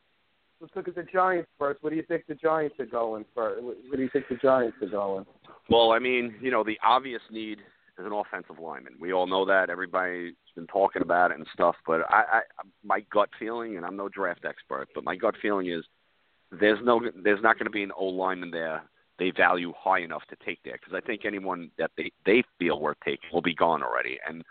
let's 0.59 0.75
look 0.75 0.87
at 0.87 0.95
the 0.95 1.03
Giants 1.03 1.47
first. 1.59 1.81
What 1.83 1.91
do 1.91 1.95
you 1.95 2.03
think 2.03 2.25
the 2.27 2.35
Giants 2.35 2.75
are 2.79 2.85
going 2.87 3.23
for? 3.33 3.51
What 3.61 3.77
what 3.87 3.97
do 3.97 4.01
you 4.01 4.09
think 4.11 4.25
the 4.29 4.35
Giants 4.35 4.77
are 4.81 4.87
going? 4.89 5.25
Well, 5.69 5.91
I 5.91 5.99
mean, 5.99 6.35
you 6.41 6.49
know, 6.51 6.63
the 6.63 6.77
obvious 6.83 7.21
need 7.29 7.59
is 8.01 8.05
an 8.05 8.13
offensive 8.13 8.59
lineman. 8.59 8.95
We 8.99 9.13
all 9.13 9.27
know 9.27 9.45
that. 9.45 9.69
Everybody's 9.69 10.33
been 10.55 10.67
talking 10.67 11.01
about 11.01 11.31
it 11.31 11.37
and 11.37 11.47
stuff. 11.53 11.75
But 11.87 12.01
I, 12.09 12.23
I 12.31 12.41
my 12.83 13.01
gut 13.11 13.29
feeling, 13.39 13.77
and 13.77 13.85
I'm 13.85 13.95
no 13.95 14.09
draft 14.09 14.45
expert, 14.45 14.89
but 14.93 15.03
my 15.03 15.15
gut 15.15 15.35
feeling 15.41 15.69
is 15.69 15.85
there's 16.51 16.79
no, 16.83 17.01
there's 17.23 17.41
not 17.41 17.57
going 17.57 17.65
to 17.65 17.71
be 17.71 17.83
an 17.83 17.91
O 17.97 18.05
lineman 18.05 18.51
there 18.51 18.83
they 19.21 19.29
value 19.29 19.71
high 19.77 19.99
enough 19.99 20.23
to 20.29 20.35
take 20.43 20.63
there 20.63 20.79
because 20.83 20.95
I 20.95 21.05
think 21.05 21.25
anyone 21.25 21.69
that 21.77 21.91
they 21.95 22.11
they 22.25 22.43
feel 22.57 22.79
worth 22.79 22.97
taking 23.05 23.29
will 23.31 23.43
be 23.43 23.53
gone 23.53 23.83
already. 23.83 24.17
And 24.27 24.43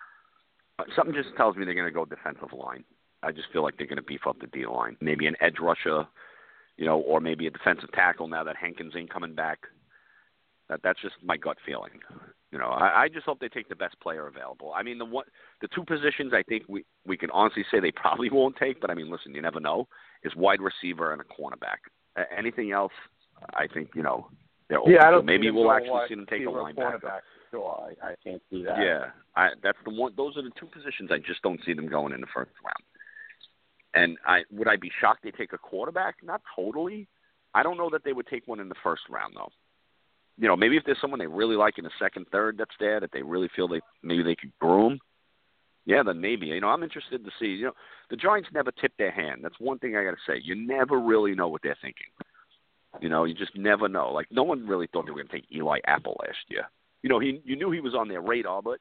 uh, 0.78 0.84
something 0.94 1.12
just 1.12 1.36
tells 1.36 1.56
me 1.56 1.64
they're 1.64 1.74
going 1.74 1.88
to 1.88 1.92
go 1.92 2.04
defensive 2.04 2.56
line. 2.56 2.84
I 3.24 3.32
just 3.32 3.48
feel 3.52 3.64
like 3.64 3.76
they're 3.76 3.88
going 3.88 3.96
to 3.96 4.02
beef 4.02 4.28
up 4.28 4.38
the 4.38 4.46
D 4.46 4.66
line. 4.66 4.96
Maybe 5.00 5.26
an 5.26 5.34
edge 5.40 5.56
rusher, 5.60 6.06
you 6.76 6.86
know, 6.86 7.00
or 7.00 7.20
maybe 7.20 7.48
a 7.48 7.50
defensive 7.50 7.90
tackle 7.92 8.28
now 8.28 8.44
that 8.44 8.56
Hankins 8.56 8.92
ain't 8.96 9.12
coming 9.12 9.34
back. 9.34 9.58
That 10.68 10.80
that's 10.84 11.02
just 11.02 11.16
my 11.20 11.36
gut 11.36 11.56
feeling. 11.66 11.90
You 12.52 12.58
know, 12.58 12.66
I, 12.66 13.02
I 13.02 13.08
just 13.08 13.26
hope 13.26 13.38
they 13.38 13.48
take 13.48 13.68
the 13.68 13.76
best 13.76 13.98
player 14.00 14.26
available. 14.26 14.72
I 14.74 14.82
mean, 14.82 14.98
the 14.98 15.04
one, 15.04 15.24
the 15.60 15.68
two 15.68 15.84
positions 15.84 16.32
I 16.34 16.42
think 16.42 16.64
we 16.68 16.84
we 17.06 17.16
can 17.16 17.30
honestly 17.30 17.64
say 17.70 17.78
they 17.78 17.92
probably 17.96 18.30
won't 18.30 18.56
take, 18.56 18.80
but 18.80 18.90
I 18.90 18.94
mean, 18.94 19.10
listen, 19.10 19.34
you 19.34 19.42
never 19.42 19.60
know. 19.60 19.86
Is 20.24 20.34
wide 20.36 20.60
receiver 20.60 21.12
and 21.12 21.20
a 21.20 21.24
cornerback. 21.24 21.78
Uh, 22.16 22.24
anything 22.36 22.72
else, 22.72 22.92
I 23.54 23.66
think 23.72 23.90
you 23.94 24.02
know 24.02 24.28
they're 24.68 24.80
open 24.80 24.92
Yeah, 24.92 25.06
I 25.06 25.10
don't 25.10 25.24
Maybe 25.24 25.50
we'll 25.50 25.70
actually 25.70 26.00
see 26.08 26.14
them 26.14 26.26
take 26.28 26.42
a 26.42 26.46
linebacker. 26.46 27.20
Sure, 27.50 27.88
I, 28.02 28.08
I 28.08 28.14
can't 28.22 28.42
see 28.50 28.64
that. 28.64 28.78
Yeah, 28.78 29.06
I, 29.36 29.50
that's 29.62 29.78
the 29.84 29.90
one. 29.90 30.12
Those 30.16 30.36
are 30.36 30.42
the 30.42 30.52
two 30.58 30.66
positions 30.66 31.10
I 31.12 31.18
just 31.18 31.42
don't 31.42 31.60
see 31.64 31.72
them 31.72 31.88
going 31.88 32.12
in 32.12 32.20
the 32.20 32.28
first 32.32 32.52
round. 32.64 32.84
And 33.94 34.18
I 34.26 34.42
would 34.50 34.68
I 34.68 34.76
be 34.76 34.90
shocked 35.00 35.22
they 35.22 35.30
take 35.30 35.52
a 35.52 35.58
quarterback? 35.58 36.16
Not 36.22 36.42
totally. 36.54 37.08
I 37.54 37.62
don't 37.62 37.76
know 37.76 37.90
that 37.90 38.04
they 38.04 38.12
would 38.12 38.28
take 38.28 38.46
one 38.46 38.60
in 38.60 38.68
the 38.68 38.76
first 38.82 39.02
round 39.08 39.34
though. 39.36 39.50
You 40.40 40.48
know, 40.48 40.56
maybe 40.56 40.78
if 40.78 40.84
there's 40.86 41.00
someone 41.00 41.20
they 41.20 41.26
really 41.26 41.54
like 41.54 41.76
in 41.76 41.84
the 41.84 41.90
second, 42.00 42.26
third 42.32 42.56
that's 42.58 42.74
there 42.80 42.98
that 42.98 43.10
they 43.12 43.22
really 43.22 43.50
feel 43.54 43.68
they 43.68 43.80
maybe 44.02 44.22
they 44.22 44.34
could 44.34 44.52
groom. 44.58 44.98
Yeah, 45.84 46.02
then 46.02 46.20
maybe. 46.20 46.46
You 46.46 46.60
know, 46.60 46.68
I'm 46.68 46.82
interested 46.82 47.24
to 47.24 47.30
see. 47.38 47.46
You 47.46 47.66
know, 47.66 47.72
the 48.08 48.16
Giants 48.16 48.48
never 48.52 48.72
tip 48.72 48.92
their 48.96 49.10
hand. 49.10 49.40
That's 49.42 49.58
one 49.58 49.78
thing 49.78 49.96
I 49.96 50.04
got 50.04 50.12
to 50.12 50.16
say. 50.26 50.40
You 50.42 50.54
never 50.54 50.98
really 50.98 51.34
know 51.34 51.48
what 51.48 51.62
they're 51.62 51.76
thinking. 51.82 52.06
You 53.00 53.10
know, 53.10 53.24
you 53.24 53.34
just 53.34 53.54
never 53.54 53.86
know. 53.86 54.10
Like 54.12 54.28
no 54.30 54.42
one 54.42 54.66
really 54.66 54.88
thought 54.90 55.04
they 55.04 55.12
were 55.12 55.18
going 55.18 55.28
to 55.28 55.32
take 55.32 55.52
Eli 55.54 55.78
Apple 55.86 56.16
last 56.20 56.38
year. 56.48 56.64
You 57.02 57.10
know, 57.10 57.18
he 57.18 57.42
you 57.44 57.56
knew 57.56 57.70
he 57.70 57.80
was 57.80 57.94
on 57.94 58.08
their 58.08 58.22
radar, 58.22 58.62
but 58.62 58.78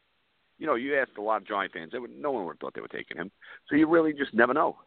you 0.59 0.65
know, 0.65 0.75
you 0.75 0.97
asked 0.97 1.17
a 1.17 1.21
lot 1.21 1.41
of 1.41 1.47
Giant 1.47 1.73
fans, 1.73 1.91
they 1.91 1.99
would, 1.99 2.11
no 2.11 2.31
one 2.31 2.45
would 2.45 2.53
have 2.53 2.59
thought 2.59 2.73
they 2.75 2.81
were 2.81 2.87
taking 2.87 3.17
him. 3.17 3.31
So 3.69 3.75
you 3.75 3.87
really 3.87 4.13
just 4.13 4.33
never 4.33 4.53
know. 4.53 4.77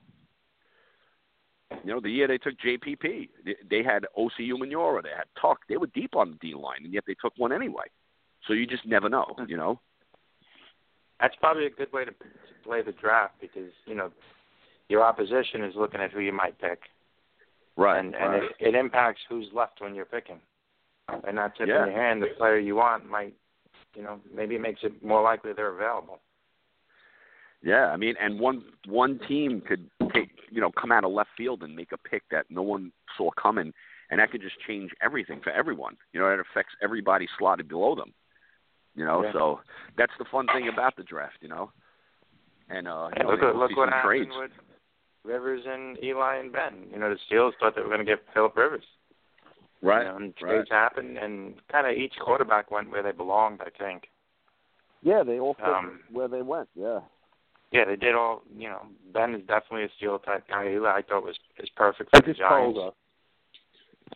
You 1.85 1.93
know, 1.93 2.01
the 2.01 2.11
year 2.11 2.28
they 2.28 2.39
took 2.39 2.55
JPP, 2.59 3.28
they, 3.69 3.82
had 3.82 4.07
Osi 4.16 4.51
Umenyiora, 4.51 5.03
they 5.03 5.11
had 5.11 5.27
Tuck, 5.40 5.61
they 5.69 5.77
were 5.77 5.89
deep 5.89 6.16
on 6.16 6.31
the 6.31 6.36
D 6.36 6.55
line, 6.55 6.85
and 6.85 6.93
yet 6.93 7.05
they 7.07 7.15
took 7.15 7.32
one 7.36 7.53
anyway. 7.53 7.85
So 8.47 8.53
you 8.53 8.66
just 8.66 8.86
never 8.86 9.09
know. 9.09 9.35
You 9.47 9.57
know. 9.57 9.81
That's 11.20 11.35
probably 11.36 11.66
a 11.66 11.70
good 11.70 11.93
way 11.93 12.05
to, 12.05 12.11
to 12.11 12.16
play 12.65 12.82
the 12.82 12.93
draft 12.93 13.35
because 13.40 13.70
you 13.86 13.94
know 13.94 14.11
your 14.89 15.03
opposition 15.03 15.62
is 15.65 15.74
looking 15.77 16.01
at 16.01 16.11
who 16.12 16.20
you 16.20 16.32
might 16.32 16.61
pick. 16.61 16.81
Right. 17.77 17.99
And 17.99 18.15
and 18.15 18.32
right. 18.32 18.43
it, 18.59 18.69
it 18.69 18.74
impacts 18.74 19.20
who's 19.28 19.47
left 19.55 19.81
when 19.81 19.94
you're 19.94 20.05
picking. 20.05 20.40
And 21.27 21.39
that 21.39 21.57
tip 21.57 21.69
Yeah. 21.69 21.85
in 21.86 21.93
your 21.93 22.03
hand, 22.03 22.23
the 22.23 22.28
player 22.39 22.59
you 22.59 22.77
want 22.77 23.09
might, 23.09 23.35
you 23.94 24.03
know, 24.03 24.20
maybe 24.35 24.55
it 24.57 24.61
makes 24.61 24.81
it 24.82 25.03
more 25.05 25.23
likely 25.23 25.53
they're 25.53 25.74
available. 25.74 26.19
Yeah, 27.62 27.86
I 27.86 27.97
mean, 27.97 28.15
and 28.20 28.40
one 28.40 28.65
one 28.86 29.20
team 29.28 29.61
could 29.61 29.89
take 30.14 30.30
you 30.51 30.60
know 30.60 30.70
come 30.72 30.93
out 30.93 31.05
of 31.05 31.12
left 31.12 31.30
field 31.36 31.62
and 31.62 31.74
make 31.74 31.93
a 31.93 31.98
pick 31.98 32.22
that 32.30 32.47
no 32.51 32.62
one 32.62 32.93
saw 33.16 33.30
coming, 33.32 33.72
and 34.10 34.20
that 34.20 34.30
could 34.30 34.43
just 34.43 34.56
change 34.66 34.90
everything 35.02 35.40
for 35.43 35.51
everyone. 35.51 35.97
You 36.12 36.20
know, 36.20 36.28
it 36.28 36.40
affects 36.40 36.74
everybody 36.82 37.26
slotted 37.39 37.68
below 37.68 37.94
them. 37.94 38.12
You 38.94 39.05
know, 39.05 39.22
Yeah. 39.24 39.32
so 39.32 39.60
that's 39.97 40.12
the 40.18 40.24
fun 40.30 40.47
thing 40.48 40.68
about 40.68 40.97
the 40.97 41.02
draft. 41.02 41.39
You 41.40 41.48
know, 41.48 41.70
and 42.68 42.86
uh, 42.89 43.09
you 43.14 43.20
And 43.20 43.24
know, 43.24 43.30
look 43.30 43.40
maybe 43.40 43.47
at 43.51 43.55
we'll 43.56 43.68
look 43.68 43.76
what 43.76 43.86
some 43.86 43.93
happened 43.93 44.26
trades. 44.26 44.30
with 44.39 44.51
Rivers 45.24 45.62
and 45.66 46.02
Eli 46.02 46.36
and 46.36 46.52
Ben. 46.52 46.86
You 46.93 46.98
know, 46.98 47.10
the 47.10 47.18
Steelers 47.30 47.52
thought 47.60 47.74
they 47.76 47.82
were 47.82 47.89
going 47.89 48.01
to 48.01 48.05
get 48.05 48.20
Philip 48.34 48.56
Rivers. 48.56 48.84
Right. 49.80 50.02
You 50.05 50.09
know, 50.10 50.16
and 50.16 50.34
right. 50.43 50.51
trades 50.51 50.68
happened, 50.70 51.16
and 51.18 51.55
kind 51.70 51.86
of 51.86 51.97
each 51.97 52.14
quarterback 52.20 52.70
went 52.70 52.90
where 52.90 53.02
they 53.02 53.12
belonged. 53.12 53.60
I 53.64 53.70
think. 53.82 54.09
Yeah, 55.02 55.22
they 55.24 55.40
all 55.40 55.55
fit 55.55 55.64
Um, 55.66 56.01
where 56.12 56.28
they 56.28 56.43
went. 56.43 56.68
Yeah. 56.76 57.01
Yeah, 57.73 57.85
they 57.86 57.97
did 57.97 58.15
all. 58.15 58.43
You 58.57 58.69
know, 58.69 58.82
Ben 59.12 59.35
is 59.35 59.40
definitely 59.47 59.85
a 59.85 59.89
steel 59.97 60.19
type 60.19 60.47
guy. 60.49 60.70
Eli, 60.73 60.90
I 60.90 61.03
thought 61.03 61.24
was 61.24 61.36
is 61.59 61.69
perfect 61.77 62.11
for 62.11 62.16
I 62.16 62.20
the 62.20 62.27
just 62.27 62.39
Giants. 62.40 62.74
told 62.78 62.94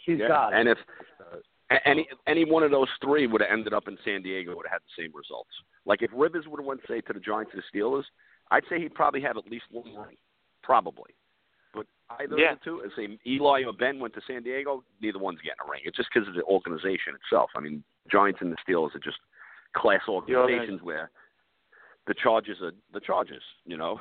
her. 0.07 0.13
Yeah. 0.13 0.29
got 0.29 0.55
and 0.55 0.69
if 0.69 0.79
a- 1.71 1.89
any 1.89 2.07
any 2.27 2.45
one 2.45 2.63
of 2.63 2.71
those 2.71 2.89
three 3.03 3.27
would 3.27 3.41
have 3.41 3.51
ended 3.51 3.73
up 3.73 3.89
in 3.89 3.97
San 4.05 4.23
Diego, 4.23 4.55
would 4.55 4.67
have 4.67 4.73
had 4.73 4.83
the 4.83 5.03
same 5.03 5.13
results. 5.15 5.51
Like 5.87 6.03
if 6.03 6.11
Rivers 6.15 6.47
would 6.47 6.61
have 6.61 6.67
went 6.67 6.81
say 6.87 7.01
to 7.01 7.13
the 7.13 7.21
Giants 7.21 7.53
or 7.55 7.63
the 7.63 7.79
Steelers, 7.79 8.05
I'd 8.51 8.63
say 8.69 8.79
he'd 8.81 8.95
probably 8.95 9.23
have 9.23 9.37
at 9.37 9.47
least 9.51 9.65
one 9.71 9.87
ring, 9.97 10.17
probably. 10.63 11.15
But 11.73 11.87
either 12.21 12.39
Yeah. 12.39 12.53
of 12.53 12.59
the 12.61 12.65
two, 12.65 12.81
and 12.81 12.93
say 12.95 13.19
Eli 13.27 13.65
or 13.65 13.73
Ben 13.73 13.99
went 13.99 14.13
to 14.15 14.21
San 14.27 14.43
Diego, 14.43 14.85
neither 15.01 15.19
one's 15.19 15.41
getting 15.41 15.61
a 15.67 15.71
ring. 15.71 15.81
It's 15.85 15.97
just 15.97 16.11
because 16.13 16.29
of 16.29 16.35
the 16.35 16.45
organization 16.45 17.15
itself. 17.15 17.51
I 17.57 17.61
mean, 17.61 17.83
Giants 18.13 18.41
and 18.43 18.53
the 18.53 18.57
Steelers 18.69 18.95
are 18.95 18.99
just 19.01 19.19
class 19.75 20.03
organizations 20.09 20.83
where 20.83 21.11
the 22.07 22.15
Chargers 22.15 22.59
are 22.63 22.73
the 22.93 23.01
Chargers. 23.01 23.43
You 23.65 23.77
know. 23.77 24.01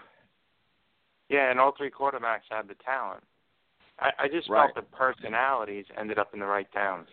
Yeah, 1.29 1.49
and 1.49 1.59
all 1.59 1.73
three 1.75 1.89
quarterbacks 1.89 2.45
had 2.49 2.67
the 2.67 2.75
talent. 2.85 3.23
I, 3.99 4.11
I 4.19 4.27
just 4.27 4.49
Right. 4.49 4.71
felt 4.73 4.75
the 4.91 4.95
personalities 4.95 5.85
ended 5.97 6.19
up 6.19 6.33
in 6.33 6.39
the 6.39 6.45
right 6.45 6.71
towns. 6.71 7.07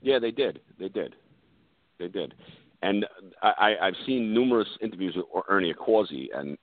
Yeah, 0.00 0.18
they 0.18 0.30
did. 0.30 0.60
They 0.78 0.88
did. 0.88 1.16
They 1.98 2.08
did. 2.08 2.34
And 2.82 3.06
I, 3.42 3.52
I- 3.80 3.86
I've 3.88 3.96
seen 4.06 4.32
numerous 4.32 4.68
interviews 4.80 5.14
with 5.16 5.26
Ernie 5.48 5.72
Accorsi, 5.72 6.28
and 6.34 6.56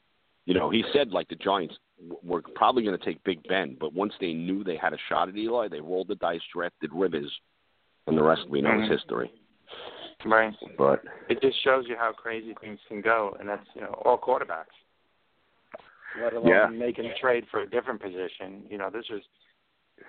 you 0.46 0.54
know 0.54 0.70
he 0.70 0.84
said 0.94 1.10
like 1.12 1.28
the 1.30 1.36
Giants 1.36 1.76
were 2.24 2.42
probably 2.56 2.84
going 2.84 2.98
to 2.98 3.04
take 3.06 3.24
Big 3.24 3.42
Ben, 3.48 3.76
but 3.80 3.94
once 3.94 4.14
they 4.22 4.34
knew 4.34 4.64
they 4.64 4.78
had 4.78 4.94
a 4.94 4.98
shot 5.10 5.30
at 5.30 5.36
Eli, 5.38 5.68
they 5.68 5.80
rolled 5.82 6.08
the 6.10 6.16
dice, 6.16 6.42
drafted 6.54 6.92
Rivers, 6.94 7.32
and 8.08 8.18
the 8.18 8.24
rest 8.24 8.48
we 8.50 8.62
know 8.62 8.70
Mhm. 8.72 8.84
is 8.86 8.90
history. 9.00 9.32
Right. 10.26 10.54
But 10.78 11.04
It 11.30 11.42
just 11.42 11.62
shows 11.64 11.86
you 11.88 11.96
how 11.98 12.12
crazy 12.14 12.56
things 12.62 12.80
can 12.88 13.02
go, 13.02 13.36
and 13.40 13.48
that's 13.48 13.66
you 13.76 13.82
know 13.82 14.02
all 14.06 14.18
quarterbacks. 14.18 14.74
Let 16.16 16.34
alone 16.34 16.50
Yeah. 16.50 16.68
making 16.68 17.06
a 17.06 17.16
trade 17.16 17.48
for 17.50 17.62
a 17.62 17.66
different 17.70 18.02
position. 18.02 18.66
You 18.70 18.78
know, 18.78 18.90
this 18.90 19.10
is 19.10 19.24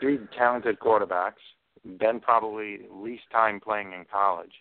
three 0.00 0.18
talented 0.36 0.78
quarterbacks. 0.78 1.40
Ben 1.84 2.20
probably 2.20 2.86
least 2.90 3.24
time 3.30 3.60
playing 3.60 3.92
in 3.92 4.04
college, 4.04 4.52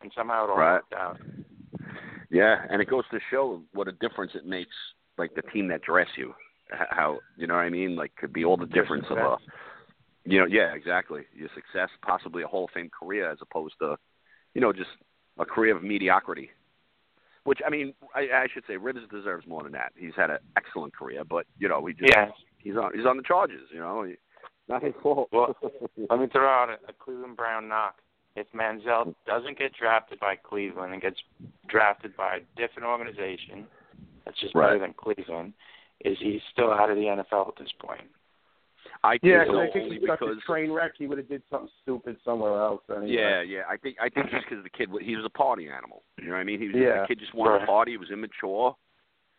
and 0.00 0.12
somehow 0.14 0.44
it 0.44 0.50
all 0.50 0.56
Right. 0.58 0.74
worked 0.74 0.94
out. 0.94 1.18
yeah, 2.30 2.64
and 2.70 2.80
it 2.80 2.86
goes 2.88 3.04
to 3.10 3.20
show 3.30 3.62
what 3.72 3.88
a 3.88 3.92
difference 3.92 4.34
it 4.34 4.46
makes, 4.46 4.74
like 5.18 5.34
the 5.34 5.42
team 5.42 5.68
that 5.68 5.82
dress 5.82 6.08
you. 6.16 6.34
How 6.70 7.20
you 7.36 7.46
know 7.46 7.54
what 7.54 7.60
I 7.60 7.68
mean? 7.70 7.94
Like 7.96 8.14
could 8.16 8.32
be 8.32 8.44
all 8.44 8.56
the 8.56 8.66
difference 8.66 9.04
of 9.10 9.18
a, 9.18 9.36
you 10.24 10.38
know, 10.38 10.46
yeah, 10.46 10.72
exactly. 10.72 11.26
Your 11.34 11.50
success, 11.54 11.90
possibly 12.00 12.42
a 12.42 12.46
Hall 12.46 12.64
of 12.64 12.70
Fame 12.70 12.88
career, 12.88 13.30
as 13.30 13.38
opposed 13.42 13.74
to, 13.80 13.98
you 14.54 14.60
know, 14.60 14.72
just 14.72 14.90
a 15.38 15.44
career 15.44 15.76
of 15.76 15.82
mediocrity. 15.82 16.50
Which 17.44 17.58
I 17.66 17.70
mean, 17.70 17.94
I, 18.14 18.20
I 18.20 18.46
should 18.52 18.64
say 18.68 18.76
Rivers 18.76 19.08
deserves 19.10 19.46
more 19.46 19.62
than 19.64 19.72
that. 19.72 19.92
He's 19.96 20.14
had 20.16 20.30
an 20.30 20.38
excellent 20.56 20.94
career, 20.94 21.24
but 21.24 21.46
you 21.58 21.68
know, 21.68 21.84
he 21.86 21.94
just 21.94 22.12
Yeah. 22.14 22.28
he's 22.58 22.76
on 22.76 22.92
he's 22.94 23.06
on 23.06 23.16
the 23.16 23.22
Chargers. 23.22 23.68
You 23.72 23.80
know, 23.80 24.04
he, 24.04 24.14
not 24.68 24.82
his 24.82 24.94
fault. 25.02 25.28
Well, 25.32 25.56
let 26.10 26.20
me 26.20 26.28
throw 26.28 26.48
out 26.48 26.68
a, 26.70 26.74
a 26.88 26.92
Cleveland 26.92 27.36
Brown 27.36 27.68
knock. 27.68 27.96
If 28.36 28.46
Manziel 28.54 29.14
doesn't 29.26 29.58
get 29.58 29.72
drafted 29.74 30.18
by 30.18 30.36
Cleveland 30.36 30.92
and 30.92 31.02
gets 31.02 31.18
drafted 31.68 32.16
by 32.16 32.36
a 32.36 32.40
different 32.56 32.88
organization 32.88 33.66
that's 34.24 34.40
just 34.40 34.54
better 34.54 34.78
than 34.78 34.94
Cleveland, 34.94 35.52
is 36.04 36.16
he 36.18 36.40
still 36.50 36.72
out 36.72 36.90
of 36.90 36.96
the 36.96 37.02
NFL 37.02 37.48
at 37.48 37.56
this 37.58 37.72
point? 37.78 38.08
I 39.04 39.18
think 39.18 39.24
Yeah, 39.24 39.44
so, 39.46 39.50
'cause 39.52 39.58
I 39.58 39.70
think 39.72 39.84
only 39.84 39.98
he's 39.98 40.08
such 40.08 40.20
because 40.20 40.38
a 40.38 40.40
train 40.42 40.70
wreck. 40.70 40.92
He 40.96 41.06
would 41.08 41.18
have 41.18 41.28
did 41.28 41.42
something 41.50 41.68
stupid 41.82 42.16
somewhere 42.24 42.60
else. 42.60 42.82
Anyway. 42.88 43.10
Yeah, 43.10 43.40
yeah. 43.42 43.62
I 43.68 43.76
think 43.76 43.96
I 44.00 44.08
think 44.08 44.30
just 44.30 44.44
because 44.48 44.62
the 44.62 44.70
kid 44.70 44.90
he 45.02 45.16
was 45.16 45.24
a 45.24 45.30
party 45.30 45.68
animal. 45.68 46.04
You 46.18 46.26
know 46.26 46.32
what 46.34 46.38
I 46.40 46.44
mean? 46.44 46.60
He 46.60 46.68
was 46.68 46.76
Yeah. 46.76 47.00
the 47.02 47.06
kid 47.08 47.18
just 47.18 47.34
wanted 47.34 47.50
Right. 47.52 47.60
to 47.60 47.66
party. 47.66 47.90
He 47.92 47.96
was 47.96 48.10
immature. 48.10 48.76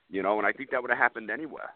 You 0.09 0.21
know, 0.21 0.37
and 0.37 0.45
I 0.45 0.51
think 0.51 0.69
that 0.71 0.81
would 0.81 0.91
have 0.91 0.99
happened 0.99 1.31
anywhere. 1.31 1.71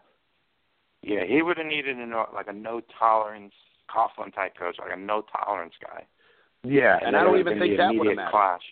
Yeah, 1.01 1.23
he 1.23 1.41
would 1.41 1.57
have 1.57 1.65
needed 1.65 1.97
a 1.97 2.05
no, 2.05 2.27
like 2.33 2.47
a 2.47 2.53
no 2.53 2.81
tolerance 2.99 3.53
Coughlin 3.89 4.33
type 4.35 4.55
coach, 4.57 4.77
like 4.79 4.91
a 4.91 4.97
no 4.97 5.21
tolerance 5.21 5.73
guy. 5.81 6.05
Yeah, 6.63 6.97
And 6.97 7.13
then 7.13 7.15
I 7.15 7.23
don't 7.23 7.39
even 7.39 7.57
think 7.57 7.77
that 7.77 7.95
would 7.95 8.07
have 8.07 8.15
mattered. 8.17 8.31
clash. 8.31 8.63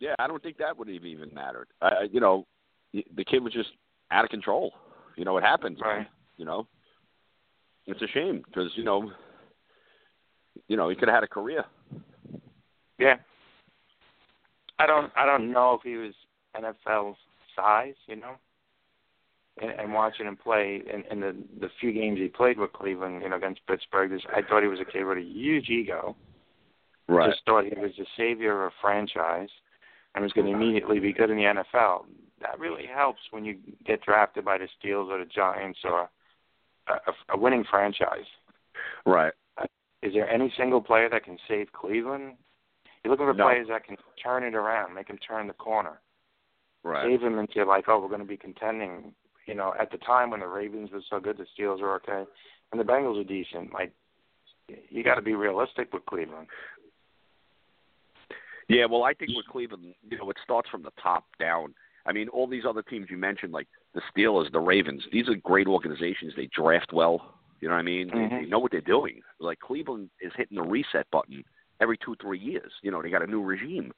Yeah, 0.00 0.14
I 0.18 0.26
don't 0.26 0.42
think 0.42 0.58
that 0.58 0.76
would 0.76 0.88
have 0.88 1.04
even 1.06 1.32
mattered. 1.32 1.68
I, 1.80 1.88
I- 1.88 2.02
you 2.12 2.20
know, 2.20 2.46
the 2.92 3.24
kid 3.24 3.42
was 3.42 3.52
just 3.54 3.70
out 4.10 4.24
of 4.24 4.30
control. 4.30 4.74
You 5.16 5.24
know, 5.24 5.36
it 5.38 5.44
happens. 5.44 5.80
man. 5.80 5.88
Right. 5.88 6.08
You 6.36 6.44
know, 6.44 6.66
it's 7.88 8.02
a 8.02 8.06
shame 8.08 8.42
because 8.46 8.70
you 8.76 8.84
know, 8.84 9.10
you 10.68 10.76
know, 10.76 10.88
he 10.88 10.94
could 10.94 11.08
have 11.08 11.16
had 11.16 11.24
a 11.24 11.28
career. 11.28 11.64
Yeah. 12.98 13.16
I 14.78 14.86
don't 14.86 15.10
I 15.16 15.26
don't 15.26 15.50
know 15.50 15.74
if 15.74 15.82
he 15.82 15.96
was 15.96 16.14
NFL 16.56 17.16
size, 17.56 17.94
you 18.06 18.16
know. 18.16 18.34
And, 19.60 19.70
and 19.72 19.92
watching 19.92 20.26
him 20.26 20.36
play 20.36 20.82
in, 20.92 21.02
in 21.10 21.20
the 21.20 21.34
the 21.60 21.68
few 21.80 21.92
games 21.92 22.18
he 22.18 22.28
played 22.28 22.58
with 22.58 22.72
Cleveland, 22.72 23.22
you 23.22 23.28
know, 23.30 23.36
against 23.36 23.66
Pittsburgh, 23.66 24.10
this, 24.10 24.22
I 24.32 24.42
thought 24.42 24.62
he 24.62 24.68
was 24.68 24.80
a 24.80 24.84
kid 24.84 25.04
with 25.04 25.18
a 25.18 25.22
huge 25.22 25.68
ego. 25.68 26.14
Right. 27.08 27.30
Just 27.30 27.42
thought 27.46 27.64
he 27.64 27.80
was 27.80 27.92
the 27.98 28.06
savior 28.16 28.66
of 28.66 28.72
a 28.72 28.74
franchise 28.82 29.48
and 30.14 30.22
was 30.22 30.32
going 30.32 30.46
to 30.46 30.52
immediately 30.52 31.00
be 31.00 31.12
good 31.12 31.30
in 31.30 31.36
the 31.36 31.42
NFL. 31.42 32.04
That 32.40 32.60
really 32.60 32.84
helps 32.86 33.20
when 33.30 33.44
you 33.44 33.56
get 33.84 34.02
drafted 34.02 34.44
by 34.44 34.58
the 34.58 34.68
Steelers 34.78 35.08
or 35.08 35.18
the 35.18 35.24
Giants 35.24 35.78
or 35.84 36.10
a, 36.88 37.34
a, 37.34 37.38
winning 37.38 37.64
franchise. 37.70 38.26
Right. 39.06 39.32
Is 40.02 40.12
there 40.12 40.28
any 40.30 40.52
single 40.56 40.80
player 40.80 41.08
that 41.10 41.24
can 41.24 41.38
save 41.48 41.72
Cleveland? 41.72 42.34
You're 43.02 43.10
looking 43.10 43.26
for 43.26 43.34
No. 43.34 43.44
players 43.44 43.68
that 43.68 43.84
can 43.84 43.96
turn 44.22 44.44
it 44.44 44.54
around, 44.54 44.94
make 44.94 45.08
him 45.08 45.18
turn 45.18 45.46
the 45.46 45.54
corner, 45.54 46.00
Right. 46.84 47.04
save 47.04 47.22
him 47.22 47.38
into 47.38 47.64
like, 47.64 47.88
oh, 47.88 47.98
we're 48.00 48.08
going 48.08 48.20
to 48.20 48.26
be 48.26 48.36
contending. 48.36 49.14
You 49.46 49.54
know, 49.54 49.74
at 49.80 49.90
the 49.90 49.98
time 49.98 50.30
when 50.30 50.40
the 50.40 50.46
Ravens 50.46 50.90
were 50.92 51.00
so 51.08 51.18
good, 51.18 51.38
the 51.38 51.46
Steelers 51.58 51.80
were 51.80 51.94
okay, 51.96 52.24
and 52.70 52.80
the 52.80 52.84
Bengals 52.84 53.16
were 53.16 53.24
decent. 53.24 53.72
Like, 53.72 53.92
you 54.90 55.02
got 55.02 55.14
to 55.14 55.22
be 55.22 55.34
realistic 55.34 55.92
with 55.92 56.04
Cleveland. 56.06 56.48
Yeah, 58.68 58.84
well, 58.84 59.02
I 59.02 59.14
think 59.14 59.30
with 59.34 59.46
Cleveland, 59.46 59.94
you 60.08 60.18
know, 60.18 60.28
it 60.28 60.36
starts 60.44 60.68
from 60.68 60.82
the 60.82 60.92
top 61.02 61.24
down. 61.40 61.74
I 62.04 62.12
mean, 62.12 62.28
all 62.28 62.46
these 62.46 62.64
other 62.68 62.82
teams 62.82 63.06
you 63.10 63.16
mentioned, 63.16 63.52
like 63.52 63.66
the 63.94 64.02
Steelers, 64.14 64.50
the 64.52 64.60
Ravens, 64.60 65.02
these 65.12 65.28
are 65.28 65.34
great 65.34 65.66
organizations. 65.66 66.32
They 66.36 66.46
draft 66.54 66.92
well. 66.92 67.34
You 67.60 67.68
know 67.68 67.74
what 67.74 67.80
I 67.80 67.82
mean? 67.82 68.08
They, 68.08 68.18
they 68.28 68.44
Mhm. 68.44 68.48
know 68.50 68.58
what 68.58 68.70
they're 68.70 68.80
doing. 68.80 69.20
Like 69.40 69.58
Cleveland 69.60 70.10
is 70.20 70.32
hitting 70.36 70.56
the 70.56 70.62
reset 70.62 71.10
button 71.10 71.42
every 71.80 71.96
two, 71.98 72.14
three 72.20 72.38
years. 72.38 72.72
You 72.82 72.90
know, 72.90 73.02
they 73.02 73.10
got 73.10 73.22
a 73.22 73.26
new 73.26 73.42
regime. 73.42 73.92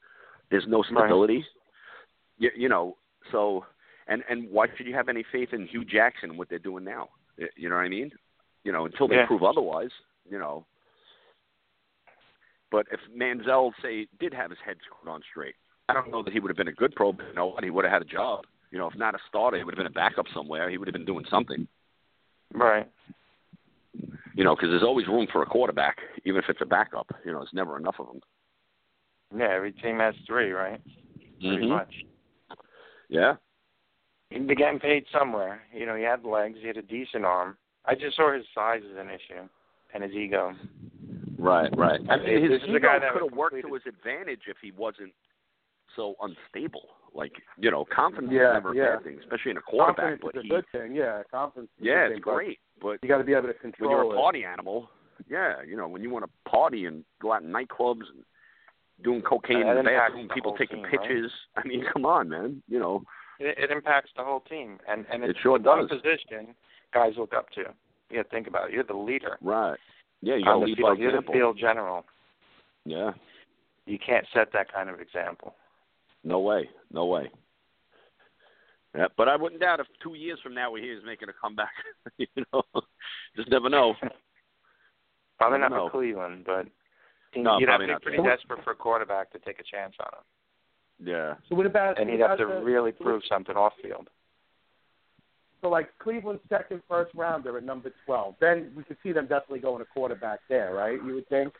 There's 0.50 0.66
no 0.66 0.82
stability. 0.82 1.44
You, 2.38 2.50
you 2.56 2.68
know, 2.68 2.96
so 3.30 3.66
and 4.06 4.24
and 4.28 4.48
why 4.50 4.66
should 4.76 4.86
you 4.86 4.94
have 4.94 5.08
any 5.08 5.22
faith 5.30 5.52
in 5.52 5.66
Hue 5.66 5.84
Jackson 5.84 6.30
and 6.30 6.38
what 6.38 6.48
they're 6.48 6.58
doing 6.58 6.84
now? 6.84 7.10
You 7.56 7.68
know 7.68 7.76
what 7.76 7.84
I 7.84 7.88
mean? 7.88 8.10
You 8.64 8.72
know, 8.72 8.86
until 8.86 9.08
they 9.08 9.16
Yeah. 9.16 9.26
prove 9.26 9.42
otherwise. 9.42 9.92
You 10.28 10.38
know. 10.38 10.64
But 12.70 12.86
if 12.92 13.00
Manziel 13.14 13.72
say 13.82 14.06
did 14.18 14.32
have 14.32 14.50
his 14.50 14.58
head 14.60 14.78
screwed 14.84 15.12
on 15.12 15.22
straight, 15.28 15.56
I 15.88 15.92
don't 15.94 16.10
know 16.10 16.22
that 16.22 16.32
he 16.32 16.38
would 16.40 16.48
have 16.50 16.56
been 16.56 16.68
a 16.68 16.72
good 16.72 16.94
pro. 16.94 17.12
But 17.12 17.26
you 17.28 17.34
know 17.34 17.46
what? 17.46 17.64
He 17.64 17.70
would 17.70 17.84
have 17.84 17.92
had 17.92 18.02
a 18.02 18.06
job. 18.06 18.46
You 18.70 18.78
know, 18.78 18.88
if 18.88 18.96
not 18.96 19.14
a 19.14 19.18
starter, 19.28 19.58
he 19.58 19.64
would 19.64 19.74
have 19.74 19.78
been 19.78 19.86
a 19.86 19.90
backup 19.90 20.26
somewhere. 20.34 20.70
He 20.70 20.78
would 20.78 20.88
have 20.88 20.92
been 20.92 21.04
doing 21.04 21.24
something. 21.28 21.66
Right. 22.54 22.88
You 24.34 24.44
know, 24.44 24.54
because 24.54 24.70
there's 24.70 24.82
always 24.82 25.08
room 25.08 25.26
for 25.32 25.42
a 25.42 25.46
quarterback, 25.46 25.98
even 26.24 26.40
if 26.40 26.48
it's 26.48 26.60
a 26.62 26.66
backup. 26.66 27.10
You 27.24 27.32
know, 27.32 27.38
there's 27.38 27.50
never 27.52 27.76
enough 27.76 27.96
of 27.98 28.06
them. 28.06 28.20
Yeah, 29.36 29.48
every 29.52 29.72
team 29.72 29.98
has 29.98 30.14
three, 30.26 30.52
right? 30.52 30.80
Pretty 31.40 31.66
Mhm. 31.66 31.68
much. 31.68 32.04
Yeah. 33.08 33.36
He'd 34.30 34.46
be 34.46 34.54
getting 34.54 34.78
paid 34.78 35.06
somewhere. 35.08 35.62
You 35.72 35.86
know, 35.86 35.96
he 35.96 36.04
had 36.04 36.24
legs, 36.24 36.58
he 36.60 36.68
had 36.68 36.76
a 36.76 36.82
decent 36.82 37.24
arm. 37.24 37.58
I 37.84 37.94
just 37.94 38.16
saw 38.16 38.32
his 38.32 38.46
size 38.54 38.82
as 38.84 38.96
an 38.96 39.10
issue 39.10 39.48
and 39.92 40.04
his 40.04 40.12
ego. 40.12 40.54
Right, 41.38 41.70
right. 41.76 42.00
I 42.08 42.16
mean, 42.18 42.42
his 42.42 42.50
This 42.50 42.62
is 42.62 42.68
a 42.68 42.76
ego 42.76 42.78
guy 42.80 42.98
that 43.00 43.12
could 43.12 43.22
have 43.22 43.32
worked 43.32 43.60
to 43.60 43.74
his 43.74 43.86
advantage 43.86 44.42
if 44.46 44.58
he 44.58 44.70
wasn't 44.72 45.14
so 45.96 46.14
unstable. 46.20 46.96
Like 47.14 47.32
you 47.58 47.70
know, 47.70 47.84
confidence 47.94 48.32
Yeah, 48.32 48.50
is 48.50 48.54
never 48.54 48.72
a 48.72 48.76
yeah. 48.76 48.94
bad 48.96 49.04
thing, 49.04 49.18
especially 49.20 49.50
in 49.52 49.56
a 49.56 49.62
quarterback. 49.62 50.20
Confidence 50.20 50.22
but 50.22 50.34
is 50.36 50.40
a 50.40 50.42
he, 50.44 50.48
good 50.48 50.64
thing. 50.72 50.94
Yeah, 50.94 51.22
confidence. 51.30 51.70
Is 51.78 51.82
a 51.82 51.86
yeah, 51.86 51.94
good 52.08 52.16
it's 52.16 52.24
thing, 52.24 52.34
great. 52.34 52.58
But 52.80 52.98
You 53.02 53.08
got 53.08 53.18
to 53.18 53.24
be 53.24 53.34
able 53.34 53.48
to 53.48 53.54
control. 53.54 53.90
when 53.90 53.96
you're 53.98 54.12
a 54.14 54.16
it. 54.16 54.20
party 54.22 54.44
animal, 54.44 54.88
yeah, 55.28 55.54
you 55.66 55.76
know, 55.76 55.88
when 55.88 56.02
you 56.02 56.10
want 56.10 56.24
to 56.24 56.50
party 56.50 56.86
and 56.86 57.04
go 57.20 57.32
out 57.32 57.42
in 57.42 57.50
nightclubs 57.50 58.06
and 58.14 58.24
doing 59.02 59.22
cocaine 59.22 59.60
That 59.66 59.76
in 59.78 59.84
the 59.84 59.90
bathroom, 59.90 60.28
the 60.28 60.34
people 60.34 60.56
taking 60.56 60.82
team, 60.84 60.92
right? 60.92 61.30
I 61.56 61.66
mean, 61.66 61.84
come 61.92 62.06
on, 62.06 62.28
man. 62.28 62.62
You 62.68 62.78
know, 62.78 63.02
It, 63.38 63.58
it 63.58 63.70
impacts 63.70 64.10
the 64.16 64.22
whole 64.24 64.40
team, 64.40 64.78
and 64.88 65.04
and 65.12 65.24
It 65.24 65.30
it's 65.30 65.38
sure 65.40 65.52
one 65.58 65.62
does. 65.62 65.88
position 65.88 66.54
guys 66.94 67.14
look 67.18 67.34
up 67.34 67.50
to. 67.50 67.62
You 68.10 68.16
got 68.16 68.22
to 68.24 68.28
think 68.28 68.46
about 68.46 68.68
it. 68.68 68.74
You're 68.74 68.84
the 68.84 68.94
leader. 68.94 69.36
right? 69.42 69.78
Yeah, 70.22 70.36
you 70.36 70.44
got 70.44 70.54
to 70.54 70.60
the 70.60 70.66
lead 70.66 70.76
field. 70.76 70.96
by 70.96 71.00
You're 71.00 71.10
example. 71.10 71.32
the 71.34 71.38
field 71.38 71.58
general. 71.58 72.04
Yeah, 72.84 73.12
You 73.86 73.98
can't 73.98 74.26
set 74.34 74.52
that 74.52 74.72
kind 74.72 74.88
of 74.90 75.00
example. 75.00 75.54
No 76.24 76.40
way, 76.40 76.68
no 76.92 77.06
way. 77.06 77.30
Yeah, 78.96 79.06
but 79.16 79.28
I 79.28 79.36
wouldn't 79.36 79.60
doubt 79.60 79.78
if 79.80 79.86
two 80.02 80.14
years 80.14 80.38
from 80.42 80.54
now 80.54 80.74
he 80.74 80.82
is 80.82 81.02
making 81.06 81.28
a 81.28 81.32
comeback. 81.40 81.70
you 82.18 82.26
know, 82.52 82.62
just 83.36 83.48
never 83.50 83.68
know. 83.68 83.94
Probably 85.38 85.58
Never 85.58 85.70
not 85.70 85.76
know. 85.76 85.86
for 85.88 85.98
Cleveland, 85.98 86.42
but 86.44 86.66
No, 87.36 87.58
you'd 87.58 87.68
have 87.68 87.80
to 87.80 87.86
be 87.86 87.92
pretty 88.02 88.18
So- 88.18 88.24
desperate 88.24 88.64
for 88.64 88.72
a 88.72 88.76
quarterback 88.76 89.30
to 89.32 89.38
take 89.38 89.60
a 89.60 89.62
chance 89.62 89.94
on 90.00 90.08
him, 90.18 91.06
Yeah. 91.08 91.34
So 91.48 91.54
what 91.54 91.66
about? 91.66 91.98
and 91.98 92.08
what 92.10 92.18
he'd 92.18 92.26
have 92.26 92.38
to 92.38 92.46
the- 92.46 92.60
really 92.62 92.92
prove 92.92 93.22
something 93.28 93.56
off 93.56 93.72
field. 93.82 94.08
So 95.62 95.68
like 95.68 95.96
Cleveland's 95.98 96.42
second 96.48 96.82
first 96.88 97.14
rounder 97.14 97.56
at 97.58 97.64
number 97.64 97.92
twelve. 98.06 98.34
Then 98.40 98.72
we 98.74 98.82
could 98.82 98.96
see 99.02 99.12
them 99.12 99.26
definitely 99.26 99.58
going 99.60 99.82
a 99.82 99.84
quarterback 99.84 100.40
there, 100.48 100.74
right? 100.74 100.98
You 101.04 101.14
would 101.14 101.28
think. 101.28 101.52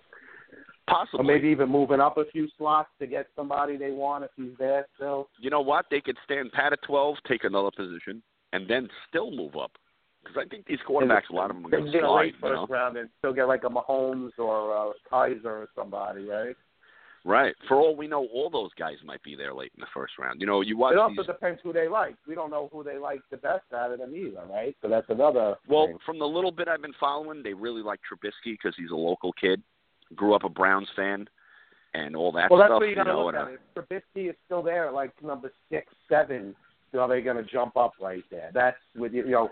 Possibly. 0.91 1.21
Or 1.21 1.25
maybe 1.25 1.49
even 1.49 1.69
moving 1.69 2.01
up 2.01 2.17
a 2.19 2.25
few 2.33 2.49
slots 2.59 2.89
to 2.99 3.07
get 3.07 3.27
somebody 3.37 3.77
they 3.77 3.91
want 3.93 4.25
if 4.25 4.31
he's 4.37 4.57
there 4.59 4.87
still. 4.97 5.29
You 5.41 5.51
know 5.51 5.61
what? 5.61 5.87
They 5.91 6.01
could 6.01 6.17
stand 6.25 6.51
pat 6.53 6.73
at 6.73 6.81
12, 6.87 7.17
take 7.29 7.45
another 7.45 7.71
position, 7.75 8.23
and 8.53 8.69
then 8.69 8.89
still 9.09 9.31
move 9.31 9.57
up. 9.57 9.73
Because 10.23 10.37
I 10.45 10.49
think 10.49 10.67
these 10.67 10.79
quarterbacks, 10.89 11.31
a 11.31 11.35
lot 11.35 11.51
of 11.51 11.57
them 11.57 11.67
are 11.67 11.71
They 11.71 11.77
going 11.79 11.87
to 11.87 11.93
get 11.93 12.03
a 12.05 12.07
slide. 12.07 12.21
late 12.21 12.35
You 12.43 12.49
know? 12.51 12.61
first 12.63 12.71
round 12.73 12.97
and 12.99 13.09
still 13.21 13.33
get 13.33 13.45
like 13.49 13.65
a 13.65 13.69
Mahomes 13.71 14.33
or 14.39 14.73
a 14.75 14.93
Kizer 15.11 15.45
or 15.47 15.69
somebody, 15.75 16.25
right? 16.27 16.55
Right. 17.25 17.55
For 17.69 17.77
all 17.77 17.95
we 17.97 18.07
know, 18.07 18.27
all 18.33 18.49
those 18.51 18.71
guys 18.79 18.97
might 19.05 19.23
be 19.23 19.37
there 19.37 19.53
late 19.55 19.73
in 19.77 19.81
the 19.81 19.87
first 19.95 20.15
round. 20.19 20.41
You 20.41 20.47
know, 20.47 20.63
you 20.63 20.77
watch 20.77 20.93
It 20.95 20.99
also 20.99 21.17
these. 21.19 21.27
depends 21.27 21.61
who 21.63 21.73
they 21.73 21.87
like. 21.87 22.17
We 22.27 22.35
don't 22.35 22.51
know 22.51 22.69
who 22.73 22.83
they 22.83 22.97
like 22.97 23.21
the 23.31 23.37
best 23.37 23.65
out 23.75 23.93
of 23.93 23.99
them 23.99 24.15
either, 24.17 24.43
right? 24.51 24.75
So 24.83 24.89
that's 24.89 25.09
another. 25.11 25.57
Well, 25.69 25.87
thing. 25.87 25.99
from 26.05 26.19
the 26.19 26.27
little 26.27 26.51
bit 26.51 26.67
I've 26.69 26.81
been 26.83 26.95
following, 26.99 27.43
they 27.43 27.53
really 27.55 27.83
like 27.83 28.01
Trubisky 28.01 28.53
because 28.53 28.75
he's 28.77 28.91
a 28.91 28.95
local 28.97 29.33
kid, 29.35 29.63
grew 30.15 30.35
up 30.35 30.45
a 30.45 30.49
Browns 30.49 30.89
fan, 30.97 31.29
and 31.95 32.15
all 32.17 32.33
that 32.33 32.51
well, 32.51 32.59
that's 32.61 32.69
stuff. 32.71 32.81
what 32.81 32.89
you 32.89 32.95
to 32.97 33.05
know, 33.05 33.27
look 33.27 33.35
and, 33.35 33.49
at. 33.49 33.55
uh, 33.55 33.83
If 33.83 33.89
Trubisky 34.17 34.31
is 34.31 34.37
still 34.47 34.63
there, 34.63 34.91
like 34.91 35.11
number 35.23 35.53
six, 35.71 35.93
seven, 36.09 36.55
are 36.99 37.09
they 37.09 37.21
going 37.21 37.37
to 37.37 37.43
jump 37.45 37.77
up 37.77 37.93
right 38.01 38.23
there? 38.31 38.51
That's 38.55 38.77
with 38.97 39.13
you 39.13 39.27
know, 39.29 39.51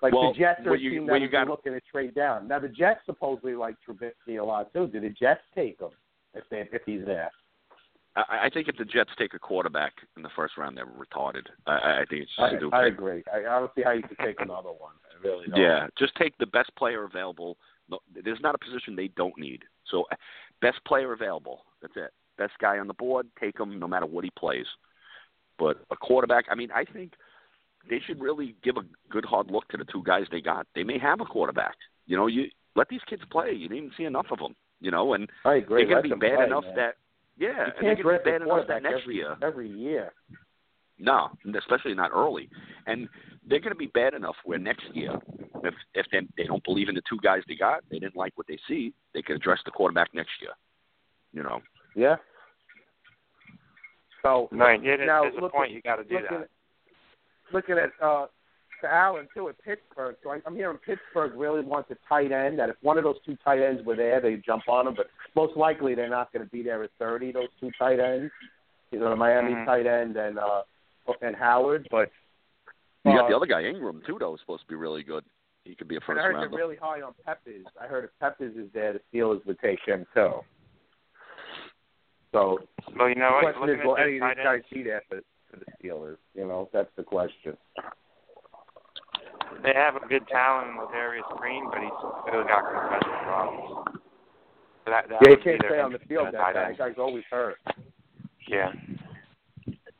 like 0.00 0.12
Well, 0.12 0.32
the 0.32 0.38
Jets 0.38 0.60
are 0.66 0.70
what 0.70 0.78
a 0.78 0.82
you- 0.82 0.90
team 0.90 1.06
that 1.06 1.20
you 1.20 1.28
got- 1.28 1.48
looking 1.48 1.72
to 1.72 1.80
trade 1.80 2.14
down. 2.14 2.48
Now 2.48 2.58
the 2.58 2.68
Jets 2.68 3.00
supposedly 3.06 3.54
like 3.54 3.76
Trubisky 3.88 4.40
a 4.40 4.44
lot 4.44 4.72
too. 4.72 4.86
Do 4.88 5.00
the 5.00 5.10
Jets 5.10 5.40
take 5.54 5.80
him 5.80 5.90
if 6.34 6.44
they 6.50 6.68
if 6.72 6.82
he's 6.86 7.04
there? 7.04 7.30
I, 8.14 8.46
I 8.46 8.50
think 8.52 8.68
if 8.68 8.76
the 8.76 8.84
Jets 8.84 9.10
take 9.18 9.32
a 9.34 9.38
quarterback 9.38 9.92
in 10.18 10.22
the 10.22 10.28
first 10.36 10.58
round, 10.58 10.76
they're 10.76 10.84
retarded. 10.86 11.46
I, 11.66 12.00
I 12.00 12.04
think 12.10 12.22
it's 12.24 12.32
I, 12.38 12.56
stupid. 12.56 12.74
I 12.76 12.86
agree. 12.86 13.22
I, 13.32 13.38
I 13.38 13.58
don't 13.58 13.70
see 13.74 13.82
how 13.82 13.92
you 13.92 14.02
could 14.02 14.18
take 14.18 14.38
another 14.40 14.68
one. 14.68 14.92
I 15.10 15.26
really 15.26 15.46
don't. 15.48 15.58
Yeah, 15.58 15.86
just 15.98 16.14
take 16.16 16.36
the 16.38 16.46
best 16.46 16.74
player 16.76 17.04
available. 17.04 17.56
There's 18.22 18.40
not 18.42 18.54
a 18.54 18.58
position 18.58 18.94
they 18.96 19.08
don't 19.16 19.36
need. 19.38 19.62
So, 19.92 20.06
best 20.60 20.78
player 20.84 21.12
available. 21.12 21.64
That's 21.80 21.94
it. 21.96 22.10
Best 22.36 22.54
guy 22.60 22.78
on 22.78 22.88
the 22.88 22.94
board. 22.94 23.28
Take 23.38 23.60
him, 23.60 23.78
no 23.78 23.86
matter 23.86 24.06
what 24.06 24.24
he 24.24 24.30
plays. 24.36 24.66
But 25.58 25.76
a 25.92 25.96
quarterback. 25.96 26.46
I 26.50 26.56
mean, 26.56 26.70
I 26.74 26.84
think 26.84 27.12
they 27.88 28.00
should 28.04 28.20
really 28.20 28.56
give 28.64 28.76
a 28.76 28.82
good 29.10 29.24
hard 29.24 29.50
look 29.50 29.68
to 29.68 29.76
the 29.76 29.84
two 29.84 30.02
guys 30.04 30.24
they 30.32 30.40
got. 30.40 30.66
They 30.74 30.82
may 30.82 30.98
have 30.98 31.20
a 31.20 31.24
quarterback. 31.24 31.76
You 32.06 32.16
know, 32.16 32.26
you 32.26 32.46
let 32.74 32.88
these 32.88 33.00
kids 33.08 33.22
play. 33.30 33.52
You 33.52 33.68
didn't 33.68 33.76
even 33.76 33.92
see 33.96 34.04
enough 34.04 34.26
of 34.32 34.38
them. 34.38 34.56
You 34.80 34.90
know, 34.90 35.14
and 35.14 35.28
I 35.44 35.56
agree. 35.56 35.84
they're 35.84 36.00
going 36.00 36.08
to 36.10 36.16
be 36.16 36.20
bad 36.20 36.36
play, 36.36 36.46
enough 36.46 36.64
man. 36.64 36.74
that 36.76 36.94
yeah, 37.38 37.66
You 37.66 37.72
and 37.78 37.86
they're 37.86 38.02
going 38.02 38.18
to 38.18 38.24
be 38.24 38.30
bad 38.30 38.42
enough 38.42 38.66
that 38.68 38.82
next 38.82 39.02
every 39.02 39.14
year. 39.14 39.36
every 39.42 39.68
year. 39.68 40.12
No, 41.02 41.30
especially 41.58 41.94
not 41.94 42.12
early. 42.14 42.48
And 42.86 43.08
they're 43.48 43.58
going 43.58 43.72
to 43.72 43.78
be 43.78 43.88
bad 43.88 44.14
enough 44.14 44.36
where 44.44 44.58
next 44.58 44.84
year, 44.94 45.12
if 45.64 45.74
if 45.94 46.06
they, 46.12 46.20
they 46.36 46.44
don't 46.44 46.62
believe 46.64 46.88
in 46.88 46.94
the 46.94 47.02
two 47.08 47.18
guys 47.22 47.42
they 47.48 47.56
got, 47.56 47.82
they 47.90 47.98
didn't 47.98 48.14
like 48.16 48.32
what 48.36 48.46
they 48.46 48.58
see, 48.68 48.94
they 49.12 49.20
could 49.20 49.34
address 49.36 49.58
the 49.64 49.72
quarterback 49.72 50.14
next 50.14 50.30
year. 50.40 50.52
You 51.32 51.42
know. 51.42 51.60
Yeah. 51.96 52.16
So 54.22 54.48
Right. 54.52 54.82
Yeah, 54.82 54.96
now 54.96 55.22
there's 55.22 55.34
a 55.42 55.48
point 55.48 55.72
you 55.72 55.82
got 55.82 55.96
to 55.96 56.04
do 56.04 56.14
looking 56.14 56.28
that. 56.30 56.42
At, 56.42 56.48
looking 57.52 57.78
at 57.78 57.90
uh, 58.00 58.26
to 58.82 58.92
Allen 58.92 59.26
too 59.34 59.48
at 59.48 59.58
Pittsburgh. 59.62 60.14
So 60.22 60.30
I- 60.30 60.40
I'm 60.46 60.54
hearing 60.54 60.78
Pittsburgh 60.78 61.32
really 61.34 61.62
wants 61.62 61.90
a 61.90 61.96
tight 62.08 62.30
end. 62.30 62.58
That 62.60 62.68
if 62.70 62.76
one 62.82 62.96
of 62.98 63.02
those 63.04 63.16
two 63.26 63.36
tight 63.44 63.60
ends 63.60 63.84
were 63.84 63.96
there, 63.96 64.20
they 64.20 64.36
jump 64.36 64.68
on 64.68 64.84
them. 64.84 64.94
But 64.96 65.06
most 65.34 65.56
likely 65.56 65.96
they're 65.96 66.08
not 66.08 66.32
going 66.32 66.44
to 66.44 66.50
be 66.50 66.62
there 66.62 66.82
at 66.84 66.90
30. 67.00 67.32
Those 67.32 67.48
two 67.58 67.70
tight 67.76 67.98
ends, 67.98 68.30
you 68.92 69.00
know, 69.00 69.10
the 69.10 69.16
Miami 69.16 69.52
Mhm. 69.54 69.66
tight 69.66 69.86
end 69.86 70.16
and 70.16 70.38
uh, 70.38 70.62
and 71.20 71.36
Howard. 71.36 71.88
But 71.90 72.10
You 73.04 73.12
got 73.12 73.26
uh, 73.26 73.28
the 73.28 73.36
other 73.36 73.46
guy, 73.46 73.62
Engram, 73.62 74.04
too, 74.06 74.16
though, 74.18 74.34
is 74.34 74.40
supposed 74.40 74.62
to 74.62 74.68
be 74.68 74.74
really 74.74 75.02
good. 75.02 75.24
He 75.64 75.74
could 75.74 75.88
be 75.88 75.96
a 75.96 75.98
and 75.98 76.04
first 76.06 76.18
I 76.18 76.22
heard 76.24 76.34
rounder. 76.34 76.48
they're 76.50 76.58
really 76.58 76.76
high 76.76 77.02
on 77.02 77.14
Peppers. 77.24 77.64
I 77.80 77.86
heard 77.86 78.04
if 78.04 78.10
Peppers 78.20 78.56
is 78.56 78.68
there, 78.74 78.92
the 78.94 79.00
Steelers 79.12 79.44
would 79.46 79.58
take 79.60 79.78
him 79.86 80.04
too. 80.14 80.32
So 82.32 82.58
Well, 82.98 83.08
you 83.08 83.14
know 83.14 83.38
the 83.40 83.52
question 83.52 83.80
is, 83.80 83.84
will 83.84 83.96
any 83.96 84.18
of 84.18 84.22
these 84.36 84.44
guys 84.44 84.54
ends, 84.56 84.66
be 84.72 84.82
there 84.82 85.02
for, 85.08 85.20
for 85.50 85.58
the 85.58 85.66
Steelers? 85.78 86.16
You 86.34 86.48
know, 86.48 86.68
that's 86.72 86.90
the 86.96 87.02
question. 87.02 87.56
they 89.62 89.72
have 89.74 89.96
a 89.96 90.08
good 90.08 90.26
talent 90.28 90.78
with 90.80 90.88
Darius 90.90 91.24
Green, 91.36 91.64
but 91.70 91.80
he's 91.80 91.90
still 92.26 92.42
got 92.44 92.64
concussion 92.64 93.12
problems. 93.22 93.70
So 94.84 94.90
that, 94.90 95.08
that 95.10 95.18
yeah, 95.22 95.30
he 95.30 95.36
can't 95.36 95.60
their 95.60 95.70
stay 95.70 95.80
on 95.80 95.92
the 95.92 95.98
field. 96.08 96.26
That 96.32 96.38
tight 96.38 96.54
guy. 96.54 96.68
That 96.70 96.78
guy's 96.78 96.98
always 96.98 97.24
hurt. 97.30 97.58
Yeah. 98.48 98.72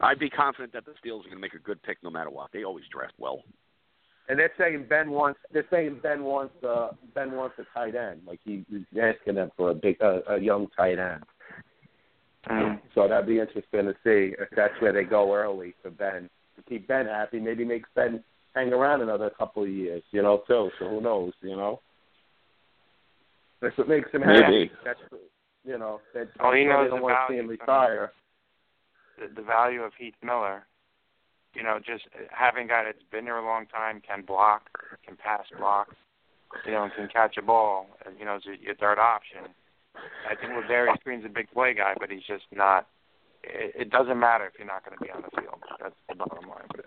I'd 0.03 0.19
be 0.19 0.29
confident 0.29 0.73
that 0.73 0.85
the 0.85 0.93
Steelers 0.93 1.21
are 1.21 1.31
going 1.31 1.37
to 1.37 1.41
make 1.41 1.55
a 1.55 1.59
good 1.59 1.83
pick 1.83 1.99
no 2.03 2.11
matter 2.11 2.31
what. 2.31 2.51
They 2.53 2.65
always 2.65 2.85
draft 2.93 3.15
well. 3.19 3.43
And 4.29 4.39
they're 4.39 4.53
saying 4.59 4.87
Ben 4.89 5.11
wants. 5.11 5.41
They're 5.53 5.67
saying 5.71 6.01
Ben 6.03 6.23
wants. 6.25 6.55
Uh, 6.63 6.91
ben 7.15 7.33
wants 7.33 7.57
a 7.59 7.65
tight 7.79 7.95
end. 7.95 8.23
Like 8.27 8.41
he, 8.45 8.65
he's 8.71 8.83
asking 9.01 9.35
them 9.35 9.51
for 9.57 9.71
a 9.71 9.75
big, 9.75 9.97
uh, 10.03 10.21
a 10.29 10.39
young 10.39 10.69
tight 10.77 10.99
end. 10.99 11.23
Mm. 12.49 12.81
So 12.95 13.09
that'd 13.09 13.27
be 13.27 13.41
interesting 13.41 13.85
to 13.85 13.93
see 14.05 14.35
if 14.39 14.49
that's 14.57 14.75
where 14.81 14.93
they 14.93 15.05
go 15.05 15.35
early 15.35 15.75
for 15.83 15.91
Ben 15.91 16.29
to 16.57 16.63
keep 16.69 16.89
Ben 16.89 17.07
happy. 17.07 17.41
Maybe 17.41 17.65
makes 17.65 17.89
Ben 17.95 18.23
hang 18.55 18.73
around 18.73 19.03
another 19.03 19.31
couple 19.31 19.65
of 19.65 19.69
years. 19.69 20.03
You 20.13 20.23
know, 20.23 20.43
too. 20.47 20.71
So 20.79 20.89
who 20.89 21.01
knows? 21.01 21.33
You 21.43 21.57
know. 21.57 21.81
That's 23.61 23.77
what 23.79 23.89
makes 23.89 24.11
him 24.11 24.23
happy. 24.23 24.41
Maybe. 24.43 24.71
That's 24.85 24.99
you 25.65 25.79
know. 25.79 26.01
That, 26.15 26.29
Well, 26.41 26.53
he 26.53 26.61
I'm 26.63 26.67
sure 26.67 26.73
knows 26.73 26.85
they 26.87 26.91
don't 26.91 27.03
want 27.03 27.17
to 27.29 27.33
see 27.33 27.39
him 27.39 27.47
from- 27.47 27.51
retire. 27.51 28.13
The, 29.19 29.35
the 29.35 29.43
value 29.43 29.83
of 29.83 29.93
Heath 29.99 30.15
Miller, 30.23 30.67
you 31.55 31.63
know, 31.63 31.79
just 31.85 32.05
having 32.31 32.65
a 32.65 32.69
guy 32.69 32.85
that's 32.85 33.03
been 33.11 33.25
there 33.25 33.39
a 33.39 33.45
long 33.45 33.67
time, 33.67 34.01
can 34.07 34.23
block, 34.23 34.71
can 35.07 35.17
pass 35.17 35.45
block, 35.59 35.89
you 36.65 36.73
know, 36.73 36.85
and 36.85 36.93
can 36.95 37.09
catch 37.09 37.37
a 37.37 37.43
ball, 37.43 37.89
and, 38.07 38.19
you 38.19 38.25
know, 38.25 38.37
is 38.37 38.43
your 38.61 38.75
third 38.77 38.99
option. 38.99 39.53
I 40.29 40.35
think 40.35 40.57
with 40.57 40.69
Darius 40.69 40.97
Green's 41.05 41.25
a 41.27 41.29
big 41.29 41.51
play 41.51 41.75
guy, 41.75 41.95
but 42.01 42.11
he's 42.11 42.23
just 42.27 42.45
not. 42.55 42.87
It, 43.45 43.75
it 43.77 43.91
doesn't 43.91 44.19
matter 44.19 44.47
if 44.47 44.55
you're 44.59 44.67
not 44.67 44.85
going 44.85 44.97
to 44.97 45.05
be 45.05 45.11
on 45.11 45.23
the 45.23 45.41
field. 45.43 45.61
That's 45.81 45.95
the 46.09 46.15
bottom 46.15 46.49
line 46.49 46.65
with. 46.77 46.87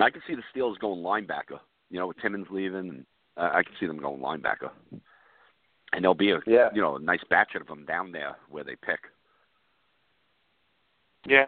I 0.00 0.10
can 0.10 0.22
see 0.26 0.34
the 0.34 0.42
Steelers 0.54 0.78
going 0.78 1.00
linebacker. 1.02 1.60
You 1.90 1.98
know, 1.98 2.06
with 2.08 2.18
Timmons 2.18 2.46
leaving, 2.50 2.78
and 2.88 3.06
uh, 3.36 3.50
I 3.52 3.62
can 3.62 3.72
see 3.78 3.86
them 3.86 3.98
going 3.98 4.20
linebacker. 4.20 4.70
And 5.92 6.02
there'll 6.02 6.14
be 6.14 6.30
a 6.30 6.40
Yeah. 6.46 6.68
you 6.74 6.80
know 6.80 6.96
a 6.96 7.00
nice 7.00 7.22
batch 7.28 7.54
of 7.54 7.66
them 7.66 7.84
down 7.84 8.12
there 8.12 8.36
where 8.50 8.64
they 8.64 8.76
pick. 8.76 9.00
Yeah. 11.28 11.46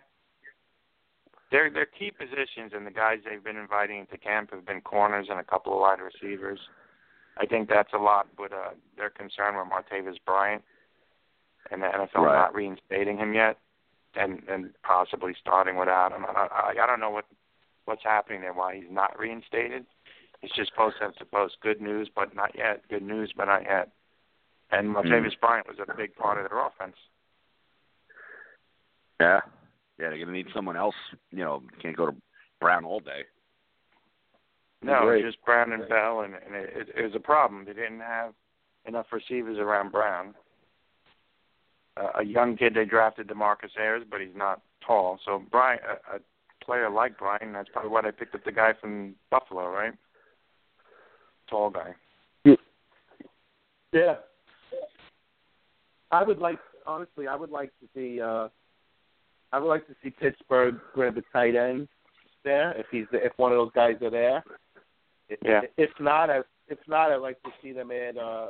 Their 1.51 1.71
their 1.71 1.87
key 1.87 2.11
positions 2.11 2.73
and 2.75 2.87
the 2.87 2.91
guys 2.91 3.19
they've 3.25 3.43
been 3.43 3.57
inviting 3.57 4.01
into 4.01 4.19
camp 4.19 4.51
have 4.53 4.67
been 4.67 4.83
corners 4.83 5.29
and 5.31 5.41
a 5.41 5.45
couple 5.45 5.73
of 5.73 5.81
wide 5.81 5.99
receivers. 6.01 6.61
I 7.39 7.47
think 7.47 7.69
that's 7.69 7.93
a 7.95 7.99
lot 7.99 8.27
with 8.39 8.53
uh, 8.53 8.71
their 8.97 9.11
concern 9.11 9.57
with 9.57 9.67
Martavis 9.69 10.17
Bryant 10.27 10.63
and 11.71 11.83
the 11.83 11.87
NFL 11.87 12.23
Right. 12.23 12.35
not 12.35 12.55
reinstating 12.55 13.17
him 13.17 13.33
yet, 13.33 13.59
and 14.15 14.43
and 14.49 14.71
possibly 14.83 15.35
starting 15.41 15.77
without 15.77 16.13
him. 16.13 16.27
I, 16.27 16.49
I, 16.51 16.83
I 16.83 16.87
don't 16.87 17.01
know 17.01 17.11
what 17.11 17.25
what's 17.87 18.05
happening 18.05 18.43
there, 18.43 18.53
why 18.53 18.77
he's 18.77 18.91
not 18.91 19.19
reinstated. 19.19 19.87
He's 20.41 20.53
just 20.53 20.71
supposed 20.71 20.97
to 20.99 21.05
have 21.05 21.15
supposed 21.19 21.57
good 21.63 21.81
news, 21.81 22.11
but 22.15 22.35
not 22.37 22.53
yet. 22.57 22.83
Good 22.89 23.03
news, 23.03 23.33
but 23.37 23.47
not 23.47 23.63
yet. 23.63 23.91
And 24.71 24.95
Martavis 24.95 25.39
Bryant 25.41 25.67
was 25.67 25.79
a 25.81 25.97
big 25.97 26.15
part 26.15 26.39
of 26.39 26.49
their 26.49 26.65
offense. 26.65 26.97
Yeah, 29.21 29.41
yeah, 29.99 30.09
they're 30.09 30.17
going 30.17 30.29
to 30.29 30.33
need 30.33 30.47
someone 30.55 30.77
else. 30.77 30.95
You 31.31 31.45
know, 31.45 31.63
can't 31.81 31.97
go 31.97 32.07
to 32.07 32.17
Brown 32.61 32.85
all 32.85 33.01
day. 33.01 33.23
No, 34.83 35.03
Great. 35.03 35.25
just 35.25 35.45
Brown 35.45 35.73
and 35.73 35.89
Bell, 35.89 36.21
and, 36.21 36.35
and 36.35 36.55
it, 36.55 36.89
it 36.97 37.03
was 37.03 37.15
a 37.17 37.21
problem. 37.21 37.65
They 37.65 37.73
didn't 37.73 38.01
have 38.01 38.33
enough 38.87 39.07
receivers 39.13 39.59
around 39.59 39.91
Brown. 39.91 40.35
a 42.15 42.25
young 42.25 42.57
kid 42.57 42.75
they 42.75 42.85
drafted, 42.85 43.27
Demarcus 43.29 43.77
Ayers, 43.79 44.05
but 44.09 44.21
he's 44.21 44.37
not 44.37 44.63
tall. 44.87 45.19
So 45.25 45.43
Bryant, 45.51 45.83
a, 45.83 46.17
a 46.17 46.19
player 46.65 46.89
like 46.89 47.19
Bryant, 47.19 47.53
that's 47.53 47.69
probably 47.71 47.91
why 47.91 48.03
they 48.03 48.13
picked 48.13 48.37
up 48.37 48.45
the 48.45 48.53
guy 48.53 48.73
from 48.81 49.17
Buffalo, 49.31 49.69
right? 49.69 49.93
Tall 51.51 51.71
guy. 51.71 51.95
Yeah. 53.93 54.17
I 56.11 56.23
would 56.23 56.39
like 56.39 56.59
honestly, 56.87 57.27
I 57.27 57.37
would 57.37 57.51
like 57.51 57.71
to 57.81 57.87
see 57.95 58.21
uh 58.21 58.49
I 59.53 59.59
would 59.59 59.69
like 59.69 59.87
to 59.87 59.95
see 60.03 60.11
Pittsburgh 60.11 60.77
grab 60.95 61.17
a 61.17 61.23
tight 61.33 61.57
end 61.57 61.89
there 62.45 62.73
if 62.79 62.87
he's 62.91 63.07
if 63.13 63.33
one 63.37 63.53
of 63.53 63.59
those 63.59 63.73
guys 63.75 63.97
are 64.03 64.11
there. 64.11 64.43
If, 65.29 65.39
Yeah. 65.45 65.63
If 65.77 65.91
not, 66.01 66.31
I, 66.31 66.41
if 66.69 66.79
not, 66.87 67.11
I'd 67.13 67.17
like 67.17 67.43
to 67.43 67.51
see 67.63 67.73
them 67.73 67.91
add. 67.91 68.17
Uh, 68.17 68.49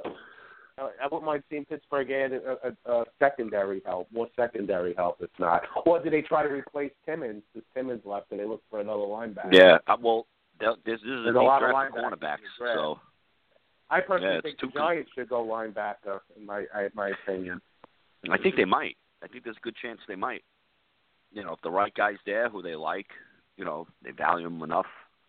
I 0.80 1.06
wouldn't 1.10 1.24
mind 1.24 1.42
seeing 1.50 1.64
Pittsburgh 1.64 2.08
add 2.10 2.32
a, 2.32 2.56
a, 2.86 2.92
a 3.00 3.04
secondary 3.18 3.82
help, 3.84 4.06
more 4.12 4.28
secondary 4.36 4.94
help. 4.96 5.16
If 5.20 5.30
not, 5.38 5.62
or 5.86 6.02
do 6.02 6.08
they 6.10 6.22
try 6.22 6.42
to 6.44 6.48
replace 6.48 6.92
Timmons? 7.04 7.42
Because 7.52 7.66
Timmons 7.74 8.02
left, 8.04 8.30
and 8.30 8.38
they 8.38 8.44
look 8.44 8.62
for 8.70 8.80
another 8.80 9.00
linebacker. 9.02 9.52
Yeah. 9.52 9.78
Uh, 9.88 9.96
well, 10.00 10.26
this, 10.60 10.68
this 10.84 10.94
is 11.00 11.00
There's 11.24 11.34
a 11.34 11.38
a 11.38 11.42
lot 11.42 11.62
of 11.62 11.70
cornerbacks. 11.70 12.38
the. 12.60 12.74
So 12.74 13.00
I 13.90 14.00
personally 14.00 14.36
Yeah, 14.36 14.40
think 14.40 14.60
the 14.60 14.68
Giants 14.68 15.10
should 15.16 15.28
go 15.28 15.44
linebacker. 15.44 16.20
In 16.36 16.46
my 16.46 16.64
I, 16.74 16.88
my 16.94 17.10
opinion. 17.24 17.60
I 18.30 18.38
think 18.38 18.56
they 18.56 18.64
might. 18.64 18.96
I 19.22 19.26
think 19.28 19.44
there's 19.44 19.56
a 19.56 19.60
good 19.64 19.76
chance 19.82 19.98
they 20.06 20.14
might. 20.16 20.42
You 21.32 21.44
know, 21.44 21.52
if 21.52 21.60
the 21.62 21.70
right 21.70 21.94
guy's 21.94 22.16
there 22.26 22.48
who 22.48 22.62
they 22.62 22.74
like, 22.74 23.06
you 23.56 23.64
know, 23.64 23.86
they 24.02 24.12
value 24.12 24.46
him 24.46 24.62
enough. 24.62 24.86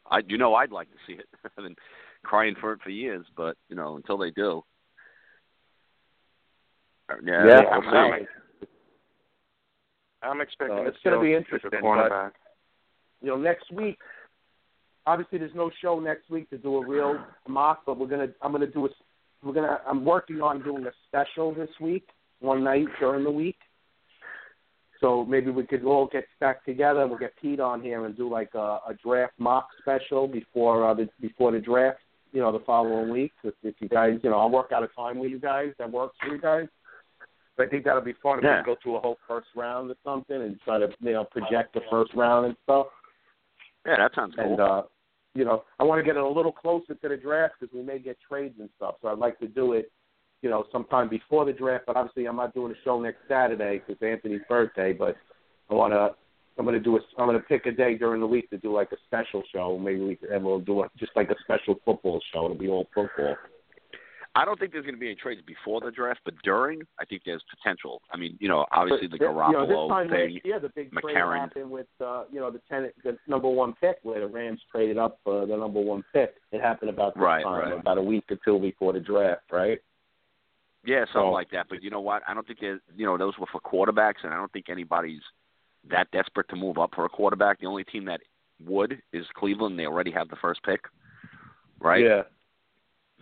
I, 0.09 0.21
you 0.27 0.37
know, 0.37 0.55
I'd 0.55 0.71
like 0.71 0.89
to 0.89 0.97
see 1.05 1.13
it. 1.13 1.27
I've 1.57 1.63
been 1.63 1.75
crying 2.23 2.55
for 2.59 2.73
it 2.73 2.81
for 2.81 2.89
years, 2.89 3.25
but 3.35 3.57
you 3.69 3.75
know, 3.75 3.95
until 3.95 4.17
they 4.17 4.31
do, 4.31 4.63
uh, 7.09 7.15
yeah, 7.23 7.45
Yeah, 7.45 7.61
we'll 7.61 7.91
I'm 7.91 8.19
see. 8.19 8.25
I'm 10.21 10.41
expecting 10.41 10.77
So 10.77 10.85
it's 10.85 10.97
going 11.03 11.15
to 11.15 11.21
be 11.21 11.29
Steelers 11.29 11.61
to 11.61 11.69
pick 11.69 11.83
interesting. 11.83 12.09
But, 12.09 12.33
you 13.21 13.29
know, 13.29 13.37
next 13.37 13.71
week, 13.71 13.99
obviously, 15.05 15.39
there's 15.39 15.55
no 15.55 15.71
show 15.81 15.99
next 15.99 16.29
week 16.29 16.49
to 16.49 16.57
do 16.57 16.77
a 16.77 16.85
real 16.85 17.23
mock, 17.47 17.83
but 17.85 17.97
we're 17.97 18.07
gonna. 18.07 18.27
I'm 18.41 18.51
gonna 18.51 18.67
do 18.67 18.85
a. 18.85 18.89
We're 19.43 19.53
gonna. 19.53 19.79
I'm 19.87 20.03
working 20.05 20.41
on 20.41 20.61
doing 20.61 20.85
a 20.85 20.91
special 21.07 21.53
this 21.53 21.69
week, 21.79 22.07
one 22.39 22.63
night 22.63 22.87
during 22.99 23.23
the 23.23 23.31
week. 23.31 23.57
So 25.01 25.23
maybe 25.25 25.49
we 25.49 25.65
could 25.65 25.83
all 25.85 26.07
get 26.11 26.25
back 26.39 26.65
together. 26.65 27.07
We'll 27.07 27.17
get 27.17 27.33
Pete 27.41 27.59
on 27.59 27.81
here 27.81 28.05
and 28.05 28.15
do 28.17 28.29
like 28.29 28.53
a, 28.53 28.79
a 28.87 28.95
draft 29.01 29.33
mock 29.37 29.69
special 29.81 30.27
before 30.27 30.89
uh, 30.89 30.93
the 30.93 31.07
before 31.21 31.51
the 31.51 31.59
draft. 31.59 31.99
You 32.31 32.41
know, 32.41 32.51
the 32.51 32.59
following 32.65 33.09
week. 33.09 33.31
If, 33.43 33.55
if 33.63 33.75
you 33.79 33.89
guys, 33.89 34.19
you 34.23 34.29
know, 34.29 34.37
I'll 34.37 34.51
work 34.51 34.71
out 34.71 34.83
a 34.83 34.87
time 34.89 35.17
with 35.17 35.31
you 35.31 35.39
guys 35.39 35.69
that 35.79 35.89
works 35.91 36.15
for 36.21 36.27
you 36.35 36.39
guys. 36.39 36.67
But 37.57 37.67
I 37.67 37.69
think 37.69 37.85
that'll 37.85 38.01
be 38.01 38.13
fun 38.21 38.37
if 38.39 38.43
Yeah. 38.43 38.59
we 38.61 38.65
go 38.65 38.75
through 38.83 38.97
a 38.97 38.99
whole 38.99 39.17
first 39.27 39.47
round 39.55 39.89
or 39.89 39.95
something 40.03 40.35
and 40.41 40.59
try 40.61 40.79
to 40.79 40.89
you 40.99 41.13
know 41.13 41.23
project 41.25 41.73
the 41.73 41.81
first 41.89 42.13
round 42.13 42.45
and 42.47 42.55
stuff. 42.63 42.87
Yeah, 43.85 43.95
that 43.97 44.11
sounds 44.15 44.35
cool. 44.35 44.45
And 44.45 44.59
uh, 44.59 44.83
you 45.33 45.45
know, 45.45 45.63
I 45.79 45.83
want 45.83 45.99
to 45.99 46.03
get 46.03 46.17
it 46.17 46.23
a 46.23 46.27
little 46.27 46.51
closer 46.51 46.93
to 46.95 47.07
the 47.09 47.17
draft 47.17 47.55
because 47.59 47.73
we 47.73 47.81
may 47.83 47.99
get 47.99 48.17
trades 48.27 48.55
and 48.59 48.69
stuff. 48.75 48.95
So 49.01 49.07
I'd 49.07 49.17
like 49.17 49.39
to 49.39 49.47
do 49.47 49.73
it, 49.73 49.91
you 50.41 50.49
know, 50.49 50.65
sometime 50.71 51.09
before 51.09 51.45
the 51.45 51.53
draft. 51.53 51.85
But 51.87 51.95
obviously, 51.95 52.25
I'm 52.25 52.35
not 52.37 52.53
doing 52.53 52.71
a 52.71 52.75
show 52.83 52.99
next 53.01 53.19
Saturday 53.27 53.81
because 53.85 54.01
Anthony's 54.01 54.41
birthday. 54.47 54.93
But 54.93 55.15
I 55.69 55.73
want 55.73 55.93
to. 55.93 56.09
I'm 56.57 56.65
gonna 56.65 56.79
do 56.79 56.97
a. 56.97 56.99
I'm 57.17 57.27
gonna 57.27 57.39
pick 57.39 57.65
a 57.65 57.71
day 57.71 57.95
during 57.97 58.19
the 58.21 58.27
week 58.27 58.49
to 58.49 58.57
do 58.57 58.73
like 58.73 58.91
a 58.91 58.97
special 59.05 59.43
show. 59.53 59.77
Maybe 59.77 60.01
we 60.01 60.17
and 60.31 60.43
we'll 60.43 60.59
do 60.59 60.83
a, 60.83 60.89
just 60.97 61.11
like 61.15 61.29
a 61.29 61.35
special 61.43 61.75
football 61.85 62.19
show. 62.33 62.45
It'll 62.45 62.57
be 62.57 62.67
all 62.67 62.87
football. 62.93 63.35
I 64.35 64.45
don't 64.45 64.59
think 64.59 64.71
there's 64.71 64.85
going 64.85 64.93
to 64.95 64.99
be 64.99 65.07
any 65.07 65.15
trades 65.15 65.41
before 65.45 65.81
the 65.81 65.89
draft, 65.89 66.19
but 66.23 66.35
during, 66.43 66.81
I 66.99 67.05
think 67.05 67.23
there's 67.25 67.41
potential. 67.49 67.99
I 68.13 68.17
mean, 68.17 68.37
you 68.39 68.47
know, 68.47 68.63
obviously 68.71 69.07
the 69.07 69.17
But, 69.17 69.25
you 69.25 69.33
know, 69.53 69.65
Garoppolo 69.65 70.07
thing. 70.07 70.33
last 70.35 70.45
year, 70.45 70.59
the 70.59 70.69
big 70.69 70.91
trade 71.01 71.15
happened 71.17 71.71
with 71.71 71.87
uh, 71.99 72.23
you 72.31 72.39
know 72.39 72.51
the 72.51 72.61
ten, 72.69 72.89
the 73.03 73.17
number 73.27 73.49
one 73.49 73.73
pick, 73.81 73.97
where 74.03 74.19
the 74.19 74.27
Rams 74.27 74.61
traded 74.71 74.97
up 74.97 75.19
uh, 75.25 75.45
the 75.45 75.57
number 75.57 75.79
one 75.81 76.03
pick. 76.13 76.35
It 76.51 76.61
happened 76.61 76.89
about 76.89 77.15
this 77.15 77.21
Right, 77.21 77.43
time, 77.43 77.71
right. 77.71 77.79
about 77.79 77.97
a 77.97 78.03
week 78.03 78.25
or 78.29 78.37
two 78.45 78.59
before 78.59 78.93
the 78.93 78.99
draft, 78.99 79.43
right? 79.51 79.79
Yeah, 80.85 80.99
something 81.05 81.13
So- 81.13 81.31
like 81.31 81.49
that. 81.51 81.67
But 81.69 81.83
you 81.83 81.89
know 81.89 81.99
what? 82.01 82.23
I 82.27 82.33
don't 82.33 82.45
think 82.47 82.59
there's, 82.59 82.81
you 82.95 83.05
know, 83.05 83.17
those 83.17 83.37
were 83.37 83.47
for 83.51 83.59
quarterbacks, 83.61 84.23
and 84.23 84.33
I 84.33 84.37
don't 84.37 84.51
think 84.51 84.69
anybody's 84.69 85.21
that 85.89 86.09
desperate 86.11 86.47
to 86.49 86.55
move 86.55 86.77
up 86.77 86.93
for 86.95 87.05
a 87.05 87.09
quarterback. 87.09 87.59
The 87.59 87.65
only 87.67 87.83
team 87.85 88.05
that 88.05 88.21
would 88.65 89.01
is 89.13 89.25
Cleveland. 89.35 89.77
They 89.79 89.85
already 89.85 90.11
have 90.11 90.27
the 90.29 90.35
first 90.37 90.61
pick, 90.63 90.81
right? 91.79 92.03
Yeah. 92.03 92.23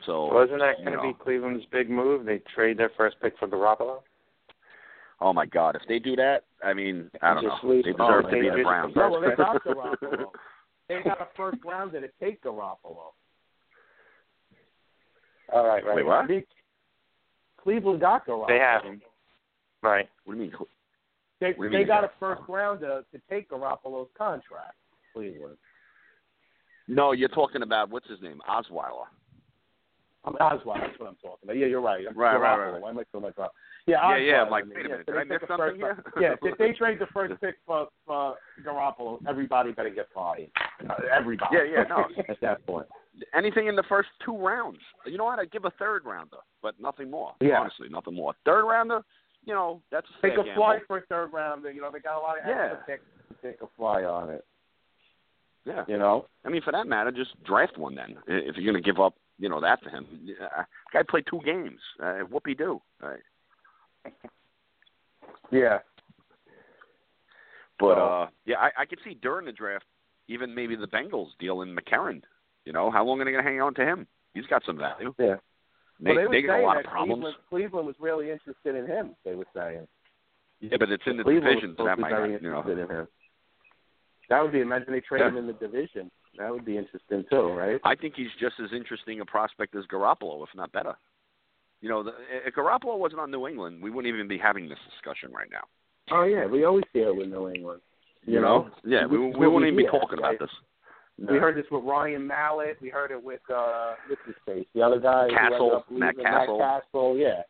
So 0.05 0.31
Wasn't 0.34 0.59
that 0.59 0.77
going 0.77 0.91
to 0.91 1.03
know, 1.03 1.13
be 1.13 1.13
Cleveland's 1.23 1.65
big 1.71 1.89
move? 1.89 2.25
They 2.25 2.39
trade 2.53 2.77
their 2.77 2.89
first 2.97 3.17
pick 3.21 3.38
for 3.39 3.47
Garoppolo. 3.47 4.01
Oh 5.19 5.34
my 5.34 5.47
God! 5.47 5.75
If 5.75 5.81
they 5.88 5.97
do 5.97 6.15
that, 6.17 6.43
I 6.63 6.73
mean, 6.75 7.09
I 7.23 7.34
don't 7.34 7.43
Just 7.43 7.63
know. 7.63 7.69
leave- 7.71 7.84
They 7.85 7.93
oh, 7.97 8.07
deserve 8.21 8.25
to 8.25 8.35
they 8.35 8.41
be 8.41 8.49
the 8.57 8.63
Browns. 8.63 8.95
No, 8.95 9.09
well, 9.09 9.21
they 9.21 9.35
got 9.35 9.63
Garoppolo. 9.65 10.25
they 10.88 11.01
got 11.03 11.19
a 11.21 11.27
first 11.35 11.57
rounder 11.65 12.01
to 12.01 12.09
take 12.19 12.43
Garoppolo. 12.43 13.13
All 15.53 15.65
right, 15.65 15.84
right. 15.85 15.95
Wait, 15.95 16.05
what? 16.05 16.27
They- 17.57 17.63
Cleveland 17.63 18.01
got 18.01 18.25
Garoppolo. 18.25 18.47
They 18.47 18.59
have 18.59 18.84
him. 18.84 19.01
Right. 19.81 20.09
What 20.25 20.34
do 20.35 20.39
you 20.39 20.45
mean? 20.49 20.53
They, 21.39 21.53
What 21.53 21.65
you 21.65 21.69
they 21.69 21.77
mean? 21.79 21.88
got 21.88 22.03
a 22.03 22.11
first 22.19 22.41
rounder 22.47 23.03
to 23.11 23.17
to 23.17 23.23
take 23.29 23.49
Garoppolo's 23.49 24.09
contract. 24.17 24.75
Cleveland. 25.13 25.57
No, 26.88 27.11
you're 27.11 27.29
talking 27.29 27.61
about 27.63 27.89
what's 27.89 28.07
his 28.09 28.21
name, 28.21 28.41
Osweiler. 28.49 29.05
I'm 30.23 30.34
Osweiler. 30.35 30.81
That's 30.81 30.99
what 30.99 31.09
I'm 31.09 31.15
talking 31.15 31.38
about. 31.43 31.57
Yeah, 31.57 31.67
you're 31.67 31.81
right. 31.81 32.05
I'm 32.09 32.17
Right, 32.17 32.35
right, 32.38 32.57
Garoppolo. 32.57 32.73
right. 32.73 32.81
Why 32.81 32.89
am 32.89 32.99
I 32.99 33.03
so 33.11 33.19
much 33.19 33.38
off? 33.38 33.51
Yeah, 33.85 34.09
Yeah, 34.09 34.17
yeah, 34.17 34.41
I'm 34.43 34.49
like, 34.49 34.63
I 34.63 34.67
mean. 34.67 34.77
wait 34.77 34.85
a 34.85 34.89
Yeah, 34.89 34.93
minute, 34.95 35.05
so 35.05 35.11
did 35.13 35.19
I 35.19 35.23
they 35.23 35.29
miss 35.29 35.47
something 35.47 35.75
here? 35.75 36.03
yeah, 36.19 36.35
if 36.41 36.57
they 36.57 36.73
trade 36.73 36.99
the 36.99 37.05
first 37.13 37.34
pick 37.41 37.55
for, 37.65 37.88
for 38.05 38.35
Garoppolo, 38.65 39.19
everybody 39.27 39.71
better 39.73 39.89
get 39.89 40.07
fired. 40.13 40.49
Uh, 40.89 40.95
everybody. 41.13 41.55
Yeah, 41.55 41.63
yeah, 41.63 41.84
no. 41.89 42.05
At 42.29 42.39
that 42.41 42.65
point. 42.65 42.88
Anything 43.35 43.68
in 43.68 43.76
the 43.76 43.84
first 43.89 44.10
two 44.23 44.38
rounds. 44.38 44.80
You 45.06 45.18
know 45.18 45.23
what? 45.26 45.39
I'd 45.39 45.52
give 45.52 45.65
a 45.65 45.72
third 45.72 46.06
rounder, 46.06 46.38
but 46.61 46.76
nothing 46.80 47.10
more. 47.10 47.34
Yeah. 47.41 47.60
Honestly, 47.61 47.89
nothing 47.89 48.14
more. 48.14 48.34
Third 48.45 48.65
rounder, 48.65 49.02
you 49.45 49.53
know, 49.53 49.81
that's 49.91 50.07
a 50.19 50.22
Take 50.27 50.34
a 50.38 50.44
gamble. 50.44 50.53
fly 50.56 50.80
for 50.88 50.98
a 50.99 51.02
third 51.07 51.34
rounder. 51.34 51.72
You 51.72 51.81
know, 51.81 51.89
they 51.91 51.99
got 51.99 52.18
a 52.18 52.22
lot 52.22 52.38
of 52.39 52.45
Yeah. 52.48 52.76
picks 52.85 53.03
to 53.30 53.34
take 53.52 53.61
a 53.61 53.68
fly 53.76 54.03
on 54.03 54.30
it. 54.30 54.45
Yeah. 55.65 55.84
You 55.88 55.98
know? 55.98 56.27
I 56.45 56.49
mean, 56.49 56.61
for 56.61 56.72
that 56.72 56.85
matter, 56.88 57.11
just 57.11 57.41
draft 57.44 57.77
one 57.77 57.95
then. 57.95 58.18
If 58.27 58.56
you're 58.57 58.72
going 58.72 58.81
to 58.81 58.88
give 58.88 58.99
up, 59.02 59.15
you 59.39 59.49
know, 59.49 59.60
that 59.61 59.81
to 59.84 59.89
him. 59.89 60.06
Uh, 60.41 60.64
guy 60.94 61.02
played 61.10 61.26
two 61.30 61.41
games. 61.44 61.80
Uh, 62.02 62.19
whoopee 62.30 62.53
do? 62.56 62.81
Uh, 63.03 63.15
Yeah. 65.52 65.80
but 67.80 67.95
So- 67.95 68.06
uh, 68.06 68.27
yeah, 68.45 68.60
I, 68.60 68.72
I 68.81 68.85
could 68.85 68.99
see 69.03 69.14
during 69.15 69.45
the 69.45 69.52
draft, 69.52 69.85
even 70.27 70.53
maybe 70.53 70.76
the 70.76 70.88
Bengals 70.88 71.30
dealing 71.39 71.76
McCarron. 71.76 72.22
You 72.68 72.73
know, 72.73 72.91
how 72.91 73.06
long 73.06 73.22
are 73.22 73.26
they 73.26 73.31
going 73.31 73.41
to 73.41 73.49
hang 73.49 73.61
on 73.61 73.73
to 73.76 73.85
him? 73.85 74.06
He's 74.34 74.45
got 74.48 74.61
some 74.65 74.77
value. 74.77 75.14
Yeah. 75.18 75.35
They, 76.02 76.14
well, 76.14 76.30
they 76.30 76.41
they 76.41 76.45
got 76.45 76.60
a 76.60 76.65
lot 76.65 76.77
of 76.77 76.84
problems. 76.84 77.23
Cleveland, 77.23 77.38
Cleveland 77.49 77.88
was 77.88 77.95
really 77.98 78.30
interested 78.30 78.76
in 78.76 78.85
him. 78.85 79.15
They 79.23 79.35
were 79.35 79.48
saying. 79.56 79.88
Yeah, 80.60 80.76
but 80.77 80.91
it's 80.91 81.03
in 81.07 81.15
the 81.15 81.23
Cleveland 81.23 81.61
division, 81.61 81.76
so 81.77 81.85
that 81.85 81.98
might 81.98 82.11
not, 82.11 82.26
you 82.30 82.41
know. 82.41 82.61
in 82.69 82.77
him. 82.77 83.07
That 84.30 84.44
would 84.44 84.52
be 84.52 84.60
imagine 84.60 84.91
they 84.91 84.99
trade 84.99 85.22
Yeah. 85.22 85.30
him 85.30 85.38
in 85.38 85.48
the 85.48 85.53
division. 85.53 86.11
That 86.38 86.52
would 86.52 86.65
be 86.65 86.77
interesting 86.77 87.23
too, 87.31 87.53
right? 87.53 87.80
I 87.85 87.95
think 87.95 88.15
he's 88.18 88.35
just 88.38 88.56
as 88.61 88.73
interesting 88.73 89.22
a 89.22 89.26
prospect 89.26 89.73
as 89.73 89.85
Garoppolo, 89.85 90.44
if 90.44 90.49
not 90.53 90.69
better. 90.73 90.95
You 91.80 91.88
know, 91.88 92.03
the, 92.03 92.11
eh, 92.11 92.48
if 92.48 92.56
Garoppolo 92.56 92.99
wasn't 92.99 93.22
on 93.22 93.31
New 93.31 93.48
England, 93.48 93.81
we 93.81 93.89
wouldn't 93.89 94.14
even 94.14 94.27
be 94.27 94.38
having 94.38 94.68
this 94.68 94.80
discussion 94.91 95.31
right 95.31 95.49
now. 95.49 95.64
Oh 96.11 96.23
yeah, 96.23 96.45
we 96.45 96.65
always 96.65 96.84
hear 96.91 97.07
it 97.07 97.15
with 97.15 97.30
New 97.30 97.48
England. 97.48 97.81
You, 98.26 98.41
know? 98.41 98.69
Yeah, 98.84 99.06
we, 99.06 99.18
This 99.18 99.35
is 99.35 99.39
we 99.39 99.48
wouldn't 99.48 99.72
even 99.72 99.77
be 99.77 99.89
talking 99.89 100.19
about 100.19 100.35
right? 100.41 100.49
This. 101.19 101.30
We 101.31 101.38
heard 101.38 101.57
this 101.57 101.65
with 101.72 101.84
Ryan 101.84 102.27
Mallett. 102.27 102.77
We 102.81 102.89
heard 102.89 103.11
it 103.11 103.22
with 103.23 103.41
uh 103.53 103.94
what's 104.07 104.22
his 104.26 104.35
face, 104.45 104.68
the 104.76 104.81
other 104.81 104.99
guy, 104.99 105.27
Cassel, 105.30 105.84
Matt 105.89 106.15
Cassel. 106.18 106.60
Matt 106.60 106.84
Cassel. 106.84 107.18
Yeah. 107.18 107.41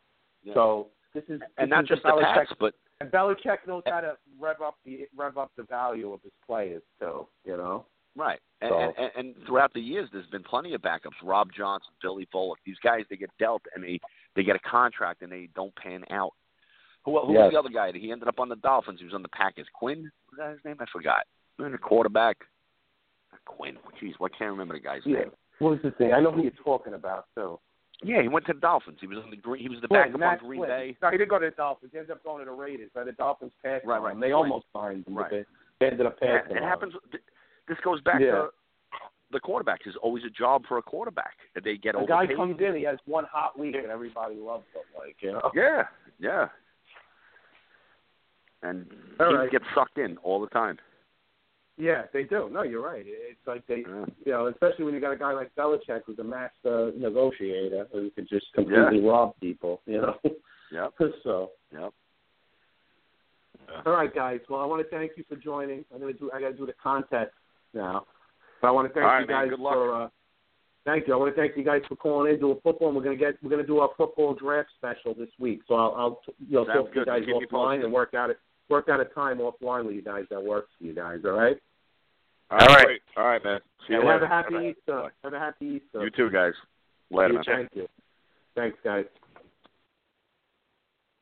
Yeah. 0.44 0.54
So 0.54 0.88
this 1.14 1.24
is 1.28 1.42
and 1.58 1.70
this 1.70 1.76
not 1.76 1.84
is 1.84 1.90
just 1.90 2.04
the 2.04 2.10
Belichick, 2.10 2.34
Pats, 2.34 2.52
but 2.60 2.74
and 3.02 3.12
Belichick 3.12 3.58
knows 3.68 3.84
how 3.86 4.00
to 4.02 4.14
rev 4.40 4.62
up 4.62 4.76
the 4.86 5.02
rev 5.18 5.38
up 5.38 5.52
the 5.58 5.64
value 5.64 6.14
of 6.14 6.22
his 6.24 6.32
players 6.46 6.82
too. 7.00 7.28
You 7.44 7.58
know. 7.58 7.86
right. 8.16 8.40
And, 8.62 8.70
So- 8.72 8.80
and, 8.98 9.12
and 9.18 9.36
throughout 9.46 9.74
the 9.74 9.82
years, 9.82 10.08
there's 10.14 10.26
been 10.28 10.44
plenty 10.44 10.74
of 10.74 10.82
backups. 10.82 11.12
Rob 11.22 11.50
Johnson, 11.56 11.92
Billy 12.02 12.28
Bullock. 12.32 12.60
These 12.66 12.78
guys, 12.84 13.02
they 13.10 13.18
get 13.18 13.30
dealt 13.38 13.64
and 13.76 13.84
they 13.84 14.00
they 14.38 14.44
get 14.44 14.56
a 14.56 14.60
contract 14.60 15.22
and 15.24 15.32
they 15.32 15.50
don't 15.56 15.76
pan 15.76 16.06
out. 16.10 16.32
Who, 17.04 17.20
who 17.26 17.34
Yes. 17.34 17.44
was 17.44 17.52
the 17.54 17.60
other 17.60 17.70
guy? 17.70 17.92
He 17.98 18.12
ended 18.12 18.28
up 18.30 18.40
on 18.40 18.48
the 18.50 18.56
Dolphins. 18.56 19.00
He 19.00 19.06
was 19.06 19.14
on 19.14 19.22
the 19.24 19.30
Packers. 19.30 19.68
Quinn 19.74 20.04
was 20.32 20.38
that 20.38 20.52
his 20.52 20.60
name? 20.64 20.78
I 20.80 20.86
forgot. 20.92 21.24
And 21.60 21.74
the 21.74 21.78
quarterback. 21.78 22.38
Quinn. 23.48 23.78
Jeez, 24.02 24.14
what 24.20 24.32
can't 24.38 24.52
remember 24.52 24.74
the 24.76 24.80
guy's 24.80 25.02
Yeah. 25.06 25.20
name. 25.20 25.32
What 25.60 25.72
was 25.72 25.80
the 25.82 25.92
thing? 25.92 26.14
I 26.14 26.20
know 26.20 26.32
who 26.32 26.42
you're 26.44 26.52
talking 26.64 26.94
about 26.94 27.26
So. 27.36 27.60
Yeah, 28.04 28.22
he 28.22 28.28
went 28.28 28.46
to 28.46 28.54
the 28.54 28.60
Dolphins. 28.60 29.00
He 29.02 29.08
was 29.08 29.18
on 29.18 29.32
the 29.32 29.36
Green. 29.38 29.60
He 29.60 29.70
was 29.70 29.82
the 29.82 29.88
backup 29.88 30.22
on 30.22 30.38
Green 30.38 30.60
Flynn. 30.60 30.70
Bay. 30.70 30.98
No, 31.02 31.10
he 31.10 31.18
didn't 31.18 31.32
go 31.32 31.40
to 31.40 31.46
the 31.50 31.56
Dolphins. 31.56 31.92
He 31.92 31.98
ended 31.98 32.12
up 32.12 32.24
going 32.24 32.40
to 32.40 32.46
the 32.46 32.52
Raiders. 32.56 32.92
Right? 32.94 33.08
The 33.08 33.12
Dolphins 33.14 33.52
passed 33.64 33.86
Right, 33.88 34.00
right. 34.00 34.12
him. 34.14 34.20
They 34.20 34.28
Flynn. 34.28 34.34
almost 34.52 34.68
signed 34.72 35.08
him, 35.08 35.18
Right. 35.18 35.32
but 35.32 35.46
they, 35.80 35.88
ended 35.88 36.06
up 36.06 36.20
passing 36.20 36.58
it 36.58 36.62
on 36.62 36.70
happens. 36.70 36.94
This 37.68 37.80
goes 37.84 38.00
back 38.02 38.22
Yeah. 38.22 38.32
to 38.34 38.50
the 39.32 39.40
quarterbacks. 39.40 39.84
There's 39.86 39.96
always 39.96 40.24
a 40.26 40.30
job 40.30 40.68
for 40.68 40.78
a 40.78 40.82
quarterback. 40.84 41.38
They 41.56 41.76
get 41.78 41.96
A 41.96 42.06
guy 42.06 42.28
comes 42.28 42.62
in, 42.62 42.76
he 42.76 42.84
has 42.84 43.00
one 43.06 43.24
hot 43.26 43.58
week, 43.58 43.74
and 43.76 43.88
everybody 43.88 44.36
loves 44.36 44.68
him. 44.76 44.84
Like 44.96 45.16
you 45.22 45.32
know. 45.32 45.50
Yeah, 45.56 45.88
yeah. 46.20 46.50
and 48.62 48.86
All 49.20 49.28
teams 49.28 49.40
right. 49.40 49.52
get 49.52 49.62
sucked 49.74 49.98
in 49.98 50.18
all 50.20 50.40
the 50.40 50.48
time. 50.48 50.78
Yeah, 51.78 52.04
they 52.12 52.24
do. 52.24 52.50
No, 52.52 52.64
you're 52.64 52.84
right. 52.84 53.04
It's 53.06 53.40
like 53.46 53.66
they, 53.68 53.84
you 54.26 54.32
know, 54.32 54.48
especially 54.48 54.86
when 54.86 54.96
you 54.96 55.00
got 55.00 55.12
a 55.12 55.18
guy 55.18 55.32
like 55.34 55.54
Belichick 55.56 56.02
who's 56.06 56.18
a 56.18 56.24
master 56.24 56.92
negotiator 56.98 57.88
who 57.92 58.10
can 58.12 58.28
just 58.28 58.48
completely 58.56 59.00
rob 59.00 59.34
people. 59.40 59.82
You 59.86 60.02
know. 60.02 60.16
Yep. 60.72 60.94
so. 61.24 61.52
Yep. 61.72 61.94
All 63.86 63.94
right, 63.94 64.14
guys. 64.14 64.40
Well, 64.50 64.62
I 64.62 64.66
want 64.66 64.82
to 64.82 64.96
thank 64.96 65.12
you 65.18 65.24
for 65.28 65.36
joining. 65.36 65.84
I'm 65.94 66.00
gonna 66.00 66.14
do. 66.14 66.32
I 66.34 66.40
got 66.40 66.50
to 66.50 66.58
do 66.58 66.66
the 66.66 66.74
contest 66.82 67.32
now. 67.74 68.06
But 68.62 68.70
I 68.70 68.72
want 68.72 68.88
to 68.88 68.94
thank 68.94 69.06
right, 69.06 69.22
you 69.22 69.28
guys 69.28 69.50
Good 69.50 69.60
luck. 69.60 69.74
for. 69.74 70.04
Uh, 70.04 70.10
thank 70.86 71.08
you. 71.08 71.14
I 71.14 71.18
want 71.18 71.36
to 71.36 71.42
thank 71.42 71.58
you 71.58 71.64
guys 71.64 71.82
for 71.88 71.96
calling 71.96 72.34
in, 72.34 72.44
a 72.44 72.56
football. 72.62 72.88
And 72.88 72.98
we're 72.98 73.04
gonna 73.04 73.18
get. 73.18 73.36
We're 73.44 73.50
gonna 73.50 73.66
do 73.66 73.80
our 73.80 73.90
football 73.98 74.34
draft 74.36 74.70
special 74.78 75.14
this 75.14 75.30
week. 75.38 75.62
So 75.68 75.76
I'll, 75.76 75.94
I'll 75.96 76.22
you 76.48 76.56
know, 76.56 76.66
Sounds 76.66 76.78
talk 76.78 76.94
to 76.94 77.00
you 77.00 77.06
guys 77.06 77.22
offline 77.24 77.84
and 77.84 77.92
work 77.92 78.14
out 78.14 78.30
it. 78.30 78.40
Work 78.70 78.90
out 78.90 79.00
a 79.00 79.06
time 79.06 79.38
offline 79.38 79.86
with 79.86 79.96
you 79.96 80.02
guys 80.02 80.26
that 80.30 80.44
works 80.44 80.70
for 80.78 80.86
you 80.86 80.94
guys. 80.94 81.20
All 81.24 81.32
right. 81.32 81.58
All 82.50 82.58
right. 82.58 83.00
All 83.16 83.26
right, 83.26 83.44
man. 83.44 83.60
See 83.88 83.94
you 83.94 84.00
and 84.00 84.08
later. 84.08 84.28
have 84.28 84.32
a 84.32 84.36
happy 84.36 84.54
Bye-bye. 84.54 84.70
Easter. 84.70 85.12
Have 85.24 85.34
a 85.34 85.40
happy 85.40 85.66
Easter. 85.66 86.04
You 86.04 86.10
too, 86.12 86.30
guys. 86.30 86.54
Later, 87.12 87.34
man. 87.36 87.44
Thank 87.46 87.70
you. 87.74 87.88
Thanks, 88.56 88.78
guys. 88.84 89.06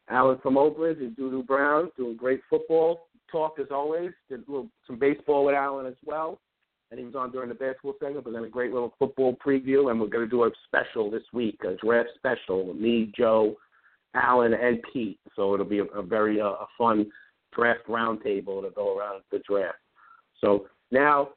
Alan 0.09 0.37
from 0.41 0.57
Oakland 0.57 0.97
and 0.99 1.15
Dudu 1.15 1.45
Brown 1.45 1.89
doing 1.97 2.15
great 2.15 2.41
football 2.49 3.07
talk 3.31 3.57
as 3.59 3.67
always. 3.71 4.11
Did 4.29 4.47
a 4.47 4.51
little, 4.51 4.69
some 4.85 4.99
baseball 4.99 5.45
with 5.45 5.55
Alan 5.55 5.85
as 5.87 5.95
well. 6.05 6.39
And 6.91 6.99
he 6.99 7.05
was 7.05 7.15
on 7.15 7.31
during 7.31 7.49
the 7.49 7.55
basketball 7.55 7.95
segment, 7.99 8.23
but 8.23 8.33
then 8.33 8.43
a 8.43 8.49
great 8.49 8.71
little 8.71 8.93
football 8.99 9.35
preview. 9.43 9.89
And 9.89 9.99
we're 9.99 10.07
going 10.07 10.25
to 10.25 10.29
do 10.29 10.43
a 10.43 10.51
special 10.67 11.09
this 11.09 11.23
week, 11.33 11.59
a 11.63 11.73
draft 11.83 12.09
special 12.15 12.67
with 12.67 12.77
me, 12.77 13.11
Joe, 13.17 13.55
Alan, 14.13 14.53
and 14.53 14.79
Pete. 14.93 15.19
So 15.35 15.55
it'll 15.55 15.65
be 15.65 15.79
a, 15.79 15.85
a 15.85 16.03
very 16.03 16.39
uh, 16.39 16.45
a 16.45 16.67
fun 16.77 17.11
draft 17.55 17.87
roundtable 17.87 18.61
to 18.61 18.69
go 18.75 18.97
around 18.97 19.21
the 19.31 19.39
draft. 19.47 19.77
So 20.41 20.67
now, 20.91 21.29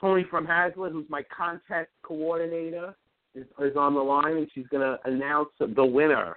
Tony 0.00 0.24
from 0.28 0.46
Hazlet, 0.46 0.92
who's 0.92 1.06
my 1.08 1.22
contact 1.34 1.90
coordinator, 2.02 2.94
is, 3.34 3.46
is 3.60 3.76
on 3.76 3.94
the 3.94 4.00
line, 4.00 4.36
and 4.36 4.48
she's 4.54 4.66
going 4.68 4.82
to 4.82 4.98
announce 5.10 5.48
the 5.58 5.84
winner 5.84 6.36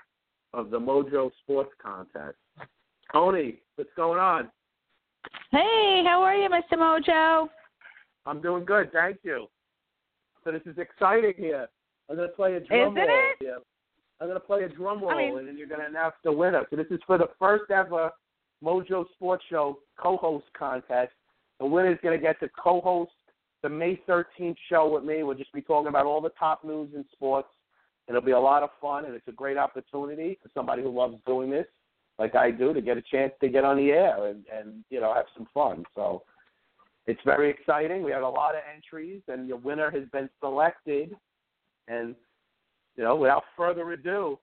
of 0.53 0.69
the 0.69 0.79
Mojo 0.79 1.31
Sports 1.43 1.71
Contest. 1.81 2.37
Tony, 3.11 3.59
what's 3.75 3.89
going 3.95 4.19
on? 4.19 4.49
Hey, 5.51 6.03
how 6.05 6.21
are 6.21 6.35
you, 6.35 6.49
Mr. 6.49 6.77
Mojo? 6.77 7.49
I'm 8.25 8.41
doing 8.41 8.65
good, 8.65 8.91
thank 8.93 9.17
you. 9.23 9.47
So 10.43 10.51
this 10.51 10.61
is 10.65 10.77
exciting 10.77 11.33
here. 11.37 11.67
I'm 12.09 12.15
going 12.15 12.29
to 12.29 12.35
play 12.35 12.53
a 12.55 12.59
drum 12.59 12.79
Isn't 12.79 12.95
roll. 12.95 13.07
it? 13.09 13.35
here. 13.39 13.57
I'm 14.21 14.27
going 14.27 14.39
to 14.39 14.45
play 14.45 14.63
a 14.63 14.69
drum 14.69 15.01
roll, 15.01 15.11
I 15.11 15.17
mean- 15.17 15.37
and 15.37 15.47
then 15.47 15.57
you're 15.57 15.67
going 15.67 15.81
to 15.81 15.87
announce 15.87 16.15
the 16.23 16.31
winner. 16.31 16.65
So 16.69 16.75
this 16.75 16.87
is 16.91 16.99
for 17.05 17.17
the 17.17 17.29
first 17.39 17.69
ever 17.71 18.11
Mojo 18.63 19.05
Sports 19.15 19.43
Show 19.49 19.79
co-host 19.97 20.45
contest. 20.57 21.11
The 21.59 21.65
winner 21.65 21.91
is 21.91 21.99
going 22.03 22.17
to 22.17 22.21
get 22.21 22.39
to 22.41 22.49
co-host 22.61 23.11
the 23.63 23.69
May 23.69 23.99
13th 24.07 24.55
show 24.69 24.93
with 24.93 25.03
me. 25.03 25.23
We'll 25.23 25.37
just 25.37 25.53
be 25.53 25.61
talking 25.61 25.87
about 25.87 26.05
all 26.05 26.21
the 26.21 26.31
top 26.37 26.63
news 26.63 26.89
in 26.93 27.05
sports. 27.13 27.47
It'll 28.07 28.21
be 28.21 28.31
a 28.31 28.39
lot 28.39 28.61
of 28.61 28.69
fun, 28.79 29.05
and 29.05 29.15
it's 29.15 29.27
a 29.27 29.31
great 29.31 29.57
opportunity 29.57 30.37
for 30.43 30.49
somebody 30.53 30.83
who 30.83 30.95
loves 30.95 31.15
doing 31.25 31.49
this, 31.49 31.65
like 32.19 32.35
I 32.35 32.51
do, 32.51 32.73
to 32.73 32.81
get 32.81 32.97
a 32.97 33.01
chance 33.01 33.33
to 33.41 33.49
get 33.49 33.63
on 33.63 33.77
the 33.77 33.89
air 33.89 34.27
and, 34.27 34.43
and 34.55 34.83
you 34.91 35.01
know 35.01 35.13
have 35.13 35.25
some 35.35 35.47
fun. 35.53 35.83
So 35.95 36.21
it's 37.07 37.19
very 37.25 37.49
exciting. 37.49 38.03
We 38.03 38.11
had 38.11 38.21
a 38.21 38.29
lot 38.29 38.53
of 38.53 38.61
entries, 38.73 39.21
and 39.27 39.47
your 39.47 39.57
winner 39.57 39.89
has 39.89 40.03
been 40.11 40.29
selected. 40.39 41.15
And 41.87 42.15
you 42.95 43.03
know, 43.03 43.15
without 43.15 43.43
further 43.57 43.91
ado, 43.91 44.37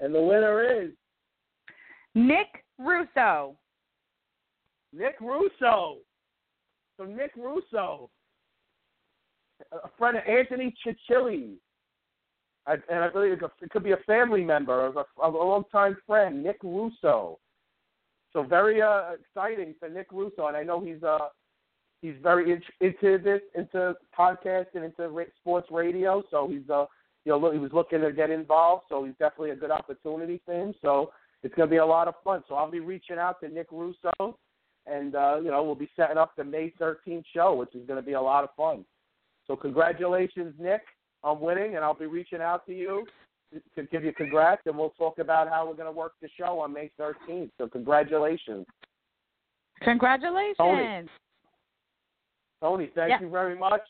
and 0.00 0.14
the 0.14 0.20
winner 0.20 0.82
is 0.82 0.90
Nick 2.14 2.64
Russo. 2.78 3.56
Nick 4.92 5.20
Russo. 5.20 5.98
So 6.96 7.04
Nick 7.04 7.32
Russo, 7.36 8.08
a 9.70 9.88
friend 9.98 10.16
of 10.16 10.22
Anthony 10.26 10.74
Chichilli, 10.84 11.56
I, 12.66 12.74
and 12.88 13.04
I 13.04 13.08
believe 13.10 13.32
it 13.32 13.70
could 13.70 13.84
be 13.84 13.92
a 13.92 13.98
family 14.06 14.42
member 14.42 14.86
of 14.86 14.96
a, 14.96 15.04
of 15.20 15.34
a 15.34 15.38
longtime 15.38 15.98
friend, 16.06 16.42
Nick 16.42 16.58
Russo. 16.62 17.38
So 18.32 18.42
very 18.42 18.82
uh, 18.82 19.12
exciting 19.20 19.74
for 19.78 19.88
Nick 19.88 20.08
Russo, 20.10 20.46
and 20.46 20.56
I 20.56 20.62
know 20.62 20.80
he's 20.80 21.02
uh 21.02 21.28
he's 22.02 22.16
very 22.22 22.52
in, 22.52 22.62
into 22.80 23.18
this, 23.22 23.40
into 23.54 23.94
podcasting, 24.18 24.84
into 24.84 25.08
ra- 25.08 25.24
sports 25.38 25.68
radio. 25.70 26.22
So 26.30 26.48
he's 26.48 26.68
uh 26.70 26.86
you 27.26 27.32
know 27.32 27.50
he 27.50 27.58
was 27.58 27.72
looking 27.72 28.00
to 28.00 28.12
get 28.12 28.30
involved, 28.30 28.84
so 28.88 29.04
he's 29.04 29.14
definitely 29.18 29.50
a 29.50 29.56
good 29.56 29.72
opportunity 29.72 30.40
for 30.46 30.54
him. 30.54 30.72
So 30.80 31.10
it's 31.42 31.54
going 31.54 31.68
to 31.68 31.70
be 31.70 31.78
a 31.78 31.86
lot 31.86 32.08
of 32.08 32.14
fun. 32.24 32.42
So 32.48 32.54
I'll 32.54 32.70
be 32.70 32.80
reaching 32.80 33.18
out 33.18 33.40
to 33.40 33.48
Nick 33.48 33.66
Russo, 33.72 34.38
and 34.86 35.14
uh, 35.14 35.40
you 35.42 35.50
know 35.50 35.62
we'll 35.64 35.74
be 35.74 35.90
setting 35.96 36.16
up 36.16 36.32
the 36.36 36.44
May 36.44 36.72
13th 36.80 37.24
show, 37.34 37.54
which 37.54 37.74
is 37.74 37.86
going 37.86 38.00
to 38.00 38.06
be 38.06 38.12
a 38.12 38.20
lot 38.20 38.44
of 38.44 38.50
fun. 38.56 38.84
So 39.48 39.56
congratulations, 39.56 40.54
Nick, 40.58 40.82
on 41.24 41.40
winning, 41.40 41.74
and 41.74 41.84
I'll 41.84 41.94
be 41.94 42.06
reaching 42.06 42.40
out 42.40 42.64
to 42.66 42.72
you 42.72 43.04
to 43.74 43.82
give 43.84 44.04
you 44.04 44.12
congrats, 44.12 44.62
and 44.66 44.78
we'll 44.78 44.90
talk 44.90 45.18
about 45.18 45.48
how 45.48 45.66
we're 45.66 45.74
going 45.74 45.92
to 45.92 45.92
work 45.92 46.12
the 46.22 46.28
show 46.38 46.60
on 46.60 46.72
May 46.72 46.90
13th. 46.98 47.50
So 47.58 47.68
congratulations, 47.68 48.66
Congratulations. 49.82 50.56
Tony. 50.58 51.08
Tony. 52.62 52.90
Thank 52.94 53.10
Yeah. 53.10 53.20
you 53.20 53.28
very 53.28 53.56
much, 53.56 53.86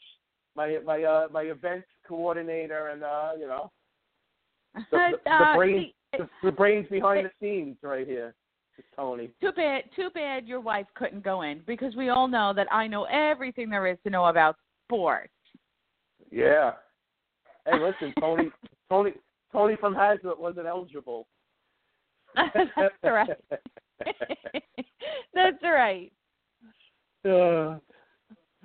my 0.57 0.79
my 0.85 1.03
uh, 1.03 1.29
my 1.33 1.43
event 1.43 1.85
coordinator, 2.07 2.89
and 2.89 3.03
uh, 3.03 3.31
you 3.39 3.47
know 3.47 3.71
the, 4.75 4.83
the, 4.91 5.13
the 5.25 5.31
Uh, 5.31 5.57
brains 5.57 5.93
the, 6.13 6.29
the 6.43 6.53
brains 6.53 6.89
behind 6.89 7.27
the 7.27 7.31
scenes 7.41 7.77
right 7.83 8.07
here, 8.07 8.35
Tony. 8.95 9.31
Too 9.41 9.53
bad, 9.53 9.85
too 9.95 10.11
bad 10.11 10.47
your 10.47 10.61
wife 10.61 10.87
couldn't 10.95 11.23
go 11.23 11.43
in 11.43 11.61
because 11.67 11.95
we 11.97 12.09
all 12.09 12.29
know 12.29 12.53
that 12.55 12.67
I 12.73 12.87
know 12.87 13.05
everything 13.05 13.69
there 13.69 13.87
is 13.87 13.99
to 14.05 14.11
know 14.11 14.27
about 14.27 14.57
sports. 14.87 15.33
Yeah. 16.31 16.73
Hey, 17.67 17.79
listen, 17.81 18.15
Tony, 18.21 18.51
Tony, 18.91 19.13
Tony 19.53 19.77
from 19.77 19.95
Hazlet 19.95 20.39
wasn't 20.39 20.67
eligible. 20.67 21.27
That's 22.35 22.95
right. 23.03 23.29
That's 25.35 25.63
right. 25.63 26.13
Uh, 27.25 27.79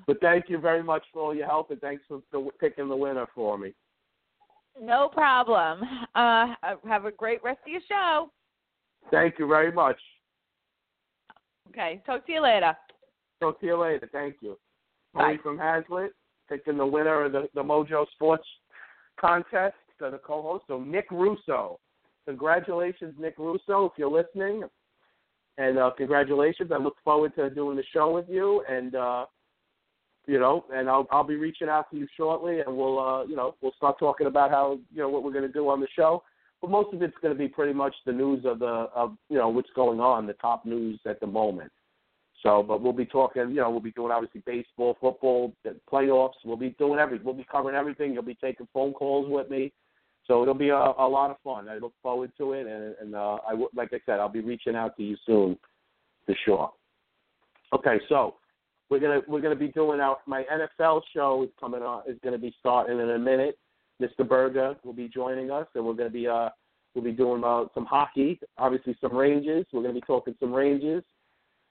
but 0.07 0.19
thank 0.21 0.49
you 0.49 0.57
very 0.57 0.83
much 0.83 1.03
for 1.13 1.21
all 1.21 1.35
your 1.35 1.47
help, 1.47 1.71
and 1.71 1.79
thanks 1.81 2.03
for, 2.07 2.21
picking 2.59 2.87
the 2.87 2.95
winner 2.95 3.27
for 3.33 3.57
me. 3.57 3.73
No 4.81 5.09
problem. 5.09 5.81
Uh, 6.15 6.47
have 6.87 7.05
a 7.05 7.11
great 7.11 7.43
rest 7.43 7.59
of 7.65 7.71
your 7.71 7.81
show. 7.87 8.29
Thank 9.11 9.39
you 9.39 9.47
very 9.47 9.71
much. 9.71 9.97
Okay, 11.69 12.01
talk 12.05 12.25
to 12.25 12.31
you 12.31 12.41
later. 12.41 12.75
Talk 13.39 13.59
to 13.61 13.65
you 13.65 13.81
later. 13.81 14.09
Thank 14.11 14.35
you. 14.41 14.57
Bye. 15.13 15.21
Tony 15.21 15.39
from 15.43 15.57
Hazlet 15.57 16.09
picking 16.49 16.77
the 16.77 16.85
winner 16.85 17.25
of 17.25 17.31
the, 17.31 17.47
the 17.55 17.63
Mojo 17.63 18.05
Sports 18.13 18.45
contest, 19.19 19.75
the 19.99 20.19
co-host. 20.25 20.65
So 20.67 20.79
Nick 20.79 21.09
Russo. 21.11 21.79
Congratulations, 22.27 23.15
Nick 23.17 23.35
Russo, 23.37 23.85
if 23.85 23.91
you're 23.97 24.11
listening. 24.11 24.63
And 25.57 25.77
uh, 25.77 25.91
congratulations. 25.97 26.71
I 26.73 26.77
look 26.77 26.95
forward 27.03 27.35
to 27.35 27.49
doing 27.49 27.77
the 27.77 27.83
show 27.93 28.13
with 28.13 28.25
you. 28.27 28.63
And 28.69 28.95
uh, 28.95 29.25
you 30.31 30.39
know, 30.39 30.63
and 30.73 30.89
I'll 30.89 31.05
I'll 31.11 31.25
be 31.25 31.35
reaching 31.35 31.67
out 31.67 31.91
to 31.91 31.97
you 31.97 32.07
shortly, 32.15 32.61
and 32.61 32.77
we'll 32.77 32.97
uh, 32.99 33.25
you 33.25 33.35
know 33.35 33.53
we'll 33.59 33.73
start 33.73 33.99
talking 33.99 34.27
about 34.27 34.49
how 34.49 34.79
you 34.93 35.01
know 35.01 35.09
what 35.09 35.23
we're 35.23 35.33
going 35.33 35.45
to 35.45 35.51
do 35.51 35.67
on 35.67 35.81
the 35.81 35.87
show. 35.93 36.23
But 36.61 36.69
most 36.69 36.93
of 36.93 37.01
it's 37.01 37.17
going 37.21 37.33
to 37.33 37.37
be 37.37 37.49
pretty 37.49 37.73
much 37.73 37.93
the 38.05 38.13
news 38.13 38.45
of 38.45 38.59
the 38.59 38.87
of 38.95 39.17
you 39.27 39.37
know 39.37 39.49
what's 39.49 39.69
going 39.75 39.99
on, 39.99 40.27
the 40.27 40.33
top 40.33 40.65
news 40.65 41.01
at 41.05 41.19
the 41.19 41.27
moment. 41.27 41.69
So, 42.43 42.63
but 42.63 42.81
we'll 42.81 42.93
be 42.93 43.05
talking, 43.05 43.49
you 43.49 43.57
know, 43.57 43.69
we'll 43.69 43.81
be 43.81 43.91
doing 43.91 44.11
obviously 44.11 44.41
baseball, 44.45 44.97
football, 44.99 45.53
playoffs. 45.91 46.39
We'll 46.43 46.55
be 46.55 46.71
doing 46.79 46.97
everything. 46.97 47.25
We'll 47.25 47.35
be 47.35 47.45
covering 47.51 47.75
everything. 47.75 48.13
You'll 48.13 48.23
be 48.23 48.37
taking 48.41 48.67
phone 48.73 48.93
calls 48.93 49.29
with 49.29 49.49
me. 49.49 49.73
So 50.25 50.41
it'll 50.41 50.55
be 50.55 50.69
a, 50.69 50.75
a 50.75 51.07
lot 51.07 51.29
of 51.29 51.37
fun. 51.43 51.67
I 51.67 51.77
look 51.77 51.93
forward 52.01 52.31
to 52.37 52.53
it, 52.53 52.67
and, 52.67 52.95
and 53.01 53.15
uh, 53.15 53.37
I 53.47 53.53
like 53.75 53.89
I 53.91 53.99
said, 54.05 54.19
I'll 54.19 54.29
be 54.29 54.39
reaching 54.39 54.75
out 54.75 54.95
to 54.95 55.03
you 55.03 55.17
soon, 55.25 55.59
for 56.25 56.35
sure. 56.45 56.71
Okay, 57.73 57.99
so 58.09 58.35
we're 58.91 58.99
gonna 58.99 59.21
we're 59.27 59.41
gonna 59.41 59.55
be 59.55 59.69
doing 59.69 60.01
our 60.01 60.17
my 60.27 60.43
NFL 60.53 61.01
show 61.13 61.43
is 61.43 61.49
coming 61.59 61.81
on 61.81 62.03
is 62.07 62.17
gonna 62.23 62.37
be 62.37 62.53
starting 62.59 62.99
in 62.99 63.09
a 63.09 63.17
minute. 63.17 63.57
Mr. 64.01 64.27
Berger 64.27 64.75
will 64.83 64.93
be 64.93 65.07
joining 65.07 65.49
us, 65.49 65.65
and 65.73 65.85
we're 65.85 65.93
gonna 65.93 66.09
be 66.09 66.27
uh 66.27 66.49
we'll 66.93 67.03
be 67.03 67.13
doing 67.13 67.41
uh, 67.43 67.63
some 67.73 67.85
hockey, 67.85 68.37
obviously 68.57 68.95
some 68.99 69.15
Rangers. 69.15 69.65
We're 69.71 69.81
gonna 69.81 69.93
be 69.93 70.01
talking 70.01 70.35
some 70.41 70.53
Rangers. 70.53 71.05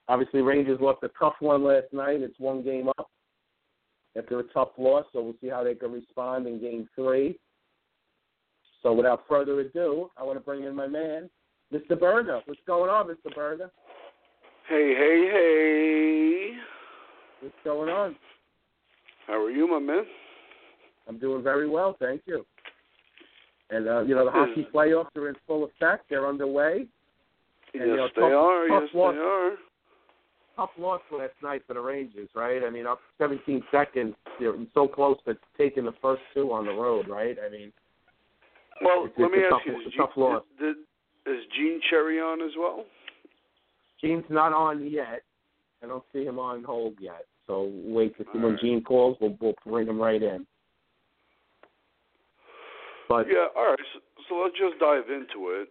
Obviously, 0.09 0.41
Rangers 0.41 0.79
lost 0.81 1.03
a 1.03 1.09
tough 1.17 1.35
one 1.39 1.63
last 1.63 1.93
night. 1.93 2.21
It's 2.21 2.39
one 2.39 2.63
game 2.63 2.89
up 2.89 3.07
after 4.17 4.39
a 4.39 4.43
tough 4.45 4.69
loss, 4.79 5.05
so 5.13 5.21
we'll 5.21 5.35
see 5.39 5.47
how 5.47 5.63
they 5.63 5.75
can 5.75 5.91
respond 5.91 6.47
in 6.47 6.59
game 6.59 6.89
three. 6.95 7.39
So 8.81 8.93
without 8.93 9.25
further 9.29 9.59
ado, 9.59 10.09
I 10.17 10.23
want 10.23 10.39
to 10.39 10.43
bring 10.43 10.63
in 10.63 10.75
my 10.75 10.87
man, 10.87 11.29
Mr. 11.71 11.97
Berger. 11.97 12.41
What's 12.45 12.59
going 12.65 12.89
on, 12.89 13.07
Mr. 13.07 13.33
Berger? 13.35 13.69
Hey, 14.67 14.95
hey, 14.97 15.29
hey. 15.31 16.80
What's 17.41 17.55
going 17.63 17.89
on? 17.89 18.15
How 19.27 19.41
are 19.41 19.49
you, 19.51 19.67
my 19.67 19.79
man? 19.79 20.03
I'm 21.07 21.17
doing 21.17 21.43
very 21.43 21.67
well, 21.67 21.95
thank 21.99 22.21
you. 22.25 22.45
And 23.71 23.87
uh, 23.87 24.01
you 24.01 24.15
know 24.15 24.25
the 24.25 24.31
hockey 24.31 24.67
playoffs 24.73 25.15
are 25.15 25.29
in 25.29 25.35
full 25.47 25.63
effect; 25.65 26.05
they're 26.09 26.27
underway. 26.27 26.85
And, 27.73 27.83
yes, 27.83 27.87
you 27.87 27.95
know, 27.95 28.07
they 28.15 28.21
tough, 28.21 28.31
are. 28.33 28.67
Tough 28.67 28.83
yes, 28.83 28.95
loss, 28.95 29.13
they 29.15 29.19
are. 29.19 29.51
Tough 30.57 30.69
loss 30.77 31.01
last 31.11 31.33
night 31.41 31.61
for 31.65 31.73
the 31.73 31.79
Rangers, 31.79 32.29
right? 32.35 32.61
I 32.65 32.69
mean, 32.69 32.85
up 32.85 32.99
17 33.17 33.63
seconds, 33.71 34.13
they're 34.39 34.53
so 34.73 34.87
close 34.87 35.17
to 35.25 35.37
taking 35.57 35.85
the 35.85 35.93
first 36.01 36.21
two 36.33 36.51
on 36.51 36.65
the 36.65 36.73
road, 36.73 37.07
right? 37.07 37.37
I 37.43 37.49
mean, 37.49 37.71
Well, 38.83 39.05
it's, 39.05 39.13
let 39.17 39.31
it's 39.31 39.35
me 39.37 39.43
ask 39.43 39.51
tough, 39.51 39.61
you: 39.65 39.87
is 39.87 39.93
tough 39.97 40.09
Gene, 40.15 40.23
loss. 40.23 40.43
Is, 40.59 40.75
is 41.25 41.43
Gene 41.57 41.79
Cherry 41.89 42.19
on 42.19 42.41
as 42.41 42.51
well? 42.59 42.85
Gene's 44.01 44.25
not 44.29 44.51
on 44.51 44.85
yet. 44.91 45.23
I 45.81 45.87
don't 45.87 46.03
see 46.13 46.25
him 46.25 46.37
on 46.37 46.63
hold 46.63 46.95
yet. 46.99 47.25
So 47.47 47.71
wait 47.73 48.17
to 48.17 48.23
see 48.23 48.29
All 48.35 48.41
when 48.41 48.51
right. 48.53 48.61
Gene 48.61 48.83
calls. 48.83 49.17
We'll, 49.19 49.37
we'll 49.41 49.53
bring 49.65 49.87
him 49.87 49.99
right 49.99 50.21
in. 50.21 50.45
But 53.09 53.27
yeah. 53.27 53.47
All 53.55 53.71
right. 53.71 53.79
So, 53.93 53.99
so 54.29 54.35
let's 54.35 54.57
just 54.57 54.79
dive 54.79 55.09
into 55.09 55.49
it. 55.49 55.69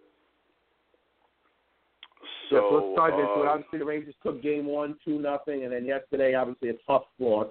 So 2.50 2.56
yeah, 2.56 2.60
so 2.60 2.74
let's 2.74 2.96
dive 2.96 3.18
into 3.18 3.42
it. 3.42 3.46
uh, 3.46 3.50
Obviously, 3.50 3.78
the 3.78 3.84
Rangers 3.84 4.14
took 4.22 4.42
game 4.42 4.66
one, 4.66 4.96
two 5.04 5.20
nothing, 5.20 5.64
and 5.64 5.72
then 5.72 5.86
yesterday, 5.86 6.34
obviously, 6.34 6.70
a 6.70 6.74
tough 6.86 7.04
loss. 7.18 7.48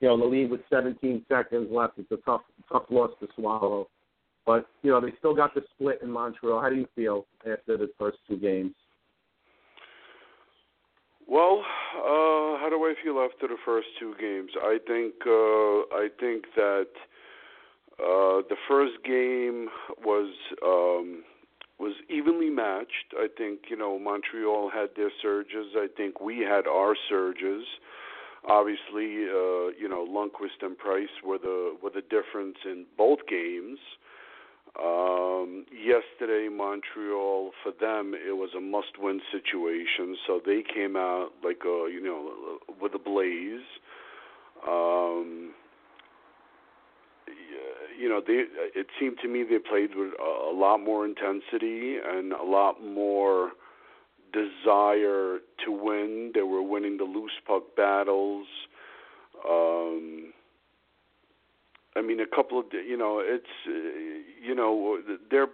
You 0.00 0.08
know, 0.08 0.18
the 0.18 0.24
lead 0.24 0.50
with 0.50 0.60
17 0.70 1.24
seconds 1.28 1.68
left. 1.72 1.98
It's 1.98 2.12
a 2.12 2.18
tough, 2.18 2.42
tough 2.70 2.84
loss 2.90 3.10
to 3.20 3.26
swallow. 3.34 3.88
But 4.46 4.66
you 4.82 4.90
know, 4.90 5.00
they 5.00 5.12
still 5.18 5.34
got 5.34 5.54
the 5.54 5.62
split 5.74 6.00
in 6.02 6.10
Montreal. 6.10 6.60
How 6.60 6.70
do 6.70 6.76
you 6.76 6.88
feel 6.94 7.26
after 7.40 7.76
the 7.76 7.90
first 7.98 8.18
two 8.28 8.36
games? 8.36 8.74
Well, 11.28 11.62
uh, 11.94 12.56
how 12.58 12.68
do 12.70 12.76
I 12.84 12.94
feel 13.04 13.18
after 13.20 13.48
the 13.48 13.58
first 13.62 13.88
two 14.00 14.14
games? 14.18 14.52
I 14.56 14.78
think 14.86 15.14
uh, 15.26 15.94
I 15.94 16.08
think 16.18 16.46
that 16.56 16.88
uh, 18.00 18.40
the 18.48 18.56
first 18.66 18.94
game 19.04 19.68
was 20.02 20.32
um, 20.64 21.24
was 21.78 21.92
evenly 22.08 22.48
matched. 22.48 23.12
I 23.14 23.26
think 23.36 23.68
you 23.68 23.76
know 23.76 23.98
Montreal 23.98 24.70
had 24.72 24.88
their 24.96 25.10
surges. 25.20 25.74
I 25.76 25.88
think 25.94 26.20
we 26.20 26.38
had 26.38 26.66
our 26.66 26.96
surges. 27.10 27.64
Obviously, 28.48 29.26
uh, 29.28 29.68
you 29.78 29.86
know 29.86 30.06
Lundqvist 30.08 30.62
and 30.64 30.78
Price 30.78 31.12
were 31.22 31.38
the 31.38 31.76
were 31.82 31.90
the 31.90 32.02
difference 32.02 32.56
in 32.64 32.86
both 32.96 33.18
games. 33.28 33.78
Um, 34.76 35.64
yesterday, 35.72 36.48
Montreal 36.48 37.52
for 37.62 37.72
them 37.80 38.14
it 38.14 38.36
was 38.36 38.50
a 38.56 38.60
must-win 38.60 39.20
situation, 39.32 40.16
so 40.26 40.40
they 40.44 40.62
came 40.62 40.96
out 40.96 41.30
like 41.42 41.62
a 41.64 41.88
you 41.90 42.00
know 42.02 42.58
with 42.80 42.94
a 42.94 42.98
blaze. 42.98 43.66
Um, 44.66 45.52
you 47.98 48.08
know, 48.08 48.22
they 48.24 48.44
it 48.78 48.86
seemed 48.98 49.18
to 49.22 49.28
me 49.28 49.44
they 49.48 49.58
played 49.58 49.94
with 49.96 50.12
a, 50.20 50.52
lot 50.52 50.78
more 50.78 51.04
intensity 51.04 51.96
and 52.04 52.32
a 52.32 52.42
lot 52.42 52.82
more 52.84 53.52
desire 54.32 55.38
to 55.64 55.72
win. 55.72 56.32
They 56.34 56.42
were 56.42 56.62
winning 56.62 56.96
the 56.96 57.04
loose 57.04 57.32
puck 57.46 57.62
battles. 57.76 58.46
Um, 59.48 60.32
I 61.96 62.02
mean, 62.02 62.20
a 62.20 62.26
couple 62.26 62.58
of 62.60 62.66
you 62.72 62.96
know, 62.96 63.20
it's 63.24 63.46
uh, 63.66 63.70
you 64.42 64.54
know 64.54 65.00
they're 65.30 65.48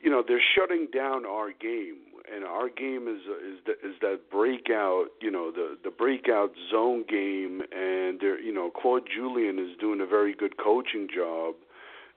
you 0.00 0.10
know 0.10 0.22
they're 0.26 0.42
shutting 0.56 0.88
down 0.92 1.26
our 1.26 1.50
game, 1.52 1.98
and 2.34 2.44
our 2.44 2.68
game 2.68 3.08
is 3.08 3.20
is 3.22 3.58
the, 3.66 3.72
is 3.86 3.96
that 4.00 4.30
breakout 4.30 5.06
you 5.20 5.30
know 5.30 5.50
the 5.50 5.76
the 5.84 5.90
breakout 5.90 6.52
zone 6.70 7.04
game, 7.08 7.62
and 7.72 8.20
they're 8.20 8.40
you 8.40 8.52
know 8.52 8.70
Claude 8.70 9.08
Julien 9.14 9.58
is 9.58 9.76
doing 9.78 10.00
a 10.00 10.06
very 10.06 10.34
good 10.34 10.56
coaching 10.56 11.08
job 11.14 11.54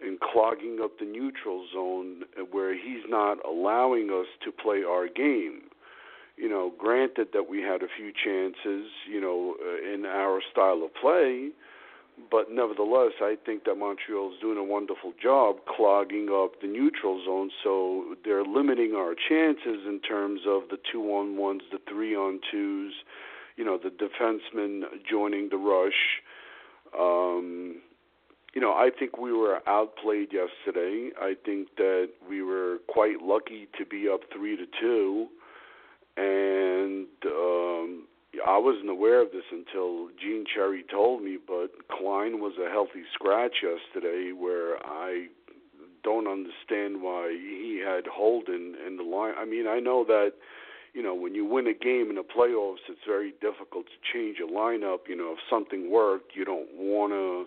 in 0.02 0.18
clogging 0.22 0.80
up 0.82 0.98
the 1.00 1.06
neutral 1.06 1.66
zone 1.72 2.24
where 2.52 2.74
he's 2.74 3.04
not 3.08 3.38
allowing 3.46 4.10
us 4.10 4.28
to 4.44 4.52
play 4.52 4.84
our 4.84 5.08
game. 5.08 5.62
You 6.38 6.50
know, 6.50 6.74
granted 6.78 7.28
that 7.34 7.48
we 7.48 7.62
had 7.62 7.84
a 7.84 7.88
few 7.96 8.12
chances, 8.12 8.90
you 9.08 9.22
know, 9.22 9.56
uh, 9.62 9.94
in 9.94 10.06
our 10.06 10.42
style 10.52 10.82
of 10.84 10.94
play, 10.96 11.50
but 12.30 12.52
nevertheless, 12.52 13.14
I 13.22 13.36
think 13.46 13.66
that 13.66 13.76
Montreal 13.76 14.34
is 14.34 14.40
doing 14.40 14.58
a 14.58 14.64
wonderful 14.64 15.14
job 15.22 15.58
clogging 15.68 16.30
up 16.30 16.62
the 16.62 16.68
neutral 16.68 17.24
zone. 17.26 17.50
So 17.64 18.16
they're 18.24 18.44
limiting 18.44 18.94
our 18.96 19.14
chances 19.16 19.86
in 19.88 20.00
terms 20.08 20.42
of 20.48 20.64
the 20.70 20.78
two 20.92 21.04
on 21.12 21.38
ones, 21.38 21.62
the 21.72 21.80
three 21.90 22.16
on 22.16 22.40
twos, 22.52 22.94
you 23.56 23.66
know, 23.66 23.78
the 23.78 23.90
defensemen 23.90 24.84
joining 25.10 25.50
the 25.50 25.58
rush. 25.58 26.22
Um, 26.98 27.82
you 28.54 28.60
know, 28.60 28.72
I 28.72 28.90
think 28.98 29.18
we 29.18 29.32
were 29.32 29.60
outplayed 29.68 30.34
yesterday. 30.34 31.10
I 31.20 31.36
think 31.46 31.70
that 31.78 32.10
we 32.28 32.42
were 32.42 32.80
quite 32.88 33.22
lucky 33.22 33.68
to 33.78 33.86
be 33.86 34.10
up 34.10 34.22
three 34.34 34.58
to 34.58 34.66
two, 34.80 35.28
and 36.18 37.08
um, 37.26 38.08
I 38.48 38.58
wasn't 38.58 38.90
aware 38.90 39.22
of 39.22 39.32
this 39.32 39.44
until 39.52 40.08
Gene 40.20 40.46
Cherry 40.54 40.86
told 40.90 41.24
me. 41.24 41.38
But 41.46 41.72
Klein 41.90 42.40
was 42.40 42.54
a 42.58 42.70
healthy 42.70 43.04
scratch 43.14 43.64
yesterday, 43.64 44.32
where 44.32 44.78
I 44.86 45.28
don't 46.04 46.28
understand 46.28 47.02
why 47.02 47.32
he 47.32 47.84
had 47.86 48.08
Holden 48.08 48.76
in 48.86 48.98
the 48.98 49.04
line. 49.04 49.34
I 49.38 49.46
mean, 49.46 49.68
I 49.68 49.80
know 49.80 50.04
that 50.06 50.34
you 50.94 51.04
know 51.04 51.14
when 51.14 51.36
you 51.36 51.46
win 51.46 51.68
a 51.68 51.74
game 51.74 52.10
in 52.10 52.16
the 52.16 52.24
playoffs, 52.24 52.88
it's 52.90 53.06
very 53.06 53.34
difficult 53.42 53.86
to 53.88 54.14
change 54.14 54.38
a 54.40 54.50
lineup. 54.52 55.08
You 55.08 55.18
know, 55.18 55.34
if 55.34 55.40
something 55.50 55.92
worked, 55.92 56.36
you 56.36 56.46
don't 56.46 56.70
want 56.76 57.12
to 57.12 57.46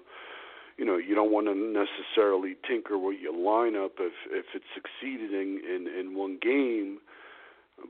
you 0.76 0.84
know 0.84 0.96
you 0.96 1.14
don't 1.14 1.32
want 1.32 1.46
to 1.46 1.54
necessarily 1.54 2.56
tinker 2.68 2.98
with 2.98 3.20
your 3.20 3.32
lineup 3.32 3.92
if 3.98 4.12
if 4.30 4.46
it 4.54 4.62
succeeded 4.74 5.32
in 5.32 5.60
in, 5.64 5.88
in 5.88 6.16
one 6.16 6.38
game 6.42 6.98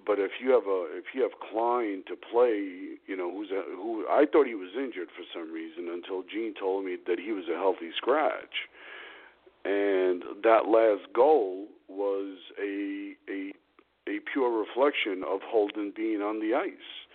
but 0.06 0.18
if 0.18 0.32
you 0.40 0.50
have 0.52 0.66
a 0.66 0.86
if 0.96 1.14
you 1.14 1.22
have 1.22 1.32
Klein 1.50 2.02
to 2.08 2.16
play, 2.16 2.98
you 3.06 3.16
know 3.16 3.30
who's 3.30 3.50
a, 3.50 3.62
who 3.76 4.04
I 4.08 4.24
thought 4.30 4.46
he 4.46 4.54
was 4.54 4.70
injured 4.76 5.08
for 5.14 5.24
some 5.32 5.52
reason 5.52 5.88
until 5.92 6.22
Gene 6.22 6.54
told 6.58 6.84
me 6.84 6.96
that 7.06 7.18
he 7.18 7.32
was 7.32 7.44
a 7.48 7.56
healthy 7.56 7.90
scratch, 7.96 8.68
and 9.64 10.22
that 10.42 10.68
last 10.68 11.12
goal 11.14 11.68
was 11.88 12.38
a 12.60 13.14
a 13.28 13.52
a 14.08 14.20
pure 14.32 14.50
reflection 14.50 15.22
of 15.26 15.40
Holden 15.42 15.92
being 15.94 16.20
on 16.20 16.40
the 16.40 16.54
ice. 16.54 17.06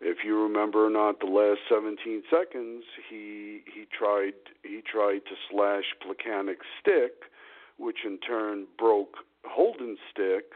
If 0.00 0.24
you 0.24 0.36
remember 0.42 0.84
or 0.86 0.90
not, 0.90 1.20
the 1.20 1.26
last 1.26 1.60
17 1.68 2.24
seconds, 2.28 2.84
he 3.08 3.62
he 3.72 3.86
tried 3.96 4.34
he 4.62 4.82
tried 4.82 5.22
to 5.26 5.34
slash 5.50 5.84
Plekanec's 6.02 6.66
stick, 6.80 7.30
which 7.78 7.98
in 8.04 8.18
turn 8.18 8.66
broke 8.78 9.14
Holden's 9.44 9.98
stick, 10.10 10.54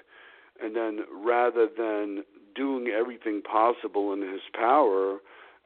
and 0.62 0.74
then 0.74 1.00
rather 1.10 1.66
than 1.66 2.24
doing 2.54 2.88
everything 2.88 3.42
possible 3.42 4.12
in 4.12 4.22
his 4.22 4.40
power, 4.54 5.18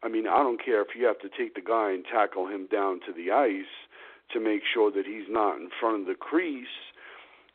I 0.02 0.08
mean, 0.08 0.26
I 0.26 0.38
don't 0.38 0.62
care 0.62 0.80
if 0.82 0.88
you 0.96 1.06
have 1.06 1.18
to 1.20 1.28
take 1.28 1.54
the 1.54 1.60
guy 1.60 1.92
and 1.92 2.04
tackle 2.04 2.46
him 2.48 2.66
down 2.70 3.00
to 3.06 3.12
the 3.12 3.30
ice 3.30 3.70
to 4.32 4.40
make 4.40 4.62
sure 4.72 4.90
that 4.90 5.06
he's 5.06 5.28
not 5.28 5.56
in 5.56 5.68
front 5.78 6.02
of 6.02 6.06
the 6.06 6.14
crease. 6.14 6.66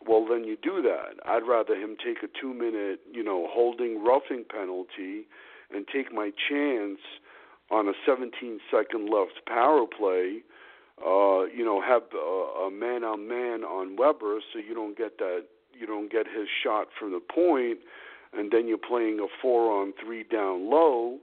Well, 0.06 0.26
then 0.30 0.44
you 0.44 0.58
do 0.62 0.82
that. 0.84 1.16
I'd 1.26 1.48
rather 1.48 1.74
him 1.74 1.96
take 2.04 2.22
a 2.24 2.28
two-minute, 2.40 3.00
you 3.12 3.24
know, 3.24 3.48
holding 3.50 4.04
roughing 4.04 4.46
penalty 4.48 5.28
and 5.74 5.88
take 5.92 6.14
my 6.14 6.32
chance 6.50 7.00
on 7.72 7.88
a 7.88 7.94
17 8.06 8.60
second 8.70 9.10
left 9.10 9.46
power 9.48 9.86
play. 9.86 10.44
Uh, 11.04 11.44
you 11.46 11.66
know, 11.66 11.82
have 11.82 12.04
a, 12.14 12.68
a 12.68 12.72
man 12.72 13.04
on 13.04 13.28
man 13.28 13.64
on 13.64 13.98
Weber, 13.98 14.40
so 14.54 14.60
you 14.60 14.74
don't 14.74 14.98
get 14.98 15.18
that. 15.18 15.46
You 15.78 15.86
don't 15.88 16.12
get 16.12 16.26
his 16.28 16.48
shot 16.64 16.88
from 17.00 17.12
the 17.12 17.20
point, 17.20 17.80
and 18.34 18.52
then 18.52 18.68
you're 18.68 18.78
playing 18.78 19.20
a 19.20 19.28
four 19.42 19.72
on 19.72 19.94
three 20.04 20.24
down 20.24 20.70
low, 20.70 21.18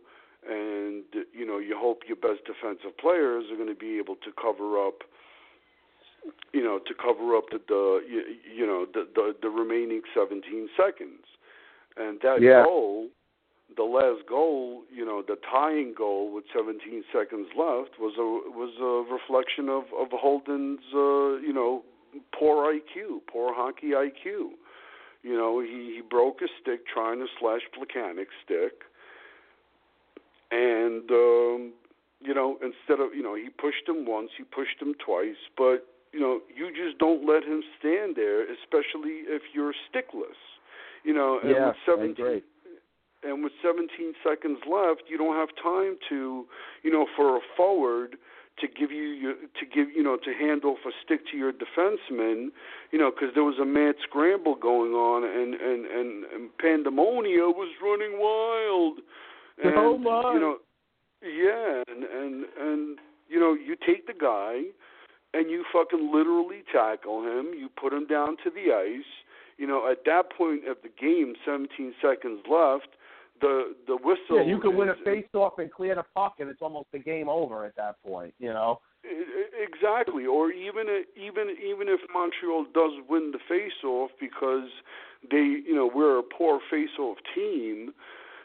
and 0.49 1.05
you 1.33 1.47
know 1.47 1.59
you 1.59 1.77
hope 1.79 2.03
your 2.07 2.17
best 2.17 2.45
defensive 2.47 2.97
players 2.99 3.45
are 3.51 3.57
going 3.57 3.69
to 3.69 3.75
be 3.79 3.99
able 3.99 4.17
to 4.17 4.31
cover 4.41 4.85
up. 4.85 5.03
You 6.53 6.63
know, 6.63 6.79
to 6.87 6.95
cover 6.95 7.35
up 7.37 7.47
the, 7.51 7.61
the 7.67 8.01
you, 8.09 8.23
you 8.57 8.67
know 8.67 8.87
the, 8.93 9.09
the 9.15 9.35
the 9.43 9.49
remaining 9.49 10.03
17 10.15 10.69
seconds, 10.77 11.25
and 11.97 12.21
that 12.23 12.41
Yeah. 12.41 12.65
goal 12.65 13.09
the 13.77 13.83
last 13.83 14.27
goal, 14.29 14.83
you 14.93 15.05
know, 15.05 15.23
the 15.27 15.37
tying 15.51 15.95
goal 15.97 16.33
with 16.33 16.45
17 16.55 17.05
seconds 17.13 17.49
left 17.57 17.99
was 17.99 18.15
a 18.19 18.29
was 18.51 18.73
a 18.81 19.13
reflection 19.13 19.69
of 19.69 19.85
of 19.99 20.09
Holden's, 20.13 20.81
uh, 20.95 21.41
you 21.41 21.53
know, 21.53 21.83
poor 22.39 22.73
IQ, 22.73 23.21
poor 23.31 23.55
hockey 23.55 23.91
IQ. 23.91 24.51
You 25.23 25.37
know, 25.37 25.61
he 25.61 25.95
he 25.97 26.03
broke 26.09 26.41
his 26.41 26.51
stick 26.61 26.81
trying 26.93 27.19
to 27.21 27.27
slash 27.39 27.61
Plekanec's 27.77 28.35
stick, 28.45 28.83
and 30.51 31.09
um, 31.11 31.73
you 32.21 32.35
know, 32.35 32.59
instead 32.63 33.01
of 33.01 33.15
you 33.15 33.23
know, 33.23 33.35
he 33.35 33.49
pushed 33.49 33.89
him 33.89 34.07
once, 34.07 34.31
he 34.37 34.45
pushed 34.45 34.81
him 34.81 34.95
twice, 35.05 35.39
but 35.57 35.87
you 36.13 36.21
know, 36.21 36.41
you 36.55 36.71
just 36.71 36.99
don't 36.99 37.27
let 37.27 37.43
him 37.43 37.63
stand 37.79 38.17
there, 38.17 38.43
especially 38.43 39.25
if 39.27 39.43
you're 39.55 39.73
stickless. 39.89 40.37
You 41.05 41.15
know, 41.15 41.41
and 41.43 41.51
yeah, 41.51 41.67
with 41.69 41.77
I 41.89 41.93
17 41.93 42.11
agree. 42.27 42.43
and 43.25 43.43
with 43.43 43.53
17 43.63 44.15
seconds 44.23 44.59
left, 44.71 45.03
you 45.09 45.19
don't 45.19 45.35
have 45.37 45.49
time 45.63 45.97
to, 46.11 46.45
you 46.83 46.93
know, 46.93 47.07
for 47.17 47.37
a 47.37 47.41
forward 47.57 48.17
to 48.63 48.69
give 48.69 48.91
you 48.91 49.03
your, 49.03 49.35
to 49.35 49.67
give 49.67 49.89
you 49.95 50.03
know 50.03 50.17
to 50.17 50.33
hand 50.33 50.65
off 50.65 50.79
a 50.87 50.91
stick 51.05 51.21
to 51.31 51.37
your 51.37 51.53
defenseman, 51.53 52.49
you 52.91 52.99
know, 52.99 53.11
because 53.11 53.35
there 53.35 53.45
was 53.45 53.59
a 53.61 53.67
mad 53.67 53.97
scramble 54.03 54.55
going 54.55 54.93
on 54.93 55.25
and 55.25 55.55
and 55.55 55.85
and, 55.87 56.25
and 56.33 56.51
pandemonia 56.59 57.51
was 57.51 57.69
running 57.83 58.19
wild. 58.19 59.01
Oh, 59.63 59.69
and, 59.69 59.77
Oh, 59.77 59.99
my. 59.99 60.33
You 60.33 60.41
know, 60.41 60.57
yeah, 61.23 61.83
and 61.89 62.05
and 62.05 62.45
and 62.59 62.99
you 63.29 63.39
know, 63.39 63.53
you 63.53 63.77
take 63.77 64.07
the 64.07 64.15
guy 64.19 64.63
and 65.35 65.51
you 65.51 65.65
fucking 65.73 66.11
literally 66.13 66.63
tackle 66.73 67.23
him. 67.23 67.53
You 67.59 67.69
put 67.69 67.93
him 67.93 68.07
down 68.07 68.37
to 68.45 68.51
the 68.51 68.73
ice. 68.73 69.05
You 69.59 69.67
know, 69.67 69.91
at 69.91 70.05
that 70.07 70.33
point 70.37 70.69
of 70.69 70.79
the 70.83 70.89
game, 70.89 71.35
17 71.45 71.95
seconds 72.03 72.41
left. 72.51 72.89
The 73.43 73.75
the 73.87 73.97
whistle. 73.97 74.37
Yeah, 74.37 74.43
you 74.43 74.59
could 74.59 74.75
win 74.75 74.89
a 74.89 74.93
is- 74.93 74.99
face 75.05 75.27
off 75.35 75.59
and 75.59 75.71
clear 75.71 75.95
the 75.95 76.05
puck, 76.15 76.37
and 76.39 76.49
it's 76.49 76.63
almost 76.63 76.89
a 76.95 76.99
game 76.99 77.29
over 77.29 77.67
at 77.67 77.77
that 77.77 78.03
point. 78.03 78.33
You 78.39 78.55
know. 78.55 78.81
Exactly, 79.61 80.27
or 80.27 80.53
even 80.53 80.87
even 81.17 81.51
even 81.59 81.89
if 81.89 82.01
Montreal 82.15 82.67
does 82.73 82.93
win 83.09 83.33
the 83.33 83.41
face-off 83.49 84.13
because 84.21 84.69
they, 85.29 85.39
you 85.67 85.75
know, 85.75 85.91
we're 85.93 86.21
a 86.21 86.23
poor 86.23 86.61
face-off 86.71 87.19
team. 87.35 87.93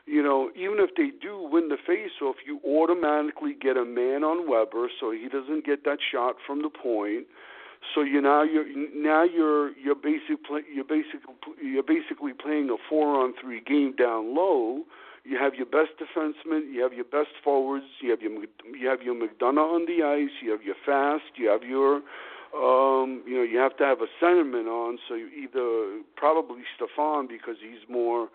You 0.08 0.24
know, 0.24 0.50
even 0.56 0.78
if 0.80 0.96
they 0.96 1.12
do 1.22 1.48
win 1.52 1.70
the 1.70 1.78
face-off, 1.86 2.38
you 2.46 2.60
automatically 2.66 3.54
get 3.60 3.78
a 3.78 3.86
man 3.86 4.24
on 4.24 4.50
Weber, 4.50 4.90
so 5.00 5.12
he 5.12 5.28
doesn't 5.30 5.64
get 5.64 5.84
that 5.84 6.00
shot 6.12 6.38
from 6.46 6.64
the 6.64 6.70
point. 6.70 7.28
So 7.94 8.02
you 8.02 8.22
now 8.22 8.44
you're 8.44 8.66
now 8.96 9.24
you're 9.24 9.76
you're 9.78 9.96
basically 9.96 10.62
you're 10.74 10.84
basically 10.84 11.36
you're 11.62 11.84
basically 11.84 12.34
playing 12.34 12.70
a 12.70 12.78
four-on-three 12.90 13.62
game 13.62 13.96
down 13.96 14.36
low. 14.36 14.84
You 15.24 15.38
have 15.38 15.56
your 15.56 15.66
best 15.66 15.92
defensemen, 16.00 16.74
you 16.74 16.82
have 16.82 16.94
your 16.94 17.06
best 17.06 17.36
forwards, 17.44 17.86
you 18.02 18.12
have 18.12 18.22
your 18.22 18.32
you 18.32 18.88
have 18.88 19.02
your 19.02 19.16
McDonagh 19.16 19.76
on 19.76 19.86
the 19.86 20.04
ice, 20.04 20.32
you 20.42 20.52
have 20.52 20.64
your 20.64 20.76
fast, 20.86 21.36
you 21.36 21.50
have 21.50 21.64
your 21.64 22.02
um, 22.56 23.24
you 23.26 23.36
know 23.36 23.44
you 23.44 23.58
have 23.58 23.76
to 23.78 23.84
have 23.84 24.00
a 24.02 24.08
centerman 24.24 24.68
on. 24.68 24.98
So 25.08 25.16
you 25.16 25.28
either 25.28 26.02
probably 26.16 26.62
Stepan 26.76 27.28
because 27.28 27.56
he's 27.62 27.88
more. 27.90 28.30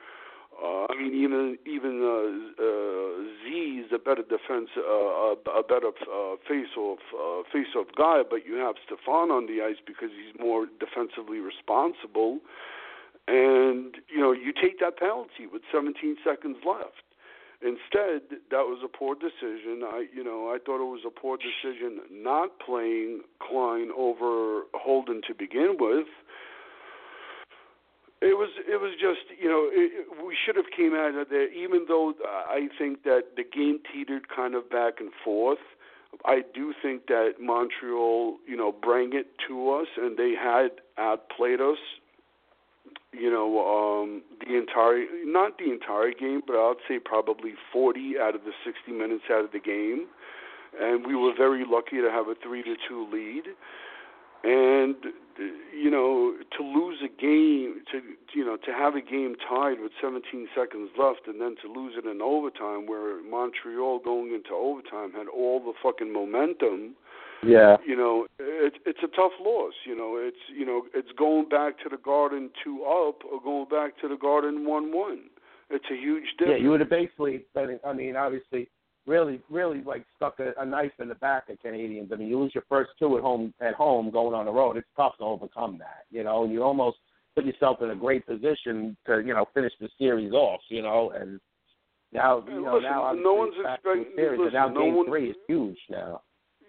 Uh, 0.62 0.86
I 0.88 0.94
mean, 0.96 1.12
even 1.14 1.58
even 1.66 1.98
uh, 2.06 2.62
uh, 2.62 3.26
Z 3.42 3.82
is 3.84 3.90
a 3.92 3.98
better 3.98 4.22
defense, 4.22 4.70
uh, 4.78 5.34
a, 5.34 5.34
a 5.58 5.62
better 5.62 5.90
uh, 6.06 6.36
face-off 6.46 7.00
uh, 7.10 7.42
face-off 7.52 7.88
guy, 7.96 8.22
but 8.28 8.46
you 8.46 8.54
have 8.56 8.76
Stepan 8.86 9.34
on 9.34 9.46
the 9.46 9.60
ice 9.60 9.82
because 9.84 10.10
he's 10.14 10.38
more 10.38 10.66
defensively 10.78 11.40
responsible, 11.40 12.38
and 13.26 13.96
you 14.06 14.20
know 14.20 14.30
you 14.30 14.52
take 14.52 14.78
that 14.78 14.98
penalty 14.98 15.50
with 15.50 15.62
17 15.72 16.16
seconds 16.24 16.58
left. 16.64 17.02
Instead, 17.62 18.38
that 18.50 18.66
was 18.66 18.82
a 18.84 18.88
poor 18.88 19.14
decision. 19.14 19.82
I, 19.84 20.06
you 20.12 20.24
know, 20.24 20.48
I 20.48 20.58
thought 20.58 20.82
it 20.82 20.90
was 20.90 21.02
a 21.06 21.10
poor 21.10 21.38
decision 21.38 22.00
not 22.10 22.58
playing 22.58 23.22
Klein 23.38 23.90
over 23.96 24.62
Holden 24.74 25.22
to 25.28 25.34
begin 25.34 25.76
with. 25.78 26.08
It 28.22 28.38
was 28.38 28.50
it 28.68 28.80
was 28.80 28.92
just 29.00 29.26
you 29.36 29.48
know 29.48 29.68
it, 29.72 30.06
we 30.24 30.36
should 30.46 30.54
have 30.54 30.70
came 30.74 30.94
out 30.94 31.16
of 31.16 31.28
there 31.28 31.50
even 31.52 31.86
though 31.88 32.14
I 32.24 32.68
think 32.78 33.02
that 33.02 33.34
the 33.36 33.42
game 33.42 33.80
teetered 33.92 34.28
kind 34.28 34.54
of 34.54 34.70
back 34.70 35.00
and 35.00 35.10
forth. 35.24 35.58
I 36.24 36.42
do 36.54 36.72
think 36.80 37.06
that 37.08 37.40
Montreal 37.40 38.36
you 38.46 38.56
know 38.56 38.70
bring 38.70 39.10
it 39.12 39.26
to 39.48 39.72
us 39.72 39.88
and 39.96 40.16
they 40.16 40.34
had 40.40 40.70
outplayed 40.98 41.60
us. 41.60 41.78
You 43.12 43.28
know 43.28 43.58
um, 43.58 44.22
the 44.38 44.56
entire 44.56 45.04
not 45.24 45.58
the 45.58 45.72
entire 45.72 46.12
game, 46.12 46.42
but 46.46 46.54
I'd 46.54 46.78
say 46.86 47.00
probably 47.04 47.54
40 47.72 48.14
out 48.22 48.36
of 48.36 48.42
the 48.44 48.52
60 48.64 48.92
minutes 48.92 49.24
out 49.32 49.44
of 49.44 49.50
the 49.50 49.58
game, 49.58 50.06
and 50.80 51.04
we 51.04 51.16
were 51.16 51.32
very 51.36 51.64
lucky 51.68 51.96
to 51.96 52.08
have 52.08 52.28
a 52.28 52.36
three 52.40 52.62
to 52.62 52.76
two 52.88 53.08
lead 53.12 53.50
and 54.44 54.96
you 55.38 55.90
know 55.90 56.34
to 56.56 56.62
lose 56.62 56.98
a 57.02 57.08
game 57.20 57.82
to 57.90 58.00
you 58.34 58.44
know 58.44 58.56
to 58.56 58.72
have 58.72 58.94
a 58.94 59.00
game 59.00 59.34
tied 59.48 59.80
with 59.80 59.92
17 60.00 60.48
seconds 60.54 60.90
left 60.98 61.26
and 61.26 61.40
then 61.40 61.56
to 61.62 61.72
lose 61.72 61.94
it 61.96 62.08
in 62.08 62.20
overtime 62.22 62.86
where 62.86 63.22
Montreal 63.22 63.98
going 63.98 64.32
into 64.32 64.52
overtime 64.54 65.12
had 65.12 65.28
all 65.28 65.60
the 65.60 65.72
fucking 65.82 66.12
momentum 66.12 66.94
Yeah. 67.42 67.76
you 67.86 67.96
know 67.96 68.26
it's 68.38 68.76
it's 68.86 69.02
a 69.02 69.08
tough 69.08 69.32
loss 69.40 69.74
you 69.84 69.96
know 69.96 70.16
it's 70.16 70.42
you 70.54 70.64
know 70.64 70.86
it's 70.94 71.12
going 71.16 71.48
back 71.48 71.78
to 71.82 71.88
the 71.88 71.98
garden 71.98 72.50
2 72.64 72.84
up 72.84 73.24
or 73.24 73.40
going 73.42 73.68
back 73.68 73.98
to 74.00 74.08
the 74.08 74.16
garden 74.16 74.66
1 74.66 74.92
1 74.92 75.18
it's 75.72 75.86
a 75.90 75.96
huge 75.96 76.24
difference. 76.38 76.58
Yeah, 76.58 76.64
you 76.64 76.70
would 76.70 76.80
have 76.80 76.90
basically. 76.90 77.46
I 77.56 77.92
mean, 77.94 78.14
obviously, 78.14 78.68
really, 79.06 79.40
really 79.50 79.82
like 79.82 80.04
stuck 80.16 80.38
a, 80.40 80.52
a 80.60 80.64
knife 80.64 80.92
in 81.00 81.08
the 81.08 81.14
back 81.16 81.48
of 81.48 81.58
Canadiens. 81.64 82.12
I 82.12 82.16
mean, 82.16 82.28
you 82.28 82.38
lose 82.38 82.52
your 82.54 82.64
first 82.68 82.90
two 82.98 83.16
at 83.16 83.22
home. 83.22 83.52
At 83.60 83.74
home, 83.74 84.10
going 84.10 84.34
on 84.34 84.46
the 84.46 84.52
road, 84.52 84.76
it's 84.76 84.86
tough 84.96 85.16
to 85.18 85.24
overcome 85.24 85.78
that. 85.78 86.04
You 86.10 86.24
know, 86.24 86.44
you 86.44 86.62
almost 86.62 86.98
put 87.34 87.44
yourself 87.44 87.78
in 87.82 87.90
a 87.90 87.96
great 87.96 88.26
position 88.26 88.96
to 89.06 89.20
you 89.20 89.34
know 89.34 89.46
finish 89.54 89.72
the 89.80 89.88
series 89.98 90.32
off. 90.32 90.60
You 90.68 90.82
know, 90.82 91.12
and 91.18 91.40
now 92.12 92.44
you 92.48 92.62
know 92.62 92.74
Listen, 92.76 92.90
now 92.90 93.12
no 93.12 93.34
one's 93.34 93.54
it's 93.56 93.64
back 93.64 93.82
to 93.82 93.88
the 93.88 94.00
expecting- 94.00 94.16
series, 94.16 94.40
and 94.40 94.52
now 94.52 94.68
no 94.68 94.80
game 94.80 94.94
one- 94.96 95.06
three 95.06 95.30
is 95.30 95.36
huge 95.48 95.78
now. 95.90 96.22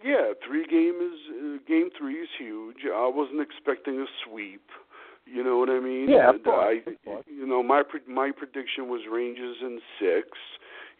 Yeah, 0.04 0.34
three 0.46 0.66
game 0.68 1.00
is 1.00 1.20
uh, 1.32 1.58
game 1.66 1.90
three 1.98 2.16
is 2.16 2.30
huge. 2.38 2.78
I 2.94 3.10
wasn't 3.14 3.40
expecting 3.42 4.00
a 4.02 4.06
sweep. 4.26 4.68
You 5.26 5.42
know 5.42 5.58
what 5.58 5.70
I 5.70 5.80
mean? 5.80 6.10
Yeah, 6.10 6.32
of 6.32 6.44
course, 6.44 6.82
I, 6.86 6.90
of 6.90 6.98
course. 7.06 7.26
you 7.26 7.48
know, 7.48 7.64
my 7.64 7.82
pre- 7.88 8.02
my 8.14 8.32
prediction 8.36 8.90
was 8.90 9.00
Rangers 9.10 9.56
in 9.62 9.80
six. 9.98 10.28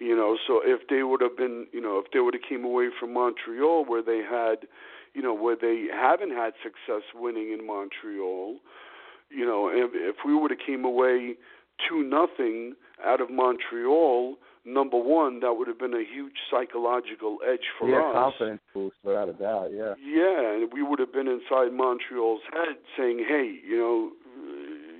You 0.04 0.18
know, 0.18 0.38
so 0.46 0.60
if 0.64 0.88
they 0.90 1.04
would 1.04 1.22
have 1.22 1.38
been, 1.38 1.68
you 1.72 1.80
know, 1.80 1.98
if 2.04 2.12
they 2.12 2.20
would 2.20 2.34
have 2.34 2.44
came 2.48 2.66
away 2.66 2.90
from 3.00 3.14
Montreal 3.14 3.86
where 3.86 4.04
they 4.04 4.20
had, 4.20 4.68
you 5.14 5.22
know, 5.22 5.34
where 5.34 5.56
they 5.56 5.88
haven't 5.94 6.32
had 6.32 6.54
success 6.62 7.04
winning 7.16 7.54
in 7.58 7.66
Montreal, 7.66 8.58
you 9.30 9.46
know, 9.46 9.70
if, 9.72 9.92
if 9.94 10.18
we 10.26 10.36
would 10.36 10.52
have 10.52 10.60
came 10.60 10.84
away 10.84 11.36
two 11.88 12.04
nothing 12.04 12.76
out 13.06 13.22
of 13.22 13.32
Montreal, 13.32 14.36
number 14.66 14.98
one, 14.98 15.40
that 15.40 15.54
would 15.54 15.70
have 15.70 15.80
been 15.80 15.94
a 15.94 16.04
huge 16.04 16.36
psychological 16.52 17.38
edge 17.48 17.72
for 17.80 17.88
yeah, 17.88 17.98
us. 17.98 18.04
Yeah, 18.04 18.12
confidence 18.14 18.62
boost 18.74 18.96
without 19.04 19.30
a 19.30 19.34
doubt. 19.34 19.70
Yeah. 19.72 19.94
Yeah, 20.04 20.54
and 20.56 20.74
we 20.74 20.84
would 20.84 21.00
have 21.00 21.14
been 21.14 21.28
inside 21.28 21.72
Montreal's 21.72 22.42
head 22.52 22.76
saying, 22.98 23.24
"Hey, 23.28 23.60
you 23.66 23.78
know, 23.78 24.12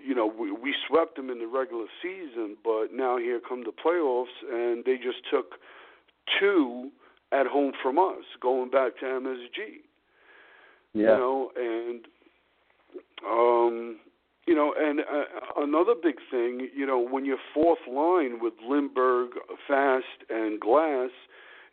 you 0.06 0.14
know, 0.14 0.26
we, 0.28 0.52
we 0.52 0.76
swept 0.88 1.16
them 1.16 1.30
in 1.30 1.40
the 1.40 1.48
regular 1.48 1.86
season, 2.02 2.58
but 2.64 2.88
now 2.94 3.18
here 3.18 3.40
come 3.48 3.64
the 3.64 3.72
playoffs, 3.72 4.26
and 4.52 4.84
they 4.86 4.98
just 4.98 5.20
took 5.32 5.54
two 6.40 6.90
at 7.32 7.48
home 7.48 7.72
from 7.82 7.98
us, 7.98 8.24
going 8.42 8.70
back 8.70 8.98
to 9.00 9.06
MSG. 9.06 9.82
Yeah. 10.94 11.02
You 11.02 11.06
know, 11.08 11.52
and 11.56 12.06
um, 13.26 14.00
you 14.46 14.56
know, 14.56 14.74
and 14.78 15.00
uh, 15.00 15.64
another 15.64 15.94
big 16.02 16.16
thing, 16.30 16.70
you 16.76 16.86
know, 16.86 17.00
when 17.00 17.26
your 17.26 17.38
fourth 17.54 17.80
line 17.88 18.40
with 18.42 18.54
Lindberg, 18.70 19.30
Fast, 19.68 20.30
and 20.30 20.60
Glass 20.60 21.12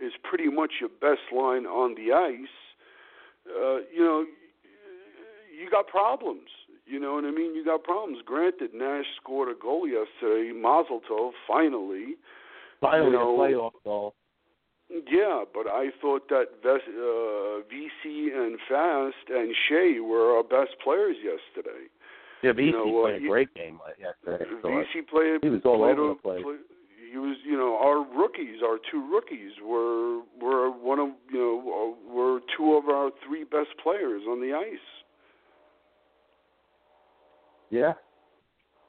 is 0.01 0.13
pretty 0.23 0.49
much 0.49 0.75
your 0.81 0.89
best 0.89 1.33
line 1.37 1.67
on 1.67 1.95
the 1.97 2.13
ice, 2.13 2.49
uh, 3.49 3.79
you 3.93 4.03
know, 4.03 4.25
you 5.61 5.69
got 5.69 5.89
problems. 5.89 6.49
You 6.91 6.99
know 6.99 7.15
what 7.15 7.25
I 7.25 7.31
mean? 7.31 7.55
You 7.55 7.65
got 7.65 7.85
problems. 7.85 8.19
Granted, 8.25 8.71
Nash 8.75 9.05
scored 9.23 9.49
a 9.49 9.55
goal 9.61 9.87
yesterday. 9.87 10.53
Mazel 10.53 11.01
tov, 11.09 11.31
finally. 11.47 12.17
Finally, 12.81 13.13
you 13.13 13.17
know, 13.17 13.37
a 13.37 13.39
playoff 13.39 13.73
goal. 13.85 14.15
yeah, 14.91 15.45
but 15.55 15.67
I 15.69 15.91
thought 16.01 16.29
that 16.31 16.47
Ves- 16.65 16.89
uh, 16.89 17.61
Vesey 17.71 18.33
and 18.35 18.59
Fast 18.69 19.29
and 19.29 19.55
Skjei 19.55 20.03
were 20.05 20.37
our 20.37 20.43
best 20.43 20.75
players 20.83 21.17
yesterday. 21.23 21.87
Yeah, 22.43 22.53
Vesey 22.53 22.67
You 22.69 22.73
know, 22.73 22.99
uh, 23.01 23.03
played 23.05 23.15
a 23.17 23.19
he- 23.21 23.29
great 23.29 23.55
game 23.55 23.79
yesterday. 24.01 24.45
Vesey 24.65 25.03
played. 25.03 25.39
He 25.43 25.51
was 25.51 25.61
all 25.65 25.79
played 25.79 25.99
over 25.99 26.11
a- 26.11 26.15
the 26.15 26.21
place. 26.21 26.43
play- 26.43 26.57
he 27.13 27.19
was, 27.19 27.37
you 27.45 27.57
know, 27.57 27.77
our 27.77 28.01
rookies, 28.03 28.63
our 28.63 28.79
two 28.91 29.03
rookies 29.13 29.53
were 29.63 30.21
were 30.41 30.71
one 30.71 30.99
of, 30.99 31.11
you 31.31 31.39
know, 31.39 31.57
uh, 31.61 32.13
were 32.13 32.41
two 32.57 32.75
of 32.75 32.89
our 32.89 33.11
three 33.25 33.45
best 33.45 33.77
players 33.83 34.23
on 34.27 34.41
the 34.41 34.55
ice. 34.55 35.00
Yeah. 37.71 37.93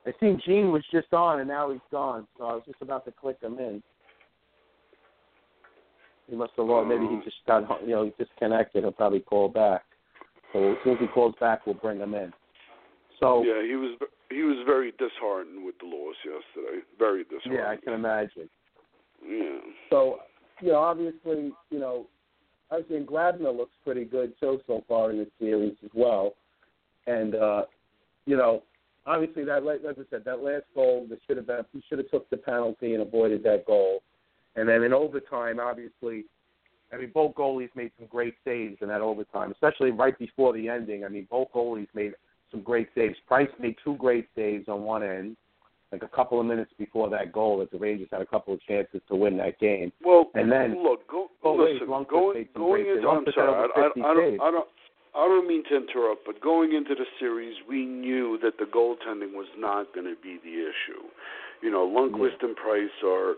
I 0.05 0.11
seen 0.19 0.41
Gene 0.45 0.71
was 0.71 0.83
just 0.91 1.13
on 1.13 1.39
and 1.39 1.47
now 1.47 1.71
he's 1.71 1.81
gone, 1.91 2.27
so 2.37 2.45
I 2.45 2.53
was 2.53 2.63
just 2.65 2.81
about 2.81 3.05
to 3.05 3.11
click 3.11 3.37
him 3.41 3.59
in. 3.59 3.83
He 6.27 6.35
must 6.35 6.53
have 6.57 6.65
lost. 6.65 6.87
Maybe 6.87 7.05
he 7.05 7.19
just 7.23 7.37
got, 7.45 7.63
you 7.83 7.89
know, 7.89 8.11
disconnected. 8.17 8.83
He'll 8.83 8.91
probably 8.91 9.19
call 9.19 9.49
back. 9.49 9.83
So 10.53 10.71
as 10.71 10.77
soon 10.83 10.93
as 10.93 10.99
he 10.99 11.07
calls 11.07 11.35
back, 11.39 11.65
we'll 11.65 11.75
bring 11.75 11.99
him 11.99 12.13
in. 12.13 12.33
So 13.19 13.43
yeah, 13.43 13.61
he 13.61 13.75
was 13.75 13.97
he 14.29 14.41
was 14.41 14.57
very 14.65 14.91
disheartened 14.93 15.63
with 15.63 15.75
the 15.79 15.85
loss 15.85 16.15
yesterday. 16.25 16.83
Very 16.97 17.23
disheartened. 17.23 17.53
yeah, 17.53 17.69
I 17.69 17.77
can 17.77 17.93
imagine. 17.93 18.49
Yeah. 19.25 19.59
So 19.89 20.19
you 20.61 20.69
know, 20.69 20.79
obviously, 20.79 21.51
you 21.69 21.79
know, 21.79 22.07
I 22.71 22.77
was 22.77 22.85
saying 22.89 23.05
Grabner 23.05 23.55
looks 23.55 23.75
pretty 23.83 24.05
good 24.05 24.33
so 24.39 24.59
so 24.65 24.83
far 24.87 25.11
in 25.11 25.17
the 25.19 25.27
series 25.39 25.75
as 25.83 25.91
well, 25.93 26.33
and 27.05 27.35
uh, 27.35 27.63
you 28.25 28.35
know, 28.35 28.63
obviously 29.05 29.43
that 29.45 29.63
as 29.63 29.95
I 29.97 30.03
said, 30.09 30.23
that 30.25 30.43
last 30.43 30.65
goal 30.75 31.07
that 31.09 31.19
should 31.27 31.37
have 31.37 31.47
been 31.47 31.65
he 31.73 31.83
should 31.87 31.99
have 31.99 32.09
took 32.09 32.29
the 32.29 32.37
penalty 32.37 32.93
and 32.93 33.01
avoided 33.01 33.43
that 33.43 33.65
goal, 33.65 34.01
and 34.55 34.67
then 34.67 34.83
in 34.83 34.93
overtime, 34.93 35.59
obviously, 35.59 36.25
I 36.93 36.97
mean, 36.97 37.11
both 37.13 37.35
goalies 37.35 37.69
made 37.75 37.91
some 37.97 38.07
great 38.07 38.35
saves 38.43 38.77
in 38.81 38.87
that 38.89 39.01
overtime, 39.01 39.51
especially 39.51 39.91
right 39.91 40.17
before 40.17 40.53
the 40.53 40.67
ending. 40.67 41.05
I 41.05 41.07
mean, 41.07 41.27
both 41.29 41.51
goalies 41.53 41.87
made 41.93 42.13
some 42.51 42.61
great 42.61 42.89
saves. 42.93 43.15
Price 43.27 43.49
made 43.59 43.75
two 43.83 43.95
great 43.95 44.27
saves 44.35 44.67
on 44.67 44.83
one 44.83 45.03
end, 45.03 45.37
like 45.91 46.03
a 46.03 46.07
couple 46.07 46.39
of 46.39 46.45
minutes 46.45 46.71
before 46.77 47.09
that 47.09 47.31
goal, 47.31 47.59
that 47.59 47.71
the 47.71 47.77
Rangers 47.77 48.09
had 48.11 48.21
a 48.21 48.25
couple 48.25 48.53
of 48.53 48.61
chances 48.63 49.01
to 49.07 49.15
win 49.15 49.37
that 49.37 49.57
game. 49.59 49.91
Well, 50.03 50.29
and 50.35 50.51
then 50.51 50.83
look, 50.83 51.07
go, 51.07 51.29
ways, 51.43 51.79
listen, 51.79 51.87
Lundqvist 51.87 52.09
going 52.09 52.37
made 52.37 52.49
some 52.53 52.61
going 52.61 52.83
great 52.83 52.97
into 52.97 53.01
saves. 53.01 53.27
I'm 53.27 53.33
sorry, 53.33 53.69
I, 53.75 53.79
I, 53.79 53.87
50 53.87 54.01
I 54.01 54.13
don't. 54.13 54.41
I 54.41 54.51
don't 54.51 54.67
I 55.15 55.27
don't 55.27 55.47
mean 55.47 55.63
to 55.69 55.75
interrupt, 55.75 56.25
but 56.25 56.39
going 56.41 56.73
into 56.73 56.95
the 56.95 57.05
series, 57.19 57.55
we 57.67 57.85
knew 57.85 58.39
that 58.41 58.57
the 58.57 58.65
goaltending 58.65 59.33
was 59.33 59.47
not 59.57 59.93
going 59.93 60.05
to 60.07 60.15
be 60.21 60.39
the 60.43 60.53
issue. 60.53 61.03
You 61.61 61.69
know, 61.69 61.85
Lundqvist 61.87 62.41
and 62.41 62.55
Price 62.55 62.89
are, 63.05 63.35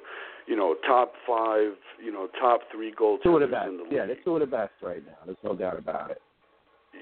you 0.48 0.56
know, 0.56 0.76
top 0.86 1.14
five, 1.28 1.72
you 2.04 2.12
know, 2.12 2.28
top 2.40 2.62
three 2.72 2.92
goaltenders 2.94 3.24
Two 3.24 3.36
of 3.38 3.42
the 3.42 3.48
best. 3.48 3.68
in 3.70 3.78
the 3.78 3.84
league. 3.84 3.92
Yeah, 3.92 4.06
they're 4.06 4.18
two 4.24 4.36
of 4.36 4.40
the 4.42 4.46
best 4.46 4.74
right 4.84 5.04
now. 5.06 5.18
There's 5.26 5.38
no 5.44 5.56
doubt 5.56 5.80
about 5.80 6.12
it. 6.12 6.22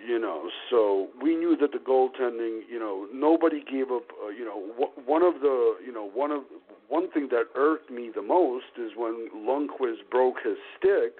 you 0.08 0.17
know 0.17 0.50
so 0.69 1.09
we 1.22 1.35
knew 1.35 1.56
that 1.59 1.72
the 1.74 1.77
goaltending 1.77 2.61
you 2.72 2.80
know 2.80 3.08
nobody 3.14 3.61
gave 3.69 3.91
up 3.91 4.03
uh, 4.24 4.30
you 4.30 4.45
know 4.45 4.59
wh- 4.80 5.08
one 5.08 5.22
of 5.22 5.41
the 5.41 5.75
you 5.85 5.91
know 5.93 6.09
one 6.14 6.32
of 6.32 6.43
one 6.88 7.11
thing 7.11 7.27
that 7.30 7.43
irked 7.56 7.91
me 7.91 8.09
the 8.16 8.22
most 8.22 8.72
is 8.80 8.91
when 8.95 9.27
Lundqvist 9.35 10.09
broke 10.09 10.38
his 10.45 10.56
stick 10.77 11.19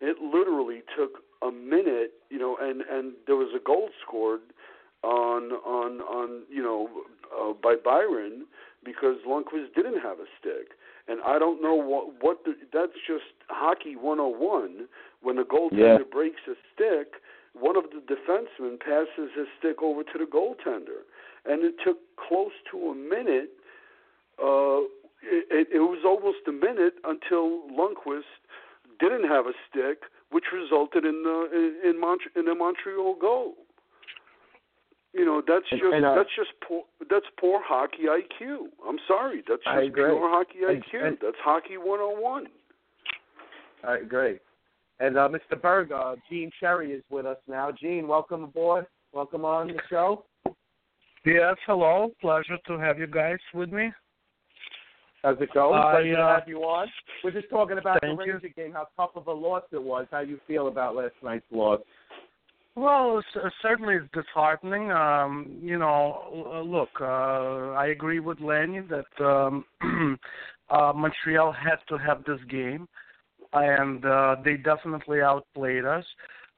it 0.00 0.16
literally 0.22 0.80
took 0.96 1.20
a 1.42 1.50
minute 1.50 2.12
you 2.30 2.38
know 2.38 2.56
and 2.60 2.82
and 2.82 3.12
there 3.26 3.36
was 3.36 3.48
a 3.54 3.62
goal 3.64 3.88
scored 4.06 4.40
on 5.02 5.52
on 5.64 6.00
on 6.02 6.42
you 6.50 6.62
know 6.62 6.88
uh, 7.38 7.52
by 7.52 7.74
Byron 7.82 8.46
because 8.84 9.16
Lundqvist 9.28 9.74
didn't 9.74 10.00
have 10.00 10.18
a 10.18 10.26
stick 10.40 10.76
and 11.08 11.20
I 11.26 11.38
don't 11.38 11.62
know 11.62 11.74
what 11.74 12.14
what 12.20 12.44
the, 12.44 12.54
that's 12.72 12.98
just 13.06 13.24
hockey 13.48 13.96
101 13.96 14.86
when 15.22 15.36
the 15.36 15.42
goaltender 15.42 15.98
Yeah. 15.98 15.98
breaks 16.10 16.40
a 16.48 16.54
stick 16.74 17.20
one 17.58 17.76
of 17.76 17.84
the 17.84 18.00
defensemen 18.04 18.78
passes 18.78 19.30
his 19.36 19.46
stick 19.58 19.82
over 19.82 20.02
to 20.02 20.18
the 20.18 20.24
goaltender, 20.26 21.08
and 21.46 21.64
it 21.64 21.74
took 21.82 21.98
close 22.16 22.52
to 22.70 22.90
a 22.90 22.94
minute. 22.94 23.50
Uh, 24.38 24.84
it, 25.22 25.68
it 25.72 25.80
was 25.80 26.04
almost 26.04 26.46
a 26.46 26.52
minute 26.52 26.94
until 27.04 27.62
Lundqvist 27.72 28.28
didn't 29.00 29.24
have 29.24 29.46
a 29.46 29.52
stick, 29.68 30.02
which 30.30 30.44
resulted 30.52 31.04
in 31.04 31.22
the 31.22 31.48
in 31.84 31.90
in, 31.90 32.00
Mont- 32.00 32.22
in 32.36 32.48
a 32.48 32.54
Montreal 32.54 33.14
goal. 33.20 33.54
You 35.12 35.24
know 35.24 35.42
that's 35.46 35.64
And- 35.70 35.80
just 35.80 35.94
and, 35.94 36.04
uh, 36.04 36.14
that's 36.14 36.34
just 36.36 36.50
poor 36.66 36.84
that's 37.08 37.26
poor 37.40 37.60
hockey 37.62 38.04
IQ. 38.04 38.68
I'm 38.86 38.98
sorry, 39.08 39.42
that's 39.48 39.62
I 39.66 39.76
just 39.80 39.88
agree. 39.88 40.04
pure 40.10 40.28
hockey 40.28 40.58
IQ. 40.60 41.06
and- 41.06 41.18
that's 41.20 41.38
hockey 41.42 41.76
101. 41.78 42.48
All 43.84 43.90
right, 43.92 44.08
great. 44.08 44.40
And 44.98 45.18
uh, 45.18 45.28
Mr. 45.28 45.60
Berg, 45.60 45.92
uh, 45.92 46.16
Gene 46.28 46.50
Cherry 46.58 46.92
is 46.92 47.02
with 47.10 47.26
us 47.26 47.36
now. 47.46 47.70
Gene, 47.70 48.08
welcome 48.08 48.44
aboard. 48.44 48.86
Welcome 49.12 49.44
on 49.44 49.68
the 49.68 49.80
show. 49.90 50.24
Yes, 51.24 51.56
hello. 51.66 52.12
Pleasure 52.20 52.56
to 52.66 52.78
have 52.78 52.98
you 52.98 53.06
guys 53.06 53.38
with 53.52 53.70
me. 53.72 53.92
How's 55.26 55.40
it 55.40 55.52
going? 55.52 55.76
I, 55.76 55.90
Pleasure 55.90 56.14
to 56.14 56.22
uh, 56.22 56.38
have 56.38 56.48
you 56.48 56.58
on. 56.58 56.86
We're 57.24 57.32
just 57.32 57.50
talking 57.50 57.78
about 57.78 58.00
the 58.00 58.06
thank 58.06 58.20
you. 58.24 58.34
Ranger 58.34 58.48
game, 58.50 58.72
how 58.72 58.86
tough 58.96 59.10
of 59.16 59.26
a 59.26 59.32
loss 59.32 59.64
it 59.72 59.82
was. 59.82 60.06
How 60.12 60.20
you 60.20 60.38
feel 60.46 60.68
about 60.68 60.94
last 60.94 61.14
night's 61.20 61.44
loss? 61.50 61.80
Well, 62.76 63.20
c- 63.34 63.40
certainly 63.60 63.96
it's 63.96 64.06
disheartening. 64.12 64.92
Um, 64.92 65.58
you 65.60 65.80
know, 65.80 66.62
look, 66.64 66.90
uh, 67.00 67.72
I 67.72 67.88
agree 67.88 68.20
with 68.20 68.38
Lenny 68.40 68.82
that 68.82 69.24
um, 69.24 69.64
uh, 70.70 70.92
Montreal 70.94 71.50
had 71.50 71.78
to 71.88 71.98
have 71.98 72.22
this 72.22 72.38
game, 72.48 72.86
and 73.52 74.04
uh, 74.04 74.36
they 74.44 74.56
definitely 74.56 75.22
outplayed 75.22 75.84
us. 75.84 76.04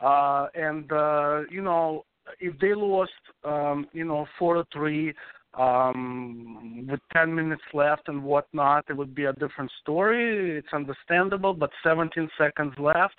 Uh, 0.02 0.48
and 0.54 0.92
uh, 0.92 1.40
you 1.50 1.62
know, 1.62 2.04
if 2.38 2.52
they 2.58 2.74
lost, 2.74 3.12
um, 3.44 3.86
you 3.94 4.04
know, 4.04 4.26
four 4.38 4.56
to 4.56 4.64
three 4.74 5.14
um, 5.54 6.86
with 6.88 7.00
10 7.12 7.34
minutes 7.34 7.62
left 7.72 8.08
and 8.08 8.22
whatnot, 8.22 8.84
it 8.88 8.96
would 8.96 9.14
be 9.14 9.24
a 9.24 9.32
different 9.34 9.70
story. 9.80 10.58
It's 10.58 10.72
understandable, 10.72 11.54
but 11.54 11.70
17 11.82 12.28
seconds 12.38 12.74
left. 12.78 13.14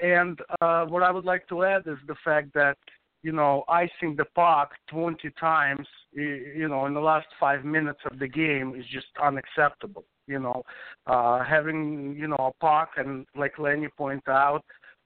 And 0.00 0.38
uh, 0.60 0.84
what 0.86 1.02
I 1.02 1.10
would 1.10 1.24
like 1.24 1.48
to 1.48 1.64
add 1.64 1.82
is 1.86 1.98
the 2.06 2.16
fact 2.24 2.52
that, 2.54 2.76
you 3.22 3.32
know, 3.32 3.64
icing 3.68 4.14
the 4.16 4.26
puck 4.34 4.72
20 4.90 5.30
times, 5.40 5.86
you 6.12 6.68
know, 6.68 6.86
in 6.86 6.94
the 6.94 7.00
last 7.00 7.26
five 7.40 7.64
minutes 7.64 8.00
of 8.10 8.18
the 8.18 8.28
game 8.28 8.74
is 8.78 8.84
just 8.92 9.06
unacceptable. 9.22 10.04
You 10.26 10.40
know, 10.40 10.62
uh, 11.06 11.44
having, 11.44 12.16
you 12.18 12.26
know, 12.26 12.36
a 12.36 12.64
puck, 12.64 12.90
and 12.96 13.26
like 13.36 13.58
Lenny 13.58 13.88
pointed 13.96 14.28
out, 14.28 14.64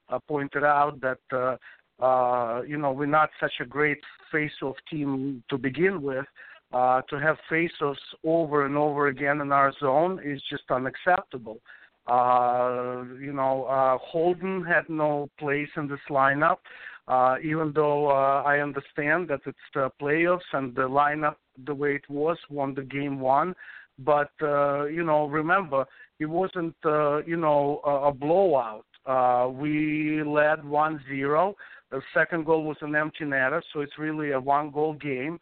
uh, 0.08 0.18
pointed 0.26 0.64
out 0.64 0.98
that, 1.02 1.18
uh, 1.32 2.02
uh, 2.02 2.62
you 2.62 2.78
know, 2.78 2.90
we're 2.90 3.05
not 3.06 3.28
such 3.39 3.52
a 3.60 3.66
great 3.66 4.00
face-off 4.32 4.76
team 4.90 5.42
to 5.50 5.58
begin 5.58 6.00
with. 6.00 6.24
To 6.73 7.20
have 7.20 7.36
face-offs 7.49 8.00
over 8.24 8.66
and 8.66 8.76
over 8.76 9.08
again 9.08 9.40
in 9.40 9.52
our 9.52 9.73
zone 9.81 10.20
is 10.24 10.40
just 10.50 10.65
unacceptable. 10.70 11.60
Uh, 12.07 13.05
you 13.20 13.32
know, 13.32 13.65
uh, 13.65 13.97
Holden 13.99 14.65
had 14.65 14.89
no 14.89 15.28
place 15.39 15.68
in 15.76 15.86
this 15.86 16.00
lineup, 16.08 16.57
uh, 17.07 17.36
even 17.42 17.73
though 17.74 18.08
uh, 18.08 18.42
I 18.44 18.58
understand 18.60 19.28
that 19.28 19.40
it's 19.47 19.58
the 19.74 19.90
playoffs 20.00 20.49
and 20.52 20.74
the 20.74 20.89
lineup 20.89 21.36
the 21.66 21.74
way 21.74 21.94
it 21.94 22.08
was 22.08 22.39
won 22.49 22.74
the 22.74 22.82
game 22.82 23.20
one. 23.20 23.55
But 23.99 24.31
uh, 24.42 24.84
you 24.86 25.05
know, 25.05 25.26
remember, 25.26 25.84
it 26.18 26.26
wasn't 26.26 26.74
uh, 26.84 27.18
you 27.24 27.36
know 27.36 27.81
a, 27.84 28.08
a 28.08 28.12
blowout. 28.12 28.86
Uh, 29.07 29.49
we 29.50 30.23
led 30.23 30.60
1-0. 30.60 31.55
The 31.90 32.02
second 32.15 32.44
goal 32.44 32.65
was 32.65 32.76
an 32.82 32.94
empty 32.94 33.24
netter, 33.24 33.62
so 33.73 33.81
it's 33.81 33.99
really 33.99 34.32
a 34.32 34.40
one-goal 34.40 34.94
game. 34.94 35.40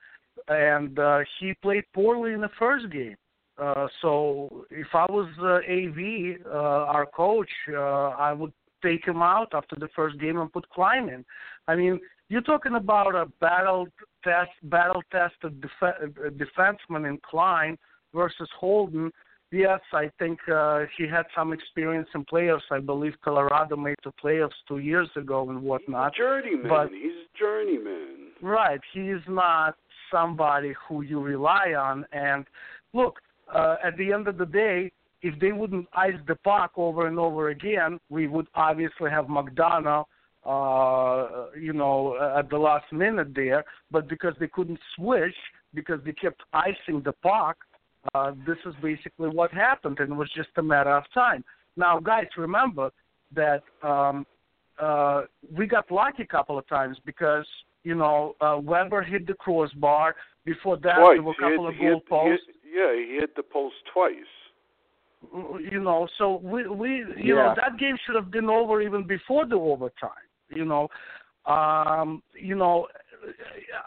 And 0.49 0.99
uh, 0.99 1.21
he 1.39 1.55
played 1.63 1.85
poorly 1.95 2.33
in 2.33 2.41
the 2.41 2.51
first 2.59 2.91
game. 2.91 3.17
Uh, 3.59 3.89
so 4.01 4.67
if 4.71 4.87
I 4.95 5.07
was 5.11 5.29
uh, 5.41 5.59
AV, 5.69 6.47
uh, 6.47 6.87
our 6.93 7.07
coach, 7.07 7.51
uh, 7.71 8.11
I 8.11 8.33
would 8.33 8.53
take 8.83 9.05
him 9.05 9.21
out 9.21 9.49
after 9.53 9.77
the 9.77 9.89
first 9.97 10.19
game 10.21 10.39
and 10.39 10.53
put 10.53 10.69
Klein 10.71 11.09
in. 11.09 11.25
I 11.67 11.75
mean, 11.75 12.01
you're 12.29 12.43
talking 12.43 12.75
about 12.77 13.15
a 13.15 13.27
battle 13.41 13.89
test, 14.23 14.51
battle 14.65 15.03
tested 15.11 15.61
def- 15.61 15.71
uh, 15.83 16.31
defenseman 16.31 17.09
in 17.09 17.19
Klein 17.29 17.77
versus 18.15 18.49
Holden. 18.59 19.11
Yes, 19.51 19.81
I 19.93 20.11
think 20.19 20.39
uh, 20.53 20.81
he 20.97 21.09
had 21.09 21.25
some 21.35 21.53
experience 21.55 22.09
in 22.15 22.25
playoffs. 22.27 22.71
I 22.71 22.81
believe 22.81 23.15
Colorado 23.25 23.77
made 23.77 23.97
the 24.05 24.13
playoffs 24.23 24.51
two 24.69 24.79
years 24.79 25.09
ago 25.17 25.49
and 25.49 25.63
whatnot. 25.63 26.15
Journeyman, 26.15 26.69
But 26.69 26.91
he's 26.91 27.13
a 27.13 27.39
journeyman. 27.39 28.29
Right. 28.43 28.81
He 28.93 29.09
is 29.09 29.23
not 29.27 29.77
somebody 30.11 30.75
who 30.87 31.03
you 31.03 31.21
rely 31.21 31.75
on. 31.79 32.05
And 32.13 32.45
look, 32.93 33.19
uh, 33.53 33.77
at 33.85 33.97
the 33.97 34.13
end 34.13 34.29
of 34.29 34.39
the 34.39 34.47
day, 34.47 34.93
if 35.23 35.39
they 35.41 35.53
wouldn't 35.53 35.89
ice 35.95 36.15
the 36.27 36.37
puck 36.37 36.73
over 36.77 37.07
and 37.07 37.19
over 37.19 37.49
again, 37.49 37.99
we 38.09 38.29
would 38.29 38.47
obviously 38.55 39.11
have 39.11 39.27
McDonagh, 39.27 40.05
uh, 40.45 41.47
you 41.59 41.73
know, 41.73 42.17
at 42.37 42.49
the 42.51 42.59
last 42.59 42.93
minute 42.93 43.35
there. 43.35 43.65
But 43.91 44.09
because 44.09 44.35
they 44.39 44.49
couldn't 44.49 44.79
switch, 44.95 45.35
because 45.75 46.01
they 46.05 46.13
kept 46.13 46.43
icing 46.53 47.03
the 47.05 47.13
puck, 47.23 47.57
uh, 48.15 48.33
this 48.47 48.59
is 48.65 48.75
basically 48.83 49.29
what 49.29 49.51
happened, 49.53 49.99
and 50.01 50.13
it 50.13 50.15
was 50.15 50.31
just 50.35 50.51
a 50.57 50.63
matter 50.63 50.97
of 50.97 51.05
time. 51.13 51.45
Now, 51.77 51.99
guys, 51.99 52.27
remember 52.37 52.91
that 53.35 53.63
um, 53.83 54.25
uh, 54.81 55.23
we 55.53 55.67
got 55.67 55.91
lucky 55.91 56.23
a 56.23 56.27
couple 56.27 56.59
of 56.59 56.67
times 56.69 56.97
because 57.05 57.47
you 57.89 57.95
know 58.03 58.19
uh, 58.41 58.59
Weber 58.71 59.03
hit 59.13 59.23
the 59.27 59.35
crossbar. 59.45 60.09
Before 60.45 60.77
that, 60.87 60.97
Twice. 60.99 61.17
there 61.17 61.23
were 61.29 61.35
He 61.39 61.45
a 61.45 61.49
hit- 61.49 61.57
couple 61.57 61.69
of 61.69 61.75
he 61.75 61.81
hit- 61.85 61.91
goal 61.93 62.03
posts. 62.13 62.47
hit- 62.47 62.57
yeah, 62.79 62.93
he 63.01 63.05
hit 63.21 63.31
the 63.41 63.43
post 63.57 63.77
twice. 63.93 64.33
You 65.73 65.81
know, 65.87 66.01
so 66.17 66.25
we 66.53 66.61
we 66.83 66.91
you 67.29 67.35
know 67.35 67.53
that 67.57 67.73
game 67.79 67.97
should 68.05 68.15
have 68.15 68.31
been 68.31 68.49
over 68.49 68.81
even 68.89 69.03
before 69.17 69.45
the 69.47 69.57
overtime. 69.57 70.27
You 70.59 70.65
know, 70.65 70.85
um, 71.55 72.23
you 72.49 72.55
know, 72.55 72.87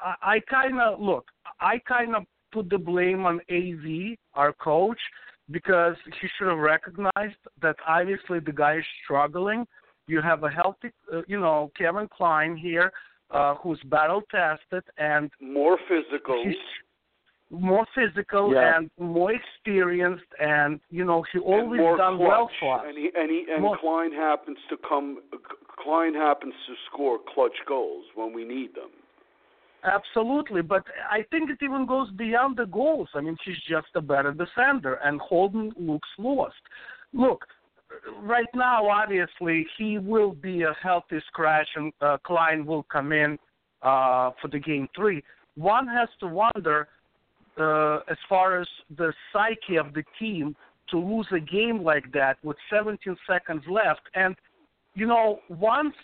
I, 0.04 0.36
I 0.36 0.40
kind 0.58 0.80
of 0.82 1.00
look. 1.00 1.26
I 1.62 1.80
kind 1.96 2.16
of 2.18 2.24
put 2.52 2.70
the 2.70 2.78
blame 2.78 3.26
on 3.26 3.40
AV, 3.50 4.18
our 4.34 4.52
coach, 4.52 5.00
because 5.50 5.96
he 6.20 6.28
should 6.38 6.50
have 6.50 6.58
recognized 6.76 7.40
that 7.62 7.78
obviously 7.88 8.40
the 8.40 8.52
guy 8.64 8.76
is 8.80 8.86
struggling. 9.04 9.66
You 10.08 10.22
have 10.22 10.44
a 10.44 10.50
healthy, 10.50 10.90
uh, 11.14 11.22
you 11.28 11.40
know, 11.40 11.72
Kevin 11.78 12.10
Klein 12.18 12.58
here, 12.58 12.92
uh, 13.34 13.56
who's 13.56 13.80
battle 13.86 14.22
tested 14.32 14.84
and 14.98 15.32
More 15.42 15.78
physical. 15.88 16.44
more 17.50 17.86
physical 17.94 18.54
Yeah. 18.54 18.78
and 18.78 18.90
more 19.00 19.32
experienced, 19.34 20.32
and 20.40 20.80
you 20.90 21.04
know 21.06 21.24
he 21.34 21.40
always 21.40 21.82
done 21.98 22.18
clutch. 22.18 22.30
well 22.30 22.50
for 22.60 22.80
us. 22.80 22.86
And 22.88 22.98
he 22.98 23.10
and 23.16 23.30
he 23.30 23.46
and 23.52 23.62
More- 23.62 23.78
Klein 23.78 24.12
happens 24.14 24.58
to 24.70 24.78
come. 24.88 25.20
Klein 25.84 26.14
happens 26.14 26.54
to 26.68 26.74
score 26.88 27.18
clutch 27.34 27.58
goals 27.68 28.06
when 28.16 28.34
we 28.34 28.44
need 28.46 28.74
them. 28.76 28.92
Absolutely, 29.84 30.62
but 30.62 30.84
I 31.10 31.24
think 31.32 31.50
it 31.50 31.58
even 31.64 31.88
goes 31.88 32.10
beyond 32.12 32.56
the 32.58 32.66
goals. 32.68 33.10
I 33.16 33.22
mean, 33.22 33.36
he's 33.44 33.58
just 33.68 33.88
a 33.96 34.02
better 34.02 34.32
defender, 34.32 34.94
and 35.04 35.20
Holden 35.20 35.72
looks 35.76 36.08
lost. 36.20 36.62
Look, 37.14 37.46
right 38.22 38.48
now, 38.56 38.90
obviously, 38.90 39.66
he 39.78 39.98
will 39.98 40.32
be 40.32 40.64
a 40.64 40.74
healthy 40.82 41.20
scratch, 41.28 41.68
and 41.76 41.92
uh, 42.02 42.18
Klein 42.26 42.66
will 42.66 42.84
come 42.84 43.12
in 43.12 43.38
uh, 43.82 44.32
for 44.42 44.48
the 44.52 44.60
game 44.60 44.88
three. 44.96 45.24
One 45.56 45.88
has 45.88 46.10
to 46.20 46.28
wonder, 46.28 46.88
uh, 47.58 47.98
as 48.10 48.18
far 48.30 48.60
as 48.60 48.68
the 48.98 49.14
psyche 49.32 49.78
of 49.78 49.94
the 49.94 50.04
team, 50.20 50.56
to 50.90 50.98
lose 50.98 51.28
a 51.32 51.40
game 51.40 51.84
like 51.84 52.12
that 52.14 52.38
with 52.44 52.58
17 52.70 53.16
seconds 53.28 53.64
left. 53.70 54.02
And, 54.14 54.36
you 54.94 55.08
know, 55.08 55.40
once 55.50 55.96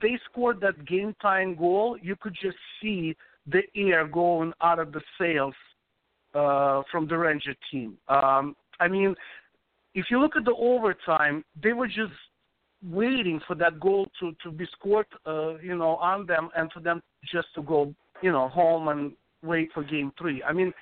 they 0.00 0.18
scored 0.30 0.60
that 0.60 0.84
game 0.86 1.14
time 1.22 1.56
goal, 1.56 1.96
you 2.02 2.16
could 2.16 2.36
just 2.40 2.56
see 2.82 3.16
the 3.46 3.62
air 3.76 4.06
going 4.06 4.52
out 4.60 4.78
of 4.78 4.92
the 4.92 5.00
sails 5.18 5.54
uh, 6.34 6.82
from 6.90 7.06
the 7.06 7.16
Ranger 7.16 7.54
team. 7.70 7.96
Um, 8.08 8.56
I 8.80 8.88
mean, 8.88 9.14
if 9.94 10.06
you 10.10 10.20
look 10.20 10.36
at 10.36 10.44
the 10.44 10.54
overtime, 10.54 11.44
they 11.62 11.72
were 11.72 11.86
just 11.86 12.12
waiting 12.82 13.40
for 13.46 13.54
that 13.56 13.80
goal 13.80 14.06
to 14.20 14.34
to 14.42 14.50
be 14.50 14.66
scored, 14.72 15.06
uh, 15.26 15.56
you 15.58 15.76
know, 15.76 15.96
on 15.96 16.26
them, 16.26 16.50
and 16.56 16.70
for 16.72 16.80
them 16.80 17.02
just 17.32 17.48
to 17.54 17.62
go, 17.62 17.94
you 18.22 18.32
know, 18.32 18.48
home 18.48 18.88
and 18.88 19.12
wait 19.42 19.70
for 19.72 19.82
game 19.82 20.12
three. 20.18 20.42
I 20.42 20.52
mean, 20.52 20.72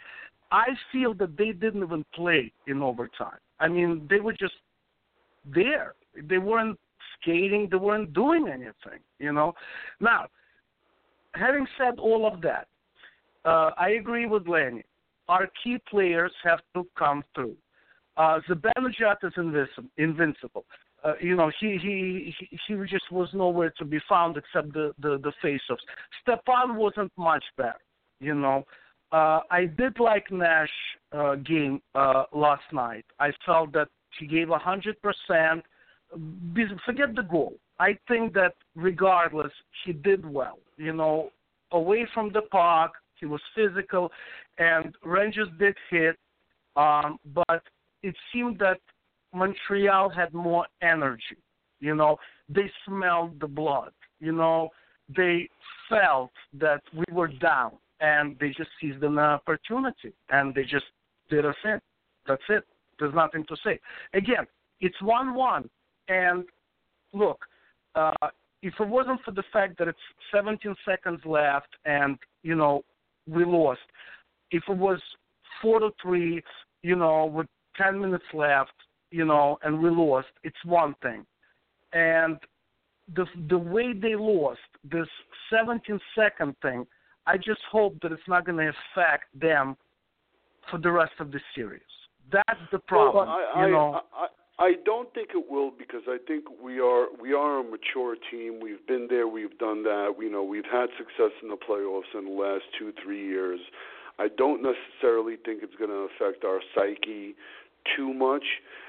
I 0.50 0.68
feel 0.90 1.14
that 1.14 1.36
they 1.36 1.52
didn't 1.52 1.82
even 1.82 2.04
play 2.14 2.52
in 2.66 2.82
overtime. 2.82 3.38
I 3.60 3.68
mean, 3.68 4.06
they 4.10 4.20
were 4.20 4.32
just 4.32 4.54
there. 5.44 5.94
They 6.28 6.38
weren't 6.38 6.78
skating. 7.20 7.68
They 7.70 7.76
weren't 7.76 8.12
doing 8.12 8.48
anything. 8.48 9.00
You 9.18 9.32
know. 9.32 9.54
Now, 10.00 10.26
having 11.34 11.66
said 11.78 11.98
all 11.98 12.26
of 12.26 12.40
that, 12.42 12.66
uh, 13.44 13.70
I 13.78 13.90
agree 13.90 14.26
with 14.26 14.48
Lenny. 14.48 14.84
Our 15.28 15.48
key 15.62 15.78
players 15.88 16.32
have 16.42 16.60
to 16.74 16.86
come 16.98 17.22
through. 17.34 17.56
Uh, 18.16 18.40
Zibanejad 18.48 19.16
is 19.24 19.32
invincible. 19.96 20.64
Uh, 21.04 21.14
you 21.20 21.34
know, 21.34 21.50
he, 21.58 21.78
he 21.82 22.34
he 22.38 22.58
he 22.68 22.74
just 22.86 23.10
was 23.10 23.28
nowhere 23.32 23.72
to 23.78 23.84
be 23.84 23.98
found 24.08 24.36
except 24.36 24.72
the 24.72 24.92
the, 25.00 25.18
the 25.22 25.32
face-offs. 25.40 25.82
Stepan 26.20 26.76
wasn't 26.76 27.10
much 27.16 27.44
better. 27.56 27.80
You 28.20 28.34
know, 28.34 28.64
uh, 29.10 29.40
I 29.50 29.66
did 29.66 29.98
like 29.98 30.30
Nash 30.30 30.70
uh, 31.12 31.34
game 31.36 31.82
uh, 31.94 32.24
last 32.32 32.62
night. 32.72 33.04
I 33.18 33.32
felt 33.44 33.72
that 33.72 33.88
he 34.18 34.26
gave 34.26 34.50
a 34.50 34.58
hundred 34.58 34.96
percent. 35.02 35.64
Forget 36.84 37.16
the 37.16 37.22
goal. 37.22 37.54
I 37.80 37.98
think 38.06 38.34
that 38.34 38.54
regardless, 38.76 39.52
he 39.84 39.92
did 39.92 40.30
well. 40.30 40.58
You 40.76 40.92
know, 40.92 41.30
away 41.72 42.06
from 42.14 42.30
the 42.32 42.42
puck, 42.42 42.92
he 43.18 43.26
was 43.26 43.40
physical, 43.56 44.12
and 44.58 44.94
Rangers 45.04 45.48
did 45.58 45.74
hit, 45.90 46.16
um, 46.76 47.18
but 47.34 47.62
it 48.02 48.14
seemed 48.32 48.58
that 48.58 48.78
Montreal 49.34 50.10
had 50.10 50.32
more 50.34 50.66
energy. 50.82 51.38
You 51.80 51.94
know, 51.94 52.16
they 52.48 52.70
smelled 52.86 53.40
the 53.40 53.46
blood. 53.46 53.92
You 54.20 54.32
know, 54.32 54.70
they 55.14 55.48
felt 55.88 56.30
that 56.58 56.82
we 56.94 57.04
were 57.12 57.28
down, 57.28 57.72
and 58.00 58.36
they 58.38 58.48
just 58.48 58.70
seized 58.80 59.02
an 59.02 59.18
opportunity, 59.18 60.12
and 60.30 60.54
they 60.54 60.62
just 60.62 60.84
did 61.28 61.44
us 61.44 61.56
in. 61.64 61.80
That's 62.26 62.42
it. 62.48 62.64
There's 62.98 63.14
nothing 63.14 63.44
to 63.48 63.56
say. 63.64 63.80
Again, 64.14 64.46
it's 64.80 65.00
one-one, 65.02 65.68
and 66.08 66.44
look, 67.12 67.40
uh, 67.94 68.12
if 68.62 68.74
it 68.78 68.88
wasn't 68.88 69.20
for 69.24 69.32
the 69.32 69.42
fact 69.52 69.78
that 69.78 69.88
it's 69.88 69.98
17 70.32 70.74
seconds 70.84 71.20
left, 71.24 71.68
and 71.84 72.16
you 72.42 72.54
know 72.54 72.84
we 73.26 73.44
lost, 73.44 73.80
if 74.50 74.62
it 74.68 74.76
was 74.76 75.00
four 75.60 75.80
to 75.80 75.90
three, 76.00 76.42
you 76.82 76.96
know, 76.96 77.26
with 77.26 77.46
10 77.76 78.00
minutes 78.00 78.24
left, 78.34 78.72
you 79.10 79.24
know, 79.24 79.58
and 79.62 79.82
we 79.82 79.90
lost, 79.90 80.28
it's 80.42 80.56
one 80.64 80.94
thing. 81.02 81.24
And 81.92 82.38
the 83.14 83.26
the 83.48 83.58
way 83.58 83.92
they 83.92 84.14
lost 84.16 84.60
this 84.84 85.08
17 85.50 86.00
second 86.16 86.54
thing, 86.62 86.86
I 87.26 87.36
just 87.36 87.60
hope 87.70 87.96
that 88.02 88.12
it's 88.12 88.22
not 88.28 88.46
going 88.46 88.58
to 88.58 88.72
affect 88.96 89.38
them 89.38 89.76
for 90.70 90.78
the 90.78 90.90
rest 90.90 91.12
of 91.20 91.30
the 91.30 91.40
series. 91.54 91.82
That's 92.30 92.60
the 92.70 92.78
problem. 92.78 93.28
Well, 93.28 93.38
I, 93.54 93.66
you 93.66 93.72
know. 93.72 94.00
I, 94.14 94.24
I, 94.24 94.26
I 94.58 94.74
don't 94.84 95.12
think 95.12 95.30
it 95.34 95.50
will 95.50 95.72
because 95.76 96.02
I 96.06 96.18
think 96.26 96.44
we 96.62 96.78
are 96.78 97.06
we 97.20 97.32
are 97.32 97.60
a 97.60 97.64
mature 97.64 98.16
team. 98.30 98.60
We've 98.62 98.86
been 98.86 99.06
there, 99.10 99.26
we've 99.26 99.56
done 99.58 99.82
that. 99.84 100.14
We 100.16 100.28
know 100.28 100.44
we've 100.44 100.70
had 100.70 100.86
success 100.96 101.32
in 101.42 101.48
the 101.48 101.56
playoffs 101.56 102.16
in 102.16 102.26
the 102.26 102.30
last 102.30 102.64
two 102.78 102.92
three 103.02 103.26
years. 103.26 103.60
I 104.18 104.28
don't 104.36 104.62
necessarily 104.62 105.36
think 105.44 105.62
it's 105.62 105.74
going 105.76 105.90
to 105.90 106.06
affect 106.14 106.44
our 106.44 106.60
psyche 106.74 107.34
too 107.96 108.12
much. 108.12 108.44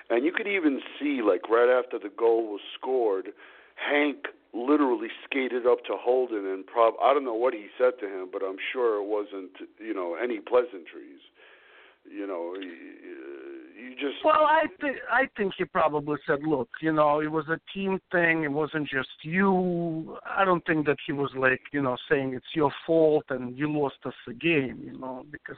And 0.09 0.25
you 0.25 0.31
could 0.31 0.47
even 0.47 0.81
see, 0.99 1.21
like 1.25 1.49
right 1.49 1.69
after 1.69 1.97
the 1.97 2.13
goal 2.15 2.51
was 2.51 2.61
scored, 2.77 3.29
Hank 3.75 4.27
literally 4.53 5.07
skated 5.25 5.65
up 5.65 5.83
to 5.85 5.93
Holden 5.97 6.45
and 6.45 6.65
prob 6.65 6.93
I 7.01 7.13
don't 7.13 7.25
know 7.25 7.33
what 7.33 7.53
he 7.53 7.67
said 7.77 7.93
to 8.01 8.05
him, 8.05 8.29
but 8.31 8.43
I'm 8.43 8.57
sure 8.71 9.01
it 9.01 9.07
wasn't 9.07 9.51
you 9.79 9.93
know 9.93 10.15
any 10.21 10.39
pleasantries. 10.39 11.21
You 12.05 12.27
know, 12.27 12.53
you 12.59 13.91
just 13.95 14.23
well, 14.25 14.45
I 14.45 14.65
think 14.81 14.97
I 15.09 15.27
think 15.37 15.53
he 15.57 15.63
probably 15.63 16.17
said, 16.27 16.43
"Look, 16.43 16.69
you 16.81 16.91
know, 16.91 17.21
it 17.21 17.31
was 17.31 17.45
a 17.47 17.59
team 17.73 17.99
thing. 18.11 18.43
It 18.43 18.51
wasn't 18.51 18.89
just 18.89 19.09
you." 19.21 20.17
I 20.25 20.43
don't 20.43 20.65
think 20.65 20.85
that 20.87 20.97
he 21.05 21.13
was 21.13 21.31
like, 21.35 21.61
you 21.71 21.81
know, 21.81 21.95
saying 22.09 22.33
it's 22.33 22.53
your 22.53 22.71
fault 22.85 23.25
and 23.29 23.57
you 23.57 23.71
lost 23.71 23.95
us 24.05 24.13
a 24.27 24.33
game, 24.33 24.81
you 24.83 24.97
know, 24.99 25.25
because 25.31 25.57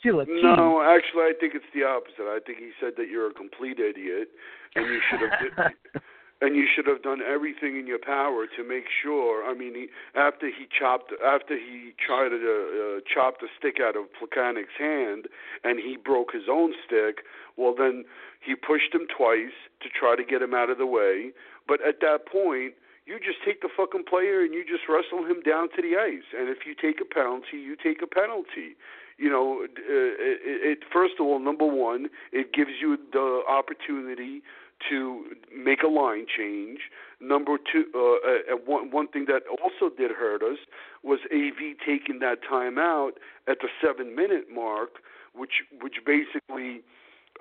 still 0.00 0.20
a. 0.20 0.26
No, 0.26 0.82
actually, 0.82 1.28
I 1.28 1.32
think 1.38 1.54
it's 1.54 1.68
the 1.72 1.84
opposite. 1.84 2.26
I 2.26 2.40
think 2.44 2.58
he 2.58 2.72
said 2.80 2.94
that 2.96 3.08
you're 3.08 3.30
a 3.30 3.34
complete 3.34 3.78
idiot, 3.78 4.28
and 4.74 4.86
you 4.86 5.00
should 5.08 5.20
have. 5.20 5.72
and 6.42 6.56
you 6.56 6.64
should 6.74 6.86
have 6.86 7.02
done 7.02 7.20
everything 7.20 7.78
in 7.78 7.86
your 7.86 7.98
power 7.98 8.46
to 8.56 8.64
make 8.64 8.84
sure. 9.02 9.44
I 9.44 9.52
mean, 9.52 9.74
he, 9.74 9.86
after 10.16 10.46
he 10.46 10.66
chopped, 10.72 11.12
after 11.24 11.54
he 11.54 11.92
tried 12.00 12.30
to 12.30 12.40
uh, 12.40 13.00
chop 13.04 13.40
the 13.40 13.48
stick 13.58 13.76
out 13.76 13.94
of 13.94 14.06
Plekanec's 14.16 14.72
hand, 14.78 15.28
and 15.64 15.78
he 15.78 15.96
broke 15.96 16.32
his 16.32 16.48
own 16.50 16.72
stick. 16.86 17.24
Well, 17.56 17.74
then 17.76 18.04
he 18.40 18.54
pushed 18.54 18.94
him 18.94 19.04
twice 19.06 19.52
to 19.82 19.88
try 19.92 20.16
to 20.16 20.24
get 20.24 20.40
him 20.40 20.54
out 20.54 20.70
of 20.70 20.78
the 20.78 20.86
way. 20.86 21.32
But 21.68 21.86
at 21.86 22.00
that 22.00 22.24
point, 22.24 22.72
you 23.04 23.18
just 23.20 23.44
take 23.44 23.60
the 23.60 23.68
fucking 23.68 24.04
player 24.08 24.40
and 24.40 24.54
you 24.54 24.64
just 24.64 24.88
wrestle 24.88 25.26
him 25.28 25.42
down 25.44 25.68
to 25.76 25.82
the 25.82 25.98
ice. 26.00 26.30
And 26.32 26.48
if 26.48 26.64
you 26.64 26.72
take 26.72 27.02
a 27.02 27.08
penalty, 27.08 27.60
you 27.60 27.76
take 27.76 28.00
a 28.00 28.06
penalty 28.06 28.80
you 29.20 29.28
know, 29.28 29.62
uh, 29.62 29.66
it, 29.68 30.40
it, 30.44 30.78
first 30.90 31.14
of 31.20 31.26
all, 31.26 31.38
number 31.38 31.66
one, 31.66 32.08
it 32.32 32.54
gives 32.54 32.70
you 32.80 32.96
the 33.12 33.42
opportunity 33.46 34.42
to 34.88 35.24
make 35.54 35.82
a 35.82 35.88
line 35.88 36.24
change. 36.26 36.80
Number 37.20 37.58
two, 37.58 37.84
uh, 37.94 38.54
uh, 38.54 38.56
one 38.64 38.90
one 38.90 39.08
thing 39.08 39.26
that 39.26 39.42
also 39.60 39.94
did 39.94 40.10
hurt 40.10 40.42
us 40.42 40.58
was 41.02 41.18
AV 41.30 41.76
taking 41.84 42.20
that 42.20 42.38
time 42.48 42.78
out 42.78 43.12
at 43.46 43.58
the 43.60 43.68
seven 43.84 44.16
minute 44.16 44.46
mark, 44.50 45.00
which 45.34 45.68
which 45.82 45.96
basically 46.06 46.80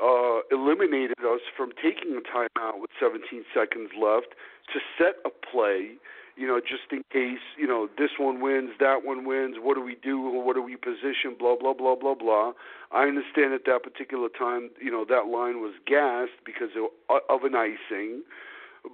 uh, 0.03 0.39
eliminated 0.51 1.23
us 1.23 1.39
from 1.55 1.71
taking 1.81 2.11
a 2.11 2.23
timeout 2.27 2.81
with 2.81 2.91
17 2.99 3.45
seconds 3.53 3.91
left 3.95 4.35
to 4.73 4.79
set 4.97 5.15
a 5.23 5.29
play 5.29 5.95
you 6.39 6.47
know, 6.47 6.61
just 6.61 6.87
in 6.89 7.03
case, 7.11 7.43
you 7.57 7.67
know, 7.67 7.89
this 7.97 8.11
one 8.17 8.39
wins, 8.39 8.69
that 8.79 9.03
one 9.03 9.25
wins, 9.25 9.57
what 9.59 9.75
do 9.75 9.83
we 9.83 9.95
do, 10.01 10.17
what 10.21 10.55
do 10.55 10.63
we 10.63 10.77
position, 10.77 11.35
blah, 11.37 11.57
blah, 11.59 11.73
blah, 11.73 11.95
blah, 11.95 12.15
blah. 12.15 12.53
I 12.93 13.03
understand 13.03 13.53
at 13.53 13.65
that 13.65 13.83
particular 13.83 14.29
time, 14.29 14.69
you 14.81 14.89
know, 14.89 15.03
that 15.03 15.27
line 15.27 15.59
was 15.59 15.73
gassed 15.85 16.39
because 16.45 16.69
of, 16.79 17.43
an 17.43 17.55
icing, 17.55 18.23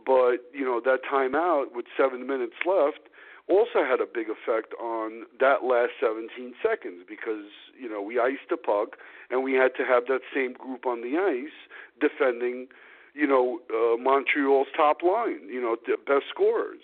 but, 0.03 0.49
you 0.53 0.65
know, 0.65 0.81
that 0.83 1.01
timeout 1.05 1.75
with 1.75 1.85
seven 1.95 2.25
minutes 2.25 2.57
left 2.65 3.13
also 3.47 3.85
had 3.85 4.01
a 4.01 4.09
big 4.11 4.25
effect 4.25 4.73
on 4.81 5.29
that 5.39 5.63
last 5.63 5.93
17 6.01 6.55
seconds 6.65 7.05
because, 7.07 7.45
you 7.79 7.87
know, 7.87 8.01
we 8.01 8.17
iced 8.17 8.49
the 8.49 8.57
puck 8.57 8.97
and 9.29 9.43
we 9.43 9.53
had 9.53 9.75
to 9.77 9.85
have 9.85 10.07
that 10.07 10.21
same 10.33 10.53
group 10.53 10.87
on 10.87 11.01
the 11.01 11.13
ice 11.13 11.53
defending, 12.01 12.65
you 13.13 13.27
know, 13.27 13.59
uh, 13.69 14.01
Montreal's 14.01 14.67
top 14.75 15.03
line, 15.03 15.45
you 15.47 15.61
know, 15.61 15.77
the 15.85 15.95
best 16.07 16.25
scorers. 16.33 16.81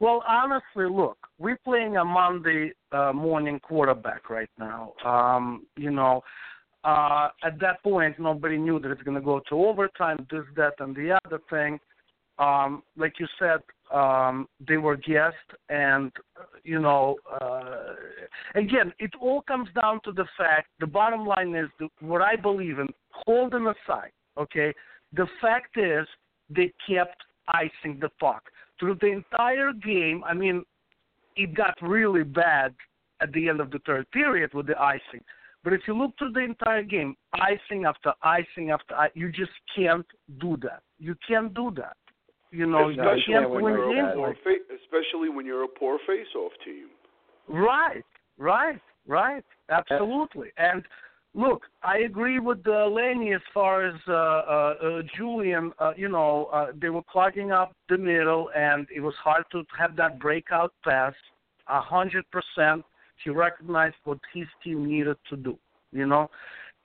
Well, 0.00 0.22
honestly, 0.28 0.86
look, 0.90 1.18
we're 1.38 1.58
playing 1.64 1.96
a 1.96 2.04
Monday 2.04 2.72
uh, 2.92 3.12
morning 3.12 3.60
quarterback 3.60 4.30
right 4.30 4.50
now. 4.58 4.92
Um, 5.04 5.66
you 5.76 5.90
know, 5.90 6.22
uh, 6.84 7.28
at 7.44 7.58
that 7.60 7.82
point, 7.82 8.18
nobody 8.18 8.56
knew 8.56 8.78
that 8.78 8.90
it's 8.90 9.02
going 9.02 9.16
to 9.16 9.24
go 9.24 9.40
to 9.48 9.54
overtime, 9.54 10.26
this, 10.30 10.44
that, 10.56 10.74
and 10.78 10.94
the 10.94 11.18
other 11.24 11.40
thing. 11.50 11.80
Um, 12.38 12.84
like 12.96 13.14
you 13.18 13.26
said, 13.38 13.60
um, 13.92 14.48
they 14.66 14.76
were 14.76 14.96
guests, 14.96 15.38
and 15.68 16.12
you 16.62 16.80
know, 16.80 17.16
uh, 17.40 17.94
again, 18.54 18.92
it 19.00 19.10
all 19.20 19.42
comes 19.42 19.68
down 19.80 20.00
to 20.04 20.12
the 20.12 20.26
fact. 20.36 20.68
The 20.78 20.86
bottom 20.86 21.26
line 21.26 21.54
is 21.56 21.68
the, 21.80 21.88
what 22.00 22.22
I 22.22 22.36
believe 22.36 22.78
in. 22.78 22.86
Holding 23.10 23.66
aside, 23.66 24.12
okay, 24.36 24.72
the 25.12 25.26
fact 25.40 25.76
is 25.76 26.06
they 26.48 26.72
kept 26.88 27.16
icing 27.48 27.98
the 28.00 28.10
puck 28.20 28.44
through 28.78 28.96
the 29.00 29.06
entire 29.06 29.72
game, 29.72 30.22
I 30.24 30.34
mean, 30.34 30.64
it 31.36 31.54
got 31.54 31.74
really 31.82 32.24
bad 32.24 32.74
at 33.20 33.32
the 33.32 33.48
end 33.48 33.60
of 33.60 33.70
the 33.70 33.80
third 33.86 34.10
period 34.10 34.52
with 34.54 34.66
the 34.66 34.80
icing. 34.80 35.22
But 35.64 35.72
if 35.72 35.82
you 35.86 35.96
look 35.96 36.12
through 36.18 36.32
the 36.32 36.40
entire 36.40 36.82
game, 36.82 37.16
icing 37.34 37.84
after 37.84 38.12
icing 38.22 38.70
after 38.70 38.94
icing, 38.94 39.20
you 39.20 39.32
just 39.32 39.50
can't 39.74 40.06
do 40.40 40.56
that. 40.62 40.82
You 40.98 41.16
can't 41.26 41.52
do 41.54 41.72
that. 41.76 41.96
You 42.50 42.66
know, 42.66 42.88
you 42.88 43.00
especially 43.02 43.34
can't 43.34 43.50
when 43.50 43.64
win 43.64 43.74
you're 43.74 43.94
games 43.94 44.36
fa- 44.42 44.74
especially 44.82 45.28
when 45.28 45.44
you're 45.44 45.64
a 45.64 45.68
poor 45.68 45.98
face-off 46.06 46.52
team. 46.64 46.86
Right, 47.48 48.04
right, 48.38 48.80
right. 49.06 49.44
Absolutely. 49.68 50.48
And 50.56 50.82
look, 51.34 51.62
I 51.82 51.98
agree 51.98 52.38
with 52.38 52.66
uh, 52.66 52.86
Lenny 52.86 53.32
as 53.32 53.40
far 53.52 53.86
as 53.86 53.94
uh, 54.08 54.12
uh, 54.12 54.74
uh, 54.82 55.02
Julian. 55.16 55.72
Uh, 55.78 55.92
you 55.96 56.08
know, 56.08 56.48
uh, 56.52 56.72
they 56.80 56.90
were 56.90 57.02
clogging 57.10 57.52
up 57.52 57.72
the 57.88 57.98
middle, 57.98 58.50
and 58.56 58.86
it 58.94 59.00
was 59.00 59.14
hard 59.22 59.44
to 59.52 59.64
have 59.78 59.96
that 59.96 60.18
breakout 60.18 60.72
pass. 60.84 61.14
A 61.68 61.80
hundred 61.80 62.24
percent, 62.30 62.84
he 63.22 63.30
recognized 63.30 63.96
what 64.04 64.18
his 64.32 64.46
team 64.64 64.86
needed 64.86 65.16
to 65.30 65.36
do. 65.36 65.58
You 65.92 66.06
know, 66.06 66.30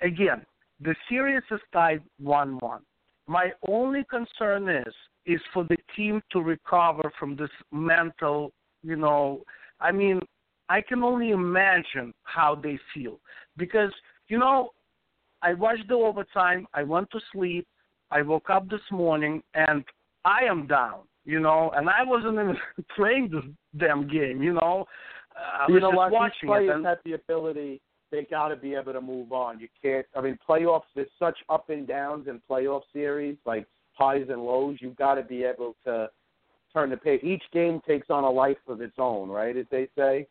again, 0.02 0.46
the 0.82 0.96
series 1.10 1.44
is 1.52 1.60
tied 1.72 2.02
one-one. 2.20 2.82
My 3.28 3.52
only 3.68 4.04
concern 4.10 4.70
is 4.70 4.94
is 5.26 5.40
for 5.54 5.64
the 5.64 5.78
team 5.96 6.22
to 6.32 6.42
recover 6.42 7.10
from 7.18 7.38
this 7.38 7.50
mental, 7.72 8.52
you 8.84 8.98
know, 8.98 9.42
I 9.80 9.90
mean, 9.92 10.20
I 10.68 10.82
can 10.82 11.04
only 11.04 11.30
imagine 11.32 12.14
how 12.24 12.56
they 12.56 12.78
feel 12.94 13.20
because 13.58 13.92
you 14.28 14.40
know, 14.40 14.72
I 15.42 15.54
watched 15.54 15.88
the 15.88 15.96
overtime, 15.96 16.68
I 16.74 16.84
went 16.84 17.12
to 17.12 17.20
sleep, 17.32 17.68
I 18.12 18.22
woke 18.22 18.50
up 18.50 18.70
this 18.70 18.82
morning 18.92 19.44
and 19.54 19.84
I 20.24 20.44
am 20.50 20.68
down, 20.68 21.02
you 21.26 21.40
know, 21.40 21.72
and 21.76 21.90
I 21.90 22.04
wasn't 22.04 22.34
even 22.34 22.58
playing 22.96 23.30
this 23.32 23.44
damn 23.78 24.08
game, 24.08 24.42
you 24.42 24.54
know. 24.54 24.86
Uh, 25.36 25.64
I 25.64 25.68
you 25.68 25.80
know 25.80 25.90
just 25.90 25.98
what? 25.98 26.10
These 26.10 26.14
watching 26.14 26.50
players 26.50 26.70
it 26.70 26.76
and 26.76 26.86
have 26.86 27.00
the 27.06 27.14
ability. 27.14 27.82
They 28.12 28.28
got 28.30 28.50
to 28.50 28.56
be 28.56 28.76
able 28.76 28.94
to 28.94 29.02
move 29.02 29.32
on. 29.32 29.60
You 29.60 29.68
can't. 29.82 30.06
I 30.16 30.22
mean, 30.22 30.38
playoffs. 30.48 30.84
There's 30.96 31.08
such 31.18 31.38
up 31.50 31.70
and 31.72 31.88
downs 31.88 32.28
in 32.28 32.40
playoff 32.48 32.82
series, 32.94 33.38
like 33.46 33.66
highs 33.94 34.28
and 34.30 34.44
lows. 34.44 34.78
You've 34.80 34.96
got 34.96 35.16
to 35.16 35.24
be 35.24 35.44
able 35.44 35.76
to 35.86 36.10
turn 36.74 36.92
the 36.92 36.98
page. 36.98 37.24
Each 37.24 37.44
game 37.52 37.82
takes 37.88 38.12
on 38.12 38.24
a 38.24 38.30
life 38.30 38.58
of 38.68 38.82
its 38.82 38.96
own, 39.00 39.30
right? 39.30 39.58
As 39.58 39.66
they 39.72 39.88
say. 39.98 40.28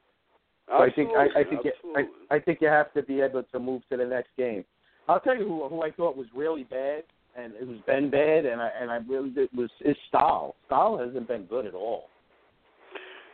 So 0.72 0.82
I 0.82 0.90
think 0.90 1.10
I, 1.16 1.40
I 1.40 1.44
think 1.44 1.64
you, 1.64 1.72
I, 1.94 2.34
I 2.34 2.38
think 2.38 2.58
you 2.60 2.68
have 2.68 2.92
to 2.94 3.02
be 3.02 3.20
able 3.20 3.42
to 3.42 3.58
move 3.58 3.82
to 3.90 3.96
the 3.96 4.06
next 4.06 4.30
game. 4.38 4.64
I'll 5.08 5.20
tell 5.20 5.36
you 5.36 5.46
who 5.46 5.68
who 5.68 5.82
I 5.82 5.90
thought 5.90 6.16
was 6.16 6.26
really 6.34 6.64
bad, 6.64 7.02
and 7.36 7.52
it 7.54 7.66
was 7.66 7.76
Ben 7.86 8.10
bad, 8.10 8.46
and 8.46 8.60
I 8.60 8.70
and 8.80 8.90
I 8.90 8.96
really 9.08 9.30
it 9.36 9.50
was 9.54 9.70
is 9.84 9.96
Staal. 10.08 10.54
Staal 10.66 10.98
hasn't 10.98 11.28
been 11.28 11.44
good 11.44 11.66
at 11.66 11.74
all. 11.74 12.04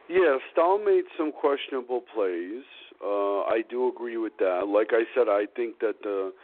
Yeah, 0.08 0.39
Staal 0.52 0.78
made 0.84 1.05
some 1.17 1.33
questionable 1.33 2.02
plays. 2.15 2.65
Uh, 3.05 3.42
I 3.42 3.62
do 3.70 3.89
agree 3.89 4.17
with 4.17 4.33
that. 4.39 4.67
Like 4.67 4.89
I 4.91 5.05
said, 5.15 5.28
I 5.28 5.44
think 5.55 5.78
that 5.81 5.94
the 6.02 6.33
uh, 6.33 6.39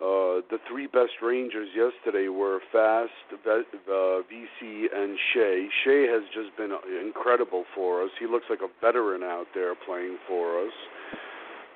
the 0.00 0.58
three 0.68 0.86
best 0.86 1.12
Rangers 1.22 1.68
yesterday 1.76 2.28
were 2.28 2.60
Fast, 2.72 3.10
uh, 3.32 4.22
Vesey, 4.28 4.88
and 4.92 5.18
Skjei. 5.30 5.68
Skjei 5.84 6.08
has 6.12 6.22
just 6.34 6.56
been 6.56 6.72
incredible 7.04 7.64
for 7.74 8.02
us. 8.02 8.10
He 8.18 8.26
looks 8.26 8.46
like 8.48 8.60
a 8.62 8.68
veteran 8.80 9.22
out 9.22 9.46
there 9.54 9.74
playing 9.86 10.16
for 10.26 10.64
us. 10.64 10.72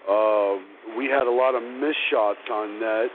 Uh, 0.08 0.56
we 0.96 1.06
had 1.06 1.26
a 1.26 1.30
lot 1.30 1.54
of 1.54 1.62
missed 1.62 1.98
shots 2.10 2.40
on 2.50 2.80
net. 2.80 3.10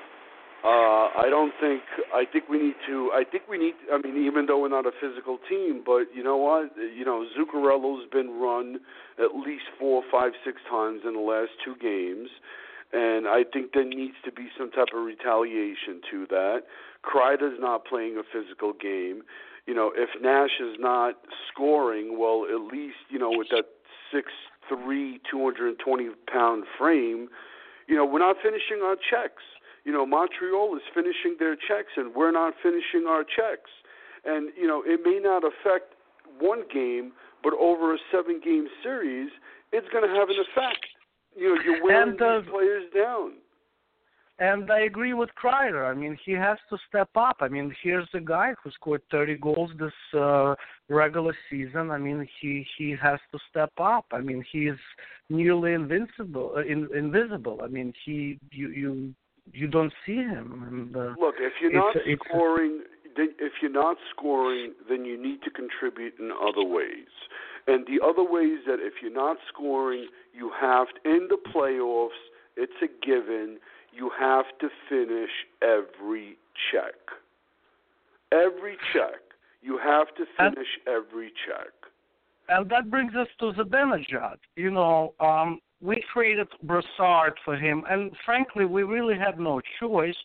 Uh, 0.63 1.07
I 1.15 1.27
don't 1.29 1.53
think. 1.61 1.81
I 2.13 2.25
think 2.25 2.49
we 2.49 2.57
need 2.57 2.75
to. 2.87 3.11
I 3.13 3.23
think 3.23 3.43
we 3.49 3.57
need. 3.57 3.75
I 3.93 3.97
mean, 3.97 4.25
even 4.25 4.45
though 4.45 4.59
we're 4.59 4.67
not 4.67 4.85
a 4.85 4.91
physical 4.99 5.39
team, 5.47 5.83
but 5.85 6.11
you 6.13 6.21
know 6.21 6.35
what? 6.35 6.71
You 6.75 7.05
know, 7.05 7.25
Zuccarello's 7.37 8.09
been 8.11 8.41
run 8.41 8.79
at 9.17 9.35
least 9.39 9.63
four, 9.79 10.03
five, 10.11 10.33
six 10.43 10.57
times 10.69 11.01
in 11.07 11.13
the 11.13 11.21
last 11.21 11.51
two 11.63 11.75
games, 11.81 12.29
and 12.93 13.27
I 13.27 13.43
think 13.51 13.73
there 13.73 13.85
needs 13.85 14.15
to 14.25 14.31
be 14.31 14.49
some 14.57 14.71
type 14.71 14.87
of 14.95 15.03
retaliation 15.03 16.01
to 16.11 16.25
that. 16.27 16.63
Kreider's 17.03 17.59
not 17.59 17.85
playing 17.85 18.17
a 18.17 18.23
physical 18.23 18.73
game. 18.73 19.21
You 19.67 19.75
know, 19.75 19.91
if 19.95 20.09
Nash 20.21 20.59
is 20.59 20.75
not 20.79 21.15
scoring, 21.51 22.17
well, 22.17 22.45
at 22.49 22.61
least 22.73 22.97
you 23.09 23.19
know 23.19 23.31
with 23.31 23.49
that 23.49 23.65
six 24.11 24.31
three, 24.67 25.19
two 25.29 25.43
hundred 25.43 25.69
and 25.69 25.79
twenty 25.79 26.09
pound 26.31 26.65
frame, 26.77 27.29
you 27.87 27.95
know, 27.95 28.05
we're 28.05 28.19
not 28.19 28.37
finishing 28.41 28.81
our 28.83 28.95
checks 28.95 29.43
you 29.89 29.91
know, 29.91 30.05
Montreal 30.05 30.75
is 30.75 30.83
finishing 30.93 31.37
their 31.39 31.55
checks 31.55 31.97
and 31.97 32.13
we're 32.13 32.31
not 32.31 32.53
finishing 32.61 33.07
our 33.07 33.23
checks. 33.23 33.71
And, 34.25 34.51
you 34.59 34.67
know, 34.67 34.83
it 34.85 35.01
may 35.03 35.17
not 35.17 35.43
affect 35.43 35.95
one 36.39 36.63
game, 36.71 37.13
but 37.43 37.53
over 37.53 37.93
a 37.93 37.97
seven 38.11 38.41
game 38.43 38.67
series, 38.83 39.29
it's 39.71 39.87
going 39.89 40.03
to 40.03 40.13
have 40.13 40.29
an 40.29 40.35
effect. 40.37 40.85
You 41.39 41.55
know, 41.55 41.61
you're 41.63 41.83
wearing 41.83 42.09
And, 42.11 42.21
uh, 42.21 42.41
these 42.41 42.49
players 42.49 42.83
down. 42.93 43.33
And 44.41 44.71
I 44.71 44.81
agree 44.81 45.13
with 45.13 45.29
Kreider. 45.41 45.89
I 45.91 45.93
mean, 45.93 46.17
he 46.25 46.31
has 46.31 46.57
to 46.69 46.77
step 46.87 47.09
up. 47.15 47.37
I 47.41 47.49
mean, 47.49 47.75
here's 47.83 48.07
a 48.13 48.21
guy 48.21 48.53
who 48.63 48.71
scored 48.71 49.01
30 49.11 49.35
goals 49.37 49.69
this 49.77 49.91
uh, 50.17 50.55
regular 50.87 51.35
season. 51.49 51.91
I 51.91 51.97
mean, 51.97 52.25
he 52.39 52.65
he 52.77 52.95
has 53.01 53.19
to 53.33 53.39
step 53.49 53.71
up. 53.77 54.05
I 54.13 54.21
mean, 54.21 54.43
he's 54.49 54.79
nearly 55.29 55.73
invincible, 55.73 56.53
uh, 56.55 56.61
in, 56.61 56.87
invisible. 56.95 57.59
I 57.61 57.67
mean, 57.67 57.93
he 58.05 58.39
you 58.51 58.69
you 58.69 59.13
you 59.51 59.67
don't 59.67 59.91
see 60.05 60.15
him. 60.17 60.47
And, 60.69 60.95
uh, 60.95 61.15
Look, 61.19 61.35
if 61.39 61.53
you're 61.61 61.71
it's- 61.71 61.95
not 61.95 62.07
it's- 62.07 62.27
scoring, 62.29 62.83
then 63.17 63.33
if 63.39 63.53
you're 63.61 63.71
not 63.71 63.97
scoring, 64.11 64.73
then 64.87 65.03
you 65.03 65.21
need 65.21 65.41
to 65.43 65.49
contribute 65.49 66.13
in 66.17 66.31
other 66.31 66.63
ways. 66.63 67.11
And 67.69 67.85
the 67.85 68.03
other 68.03 68.23
way 68.23 68.45
is 68.45 68.61
that 68.65 68.79
if 68.79 68.93
you're 69.01 69.13
not 69.13 69.37
scoring, 69.53 70.07
you 70.33 70.51
have 70.59 70.87
to, 71.03 71.09
in 71.09 71.27
the 71.29 71.37
playoffs. 71.53 72.09
It's 72.57 72.73
a 72.81 73.05
given. 73.05 73.59
You 73.93 74.09
have 74.19 74.45
to 74.59 74.69
finish 74.89 75.29
every 75.61 76.37
check. 76.71 76.95
Every 78.31 78.75
check. 78.91 79.21
You 79.61 79.77
have 79.77 80.07
to 80.15 80.25
finish 80.37 80.67
every 80.87 81.31
check. 81.45 81.71
And 82.49 82.67
that 82.71 82.89
brings 82.89 83.13
us 83.13 83.27
to 83.39 83.51
Zibanejad. 83.53 84.37
You 84.55 84.71
know, 84.71 85.13
um, 85.19 85.59
we 85.79 86.03
created 86.11 86.47
Brassard 86.63 87.33
for 87.45 87.55
him, 87.55 87.83
and 87.87 88.11
frankly, 88.25 88.65
we 88.65 88.83
really 88.83 89.15
had 89.15 89.39
no 89.39 89.61
choice. 89.79 90.15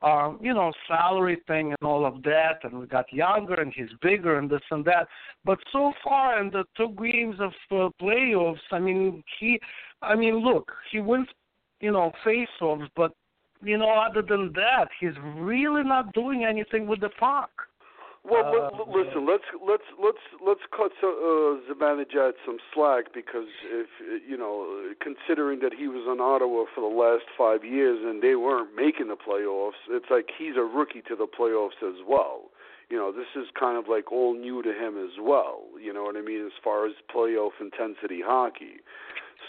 Um, 0.00 0.38
you 0.40 0.54
know, 0.54 0.72
salary 0.86 1.38
thing 1.48 1.70
and 1.70 1.82
all 1.82 2.06
of 2.06 2.22
that, 2.22 2.60
and 2.62 2.78
we 2.78 2.86
got 2.86 3.12
younger 3.12 3.54
and 3.54 3.72
he's 3.74 3.88
bigger 4.00 4.38
and 4.38 4.48
this 4.48 4.60
and 4.70 4.84
that. 4.84 5.08
But 5.44 5.58
so 5.72 5.92
far 6.04 6.40
in 6.40 6.50
the 6.50 6.64
two 6.76 6.94
games 7.02 7.36
of 7.40 7.50
uh, 7.72 7.90
playoffs, 8.00 8.58
I 8.70 8.78
mean, 8.78 9.24
he, 9.40 9.58
I 10.00 10.14
mean, 10.14 10.36
look, 10.36 10.70
he 10.92 11.00
wins, 11.00 11.26
you 11.80 11.90
know, 11.90 12.12
face-offs, 12.24 12.88
but 12.94 13.12
you 13.60 13.76
know, 13.76 13.90
other 13.90 14.22
than 14.22 14.52
that, 14.54 14.86
he's 15.00 15.14
really 15.36 15.82
not 15.82 16.12
doing 16.12 16.44
anything 16.44 16.86
with 16.86 17.00
the 17.00 17.10
puck. 17.18 17.50
Well, 18.24 18.44
Uh, 18.46 18.70
but, 18.70 18.78
l- 18.80 18.92
listen. 18.92 19.26
Let's 19.26 19.44
let's 19.66 19.88
let's 20.02 20.24
let's 20.44 20.60
cut 20.76 20.92
uh, 21.02 21.58
Zibanejad 21.70 22.32
some 22.44 22.58
slack 22.74 23.12
because 23.14 23.48
if 23.64 23.88
you 24.28 24.36
know, 24.36 24.92
considering 25.00 25.60
that 25.60 25.72
he 25.72 25.88
was 25.88 26.04
on 26.08 26.20
Ottawa 26.20 26.64
for 26.74 26.80
the 26.80 26.94
last 26.94 27.24
five 27.36 27.64
years 27.64 28.00
and 28.04 28.22
they 28.22 28.34
weren't 28.36 28.74
making 28.74 29.08
the 29.08 29.16
playoffs, 29.16 29.78
it's 29.88 30.10
like 30.10 30.30
he's 30.36 30.56
a 30.56 30.62
rookie 30.64 31.02
to 31.08 31.16
the 31.16 31.26
playoffs 31.26 31.80
as 31.82 32.02
well. 32.06 32.50
You 32.90 32.96
know, 32.96 33.12
this 33.12 33.28
is 33.36 33.48
kind 33.58 33.76
of 33.78 33.84
like 33.88 34.10
all 34.10 34.34
new 34.34 34.62
to 34.62 34.72
him 34.72 34.96
as 34.98 35.18
well. 35.20 35.62
You 35.80 35.92
know 35.92 36.04
what 36.04 36.16
I 36.16 36.22
mean, 36.22 36.44
as 36.44 36.52
far 36.62 36.86
as 36.86 36.94
playoff 37.14 37.52
intensity 37.60 38.20
hockey. 38.24 38.80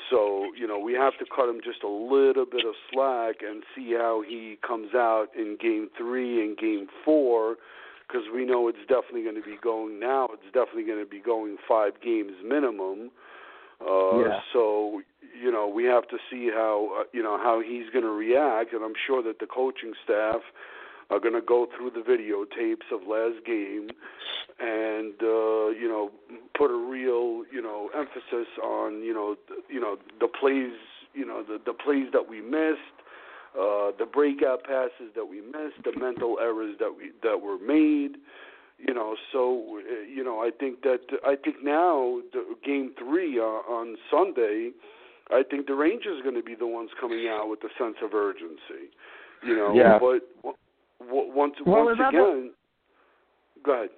So 0.09 0.45
you 0.57 0.67
know, 0.67 0.77
we 0.79 0.93
have 0.93 1.17
to 1.19 1.25
cut 1.25 1.49
him 1.49 1.59
just 1.63 1.83
a 1.83 1.87
little 1.89 2.45
bit 2.45 2.65
of 2.65 2.75
slack 2.91 3.37
and 3.41 3.63
see 3.75 3.93
how 3.97 4.23
he 4.27 4.57
comes 4.65 4.93
out 4.93 5.27
in 5.35 5.57
Game 5.59 5.89
Three 5.97 6.41
and 6.45 6.57
Game 6.57 6.87
Four 7.03 7.57
because 8.09 8.25
we 8.33 8.43
know 8.43 8.67
it's 8.67 8.79
definitely 8.87 9.23
going 9.23 9.35
to 9.35 9.43
be 9.43 9.57
going 9.61 9.99
now. 9.99 10.29
It's 10.33 10.51
definitely 10.53 10.83
going 10.83 11.03
to 11.03 11.09
be 11.09 11.19
going 11.19 11.57
five 11.67 12.01
games 12.01 12.33
minimum. 12.43 13.11
Uh, 13.79 14.19
Yeah. 14.19 14.39
So 14.51 15.01
you 15.39 15.51
know 15.51 15.67
we 15.67 15.85
have 15.85 16.07
to 16.09 16.17
see 16.29 16.49
how 16.53 16.89
uh, 16.99 17.03
you 17.13 17.23
know 17.23 17.37
how 17.37 17.61
he's 17.61 17.89
going 17.91 18.05
to 18.05 18.11
react, 18.11 18.73
and 18.73 18.83
I'm 18.83 18.97
sure 19.07 19.21
that 19.23 19.39
the 19.39 19.47
coaching 19.47 19.93
staff 20.03 20.41
are 21.09 21.19
going 21.19 21.33
to 21.33 21.41
go 21.41 21.67
through 21.75 21.91
the 21.91 22.01
videotapes 22.01 22.91
of 22.93 23.07
last 23.07 23.43
game 23.45 23.89
and 24.59 25.13
uh, 25.21 25.69
you 25.69 25.87
know 25.87 26.11
put 26.57 26.69
a 26.69 26.77
real 26.77 27.43
you 27.51 27.61
know 27.61 27.89
emphasis 27.95 28.47
on 28.63 29.01
you 29.01 29.13
know 29.13 29.35
th- 29.47 29.61
you 29.69 29.79
know 29.79 29.97
the 30.19 30.27
plays 30.27 30.73
you 31.13 31.25
know 31.25 31.43
the 31.43 31.59
the 31.65 31.73
plays 31.73 32.07
that 32.11 32.29
we 32.29 32.41
missed 32.41 32.98
uh, 33.55 33.91
the 33.97 34.05
breakout 34.05 34.63
passes 34.63 35.13
that 35.15 35.25
we 35.25 35.41
missed, 35.41 35.83
the 35.83 35.97
mental 35.99 36.37
errors 36.39 36.75
that 36.79 36.93
we 36.95 37.11
that 37.23 37.41
were 37.41 37.57
made. 37.57 38.17
You 38.77 38.93
know, 38.93 39.15
so 39.33 39.79
uh, 39.79 40.01
you 40.07 40.23
know, 40.23 40.39
I 40.39 40.51
think 40.57 40.83
that 40.83 41.01
I 41.25 41.35
think 41.35 41.57
now 41.63 42.19
the 42.31 42.55
game 42.63 42.93
three 42.97 43.39
uh, 43.39 43.43
on 43.43 43.97
Sunday, 44.09 44.71
I 45.31 45.43
think 45.49 45.67
the 45.67 45.75
Rangers 45.75 46.19
are 46.19 46.23
going 46.23 46.35
to 46.35 46.43
be 46.43 46.55
the 46.55 46.67
ones 46.67 46.89
coming 46.99 47.27
out 47.27 47.49
with 47.49 47.59
the 47.61 47.69
sense 47.77 47.97
of 48.03 48.13
urgency. 48.13 48.91
You 49.43 49.55
know, 49.55 49.73
Yeah. 49.73 49.99
but 49.99 50.21
w- 50.43 50.57
w- 50.99 51.31
once 51.33 51.55
Well, 51.65 51.85
once 51.85 51.99
again, 51.99 52.53
go 53.63 53.71
ahead. 53.71 53.89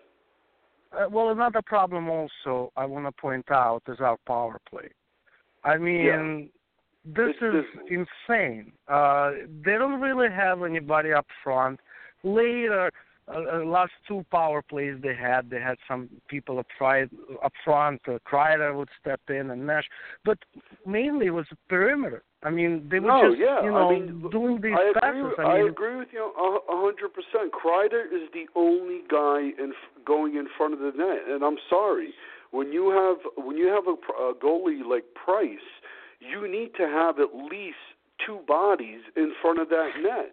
Uh, 0.94 1.08
well, 1.10 1.30
another 1.30 1.62
problem 1.62 2.10
also 2.10 2.72
I 2.76 2.86
want 2.86 3.06
to 3.06 3.12
point 3.12 3.50
out 3.52 3.84
is 3.88 4.00
our 4.00 4.18
power 4.28 4.60
play. 4.70 4.90
I 5.64 5.78
mean, 5.78 6.50
this 7.06 7.36
is 7.42 7.66
insane. 7.90 8.72
Uh, 8.88 9.32
they 9.66 9.74
don't 9.74 10.00
really 10.02 10.30
have 10.30 10.64
anybody 10.64 11.14
up 11.14 11.26
front. 11.44 11.80
Later, 12.24 12.92
uh, 13.28 13.38
uh, 13.38 13.66
last 13.66 13.92
two 14.08 14.26
power 14.32 14.62
plays 14.62 14.96
they 15.02 15.16
had, 15.16 15.50
they 15.50 15.60
had 15.60 15.78
some 15.88 16.10
people 16.28 16.60
up, 16.60 16.68
front. 16.78 17.12
up 17.44 17.54
front. 17.64 18.02
Uh, 18.08 18.18
Kreider 18.30 18.76
would 18.76 18.90
step 19.00 19.22
in 19.30 19.52
and 19.52 19.66
Nash, 19.66 19.86
but 20.26 20.38
mainly 20.86 21.28
it 21.28 21.32
was 21.32 21.46
a 21.52 21.56
perimeter. 21.70 22.24
I 22.44 22.50
mean, 22.50 22.88
they 22.90 23.00
were 23.00 23.08
no, 23.08 23.30
just 23.30 23.40
yeah. 23.40 23.64
you 23.64 23.72
know 23.72 23.90
I 23.90 23.94
mean, 23.94 24.30
doing 24.32 24.60
these 24.62 24.74
I 24.74 24.94
passes. 25.00 25.34
agree, 25.34 25.46
I 25.46 25.58
mean, 25.60 25.68
agree 25.70 25.96
with 25.96 26.08
you 26.12 26.22
a 26.24 26.74
a 26.74 26.82
hundred 26.82 27.14
percent. 27.14 27.54
Kreider 27.54 28.06
is 28.06 28.30
the 28.34 28.46
only 28.56 29.02
guy 29.10 29.52
in 29.62 29.74
going 30.06 30.36
in 30.38 30.48
front 30.58 30.74
of 30.74 30.80
the 30.80 30.92
net, 30.98 31.22
and 31.30 31.44
I'm 31.44 31.58
sorry 31.70 32.14
when 32.52 32.72
you 32.72 32.90
have 32.90 33.46
when 33.46 33.58
you 33.58 33.68
have 33.68 33.88
a, 33.88 34.24
a 34.24 34.34
goalie 34.36 34.84
like 34.88 35.04
Price, 35.14 35.60
you 36.22 36.48
need 36.48 36.72
to 36.78 36.88
have 36.88 37.20
at 37.20 37.34
least 37.36 37.78
two 38.26 38.40
bodies 38.48 39.02
in 39.18 39.34
front 39.42 39.60
of 39.60 39.70
that 39.70 39.90
net 40.02 40.32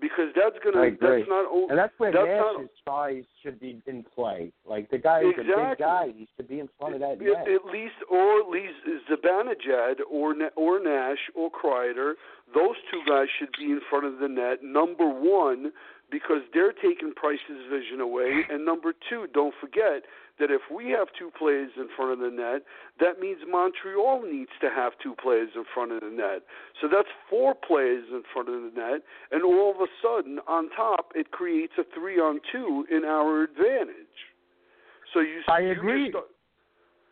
because 0.00 0.28
that's 0.34 0.56
gonna 0.64 0.90
that's 1.00 1.28
not 1.28 1.44
and 1.68 1.78
that's 1.78 1.92
where 1.98 2.12
that's 2.12 2.26
Nash's 2.26 2.70
not, 2.86 3.08
size 3.10 3.24
should 3.42 3.60
be 3.60 3.80
in 3.86 4.04
play. 4.14 4.52
Like 4.66 4.90
the 4.90 4.98
guy 4.98 5.20
is 5.20 5.34
a 5.38 5.42
big 5.42 5.78
guy; 5.78 6.06
he 6.16 6.28
should 6.36 6.48
be 6.48 6.60
in 6.60 6.68
front 6.78 6.94
of 6.94 7.00
that 7.00 7.12
At, 7.12 7.20
net. 7.20 7.48
at 7.48 7.64
least, 7.70 8.00
or 8.10 8.40
at 8.40 8.48
least 8.48 8.74
Zibanejad 9.10 10.00
or 10.10 10.34
or 10.56 10.82
Nash 10.82 11.18
or 11.34 11.50
Kreider, 11.50 12.14
those 12.54 12.76
two 12.90 13.00
guys 13.06 13.26
should 13.38 13.50
be 13.58 13.66
in 13.66 13.80
front 13.88 14.06
of 14.06 14.18
the 14.18 14.28
net. 14.28 14.62
Number 14.62 15.08
one, 15.08 15.72
because 16.10 16.42
they're 16.52 16.72
taking 16.72 17.12
Price's 17.14 17.64
vision 17.70 18.00
away, 18.00 18.42
and 18.50 18.64
number 18.64 18.92
two, 19.08 19.26
don't 19.32 19.54
forget 19.60 20.02
that 20.38 20.50
if 20.50 20.62
we 20.74 20.90
have 20.90 21.08
two 21.18 21.30
players 21.38 21.70
in 21.76 21.88
front 21.94 22.12
of 22.12 22.18
the 22.18 22.30
net, 22.34 22.62
that 22.98 23.20
means 23.20 23.38
Montreal 23.48 24.22
needs 24.22 24.50
to 24.60 24.68
have 24.74 24.92
two 25.02 25.14
players 25.14 25.50
in 25.54 25.64
front 25.72 25.92
of 25.92 26.00
the 26.00 26.10
net. 26.10 26.42
So 26.80 26.88
that's 26.90 27.08
four 27.28 27.54
players 27.54 28.04
in 28.10 28.22
front 28.32 28.48
of 28.48 28.54
the 28.54 28.72
net, 28.74 29.02
and 29.30 29.44
all 29.44 29.70
of 29.70 29.80
a 29.80 29.90
sudden, 30.02 30.40
on 30.48 30.70
top, 30.70 31.12
it 31.14 31.30
creates 31.30 31.74
a 31.78 31.84
three 31.94 32.18
on 32.18 32.40
two 32.50 32.86
in 32.90 33.04
our 33.04 33.44
advantage. 33.44 34.18
So 35.14 35.20
you, 35.20 35.42
I 35.48 35.60
you 35.60 35.72
agree. 35.72 36.10
Start, 36.10 36.26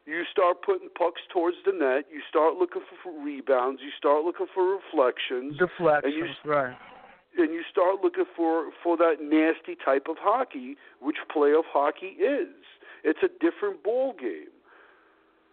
you 0.07 0.23
start 0.33 0.57
putting 0.65 0.89
pucks 0.97 1.21
towards 1.33 1.59
the 1.67 1.73
net. 1.73 2.07
You 2.11 2.23
start 2.31 2.57
looking 2.57 2.83
for, 2.89 3.13
for 3.13 3.25
rebounds. 3.25 3.83
You 3.85 3.91
start 3.99 4.25
looking 4.25 4.47
for 4.55 4.79
reflections. 4.79 5.59
deflections, 5.59 6.05
and 6.05 6.15
you 6.15 6.51
right? 6.51 6.77
And 7.39 7.53
you 7.53 7.63
start 7.71 8.03
looking 8.03 8.25
for 8.37 8.71
for 8.83 8.97
that 8.97 9.17
nasty 9.21 9.77
type 9.83 10.07
of 10.09 10.17
hockey, 10.19 10.77
which 11.01 11.17
playoff 11.35 11.65
hockey 11.67 12.17
is. 12.19 12.49
It's 13.05 13.21
a 13.23 13.29
different 13.41 13.83
ball 13.83 14.15
game. 14.19 14.49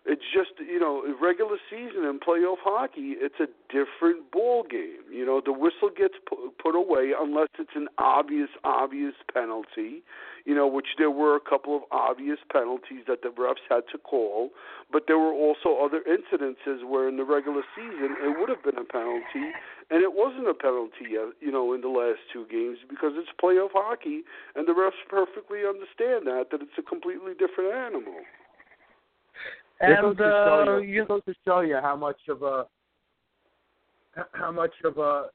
It's 0.05 0.21
just 0.31 0.51
you 0.59 0.79
know 0.79 1.01
regular 1.19 1.57
season 1.69 2.05
and 2.05 2.21
playoff 2.21 2.61
hockey. 2.61 3.17
It's 3.17 3.39
a 3.41 3.49
different 3.73 4.31
ball 4.31 4.63
game. 4.63 5.01
You 5.11 5.25
know 5.25 5.41
the 5.43 5.51
whistle 5.51 5.89
gets 5.89 6.13
put 6.61 6.75
away 6.75 7.13
unless 7.19 7.49
it's 7.57 7.73
an 7.75 7.87
obvious 7.97 8.49
obvious 8.63 9.15
penalty. 9.33 10.03
You 10.45 10.53
know 10.53 10.67
which 10.67 10.93
there 10.99 11.09
were 11.09 11.35
a 11.35 11.39
couple 11.39 11.75
of 11.75 11.83
obvious 11.91 12.37
penalties 12.53 13.01
that 13.07 13.23
the 13.23 13.29
refs 13.29 13.65
had 13.67 13.89
to 13.93 13.97
call, 13.97 14.51
but 14.91 15.05
there 15.07 15.17
were 15.17 15.33
also 15.33 15.81
other 15.83 16.01
incidences 16.05 16.85
where 16.85 17.09
in 17.09 17.17
the 17.17 17.25
regular 17.25 17.63
season 17.75 18.15
it 18.21 18.37
would 18.39 18.49
have 18.49 18.61
been 18.61 18.77
a 18.77 18.85
penalty 18.85 19.57
and 19.89 20.01
it 20.01 20.13
wasn't 20.13 20.47
a 20.47 20.53
penalty, 20.53 21.17
uh, 21.17 21.29
you 21.41 21.51
know, 21.51 21.73
in 21.73 21.81
the 21.81 21.89
last 21.89 22.19
two 22.33 22.45
games 22.49 22.77
because 22.89 23.13
it's 23.15 23.29
playoff 23.41 23.73
hockey, 23.73 24.21
and 24.55 24.67
the 24.67 24.73
refs 24.73 25.01
perfectly 25.09 25.65
understand 25.65 26.25
that 26.29 26.49
that 26.51 26.61
it's 26.61 26.77
a 26.77 26.81
completely 26.81 27.33
different 27.33 27.73
animal. 27.73 28.21
And 29.81 30.19
uh, 30.21 30.77
you, 30.77 31.03
it 31.03 31.07
goes 31.07 31.21
to 31.25 31.33
show 31.45 31.59
you 31.61 31.77
how 31.81 31.95
much 31.95 32.19
of 32.29 32.43
a 32.43 32.65
how 34.33 34.51
much 34.51 34.73
of 34.83 34.97
a 34.97 35.27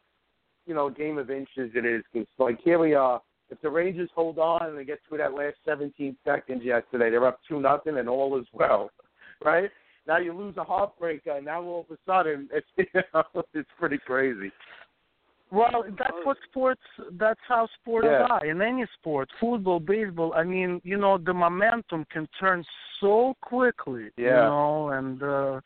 you 0.67 0.75
know 0.75 0.89
game 0.89 1.19
of 1.19 1.31
inches 1.31 1.71
it 1.75 1.85
is. 1.85 2.03
'Cause, 2.13 2.27
like 2.39 2.61
here 2.63 2.79
we 2.79 2.95
are. 2.95 3.21
If 3.51 3.61
the 3.63 3.71
Rangers 3.71 4.09
hold 4.15 4.39
on 4.39 4.65
and 4.65 4.79
they 4.79 4.85
get 4.85 5.01
through 5.09 5.19
that 5.19 5.35
last 5.35 5.57
17 5.65 6.17
seconds 6.25 6.63
yesterday, 6.63 7.11
they're 7.11 7.27
up 7.27 7.41
two 7.49 7.61
nothing 7.61 7.99
and 7.99 8.09
all 8.09 8.39
is 8.39 8.47
well, 8.53 8.91
right? 9.45 9.71
Now 10.07 10.19
you 10.19 10.33
lose 10.33 10.57
a 10.57 10.65
heartbreaker, 10.65 11.37
and 11.37 11.45
now 11.45 11.63
all 11.63 11.87
of 11.89 11.97
a 11.97 11.99
sudden 12.07 12.49
it's 12.53 12.67
you 12.77 13.03
know, 13.13 13.25
it's 13.53 13.69
pretty 13.79 13.99
crazy. 13.99 14.53
Well, 15.51 15.85
that's 15.99 16.15
what 16.23 16.37
sports. 16.49 16.81
That's 17.13 17.41
how 17.49 17.67
sports 17.81 18.07
Yeah. 18.07 18.27
are 18.31 18.45
in 18.45 18.63
any 18.63 18.87
sport, 18.99 19.31
football, 19.41 19.81
baseball. 19.81 20.33
I 20.35 20.45
mean, 20.45 20.81
you 20.85 20.97
know, 20.97 21.19
the 21.19 21.35
momentum 21.35 22.05
can 22.07 22.29
turn 22.39 22.65
so 23.01 23.35
quickly. 23.41 24.11
Yeah. 24.17 24.27
You 24.27 24.51
know, 24.51 24.89
and 24.91 25.23
uh, 25.23 25.61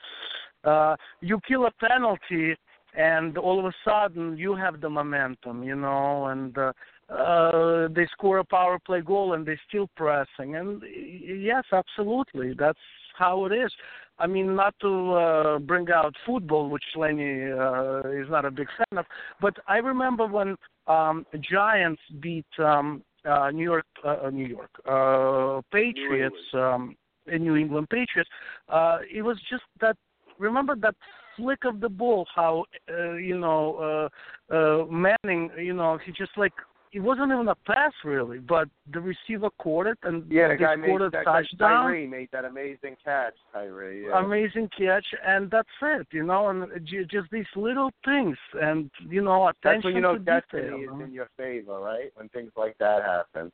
uh, 0.64 0.96
you 1.20 1.38
kill 1.46 1.66
a 1.66 1.70
penalty, 1.72 2.56
and 2.94 3.36
all 3.36 3.58
of 3.58 3.66
a 3.66 3.74
sudden 3.84 4.38
you 4.38 4.54
have 4.54 4.80
the 4.80 4.88
momentum. 4.88 5.62
You 5.62 5.76
know, 5.76 6.26
and 6.26 6.56
uh, 6.56 6.72
uh, 7.10 7.88
they 7.88 8.06
score 8.06 8.38
a 8.38 8.44
power 8.44 8.78
play 8.78 9.02
goal, 9.02 9.34
and 9.34 9.44
they're 9.44 9.60
still 9.68 9.88
pressing. 9.96 10.56
And 10.56 10.82
yes, 10.82 11.64
absolutely, 11.72 12.54
that's 12.54 12.78
how 13.16 13.44
it 13.44 13.52
is. 13.52 13.72
I 14.18 14.26
mean, 14.26 14.54
not 14.54 14.74
to 14.80 15.12
uh, 15.12 15.58
bring 15.58 15.88
out 15.90 16.14
football, 16.24 16.70
which 16.70 16.84
Lenny 16.94 17.50
uh, 17.50 18.00
is 18.10 18.30
not 18.30 18.44
a 18.44 18.50
big 18.50 18.68
fan 18.76 18.98
of, 18.98 19.06
but 19.40 19.56
I 19.66 19.78
remember 19.78 20.26
when 20.26 20.56
um, 20.86 21.26
Giants 21.40 22.00
beat 22.20 22.46
um, 22.58 23.02
uh, 23.24 23.50
New 23.50 23.64
York, 23.64 23.86
uh, 24.04 24.30
New 24.30 24.46
York 24.46 24.70
uh, 24.86 25.62
Patriots, 25.72 26.36
um, 26.52 26.96
New 27.26 27.56
England 27.56 27.88
Patriots. 27.90 28.30
Uh, 28.68 28.98
it 29.12 29.22
was 29.22 29.38
just 29.50 29.64
that. 29.80 29.96
Remember 30.38 30.74
that 30.76 30.96
flick 31.36 31.64
of 31.64 31.80
the 31.80 31.88
ball? 31.88 32.26
How 32.34 32.64
uh, 32.90 33.12
you 33.12 33.38
know 33.38 34.10
uh, 34.50 34.54
uh, 34.54 34.86
Manning? 34.86 35.50
You 35.58 35.74
know, 35.74 35.98
he 36.04 36.12
just 36.12 36.32
like 36.36 36.52
it 36.94 37.00
wasn't 37.00 37.32
even 37.32 37.48
a 37.48 37.54
pass 37.66 37.92
really, 38.04 38.38
but 38.38 38.68
the 38.92 39.00
receiver 39.00 39.50
caught 39.58 39.88
it 39.88 39.98
and 40.04 40.24
Yeah, 40.30 40.48
the 40.48 40.56
guy 40.56 40.76
made 40.76 41.00
a 41.00 41.10
that 41.10 41.24
guy 41.24 41.42
touchdown 41.42 41.82
Tyree 41.86 42.06
made 42.06 42.28
that 42.32 42.44
amazing 42.44 42.96
catch. 43.04 43.34
Tyree, 43.52 44.06
yeah. 44.06 44.24
amazing 44.24 44.70
catch, 44.78 45.04
and 45.26 45.50
that's 45.50 45.68
it, 45.82 46.06
you 46.12 46.22
know, 46.22 46.48
and 46.48 46.66
just 46.86 47.30
these 47.32 47.46
little 47.56 47.90
things, 48.04 48.36
and 48.62 48.90
you 49.08 49.22
know, 49.22 49.48
attention 49.48 49.60
That's 49.74 49.84
when 49.84 49.94
you 49.96 50.00
know 50.00 50.12
to 50.14 50.20
destiny 50.20 50.62
detail. 50.62 50.94
is 51.00 51.06
in 51.08 51.12
your 51.12 51.28
favor, 51.36 51.80
right? 51.80 52.12
When 52.14 52.28
things 52.28 52.52
like 52.56 52.78
that 52.78 53.02
happen. 53.02 53.50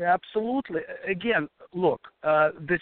Absolutely. 0.00 0.82
Again, 1.08 1.48
look, 1.74 2.00
uh, 2.22 2.50
this 2.60 2.80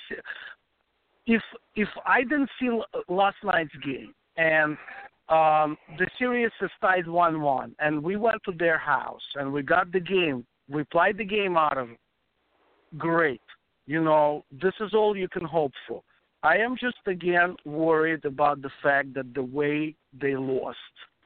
if 1.26 1.42
if 1.76 1.88
I 2.06 2.22
didn't 2.22 2.50
see 2.60 2.68
last 3.08 3.36
night's 3.42 3.74
game 3.84 4.14
and 4.36 4.76
um, 5.28 5.76
the 5.98 6.06
series 6.18 6.50
is 6.62 6.70
tied 6.80 7.06
one-one, 7.06 7.74
and 7.78 8.02
we 8.02 8.16
went 8.16 8.42
to 8.44 8.52
their 8.52 8.78
house 8.78 9.22
and 9.34 9.52
we 9.52 9.62
got 9.62 9.92
the 9.92 10.00
game, 10.00 10.46
we 10.70 10.84
played 10.84 11.18
the 11.18 11.24
game 11.24 11.56
out 11.56 11.76
of 11.76 11.90
it. 11.90 11.98
Great. 12.96 13.42
You 13.86 14.02
know, 14.02 14.44
this 14.50 14.74
is 14.80 14.94
all 14.94 15.16
you 15.16 15.28
can 15.28 15.44
hope 15.44 15.72
for. 15.86 16.02
I 16.42 16.56
am 16.58 16.76
just 16.80 16.96
again 17.06 17.56
worried 17.64 18.24
about 18.24 18.62
the 18.62 18.70
fact 18.82 19.14
that 19.14 19.34
the 19.34 19.42
way 19.42 19.94
they 20.18 20.36
lost, 20.36 20.78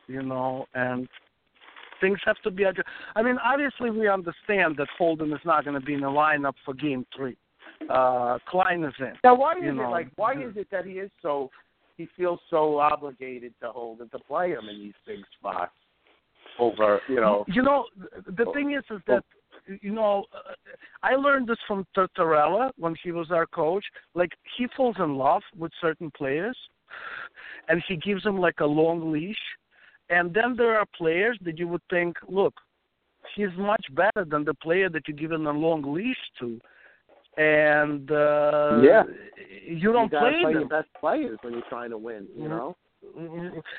you 0.07 0.23
know, 0.23 0.67
and 0.75 1.09
things 2.01 2.19
have 2.25 2.41
to 2.45 2.51
be 2.51 2.65
adjusted. 2.65 2.87
I 3.15 3.23
mean, 3.23 3.37
obviously 3.45 3.91
we 3.91 4.09
understand 4.09 4.77
that 4.79 4.89
Holden 4.97 5.33
is 5.33 5.41
not 5.45 5.65
going 5.65 5.79
to 5.79 5.85
be 5.85 5.95
in 5.95 6.01
the 6.01 6.07
lineup 6.07 6.55
for 6.65 6.75
Game 6.75 7.07
Three. 7.17 7.37
Uh, 7.91 8.39
Klein 8.49 8.85
is 8.85 8.95
in. 9.01 9.13
Now, 9.25 9.35
why 9.35 9.53
is 9.53 9.65
it 9.65 9.73
know. 9.73 9.91
like? 9.91 10.09
Why 10.17 10.33
is 10.35 10.57
it 10.57 10.69
that 10.71 10.87
he 10.87 10.93
is 10.93 11.11
so? 11.21 11.51
He 11.97 12.09
feels 12.17 12.41
so 12.51 12.79
obligated 12.79 13.55
to 13.61 13.71
hold 13.71 14.01
and 14.01 14.11
to 14.13 14.19
play 14.19 14.51
him 14.51 14.69
in 14.69 14.79
these 14.79 14.95
big 15.07 15.21
spots 15.39 15.73
over, 16.59 17.01
you 17.09 17.17
know. 17.17 17.45
You 17.49 17.63
know, 17.63 17.87
the 18.27 18.51
thing 18.55 18.73
is, 18.73 18.85
is 18.91 19.03
that 19.07 19.25
you 19.81 19.93
know, 19.93 20.25
uh, 20.35 20.53
I 21.03 21.15
learned 21.15 21.49
this 21.49 21.59
from 21.67 21.87
Tortorella 21.97 22.71
when 22.77 22.95
he 23.03 23.13
was 23.13 23.31
our 23.31 23.47
coach. 23.47 23.85
Like 24.15 24.31
he 24.57 24.67
falls 24.77 24.97
in 24.99 25.17
love 25.17 25.43
with 25.57 25.73
certain 25.81 26.11
players, 26.17 26.57
and 27.69 27.83
he 27.87 27.97
gives 27.97 28.25
them 28.25 28.39
like 28.39 28.61
a 28.61 28.67
long 28.67 29.13
leash. 29.13 29.37
And 30.11 30.35
then 30.35 30.57
there 30.57 30.79
are 30.79 30.87
players 30.97 31.39
that 31.45 31.59
you 31.59 31.69
would 31.69 31.83
think, 31.89 32.17
look, 32.29 32.55
he's 33.35 33.49
much 33.57 33.85
better 33.95 34.25
than 34.29 34.45
the 34.45 34.55
player 34.55 34.89
that 34.91 35.07
you're 35.07 35.17
giving 35.17 35.47
a 35.47 35.53
long 35.53 35.95
leash 35.95 36.17
to. 36.41 36.61
And 37.37 38.11
uh 38.11 38.81
Yeah. 38.83 39.05
you 39.65 39.93
don't 39.93 40.13
you 40.13 40.19
play 40.19 40.41
play 40.41 40.53
them. 40.53 40.61
your 40.63 40.69
best 40.69 40.89
players 41.01 41.39
when 41.43 41.55
you're 41.55 41.69
trying 41.69 41.91
to 41.91 41.99
win. 41.99 42.29
You 42.37 42.49
Mhm. 42.49 42.51
know. 42.51 42.77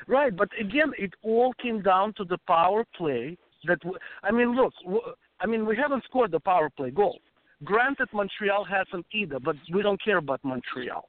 Right, 0.06 0.34
but 0.36 0.50
again, 0.58 0.92
it 0.98 1.14
all 1.22 1.54
came 1.54 1.80
down 1.80 2.12
to 2.14 2.24
the 2.24 2.38
power 2.46 2.84
play. 2.94 3.38
That 3.66 3.80
w- 3.80 3.98
I 4.22 4.30
mean, 4.30 4.54
look, 4.54 4.74
w- 4.84 5.14
I 5.40 5.46
mean, 5.46 5.64
we 5.64 5.76
haven't 5.76 6.04
scored 6.04 6.30
the 6.30 6.40
power 6.40 6.68
play 6.68 6.90
goal. 6.90 7.18
Granted, 7.62 8.08
Montreal 8.12 8.64
hasn't 8.64 9.06
either, 9.12 9.38
but 9.40 9.56
we 9.72 9.80
don't 9.82 10.02
care 10.02 10.18
about 10.18 10.40
Montreal. 10.44 11.08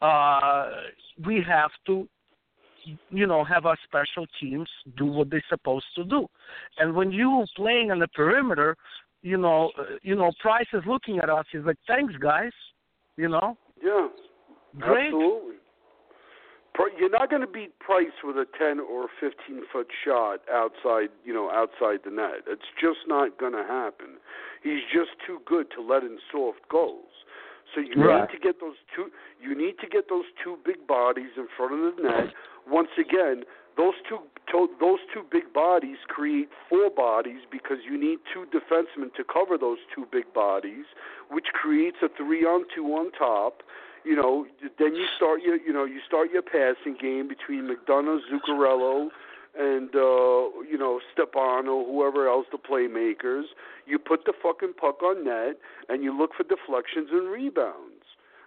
Uh, 0.00 0.70
we 1.24 1.42
have 1.42 1.72
to, 1.86 2.08
you 3.10 3.26
know, 3.26 3.42
have 3.42 3.66
our 3.66 3.76
special 3.82 4.26
teams 4.40 4.70
do 4.96 5.06
what 5.06 5.30
they're 5.30 5.42
supposed 5.48 5.86
to 5.96 6.04
do. 6.04 6.28
And 6.78 6.94
when 6.94 7.10
you're 7.10 7.46
playing 7.56 7.90
on 7.90 7.98
the 7.98 8.08
perimeter, 8.08 8.76
you 9.26 9.36
know, 9.36 9.72
uh, 9.76 9.82
you 10.02 10.14
know, 10.14 10.30
Price 10.40 10.68
is 10.72 10.82
looking 10.86 11.18
at 11.18 11.28
us. 11.28 11.44
He's 11.50 11.62
like, 11.64 11.78
"Thanks, 11.88 12.14
guys," 12.16 12.52
you 13.16 13.28
know. 13.28 13.58
Yeah, 13.82 14.08
Great. 14.78 15.06
absolutely. 15.06 15.56
You're 16.98 17.10
not 17.10 17.30
going 17.30 17.40
to 17.42 17.48
beat 17.48 17.78
Price 17.78 18.12
with 18.22 18.36
a 18.36 18.46
10 18.58 18.80
or 18.80 19.08
15 19.18 19.64
foot 19.72 19.88
shot 20.04 20.40
outside, 20.52 21.08
you 21.24 21.32
know, 21.32 21.50
outside 21.50 22.00
the 22.04 22.10
net. 22.10 22.44
It's 22.46 22.68
just 22.80 23.08
not 23.08 23.38
going 23.38 23.52
to 23.52 23.64
happen. 23.64 24.18
He's 24.62 24.84
just 24.92 25.10
too 25.26 25.40
good 25.46 25.70
to 25.72 25.80
let 25.82 26.02
in 26.04 26.18
soft 26.30 26.68
goals. 26.68 27.24
So 27.74 27.80
you 27.80 27.94
Right. 27.96 28.20
need 28.20 28.30
to 28.30 28.38
get 28.38 28.60
those 28.60 28.76
two. 28.94 29.10
You 29.40 29.54
need 29.54 29.78
to 29.80 29.86
get 29.86 30.08
those 30.08 30.26
two 30.42 30.58
big 30.64 30.86
bodies 30.86 31.36
in 31.36 31.48
front 31.56 31.72
of 31.74 31.96
the 31.96 32.02
net. 32.02 32.32
Once 32.66 32.90
again, 32.98 33.44
those 33.76 33.94
two 34.08 34.18
to, 34.52 34.68
those 34.80 34.98
two 35.12 35.24
big 35.30 35.52
bodies 35.52 35.96
create 36.08 36.48
four 36.68 36.88
bodies 36.90 37.40
because 37.50 37.78
you 37.88 37.98
need 38.00 38.18
two 38.32 38.46
defensemen 38.46 39.12
to 39.16 39.24
cover 39.24 39.58
those 39.58 39.78
two 39.94 40.06
big 40.12 40.32
bodies, 40.32 40.84
which 41.30 41.46
creates 41.52 41.96
a 42.02 42.08
three 42.16 42.44
on 42.44 42.64
two 42.74 42.86
on 42.94 43.10
top. 43.12 43.62
You 44.04 44.14
know, 44.14 44.46
then 44.78 44.94
you 44.94 45.04
start 45.16 45.42
your 45.42 45.56
you 45.56 45.72
know 45.72 45.84
you 45.84 46.00
start 46.06 46.30
your 46.32 46.42
passing 46.42 46.96
game 47.00 47.28
between 47.28 47.68
McDonagh, 47.68 48.20
Zuccarello, 48.30 49.08
and 49.58 49.88
uh, 49.94 50.62
you 50.62 50.78
know 50.78 51.00
Stepano, 51.12 51.84
whoever 51.84 52.28
else 52.28 52.46
the 52.52 52.58
playmakers. 52.58 53.44
You 53.84 53.98
put 53.98 54.24
the 54.24 54.32
fucking 54.42 54.74
puck 54.80 55.02
on 55.02 55.24
net, 55.24 55.58
and 55.88 56.04
you 56.04 56.16
look 56.16 56.30
for 56.36 56.44
deflections 56.44 57.08
and 57.10 57.28
rebounds. 57.30 58.04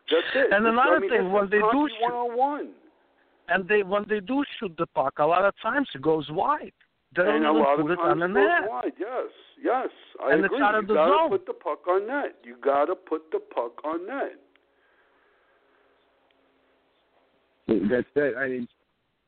That's 0.10 0.26
it. 0.34 0.54
And 0.54 0.66
another 0.66 0.96
I 0.96 1.00
mean, 1.00 1.10
thing, 1.10 1.32
when 1.32 1.50
they 1.50 1.60
do 1.60 1.88
shoot- 1.90 2.02
one-on-one. 2.02 2.70
And 3.52 3.68
they 3.68 3.84
when 3.84 4.06
they 4.08 4.20
do 4.20 4.44
shoot 4.60 4.74
the 4.78 4.86
puck, 4.88 5.14
a 5.20 5.26
lot 5.26 5.44
of 5.46 5.54
times 5.62 5.88
it 5.96 6.02
goes 6.02 6.28
wide. 6.32 6.72
They 7.16 7.24
don't 7.24 7.38
and 7.38 7.46
a 7.46 7.52
lot 7.52 7.78
put 7.78 7.86
of 7.86 7.92
it 7.92 8.00
on 8.00 8.20
times 8.20 8.22
the 8.22 8.26
it 8.26 8.34
goes 8.34 8.48
net. 8.62 8.70
wide. 8.70 8.92
Yes, 9.00 9.30
yes, 9.64 9.90
I 10.24 10.34
And 10.34 10.46
it's 10.46 10.54
agree. 10.54 10.62
out 10.64 10.76
of 10.76 10.84
you 10.84 10.88
the 10.90 10.94
gotta 10.94 11.12
zone. 11.12 11.30
put 11.30 11.46
the 11.48 11.54
puck 11.54 11.88
on 11.88 12.08
net. 12.08 12.36
You 12.44 12.56
gotta 12.64 12.96
put 12.96 13.24
the 13.32 13.40
puck 13.40 13.84
on 13.84 14.06
net. 14.06 14.36
That's 17.68 18.08
it. 18.16 18.36
I 18.38 18.48
mean, 18.48 18.68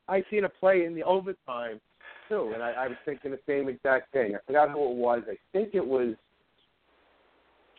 I 0.08 0.22
seen 0.30 0.44
a 0.44 0.48
play 0.48 0.84
in 0.84 0.94
the 0.94 1.02
overtime 1.04 1.80
too, 2.28 2.52
and 2.54 2.62
I, 2.62 2.70
I 2.72 2.88
was 2.88 2.96
thinking 3.04 3.30
the 3.30 3.38
same 3.46 3.68
exact 3.68 4.12
thing. 4.12 4.34
I 4.34 4.38
forgot 4.46 4.70
who 4.70 4.90
it 4.90 4.96
was. 4.96 5.22
I 5.28 5.36
think 5.52 5.70
it 5.74 5.86
was. 5.86 6.14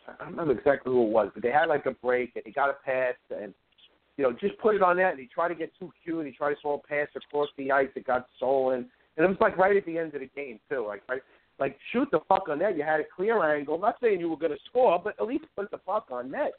I 0.06 0.12
don't 0.22 0.32
remember 0.32 0.52
exactly 0.58 0.92
who 0.92 1.02
it 1.06 1.10
was, 1.10 1.30
but 1.32 1.42
they 1.42 1.50
had 1.50 1.66
like 1.68 1.86
a 1.86 1.92
break, 1.92 2.32
and 2.36 2.44
he 2.46 2.52
got 2.52 2.70
a 2.70 2.74
pass, 2.84 3.14
and 3.30 3.54
you 4.16 4.24
know, 4.24 4.32
just 4.32 4.56
put 4.58 4.74
it 4.74 4.82
on 4.82 4.96
that. 4.98 5.12
And 5.12 5.20
he 5.20 5.26
tried 5.26 5.48
to 5.48 5.54
get 5.54 5.72
too 5.78 5.90
cute. 6.02 6.26
He 6.26 6.32
tried 6.32 6.50
to 6.54 6.56
throw 6.62 6.74
a 6.74 6.78
pass 6.78 7.08
across 7.16 7.48
the 7.58 7.70
ice. 7.72 7.88
It 7.96 8.06
got 8.06 8.26
stolen, 8.36 8.86
and 9.16 9.24
it 9.24 9.28
was 9.28 9.36
like 9.40 9.56
right 9.56 9.76
at 9.76 9.84
the 9.86 9.98
end 9.98 10.14
of 10.14 10.20
the 10.20 10.30
game 10.34 10.60
too. 10.70 10.84
Like 10.86 11.02
right, 11.08 11.22
like 11.58 11.76
shoot 11.92 12.08
the 12.12 12.20
fuck 12.28 12.48
on 12.48 12.58
net. 12.60 12.76
You 12.76 12.84
had 12.84 13.00
a 13.00 13.04
clear 13.16 13.42
angle. 13.54 13.74
I'm 13.76 13.80
not 13.80 13.96
saying 14.00 14.20
you 14.20 14.28
were 14.30 14.36
going 14.36 14.52
to 14.52 14.58
score, 14.68 15.00
but 15.02 15.14
at 15.20 15.26
least 15.26 15.44
put 15.56 15.70
the 15.70 15.78
fuck 15.84 16.06
on 16.10 16.30
net. 16.30 16.52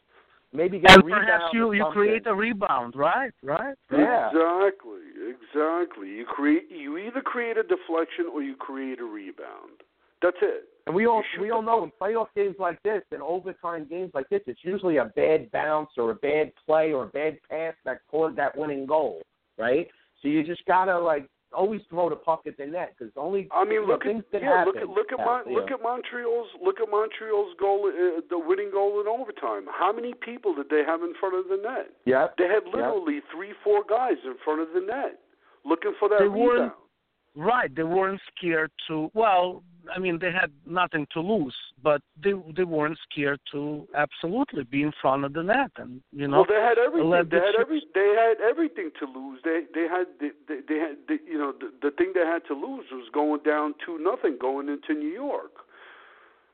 Maybe 0.54 0.80
get 0.80 0.92
And 0.92 1.04
a 1.04 1.06
rebound. 1.06 1.26
perhaps 1.26 1.44
you 1.54 1.74
you 1.74 1.86
create 1.92 2.28
a 2.28 2.34
rebound, 2.34 2.96
right? 2.96 3.32
Right. 3.44 3.76
Yeah. 3.92 4.30
Exactly, 4.30 5.02
exactly. 5.28 6.10
You 6.10 6.26
create. 6.26 6.68
You 6.70 6.98
either 6.98 7.22
create 7.22 7.58
a 7.58 7.64
deflection 7.64 8.28
or 8.34 8.42
you 8.42 8.56
create 8.56 9.00
a 9.00 9.04
rebound. 9.06 9.82
That's 10.26 10.38
it. 10.42 10.64
And 10.88 10.96
we 10.96 11.06
all 11.08 11.24
we 11.40 11.52
all 11.52 11.62
know 11.62 11.84
in 11.84 11.92
playoff 12.02 12.28
games 12.36 12.56
like 12.60 12.82
this, 12.84 13.02
in 13.12 13.22
overtime 13.22 13.86
games 13.90 14.12
like 14.14 14.28
this, 14.30 14.42
it's 14.48 14.60
usually 14.64 14.98
a 14.98 15.06
bad 15.06 15.52
bounce 15.52 15.90
or 15.98 16.12
a 16.12 16.16
bad 16.16 16.52
play 16.66 16.94
or 16.94 17.04
a 17.04 17.08
bad 17.08 17.38
pass 17.50 17.74
that 17.86 18.02
caused 18.10 18.36
that 18.38 18.58
winning 18.58 18.86
goal, 18.86 19.22
right? 19.58 19.88
So 20.22 20.28
you 20.28 20.44
just 20.44 20.64
gotta 20.66 20.98
like 20.98 21.28
always 21.54 21.82
throw 21.90 22.10
the 22.10 22.16
puck 22.16 22.42
at 22.48 22.58
the 22.58 22.66
net 22.66 22.94
because 22.98 23.14
only 23.18 23.48
I 23.52 23.64
mean, 23.66 23.86
look 23.88 24.06
at 24.06 24.16
yeah, 24.34 24.40
happen. 24.58 24.74
look 24.74 24.76
at 24.78 24.90
look 24.90 25.12
at 25.12 25.26
Mon- 25.26 25.44
yeah. 25.48 25.56
look 25.58 25.72
at 25.72 25.82
Montreal's 25.82 26.48
look 26.64 26.80
at 26.80 26.90
Montreal's 26.90 27.54
goal, 27.60 27.88
uh, 27.90 28.22
the 28.30 28.38
winning 28.38 28.70
goal 28.72 29.00
in 29.02 29.08
overtime. 29.08 29.66
How 29.72 29.92
many 29.94 30.14
people 30.14 30.54
did 30.54 30.70
they 30.70 30.84
have 30.86 31.02
in 31.02 31.14
front 31.20 31.36
of 31.36 31.46
the 31.50 31.58
net? 31.62 31.90
Yep. 32.06 32.38
They 32.38 32.46
had 32.46 32.64
Yep. 32.66 32.74
literally 32.74 33.22
three, 33.34 33.54
four 33.64 33.84
guys 33.88 34.18
in 34.26 34.36
front 34.44 34.62
of 34.62 34.70
the 34.74 34.82
net 34.82 35.20
looking 35.64 35.94
for 36.00 36.10
that 36.10 36.20
They 36.20 36.28
rebound. 36.28 36.72
Right. 37.36 37.74
They 37.74 37.84
weren't 37.84 38.22
scared 38.36 38.72
to. 38.88 39.12
Well, 39.14 39.64
I 39.94 40.00
mean, 40.00 40.20
they 40.20 40.32
had 40.32 40.52
nothing 40.66 41.08
to 41.14 41.22
lose, 41.22 41.56
but 41.82 42.02
they 42.22 42.34
they 42.56 42.64
weren't 42.64 42.98
scared 43.10 43.40
to 43.52 43.88
absolutely 43.96 44.64
be 44.64 44.82
in 44.82 44.92
front 45.02 45.26
of 45.26 45.34
the 45.34 45.44
net, 45.44 45.72
and 45.78 46.02
you 46.12 46.28
know, 46.28 46.38
well, 46.38 46.46
they 46.48 46.62
had 46.62 46.78
everything. 46.78 47.12
They 47.12 47.40
the 47.40 47.46
had 47.46 47.56
every. 47.60 47.82
They 47.94 48.16
had 48.18 48.42
everything 48.42 48.92
to 49.00 49.06
lose. 49.06 49.40
They 49.44 49.64
they 49.74 49.88
had 49.88 50.06
they 50.20 50.32
they, 50.48 50.60
they 50.68 50.80
had 50.80 50.96
they, 51.08 51.20
you 51.28 51.38
know 51.38 51.54
the, 51.60 51.72
the 51.82 51.92
thing 51.92 52.14
they 52.14 52.26
had 52.26 52.46
to 52.48 52.54
lose 52.54 52.86
was 52.92 53.08
going 53.14 53.42
down 53.44 53.76
two 53.86 54.00
nothing 54.00 54.38
going 54.40 54.70
into 54.70 54.94
New 54.94 55.12
York. 55.12 55.52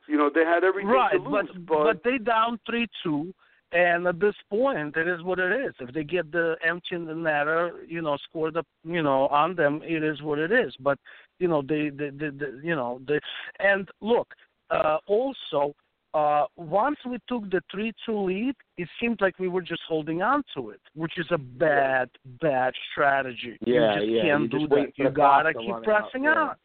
You 0.07 0.17
know 0.17 0.29
they 0.33 0.43
had 0.43 0.63
everything 0.63 0.89
right, 0.89 1.13
to 1.13 1.29
lose, 1.29 1.49
but 1.67 1.83
but 1.83 2.03
they 2.03 2.17
down 2.17 2.59
three 2.65 2.87
two, 3.03 3.33
and 3.71 4.05
at 4.05 4.19
this 4.19 4.35
point, 4.49 4.95
it 4.97 5.07
is 5.07 5.23
what 5.23 5.39
it 5.39 5.51
is. 5.65 5.73
If 5.79 5.93
they 5.93 6.03
get 6.03 6.31
the 6.31 6.55
empty 6.67 6.95
in 6.95 7.05
the 7.05 7.13
netter, 7.13 7.71
you 7.87 8.01
know, 8.01 8.17
score 8.29 8.51
the 8.51 8.63
you 8.83 9.01
know 9.01 9.27
on 9.27 9.55
them, 9.55 9.81
it 9.83 10.03
is 10.03 10.21
what 10.21 10.39
it 10.39 10.51
is. 10.51 10.75
But 10.79 10.97
you 11.39 11.47
know, 11.47 11.61
they 11.61 11.89
they, 11.89 12.09
they, 12.09 12.29
they 12.29 12.47
you 12.63 12.75
know 12.75 13.01
they 13.07 13.19
and 13.59 13.87
look, 14.01 14.27
uh, 14.69 14.97
also. 15.07 15.73
Uh, 16.13 16.43
once 16.57 16.97
we 17.05 17.17
took 17.29 17.49
the 17.51 17.61
3-2 17.73 17.93
lead, 18.25 18.53
it 18.77 18.89
seemed 18.99 19.21
like 19.21 19.39
we 19.39 19.47
were 19.47 19.61
just 19.61 19.79
holding 19.87 20.21
on 20.21 20.43
to 20.53 20.71
it, 20.71 20.81
which 20.93 21.13
is 21.17 21.25
a 21.31 21.37
bad, 21.37 22.09
bad 22.41 22.73
strategy. 22.91 23.57
Yeah, 23.65 23.93
you 23.95 23.99
just 24.01 24.11
yeah, 24.11 24.21
can't 24.23 24.41
you 24.41 24.59
do 24.59 24.67
that. 24.67 24.91
You 24.97 25.09
gotta 25.09 25.53
keep 25.53 25.69
run 25.69 25.77
out, 25.77 25.83
pressing 25.85 26.23
yeah. 26.25 26.31
on. 26.31 26.55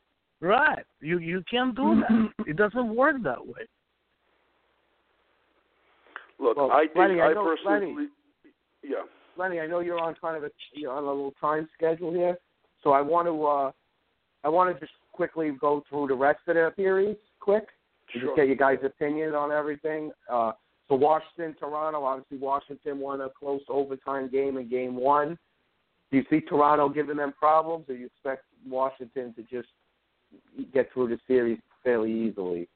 Right. 0.41 0.85
You 1.01 1.19
you 1.19 1.45
can't 1.49 1.77
do 1.77 2.03
that. 2.09 2.33
it 2.49 2.57
doesn't 2.57 2.95
work 2.95 3.23
that 3.23 3.47
way. 3.47 3.67
Look. 6.39 6.57
Well, 6.57 6.71
I 6.73 6.87
think 6.87 6.97
Lenny, 6.97 7.21
I 7.21 7.27
I 7.29 7.33
know- 7.35 7.45
personally, 7.45 7.95
Lenny. 7.95 8.09
yeah. 8.83 9.03
Lenny, 9.37 9.61
I 9.61 9.67
know 9.67 9.81
you're 9.81 9.99
on 10.01 10.15
kind 10.21 10.37
of 10.37 10.45
a 10.45 10.51
you're 10.73 10.93
on 10.93 11.03
a 11.05 11.07
little 11.07 11.33
time 11.41 11.69
schedule 11.75 12.13
here, 12.13 12.37
so 12.83 12.93
I 12.93 13.01
want 13.03 13.27
to 13.29 13.45
uh, 13.47 13.71
I 14.45 14.49
want 14.49 14.75
to 14.75 14.81
just 14.81 14.93
quickly 15.13 15.51
go 15.61 15.83
through 15.89 16.09
the 16.09 16.15
rest 16.15 16.41
of 16.47 16.55
the 16.55 16.73
series, 16.77 17.17
quick, 17.41 17.67
Sure. 18.11 18.23
just 18.23 18.37
get 18.37 18.49
you 18.49 18.55
guys' 18.57 18.79
opinion 18.85 19.35
on 19.35 19.51
everything. 19.53 20.11
Uh, 20.31 20.53
so 20.89 20.95
Washington, 20.95 21.55
Toronto, 21.59 22.05
obviously 22.05 22.39
Washington 22.39 22.99
won 23.01 23.21
a 23.23 23.29
close 23.31 23.63
overtime 23.69 24.29
game 24.31 24.57
in 24.57 24.69
Game 24.69 24.95
One. 24.97 25.37
Do 26.11 26.17
you 26.19 26.25
see 26.31 26.41
Toronto 26.41 26.89
giving 26.89 27.17
them 27.17 27.33
problems, 27.33 27.87
or 27.89 27.95
you 27.95 28.07
expect 28.07 28.45
Washington 28.67 29.35
to 29.35 29.43
just 29.43 29.69
get 30.73 30.93
through 30.93 31.09
the 31.09 31.19
series 31.27 31.59
fairly 31.83 32.13
easily? 32.13 32.69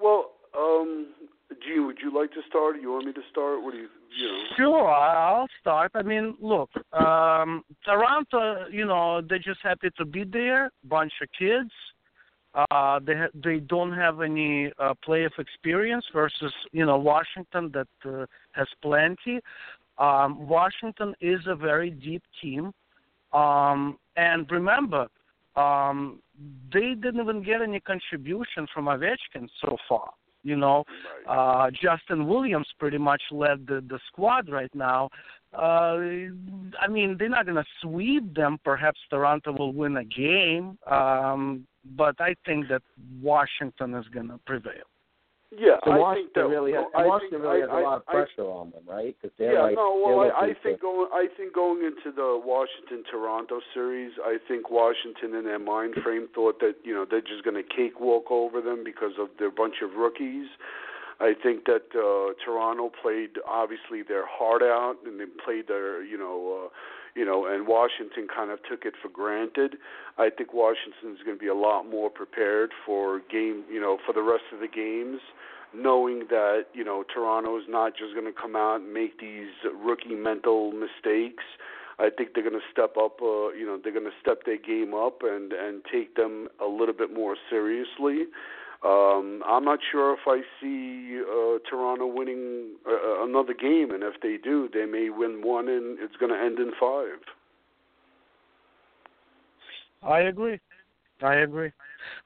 Well, 0.00 0.32
um, 0.56 1.08
Gene, 1.66 1.86
would 1.86 1.98
you 2.02 2.14
like 2.14 2.32
to 2.32 2.40
start? 2.48 2.76
Or 2.76 2.78
you 2.78 2.92
want 2.92 3.06
me 3.06 3.12
to 3.12 3.20
start? 3.30 3.62
What 3.62 3.72
do 3.72 3.78
you, 3.78 3.88
you 4.18 4.26
know? 4.26 4.44
Sure, 4.56 4.90
I'll 4.90 5.48
start. 5.60 5.92
I 5.94 6.02
mean, 6.02 6.36
look, 6.40 6.70
um, 6.92 7.62
Toronto, 7.84 8.66
you 8.70 8.86
know, 8.86 9.20
they're 9.20 9.38
just 9.38 9.60
happy 9.62 9.90
to 9.96 10.04
be 10.04 10.24
there. 10.24 10.70
Bunch 10.84 11.12
of 11.22 11.28
kids. 11.38 11.70
Uh, 12.54 12.98
they 13.04 13.14
ha- 13.14 13.34
they 13.34 13.58
don't 13.58 13.92
have 13.92 14.20
any 14.20 14.72
uh, 14.78 14.94
playoff 15.06 15.38
experience 15.38 16.04
versus 16.12 16.52
you 16.72 16.84
know 16.84 16.96
Washington 16.96 17.70
that 17.72 17.88
uh, 18.08 18.26
has 18.52 18.66
plenty. 18.82 19.40
Um, 19.98 20.48
Washington 20.48 21.14
is 21.20 21.40
a 21.46 21.54
very 21.54 21.90
deep 21.90 22.22
team, 22.40 22.72
um, 23.32 23.98
and 24.16 24.50
remember, 24.50 25.08
um, 25.56 26.20
they 26.72 26.94
didn't 26.94 27.20
even 27.20 27.42
get 27.42 27.60
any 27.62 27.80
contribution 27.80 28.66
from 28.72 28.86
Ovechkin 28.86 29.48
so 29.60 29.76
far. 29.88 30.10
You 30.42 30.56
know, 30.56 30.84
uh, 31.28 31.70
Justin 31.70 32.26
Williams 32.26 32.68
pretty 32.78 32.98
much 32.98 33.22
led 33.30 33.66
the, 33.66 33.82
the 33.88 33.98
squad 34.06 34.48
right 34.48 34.72
now. 34.74 35.10
Uh, 35.52 35.98
I 36.78 36.88
mean, 36.88 37.16
they're 37.18 37.28
not 37.28 37.46
going 37.46 37.56
to 37.56 37.64
sweep 37.80 38.34
them. 38.34 38.58
Perhaps 38.64 39.00
Toronto 39.10 39.52
will 39.52 39.72
win 39.72 39.96
a 39.96 40.04
game, 40.04 40.78
um, 40.86 41.66
but 41.96 42.16
I 42.20 42.34
think 42.44 42.68
that 42.68 42.82
Washington 43.20 43.94
is 43.94 44.06
going 44.08 44.28
to 44.28 44.38
prevail. 44.46 44.84
Yeah, 45.50 45.80
So 45.84 45.92
I 45.92 45.98
Washington 45.98 46.28
think 46.28 46.34
that 46.36 46.48
really 46.52 46.72
has, 46.76 46.84
I 46.92 47.06
Washington 47.08 47.40
think, 47.40 47.48
really 47.48 47.60
has 47.64 47.72
a 47.72 47.80
lot 47.80 47.96
of 47.96 48.02
I, 48.04 48.12
I, 48.12 48.14
pressure 48.20 48.50
on 48.52 48.68
them, 48.68 48.84
right? 48.84 49.16
Because 49.16 49.32
they're 49.38 49.56
yeah, 49.56 49.72
like 49.72 49.80
no. 49.80 49.96
Well, 49.96 50.28
I, 50.28 50.52
I 50.52 50.52
think 50.60 50.76
to- 50.76 50.84
going. 50.84 51.08
I 51.08 51.24
think 51.40 51.54
going 51.54 51.80
into 51.88 52.12
the 52.12 52.36
Washington 52.36 53.00
Toronto 53.10 53.60
series, 53.72 54.12
I 54.20 54.36
think 54.46 54.68
Washington 54.68 55.34
in 55.34 55.44
their 55.44 55.58
mind 55.58 55.94
frame 56.04 56.28
thought 56.34 56.60
that 56.60 56.76
you 56.84 56.92
know 56.92 57.06
they're 57.08 57.24
just 57.24 57.44
going 57.44 57.56
to 57.56 57.64
cakewalk 57.64 58.28
over 58.30 58.60
them 58.60 58.84
because 58.84 59.16
of 59.18 59.28
their 59.38 59.50
bunch 59.50 59.80
of 59.80 59.96
rookies. 59.96 60.48
I 61.18 61.32
think 61.32 61.64
that 61.64 61.88
uh, 61.96 62.36
Toronto 62.44 62.92
played 63.00 63.40
obviously 63.48 64.04
their 64.06 64.28
heart 64.28 64.62
out, 64.62 64.96
and 65.06 65.18
they 65.18 65.24
played 65.42 65.68
their 65.68 66.04
you 66.04 66.18
know. 66.18 66.66
Uh, 66.66 66.68
you 67.16 67.24
know, 67.24 67.46
and 67.46 67.66
Washington 67.66 68.28
kind 68.32 68.52
of 68.52 68.60
took 68.70 68.84
it 68.84 68.94
for 69.02 69.08
granted. 69.08 69.74
I 70.18 70.30
think 70.30 70.54
Washington's 70.54 71.18
going 71.24 71.36
to 71.36 71.40
be 71.40 71.48
a 71.48 71.54
lot 71.54 71.82
more 71.82 72.10
prepared 72.10 72.70
for 72.86 73.22
game, 73.28 73.64
you 73.68 73.80
know, 73.80 73.98
for 74.06 74.12
the 74.12 74.22
rest 74.22 74.44
of 74.52 74.60
the 74.60 74.68
games 74.68 75.18
knowing 75.74 76.26
that 76.30 76.66
you 76.72 76.84
know 76.84 77.04
Toronto 77.12 77.58
is 77.58 77.64
not 77.68 77.96
just 77.96 78.14
going 78.14 78.26
to 78.26 78.40
come 78.40 78.56
out 78.56 78.80
and 78.80 78.92
make 78.92 79.20
these 79.20 79.50
rookie 79.84 80.14
mental 80.14 80.72
mistakes. 80.72 81.44
I 82.00 82.10
think 82.16 82.30
they're 82.34 82.48
going 82.48 82.54
to 82.54 82.70
step 82.70 82.96
up. 82.96 83.20
Uh, 83.20 83.50
you 83.50 83.66
know, 83.66 83.78
they're 83.82 83.92
going 83.92 84.04
to 84.04 84.16
step 84.22 84.44
their 84.46 84.58
game 84.58 84.94
up 84.94 85.22
and 85.22 85.52
and 85.52 85.82
take 85.90 86.14
them 86.14 86.48
a 86.64 86.66
little 86.66 86.94
bit 86.94 87.12
more 87.12 87.36
seriously. 87.50 88.26
Um, 88.84 89.42
I'm 89.44 89.64
not 89.64 89.80
sure 89.90 90.12
if 90.12 90.20
I 90.28 90.42
see 90.60 91.20
uh, 91.20 91.58
Toronto 91.68 92.06
winning 92.06 92.76
uh, 92.88 93.24
another 93.24 93.52
game, 93.52 93.90
and 93.90 94.04
if 94.04 94.20
they 94.22 94.36
do, 94.36 94.68
they 94.72 94.86
may 94.86 95.10
win 95.10 95.42
one 95.42 95.58
one, 95.58 95.68
and 95.68 95.98
it's 96.00 96.16
going 96.16 96.32
to 96.32 96.38
end 96.38 96.58
in 96.58 96.72
five. 96.78 97.18
I 100.02 100.20
agree. 100.20 100.60
I 101.22 101.34
agree. 101.36 101.72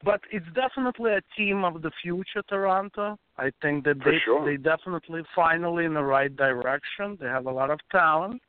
But 0.05 0.21
it's 0.31 0.47
definitely 0.55 1.13
a 1.13 1.21
team 1.37 1.65
of 1.65 1.83
the 1.83 1.91
future, 2.03 2.43
Toronto. 2.49 3.19
I 3.39 3.51
think 3.63 3.85
that 3.85 4.03
For 4.03 4.13
they 4.13 4.19
sure. 4.25 4.45
they 4.45 4.57
definitely 4.57 5.23
finally 5.35 5.85
in 5.85 5.95
the 5.95 6.03
right 6.03 6.35
direction. 6.35 7.17
They 7.21 7.27
have 7.27 7.47
a 7.47 7.51
lot 7.51 7.71
of 7.71 7.81
talent. 7.91 8.41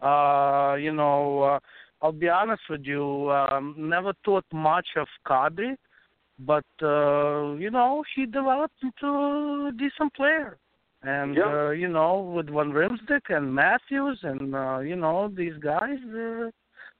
Uh, 0.00 0.76
you 0.78 0.92
know, 0.92 1.42
uh, 1.42 1.58
I'll 2.00 2.12
be 2.12 2.28
honest 2.28 2.62
with 2.70 2.84
you. 2.84 3.30
Um, 3.30 3.74
never 3.76 4.12
thought 4.24 4.44
much 4.52 4.86
of 4.96 5.08
Kadri, 5.26 5.76
but 6.38 6.64
uh, 6.82 7.54
you 7.54 7.70
know 7.70 8.04
he 8.14 8.26
developed 8.26 8.80
into 8.82 9.06
a 9.68 9.72
decent 9.76 10.14
player. 10.14 10.58
And 11.02 11.36
Yeah. 11.36 11.66
uh, 11.66 11.70
you 11.70 11.88
know, 11.88 12.20
with 12.20 12.46
Van 12.46 12.72
Riemsdyk 12.72 13.30
and 13.30 13.54
Matthews 13.54 14.18
and 14.22 14.54
uh, 14.54 14.78
you 14.78 14.96
know 14.96 15.28
these 15.28 15.56
guys, 15.58 15.98
uh, 16.14 16.50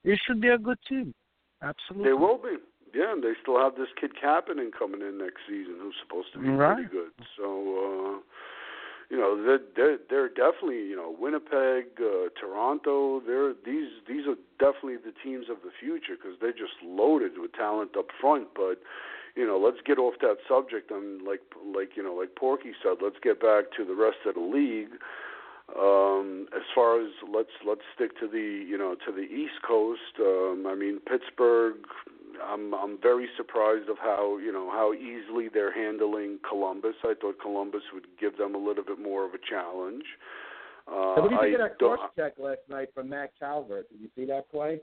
it 0.05 0.19
should 0.25 0.41
be 0.41 0.49
a 0.49 0.59
good 0.59 0.79
team. 0.89 1.15
Absolutely. 1.63 2.11
They 2.11 2.13
will 2.15 2.39
be. 2.39 2.57
Yeah, 2.95 3.13
and 3.13 3.23
they 3.23 3.33
still 3.43 3.59
have 3.59 3.77
this 3.77 3.89
kid 4.01 4.13
Kapanen 4.23 4.71
coming 4.77 5.01
in 5.03 5.19
next 5.19 5.43
season, 5.49 5.77
who's 5.81 5.95
supposed 6.03 6.33
to 6.33 6.39
be 6.39 6.49
Right. 6.49 6.77
pretty 6.77 6.91
good. 6.91 7.13
So, 7.37 7.45
uh, 7.45 8.19
you 9.11 9.17
know, 9.17 9.43
they're, 9.43 9.61
they're 9.75 9.99
they're 10.11 10.29
definitely 10.29 10.85
you 10.85 10.97
know 10.97 11.15
Winnipeg, 11.19 11.87
uh, 11.99 12.29
Toronto. 12.39 13.21
They're 13.27 13.55
these 13.65 13.89
these 14.07 14.27
are 14.27 14.37
definitely 14.59 14.97
the 14.97 15.15
teams 15.25 15.47
of 15.49 15.59
the 15.65 15.71
future 15.81 16.17
because 16.21 16.37
they're 16.41 16.53
just 16.53 16.77
loaded 16.85 17.39
with 17.39 17.53
talent 17.55 17.97
up 17.97 18.07
front. 18.21 18.49
But 18.55 18.81
you 19.35 19.47
know, 19.47 19.59
let's 19.59 19.79
get 19.87 19.99
off 19.99 20.15
that 20.21 20.37
subject. 20.47 20.91
And 20.91 21.23
like 21.23 21.41
like 21.75 21.97
you 21.97 22.03
know, 22.03 22.15
like 22.15 22.37
Porky 22.37 22.73
said, 22.83 22.99
let's 23.03 23.17
get 23.23 23.41
back 23.41 23.73
to 23.79 23.85
the 23.85 23.95
rest 23.95 24.19
of 24.27 24.35
the 24.35 24.41
league. 24.41 25.01
Um, 25.77 26.49
as 26.57 26.63
far 26.75 27.01
as 27.01 27.11
let's 27.33 27.53
let's 27.67 27.83
stick 27.95 28.19
to 28.21 28.29
the 28.29 28.65
you 28.69 28.77
know 28.77 28.95
to 29.07 29.13
the 29.13 29.23
East 29.23 29.63
Coast. 29.67 30.21
Um, 30.21 30.67
I 30.69 30.75
mean 30.75 31.01
Pittsburgh. 31.01 31.77
I'm 32.45 32.75
I'm 32.75 32.99
very 33.01 33.29
surprised 33.37 33.89
of 33.89 33.97
how 33.99 34.39
you 34.39 34.53
know 34.53 34.71
how 34.71 34.93
easily 34.95 35.49
they're 35.53 35.73
handling 35.73 36.39
Columbus. 36.49 36.95
I 37.05 37.15
thought 37.21 37.37
Columbus 37.41 37.83
would 37.93 38.07
give 38.21 38.37
them 38.39 38.55
a 38.55 38.59
little 38.59 38.85
bit 38.85 38.99
more 39.01 39.25
of 39.27 39.35
a 39.35 39.39
challenge. 39.49 40.05
Uh, 40.87 41.15
So 41.17 41.23
what 41.23 41.29
do 41.31 41.35
you 41.35 41.41
think 41.41 41.61
I 41.61 41.65
of 41.65 41.71
that 41.71 41.79
cross 41.79 42.11
check 42.17 42.33
last 42.39 42.61
night 42.69 42.89
from 42.95 43.09
Matt 43.11 43.31
Calvert? 43.39 43.89
Did 43.91 44.01
you 44.01 44.09
see 44.17 44.25
that 44.27 44.51
play? 44.51 44.81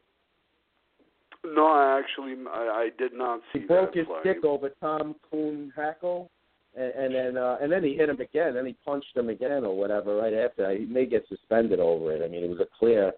No, 1.44 1.68
I 1.68 2.00
actually 2.00 2.36
I, 2.52 2.86
I 2.86 2.90
did 2.98 3.14
not 3.14 3.42
see 3.54 3.60
He 3.60 3.66
broke 3.66 3.94
his 3.96 4.06
play. 4.08 4.20
stick 4.22 4.44
over 4.44 4.70
Tom 4.82 5.16
Kuhnhackl, 5.32 6.28
and, 6.76 6.92
and 6.94 7.16
then 7.16 7.38
uh, 7.38 7.58
and 7.62 7.72
then 7.72 7.84
he 7.84 7.96
hit 7.96 8.10
him 8.10 8.20
again. 8.20 8.54
Then 8.56 8.66
he 8.66 8.76
punched 8.86 9.16
him 9.16 9.30
again 9.30 9.64
or 9.64 9.78
whatever 9.78 10.16
right 10.16 10.34
after. 10.34 10.76
He 10.76 10.86
may 10.86 11.06
get 11.06 11.26
suspended 11.30 11.80
over 11.80 12.14
it. 12.16 12.24
I 12.24 12.28
mean, 12.28 12.44
it 12.44 12.50
was 12.50 12.60
a 12.60 12.68
clear 12.80 13.12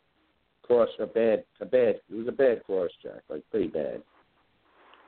cross, 0.64 0.90
a 1.00 1.06
bad, 1.06 1.46
a 1.62 1.66
bad. 1.66 1.96
It 2.10 2.16
was 2.16 2.28
a 2.28 2.32
bad 2.34 2.64
cross 2.66 2.92
check, 3.02 3.22
like 3.30 3.44
pretty 3.50 3.68
bad. 3.68 4.02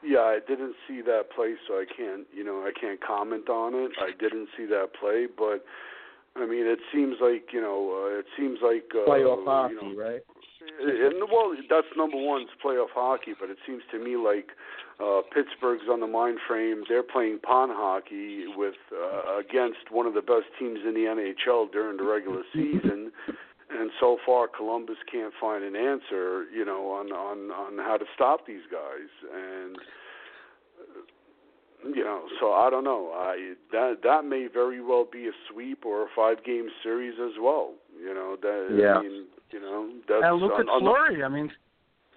Yeah, 0.03 0.19
I 0.19 0.39
didn't 0.47 0.75
see 0.87 1.01
that 1.01 1.31
play, 1.35 1.55
so 1.67 1.75
I 1.75 1.85
can't, 1.85 2.25
you 2.33 2.43
know, 2.43 2.63
I 2.63 2.71
can't 2.79 2.99
comment 3.03 3.49
on 3.49 3.75
it. 3.75 3.91
I 3.99 4.11
didn't 4.17 4.47
see 4.57 4.65
that 4.67 4.89
play, 4.99 5.27
but 5.27 5.65
I 6.35 6.45
mean, 6.45 6.65
it 6.65 6.79
seems 6.93 7.17
like, 7.21 7.51
you 7.51 7.61
know, 7.61 8.07
uh, 8.07 8.19
it 8.19 8.25
seems 8.37 8.59
like 8.63 8.87
uh, 8.95 9.09
Playoff 9.09 9.43
hockey, 9.43 9.75
you 9.75 9.95
know, 9.95 10.01
right? 10.01 10.21
and 10.81 11.23
well, 11.31 11.55
that's 11.69 11.87
number 11.97 12.17
one, 12.17 12.43
it's 12.43 12.51
playoff 12.63 12.93
hockey. 12.93 13.33
But 13.39 13.49
it 13.49 13.57
seems 13.65 13.81
to 13.91 13.99
me 13.99 14.15
like 14.15 14.49
uh, 14.99 15.21
Pittsburgh's 15.33 15.87
on 15.89 15.99
the 15.99 16.07
mind 16.07 16.39
frame. 16.47 16.83
They're 16.87 17.03
playing 17.03 17.39
pond 17.39 17.71
hockey 17.75 18.45
with 18.55 18.75
uh, 18.91 19.39
against 19.39 19.91
one 19.91 20.05
of 20.05 20.13
the 20.13 20.21
best 20.21 20.47
teams 20.57 20.79
in 20.85 20.93
the 20.93 21.07
NHL 21.07 21.71
during 21.71 21.97
the 21.97 22.03
regular 22.03 22.43
season. 22.53 23.11
And 23.71 23.91
so 23.99 24.17
far, 24.25 24.47
Columbus 24.47 24.97
can't 25.11 25.33
find 25.39 25.63
an 25.63 25.75
answer, 25.75 26.45
you 26.53 26.65
know, 26.65 26.89
on 26.91 27.11
on 27.11 27.51
on 27.51 27.77
how 27.77 27.97
to 27.97 28.05
stop 28.15 28.47
these 28.47 28.63
guys. 28.71 29.09
And 29.33 29.75
uh, 30.79 31.89
you 31.95 32.03
know, 32.03 32.23
so 32.39 32.51
I 32.53 32.69
don't 32.69 32.83
know. 32.83 33.11
I 33.13 33.53
that 33.71 33.97
that 34.03 34.25
may 34.25 34.47
very 34.51 34.81
well 34.81 35.05
be 35.11 35.27
a 35.27 35.31
sweep 35.51 35.85
or 35.85 36.03
a 36.03 36.07
five 36.15 36.43
game 36.43 36.67
series 36.83 37.15
as 37.23 37.33
well. 37.39 37.73
You 38.01 38.13
know 38.13 38.35
that. 38.41 38.67
Yeah. 38.75 38.95
I 38.97 39.01
mean, 39.03 39.25
you 39.51 39.59
know 39.61 39.89
that's. 40.07 40.21
and 40.25 40.37
look 40.41 40.53
on- 40.53 40.61
at 40.61 40.67
on 40.69 40.83
the- 40.83 40.89
Fleury. 40.89 41.23
I 41.23 41.27
mean, 41.29 41.51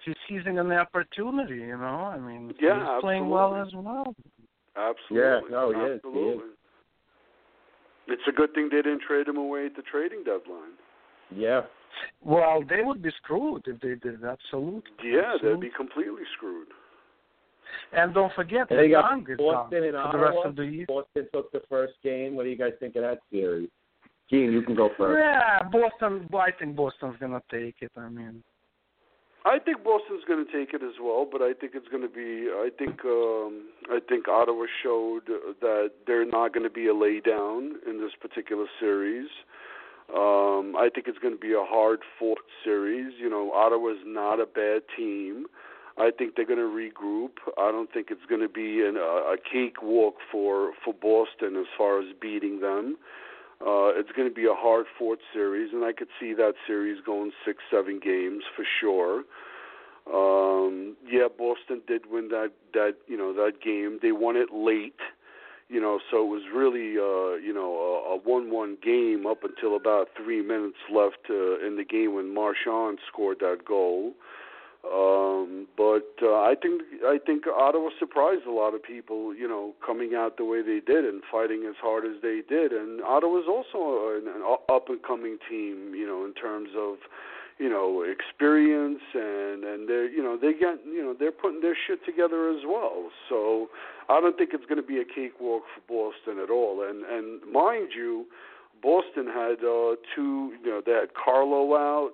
he's 0.03 0.15
seizing 0.27 0.57
an 0.57 0.71
opportunity. 0.71 1.55
You 1.57 1.77
know, 1.77 1.85
I 2.13 2.17
mean, 2.17 2.53
Yeah, 2.59 2.79
he's 2.95 3.01
playing 3.01 3.29
well 3.29 3.53
as 3.55 3.67
absolutely. 3.67 3.91
well. 3.91 4.15
Absolutely. 4.75 5.19
Yeah, 5.19 5.39
no, 5.51 5.69
he 5.69 5.75
is, 5.77 5.81
he 5.81 5.85
is. 5.85 5.95
Absolutely. 6.03 6.49
It's 8.07 8.27
a 8.27 8.31
good 8.31 8.53
thing 8.53 8.69
they 8.69 8.77
didn't 8.81 9.01
trade 9.07 9.27
him 9.27 9.37
away 9.37 9.67
at 9.67 9.75
the 9.75 9.81
trading 9.83 10.23
deadline. 10.25 10.73
Yeah. 11.35 11.61
Well, 12.23 12.63
they 12.67 12.81
would 12.81 13.01
be 13.01 13.11
screwed 13.23 13.63
if 13.67 13.79
they 13.81 13.95
did. 13.95 14.23
Absolutely. 14.23 14.81
Yeah, 15.03 15.35
they'd 15.41 15.59
be 15.59 15.69
completely 15.75 16.23
screwed. 16.35 16.67
And 17.95 18.13
don't 18.13 18.33
forget, 18.33 18.69
And 18.69 18.79
they 18.79 18.89
got 18.89 19.09
Young 19.09 19.25
is 19.29 19.37
Boston 19.37 19.91
gone 19.91 20.03
and 20.03 20.11
for 20.11 20.17
the 20.17 20.23
rest 20.23 20.37
Ottawa. 20.37 20.49
of 20.49 20.55
the 20.55 20.65
year. 20.65 20.85
Boston 20.87 21.27
took 21.33 21.51
the 21.51 21.61
first 21.69 21.93
game. 22.03 22.35
What 22.35 22.43
do 22.43 22.49
you 22.49 22.57
guys 22.57 22.73
think 22.79 22.95
of 22.95 23.03
that 23.03 23.19
series? 23.31 23.69
Gene, 24.29 24.51
you 24.51 24.61
can 24.61 24.75
go 24.75 24.89
first. 24.97 25.21
Yeah, 25.21 25.67
Boston. 25.69 26.27
I 26.33 26.51
think 26.51 26.75
Boston's 26.75 27.17
gonna 27.19 27.41
take 27.51 27.75
it. 27.81 27.91
I 27.97 28.09
mean, 28.09 28.43
I 29.45 29.59
think 29.59 29.83
Boston's 29.83 30.23
going 30.25 30.45
to 30.45 30.51
take 30.51 30.73
it 30.73 30.81
as 30.81 30.93
well, 31.01 31.27
but 31.29 31.41
I 31.41 31.51
think 31.53 31.73
it's 31.75 31.87
going 31.89 32.03
to 32.03 32.09
be. 32.09 32.47
I 32.49 32.69
think. 32.77 33.03
Um, 33.03 33.65
I 33.91 33.99
think 34.07 34.27
Ottawa 34.27 34.65
showed 34.81 35.23
that 35.59 35.91
they're 36.07 36.25
not 36.25 36.53
going 36.53 36.63
to 36.63 36.69
be 36.69 36.87
a 36.87 36.93
lay 36.93 37.19
down 37.19 37.75
in 37.87 37.99
this 37.99 38.11
particular 38.21 38.65
series. 38.79 39.27
Um, 40.09 40.75
I 40.75 40.89
think 40.93 41.07
it's 41.07 41.19
going 41.19 41.33
to 41.33 41.39
be 41.39 41.53
a 41.53 41.63
hard 41.63 41.99
fought 42.19 42.39
series. 42.63 43.13
You 43.19 43.29
know, 43.29 43.51
Ottawa's 43.51 44.03
not 44.05 44.39
a 44.39 44.45
bad 44.45 44.83
team. 44.95 45.45
I 45.97 46.09
think 46.11 46.35
they're 46.35 46.45
going 46.45 46.59
to 46.59 46.65
regroup. 46.65 47.37
I 47.57 47.71
don't 47.71 47.91
think 47.91 48.07
it's 48.09 48.25
going 48.27 48.41
to 48.41 48.49
be 48.49 48.81
an, 48.81 48.97
a, 48.97 49.33
a 49.33 49.37
cakewalk 49.37 50.15
for 50.31 50.73
for 50.83 50.93
Boston 50.93 51.55
as 51.55 51.67
far 51.77 51.99
as 51.99 52.07
beating 52.19 52.61
them. 52.61 52.97
Uh, 53.61 53.95
it's 53.95 54.11
going 54.11 54.27
to 54.27 54.33
be 54.33 54.45
a 54.45 54.53
hard 54.53 54.87
fought 54.97 55.19
series, 55.31 55.71
and 55.71 55.85
I 55.85 55.93
could 55.93 56.09
see 56.19 56.33
that 56.33 56.53
series 56.67 57.01
going 57.05 57.31
six, 57.45 57.59
seven 57.71 57.99
games 58.03 58.43
for 58.55 58.65
sure. 58.81 59.23
Um, 60.11 60.97
yeah, 61.07 61.27
Boston 61.37 61.81
did 61.87 62.11
win 62.11 62.27
that 62.29 62.51
that 62.73 62.95
you 63.07 63.15
know 63.15 63.33
that 63.33 63.61
game. 63.63 63.99
They 64.01 64.11
won 64.11 64.35
it 64.35 64.49
late, 64.51 64.99
you 65.73 65.81
know, 65.81 65.99
so 66.11 66.23
it 66.23 66.29
was 66.29 66.43
really 66.53 66.97
uh, 66.97 67.41
you 67.43 67.51
know 67.51 67.73
a, 67.73 68.13
a 68.13 68.17
one-one 68.17 68.77
game 68.83 69.25
up 69.25 69.43
until 69.43 69.75
about 69.75 70.09
three 70.15 70.43
minutes 70.43 70.77
left 70.93 71.25
uh, 71.31 71.65
in 71.65 71.77
the 71.77 71.83
game 71.83 72.13
when 72.13 72.31
Marchand 72.31 72.99
scored 73.11 73.39
that 73.39 73.65
goal. 73.67 74.13
Um, 74.85 75.65
but 75.75 76.13
uh, 76.21 76.43
I 76.43 76.55
think 76.61 76.83
I 77.05 77.17
think 77.25 77.45
Ottawa 77.47 77.89
surprised 77.97 78.45
a 78.45 78.51
lot 78.51 78.75
of 78.75 78.83
people, 78.83 79.33
you 79.33 79.47
know, 79.47 79.73
coming 79.83 80.13
out 80.13 80.37
the 80.37 80.45
way 80.45 80.61
they 80.61 80.79
did 80.79 81.05
and 81.05 81.23
fighting 81.31 81.65
as 81.67 81.75
hard 81.81 82.05
as 82.05 82.21
they 82.21 82.41
did. 82.47 82.71
And 82.71 83.01
Ottawa's 83.01 83.47
also 83.47 84.13
an, 84.13 84.27
an 84.27 84.43
up 84.69 84.89
and 84.89 85.01
coming 85.01 85.37
team, 85.49 85.95
you 85.95 86.05
know, 86.05 86.23
in 86.25 86.33
terms 86.33 86.69
of 86.77 86.97
you 87.63 87.69
know 87.69 88.03
experience 88.03 88.99
and 89.13 89.63
and 89.63 89.87
they're 89.87 90.09
you 90.09 90.21
know 90.21 90.35
they 90.35 90.51
get 90.51 90.83
you 90.85 91.01
know 91.01 91.15
they're 91.17 91.31
putting 91.31 91.61
their 91.61 91.77
shit 91.87 92.03
together 92.05 92.49
as 92.49 92.63
well. 92.67 93.07
So 93.29 93.69
I 94.09 94.19
don't 94.19 94.37
think 94.37 94.49
it's 94.51 94.65
going 94.65 94.81
to 94.81 94.87
be 94.87 94.99
a 94.99 95.05
cakewalk 95.05 95.63
for 95.71 95.81
Boston 95.87 96.43
at 96.43 96.49
all. 96.49 96.83
And 96.83 97.05
and 97.05 97.39
mind 97.49 97.91
you, 97.95 98.25
Boston 98.81 99.27
had 99.27 99.63
uh, 99.63 99.95
two, 100.13 100.51
you 100.61 100.69
know, 100.69 100.81
they 100.85 100.91
had 100.91 101.15
Carlo 101.15 101.73
out 101.73 102.11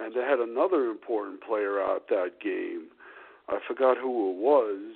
and 0.00 0.14
they 0.14 0.20
had 0.20 0.38
another 0.38 0.90
important 0.90 1.40
player 1.40 1.80
out 1.80 2.08
that 2.10 2.40
game. 2.42 2.88
I 3.48 3.58
forgot 3.66 3.96
who 3.96 4.32
it 4.32 4.36
was, 4.36 4.92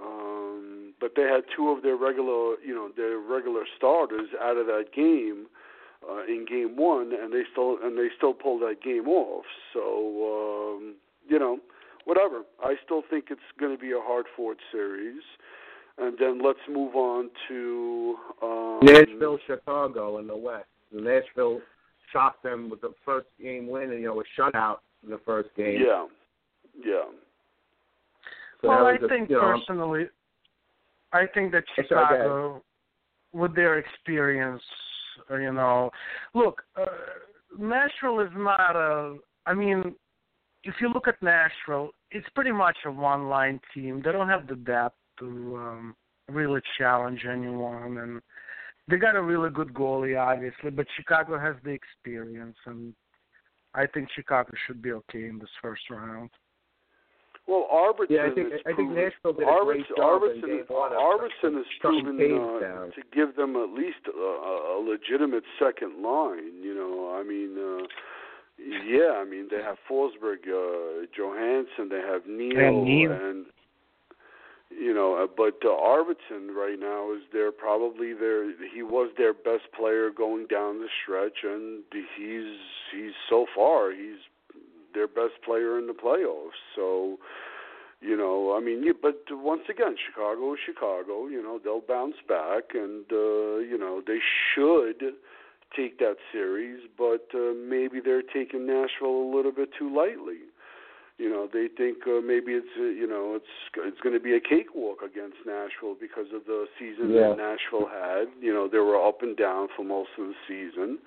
um, 0.00 0.94
but 1.00 1.12
they 1.16 1.22
had 1.22 1.42
two 1.54 1.70
of 1.70 1.82
their 1.82 1.96
regular, 1.96 2.54
you 2.64 2.74
know, 2.74 2.90
their 2.96 3.18
regular 3.18 3.62
starters 3.76 4.28
out 4.40 4.56
of 4.56 4.66
that 4.66 4.94
game 4.94 5.46
in 6.28 6.46
game 6.48 6.76
one, 6.76 7.12
and 7.12 7.32
they 7.32 7.42
still 7.52 7.78
and 7.82 7.96
they 7.96 8.08
still 8.16 8.34
pulled 8.34 8.62
that 8.62 8.82
game 8.82 9.08
off. 9.08 9.44
So 9.72 10.76
um, 10.76 10.96
you 11.28 11.38
know, 11.38 11.58
whatever. 12.04 12.42
I 12.62 12.74
still 12.84 13.02
think 13.10 13.26
it's 13.30 13.40
going 13.60 13.76
to 13.76 13.80
be 13.80 13.92
a 13.92 14.00
hard 14.00 14.26
fought 14.36 14.56
series. 14.72 15.22
And 15.98 16.16
then 16.18 16.40
let's 16.44 16.58
move 16.70 16.94
on 16.94 17.30
to 17.48 18.16
um, 18.42 18.80
Nashville, 18.82 19.38
Chicago 19.46 20.18
in 20.18 20.26
the 20.26 20.36
West. 20.36 20.66
Nashville 20.92 21.60
shocked 22.12 22.42
them 22.42 22.68
with 22.70 22.80
the 22.82 22.92
first 23.04 23.28
game 23.40 23.66
win, 23.66 23.90
and 23.90 24.00
you 24.00 24.06
know, 24.06 24.20
a 24.20 24.40
shutout 24.40 24.78
in 25.04 25.10
the 25.10 25.20
first 25.24 25.48
game. 25.56 25.80
Yeah, 25.84 26.06
yeah. 26.84 27.04
So 28.60 28.68
well, 28.68 28.84
that 28.84 29.02
I 29.02 29.08
think 29.08 29.30
you 29.30 29.36
know, 29.36 29.40
personally, 29.56 30.04
I 31.12 31.24
think 31.32 31.52
that 31.52 31.64
Chicago, 31.74 32.62
with 33.32 33.54
their 33.54 33.78
experience, 33.78 34.62
uh, 34.62 34.95
you 35.30 35.52
know, 35.52 35.90
look, 36.34 36.62
uh, 36.76 36.86
Nashville 37.58 38.20
is 38.20 38.30
not 38.36 38.76
a. 38.76 39.16
I 39.46 39.54
mean, 39.54 39.94
if 40.64 40.74
you 40.80 40.92
look 40.92 41.08
at 41.08 41.22
Nashville, 41.22 41.90
it's 42.10 42.28
pretty 42.34 42.52
much 42.52 42.76
a 42.84 42.90
one-line 42.90 43.60
team. 43.72 44.02
They 44.04 44.12
don't 44.12 44.28
have 44.28 44.46
the 44.46 44.56
depth 44.56 44.96
to 45.20 45.26
um, 45.56 45.96
really 46.28 46.60
challenge 46.78 47.24
anyone, 47.30 47.98
and 47.98 48.20
they 48.88 48.96
got 48.96 49.16
a 49.16 49.22
really 49.22 49.50
good 49.50 49.72
goalie, 49.72 50.20
obviously. 50.20 50.70
But 50.70 50.86
Chicago 50.96 51.38
has 51.38 51.54
the 51.64 51.70
experience, 51.70 52.56
and 52.66 52.94
I 53.74 53.86
think 53.86 54.08
Chicago 54.14 54.52
should 54.66 54.82
be 54.82 54.92
okay 54.92 55.26
in 55.28 55.38
this 55.38 55.48
first 55.62 55.82
round. 55.90 56.30
Well, 57.46 57.68
Arvidsson 57.72 58.10
Yeah, 58.10 58.26
I 58.26 58.34
think 58.34 58.50
has 58.52 58.60
I 58.66 58.72
think 58.74 58.90
Nashville 58.90 59.32
did 59.34 59.46
a 59.46 59.64
great 59.64 59.86
job 59.96 60.22
in 60.22 60.42
Arvidsson, 60.42 60.46
game 60.46 60.64
one 60.68 60.92
of 60.92 60.98
Arvidsson 60.98 61.54
has 61.56 61.66
proven 61.80 62.16
uh, 62.18 62.58
down. 62.60 62.90
to 62.92 63.02
give 63.14 63.36
them 63.36 63.54
at 63.56 63.70
least 63.70 64.02
a, 64.08 64.18
a 64.18 64.78
legitimate 64.82 65.44
second 65.58 66.02
line. 66.02 66.58
You 66.62 66.74
know, 66.74 67.14
I 67.14 67.22
mean, 67.22 67.54
uh, 67.54 67.86
yeah, 68.58 69.22
I 69.22 69.24
mean 69.24 69.46
they 69.50 69.62
have 69.62 69.76
Forsberg, 69.88 70.42
uh, 70.48 71.06
Johansen, 71.16 71.88
they 71.88 72.00
have 72.00 72.26
Neal, 72.26 72.58
And 72.58 72.84
Neal. 72.84 73.12
and 73.12 73.46
you 74.70 74.92
know, 74.92 75.14
uh, 75.22 75.26
but 75.36 75.62
uh, 75.64 75.68
Arvidsson 75.68 76.50
right 76.50 76.78
now 76.78 77.12
is 77.14 77.22
their 77.32 77.52
probably 77.52 78.12
their 78.12 78.50
he 78.74 78.82
was 78.82 79.10
their 79.16 79.32
best 79.32 79.70
player 79.78 80.10
going 80.10 80.46
down 80.48 80.80
the 80.80 80.88
stretch, 81.02 81.44
and 81.44 81.84
he's 82.18 82.58
he's 82.92 83.12
so 83.30 83.46
far 83.54 83.92
he's 83.92 84.18
their 84.96 85.06
best 85.06 85.36
player 85.44 85.78
in 85.78 85.86
the 85.86 85.92
playoffs. 85.92 86.58
So, 86.74 87.18
you 88.00 88.16
know, 88.16 88.56
I 88.56 88.60
mean, 88.64 88.82
you, 88.82 88.94
but 89.00 89.20
once 89.30 89.62
again, 89.70 89.94
Chicago 90.06 90.54
is 90.54 90.60
Chicago. 90.64 91.26
You 91.28 91.42
know, 91.42 91.60
they'll 91.62 91.86
bounce 91.86 92.16
back, 92.28 92.74
and 92.74 93.04
uh, 93.12 93.58
you 93.70 93.76
know 93.78 94.02
they 94.06 94.18
should 94.54 95.00
take 95.76 95.98
that 95.98 96.16
series, 96.32 96.80
but 96.96 97.26
uh, 97.34 97.52
maybe 97.68 98.00
they're 98.04 98.22
taking 98.22 98.66
Nashville 98.66 99.20
a 99.28 99.30
little 99.36 99.52
bit 99.52 99.70
too 99.78 99.94
lightly. 99.94 100.48
You 101.18 101.30
know, 101.30 101.48
they 101.50 101.68
think 101.74 101.98
uh, 102.06 102.20
maybe 102.20 102.52
it's 102.52 102.74
uh, 102.78 102.82
you 102.84 103.06
know 103.08 103.34
it's 103.36 103.52
it's 103.78 104.00
going 104.00 104.14
to 104.14 104.20
be 104.20 104.34
a 104.36 104.40
cakewalk 104.40 104.98
against 105.04 105.38
Nashville 105.46 105.96
because 105.98 106.26
of 106.34 106.44
the 106.46 106.66
season 106.78 107.10
Yeah. 107.12 107.30
that 107.30 107.38
Nashville 107.38 107.88
had. 107.88 108.26
You 108.40 108.52
know, 108.52 108.68
they 108.68 108.78
were 108.78 109.00
up 109.00 109.22
and 109.22 109.36
down 109.36 109.68
for 109.74 109.84
most 109.84 110.10
of 110.18 110.26
the 110.28 110.34
season. 110.46 110.98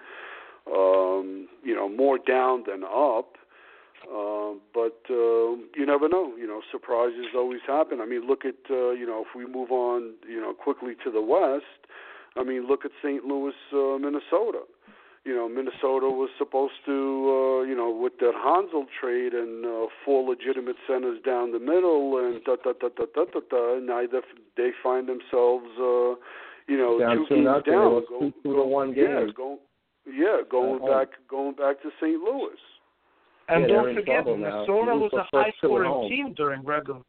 Um, 0.67 1.47
you 1.63 1.75
know, 1.75 1.87
more 1.87 2.17
down 2.17 2.63
than 2.67 2.83
up. 2.83 3.37
Um, 4.07 4.61
but 4.73 5.01
uh, 5.09 5.59
you 5.75 5.85
never 5.85 6.07
know. 6.07 6.33
You 6.37 6.47
know, 6.47 6.61
surprises 6.71 7.25
always 7.35 7.61
happen. 7.67 7.99
I 8.01 8.05
mean, 8.05 8.27
look 8.27 8.45
at 8.45 8.55
uh, 8.69 8.91
you 8.91 9.05
know 9.05 9.25
if 9.27 9.35
we 9.35 9.45
move 9.45 9.71
on, 9.71 10.13
you 10.27 10.39
know, 10.39 10.53
quickly 10.53 10.93
to 11.03 11.11
the 11.11 11.21
west. 11.21 11.65
I 12.37 12.43
mean, 12.43 12.67
look 12.67 12.85
at 12.85 12.91
St. 13.03 13.25
Louis, 13.25 13.53
uh, 13.73 13.97
Minnesota. 13.97 14.61
You 15.25 15.35
know, 15.35 15.49
Minnesota 15.49 16.07
was 16.07 16.29
supposed 16.37 16.79
to, 16.85 16.93
uh, 16.95 17.67
you 17.67 17.75
know, 17.75 17.91
with 17.91 18.13
that 18.19 18.33
Hanzal 18.33 18.85
trade 19.01 19.33
and 19.33 19.65
uh, 19.65 19.87
four 20.05 20.27
legitimate 20.27 20.77
centers 20.87 21.19
down 21.25 21.51
the 21.51 21.59
middle, 21.59 22.17
and 22.17 22.41
da 22.45 22.55
da 22.63 22.71
da 22.79 22.87
da 22.95 23.05
da 23.13 23.25
da 23.25 23.39
da. 23.49 23.77
And 23.77 23.87
now 23.87 24.01
they 24.55 24.69
find 24.81 25.09
themselves, 25.09 25.67
uh, 25.77 26.15
you 26.71 26.77
know, 26.77 26.99
Down 26.99 27.17
two 27.17 27.25
games 27.35 27.45
nothing. 27.45 27.73
Down. 27.73 28.03
Go- 28.07 28.19
two, 28.19 28.33
two 28.43 28.49
to 28.53 28.55
go- 28.55 28.65
one 28.65 28.93
Yeah, 28.95 29.25
game. 29.25 29.33
go, 29.35 29.59
yeah, 30.07 30.37
going 30.49 30.81
At 30.83 30.87
back, 30.87 31.07
going 31.27 31.53
back 31.53 31.81
to 31.81 31.89
St. 31.99 32.21
Louis. 32.21 32.55
And 33.49 33.61
Yeah, 33.61 33.67
don't 33.67 33.95
forget, 33.95 34.05
trouble 34.05 34.37
now. 34.37 34.61
Minnesota 34.61 34.95
was 34.95 35.11
a 35.13 35.25
high 35.35 35.51
scoring 35.57 36.09
team 36.09 36.33
during 36.35 36.63
regular, 36.63 37.01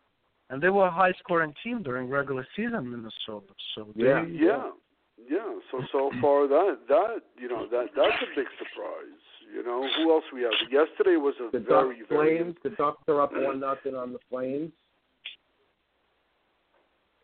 and 0.48 0.62
they 0.62 0.70
were 0.70 0.86
a 0.86 0.90
high 0.90 1.12
scoring 1.18 1.52
team 1.62 1.82
during 1.82 2.08
regular 2.08 2.46
season, 2.56 2.90
Minnesota. 2.90 3.52
So 3.74 3.88
they, 3.94 4.04
Yeah. 4.04 4.24
Yeah, 4.26 4.70
yeah. 5.28 5.58
So 5.70 5.82
so 5.92 6.10
far 6.20 6.48
that 6.48 6.78
that 6.88 7.20
you 7.38 7.48
know 7.48 7.66
that 7.70 7.88
that's 7.94 8.22
a 8.22 8.34
big 8.34 8.46
surprise. 8.58 9.20
You 9.52 9.64
know 9.64 9.86
who 9.98 10.12
else 10.12 10.24
we 10.32 10.42
have? 10.42 10.52
Yesterday 10.70 11.16
was 11.16 11.34
a 11.40 11.50
The 11.50 11.58
very 11.64 11.98
Ducks 11.98 12.08
very. 12.08 12.38
Flames. 12.38 12.56
The 12.62 12.70
Ducks 12.70 13.02
are 13.08 13.20
up 13.20 13.32
one 13.34 13.60
nothing 13.60 13.94
on 13.94 14.12
the 14.12 14.20
Flames. 14.30 14.72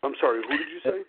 I'm 0.03 0.13
sorry. 0.19 0.41
Who 0.47 0.57
did 0.57 0.67
you 0.69 0.79
say? 0.83 0.99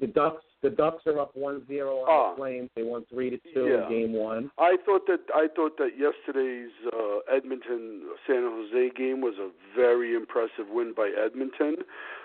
The 0.00 0.06
Ducks. 0.08 0.42
The 0.62 0.70
Ducks 0.70 1.04
are 1.06 1.18
up 1.18 1.34
one 1.34 1.66
zero 1.66 1.98
on 1.98 2.06
Ah. 2.08 2.30
the 2.30 2.36
Flames. 2.36 2.70
They 2.76 2.84
won 2.84 3.04
three 3.10 3.30
to 3.30 3.38
two 3.52 3.66
Yeah. 3.66 3.84
in 3.86 3.90
game 3.90 4.12
one. 4.12 4.50
I 4.58 4.76
thought 4.86 5.06
that 5.08 5.20
I 5.34 5.48
thought 5.48 5.76
that 5.78 5.98
yesterday's 5.98 6.70
uh, 6.92 7.18
Edmonton 7.28 8.02
San 8.26 8.42
Jose 8.42 8.90
game 8.90 9.20
was 9.20 9.34
a 9.38 9.50
very 9.74 10.14
impressive 10.14 10.68
win 10.70 10.92
by 10.92 11.08
Edmonton. 11.10 11.76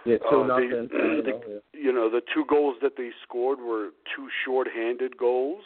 Yeah, 0.05 0.17
two 0.29 0.41
Uh, 0.41 0.57
they- 0.59 0.67
nothing. 0.67 0.87
the- 1.23 1.61
you 1.73 1.91
know 1.91 2.09
the 2.09 2.21
two 2.33 2.45
goals 2.45 2.77
that 2.81 2.95
they 2.95 3.11
scored 3.23 3.59
were 3.59 3.89
two 4.15 4.29
short-handed 4.45 5.17
goals. 5.17 5.63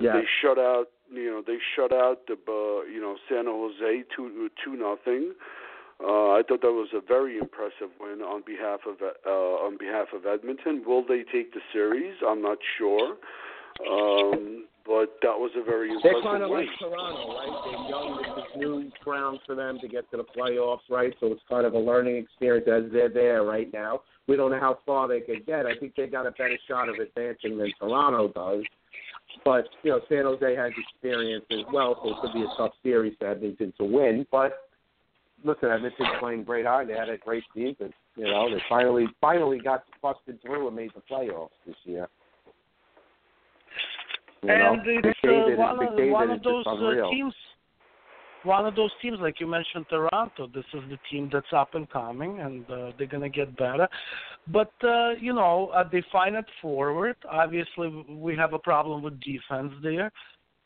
Yeah. 0.00 0.12
They 0.12 0.26
shut 0.40 0.58
out, 0.58 0.88
you 1.10 1.28
know, 1.28 1.42
they 1.42 1.58
shut 1.74 1.92
out 1.92 2.26
the, 2.26 2.34
uh, 2.48 2.84
you 2.88 3.00
know, 3.00 3.16
San 3.28 3.46
Jose 3.46 4.04
two 4.14 4.48
two 4.64 4.76
nothing. 4.76 5.34
Uh, 6.00 6.38
I 6.38 6.42
thought 6.46 6.62
that 6.62 6.70
was 6.70 6.88
a 6.94 7.00
very 7.00 7.38
impressive 7.38 7.90
win 7.98 8.22
on 8.22 8.42
behalf 8.46 8.80
of 8.86 8.96
uh, 9.02 9.30
on 9.30 9.76
behalf 9.78 10.08
of 10.14 10.26
Edmonton. 10.26 10.82
Will 10.86 11.04
they 11.06 11.24
take 11.32 11.52
the 11.52 11.60
series? 11.72 12.14
I'm 12.24 12.40
not 12.40 12.58
sure, 12.78 13.16
um, 13.90 14.66
but 14.86 15.18
that 15.22 15.34
was 15.34 15.50
a 15.56 15.64
very 15.64 15.88
They're 16.02 16.12
impressive 16.14 16.22
kind 16.22 16.42
of 16.44 16.50
win. 16.50 16.66
like 16.66 16.78
Toronto, 16.78 17.34
right? 17.34 17.62
They're 17.64 17.90
young. 17.90 18.22
This 18.22 18.44
is 18.44 18.56
new 18.56 18.92
ground 19.02 19.40
for 19.44 19.56
them 19.56 19.80
to 19.80 19.88
get 19.88 20.08
to 20.12 20.18
the 20.18 20.24
playoffs, 20.24 20.86
right? 20.88 21.12
So 21.18 21.32
it's 21.32 21.42
kind 21.48 21.66
of 21.66 21.74
a 21.74 21.78
learning 21.78 22.16
experience 22.16 22.68
as 22.70 22.92
they're 22.92 23.08
there 23.08 23.42
right 23.42 23.68
now. 23.72 24.02
We 24.28 24.36
don't 24.36 24.52
know 24.52 24.60
how 24.60 24.78
far 24.86 25.08
they 25.08 25.20
could 25.20 25.46
get. 25.46 25.66
I 25.66 25.76
think 25.76 25.94
they 25.96 26.06
got 26.06 26.26
a 26.26 26.30
better 26.30 26.58
shot 26.68 26.88
of 26.88 26.94
advancing 26.96 27.58
than 27.58 27.72
Toronto 27.80 28.28
does. 28.28 28.62
But 29.44 29.66
you 29.82 29.90
know, 29.90 30.00
San 30.08 30.24
Jose 30.24 30.54
has 30.54 30.70
experience 30.78 31.44
as 31.50 31.64
well, 31.72 31.98
so 32.02 32.10
it 32.10 32.16
could 32.22 32.34
be 32.34 32.42
a 32.42 32.56
tough 32.56 32.72
series 32.84 33.14
for 33.18 33.26
Edmonton 33.26 33.72
to 33.78 33.84
win. 33.84 34.24
But 34.30 34.52
listen, 35.44 35.70
Edmonton's 35.70 36.08
playing 36.20 36.44
great 36.44 36.66
hard. 36.66 36.88
They 36.88 36.94
had 36.94 37.08
a 37.08 37.18
great 37.18 37.44
season. 37.54 37.92
You 38.16 38.24
know, 38.24 38.50
they 38.50 38.62
finally 38.68 39.06
finally 39.20 39.58
got 39.58 39.84
busted 40.02 40.40
through 40.42 40.66
and 40.66 40.76
made 40.76 40.90
the 40.94 41.02
playoffs 41.10 41.50
this 41.66 41.76
year. 41.84 42.08
You 44.42 44.48
know, 44.48 44.74
and 44.74 45.04
it's 45.04 45.18
McDavid, 45.24 45.54
uh, 45.54 45.56
one, 45.56 45.70
of, 45.70 45.92
McDavid 45.94 46.10
one 46.10 46.30
of 46.30 46.42
those 46.42 46.64
uh, 46.66 47.10
teams. 47.10 47.34
One 48.44 48.66
of 48.66 48.76
those 48.76 48.90
teams, 49.02 49.18
like 49.20 49.40
you 49.40 49.48
mentioned, 49.48 49.86
Toronto. 49.90 50.48
This 50.54 50.64
is 50.72 50.80
the 50.88 50.98
team 51.10 51.28
that's 51.32 51.52
up 51.52 51.74
and 51.74 51.90
coming, 51.90 52.38
and 52.38 52.64
uh, 52.70 52.92
they're 52.96 53.08
gonna 53.08 53.28
get 53.28 53.56
better. 53.56 53.88
But 54.46 54.72
uh, 54.84 55.10
you 55.20 55.32
know, 55.32 55.70
uh, 55.74 55.84
they 55.90 56.04
find 56.12 56.36
it 56.36 56.44
forward. 56.62 57.16
Obviously, 57.28 57.88
we 58.08 58.36
have 58.36 58.52
a 58.52 58.58
problem 58.58 59.02
with 59.02 59.20
defense 59.20 59.72
there. 59.82 60.12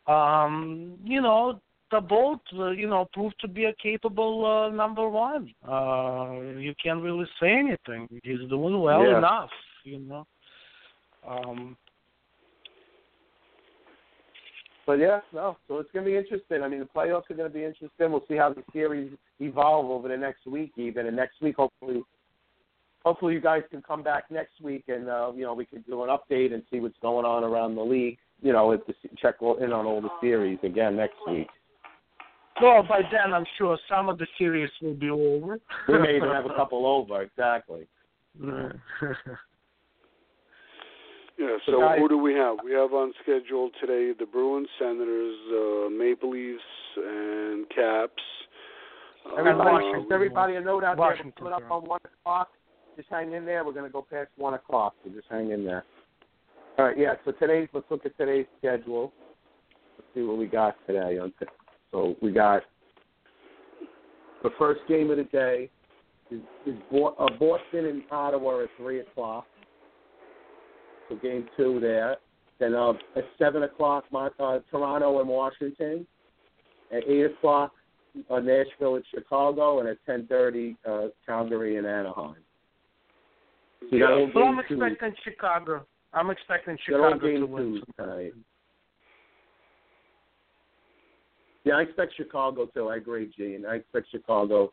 Um, 0.07 0.99
you 1.02 1.23
know, 1.23 1.60
the 1.93 2.01
boat, 2.01 2.41
uh, 2.59 2.71
you 2.71 2.89
know, 2.89 3.09
proved 3.12 3.37
to 3.41 3.49
be 3.49 3.67
a 3.67 3.75
capable 3.81 4.45
uh, 4.45 4.75
number 4.75 5.09
one. 5.09 5.55
Uh, 5.67 6.41
you 6.59 6.75
can't 6.83 7.03
really 7.03 7.27
say 7.41 7.53
anything. 7.53 8.09
He's 8.25 8.41
doing 8.49 8.81
well 8.81 9.03
Yeah. 9.03 9.19
enough, 9.19 9.51
you 9.85 9.99
know. 10.01 10.27
Um, 11.27 11.77
But 14.85 14.99
yeah, 14.99 15.21
no. 15.33 15.57
So 15.69 15.79
it's 15.79 15.91
going 15.93 16.05
to 16.05 16.11
be 16.11 16.17
interesting. 16.17 16.62
I 16.62 16.69
mean, 16.69 16.81
the 16.81 16.87
playoffs 16.87 17.31
are 17.31 17.35
going 17.35 17.49
to 17.49 17.55
be 17.55 17.65
interesting. 17.65 18.11
We'll 18.11 18.25
see 18.27 18.37
how 18.37 18.53
the 18.53 18.65
series 18.73 19.12
evolve 19.39 19.91
over 19.91 20.09
the 20.09 20.17
next 20.17 20.45
week, 20.47 20.73
even. 20.77 21.07
And 21.07 21.17
next 21.17 21.41
week, 21.41 21.57
hopefully, 21.57 22.03
hopefully 23.05 23.35
you 23.35 23.41
guys 23.41 23.62
can 23.71 23.81
come 23.83 24.03
back 24.03 24.25
next 24.31 24.61
week, 24.61 24.85
and 24.89 25.09
uh, 25.09 25.31
you 25.35 25.45
know 25.45 25.55
we 25.55 25.67
can 25.67 25.83
do 25.83 26.03
an 26.03 26.11
update 26.11 26.53
and 26.53 26.65
see 26.71 26.81
what's 26.81 26.99
going 27.01 27.25
on 27.25 27.45
around 27.45 27.77
the 27.77 27.83
league. 27.83 28.19
You 28.43 28.53
know, 28.53 28.69
with 28.69 28.81
the, 28.87 28.95
check 29.19 29.37
in 29.41 29.73
on 29.73 29.87
all 29.87 30.01
the 30.01 30.11
series 30.21 30.59
again 30.65 30.97
next 30.97 31.19
week. 31.29 31.47
Well, 32.61 32.83
by 32.83 33.01
then 33.11 33.33
I'm 33.33 33.47
sure 33.57 33.79
some 33.89 34.09
of 34.09 34.19
the 34.19 34.27
series 34.39 34.71
will 34.83 34.95
be 34.95 35.11
over. 35.11 35.59
We 35.89 35.99
may 35.99 36.17
even 36.17 36.29
have 36.31 36.45
a 36.47 36.55
couple 36.55 36.87
over. 36.87 37.23
Exactly. 37.23 37.87
Yeah. 41.39 41.57
So 41.67 41.73
So 41.73 41.81
guys- 41.81 41.99
who 41.99 42.09
do 42.09 42.19
we 42.19 42.35
have? 42.35 42.59
We 42.63 42.73
have 42.73 42.93
on 42.93 43.13
schedule 43.23 43.71
today 43.81 44.13
the 44.17 44.27
Bruins, 44.27 44.69
Senators, 44.79 45.37
uh, 45.51 45.89
Maple 45.91 46.31
Leafs, 46.31 46.63
and 46.97 47.69
Caps. 47.71 48.23
And 49.37 49.49
Uh, 49.49 49.55
Washington. 49.57 50.13
everybody 50.13 50.57
a 50.57 50.61
note 50.61 50.85
out 50.85 50.99
Washington, 50.99 51.33
there. 51.43 51.53
Coming 51.53 51.67
up 51.67 51.71
on 51.73 51.85
one 51.89 52.01
o'clock. 52.05 52.51
Just 52.97 53.09
hang 53.09 53.33
in 53.33 53.47
there. 53.47 53.65
We're 53.65 53.73
going 53.73 53.87
to 53.87 53.91
go 53.93 54.03
past 54.03 54.31
one 54.37 54.55
o'clock, 54.55 54.95
so 55.03 55.11
just 55.11 55.27
hang 55.31 55.51
in 55.53 55.65
there. 55.65 55.85
All 56.79 56.85
right. 56.87 56.99
Yeah. 56.99 57.15
So 57.25 57.33
today's. 57.33 57.69
Let's 57.73 57.91
look 57.91 58.05
at 58.05 58.17
today's 58.19 58.47
schedule. 58.59 59.13
Let's 59.99 60.09
see 60.15 60.23
what 60.23 60.37
we 60.37 60.47
got 60.47 60.77
today. 60.87 61.19
On 61.19 61.33
t- 61.41 61.47
so 61.93 62.17
we 62.21 62.33
got 62.33 62.62
the 64.43 64.51
first 64.59 64.81
game 64.89 65.11
of 65.11 65.19
the 65.19 65.25
day 65.25 65.71
is, 66.31 66.41
is 66.67 66.75
uh, 66.93 67.27
Boston 67.39 67.87
and 67.87 68.03
Ottawa 68.11 68.62
at 68.62 68.69
three 68.77 69.01
o'clock. 69.01 69.47
So 71.09 71.17
game 71.17 71.49
two 71.57 71.79
there. 71.79 72.17
Then 72.59 72.75
uh, 72.75 72.93
at 73.17 73.25
seven 73.39 73.62
o'clock, 73.65 74.05
Mon- 74.11 74.31
uh, 74.41 74.59
Toronto 74.71 75.21
and 75.21 75.29
Washington. 75.29 76.07
At 76.93 77.05
eight 77.09 77.27
o'clock, 77.27 77.73
uh, 78.31 78.41
Nashville 78.41 78.97
and 78.97 79.05
Chicago, 79.15 79.81
and 79.81 79.89
at 79.89 79.99
ten 80.07 80.27
thirty, 80.27 80.77
uh, 80.89 81.09
Calgary 81.27 81.77
and 81.77 81.87
Anaheim. 81.87 82.37
So 83.81 83.97
you 83.97 83.99
got 84.01 84.12
all 84.12 84.31
Well, 84.35 84.45
I'm 84.45 84.57
game 84.57 84.65
two. 84.69 84.83
expecting 84.83 85.15
Chicago. 85.25 85.87
I'm 86.12 86.31
expecting 86.31 86.77
Chicago 86.85 87.19
to 87.19 87.47
win. 87.47 87.83
tonight. 87.99 88.33
Yeah, 91.65 91.75
I 91.75 91.83
expect 91.83 92.15
Chicago 92.17 92.67
too. 92.67 92.89
I 92.89 92.97
agree, 92.97 93.33
Gene. 93.37 93.65
I 93.69 93.77
expect 93.77 94.11
Chicago 94.11 94.73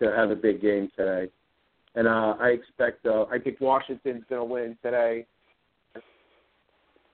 to 0.00 0.10
have 0.12 0.30
a 0.30 0.36
big 0.36 0.60
game 0.62 0.88
today, 0.96 1.30
and 1.94 2.06
uh, 2.06 2.34
I 2.40 2.48
expect. 2.48 3.04
Uh, 3.06 3.24
I 3.24 3.38
think 3.38 3.60
Washington's 3.60 4.24
going 4.28 4.40
to 4.40 4.44
win 4.44 4.76
today. 4.82 5.26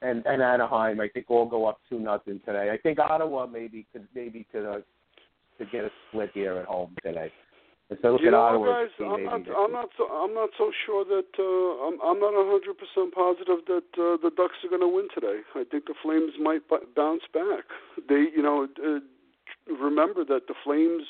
and 0.03 0.25
and 0.27 0.43
Anaheim. 0.43 1.01
I 1.01 1.09
think 1.09 1.27
all 1.29 1.47
go 1.47 1.67
up 1.67 1.81
two 1.89 1.99
nothing 1.99 2.41
today. 2.45 2.71
I 2.73 2.77
think 2.79 2.99
Ottawa 2.99 3.47
maybe 3.47 3.87
could 3.93 4.07
maybe 4.15 4.47
could 4.53 4.67
uh, 4.67 4.79
to 5.59 5.65
get 5.73 5.85
a 5.85 5.91
split 6.09 6.31
here 6.35 6.57
at 6.59 6.67
home 6.67 6.95
today. 7.05 7.33
So 7.89 8.13
look 8.13 8.21
you 8.21 8.31
know, 8.31 8.41
Ottawa. 8.41 8.85
guys, 8.85 8.93
I'm 9.01 9.25
not, 9.25 9.41
I'm 9.49 9.73
not 9.73 9.89
so, 9.97 10.05
I'm 10.13 10.35
not 10.35 10.51
so 10.59 10.71
sure 10.85 11.05
that 11.07 11.33
uh, 11.39 11.89
I'm, 11.89 11.97
I'm 12.05 12.21
not 12.21 12.37
100 12.37 12.77
percent 12.77 13.15
positive 13.15 13.65
that 13.65 13.89
uh, 13.97 14.21
the 14.21 14.31
Ducks 14.37 14.61
are 14.63 14.69
going 14.69 14.85
to 14.85 14.89
win 14.89 15.09
today. 15.15 15.41
I 15.55 15.65
think 15.65 15.87
the 15.87 15.95
Flames 16.03 16.33
might 16.39 16.69
b- 16.69 16.85
bounce 16.95 17.23
back. 17.33 17.65
They, 18.07 18.29
you 18.29 18.43
know, 18.43 18.69
uh, 18.77 19.01
remember 19.73 20.23
that 20.27 20.49
the 20.49 20.55
Flames 20.65 21.05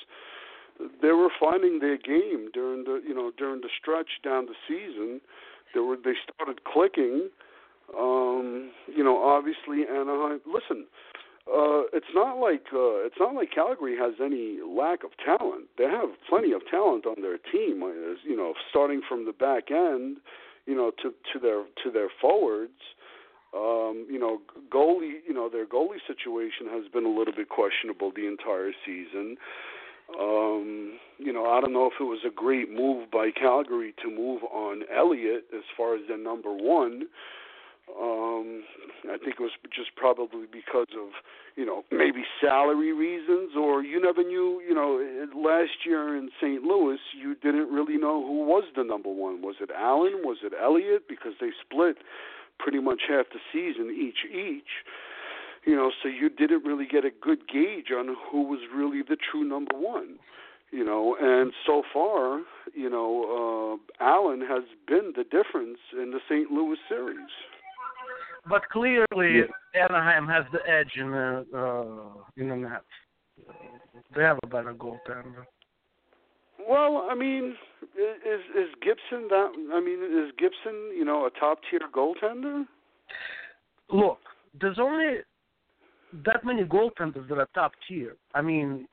they 1.03 1.11
were 1.11 1.31
finding 1.41 1.81
their 1.81 1.99
game 1.99 2.51
during 2.55 2.85
the, 2.85 3.03
you 3.07 3.15
know, 3.15 3.33
during 3.37 3.61
the 3.61 3.69
stretch 3.81 4.23
down 4.23 4.47
the 4.47 4.55
season. 4.69 5.21
They 5.75 5.81
were 5.81 5.97
they 5.97 6.15
started 6.23 6.63
clicking. 6.65 7.29
Um, 7.99 8.71
you 8.87 9.03
know, 9.03 9.19
obviously 9.19 9.83
Anaheim. 9.89 10.41
Listen, 10.47 10.87
uh, 11.49 11.89
it's 11.95 12.13
not 12.15 12.39
like 12.39 12.67
uh, 12.75 13.07
it's 13.07 13.17
not 13.19 13.35
like 13.35 13.51
Calgary 13.55 13.97
has 13.97 14.15
any 14.23 14.59
lack 14.67 15.03
of 15.03 15.11
talent. 15.25 15.65
They 15.79 15.85
have 15.85 16.11
plenty 16.29 16.53
of 16.53 16.61
talent 16.71 17.07
on 17.07 17.23
their 17.23 17.39
team. 17.39 17.83
uh, 17.83 17.89
As, 17.89 18.19
you 18.25 18.37
know, 18.37 18.53
starting 18.71 19.01
from 19.09 19.25
the 19.25 19.33
back 19.33 19.71
end, 19.71 20.19
you 20.67 20.75
know, 20.75 20.91
to 21.03 21.15
to 21.33 21.39
their 21.41 21.65
to 21.83 21.91
their 21.91 22.09
forwards. 22.21 22.81
Um, 23.55 24.07
you 24.11 24.19
know, 24.19 24.43
goalie. 24.71 25.21
You 25.27 25.33
know, 25.33 25.49
their 25.49 25.65
goalie 25.65 26.05
situation 26.07 26.67
has 26.71 26.87
been 26.93 27.07
a 27.07 27.09
little 27.09 27.35
bit 27.35 27.49
questionable 27.49 28.13
the 28.15 28.27
entire 28.29 28.73
season. 28.85 29.37
Um, 30.21 30.99
you 31.19 31.33
know, 31.33 31.47
I 31.47 31.61
don't 31.61 31.73
know 31.73 31.87
if 31.87 31.95
it 32.01 32.05
was 32.05 32.21
a 32.27 32.31
great 32.31 32.71
move 32.71 33.11
by 33.11 33.31
Calgary 33.31 33.95
to 34.03 34.11
move 34.11 34.43
on 34.45 34.83
Elliott 34.95 35.45
as 35.55 35.65
far 35.77 35.95
as 35.95 36.03
their 36.09 36.19
number 36.19 36.53
one. 36.53 37.09
Um, 38.01 38.65
I 39.05 39.17
think 39.19 39.37
it 39.39 39.41
was 39.41 39.53
just 39.75 39.95
probably 39.97 40.47
because 40.51 40.89
of 40.97 41.11
you 41.57 41.65
know 41.65 41.85
maybe 41.91 42.25
salary 42.41 42.93
reasons, 42.93 43.53
or 43.57 43.83
you 43.83 44.01
never 44.01 44.23
knew. 44.23 44.61
You 44.67 44.75
know, 44.75 45.01
last 45.35 45.87
year 45.87 46.17
in 46.17 46.31
St. 46.41 46.63
Louis, 46.63 46.99
you 47.17 47.35
didn't 47.35 47.73
really 47.73 47.97
know 47.97 48.25
who 48.25 48.45
was 48.45 48.65
the 48.77 48.85
number 48.85 49.11
one. 49.11 49.43
Was 49.43 49.57
it 49.61 49.71
Allen? 49.77 50.23
Was 50.25 50.39
it 50.43 50.53
Elliott? 50.61 51.09
Because 51.09 51.33
they 51.41 51.51
split 51.65 51.97
pretty 52.59 52.81
much 52.81 53.03
half 53.09 53.27
the 53.33 53.41
season 53.53 53.95
each 53.97 54.29
each. 54.31 54.85
You 55.65 55.77
know, 55.77 55.91
so 56.03 56.09
you 56.09 56.29
didn't 56.29 56.65
really 56.65 56.87
get 56.87 57.05
a 57.05 57.11
good 57.11 57.49
gauge 57.49 57.91
on 57.97 58.17
who 58.31 58.43
was 58.43 58.61
really 58.75 59.03
the 59.03 59.17
true 59.17 59.45
number 59.45 59.77
one. 59.77 60.19
You 60.71 60.85
know, 60.85 61.17
and 61.19 61.53
so 61.67 61.83
far, 61.95 62.43
you 62.75 62.91
know, 62.91 63.79
uh, 64.01 64.05
Allen 64.05 64.43
has 64.43 64.65
been 64.87 65.15
the 65.17 65.25
difference 65.25 65.79
in 65.93 66.11
the 66.11 66.21
St. 66.29 66.51
Louis 66.51 66.77
series. 66.89 67.33
But 68.49 68.69
clearly, 68.71 69.43
Anaheim 69.75 70.27
has 70.27 70.45
the 70.53 70.61
edge 70.69 70.93
in 70.97 71.11
the 71.11 71.47
uh, 71.55 72.23
in 72.37 72.49
the 72.49 72.57
net. 72.57 72.83
They 74.15 74.23
have 74.23 74.39
a 74.43 74.47
better 74.47 74.75
goaltender. 74.75 75.45
Well, 76.69 77.09
I 77.11 77.15
mean, 77.15 77.55
is 77.95 78.41
is 78.57 78.69
Gibson 78.83 79.29
that? 79.29 79.53
I 79.73 79.81
mean, 79.81 80.03
is 80.03 80.33
Gibson 80.39 80.93
you 80.97 81.05
know 81.05 81.27
a 81.27 81.31
top 81.39 81.61
tier 81.71 81.81
goaltender? 81.95 82.65
Look, 83.91 84.19
there's 84.61 84.79
only 84.79 85.19
that 86.25 86.45
many 86.45 86.65
goaltenders 86.65 87.29
that 87.29 87.39
are 87.39 87.49
top 87.55 87.73
tier. 87.87 88.17
I 88.35 88.43
mean, 88.43 88.87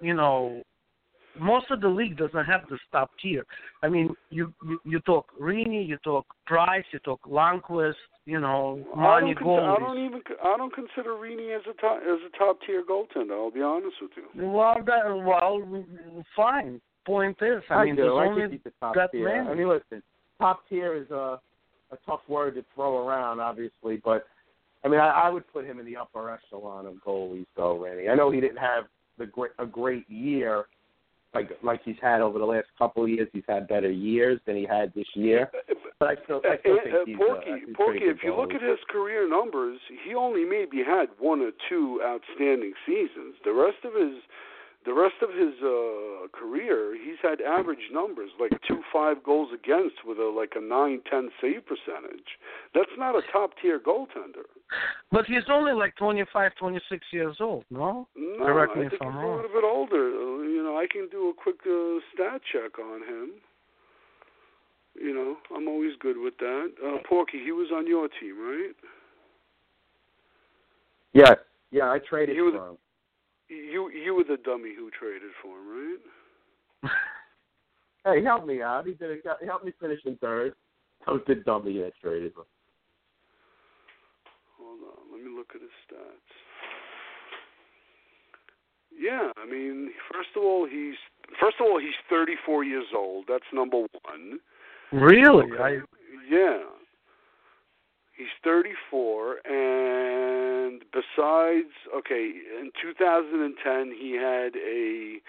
you 0.00 0.14
know, 0.14 0.62
most 1.40 1.70
of 1.70 1.80
the 1.80 1.88
league 1.88 2.16
doesn't 2.16 2.44
have 2.44 2.62
this 2.70 2.80
top 2.92 3.10
tier. 3.22 3.44
I 3.82 3.88
mean, 3.88 4.14
you 4.30 4.52
you, 4.64 4.80
you 4.84 5.00
talk 5.00 5.26
Rinne, 5.40 5.86
you 5.86 5.98
talk 6.04 6.26
Price, 6.46 6.84
you 6.92 6.98
talk 7.00 7.20
Lundqvist, 7.24 7.94
you 8.24 8.40
know, 8.40 8.84
I 8.94 9.00
money 9.00 9.34
don't, 9.34 9.44
con- 9.44 9.64
I 9.64 9.78
don't 9.78 10.04
even 10.04 10.20
I 10.42 10.56
don't 10.56 10.74
consider 10.74 11.10
Rinne 11.10 11.54
as 11.56 11.62
a 11.70 11.80
top 11.80 12.00
as 12.02 12.18
a 12.26 12.38
top 12.38 12.58
tier 12.66 12.82
goaltender. 12.88 13.32
I'll 13.32 13.50
be 13.50 13.62
honest 13.62 13.96
with 14.00 14.10
you. 14.16 14.48
Well, 14.48 14.76
that 14.86 15.04
well, 15.06 15.84
fine. 16.34 16.80
Point 17.04 17.36
is, 17.40 17.62
I, 17.70 17.84
mean, 17.84 17.94
do. 17.94 18.02
there's 18.02 18.18
I 18.18 18.26
only 18.26 18.48
think 18.48 18.62
he's 18.64 18.72
top 18.80 18.96
that 18.96 19.12
tier. 19.12 19.28
many. 19.28 19.48
I 19.48 19.54
mean, 19.54 19.68
listen, 19.68 20.02
top 20.40 20.68
tier 20.68 20.96
is 20.96 21.08
a 21.10 21.38
a 21.92 21.96
tough 22.04 22.20
word 22.28 22.56
to 22.56 22.64
throw 22.74 23.06
around, 23.06 23.38
obviously, 23.38 24.00
but 24.04 24.26
I 24.84 24.88
mean, 24.88 25.00
I, 25.00 25.08
I 25.08 25.30
would 25.30 25.44
put 25.52 25.64
him 25.64 25.78
in 25.78 25.86
the 25.86 25.96
upper 25.96 26.30
echelon 26.30 26.86
of 26.86 26.94
goalies, 27.06 27.46
though, 27.56 27.78
Randy. 27.78 28.08
I 28.08 28.14
know 28.14 28.30
he 28.30 28.40
didn't 28.40 28.58
have 28.58 28.84
the 29.18 29.26
great 29.26 29.52
a 29.58 29.66
great 29.66 30.08
year 30.10 30.66
like 31.36 31.50
like 31.62 31.80
he's 31.84 32.00
had 32.00 32.20
over 32.20 32.38
the 32.38 32.44
last 32.44 32.66
couple 32.78 33.04
of 33.04 33.10
years. 33.10 33.28
He's 33.32 33.44
had 33.48 33.68
better 33.68 33.90
years 33.90 34.40
than 34.46 34.56
he 34.56 34.64
had 34.64 34.92
this 34.94 35.06
year, 35.14 35.50
but 36.00 36.08
I 36.08 36.14
still 36.24 36.40
I 36.44 36.56
still 36.60 36.74
Uh, 36.74 36.82
think 36.82 36.94
uh, 36.94 37.04
he's 37.06 37.16
Porky, 37.16 37.50
a, 37.50 37.56
he's 37.56 37.76
Porky, 37.76 38.04
if 38.04 38.18
you 38.22 38.34
look 38.34 38.52
at 38.52 38.62
his 38.62 38.78
career 38.88 39.28
numbers, 39.28 39.78
he 40.04 40.14
only 40.14 40.44
maybe 40.44 40.78
had 40.82 41.06
one 41.18 41.40
or 41.40 41.52
two 41.68 42.00
outstanding 42.04 42.72
seasons. 42.86 43.34
The 43.44 43.52
rest 43.52 43.84
of 43.84 43.92
his 43.94 44.22
the 44.86 44.94
rest 44.94 45.16
of 45.20 45.30
his 45.30 45.54
uh 45.62 46.28
career, 46.32 46.94
he's 46.94 47.18
had 47.20 47.40
average 47.40 47.90
numbers 47.92 48.30
like 48.40 48.52
two 48.66 48.80
five 48.92 49.22
goals 49.24 49.50
against 49.52 49.96
with 50.06 50.18
a 50.18 50.24
like 50.24 50.52
a 50.56 50.60
nine 50.60 51.00
ten 51.10 51.28
save 51.40 51.66
percentage. 51.66 52.38
That's 52.74 52.94
not 52.96 53.14
a 53.16 53.22
top 53.32 53.50
tier 53.60 53.80
goaltender. 53.80 54.46
But 55.12 55.26
he's 55.26 55.44
only 55.48 55.72
like 55.72 55.94
25, 55.96 56.52
26 56.58 57.06
years 57.12 57.36
old, 57.40 57.64
no? 57.70 58.08
No, 58.16 58.44
Correct 58.44 58.72
I 58.74 58.80
me 58.80 58.86
if 58.86 58.92
I'm 59.00 59.12
he's 59.12 59.22
a 59.22 59.36
little 59.36 59.50
bit 59.52 59.64
older. 59.64 60.08
Uh, 60.08 60.42
You 60.42 60.62
know, 60.64 60.76
I 60.76 60.86
can 60.90 61.08
do 61.08 61.28
a 61.28 61.34
quick 61.34 61.60
uh, 61.66 62.00
stat 62.12 62.40
check 62.52 62.78
on 62.78 63.02
him. 63.02 63.30
You 64.98 65.14
know, 65.14 65.36
I'm 65.54 65.68
always 65.68 65.92
good 66.00 66.16
with 66.18 66.36
that. 66.38 66.72
Uh, 66.84 66.98
Porky, 67.08 67.38
he 67.44 67.52
was 67.52 67.68
on 67.72 67.86
your 67.86 68.08
team, 68.08 68.38
right? 68.40 68.74
Yeah, 71.12 71.34
yeah, 71.70 71.90
I 71.90 71.98
traded 71.98 72.34
You 72.36 72.50
for 72.52 72.70
him. 72.70 72.78
You 73.48 73.90
you 73.90 74.14
were 74.14 74.24
the 74.24 74.38
dummy 74.42 74.74
who 74.76 74.90
traded 74.90 75.30
for 75.42 75.58
him, 75.58 75.98
right? 76.82 76.92
Hey, 78.04 78.22
help 78.22 78.46
me 78.46 78.62
out. 78.62 78.86
He 78.86 78.92
did 78.92 79.10
it. 79.10 79.24
He 79.40 79.46
helped 79.46 79.64
me 79.64 79.72
finish 79.80 80.00
in 80.04 80.16
third. 80.16 80.54
I 81.06 81.12
was 81.12 81.22
the 81.26 81.34
dummy 81.36 81.78
that 81.78 81.92
traded 82.00 82.34
for. 82.34 82.40
him. 82.40 82.46
Hold 84.58 84.80
on, 84.80 85.12
let 85.12 85.24
me 85.24 85.30
look 85.36 85.50
at 85.54 85.60
his 85.60 85.70
stats. 85.86 86.34
Yeah, 88.98 89.30
I 89.36 89.46
mean, 89.50 89.90
first 90.12 90.30
of 90.36 90.42
all, 90.42 90.66
he's 90.66 90.94
first 91.40 91.56
of 91.60 91.66
all 91.66 91.78
he's 91.78 91.94
34 92.08 92.64
years 92.64 92.86
old. 92.94 93.26
That's 93.28 93.44
number 93.52 93.78
one. 93.78 94.40
Really? 94.92 95.52
Okay. 95.52 95.84
Yeah. 96.30 96.62
He's 98.16 98.32
34, 98.42 99.46
and 99.46 100.82
besides, 100.90 101.72
okay, 101.94 102.32
in 102.58 102.72
2010 102.80 103.92
he 103.92 104.12
had 104.12 104.56
a 104.56 105.20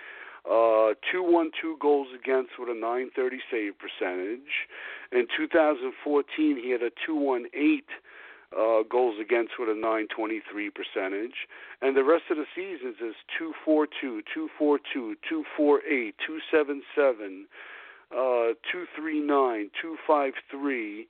uh, 0.48 0.96
212 1.12 1.78
goals 1.80 2.08
against 2.16 2.52
with 2.58 2.70
a 2.70 2.74
930 2.74 3.40
save 3.52 3.74
percentage. 3.78 4.72
In 5.12 5.28
2014 5.36 6.56
he 6.56 6.72
had 6.72 6.82
a 6.82 6.92
218 7.06 7.84
uh, 8.56 8.84
goals 8.90 9.20
against 9.20 9.60
with 9.60 9.68
a 9.68 9.76
923 9.76 10.72
percentage. 10.72 11.48
And 11.82 11.98
the 11.98 12.06
rest 12.06 12.32
of 12.32 12.38
the 12.38 12.48
seasons 12.56 12.96
is 13.04 13.16
242, 13.38 14.24
242, 14.32 15.16
248, 15.28 16.16
277, 16.24 17.48
uh, 18.16 18.56
239, 18.72 19.72
253, 19.76 21.08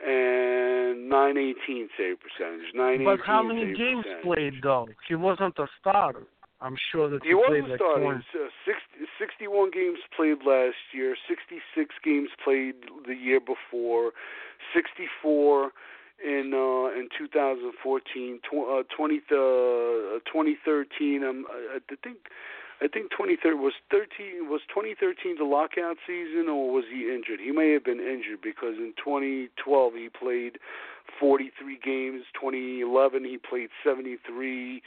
and 0.00 1.08
918 1.08 1.88
save 1.96 2.16
percentage. 2.20 2.72
918 2.74 3.04
But 3.04 3.20
how 3.26 3.42
many 3.42 3.66
games 3.74 4.04
percentage. 4.04 4.24
played 4.24 4.54
though? 4.62 4.88
He 5.08 5.14
wasn't 5.14 5.58
a 5.58 5.66
starter. 5.80 6.24
I'm 6.60 6.76
sure 6.92 7.10
that 7.10 7.22
He 7.22 7.30
he 7.30 7.34
played 7.46 7.68
like 7.68 7.76
starting. 7.78 8.04
20. 8.04 8.18
Uh, 8.34 8.48
60, 8.64 9.06
61 9.18 9.70
games 9.70 9.98
played 10.16 10.38
last 10.46 10.80
year, 10.92 11.14
66 11.28 11.60
games 12.02 12.30
played 12.42 12.74
the 13.06 13.14
year 13.14 13.38
before, 13.40 14.12
64 14.72 15.70
in 16.24 16.54
uh, 16.54 16.98
in 16.98 17.08
2014, 17.18 18.40
tw- 18.40 18.54
uh, 18.70 18.82
20, 18.96 19.16
uh, 19.28 20.24
2013. 20.24 21.24
Um, 21.24 21.44
I, 21.50 21.76
I 21.76 21.96
think 22.02 22.18
I 22.84 22.88
think 22.88 23.08
2013 23.16 23.56
was 23.56 23.72
13 23.88 24.52
was 24.52 24.60
2013 24.68 25.40
the 25.40 25.48
lockout 25.48 25.96
season 26.04 26.52
or 26.52 26.68
was 26.68 26.84
he 26.92 27.08
injured? 27.08 27.40
He 27.40 27.50
may 27.50 27.72
have 27.72 27.82
been 27.82 27.96
injured 27.96 28.44
because 28.44 28.76
in 28.76 28.92
2012 29.00 29.48
he 29.96 30.12
played 30.12 30.60
43 31.18 31.80
games. 31.80 32.28
2011 32.36 33.24
he 33.24 33.40
played 33.40 33.72
73 33.80 34.82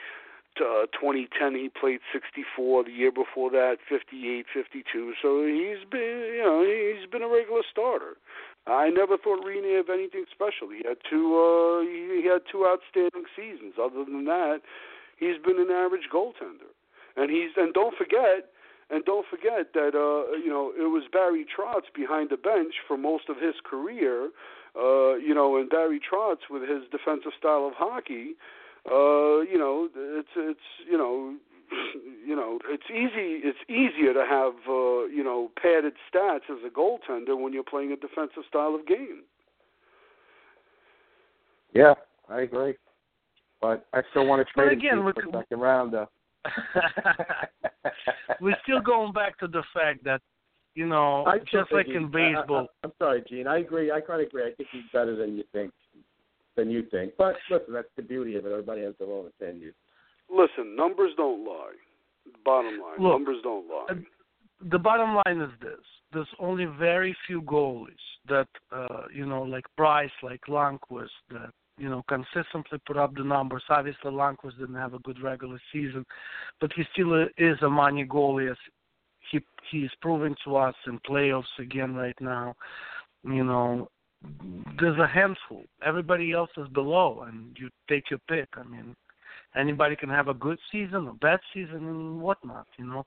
uh, 0.61 0.85
2010 0.93 1.57
he 1.57 1.69
played 1.69 2.01
64. 2.13 2.85
The 2.85 2.91
year 2.91 3.11
before 3.11 3.49
that, 3.49 3.77
58, 3.89 4.45
52. 4.53 5.13
So 5.21 5.45
he's 5.45 5.81
been, 5.89 6.37
you 6.37 6.41
know, 6.45 6.61
he's 6.61 7.09
been 7.09 7.21
a 7.21 7.29
regular 7.29 7.61
starter. 7.65 8.17
I 8.65 8.89
never 8.89 9.17
thought 9.17 9.41
Rinne 9.41 9.79
of 9.79 9.89
anything 9.89 10.25
special. 10.29 10.69
He 10.69 10.85
had 10.85 10.97
two, 11.09 11.33
uh, 11.33 11.81
he 11.81 12.25
had 12.29 12.45
two 12.45 12.65
outstanding 12.65 13.25
seasons. 13.33 13.77
Other 13.81 14.05
than 14.05 14.25
that, 14.25 14.61
he's 15.17 15.41
been 15.41 15.57
an 15.57 15.69
average 15.69 16.09
goaltender. 16.13 16.73
And 17.17 17.29
he's, 17.31 17.49
and 17.57 17.73
don't 17.73 17.97
forget, 17.97 18.51
and 18.89 19.03
don't 19.05 19.25
forget 19.27 19.73
that, 19.73 19.95
uh, 19.95 20.37
you 20.37 20.49
know, 20.49 20.71
it 20.77 20.87
was 20.89 21.03
Barry 21.11 21.45
Trotz 21.45 21.91
behind 21.93 22.29
the 22.29 22.37
bench 22.37 22.75
for 22.87 22.95
most 22.97 23.27
of 23.27 23.37
his 23.37 23.55
career. 23.63 24.29
Uh, 24.79 25.15
you 25.15 25.33
know, 25.33 25.57
and 25.57 25.69
Barry 25.69 25.99
Trotz 25.99 26.47
with 26.49 26.61
his 26.61 26.83
defensive 26.91 27.31
style 27.39 27.65
of 27.65 27.73
hockey, 27.75 28.35
uh, 28.85 29.41
you 29.41 29.57
know, 29.57 29.89
it's 29.95 30.29
it's 30.37 30.59
you 30.89 30.97
know, 30.97 31.35
you 32.25 32.35
know, 32.35 32.59
it's 32.69 32.83
easy. 32.91 33.41
It's 33.43 33.57
easier 33.67 34.13
to 34.13 34.23
have 34.29 34.53
uh, 34.69 35.05
you 35.09 35.23
know 35.23 35.49
padded 35.61 35.93
stats 36.13 36.45
as 36.51 36.59
a 36.65 36.69
goaltender 36.69 37.35
when 37.37 37.53
you're 37.53 37.63
playing 37.63 37.91
a 37.91 37.95
defensive 37.95 38.43
style 38.47 38.75
of 38.75 38.85
game. 38.85 39.23
Yeah, 41.73 41.95
I 42.29 42.41
agree. 42.41 42.75
But 43.61 43.85
I 43.93 44.01
still 44.11 44.27
want 44.27 44.45
to 44.47 44.53
But 44.55 44.65
trade 44.65 44.77
again, 44.77 44.99
him 44.99 45.05
look- 45.05 45.15
for 45.15 45.27
a 45.29 45.41
second 45.41 45.59
rounder. 45.59 46.07
We're 48.41 48.57
still 48.63 48.81
going 48.81 49.13
back 49.13 49.37
to 49.39 49.47
the 49.47 49.63
fact 49.73 50.03
that, 50.03 50.21
you 50.75 50.85
know, 50.87 51.25
I 51.25 51.39
just 51.39 51.71
like 51.71 51.85
think 51.87 51.97
in 51.97 52.03
he's- 52.11 52.13
I- 52.13 52.39
baseball. 52.41 52.67
I, 52.83 52.87
am 52.87 52.93
sorry, 52.99 53.23
Gene. 53.27 53.47
I 53.47 53.59
agree. 53.59 53.91
I 53.91 53.99
kind 54.01 54.21
of 54.21 54.27
agree. 54.27 54.43
I 54.43 54.53
think 54.55 54.69
he's 54.71 54.83
better 54.93 55.15
than 55.15 55.35
you 55.37 55.43
think. 55.51 55.71
Than 56.55 56.69
you 56.71 56.83
think. 56.89 57.13
But 57.17 57.35
listen, 57.51 57.73
that's 57.73 57.87
the 57.95 58.01
beauty 58.01 58.35
of 58.35 58.45
it. 58.45 58.51
Everybody 58.51 58.81
has 58.81 58.93
their 58.99 59.07
own 59.09 59.27
opinion. 59.27 59.73
Listen, 60.29 60.75
numbers 60.75 61.11
don't 61.15 61.45
lie. 61.45 61.73
Bottom 62.43 62.79
line, 62.81 62.99
Look, 62.99 63.13
numbers 63.13 63.37
don't 63.43 63.67
lie. 63.69 63.99
the 64.69 64.77
bottom 64.79 65.15
line 65.25 65.39
is 65.41 65.51
this: 65.61 65.79
there's 66.11 66.27
only 66.39 66.65
very 66.65 67.15
few 67.25 67.41
goalies 67.43 67.93
that, 68.27 68.47
uh, 68.71 69.03
you 69.13 69.25
know, 69.25 69.43
like 69.43 69.63
Price, 69.77 70.11
like 70.21 70.41
Lundqvist, 70.49 71.07
that 71.31 71.51
you 71.77 71.89
know 71.89 72.03
consistently 72.07 72.79
put 72.85 72.97
up 72.97 73.15
the 73.15 73.23
numbers. 73.23 73.63
Obviously, 73.69 74.11
Lundqvist 74.11 74.59
didn't 74.59 74.75
have 74.75 74.93
a 74.93 74.99
good 74.99 75.21
regular 75.21 75.59
season, 75.71 76.05
but 76.59 76.71
he 76.73 76.83
still 76.93 77.27
is 77.37 77.57
a 77.61 77.69
money 77.69 78.05
goalie. 78.05 78.51
As 78.51 78.57
he 79.31 79.39
he 79.71 79.79
is 79.79 79.91
proving 80.01 80.35
to 80.45 80.55
us 80.55 80.75
in 80.85 80.99
playoffs 80.99 81.43
again 81.59 81.95
right 81.95 82.15
now. 82.19 82.55
You 83.23 83.43
know, 83.43 83.89
there's 84.79 84.99
a 84.99 85.07
handful. 85.07 85.63
Everybody 85.85 86.31
else 86.31 86.49
is 86.57 86.67
below, 86.69 87.25
and 87.27 87.55
you 87.59 87.69
take 87.89 88.09
your 88.09 88.19
pick. 88.29 88.47
I 88.53 88.63
mean, 88.63 88.95
anybody 89.57 89.95
can 89.95 90.09
have 90.09 90.27
a 90.27 90.33
good 90.33 90.59
season, 90.71 91.07
a 91.07 91.13
bad 91.13 91.39
season, 91.53 91.87
and 91.87 92.21
whatnot. 92.21 92.67
You 92.77 92.85
know, 92.85 93.05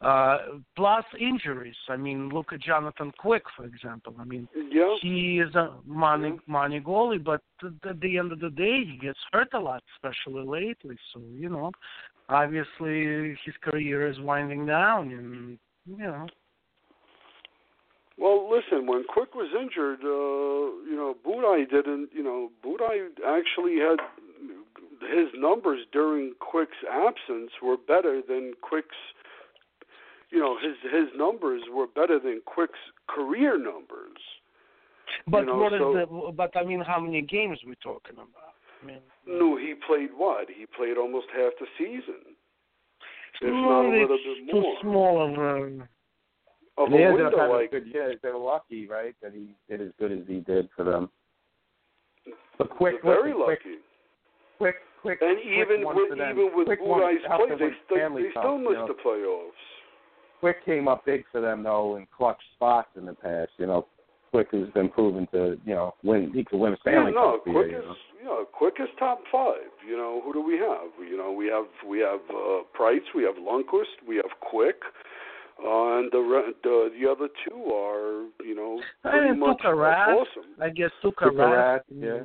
uh, 0.00 0.38
plus 0.76 1.04
injuries. 1.20 1.76
I 1.88 1.96
mean, 1.96 2.30
look 2.30 2.52
at 2.52 2.60
Jonathan 2.60 3.12
Quick, 3.18 3.42
for 3.56 3.64
example. 3.64 4.14
I 4.18 4.24
mean, 4.24 4.48
yeah. 4.70 4.96
he 5.02 5.40
is 5.40 5.54
a 5.54 5.74
money 5.86 6.38
money 6.46 6.80
goalie, 6.80 7.22
but 7.22 7.42
at 7.62 7.88
at 7.88 8.00
the 8.00 8.18
end 8.18 8.32
of 8.32 8.40
the 8.40 8.50
day, 8.50 8.84
he 8.84 8.98
gets 9.00 9.18
hurt 9.32 9.52
a 9.54 9.60
lot, 9.60 9.82
especially 9.96 10.46
lately. 10.46 10.96
So 11.12 11.20
you 11.36 11.48
know, 11.48 11.72
obviously 12.28 13.36
his 13.44 13.54
career 13.62 14.08
is 14.10 14.18
winding 14.20 14.66
down, 14.66 15.10
and 15.10 15.58
you 15.86 16.06
know. 16.06 16.26
Well, 18.18 18.50
listen, 18.50 18.86
when 18.86 19.04
Quick 19.04 19.34
was 19.34 19.48
injured, 19.58 20.00
uh, 20.04 20.84
you 20.84 20.94
know, 20.94 21.16
Budaj 21.26 21.70
didn't, 21.70 22.10
you 22.12 22.22
know, 22.22 22.50
Budaj 22.62 23.08
actually 23.26 23.76
had 23.76 23.96
his 25.00 25.28
numbers 25.34 25.80
during 25.92 26.34
Quick's 26.40 26.76
absence 26.90 27.50
were 27.62 27.76
better 27.76 28.20
than 28.26 28.52
Quick's, 28.62 28.96
you 30.30 30.38
know, 30.38 30.56
his 30.58 30.76
his 30.92 31.08
numbers 31.16 31.62
were 31.72 31.86
better 31.86 32.18
than 32.18 32.40
Quick's 32.44 32.78
career 33.08 33.58
numbers. 33.58 34.18
But 35.26 35.40
You 35.40 35.46
know, 35.46 35.56
what 35.58 35.72
is 35.72 35.80
so- 35.80 35.92
the? 36.26 36.32
But 36.32 36.56
I 36.56 36.64
mean, 36.64 36.80
how 36.80 37.00
many 37.00 37.22
games 37.22 37.58
we 37.66 37.74
talking 37.82 38.14
about? 38.14 38.54
I 38.82 38.86
mean, 38.86 39.00
No, 39.26 39.56
he 39.56 39.74
played 39.86 40.10
what? 40.16 40.48
He 40.48 40.66
played 40.66 40.96
almost 40.96 41.26
half 41.34 41.52
the 41.58 41.66
season, 41.76 42.36
if 43.42 43.50
no, 43.50 43.50
not 43.50 43.84
a 43.84 43.88
little 43.88 44.16
it's 44.16 44.40
bit 44.46 44.52
too 44.52 44.60
more. 44.60 44.76
small 44.80 45.22
of 45.26 45.38
a. 45.38 45.88
Of 46.78 46.86
and 46.86 46.94
a 46.94 46.98
ended 47.04 47.26
up 47.26 47.32
window 47.32 47.38
having 47.38 47.56
like 47.56 47.68
a 47.68 47.80
good 47.80 47.86
year. 47.88 48.14
They 48.22 48.30
were 48.30 48.38
lucky, 48.38 48.86
right, 48.86 49.14
that 49.22 49.32
he 49.34 49.48
did 49.68 49.82
as 49.82 49.90
good 49.98 50.12
as 50.12 50.20
he 50.26 50.40
did 50.40 50.68
for 50.74 50.84
them. 50.84 51.10
But 52.56 52.70
quick, 52.70 53.02
very 53.02 53.32
listen, 53.32 53.44
quick, 53.44 53.60
lucky. 53.64 53.76
Quick, 54.60 54.76
quick. 55.00 55.18
And 55.22 55.40
quick 55.40 55.48
even 55.48 55.84
won 55.84 55.96
with 55.96 56.10
for 56.10 56.16
them. 56.16 56.36
even 56.36 56.50
with 56.52 56.66
quick 56.68 56.80
won 56.82 57.00
Budaj's 57.00 57.24
helped 57.26 57.48
play, 57.48 57.56
them 57.56 57.72
they 57.72 57.74
still 57.88 57.96
Stanley 57.96 58.22
they 58.24 58.32
Cup, 58.36 58.42
still 58.44 58.58
you 58.60 58.68
missed 58.68 58.84
know. 58.84 58.92
the 58.92 58.98
playoffs. 59.00 59.62
Quick 60.40 60.64
came 60.64 60.86
up 60.88 61.04
big 61.06 61.24
for 61.32 61.40
them 61.40 61.62
though 61.64 61.96
in 61.96 62.06
clutch 62.14 62.40
spots 62.56 62.88
in 62.96 63.06
the 63.06 63.14
past. 63.14 63.50
You 63.56 63.66
know, 63.66 63.86
Quick 64.30 64.48
has 64.52 64.68
been 64.74 64.88
proven 64.90 65.26
to 65.32 65.56
you 65.64 65.74
know 65.74 65.94
win. 66.04 66.30
He 66.34 66.44
could 66.44 66.58
win 66.60 66.74
a 66.74 66.76
Stanley 66.82 67.12
yeah, 67.16 67.20
no, 67.20 67.32
Cup. 67.32 67.42
quick 67.44 67.70
you 67.72 67.78
is 67.78 67.84
know. 67.84 67.94
you 68.20 68.24
know, 68.24 68.44
quick 68.52 68.74
is 68.78 68.88
top 68.98 69.20
five. 69.32 69.72
You 69.88 69.96
know, 69.96 70.20
who 70.24 70.32
do 70.32 70.42
we 70.42 70.54
have? 70.58 70.92
You 71.00 71.16
know, 71.16 71.32
we 71.32 71.46
have 71.48 71.64
we 71.88 71.98
have 72.00 72.20
uh, 72.30 72.62
Price, 72.74 73.00
we 73.14 73.24
have 73.24 73.36
Lundqvist, 73.36 74.06
we 74.06 74.16
have 74.16 74.30
Quick, 74.40 74.76
uh, 75.64 75.98
and 75.98 76.12
the 76.12 76.18
re- 76.18 76.52
the 76.62 76.90
the 77.00 77.10
other 77.10 77.28
two 77.48 77.72
are 77.72 78.26
you 78.44 78.54
know 78.54 78.80
I 79.04 79.10
pretty 79.10 79.30
mean, 79.30 79.40
much 79.40 79.58
Tuukka 79.64 80.16
awesome. 80.16 80.44
I 80.60 80.68
guess 80.68 80.90
Tuukka 81.02 81.24
Tuukka 81.24 81.40
Rask. 81.40 81.80
Rask, 81.80 81.82
yeah. 81.90 82.24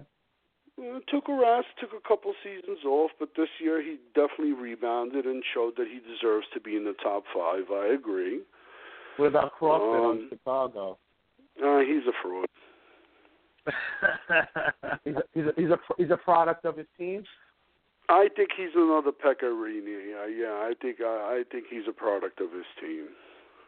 Uh, 0.77 0.99
a 1.07 1.39
rest, 1.39 1.67
took 1.79 1.91
a 1.93 2.07
couple 2.07 2.33
seasons 2.43 2.79
off, 2.85 3.11
but 3.19 3.29
this 3.37 3.47
year 3.59 3.81
he 3.81 3.97
definitely 4.13 4.53
rebounded 4.53 5.25
and 5.25 5.41
showed 5.53 5.73
that 5.77 5.87
he 5.87 5.99
deserves 5.99 6.45
to 6.53 6.59
be 6.59 6.75
in 6.75 6.83
the 6.83 6.95
top 7.01 7.23
five. 7.33 7.63
I 7.71 7.93
agree. 7.93 8.41
What 9.17 9.27
about 9.27 9.53
Crawford 9.53 10.01
on 10.01 10.17
Um, 10.17 10.27
Chicago? 10.29 10.97
Uh, 11.63 11.79
he's 11.79 12.03
a 12.07 12.13
fraud. 12.21 12.47
He's 15.03 15.15
a, 15.15 15.23
he's 15.33 15.45
a 15.45 15.53
he's 15.57 15.69
a 15.71 15.79
he's 15.97 16.11
a 16.11 16.17
product 16.17 16.65
of 16.65 16.77
his 16.77 16.85
team. 16.99 17.23
I 18.09 18.27
think 18.35 18.49
he's 18.55 18.69
another 18.75 19.11
Pecorini. 19.11 20.13
Uh, 20.13 20.27
yeah, 20.27 20.53
I 20.53 20.73
think 20.79 20.97
I, 21.01 21.39
I 21.39 21.43
think 21.51 21.65
he's 21.71 21.87
a 21.89 21.91
product 21.91 22.39
of 22.41 22.51
his 22.51 22.65
team. 22.79 23.07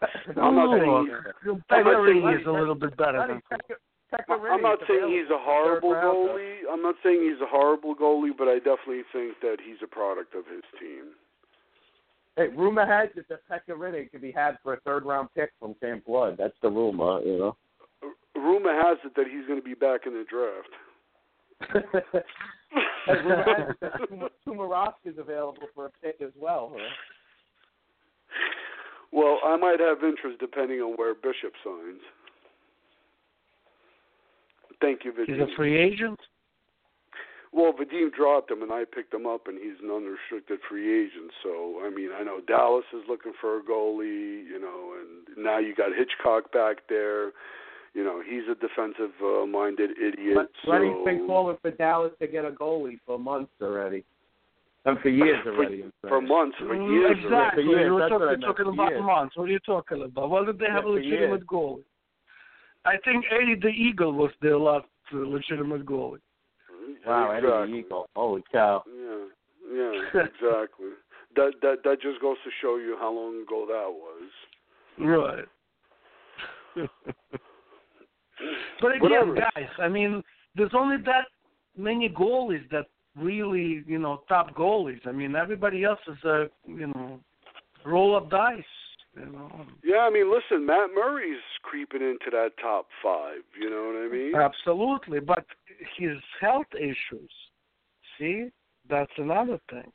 I'm 0.38 0.56
not 0.56 0.78
saying 0.78 0.92
Look, 0.92 1.08
he's, 1.44 1.54
I'm 1.72 1.84
not 1.84 2.06
saying 2.06 2.40
is 2.42 2.46
a 2.46 2.52
little 2.52 2.76
bit 2.76 2.96
better 2.96 3.26
than. 3.28 3.42
I'm 4.14 4.62
not 4.62 4.80
saying 4.88 5.10
he's 5.10 5.30
a 5.30 5.38
horrible 5.38 5.92
goalie. 5.92 6.60
I'm 6.72 6.82
not 6.82 6.96
saying 7.04 7.22
he's 7.24 7.42
a 7.42 7.50
horrible 7.50 7.96
goalie, 7.96 8.32
but 8.38 8.48
I 8.48 8.58
definitely 8.58 9.04
think 9.12 9.36
that 9.42 9.58
he's 9.64 9.78
a 9.84 9.88
product 9.88 10.34
of 10.34 10.46
his 10.46 10.64
team. 10.80 11.14
Hey, 12.38 12.48
rumor 12.56 12.86
has 12.86 13.10
it 13.16 13.26
that 13.30 13.48
Pecorino 13.50 14.06
could 14.12 14.22
be 14.22 14.32
had 14.32 14.58
for 14.64 14.76
a 14.76 14.80
third 14.82 15.06
round 15.06 15.30
pick 15.36 15.52
from 15.60 15.74
Camp 15.82 16.06
Blood. 16.06 16.36
That's 16.38 16.54
the 16.62 16.70
rumor, 16.70 17.20
you 17.22 17.38
know. 17.38 17.58
Rumor 18.36 18.74
has 18.74 18.98
it 19.04 19.14
that 19.16 19.26
he's 19.28 19.46
going 19.48 19.60
to 19.60 19.66
be 19.66 19.74
back 19.74 20.02
in 20.06 20.14
the 20.14 20.24
draft. 20.30 20.70
hey, 23.08 23.14
rumor 23.24 23.44
has 23.44 23.70
it 23.72 23.78
that 23.82 23.94
Tuma- 24.48 24.94
is 25.04 25.16
available 25.18 25.68
for 25.74 25.88
a 25.88 25.92
pick 26.02 26.22
as 26.22 26.32
well. 26.40 26.72
Huh? 26.76 26.90
Well, 29.12 29.40
I 29.44 29.58
might 29.58 29.80
have 29.80 30.04
interest 30.04 30.40
depending 30.40 30.80
on 30.80 30.94
where 30.96 31.16
Bishop 31.16 31.54
signs. 31.64 32.02
Thank 34.82 35.06
you, 35.06 35.14
He's 35.26 35.38
a 35.38 35.48
free 35.56 35.78
agent. 35.78 36.20
Well, 37.54 37.74
Vadim 37.74 38.14
dropped 38.14 38.52
him, 38.52 38.62
and 38.62 38.72
I 38.72 38.84
picked 38.84 39.14
him 39.14 39.26
up, 39.26 39.48
and 39.48 39.58
he's 39.58 39.80
an 39.82 39.90
unrestricted 39.90 40.60
free 40.70 41.06
agent. 41.06 41.32
So, 41.44 41.82
I 41.84 41.90
mean, 41.90 42.10
I 42.18 42.24
know 42.24 42.40
Dallas 42.46 42.86
is 42.94 43.02
looking 43.10 43.32
for 43.40 43.58
a 43.58 43.64
goalie, 43.64 44.46
you 44.46 44.60
know, 44.60 44.94
and 45.00 45.44
now 45.44 45.58
you 45.58 45.74
got 45.74 45.90
Hitchcock 45.98 46.52
back 46.52 46.78
there. 46.90 47.32
You 47.94 48.04
know, 48.04 48.22
he's 48.22 48.44
a 48.52 48.56
defensive-minded 48.56 49.92
idiot. 49.98 50.36
But 50.36 50.52
so 50.66 50.72
Lenny's 50.72 51.06
been 51.06 51.26
calling 51.26 51.58
for 51.62 51.72
Dallas 51.72 52.12
to 52.22 52.28
get 52.28 52.46
a 52.46 52.52
goalie 52.52 53.00
for 53.06 53.18
months 53.18 53.52
already. 53.62 54.04
And 54.86 55.00
for 55.00 55.10
years 55.10 55.40
already. 55.48 55.84
I'm 55.84 55.94
for 56.02 56.22
months, 56.22 56.58
for 56.60 56.76
Mm, 56.76 56.92
years. 56.92 57.18
exactly. 57.18 57.64
For 57.64 57.70
years, 57.70 57.86
You 57.88 57.94
were 57.94 58.00
that's 58.02 58.10
talking, 58.12 58.28
what 58.28 58.28
I 58.28 58.32
you're 58.40 58.54
talking 58.54 58.68
about 58.74 58.92
years. 58.92 59.04
months. 59.04 59.38
What 59.38 59.50
are 59.50 59.52
you 59.52 59.60
talking 59.60 60.04
about? 60.04 60.30
Well, 60.30 60.46
did 60.46 60.60
they 60.60 60.66
have 60.66 60.84
Yeah, 60.84 60.90
a 60.92 60.94
legitimate 60.94 61.48
goalie? 61.48 61.84
I 62.88 62.98
think 63.04 63.26
Eddie 63.32 63.60
the 63.60 63.68
Eagle 63.68 64.14
was 64.14 64.32
their 64.42 64.58
last 64.58 64.86
uh, 65.14 65.18
legitimate 65.18 65.86
goalie. 65.86 66.20
Wow, 67.06 67.32
Eddie 67.32 67.48
the 67.48 67.78
Eagle. 67.80 68.10
Holy 68.16 68.44
cow. 68.52 68.84
Yeah, 68.88 69.26
yeah, 69.74 70.22
exactly. 70.22 70.92
that 71.36 71.52
that 71.62 71.84
that 71.84 72.02
just 72.02 72.22
goes 72.22 72.38
to 72.44 72.50
show 72.62 72.78
you 72.78 72.96
how 73.00 73.12
long 73.12 73.42
ago 73.42 73.66
that 73.68 73.90
was. 73.92 74.30
Right. 75.00 75.46
but 78.82 78.92
again, 78.92 79.02
Whatever. 79.02 79.36
guys, 79.36 79.70
I 79.80 79.88
mean, 79.88 80.24
there's 80.56 80.74
only 80.74 80.98
that 81.06 81.26
many 81.76 82.10
goalies 82.10 82.70
that 82.72 82.86
really, 83.16 83.84
you 83.88 84.00
know, 84.00 84.24
top 84.28 84.56
goalies. 84.56 85.06
I 85.06 85.12
mean, 85.12 85.36
everybody 85.36 85.84
else 85.84 86.00
is 86.08 86.24
a, 86.24 86.46
you 86.68 86.88
know, 86.88 87.20
roll 87.86 88.16
of 88.16 88.30
dice. 88.30 88.64
You 89.20 89.32
know. 89.32 89.66
Yeah, 89.84 90.00
I 90.00 90.10
mean, 90.10 90.32
listen, 90.32 90.66
Matt 90.66 90.90
Murray's 90.94 91.42
creeping 91.64 92.02
into 92.02 92.30
that 92.32 92.52
top 92.62 92.88
five. 93.04 93.42
You 93.60 93.70
know 93.70 93.92
what 93.92 94.06
I 94.06 94.10
mean? 94.12 94.36
Absolutely, 94.36 95.20
but 95.20 95.46
his 95.98 96.18
health 96.40 96.68
issues. 96.76 97.32
See, 98.18 98.50
that's 98.90 99.12
another 99.18 99.60
thing. 99.70 99.92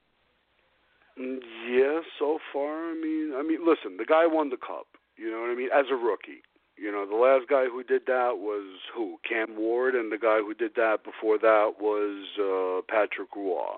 Mm, 1.19 1.39
Yeah, 1.69 2.01
so 2.19 2.39
far, 2.53 2.91
I 2.91 2.95
mean, 2.95 3.35
I 3.37 3.43
mean, 3.43 3.61
listen, 3.67 3.97
the 3.97 4.05
guy 4.05 4.27
won 4.27 4.51
the 4.51 4.57
cup. 4.57 4.87
You 5.17 5.31
know 5.31 5.41
what 5.41 5.51
I 5.51 5.55
mean? 5.55 5.69
As 5.75 5.87
a 5.91 5.95
rookie. 5.95 6.43
You 6.77 6.91
know, 6.91 7.07
the 7.07 7.15
last 7.17 7.49
guy 7.49 7.67
who 7.67 7.85
did 7.85 8.07
that 8.07 8.39
was 8.39 8.65
who? 8.95 9.19
Cam 9.29 9.57
Ward, 9.57 9.95
and 9.95 10.11
the 10.11 10.19
guy 10.19 10.39
who 10.39 10.55
did 10.55 10.75
that 10.77 11.05
before 11.05 11.39
that 11.39 11.75
was 11.79 12.27
uh 12.41 12.81
Patrick 12.93 13.29
Roy. 13.37 13.77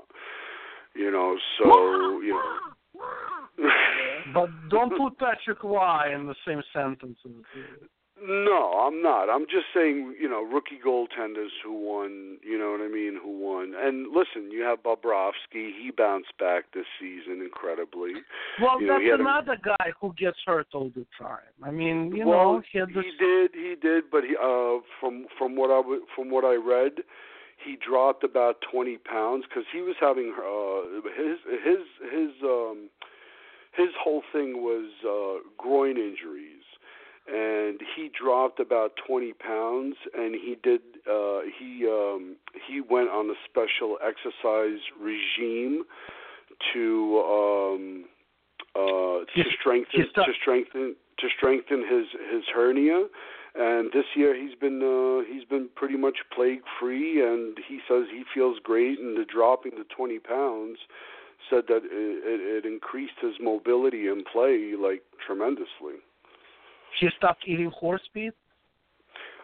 You 0.95 1.11
know, 1.11 1.37
so 1.59 2.21
you 2.21 2.33
know. 2.35 3.71
But 4.35 4.51
don't 4.69 4.97
put 4.97 5.19
Patrick 5.19 5.63
Roy 5.63 6.15
in 6.15 6.27
the 6.27 6.35
same 6.47 6.63
sentence. 6.73 7.19
No, 8.27 8.87
I'm 8.87 9.03
not. 9.03 9.29
I'm 9.29 9.45
just 9.45 9.67
saying, 9.75 10.15
you 10.21 10.29
know, 10.29 10.41
rookie 10.43 10.79
goaltenders 10.85 11.51
who 11.65 11.73
won, 11.73 12.39
you 12.43 12.57
know 12.57 12.71
what 12.71 12.81
I 12.81 12.89
mean, 12.89 13.19
who 13.23 13.39
won. 13.39 13.75
And 13.77 14.07
listen, 14.09 14.51
you 14.51 14.63
have 14.63 14.83
Bobrovsky. 14.83 15.73
He 15.77 15.91
bounced 15.95 16.33
back 16.39 16.65
this 16.73 16.87
season 17.01 17.43
incredibly. 17.43 18.13
Well, 18.63 18.81
you 18.81 18.87
know, 18.87 18.95
that's 18.95 19.11
had 19.11 19.21
a- 19.21 19.23
another 19.23 19.59
guy 19.63 19.93
who 20.01 20.15
gets 20.15 20.39
hurt 20.47 20.69
all 20.73 20.91
the 20.95 21.07
time. 21.19 21.53
I 21.63 21.71
mean, 21.71 22.15
you 22.15 22.27
well, 22.27 22.55
know, 22.55 22.63
he 22.71 22.79
had 22.79 22.89
this. 22.89 23.05
he 23.05 23.13
did, 23.19 23.51
he 23.53 23.75
did, 23.83 24.05
but 24.11 24.23
he, 24.25 24.37
uh, 24.37 24.79
from 25.01 25.27
from 25.37 25.57
what 25.57 25.71
I 25.71 25.83
from 26.15 26.31
what 26.31 26.45
I 26.45 26.55
read, 26.55 27.03
he 27.63 27.77
dropped 27.77 28.25
about 28.25 28.63
20 28.71 28.99
pounds 28.99 29.45
because 29.49 29.65
he 29.73 29.81
was 29.81 29.97
having 30.01 30.33
uh, 30.39 31.03
his 31.19 31.39
his 31.65 31.83
his 32.11 32.31
um, 32.43 32.89
his 33.77 33.91
whole 34.03 34.23
thing 34.33 34.63
was 34.63 34.91
uh, 35.05 35.49
groin 35.59 35.97
injuries, 35.97 36.63
and 37.27 37.81
he 37.97 38.11
dropped 38.19 38.61
about 38.61 38.93
20 39.07 39.33
pounds, 39.35 39.97
and 40.15 40.35
he 40.35 40.57
did 40.63 40.81
uh, 41.11 41.41
he 41.59 41.87
um, 41.87 42.37
he 42.67 42.81
went 42.81 43.09
on 43.11 43.31
a 43.31 43.35
special 43.49 43.99
exercise 44.03 44.81
regime 45.01 45.85
to 46.73 47.21
um, 47.21 48.05
uh, 48.77 49.25
to 49.35 49.51
strengthen 49.61 50.07
to 50.15 50.33
strengthen 50.41 50.97
to 51.19 51.29
strengthen 51.37 51.81
his 51.81 52.07
his 52.33 52.45
hernia. 52.55 53.07
And 53.57 53.93
this 53.93 54.05
year 54.17 54.35
he's 54.35 54.57
been 54.57 54.83
uh, 54.83 55.25
he's 55.33 55.45
been 55.45 55.69
pretty 55.77 55.97
much 55.97 56.19
plague 56.35 56.63
free 56.81 57.23
and 57.25 57.57
he 57.69 57.79
says 57.89 58.05
he 58.11 58.25
feels 58.35 58.59
great 58.65 58.99
and 58.99 59.17
the 59.17 59.25
dropping 59.25 59.73
the 59.79 59.85
20 59.97 60.19
pounds 60.19 60.79
said 61.51 61.65
that 61.69 61.83
it, 61.85 61.85
it, 61.91 62.65
it 62.65 62.67
increased 62.67 63.19
his 63.21 63.35
mobility 63.41 64.09
and 64.09 64.25
play 64.33 64.73
like 64.79 65.03
tremendously. 65.27 66.01
He 67.01 67.09
stopped 67.17 67.45
eating 67.47 67.71
horse 67.71 68.03
meat. 68.15 68.33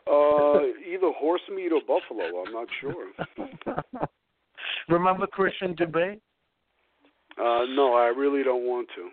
uh 0.06 0.60
either 0.92 1.10
horse 1.18 1.42
meat 1.54 1.72
or 1.72 1.80
buffalo 1.86 2.24
i'm 2.42 2.52
not 2.52 2.68
sure. 2.80 3.06
Remember 4.88 5.26
Christian 5.26 5.74
Dubé? 5.76 6.20
uh 7.38 7.64
no 7.74 7.94
i 7.94 8.06
really 8.06 8.42
don't 8.42 8.64
want 8.64 8.88
to. 8.96 9.08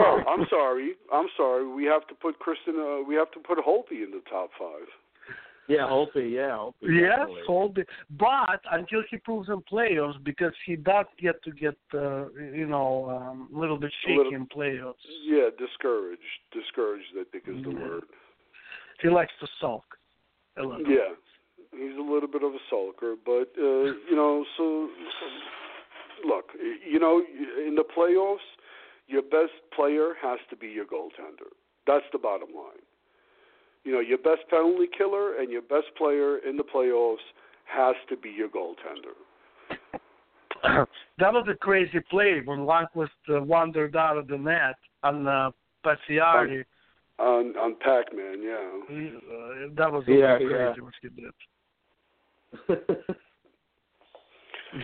Oh 0.00 0.20
i'm 0.28 0.46
sorry. 0.50 0.92
I'm 1.12 1.26
sorry. 1.36 1.66
We 1.68 1.84
have 1.84 2.06
to 2.08 2.14
put 2.14 2.38
kristen 2.38 2.76
uh, 2.78 3.02
we 3.08 3.14
have 3.16 3.30
to 3.32 3.40
put 3.40 3.58
holtby 3.58 4.04
in 4.04 4.10
the 4.12 4.22
top 4.30 4.50
five 4.58 4.88
Yeah, 5.68 5.88
Holtby. 5.88 6.30
Yeah, 6.32 6.56
Holtby. 6.56 7.00
Yes, 7.00 7.18
definitely. 7.18 7.84
But 8.18 8.60
until 8.70 9.02
he 9.10 9.16
proves 9.18 9.48
in 9.48 9.60
playoffs, 9.62 10.22
because 10.22 10.52
he 10.64 10.76
does 10.76 11.06
get 11.20 11.42
to 11.42 11.50
get, 11.50 11.76
uh, 11.94 12.28
you 12.30 12.66
know, 12.66 13.10
um, 13.10 13.48
a 13.54 13.58
little 13.58 13.76
bit 13.76 13.92
shaky 14.02 14.16
little- 14.18 14.34
in 14.34 14.46
playoffs. 14.46 15.04
yeah 15.22 15.48
discouraged 15.58 16.22
discouraged 16.52 17.12
i 17.18 17.24
think 17.32 17.48
is 17.48 17.62
the 17.64 17.70
Yeah. 17.70 17.88
word 17.88 18.04
He 19.02 19.08
likes 19.10 19.32
to 19.40 19.46
sulk. 19.60 19.98
A 20.56 20.62
little. 20.62 20.88
Yeah, 20.90 21.12
he's 21.72 21.96
a 21.98 22.00
little 22.00 22.28
bit 22.28 22.42
of 22.42 22.54
a 22.54 22.58
sulker, 22.70 23.14
but 23.24 23.48
uh, 23.58 23.92
you 24.08 24.16
know, 24.16 24.44
so 24.56 24.88
look, 26.24 26.52
you 26.92 26.98
know, 26.98 27.22
in 27.68 27.74
the 27.74 27.84
playoffs, 27.84 28.46
your 29.06 29.22
best 29.22 29.52
player 29.74 30.14
has 30.22 30.38
to 30.50 30.56
be 30.56 30.68
your 30.68 30.86
goaltender. 30.86 31.50
That's 31.86 32.06
the 32.12 32.18
bottom 32.18 32.48
line. 32.54 32.82
You 33.86 33.92
know, 33.92 34.00
your 34.00 34.18
best 34.18 34.40
penalty 34.50 34.88
killer 34.98 35.36
and 35.38 35.48
your 35.48 35.62
best 35.62 35.86
player 35.96 36.38
in 36.38 36.56
the 36.56 36.64
playoffs 36.64 37.22
has 37.66 37.94
to 38.08 38.16
be 38.16 38.30
your 38.30 38.48
goaltender. 38.48 39.14
that 41.18 41.32
was 41.32 41.46
a 41.48 41.54
crazy 41.54 42.00
play 42.10 42.42
when 42.44 42.58
Lundqvist 42.60 43.10
uh, 43.32 43.40
wandered 43.42 43.94
out 43.94 44.18
of 44.18 44.26
the 44.26 44.36
net 44.38 44.74
on 45.04 45.28
uh, 45.28 45.52
Pacioretty. 45.84 46.64
On 47.20 47.56
on 47.56 47.76
Pac-Man, 47.80 48.42
yeah. 48.42 48.56
Uh, 48.90 49.68
that 49.76 49.92
was 49.92 50.02
a 50.08 50.12
Yeah, 50.12 50.32
little 50.32 50.50
yeah. 50.50 50.66
crazy 50.66 50.80
what 50.80 50.94
he 51.00 51.08
did. 51.08 53.06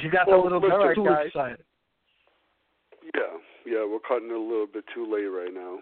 He 0.00 0.08
got 0.08 0.26
Well, 0.28 0.40
a 0.40 0.44
little 0.44 0.60
listen, 0.60 0.80
bit 0.80 0.94
too 0.94 1.04
guys. 1.04 1.26
excited. 1.26 1.64
Yeah, 3.14 3.36
yeah, 3.66 3.84
we're 3.84 3.98
cutting 4.06 4.30
it 4.30 4.36
a 4.36 4.38
little 4.38 4.66
bit 4.72 4.84
too 4.94 5.04
late 5.12 5.26
right 5.26 5.52
now. 5.52 5.80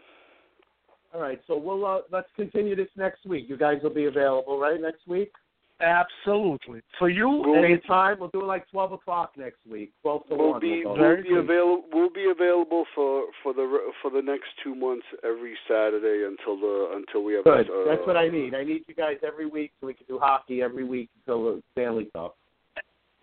All 1.13 1.21
right, 1.21 1.41
so 1.47 1.57
we'll 1.59 1.85
uh, 1.85 2.01
let's 2.13 2.29
continue 2.37 2.77
this 2.77 2.89
next 2.97 3.27
week. 3.27 3.47
You 3.49 3.57
guys 3.57 3.79
will 3.83 3.91
be 3.95 4.05
available, 4.05 4.59
right? 4.59 4.81
Next 4.81 5.07
week. 5.09 5.33
Absolutely. 5.81 6.83
For 6.99 7.09
you, 7.09 7.55
Any 7.57 7.73
any 7.73 7.79
time. 7.87 8.19
We'll 8.21 8.29
do 8.29 8.43
it 8.43 8.47
like 8.47 8.71
twelve 8.71 8.93
o'clock 8.93 9.33
next 9.37 9.59
week. 9.69 9.93
Twelve 10.03 10.27
to 10.29 10.37
We'll 10.37 10.51
one. 10.53 10.61
be 10.61 10.83
we'll 10.85 10.95
we'll 10.95 11.23
be 11.23 11.35
available. 11.37 11.85
We'll 11.93 12.11
be 12.11 12.31
available 12.31 12.85
for 12.95 13.25
for 13.43 13.55
the 13.55 13.63
re- 13.63 13.93
for 14.03 14.11
the 14.11 14.21
next 14.21 14.49
two 14.63 14.75
months 14.75 15.07
every 15.25 15.57
Saturday 15.67 16.27
until 16.27 16.61
the 16.61 16.93
until 16.97 17.25
we 17.25 17.35
have. 17.35 17.45
Good. 17.45 17.71
Uh, 17.71 17.89
That's 17.89 18.07
what 18.07 18.17
I 18.17 18.29
need. 18.29 18.55
I 18.55 18.63
need 18.63 18.85
you 18.89 18.95
guys 18.95 19.17
every 19.27 19.47
week 19.47 19.73
so 19.81 19.87
we 19.87 19.95
can 19.95 20.07
do 20.07 20.19
hockey 20.19 20.61
every 20.63 20.85
week 20.85 21.09
until 21.27 21.45
the 21.45 21.63
Stanley 21.73 22.09
Cup. 22.15 22.37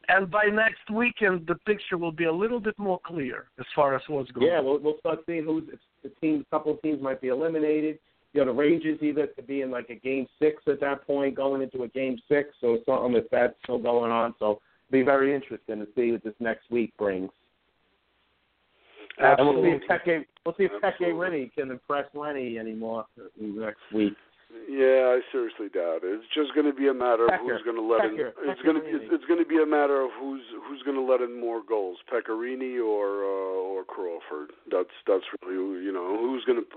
And 0.10 0.32
by 0.32 0.46
next 0.46 0.90
weekend 0.92 1.48
the 1.48 1.56
picture 1.66 1.98
will 1.98 2.12
be 2.12 2.26
a 2.26 2.32
little 2.32 2.60
bit 2.60 2.78
more 2.78 3.00
clear 3.06 3.46
as 3.60 3.66
far 3.76 3.96
as 3.96 4.02
what's 4.08 4.32
going 4.32 4.48
Yeah, 4.48 4.62
we'll 4.62 4.80
we'll 4.80 5.00
start 5.00 5.20
seeing 5.26 5.44
who's 5.44 5.64
the 6.04 6.10
teams. 6.22 6.46
A 6.52 6.56
couple 6.56 6.74
of 6.74 6.82
teams 6.82 7.02
might 7.02 7.22
be 7.22 7.28
eliminated. 7.28 8.00
You 8.34 8.42
know, 8.42 8.52
the 8.52 8.58
Rangers 8.58 9.00
either 9.02 9.28
could 9.28 9.48
be 9.48 9.62
in 9.62 9.72
like 9.72 9.90
a 9.90 9.96
game 9.96 10.28
six 10.40 10.62
at 10.68 10.80
that 10.82 11.06
point, 11.08 11.36
going 11.36 11.62
into 11.62 11.84
a 11.84 11.88
game 11.88 12.20
six 12.28 12.50
or 12.62 12.78
something 12.86 13.16
if 13.16 13.30
that's 13.32 13.56
still 13.64 13.80
going 13.80 14.12
on. 14.12 14.36
So 14.40 14.46
it'll 14.46 14.62
be 14.92 15.02
very 15.02 15.34
interesting 15.34 15.80
to 15.80 15.88
see 15.96 16.12
what 16.12 16.24
this 16.24 16.36
next 16.40 16.70
week 16.70 16.94
brings. 16.98 17.32
And 19.18 19.38
we'll 19.40 19.64
see 19.64 19.70
if 19.70 19.82
Peke, 19.90 20.26
we'll 20.46 20.56
see 20.56 20.66
if 20.66 20.72
Peke 20.82 20.94
Absolutely. 20.94 21.40
Rinne 21.40 21.54
can 21.54 21.72
impress 21.72 22.06
Lenny 22.14 22.60
anymore 22.60 23.06
next 23.40 23.80
week. 23.94 24.14
Yeah, 24.48 25.12
I 25.12 25.20
seriously 25.32 25.68
doubt 25.68 26.08
it. 26.08 26.24
It's 26.24 26.32
just 26.32 26.56
going 26.56 26.72
to 26.72 26.76
be 26.76 26.88
a 26.88 26.96
matter 26.96 27.28
of 27.28 27.36
Pecker. 27.36 27.60
who's 27.60 27.64
going 27.68 27.76
to 27.76 27.84
let 27.84 28.00
Pecker. 28.00 28.32
in. 28.32 28.48
It's 28.48 28.64
going 28.64 28.80
to 28.80 28.84
Rinne. 28.88 29.12
it's, 29.12 29.28
going 29.28 29.44
to 29.44 29.48
be 29.48 29.60
a 29.60 29.68
matter 29.68 30.00
of 30.00 30.08
who's 30.16 30.40
who's 30.64 30.80
going 30.88 30.96
to 30.96 31.04
let 31.04 31.20
in 31.20 31.36
more 31.36 31.60
goals, 31.60 32.00
Pecorini 32.08 32.80
or 32.80 33.28
uh, 33.28 33.76
or 33.76 33.84
Crawford. 33.84 34.56
That's 34.72 34.96
that's 35.04 35.28
really 35.44 35.56
who, 35.56 35.84
you 35.84 35.92
know 35.92 36.16
who's 36.16 36.48
going 36.48 36.64
to 36.64 36.68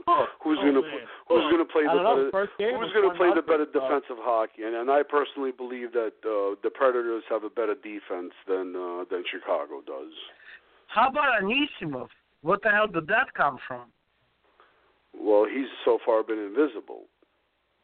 who's 0.42 0.58
oh, 0.58 0.66
going 0.66 0.82
to 0.82 0.86
who's 1.30 1.46
going 1.46 1.62
to 1.62 1.70
play 1.70 1.86
the 1.86 1.94
know, 1.94 2.26
better, 2.34 2.50
who's 2.58 2.90
going 2.90 3.06
to 3.06 3.14
play 3.14 3.30
the 3.30 3.46
better 3.46 3.70
defensive 3.70 4.18
hockey. 4.18 4.66
And 4.66 4.74
and 4.74 4.90
I 4.90 5.06
personally 5.06 5.54
believe 5.54 5.94
that 5.94 6.18
uh, 6.26 6.58
the 6.66 6.74
Predators 6.74 7.22
have 7.30 7.46
a 7.46 7.50
better 7.50 7.78
defense 7.78 8.34
than 8.50 8.74
uh, 8.74 9.06
than 9.06 9.22
Chicago 9.30 9.78
does. 9.86 10.10
How 10.90 11.06
about 11.06 11.38
Anisimov? 11.38 12.10
What 12.42 12.66
the 12.66 12.70
hell 12.74 12.90
did 12.90 13.06
that 13.06 13.30
come 13.38 13.62
from? 13.62 13.94
Well, 15.14 15.46
he's 15.46 15.70
so 15.84 15.98
far 16.04 16.22
been 16.22 16.38
invisible. 16.38 17.06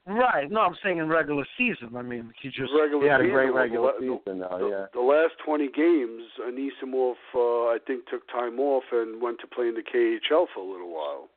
Right. 0.07 0.49
No, 0.51 0.61
I'm 0.61 0.77
saying 0.85 0.99
in 0.99 1.09
regular 1.09 1.45
season. 1.59 1.97
I 1.97 2.03
mean, 2.03 2.33
he 2.41 2.49
just 2.49 2.71
regular 2.81 3.03
He 3.03 3.09
had 3.09 3.21
a 3.21 3.29
great 3.29 3.47
the 3.49 3.53
regular 3.53 3.93
the- 3.99 4.19
season, 4.25 4.39
though. 4.39 4.59
the, 4.59 4.69
Yeah. 4.69 4.87
the 4.95 5.01
last 5.01 5.35
20 5.45 5.69
games, 5.69 6.23
Anisimov, 6.41 7.17
uh, 7.35 7.67
I 7.75 7.79
think, 7.87 8.07
took 8.09 8.27
time 8.29 8.61
off 8.61 8.85
and 8.93 9.21
went 9.21 9.41
to 9.41 9.47
play 9.49 9.67
in 9.69 9.75
the 9.75 9.83
KHL 9.83 10.47
for 10.55 10.61
a 10.61 10.65
little 10.71 10.93
while. 10.95 11.29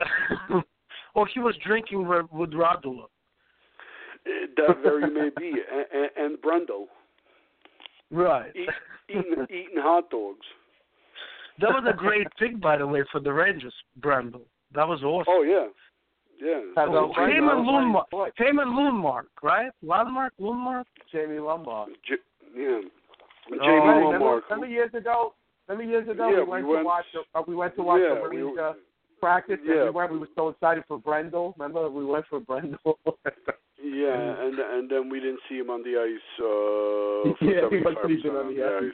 or 1.14 1.26
he 1.26 1.40
was 1.40 1.56
drinking 1.64 2.06
with, 2.06 2.26
with 2.30 2.50
Radula. 2.52 3.06
Eh, 4.26 4.46
That 4.58 4.82
very 4.82 5.10
may 5.10 5.30
be. 5.36 5.54
And, 5.92 6.10
and 6.16 6.38
Brendl, 6.42 6.86
Right. 8.10 8.52
eat, 8.54 8.68
eating, 9.08 9.46
eating 9.50 9.78
hot 9.78 10.10
dogs. 10.10 10.46
That 11.60 11.70
was 11.70 11.84
a 11.88 11.96
great 11.96 12.26
pick, 12.38 12.60
by 12.60 12.76
the 12.76 12.86
way, 12.86 13.02
for 13.10 13.20
the 13.20 13.32
Rangers, 13.32 13.74
Brendl. 14.00 14.42
That 14.74 14.86
was 14.86 15.02
awesome. 15.02 15.24
Oh, 15.34 15.42
yeah. 15.42 15.66
Yeah. 16.40 16.60
Had 16.76 16.88
Oh, 16.88 17.12
no 17.12 17.24
him. 17.26 17.44
Lundmark. 17.44 18.30
Him 18.38 18.56
Lundmark, 18.58 19.26
right? 19.42 19.70
Lundmark, 19.84 20.30
Lundmark. 20.40 20.84
Jamie 21.12 21.38
Lombard. 21.40 21.90
J- 22.06 22.14
yeah. 22.54 22.80
Oh, 23.50 23.50
Jamie 23.50 23.58
Hey, 23.60 23.66
Lomar. 23.66 24.04
remember, 24.12 24.42
remember 24.50 24.66
years 24.66 24.94
ago? 24.94 25.34
Remember 25.68 25.90
years 25.90 26.08
ago 26.08 26.28
Yeah, 26.30 26.38
we 26.38 26.44
went 26.44 26.66
we 26.66 26.72
went- 26.74 26.82
to 26.82 26.86
watch 26.86 27.04
uh, 27.34 27.42
we 27.46 27.54
went 27.56 27.74
to 27.76 27.82
watch 27.82 28.00
Yeah, 28.02 28.14
the 28.22 28.28
we 28.28 28.42
were- 28.44 28.60
uh, 28.60 28.72
practice 29.20 29.58
yeah. 29.64 29.74
and 29.74 29.84
we 29.86 29.90
went 29.90 30.12
we 30.12 30.18
were 30.18 30.28
so 30.36 30.48
excited 30.48 30.84
for 30.86 30.98
Brendl. 30.98 31.54
Remember 31.58 31.90
we 31.90 32.04
went 32.04 32.24
for 32.26 32.40
Brendl. 32.40 32.78
Yeah, 33.82 34.14
and 34.44 34.58
and 34.58 34.88
then 34.90 35.08
we 35.10 35.18
didn't 35.20 35.40
see 35.48 35.56
him 35.58 35.70
on 35.70 35.82
the 35.82 35.96
ice 35.98 36.28
uh, 36.38 37.34
for 37.38 37.44
Yeah, 37.44 37.68
he 37.70 37.76
75% 37.82 37.94
wasn't 37.94 38.10
even 38.24 38.36
on 38.36 38.54
the 38.54 38.64
ice. 38.86 38.92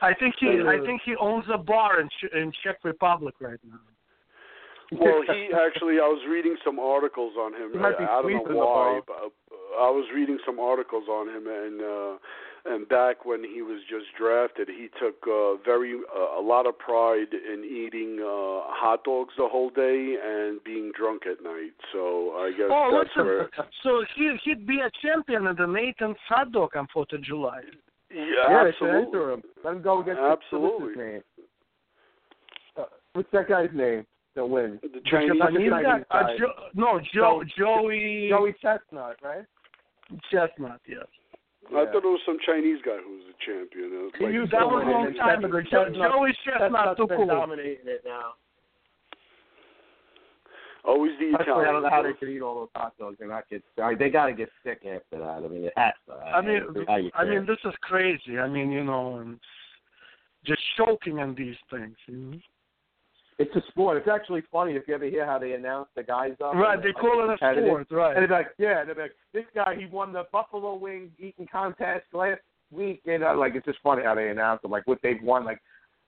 I 0.00 0.14
think 0.14 0.34
he, 0.38 0.60
Uh, 0.60 0.70
I 0.70 0.78
think 0.86 1.00
he 1.04 1.16
owns 1.16 1.44
a 1.52 1.58
bar 1.58 2.00
in 2.00 2.08
Ch- 2.08 2.32
in 2.34 2.52
Czech 2.62 2.78
Republic 2.84 3.34
right 3.40 3.58
now. 3.64 3.80
Well, 4.92 5.22
he 5.26 5.50
actually, 5.66 6.00
I 6.00 6.08
was 6.08 6.22
reading 6.28 6.56
some 6.64 6.78
articles 6.78 7.34
on 7.38 7.54
him. 7.54 7.72
He 7.72 7.78
might 7.78 7.98
be 7.98 8.04
I 8.04 8.22
don't 8.22 8.50
know 8.50 8.56
why, 8.56 9.00
but 9.06 9.16
uh, 9.16 9.84
I 9.84 9.90
was 9.90 10.06
reading 10.14 10.38
some 10.46 10.58
articles 10.58 11.08
on 11.08 11.28
him, 11.28 11.46
and 11.46 11.82
uh, 11.82 12.18
and 12.64 12.88
back 12.88 13.24
when 13.24 13.44
he 13.44 13.62
was 13.62 13.80
just 13.88 14.06
drafted, 14.18 14.68
he 14.68 14.88
took 15.00 15.16
uh, 15.28 15.56
very 15.64 15.94
uh, 15.94 16.40
a 16.40 16.42
lot 16.42 16.66
of 16.66 16.78
pride 16.78 17.32
in 17.32 17.64
eating 17.64 18.18
uh, 18.20 18.64
hot 18.72 19.04
dogs 19.04 19.34
the 19.36 19.48
whole 19.48 19.70
day 19.70 20.16
and 20.22 20.62
being 20.64 20.92
drunk 20.96 21.22
at 21.26 21.42
night. 21.42 21.72
So 21.92 22.32
I 22.36 22.50
guess 22.56 22.68
Oh, 22.70 22.90
that's 22.92 23.10
listen. 23.16 23.26
where. 23.26 23.50
So 23.82 24.04
he 24.16 24.36
he'd 24.44 24.66
be 24.66 24.80
a 24.80 24.90
champion 25.02 25.46
in 25.46 25.56
the 25.56 25.66
Nathan's 25.66 26.16
hot 26.28 26.52
dog 26.52 26.76
on 26.76 26.88
Fourth 26.92 27.12
of 27.12 27.22
July. 27.22 27.60
Yeah, 28.10 28.24
yeah, 28.48 28.64
they 28.64 28.70
should 28.78 28.88
absolutely. 28.88 29.06
enter 29.06 29.32
him. 29.32 29.42
Let 29.64 29.74
him 29.74 29.82
go 29.82 30.00
against 30.00 30.20
Absolutely. 30.20 30.86
What's 30.86 30.96
his 30.96 30.96
name? 30.96 31.22
Uh, 32.76 32.82
what's 33.12 33.28
that 33.32 33.48
guy's 33.48 33.68
name? 33.74 34.06
To 34.34 34.46
win? 34.46 34.78
The 34.82 35.00
Chinese, 35.10 35.32
Japanese 35.38 35.70
Chinese 35.70 36.04
guy? 36.10 36.18
Uh. 36.18 36.26
Jo- 36.38 36.68
no, 36.74 37.00
Joe, 37.14 37.42
Joey. 37.56 38.28
Joey 38.30 38.52
Chestnut, 38.62 39.16
right? 39.22 39.44
Chestnut. 40.30 40.80
Yes. 40.86 41.04
I 41.68 41.84
thought 41.84 41.96
it 41.96 42.04
was 42.04 42.20
some 42.24 42.38
Chinese 42.46 42.78
guy 42.84 42.96
who 43.04 43.12
was 43.16 43.24
a 43.28 43.36
champion. 43.44 43.92
It 43.92 44.02
was 44.02 44.12
like 44.20 44.32
You- 44.32 44.46
that 44.46 44.64
was 44.66 44.84
a 44.86 44.90
long 44.90 45.14
time 45.14 45.44
ago. 45.44 45.60
Jo- 45.70 45.90
Joey 45.92 46.32
Chestnut 46.44 46.96
took 46.96 47.08
been 47.10 47.20
over. 47.22 47.32
dominating 47.32 47.86
it 47.86 48.02
now. 48.06 48.32
always 50.84 51.12
the 51.18 51.32
Actually, 51.38 51.66
I 51.66 51.72
don't 51.72 51.82
know 51.82 51.90
how 51.90 52.00
they 52.02 52.08
Italians. 52.08 52.16
could 52.20 52.28
eat 52.30 52.40
all 52.40 52.54
those 52.54 52.68
hot 52.74 52.96
dogs 52.98 53.18
and 53.20 53.28
not 53.28 53.46
get. 53.50 53.62
I, 53.82 53.94
they 53.94 54.08
got 54.08 54.26
to 54.26 54.32
get 54.32 54.48
sick 54.64 54.78
after 54.86 55.18
that. 55.18 55.42
I 55.44 55.48
mean, 55.48 55.64
it 55.64 55.72
has 55.76 55.92
to. 56.06 56.14
I 56.14 56.40
mean, 56.40 56.60
don't 56.60 56.74
know 56.76 56.84
how 56.88 56.96
you 56.96 57.10
I 57.14 57.24
mean, 57.26 57.44
this 57.44 57.58
is 57.66 57.74
crazy. 57.82 58.38
I 58.38 58.48
mean, 58.48 58.70
you 58.72 58.82
know, 58.84 59.16
and 59.16 59.38
just 60.46 60.62
choking 60.78 61.18
on 61.18 61.34
these 61.34 61.56
things. 61.70 61.96
You 62.06 62.16
know? 62.16 62.38
It's 63.38 63.54
a 63.54 63.62
sport. 63.68 63.96
It's 63.98 64.08
actually 64.08 64.42
funny 64.50 64.72
if 64.72 64.88
you 64.88 64.94
ever 64.94 65.04
hear 65.04 65.24
how 65.24 65.38
they 65.38 65.52
announce 65.52 65.88
the 65.94 66.02
guys 66.02 66.32
up. 66.44 66.54
Right, 66.54 66.80
they 66.82 66.88
like, 66.88 66.96
call 66.96 67.20
it 67.22 67.32
a 67.32 67.38
competitive. 67.38 67.68
sport, 67.68 67.86
right. 67.90 68.16
And 68.16 68.28
they're 68.28 68.38
like, 68.38 68.48
yeah, 68.58 68.84
they're 68.84 68.96
like, 68.96 69.12
this 69.32 69.44
guy, 69.54 69.76
he 69.78 69.86
won 69.86 70.12
the 70.12 70.24
buffalo 70.32 70.74
wing 70.74 71.12
eating 71.20 71.46
contest 71.50 72.06
last 72.12 72.40
week, 72.72 73.00
and 73.06 73.22
uh, 73.22 73.36
like 73.36 73.54
it's 73.54 73.64
just 73.64 73.78
funny 73.82 74.02
how 74.04 74.14
they 74.16 74.28
announce 74.28 74.62
them, 74.62 74.72
like 74.72 74.86
what 74.86 74.98
they've 75.02 75.22
won, 75.22 75.44
like 75.44 75.60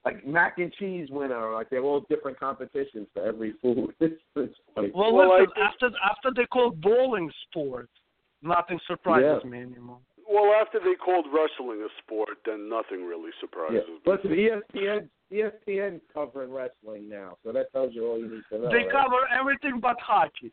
like 0.05 0.26
mac 0.26 0.59
and 0.59 0.73
cheese 0.73 1.09
winner, 1.10 1.52
like 1.52 1.68
they're 1.70 1.83
all 1.83 2.05
different 2.09 2.39
competitions 2.41 3.07
for 3.15 3.25
every 3.25 3.52
food. 3.62 3.91
It's, 4.00 4.20
it's 4.36 4.55
funny. 4.75 4.91
Well, 4.94 5.17
listen, 5.17 5.52
after 5.62 5.91
after 6.05 6.31
they 6.34 6.47
call 6.47 6.70
bowling 6.70 7.31
sport, 7.49 7.89
nothing 8.42 8.81
surprises 8.86 9.41
Yeah. 9.44 9.50
me 9.50 9.59
anymore. 9.60 9.99
Well, 10.31 10.55
after 10.55 10.78
they 10.78 10.94
called 10.94 11.26
wrestling 11.34 11.83
a 11.83 11.89
sport, 12.02 12.39
then 12.47 12.68
nothing 12.68 13.05
really 13.05 13.33
surprises 13.41 13.83
Yeah. 13.89 13.94
me. 13.94 14.00
Listen, 14.07 14.31
ESPN, 14.31 15.10
ESPN's 15.33 16.02
covering 16.15 16.52
wrestling 16.52 17.09
now, 17.09 17.36
so 17.42 17.50
that 17.50 17.73
tells 17.73 17.94
you 17.94 18.07
all 18.07 18.17
you 18.17 18.28
need 18.28 18.44
to 18.50 18.59
know. 18.59 18.70
They 18.70 18.84
right? 18.84 18.91
cover 18.92 19.26
everything 19.28 19.81
but 19.81 19.99
hockey. 20.00 20.52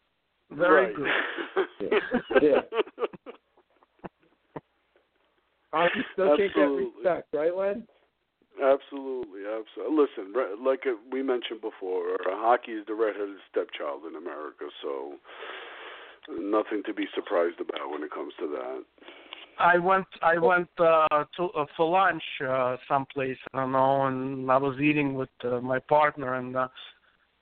Very 0.50 0.88
Right. 0.88 0.96
good. 0.96 1.12
Yeah. 1.80 2.00
yeah. 2.42 2.62
Hockey 5.72 6.06
still 6.14 6.38
can't 6.38 6.56
get 6.56 6.62
respect, 6.62 7.28
right, 7.34 7.56
Len? 7.56 7.88
Absolutely, 8.60 9.46
absolutely. 9.46 9.96
Listen, 9.96 10.34
like 10.64 10.88
uh, 10.88 10.96
we 11.12 11.22
mentioned 11.22 11.62
before, 11.62 12.16
uh, 12.26 12.36
hockey 12.38 12.72
is 12.72 12.86
the 12.88 12.96
redheaded 12.96 13.38
stepchild 13.52 14.06
in 14.10 14.16
America, 14.16 14.66
so 14.82 15.20
nothing 16.30 16.82
to 16.88 16.94
be 16.94 17.06
surprised 17.14 17.60
about 17.60 17.92
when 17.92 18.02
it 18.02 18.10
comes 18.10 18.34
to 18.40 18.48
that. 18.48 18.84
I 19.60 19.78
went 19.78 20.06
I 20.22 20.38
went 20.38 20.70
uh, 20.80 21.26
to 21.38 21.46
uh, 21.58 21.66
for 21.76 21.90
lunch 21.90 22.24
uh, 22.48 22.78
someplace 22.88 23.38
I 23.54 23.60
don't 23.60 23.72
know, 23.72 24.06
and 24.06 24.50
I 24.52 24.58
was 24.58 24.80
eating 24.80 25.16
with 25.16 25.30
uh, 25.44 25.60
my 25.62 25.80
partner, 25.80 26.36
and 26.36 26.56
uh, 26.56 26.68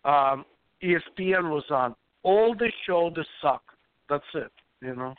um, 0.05 0.45
ESPN 0.83 1.49
was 1.49 1.65
on. 1.69 1.95
All 2.23 2.55
they 2.57 2.73
showed 2.87 3.17
is 3.17 3.25
soccer. 3.41 3.75
That's 4.09 4.23
it. 4.33 4.51
You 4.81 4.95
know. 4.95 5.15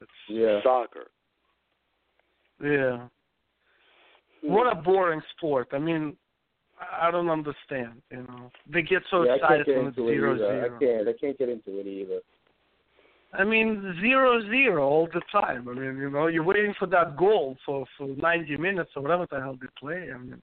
It's, 0.00 0.10
Yeah. 0.28 0.60
Soccer. 0.62 1.06
Yeah. 2.62 3.08
What 4.42 4.72
a 4.72 4.80
boring 4.80 5.22
sport. 5.36 5.68
I 5.72 5.78
mean, 5.78 6.16
I 6.80 7.08
I 7.08 7.10
don't 7.10 7.28
understand. 7.28 8.02
You 8.10 8.18
know, 8.28 8.50
they 8.72 8.82
get 8.82 9.02
so 9.10 9.24
yeah, 9.24 9.34
excited 9.34 9.66
can't 9.66 9.78
when 9.78 9.86
it's 9.88 9.98
into 9.98 10.08
it 10.08 10.14
zero. 10.14 10.64
I 10.64 10.78
can't. 10.78 11.08
I 11.08 11.12
can't 11.20 11.38
get 11.38 11.48
into 11.48 11.80
it 11.80 11.86
either. 11.86 12.20
I 13.32 13.44
mean, 13.44 13.96
zero 14.00 14.40
zero 14.48 14.86
all 14.86 15.08
the 15.12 15.20
time. 15.32 15.68
I 15.68 15.72
mean, 15.74 15.98
you 15.98 16.10
know, 16.10 16.26
you're 16.28 16.42
waiting 16.44 16.74
for 16.78 16.86
that 16.86 17.16
goal 17.16 17.56
for 17.66 17.84
for 17.98 18.08
90 18.08 18.56
minutes 18.56 18.90
or 18.96 19.02
whatever 19.02 19.26
the 19.30 19.40
hell 19.40 19.56
they 19.60 19.66
play. 19.78 20.08
I 20.14 20.18
mean, 20.18 20.40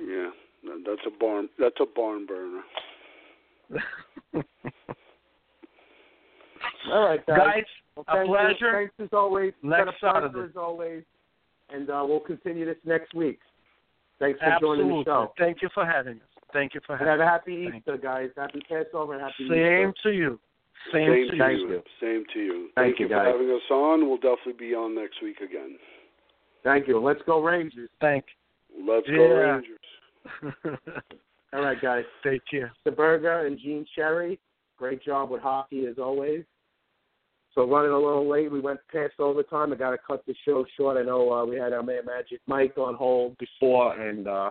Yeah, 0.00 0.30
that's 0.86 1.00
a 1.06 1.10
barn. 1.18 1.48
That's 1.58 1.76
a 1.80 1.86
barn 1.86 2.26
burner. 2.26 2.62
All 6.92 7.08
right, 7.08 7.24
guys. 7.26 7.38
Guys, 7.38 7.64
well, 7.96 8.04
a 8.08 8.12
thank 8.12 8.28
you. 8.28 8.34
pleasure. 8.34 8.72
Thanks 8.72 8.94
as 9.00 9.08
always. 9.12 9.52
Next 9.62 9.78
Been 9.80 9.88
a 9.88 9.92
pleasure 9.92 10.28
Saturday. 10.28 10.50
as 10.50 10.56
always, 10.56 11.02
and 11.70 11.88
uh, 11.90 12.04
we'll 12.06 12.20
continue 12.20 12.66
this 12.66 12.76
next 12.84 13.14
week. 13.14 13.38
Thanks 14.18 14.38
for 14.38 14.46
Absolutely. 14.46 14.84
joining 14.84 14.98
the 14.98 15.04
show. 15.04 15.32
Thank 15.38 15.62
you 15.62 15.68
for 15.74 15.86
having 15.86 16.16
us. 16.16 16.28
Thank 16.52 16.74
you 16.74 16.80
for 16.86 16.96
And 16.96 17.06
having 17.08 17.20
have 17.20 17.28
a 17.28 17.32
us. 17.34 17.40
happy 17.40 17.70
Easter, 17.78 17.96
guys. 17.96 18.30
Happy 18.36 18.60
Passover 18.68 19.14
and 19.14 19.22
happy 19.22 19.44
Easter. 19.44 19.54
Same 19.54 19.90
Easter. 19.90 20.10
to 20.10 20.16
you. 20.16 20.40
Same, 20.92 21.08
Same 21.08 21.30
to 21.30 21.44
to 21.44 21.52
you. 21.52 21.68
you. 21.68 21.82
Same 22.00 22.24
to 22.32 22.38
you. 22.38 22.68
Thank 22.74 23.00
you, 23.00 23.08
for 23.08 23.14
having 23.14 23.50
us 23.50 23.70
on. 23.70 24.06
We'll 24.06 24.16
definitely 24.16 24.54
be 24.58 24.74
on 24.74 24.94
next 24.94 25.22
week 25.22 25.38
again. 25.38 25.78
Thank 26.62 26.88
you. 26.88 26.98
Let's 26.98 27.20
go 27.26 27.42
Rangers. 27.42 27.90
Thank 28.00 28.24
Let's 28.86 29.06
go 29.06 29.34
Rangers. 29.34 29.78
All 31.52 31.62
right, 31.62 31.80
guys. 31.80 32.04
Take 32.24 32.42
care. 32.50 32.72
Berger 32.84 33.46
and 33.46 33.58
Gene 33.58 33.86
Cherry, 33.94 34.40
great 34.76 35.02
job 35.02 35.30
with 35.30 35.42
hockey 35.42 35.86
as 35.86 35.98
always. 35.98 36.44
So 37.54 37.68
running 37.68 37.92
a 37.92 37.98
little 37.98 38.28
late, 38.28 38.50
we 38.50 38.58
went 38.58 38.80
past 38.92 39.14
overtime. 39.20 39.72
I 39.72 39.76
got 39.76 39.90
to 39.90 39.98
cut 40.04 40.24
the 40.26 40.34
show 40.44 40.64
short. 40.76 40.96
I 40.96 41.02
know 41.02 41.32
uh, 41.32 41.46
we 41.46 41.56
had 41.56 41.72
our 41.72 41.84
man 41.84 42.04
Magic 42.04 42.40
Mike 42.48 42.76
on 42.76 42.94
hold 42.94 43.36
before, 43.38 43.96
and 44.00 44.26
uh, 44.26 44.50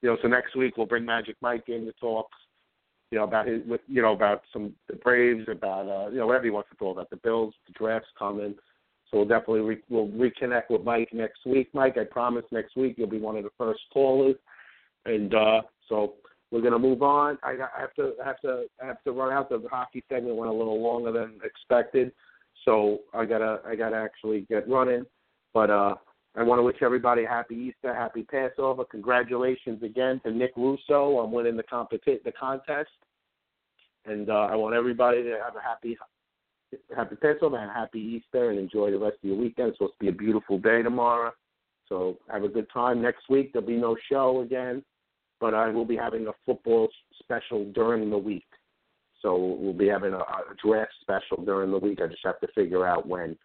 you 0.00 0.10
know, 0.10 0.16
so 0.22 0.28
next 0.28 0.54
week 0.54 0.76
we'll 0.76 0.86
bring 0.86 1.04
Magic 1.04 1.34
Mike 1.40 1.64
in 1.68 1.84
to 1.86 1.92
talk, 2.00 2.28
you 3.10 3.18
know, 3.18 3.24
about 3.24 3.46
his, 3.46 3.62
with, 3.66 3.80
you 3.86 4.02
know, 4.02 4.12
about 4.12 4.42
some 4.52 4.72
the 4.88 4.96
Braves, 4.96 5.44
about 5.48 5.88
uh, 5.88 6.10
you 6.10 6.18
know, 6.18 6.26
whatever 6.26 6.44
he 6.44 6.50
wants 6.50 6.70
to 6.70 6.76
talk 6.76 6.96
about, 6.96 7.10
the 7.10 7.16
Bills, 7.16 7.54
the 7.66 7.72
drafts 7.72 8.08
coming. 8.18 8.54
So 9.10 9.18
we'll 9.18 9.28
definitely 9.28 9.60
re- 9.60 9.82
we'll 9.88 10.08
reconnect 10.08 10.70
with 10.70 10.82
Mike 10.82 11.10
next 11.12 11.46
week. 11.46 11.68
Mike, 11.72 11.96
I 11.98 12.04
promise 12.04 12.44
next 12.50 12.76
week 12.76 12.94
you'll 12.96 13.08
be 13.08 13.20
one 13.20 13.36
of 13.36 13.44
the 13.44 13.50
first 13.56 13.80
callers, 13.92 14.36
and 15.04 15.34
uh, 15.34 15.62
so 15.88 16.14
we're 16.50 16.62
gonna 16.62 16.78
move 16.78 17.02
on. 17.02 17.38
I, 17.42 17.52
I 17.52 17.80
have 17.80 17.94
to 17.94 18.14
I 18.22 18.26
have 18.26 18.40
to 18.40 18.64
I 18.82 18.86
have 18.86 19.02
to 19.04 19.12
run 19.12 19.32
out. 19.32 19.48
The 19.48 19.62
hockey 19.70 20.02
segment 20.08 20.36
went 20.36 20.50
a 20.50 20.54
little 20.54 20.82
longer 20.82 21.12
than 21.12 21.38
expected, 21.44 22.12
so 22.64 22.98
I 23.12 23.24
gotta 23.24 23.60
I 23.66 23.76
gotta 23.76 23.96
actually 23.96 24.46
get 24.48 24.68
running. 24.68 25.04
But 25.52 25.70
uh, 25.70 25.94
I 26.36 26.42
want 26.42 26.58
to 26.58 26.62
wish 26.62 26.76
everybody 26.82 27.24
a 27.24 27.28
happy 27.28 27.54
Easter, 27.54 27.94
happy 27.94 28.24
Passover. 28.24 28.84
Congratulations 28.84 29.82
again 29.82 30.20
to 30.24 30.32
Nick 30.32 30.52
Russo 30.56 31.16
on 31.18 31.30
winning 31.30 31.56
the 31.56 31.62
competi- 31.62 32.22
the 32.24 32.32
contest, 32.32 32.90
and 34.04 34.28
uh, 34.28 34.48
I 34.50 34.56
want 34.56 34.74
everybody 34.74 35.22
to 35.22 35.38
have 35.44 35.56
a 35.56 35.60
happy 35.60 35.96
happy 36.96 37.16
Passover 37.16 37.58
and 37.58 37.70
happy 37.70 38.00
Easter, 38.00 38.50
and 38.50 38.58
enjoy 38.58 38.90
the 38.90 38.98
rest 38.98 39.16
of 39.22 39.28
your 39.28 39.36
weekend. 39.36 39.68
It's 39.68 39.78
supposed 39.78 39.94
to 39.94 40.04
be 40.04 40.08
a 40.08 40.12
beautiful 40.12 40.58
day 40.58 40.82
tomorrow, 40.82 41.32
so 41.88 42.18
have 42.30 42.42
a 42.42 42.48
good 42.48 42.66
time. 42.72 43.00
Next 43.00 43.28
week 43.28 43.52
there'll 43.52 43.68
be 43.68 43.76
no 43.76 43.96
show 44.10 44.40
again 44.40 44.82
but 45.44 45.52
I 45.52 45.68
will 45.68 45.84
be 45.84 45.94
having 45.94 46.26
a 46.26 46.32
football 46.46 46.88
special 47.18 47.66
during 47.72 48.08
the 48.08 48.16
week. 48.16 48.46
So 49.20 49.36
we'll 49.36 49.74
be 49.74 49.88
having 49.88 50.14
a, 50.14 50.18
a 50.18 50.54
draft 50.64 50.92
special 51.02 51.44
during 51.44 51.70
the 51.70 51.78
week. 51.78 52.00
I 52.02 52.06
just 52.06 52.24
have 52.24 52.40
to 52.40 52.48
figure 52.54 52.86
out 52.86 53.06
when. 53.06 53.36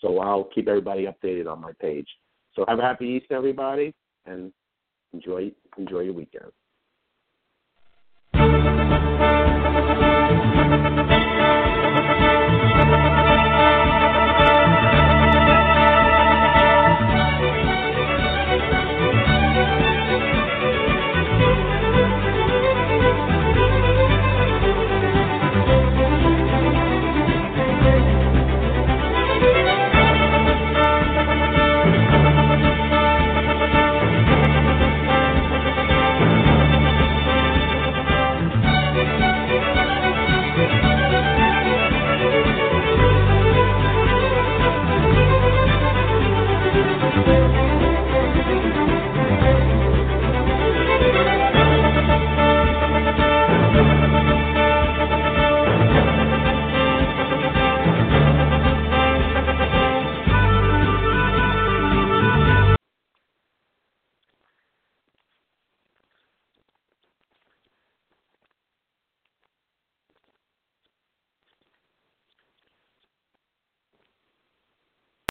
So 0.00 0.18
I'll 0.18 0.48
keep 0.52 0.66
everybody 0.66 1.06
updated 1.06 1.50
on 1.50 1.60
my 1.60 1.70
page. 1.80 2.08
So 2.56 2.64
have 2.68 2.78
a 2.78 2.82
happy 2.82 3.06
Easter, 3.06 3.34
everybody, 3.34 3.94
and 4.26 4.52
enjoy 5.12 5.52
enjoy 5.78 6.00
your 6.00 6.14
weekend. 6.14 6.50